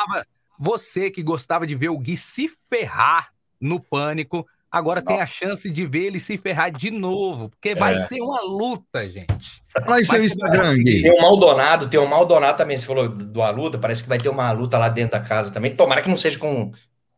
Você 0.59 1.11
que 1.11 1.23
gostava 1.23 1.67
de 1.67 1.75
ver 1.75 1.89
o 1.91 1.99
Gui 1.99 2.17
se 2.17 2.49
ferrar 2.71 3.31
no 3.61 3.81
pânico, 3.81 4.47
agora 4.71 5.01
tem 5.03 5.21
a 5.21 5.27
chance 5.27 5.71
de 5.71 5.87
ver 5.87 6.07
ele 6.07 6.21
se 6.21 6.37
ferrar 6.37 6.71
de 6.71 6.91
novo, 6.91 7.49
porque 7.49 7.75
vai 7.75 7.95
É. 7.95 7.99
ser 7.99 8.21
uma 8.21 8.41
luta, 8.43 9.09
gente. 9.09 9.63
Fala 9.73 9.97
aí 9.97 10.05
seu 10.05 10.15
Mas- 10.15 10.25
Instagram, 10.27 10.75
Gui. 10.77 11.03
Tem 11.03 11.13
o 11.13 11.21
Maldonado, 11.23 11.89
tem 11.89 11.99
o 12.01 12.07
Maldonado 12.09 12.59
também, 12.59 12.77
você 12.77 12.87
falou 12.87 13.09
de 13.09 13.39
uma 13.39 13.51
luta, 13.51 13.79
parece 13.79 14.03
que 14.03 14.09
vai 14.09 14.19
ter 14.19 14.29
uma 14.29 14.51
luta 14.53 14.79
lá 14.79 14.89
dentro 14.89 15.13
da 15.13 15.21
casa 15.21 15.51
também. 15.51 15.75
Tomara 15.75 16.03
que 16.03 16.09
não 16.09 16.17
seja 16.17 16.39
com, 16.39 16.73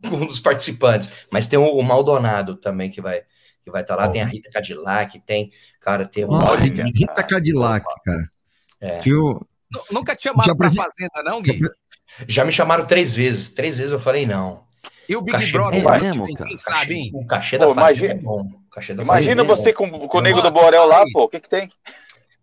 com 0.08 0.16
um 0.16 0.26
dos 0.26 0.40
participantes, 0.40 1.10
mas 1.30 1.46
tem 1.46 1.58
o, 1.58 1.64
o 1.66 1.82
Maldonado 1.82 2.56
também 2.56 2.90
que 2.90 3.00
vai 3.00 3.22
que 3.64 3.70
vai 3.72 3.82
estar 3.82 3.96
lá, 3.96 4.08
tem 4.08 4.22
a 4.22 4.26
Rita 4.26 4.48
Cadillac, 4.48 5.18
tem, 5.26 5.50
cara, 5.80 6.06
tem 6.06 6.24
o 6.24 6.28
Rita 6.38 7.24
Cadillac, 7.24 7.84
cara. 8.04 8.30
É. 8.80 8.98
Que 9.00 9.12
o, 9.12 9.44
Nu- 9.68 9.82
Nunca 9.90 10.14
te 10.14 10.22
chamaram 10.22 10.46
Já 10.46 10.54
pra 10.54 10.68
presen- 10.68 10.84
fazenda, 10.84 11.22
não, 11.24 11.42
Gui? 11.42 11.58
Já 12.26 12.44
me 12.44 12.52
chamaram 12.52 12.84
três 12.86 13.14
vezes, 13.14 13.50
três 13.52 13.78
vezes 13.78 13.92
eu 13.92 14.00
falei 14.00 14.24
não. 14.26 14.64
E 15.08 15.14
o 15.16 15.20
Big 15.22 15.36
Cachê- 15.38 15.52
Brother, 15.52 15.86
É 15.86 16.00
mesmo, 16.00 16.26
quem 16.26 16.34
cara? 16.34 16.56
sabe, 16.56 16.94
hein? 16.94 17.10
O 17.14 17.24
cachê 17.26 17.58
da 17.58 17.66
Pô, 17.66 17.74
fazenda 17.74 17.90
imagina- 18.06 18.20
é 18.20 18.22
bom. 18.22 18.40
O 18.42 18.70
cachê 18.70 18.94
da 18.94 19.02
Imagina 19.02 19.42
é 19.42 19.44
você 19.44 19.72
bom. 19.72 19.90
com, 19.90 20.08
com 20.08 20.18
o 20.18 20.20
nego 20.20 20.42
do 20.42 20.50
Borel 20.50 20.84
lá, 20.86 21.04
pô. 21.12 21.24
O 21.24 21.28
que 21.28 21.40
que 21.40 21.48
tem? 21.48 21.68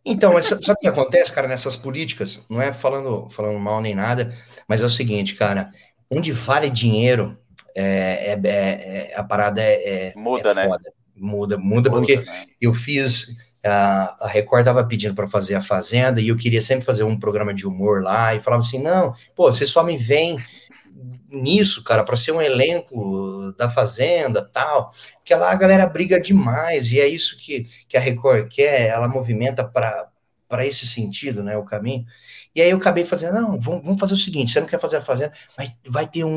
Então, 0.06 0.34
mas 0.34 0.46
sabe 0.46 0.66
sabe 0.66 0.78
o 0.78 0.82
que 0.82 0.88
acontece, 0.88 1.32
cara, 1.32 1.48
nessas 1.48 1.76
políticas? 1.76 2.46
Não 2.50 2.62
é 2.62 2.72
falando, 2.74 3.30
falando 3.30 3.58
mal 3.60 3.82
nem 3.82 3.96
nada, 3.96 4.34
mas 4.68 4.82
é 4.82 4.86
o 4.86 4.90
seguinte, 4.90 5.36
cara, 5.36 5.72
onde 6.10 6.32
vale 6.32 6.70
dinheiro, 6.70 7.38
é, 7.76 8.34
é- 8.34 8.40
é- 8.50 9.12
é- 9.12 9.14
a 9.16 9.24
parada 9.24 9.62
é, 9.62 10.08
é- 10.08 10.14
Muda, 10.16 10.52
é 10.52 10.54
né? 10.54 10.68
foda. 10.68 10.94
Muda, 11.16 11.58
muda, 11.58 11.90
porque 11.90 12.24
eu 12.60 12.74
fiz. 12.74 13.38
A, 13.66 14.28
Record 14.28 14.66
tava 14.66 14.84
pedindo 14.84 15.16
para 15.16 15.28
fazer 15.28 15.56
a 15.56 15.62
Fazenda 15.62 16.20
e 16.20 16.28
eu 16.28 16.36
queria 16.36 16.62
sempre 16.62 16.86
fazer 16.86 17.04
um 17.04 17.18
programa 17.18 17.54
de 17.54 17.66
humor 17.66 18.04
lá 18.04 18.36
e 18.36 18.40
falava 18.40 18.62
assim: 18.62 18.82
não, 18.82 19.14
pô, 19.36 19.52
você 19.52 19.66
só 19.66 19.84
me 19.84 19.98
vem 19.98 20.38
nisso, 21.30 21.84
cara, 21.84 22.04
para 22.04 22.16
ser 22.16 22.32
um 22.32 22.42
elenco 22.42 23.54
da 23.58 23.70
Fazenda 23.70 24.42
tal. 24.42 24.92
Porque 25.16 25.34
lá 25.34 25.52
a 25.52 25.56
galera 25.56 25.86
briga 25.88 26.20
demais 26.20 26.92
e 26.92 27.00
é 27.00 27.08
isso 27.08 27.38
que, 27.38 27.68
que 27.88 27.98
a 27.98 28.00
Record 28.00 28.48
quer, 28.50 28.88
ela 28.88 29.08
movimenta 29.08 29.64
para 29.64 30.68
esse 30.68 30.86
sentido, 30.86 31.44
né, 31.44 31.58
o 31.58 31.64
caminho. 31.64 32.06
E 32.56 32.62
aí 32.62 32.70
eu 32.70 32.78
acabei 32.78 33.04
fazendo, 33.04 33.34
não, 33.34 33.60
vamos, 33.60 33.84
vamos 33.84 34.00
fazer 34.00 34.14
o 34.14 34.18
seguinte, 34.18 34.52
você 34.52 34.60
não 34.60 34.68
quer 34.68 34.80
fazer 34.80 34.98
a 34.98 35.02
Fazenda, 35.02 35.34
mas 35.58 35.74
vai 35.88 36.08
ter 36.08 36.24
um, 36.24 36.30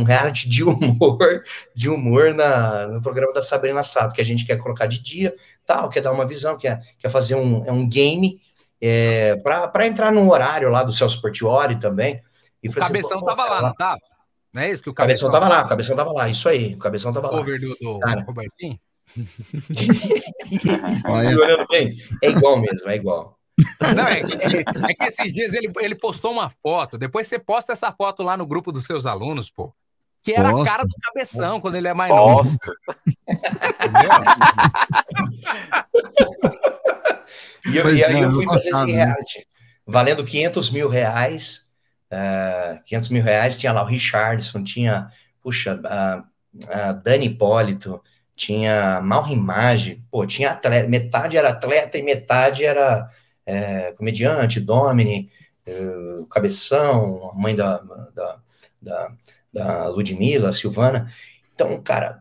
um 0.00 0.02
reality 0.02 0.48
de 0.48 0.62
humor, 0.62 1.42
de 1.74 1.88
humor 1.88 2.34
na, 2.34 2.86
no 2.86 3.00
programa 3.00 3.32
da 3.32 3.40
Sabrina 3.40 3.82
Sato, 3.82 4.14
que 4.14 4.20
a 4.20 4.24
gente 4.24 4.44
quer 4.46 4.58
colocar 4.58 4.86
de 4.86 5.02
dia, 5.02 5.34
tal, 5.64 5.88
quer 5.88 6.02
dar 6.02 6.12
uma 6.12 6.26
visão, 6.26 6.58
quer, 6.58 6.80
quer 6.98 7.08
fazer 7.08 7.34
um, 7.34 7.64
é 7.64 7.72
um 7.72 7.88
game 7.88 8.40
é, 8.80 9.36
para 9.36 9.86
entrar 9.86 10.12
no 10.12 10.30
horário 10.30 10.68
lá 10.68 10.82
do 10.82 10.92
Celso 10.92 11.20
Portioli 11.22 11.76
também. 11.76 12.22
E 12.62 12.68
O 12.68 12.72
falei 12.72 12.84
assim, 12.84 12.92
Cabeção 12.92 13.20
pô, 13.20 13.26
tava 13.26 13.44
lá, 13.48 13.62
não 13.62 13.72
tava? 13.74 14.00
Não 14.52 14.62
é 14.62 14.70
isso 14.70 14.82
que 14.82 14.90
o 14.90 14.92
o 14.92 14.94
Cabeção 14.94 15.30
Cabeção, 15.30 15.48
tava 15.48 15.60
lá, 15.60 15.64
o 15.64 15.68
Cabeção 15.68 15.96
tava 15.96 16.12
lá, 16.12 16.28
isso 16.28 16.48
aí, 16.48 16.74
o 16.74 16.78
Cabeção 16.78 17.12
tava 17.12 17.30
lá. 17.30 17.38
Cover 17.38 17.58
do, 17.58 17.74
do 17.80 17.98
Cara. 18.00 18.22
Robertinho? 18.22 18.78
olha, 21.08 21.38
olhando 21.38 21.66
bem, 21.68 21.96
é 22.22 22.28
igual 22.28 22.58
mesmo, 22.58 22.88
é 22.90 22.96
igual. 22.96 23.38
Não, 23.94 24.06
é, 24.06 24.22
que- 24.22 24.64
é 24.90 24.94
que 24.94 25.04
esses 25.04 25.32
dias 25.32 25.54
ele, 25.54 25.70
ele 25.80 25.94
postou 25.94 26.32
uma 26.32 26.50
foto. 26.62 26.98
Depois 26.98 27.26
você 27.28 27.38
posta 27.38 27.72
essa 27.72 27.92
foto 27.92 28.22
lá 28.22 28.36
no 28.36 28.46
grupo 28.46 28.72
dos 28.72 28.84
seus 28.84 29.06
alunos, 29.06 29.50
pô. 29.50 29.72
que 30.22 30.32
era 30.32 30.50
Gosto. 30.50 30.66
a 30.66 30.70
cara 30.70 30.84
do 30.84 30.94
cabeção 31.02 31.60
quando 31.60 31.76
ele 31.76 31.86
é 31.88 31.94
mais 31.94 32.10
novo. 32.12 32.50
E 37.66 37.76
eu, 37.78 37.94
e 37.94 38.04
aí 38.04 38.16
é, 38.16 38.24
eu 38.24 38.28
no 38.30 38.34
fui 38.36 38.44
fazer 38.44 38.70
esse 38.70 38.86
né? 38.86 38.92
reality, 39.04 39.46
valendo 39.86 40.22
500 40.24 40.70
mil 40.70 40.88
reais. 40.88 41.72
ah, 42.10 42.78
500 42.84 43.08
mil 43.08 43.22
reais, 43.22 43.58
tinha 43.58 43.72
lá 43.72 43.82
o 43.82 43.86
Richardson, 43.86 44.62
tinha, 44.62 45.08
puxa, 45.42 45.80
a, 45.84 46.24
a 46.68 46.92
Dani 46.92 47.26
Hipólito, 47.26 48.02
tinha 48.36 49.00
Malrimage, 49.00 50.02
pô, 50.10 50.26
tinha 50.26 50.50
atleta, 50.50 50.88
metade 50.88 51.36
era 51.36 51.50
atleta 51.50 51.96
e 51.96 52.02
metade 52.02 52.64
era 52.64 53.08
é, 53.46 53.92
comediante, 53.92 54.60
Domini, 54.60 55.30
o 56.20 56.26
Cabeção, 56.26 57.30
a 57.32 57.34
mãe 57.34 57.56
da, 57.56 57.78
da, 58.14 58.38
da, 58.80 59.12
da 59.52 59.88
Ludmilla, 59.88 60.52
Silvana. 60.52 61.12
Então, 61.54 61.80
cara, 61.82 62.18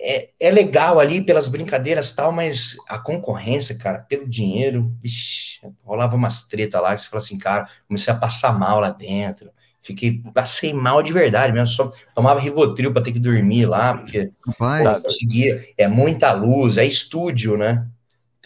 é, 0.00 0.28
é 0.38 0.50
legal 0.50 1.00
ali 1.00 1.22
pelas 1.22 1.48
brincadeiras 1.48 2.10
e 2.10 2.16
tal, 2.16 2.30
mas 2.30 2.76
a 2.88 2.98
concorrência, 2.98 3.76
cara, 3.76 3.98
pelo 3.98 4.28
dinheiro, 4.28 4.92
vixi, 5.00 5.60
rolava 5.84 6.16
umas 6.16 6.46
treta 6.46 6.80
lá 6.80 6.94
que 6.94 7.02
você 7.02 7.08
fala 7.08 7.22
assim, 7.22 7.38
cara, 7.38 7.68
comecei 7.88 8.12
a 8.12 8.16
passar 8.16 8.58
mal 8.58 8.80
lá 8.80 8.90
dentro. 8.90 9.50
Fiquei, 9.82 10.20
passei 10.34 10.72
mal 10.72 11.00
de 11.00 11.12
verdade 11.12 11.52
mesmo, 11.52 11.68
só 11.68 11.92
tomava 12.12 12.40
Rivotril 12.40 12.92
para 12.92 13.02
ter 13.02 13.12
que 13.12 13.20
dormir 13.20 13.66
lá, 13.66 13.96
porque 13.96 14.32
Rapaz. 14.44 15.02
conseguia, 15.02 15.64
é 15.78 15.86
muita 15.86 16.32
luz, 16.32 16.76
é 16.76 16.84
estúdio, 16.84 17.56
né? 17.56 17.86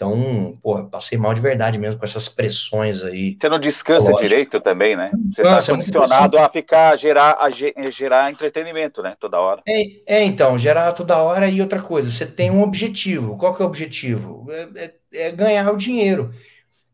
Então, 0.01 0.57
pô, 0.63 0.83
passei 0.89 1.17
mal 1.17 1.33
de 1.33 1.41
verdade 1.41 1.77
mesmo 1.77 1.99
com 1.99 2.05
essas 2.05 2.27
pressões 2.27 3.03
aí. 3.03 3.39
Você 3.39 3.49
não 3.49 3.59
descansa 3.59 4.13
Lógico. 4.13 4.13
direito 4.13 4.61
também, 4.61 4.95
né? 4.95 5.17
Você 5.33 5.41
está 5.41 5.57
não 5.57 5.63
condicionado 5.63 6.37
a 6.37 6.49
ficar, 6.49 6.97
gerar, 6.97 7.37
a 7.39 7.49
ge- 7.51 7.73
gerar 7.91 8.31
entretenimento, 8.31 9.01
né? 9.01 9.15
Toda 9.19 9.39
hora. 9.39 9.63
É, 9.67 10.17
é, 10.21 10.23
então, 10.23 10.57
gerar 10.57 10.91
toda 10.93 11.17
hora 11.21 11.47
e 11.49 11.61
outra 11.61 11.81
coisa, 11.81 12.09
você 12.09 12.25
tem 12.25 12.49
um 12.49 12.61
objetivo. 12.63 13.37
Qual 13.37 13.55
que 13.55 13.61
é 13.61 13.65
o 13.65 13.67
objetivo? 13.67 14.47
É, 14.51 14.85
é- 14.85 15.27
é 15.27 15.31
ganhar 15.31 15.71
o 15.71 15.77
dinheiro. 15.77 16.33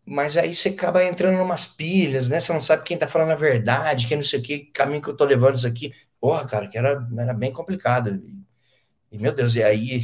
Mas 0.06 0.38
aí 0.38 0.56
você 0.56 0.70
acaba 0.70 1.04
entrando 1.06 1.38
em 1.38 1.42
umas 1.42 1.68
pilhas, 1.68 2.30
né? 2.30 2.42
Você 2.42 2.54
não 2.54 2.62
sabe 2.62 2.84
quem 2.84 2.98
tá 2.98 3.08
falando 3.08 3.32
a 3.32 3.36
verdade, 3.36 4.08
quem 4.08 4.18
não 4.18 4.24
sei 4.26 4.40
o 4.40 4.44
que, 4.44 4.60
caminho 4.74 5.02
que 5.02 5.10
eu 5.10 5.18
tô 5.18 5.26
levando 5.26 5.56
isso 5.58 5.68
aqui. 5.68 5.94
Porra, 6.22 6.48
cara, 6.48 6.68
que 6.70 6.78
era, 6.78 7.08
era 7.20 7.34
bem 7.34 7.52
complicado. 7.54 8.22
E, 9.12 9.18
meu 9.18 9.34
Deus, 9.34 9.56
e 9.56 9.64
aí, 9.64 10.02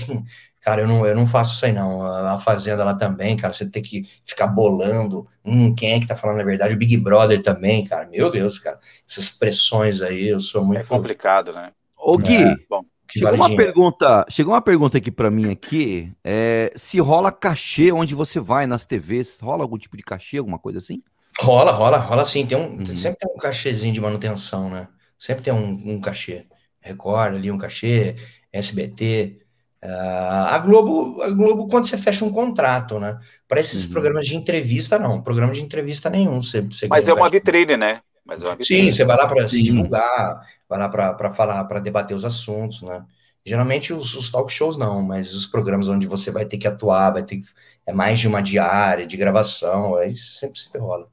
cara, 0.63 0.81
eu 0.81 0.87
não, 0.87 1.05
eu 1.05 1.15
não 1.15 1.27
faço 1.27 1.55
isso 1.55 1.65
aí 1.65 1.73
não. 1.73 2.01
A, 2.03 2.33
a 2.35 2.39
Fazenda 2.39 2.83
lá 2.83 2.95
também, 2.95 3.37
cara, 3.37 3.53
você 3.53 3.69
tem 3.69 3.83
que 3.83 4.03
ficar 4.25 4.47
bolando, 4.47 5.27
hum, 5.45 5.75
quem 5.75 5.93
é 5.93 5.99
que 5.99 6.07
tá 6.07 6.15
falando 6.15 6.41
a 6.41 6.43
verdade? 6.45 6.73
O 6.75 6.77
Big 6.77 6.97
Brother 6.97 7.41
também, 7.43 7.85
cara, 7.85 8.07
meu 8.09 8.31
Deus, 8.31 8.59
cara, 8.59 8.79
essas 9.09 9.29
pressões 9.29 10.01
aí, 10.01 10.27
eu 10.29 10.39
sou 10.39 10.65
muito... 10.65 10.81
É 10.81 10.83
complicado, 10.83 11.53
né? 11.53 11.71
Ô, 11.97 12.17
Gui, 12.17 12.33
É, 12.35 12.55
bom, 12.69 12.83
que 13.07 13.19
chegou 13.19 13.21
vale 13.21 13.37
uma 13.37 13.49
dinheiro. 13.49 13.65
pergunta, 13.65 14.25
chegou 14.29 14.53
uma 14.53 14.61
pergunta 14.61 14.97
aqui 14.97 15.11
pra 15.11 15.31
mim 15.31 15.51
aqui, 15.51 16.11
é, 16.23 16.71
se 16.75 16.99
rola 16.99 17.31
cachê 17.31 17.91
onde 17.91 18.15
você 18.15 18.39
vai 18.39 18.67
nas 18.67 18.85
TVs, 18.85 19.39
rola 19.41 19.63
algum 19.63 19.77
tipo 19.77 19.97
de 19.97 20.03
cachê, 20.03 20.37
alguma 20.37 20.59
coisa 20.59 20.79
assim? 20.79 21.03
Rola, 21.39 21.71
rola, 21.71 21.97
rola 21.97 22.25
sim. 22.25 22.45
Tem 22.45 22.57
um, 22.57 22.77
Uhum. 22.77 22.95
Sempre 22.95 23.19
tem 23.19 23.35
um 23.35 23.37
cachezinho 23.37 23.93
de 23.93 24.01
manutenção, 24.01 24.69
né? 24.69 24.87
Sempre 25.17 25.43
tem 25.43 25.53
um, 25.53 25.95
um 25.95 26.01
cachê. 26.01 26.47
Record 26.81 27.35
ali, 27.35 27.51
um 27.51 27.57
cachê, 27.57 28.15
SBT. 28.51 29.42
Ah, 29.85 30.55
a 30.55 30.59
Globo, 30.59 31.21
a 31.21 31.29
Globo, 31.29 31.67
quando 31.67 31.85
você 31.87 31.97
fecha 31.97 32.23
um 32.23 32.31
contrato, 32.31 32.99
né? 32.99 33.19
Para 33.47 33.59
esses 33.59 33.83
Uhum. 33.85 33.91
programas 33.91 34.25
de 34.25 34.35
entrevista, 34.35 34.97
não. 34.97 35.21
Programa 35.21 35.51
de 35.51 35.61
entrevista 35.61 36.09
nenhum. 36.09 36.41
Você, 36.41 36.61
você 36.61 36.87
Mas 36.87 37.07
é 37.09 37.13
um 37.13 37.17
uma 37.17 37.29
vitrine, 37.29 37.75
né? 37.75 38.01
Mas 38.25 38.41
é 38.41 38.45
uma 38.45 38.55
vitrine. 38.55 38.85
Sim, 38.85 38.91
você 38.95 39.03
vai 39.03 39.17
lá 39.17 39.27
para 39.27 39.49
se 39.49 39.61
divulgar, 39.61 40.47
vai 40.69 40.79
lá 40.79 40.87
para 40.87 41.31
falar, 41.31 41.63
para 41.65 41.79
debater 41.81 42.15
os 42.15 42.23
assuntos, 42.23 42.81
né? 42.81 43.03
Geralmente 43.45 43.91
os, 43.91 44.15
os 44.15 44.31
talk 44.31 44.49
shows 44.49 44.77
não, 44.77 45.01
mas 45.01 45.33
os 45.33 45.45
programas 45.45 45.89
onde 45.89 46.07
você 46.07 46.31
vai 46.31 46.45
ter 46.45 46.57
que 46.57 46.65
atuar, 46.65 47.11
vai 47.11 47.23
ter 47.23 47.37
que, 47.37 47.45
é 47.85 47.91
mais 47.91 48.17
de 48.17 48.25
uma 48.25 48.41
diária 48.41 49.05
de 49.05 49.17
gravação, 49.17 49.95
aí 49.95 50.15
sempre 50.15 50.57
sempre 50.57 50.79
rola. 50.79 51.09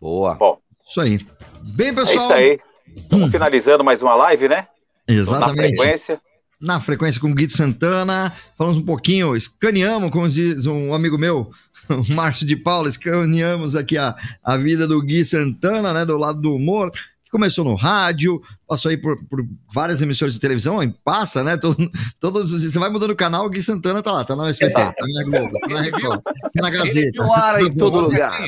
Boa. 0.00 0.34
Bom, 0.34 0.58
Isso 0.84 1.00
aí. 1.00 1.24
Bem, 1.62 1.88
é 1.88 1.92
pessoal. 1.92 2.16
isso 2.16 2.32
aí. 2.32 2.58
Finalizando 3.30 3.84
mais 3.84 4.02
uma 4.02 4.16
live, 4.16 4.48
né? 4.48 4.66
Na 5.06 5.14
Exatamente. 5.14 5.76
frequência. 5.76 6.20
Na 6.60 6.80
frequência 6.80 7.20
com 7.20 7.30
o 7.30 7.34
Guido 7.34 7.52
Santana. 7.52 8.32
Falamos 8.56 8.78
um 8.78 8.84
pouquinho, 8.84 9.36
escaneamos, 9.36 10.10
como 10.10 10.28
diz 10.28 10.64
um 10.64 10.94
amigo 10.94 11.18
meu, 11.18 11.50
Márcio 12.10 12.46
de 12.46 12.56
Paula, 12.56 12.88
escaneamos 12.88 13.76
aqui 13.76 13.98
a, 13.98 14.16
a 14.42 14.56
vida 14.56 14.86
do 14.86 15.02
Gui 15.02 15.24
Santana, 15.24 15.92
né? 15.92 16.04
Do 16.04 16.16
lado 16.16 16.40
do 16.40 16.54
humor. 16.54 16.90
Começou 17.36 17.66
no 17.66 17.74
rádio, 17.74 18.40
passou 18.66 18.88
aí 18.88 18.96
por, 18.96 19.22
por 19.26 19.44
várias 19.70 20.00
emissoras 20.00 20.32
de 20.32 20.40
televisão, 20.40 20.80
aí 20.80 20.90
passa, 21.04 21.44
né? 21.44 21.58
Todo- 21.58 21.76
todos 22.18 22.50
os 22.50 22.60
dias. 22.62 22.72
Você 22.72 22.78
vai 22.78 22.88
mudando 22.88 23.10
o 23.10 23.14
canal, 23.16 23.44
o 23.44 23.50
Gui 23.50 23.62
Santana 23.62 24.02
tá 24.02 24.10
lá, 24.10 24.24
tá 24.24 24.34
na 24.34 24.48
SBT, 24.48 24.72
tá 24.72 24.94
na 24.98 25.22
Globo, 25.24 25.60
tá 25.60 25.68
na 25.68 25.80
Record, 25.82 26.22
tá 26.22 26.62
na 26.62 26.70
Gazeta. 26.70 27.22
No 27.22 27.30
ar 27.34 27.60
em 27.60 27.68
tá 27.68 27.74
todo 27.76 27.92
bom. 28.00 28.00
lugar. 28.04 28.40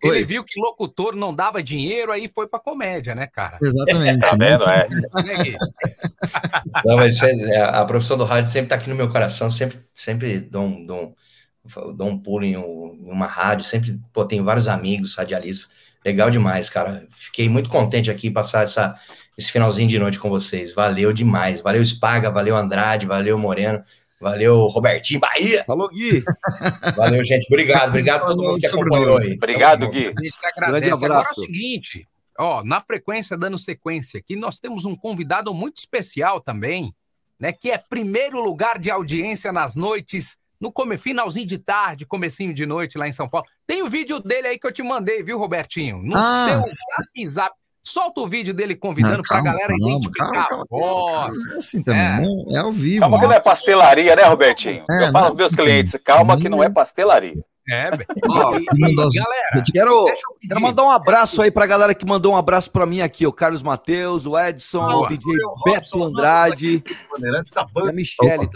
Ele 0.00 0.12
Oi. 0.12 0.24
viu 0.24 0.44
que 0.44 0.60
locutor 0.60 1.16
não 1.16 1.34
dava 1.34 1.60
dinheiro, 1.60 2.12
aí 2.12 2.30
foi 2.32 2.46
pra 2.46 2.60
comédia, 2.60 3.16
né, 3.16 3.26
cara? 3.26 3.58
Exatamente. 3.60 4.20
Tá 4.20 4.36
né? 4.36 4.50
vendo? 4.50 4.64
É. 4.64 4.88
Né? 5.24 5.56
Não, 6.84 6.94
mas 6.96 7.20
é- 7.20 7.60
a 7.62 7.84
profissão 7.84 8.16
do 8.16 8.24
rádio 8.24 8.52
sempre 8.52 8.68
tá 8.68 8.76
aqui 8.76 8.88
no 8.88 8.94
meu 8.94 9.08
coração, 9.08 9.50
sempre, 9.50 9.78
sempre 9.92 10.38
dou 10.38 10.62
um, 10.62 10.86
dou 10.86 11.16
um, 11.76 11.94
dou 11.96 12.08
um 12.08 12.18
pulo 12.18 12.44
em, 12.44 12.52
em 12.52 13.10
uma 13.10 13.26
rádio, 13.26 13.64
sempre, 13.64 13.98
pô, 14.12 14.24
tenho 14.24 14.44
vários 14.44 14.68
amigos 14.68 15.14
radialistas, 15.16 15.70
legal 16.04 16.30
demais, 16.30 16.68
cara. 16.68 17.06
Fiquei 17.10 17.48
muito 17.48 17.68
contente 17.68 18.10
aqui 18.10 18.28
em 18.28 18.32
passar 18.32 18.64
essa, 18.64 18.98
esse 19.36 19.50
finalzinho 19.50 19.88
de 19.88 19.98
noite 19.98 20.18
com 20.18 20.28
vocês, 20.28 20.74
valeu 20.74 21.12
demais, 21.12 21.60
valeu 21.60 21.84
Spaga, 21.84 22.30
valeu 22.30 22.56
Andrade, 22.56 23.06
valeu 23.06 23.38
Moreno, 23.38 23.82
valeu 24.20 24.66
Robertinho 24.66 25.20
Bahia, 25.20 25.64
Falou, 25.64 25.88
Gui. 25.88 26.22
valeu 26.96 27.24
gente, 27.24 27.46
obrigado, 27.46 27.88
obrigado 27.88 28.22
a 28.22 28.26
todo 28.26 28.42
mundo 28.42 28.60
que 28.60 28.66
acompanhou 28.66 29.18
aí. 29.18 29.32
Obrigado, 29.32 29.88
Gui. 29.90 30.06
A 30.06 30.22
gente 30.22 30.38
que 30.38 30.46
agradece. 30.46 31.04
Agora 31.04 31.24
é 31.26 31.30
o 31.30 31.34
seguinte, 31.34 32.08
ó, 32.38 32.62
na 32.62 32.80
frequência, 32.80 33.36
dando 33.36 33.58
sequência 33.58 34.18
aqui, 34.18 34.36
nós 34.36 34.58
temos 34.58 34.84
um 34.84 34.94
convidado 34.94 35.52
muito 35.54 35.78
especial 35.78 36.40
também, 36.40 36.94
né, 37.38 37.52
que 37.52 37.70
é 37.70 37.78
primeiro 37.78 38.42
lugar 38.42 38.78
de 38.78 38.90
audiência 38.90 39.52
nas 39.52 39.74
noites, 39.74 40.38
no 40.60 40.72
come, 40.72 40.96
finalzinho 40.96 41.46
de 41.46 41.58
tarde, 41.58 42.06
comecinho 42.06 42.54
de 42.54 42.64
noite 42.66 42.96
lá 42.98 43.06
em 43.08 43.12
São 43.12 43.28
Paulo. 43.28 43.46
Tem 43.66 43.82
o 43.82 43.88
vídeo 43.88 44.20
dele 44.20 44.48
aí 44.48 44.58
que 44.58 44.66
eu 44.66 44.72
te 44.72 44.82
mandei, 44.82 45.22
viu, 45.22 45.38
Robertinho? 45.38 46.00
No 46.02 46.16
Ah. 46.16 46.46
seu 46.48 46.58
zap 46.60 47.28
zap. 47.28 47.54
Solta 47.86 48.22
o 48.22 48.26
vídeo 48.26 48.54
dele 48.54 48.74
convidando 48.74 49.22
pra 49.22 49.36
calma, 49.42 49.52
galera 49.52 49.68
calma, 49.78 49.88
identificar 49.90 50.24
calma, 50.30 50.42
a 50.42 50.48
calma, 50.48 50.64
voz. 50.70 51.36
É 51.52 51.56
assim 51.58 51.82
também, 51.82 52.00
É. 52.00 52.16
né? 52.20 52.26
É 52.52 52.56
ao 52.58 52.72
vivo. 52.72 53.00
Calma 53.00 53.20
que 53.20 53.26
não 53.26 53.32
é 53.34 53.42
pastelaria, 53.42 54.16
né, 54.16 54.22
Robertinho? 54.22 54.84
É, 54.90 55.04
Eu 55.08 55.12
falo 55.12 55.26
aos 55.26 55.36
meus 55.36 55.50
sim. 55.50 55.56
clientes, 55.58 55.94
calma 56.02 56.38
que 56.38 56.48
não 56.48 56.62
é 56.62 56.70
pastelaria. 56.70 57.44
É, 57.68 57.90
velho. 57.96 58.06
Ó, 58.26 58.56
E- 58.58 58.62
e- 58.62 58.94
galera, 58.94 59.62
Quero, 59.72 60.04
quero 60.48 60.60
mandar 60.62 60.82
um 60.82 60.90
abraço 60.90 61.42
aí 61.42 61.50
pra 61.50 61.66
galera 61.66 61.94
que 61.94 62.06
mandou 62.06 62.32
um 62.32 62.36
abraço 62.36 62.70
pra 62.70 62.86
mim 62.86 63.00
aqui, 63.02 63.26
o 63.26 63.32
Carlos 63.32 63.62
Matheus, 63.62 64.24
o 64.26 64.38
Edson, 64.38 64.86
Boa. 64.86 65.06
o 65.06 65.08
DJ 65.08 65.22
Beto 65.66 66.02
Andrade 66.04 66.82
a. 66.86 67.92
Michele 67.92 68.30
também. 68.46 68.48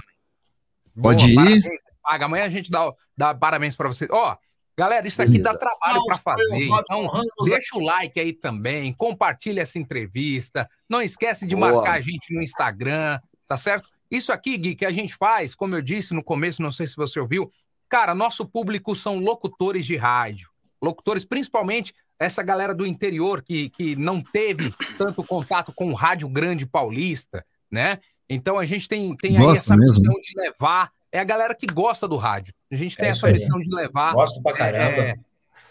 Pode 1.00 1.32
Boa, 1.34 1.50
ir. 1.50 1.60
Parabéns, 1.60 1.82
paga. 2.02 2.24
Amanhã 2.26 2.44
a 2.44 2.48
gente 2.48 2.70
dá, 2.70 2.92
dá 3.16 3.34
parabéns 3.34 3.76
pra 3.76 3.88
vocês. 3.88 4.10
Ó, 4.10 4.36
galera, 4.76 5.06
isso 5.06 5.22
aqui 5.22 5.38
dá 5.38 5.56
trabalho 5.56 6.04
pra 6.04 6.16
fazer. 6.16 6.64
Então, 6.64 7.10
deixa 7.44 7.76
o 7.76 7.80
like 7.80 8.18
aí 8.18 8.32
também, 8.32 8.92
compartilha 8.92 9.62
essa 9.62 9.78
entrevista. 9.78 10.68
Não 10.88 11.00
esquece 11.00 11.46
de 11.46 11.54
Boa. 11.54 11.72
marcar 11.72 11.94
a 11.94 12.00
gente 12.00 12.34
no 12.34 12.42
Instagram, 12.42 13.20
tá 13.46 13.56
certo? 13.56 13.88
Isso 14.10 14.32
aqui, 14.32 14.56
Gui, 14.56 14.74
que 14.74 14.86
a 14.86 14.90
gente 14.90 15.14
faz, 15.14 15.54
como 15.54 15.74
eu 15.74 15.82
disse 15.82 16.14
no 16.14 16.24
começo, 16.24 16.62
não 16.62 16.72
sei 16.72 16.86
se 16.86 16.96
você 16.96 17.20
ouviu, 17.20 17.50
cara, 17.88 18.14
nosso 18.14 18.46
público 18.46 18.96
são 18.96 19.18
locutores 19.18 19.84
de 19.84 19.96
rádio. 19.96 20.48
Locutores, 20.80 21.24
principalmente 21.24 21.94
essa 22.18 22.42
galera 22.42 22.74
do 22.74 22.86
interior 22.86 23.42
que, 23.42 23.68
que 23.70 23.94
não 23.94 24.20
teve 24.20 24.74
tanto 24.96 25.22
contato 25.22 25.72
com 25.72 25.90
o 25.90 25.94
rádio 25.94 26.28
grande 26.28 26.66
paulista, 26.66 27.44
né? 27.70 28.00
Então 28.28 28.58
a 28.58 28.64
gente 28.64 28.88
tem, 28.88 29.16
tem 29.16 29.36
aí 29.38 29.46
essa 29.54 29.76
mesmo, 29.76 30.00
missão 30.00 30.14
de 30.20 30.32
levar. 30.40 30.90
É 31.10 31.18
a 31.18 31.24
galera 31.24 31.54
que 31.54 31.66
gosta 31.66 32.06
do 32.06 32.16
rádio. 32.16 32.52
A 32.70 32.76
gente 32.76 32.96
tem 32.96 33.06
É 33.06 33.10
essa 33.10 33.28
missão 33.28 33.58
de 33.60 33.74
levar 33.74 34.12
Gosto 34.12 34.42
pra 34.42 34.52
caramba. 34.52 35.00
é, 35.02 35.14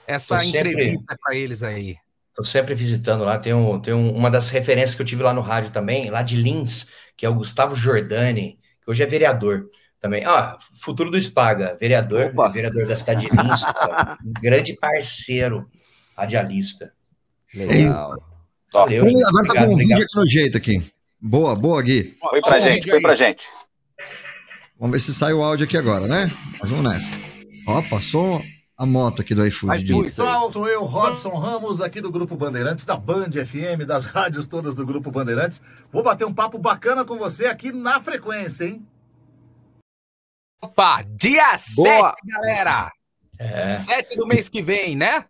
essa 0.08 0.38
sempre- 0.40 0.72
entrevista 0.72 1.16
pra 1.24 1.36
eles 1.36 1.62
aí. 1.62 1.96
Tô 2.36 2.44
sempre 2.44 2.74
visitando 2.74 3.24
lá. 3.24 3.38
Tem, 3.38 3.54
um, 3.54 3.80
tem 3.80 3.94
um- 3.94 4.12
uma 4.16 4.32
das 4.32 4.50
referências 4.50 4.96
que 4.96 5.02
eu 5.02 5.06
tive 5.06 5.22
lá 5.24 5.34
no 5.34 5.42
rádio 5.42 5.72
também, 5.72 6.10
lá 6.10 6.22
de 6.24 6.36
Lins, 6.38 6.92
que 7.16 7.26
é 7.26 7.30
o 7.30 7.34
Gustavo 7.36 7.76
Jordani, 7.76 8.58
que 8.84 8.90
hoje 8.92 9.04
é 9.04 9.06
vereador 9.06 9.70
também. 10.02 10.24
Ah, 10.26 10.58
futuro 10.82 11.12
do 11.12 11.20
Spaga, 11.22 11.76
vereador, 11.80 12.28
Opa. 12.28 12.50
vereador 12.50 12.88
da 12.88 12.96
cidade 12.96 13.28
de 13.28 13.36
Lins, 13.36 13.64
um 14.26 14.34
grande 14.42 14.76
parceiro 14.76 15.68
radialista. 16.16 16.94
Legal. 17.54 18.16
Top. 18.72 18.96
Valeu, 18.96 19.04
agora 19.06 19.32
tá 19.32 19.40
Obrigado, 19.54 19.68
com 19.68 19.74
um 19.74 19.78
vídeo 19.78 19.98
aqui 20.04 20.16
no 20.16 20.28
jeito 20.28 20.58
aqui. 20.58 20.92
Boa, 21.20 21.56
boa, 21.56 21.82
Gui. 21.82 22.16
Foi 22.20 22.40
pra 22.42 22.60
gente, 22.60 22.90
foi 22.90 23.02
pra 23.02 23.16
gente. 23.16 23.48
Vamos 24.80 24.94
ver 24.94 25.00
se 25.00 25.14
sai 25.14 25.34
o 25.34 25.44
áudio 25.44 25.66
aqui 25.66 25.76
agora, 25.78 26.08
né? 26.08 26.32
Mas 26.60 26.70
vamos 26.70 26.92
nessa. 26.92 27.16
Ó, 27.68 27.82
passou. 27.90 28.42
a 28.78 28.86
moto 28.86 29.22
aqui 29.22 29.34
do 29.34 29.46
iFood. 29.48 30.04
Pessoal, 30.04 30.54
sou 30.54 30.68
eu, 30.68 30.84
Robson 30.84 31.36
Ramos, 31.36 31.82
aqui 31.82 32.00
do 32.00 32.12
Grupo 32.12 32.36
Bandeirantes, 32.36 32.86
da 32.86 32.96
Band 32.96 33.32
FM, 33.32 33.86
das 33.88 34.06
rádios 34.06 34.46
todas 34.46 34.76
do 34.76 34.86
Grupo 34.86 35.10
Bandeirantes. 35.10 35.62
Vou 35.92 36.04
bater 36.04 36.26
um 36.26 36.34
papo 36.34 36.60
bacana 36.60 37.04
com 37.04 37.18
você 37.18 37.48
aqui 37.48 37.72
na 37.72 38.00
frequência, 38.00 38.66
hein? 38.66 38.86
Opa, 40.62 41.04
dia 41.04 41.58
Boa. 41.76 42.10
7, 42.10 42.16
galera. 42.26 42.92
É. 43.40 43.74
7 43.74 44.16
do 44.16 44.28
mês 44.28 44.48
que 44.48 44.62
vem, 44.62 44.96
né? 44.96 45.26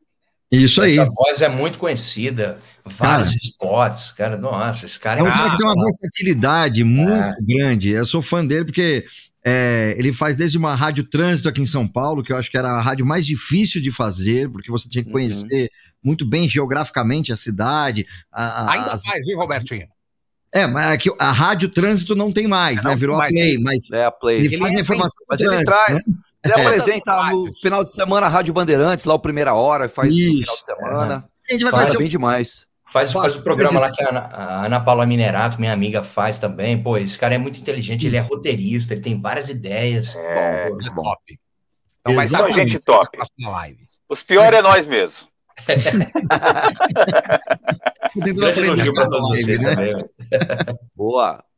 Isso 0.51 0.81
aí. 0.81 0.97
Essa 0.97 1.11
voz 1.11 1.41
é 1.41 1.49
muito 1.49 1.77
conhecida. 1.77 2.57
Vários 2.85 3.33
spots, 3.35 4.11
cara. 4.11 4.37
Nossa, 4.37 4.85
esse 4.85 4.97
cara 4.97 5.19
É 5.19 5.23
é 5.23 5.23
um 5.23 5.27
cara 5.29 5.49
que 5.51 5.57
tem 5.57 5.65
uma 5.71 5.85
versatilidade 5.85 6.83
muito 6.83 7.35
grande. 7.45 7.89
Eu 7.89 8.05
sou 8.05 8.21
fã 8.21 8.45
dele 8.45 8.63
porque 8.63 9.05
é, 9.45 9.93
ele 9.97 10.13
faz 10.13 10.37
desde 10.37 10.57
uma 10.57 10.73
rádio 10.73 11.03
trânsito 11.03 11.49
aqui 11.49 11.61
em 11.61 11.65
São 11.65 11.85
Paulo, 11.87 12.23
que 12.23 12.31
eu 12.31 12.37
acho 12.37 12.49
que 12.49 12.57
era 12.57 12.69
a 12.69 12.81
rádio 12.81 13.05
mais 13.05 13.25
difícil 13.25 13.81
de 13.81 13.91
fazer, 13.91 14.49
porque 14.49 14.71
você 14.71 14.87
tinha 14.87 15.03
que 15.03 15.11
conhecer 15.11 15.69
muito 16.01 16.25
bem 16.25 16.47
geograficamente 16.47 17.33
a 17.33 17.35
cidade. 17.35 18.07
a- 18.31 18.43
a- 18.43 18.71
Ainda 18.71 18.91
as- 18.93 19.03
mais, 19.03 19.25
viu, 19.25 19.37
Robertinho? 19.37 19.87
É, 20.53 20.65
mas 20.65 20.91
é 20.93 20.97
que 20.97 21.11
a 21.19 21.31
rádio 21.31 21.67
trânsito 21.67 22.15
não 22.15 22.31
tem 22.31 22.47
mais, 22.47 22.81
Não 22.83 22.91
né? 22.91 22.95
Virou 22.97 23.21
a. 23.21 23.27
Play, 23.27 23.57
mas 23.59 23.91
É 23.91 24.05
a 24.05 24.11
Play. 24.11 24.37
ele, 24.39 24.57
faz 24.57 24.77
a 24.77 24.79
informação 24.79 25.21
Mas 25.29 25.39
ele 25.41 25.49
trânsito, 25.49 25.71
traz. 25.71 26.05
né? 26.07 26.13
Ele 26.43 26.53
É. 26.53 26.61
apresenta 26.65 27.23
no 27.31 27.53
final 27.61 27.83
de 27.83 27.91
semana 27.91 28.25
a 28.27 28.29
Rádio 28.29 28.53
Bandeirantes, 28.53 29.05
lá 29.05 29.13
o 29.13 29.19
Primeira 29.19 29.53
Hora, 29.53 29.87
faz 29.89 30.13
no 30.13 30.19
final 30.19 30.55
de 30.55 30.65
semana. 30.65 31.29
A 31.49 31.53
gente 31.53 31.63
vai 31.63 31.71
Faz 31.71 31.83
conhecer 31.85 31.97
bem 31.99 32.09
demais. 32.09 32.65
Faz, 32.89 33.11
faz 33.11 33.35
o 33.35 33.43
programa 33.43 33.77
lá 33.79 33.91
que 33.91 34.01
a 34.01 34.09
Ana, 34.09 34.19
a 34.31 34.65
Ana 34.65 34.79
Paula 34.79 35.05
Minerato, 35.05 35.59
minha 35.59 35.73
amiga, 35.73 36.01
faz 36.03 36.39
também. 36.39 36.81
Pô, 36.81 36.97
esse 36.97 37.17
cara 37.17 37.35
é 37.35 37.37
muito 37.37 37.59
inteligente, 37.59 38.07
ele 38.07 38.15
é 38.15 38.21
roteirista, 38.21 38.93
ele 38.93 39.01
tem 39.01 39.19
várias 39.19 39.49
ideias. 39.49 40.15
É. 40.15 40.69
Bom, 40.69 40.77
É 40.81 40.89
top. 40.95 41.39
Então 42.01 42.15
vai 42.15 42.25
Só 42.27 42.37
estar 42.47 42.51
gente 42.51 42.77
top. 42.85 43.17
live. 43.41 43.89
Os 44.07 44.23
piores 44.23 44.57
é 44.57 44.61
nós 44.61 44.87
mesmo. 44.87 45.27
Grande 48.15 48.67
elogio 48.67 48.93
a 49.01 49.09
todos 49.09 49.29
vocês 49.29 49.59
né? 49.59 49.75
também. 49.75 49.95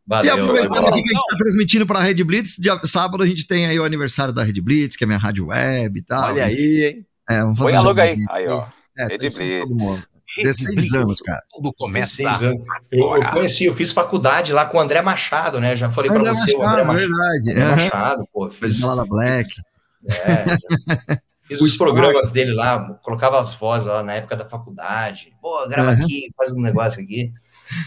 Boa. 0.10 0.22
E 0.26 0.28
Valeu. 0.30 0.44
aproveitando 0.44 0.74
valeu. 0.74 0.90
aqui 0.90 1.04
que 1.04 1.10
a 1.10 1.14
gente 1.14 1.22
está 1.30 1.38
transmitindo 1.38 1.86
para 1.86 2.00
a 2.00 2.04
Rede 2.04 2.24
Blitz, 2.24 2.56
dia, 2.58 2.80
sábado 2.86 3.24
a 3.24 3.28
gente 3.28 3.46
tem 3.46 3.68
aí 3.68 3.80
o 3.80 3.84
aniversário 3.86 4.34
da 4.34 4.44
Rede 4.44 4.60
Blitz, 4.62 4.96
que 4.96 5.04
é 5.04 5.08
minha 5.08 5.20
rádio 5.20 5.48
web 5.48 6.00
e 6.00 6.04
tal. 6.04 6.32
Olha 6.34 6.46
aí, 6.46 6.84
hein? 6.86 7.06
É, 7.30 7.42
vamos 7.42 7.58
Põe 7.60 7.66
fazer 7.74 7.78
a 7.78 7.82
um 7.82 7.84
logo 7.84 8.02
aí. 8.02 8.16
Aí, 8.32 8.48
ó. 8.48 8.66
É, 8.98 9.04
Rede 9.04 9.18
tem 9.20 9.28
isso 9.28 9.38
Blitz. 9.40 9.68
todo 9.70 9.78
mundo. 9.78 10.04
16 10.44 10.94
anos, 10.94 11.22
cara. 11.22 11.42
Tudo 11.52 11.74
começa. 11.74 12.18
16 12.24 12.44
anos. 12.44 12.66
Eu, 12.92 13.16
eu 13.18 13.26
conheci, 13.32 13.66
eu 13.66 13.74
fiz 13.76 13.92
faculdade 13.92 14.52
lá 14.54 14.66
com 14.66 14.78
o 14.78 14.82
André 14.82 15.02
Machado, 15.02 15.60
né? 15.60 15.76
Já 15.76 15.90
falei 15.90 16.10
pra 16.10 16.20
André 16.20 16.34
você, 16.34 16.56
o 16.56 16.60
Machado, 16.60 16.82
André 16.82 16.84
Machado. 16.86 17.08
verdade. 17.10 17.52
André 17.52 17.64
Aham. 17.64 17.76
Machado, 17.84 18.28
pô, 18.34 18.50
Fez 18.50 18.72
fiz, 18.74 18.82
balada 18.82 19.08
Black. 19.10 19.50
é, 20.08 20.46
fiz 21.48 21.60
O 21.60 21.64
os 21.66 21.74
Spark. 21.74 21.94
programas 21.94 22.32
dele 22.32 22.54
lá, 22.54 22.94
colocava 23.04 23.40
as 23.40 23.54
vozes 23.56 23.88
lá 23.88 24.04
na 24.04 24.14
época 24.14 24.36
da 24.36 24.48
faculdade. 24.48 25.34
Pô, 25.42 25.68
grava 25.68 25.92
Aham. 25.92 26.04
aqui, 26.04 26.32
faz 26.38 26.52
um 26.52 26.62
negócio 26.62 27.02
aqui. 27.02 27.32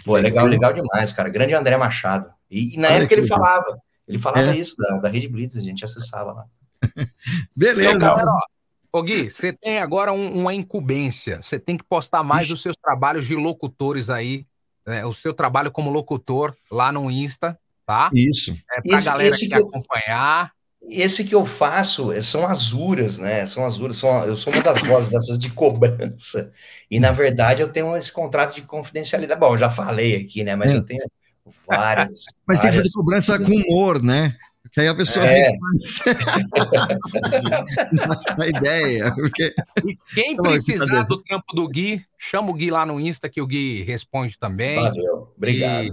Pô, 0.05 0.17
é 0.17 0.21
legal, 0.21 0.47
legal 0.47 0.73
demais, 0.73 1.13
cara. 1.13 1.29
Grande 1.29 1.55
André 1.55 1.77
Machado. 1.77 2.31
E, 2.51 2.75
e 2.75 2.79
na 2.79 2.89
Olha 2.89 2.95
época 2.97 3.09
que 3.09 3.15
ele 3.15 3.23
legal. 3.23 3.39
falava, 3.39 3.79
ele 4.09 4.19
falava 4.19 4.51
É. 4.53 4.57
isso 4.57 4.77
da, 4.77 4.99
da 4.99 5.09
Rede 5.09 5.29
Blitz, 5.29 5.57
a 5.57 5.61
gente 5.61 5.85
acessava 5.85 6.33
lá. 6.33 6.45
Beleza. 7.57 7.91
Então, 7.91 7.97
então- 7.97 8.09
galera, 8.17 8.31
ó, 8.31 8.99
Ô 8.99 9.03
Gui, 9.03 9.31
você 9.31 9.55
tem 9.55 9.79
agora 9.79 10.13
um- 10.13 10.39
uma 10.41 10.53
incumbência. 10.53 11.41
Você 11.41 11.59
tem 11.59 11.79
que 11.79 11.85
postar 11.85 12.23
mais 12.23 12.51
os 12.51 12.61
seus 12.61 12.77
trabalhos 12.77 13.27
de 13.27 13.35
locutores 13.35 14.11
aí, 14.11 14.47
né, 14.87 15.03
o 15.07 15.15
seu 15.15 15.33
trabalho 15.33 15.71
como 15.71 15.89
locutor 15.91 16.55
lá 16.71 16.93
no 16.93 17.11
Insta, 17.11 17.59
tá? 17.87 18.11
Isso. 18.13 18.55
É 18.71 18.83
pra 18.83 18.99
Esse- 18.99 19.07
galera 19.07 19.29
esse 19.31 19.49
que 19.49 19.55
eu- 19.55 19.67
acompanhar. 19.67 20.53
Esse 20.89 21.25
que 21.25 21.35
eu 21.35 21.47
faço 21.47 22.13
eh, 22.13 22.21
são 22.23 22.47
azuras, 22.47 23.17
né? 23.19 23.47
São 23.47 23.65
azuras, 23.65 23.99
são, 23.99 24.25
eu 24.25 24.35
sou 24.37 24.53
uma 24.53 24.63
das 24.63 24.81
vozes 24.83 25.11
dessas 25.11 25.39
de 25.39 25.49
cobrança. 25.51 26.53
E 26.91 26.99
na 27.01 27.13
verdade 27.13 27.63
eu 27.63 27.69
tenho 27.69 27.97
esse 27.97 28.13
contrato 28.13 28.55
de 28.57 28.63
confidencialidade. 28.63 29.39
Bom, 29.41 29.55
eu 29.55 29.59
já 29.59 29.71
falei 29.71 30.17
aqui, 30.17 30.43
né? 30.45 30.57
Mas 30.57 30.73
É. 30.73 30.77
eu 30.77 30.83
tenho 30.85 31.01
várias. 31.67 32.25
Mas 32.47 32.61
tem 32.61 32.71
que 32.71 32.77
várias- 32.77 32.77
fazer 32.77 32.91
cobrança 32.95 33.39
com 33.39 33.53
humor, 33.53 34.03
né? 34.03 34.35
Que 34.73 34.81
aí 34.81 34.89
a 34.89 34.95
pessoa 34.95 35.27
É. 35.27 35.51
fica 38.23 38.49
ideia. 38.49 39.13
Porque... 39.15 39.55
E 39.85 39.97
quem 40.15 40.37
bom, 40.37 40.43
precisar 40.45 41.03
do 41.05 41.23
trampo 41.23 41.55
do 41.55 41.69
Gui, 41.69 42.05
chama 42.19 42.51
o 42.51 42.55
Gui 42.55 42.71
lá 42.71 42.87
no 42.87 42.99
Insta 43.01 43.29
que 43.29 43.41
o 43.41 43.47
Gui 43.47 43.83
responde 43.83 44.39
também. 44.39 44.77
Valeu, 44.77 45.33
obrigado. 45.37 45.85
E 45.85 45.93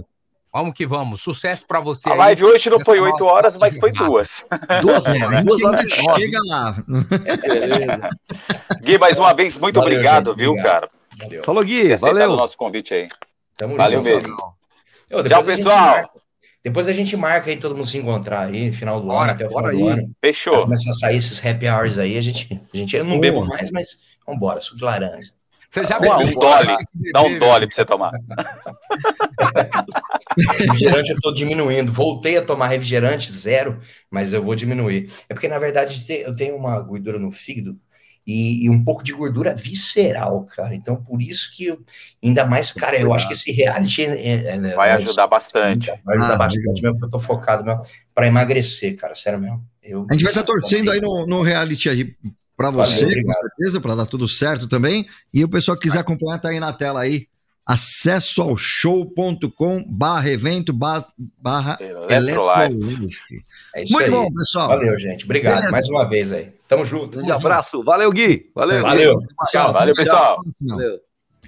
vamos 0.52 0.74
que 0.74 0.86
vamos. 0.86 1.22
Sucesso 1.22 1.64
pra 1.66 1.80
você. 1.80 2.08
A 2.08 2.12
aí 2.12 2.18
live 2.18 2.44
hoje 2.44 2.70
não 2.70 2.80
foi 2.84 3.00
8 3.00 3.24
horas, 3.24 3.56
mas 3.58 3.76
foi 3.78 3.92
duas. 3.92 4.44
Duas, 4.82 5.06
É, 5.06 5.24
horas, 5.24 5.44
duas 5.44 5.62
a 5.62 5.68
horas 5.68 5.80
chega 5.90 6.38
lá. 6.46 6.76
Beleza. 7.42 8.10
Gui, 8.82 8.98
mais 8.98 9.18
uma 9.18 9.32
vez, 9.32 9.56
muito 9.56 9.76
Valeu, 9.80 9.92
obrigado, 9.94 10.30
gente, 10.30 10.38
viu, 10.38 10.50
obrigado. 10.52 10.72
cara? 10.72 10.90
Valeu. 11.18 11.44
Falou, 11.44 11.62
Gui. 11.64 11.96
Valeu. 11.96 12.32
o 12.32 12.36
nosso 12.36 12.56
convite 12.56 12.94
aí. 12.94 13.08
Tamo 13.56 13.76
Valeu 13.76 13.98
junto. 14.00 14.10
mesmo. 14.10 14.36
Depois 15.08 15.28
Tchau, 15.28 15.44
pessoal. 15.44 15.76
marca- 15.78 16.10
Depois 16.62 16.88
a 16.88 16.92
gente 16.92 17.16
marca 17.16 17.50
aí 17.50 17.56
todo 17.56 17.74
mundo 17.74 17.86
se 17.86 17.98
encontrar 17.98 18.46
aí, 18.48 18.70
final 18.72 19.00
do 19.00 19.06
Bora, 19.06 19.22
ano, 19.22 19.32
até 19.32 19.46
o 19.46 19.48
final 19.48 19.70
do 19.72 19.88
ano. 19.88 20.10
Fechou. 20.22 20.62
Começar 20.62 20.90
a 20.90 20.92
sair 20.94 21.16
esses 21.16 21.44
happy 21.44 21.66
hours 21.68 21.98
aí, 21.98 22.16
a 22.16 22.20
gente, 22.20 22.60
a 22.72 22.76
gente 22.76 22.94
eu 22.96 23.02
não 23.02 23.12
Boa. 23.18 23.20
bebo 23.20 23.46
mais, 23.46 23.70
mas 23.70 23.98
vambora, 24.26 24.60
suco 24.60 24.76
de 24.76 24.84
laranja. 24.84 25.30
Você 25.70 25.84
já 25.84 25.98
Dá 26.00 26.16
um 26.16 26.18
bebeu? 26.18 26.34
dole. 26.40 26.76
Dá 27.12 27.22
um 27.22 27.24
Bebeu. 27.32 27.38
dole 27.38 27.66
pra 27.68 27.76
você 27.76 27.84
tomar. 27.84 28.10
Refrigerante 30.58 31.10
eu 31.12 31.20
tô 31.20 31.32
diminuindo. 31.32 31.92
Voltei 31.92 32.36
a 32.36 32.42
tomar 32.44 32.66
refrigerante 32.68 33.30
zero, 33.30 33.78
mas 34.10 34.32
eu 34.32 34.42
vou 34.42 34.56
diminuir. 34.56 35.10
É 35.28 35.34
porque, 35.34 35.46
na 35.48 35.58
verdade, 35.60 36.04
eu 36.24 36.34
tenho 36.34 36.56
uma 36.56 36.80
gordura 36.80 37.18
no 37.20 37.30
fígado 37.30 37.78
e, 38.26 38.64
e 38.64 38.70
um 38.70 38.82
pouco 38.82 39.02
de 39.04 39.12
gordura 39.12 39.54
visceral, 39.54 40.44
cara. 40.56 40.74
Então, 40.74 40.96
por 40.96 41.22
isso 41.22 41.50
que, 41.56 41.66
eu- 41.66 41.80
ainda 42.22 42.44
mais, 42.44 42.72
cara, 42.72 42.98
eu 43.00 43.14
acho 43.14 43.28
que 43.28 43.34
esse 43.34 43.52
reality 43.52 44.02
é- 44.04 44.26
é- 44.26 44.56
é- 44.56 44.74
Vai 44.74 44.90
é- 44.90 44.94
ajudar 44.94 45.26
bastante. 45.28 45.86
Vai 46.04 46.18
ajudar 46.18 46.34
Ah, 46.34 46.38
bastante 46.38 46.82
mesmo, 46.82 46.94
porque 46.98 47.06
eu 47.06 47.10
tô 47.10 47.18
focado 47.20 47.80
pra 48.12 48.26
emagrecer, 48.26 48.96
cara. 48.96 49.14
Sério 49.14 49.38
mesmo. 49.38 49.64
Eu, 49.82 50.04
A 50.10 50.12
gente 50.14 50.22
vai 50.24 50.32
estar 50.32 50.44
torcendo 50.44 50.90
aí 50.90 51.00
no, 51.00 51.26
no 51.26 51.42
reality 51.42 51.88
aí 51.88 52.14
pra 52.60 52.70
Valeu, 52.70 52.86
você, 52.92 53.00
com 53.04 53.06
obrigado. 53.10 53.40
certeza, 53.40 53.80
pra 53.80 53.94
dar 53.94 54.06
tudo 54.06 54.28
certo 54.28 54.68
também. 54.68 55.06
E 55.32 55.42
o 55.44 55.48
pessoal 55.48 55.76
que 55.76 55.84
quiser 55.84 56.00
acompanhar, 56.00 56.38
tá 56.38 56.48
aí 56.50 56.60
na 56.60 56.72
tela 56.72 57.00
aí. 57.00 57.26
Acesso 57.66 58.42
ao 58.42 58.56
show.com 58.56 59.84
barra 59.88 60.28
evento 60.30 60.72
ba- 60.72 61.06
barra 61.40 61.78
Eletrolife. 62.08 63.44
É 63.74 63.82
isso 63.84 63.92
Muito 63.92 64.06
aí. 64.06 64.10
bom, 64.10 64.26
pessoal. 64.34 64.68
Valeu, 64.68 64.98
gente. 64.98 65.24
Obrigado 65.24 65.54
Beleza. 65.56 65.70
mais 65.72 65.88
uma 65.88 66.08
vez 66.08 66.32
aí. 66.32 66.52
Tamo 66.68 66.84
junto. 66.84 67.18
Grande 67.18 67.30
abraço. 67.32 67.82
Valeu, 67.84 68.10
Gui. 68.12 68.42
Valeu. 68.54 68.82
Valeu. 68.82 69.18
Gui. 69.20 69.26
Tchau. 69.50 69.72
Valeu, 69.72 69.94
pessoal. 69.94 70.42
Valeu. 70.60 70.98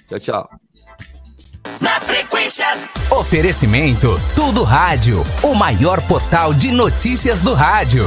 Tchau, 0.08 0.20
tchau. 0.20 0.50
Na 1.80 2.00
frequência, 2.00 2.66
Oferecimento 3.10 4.08
Tudo 4.36 4.62
Rádio, 4.62 5.24
o 5.42 5.54
maior 5.54 6.00
portal 6.06 6.54
de 6.54 6.70
notícias 6.70 7.40
do 7.40 7.54
rádio. 7.54 8.04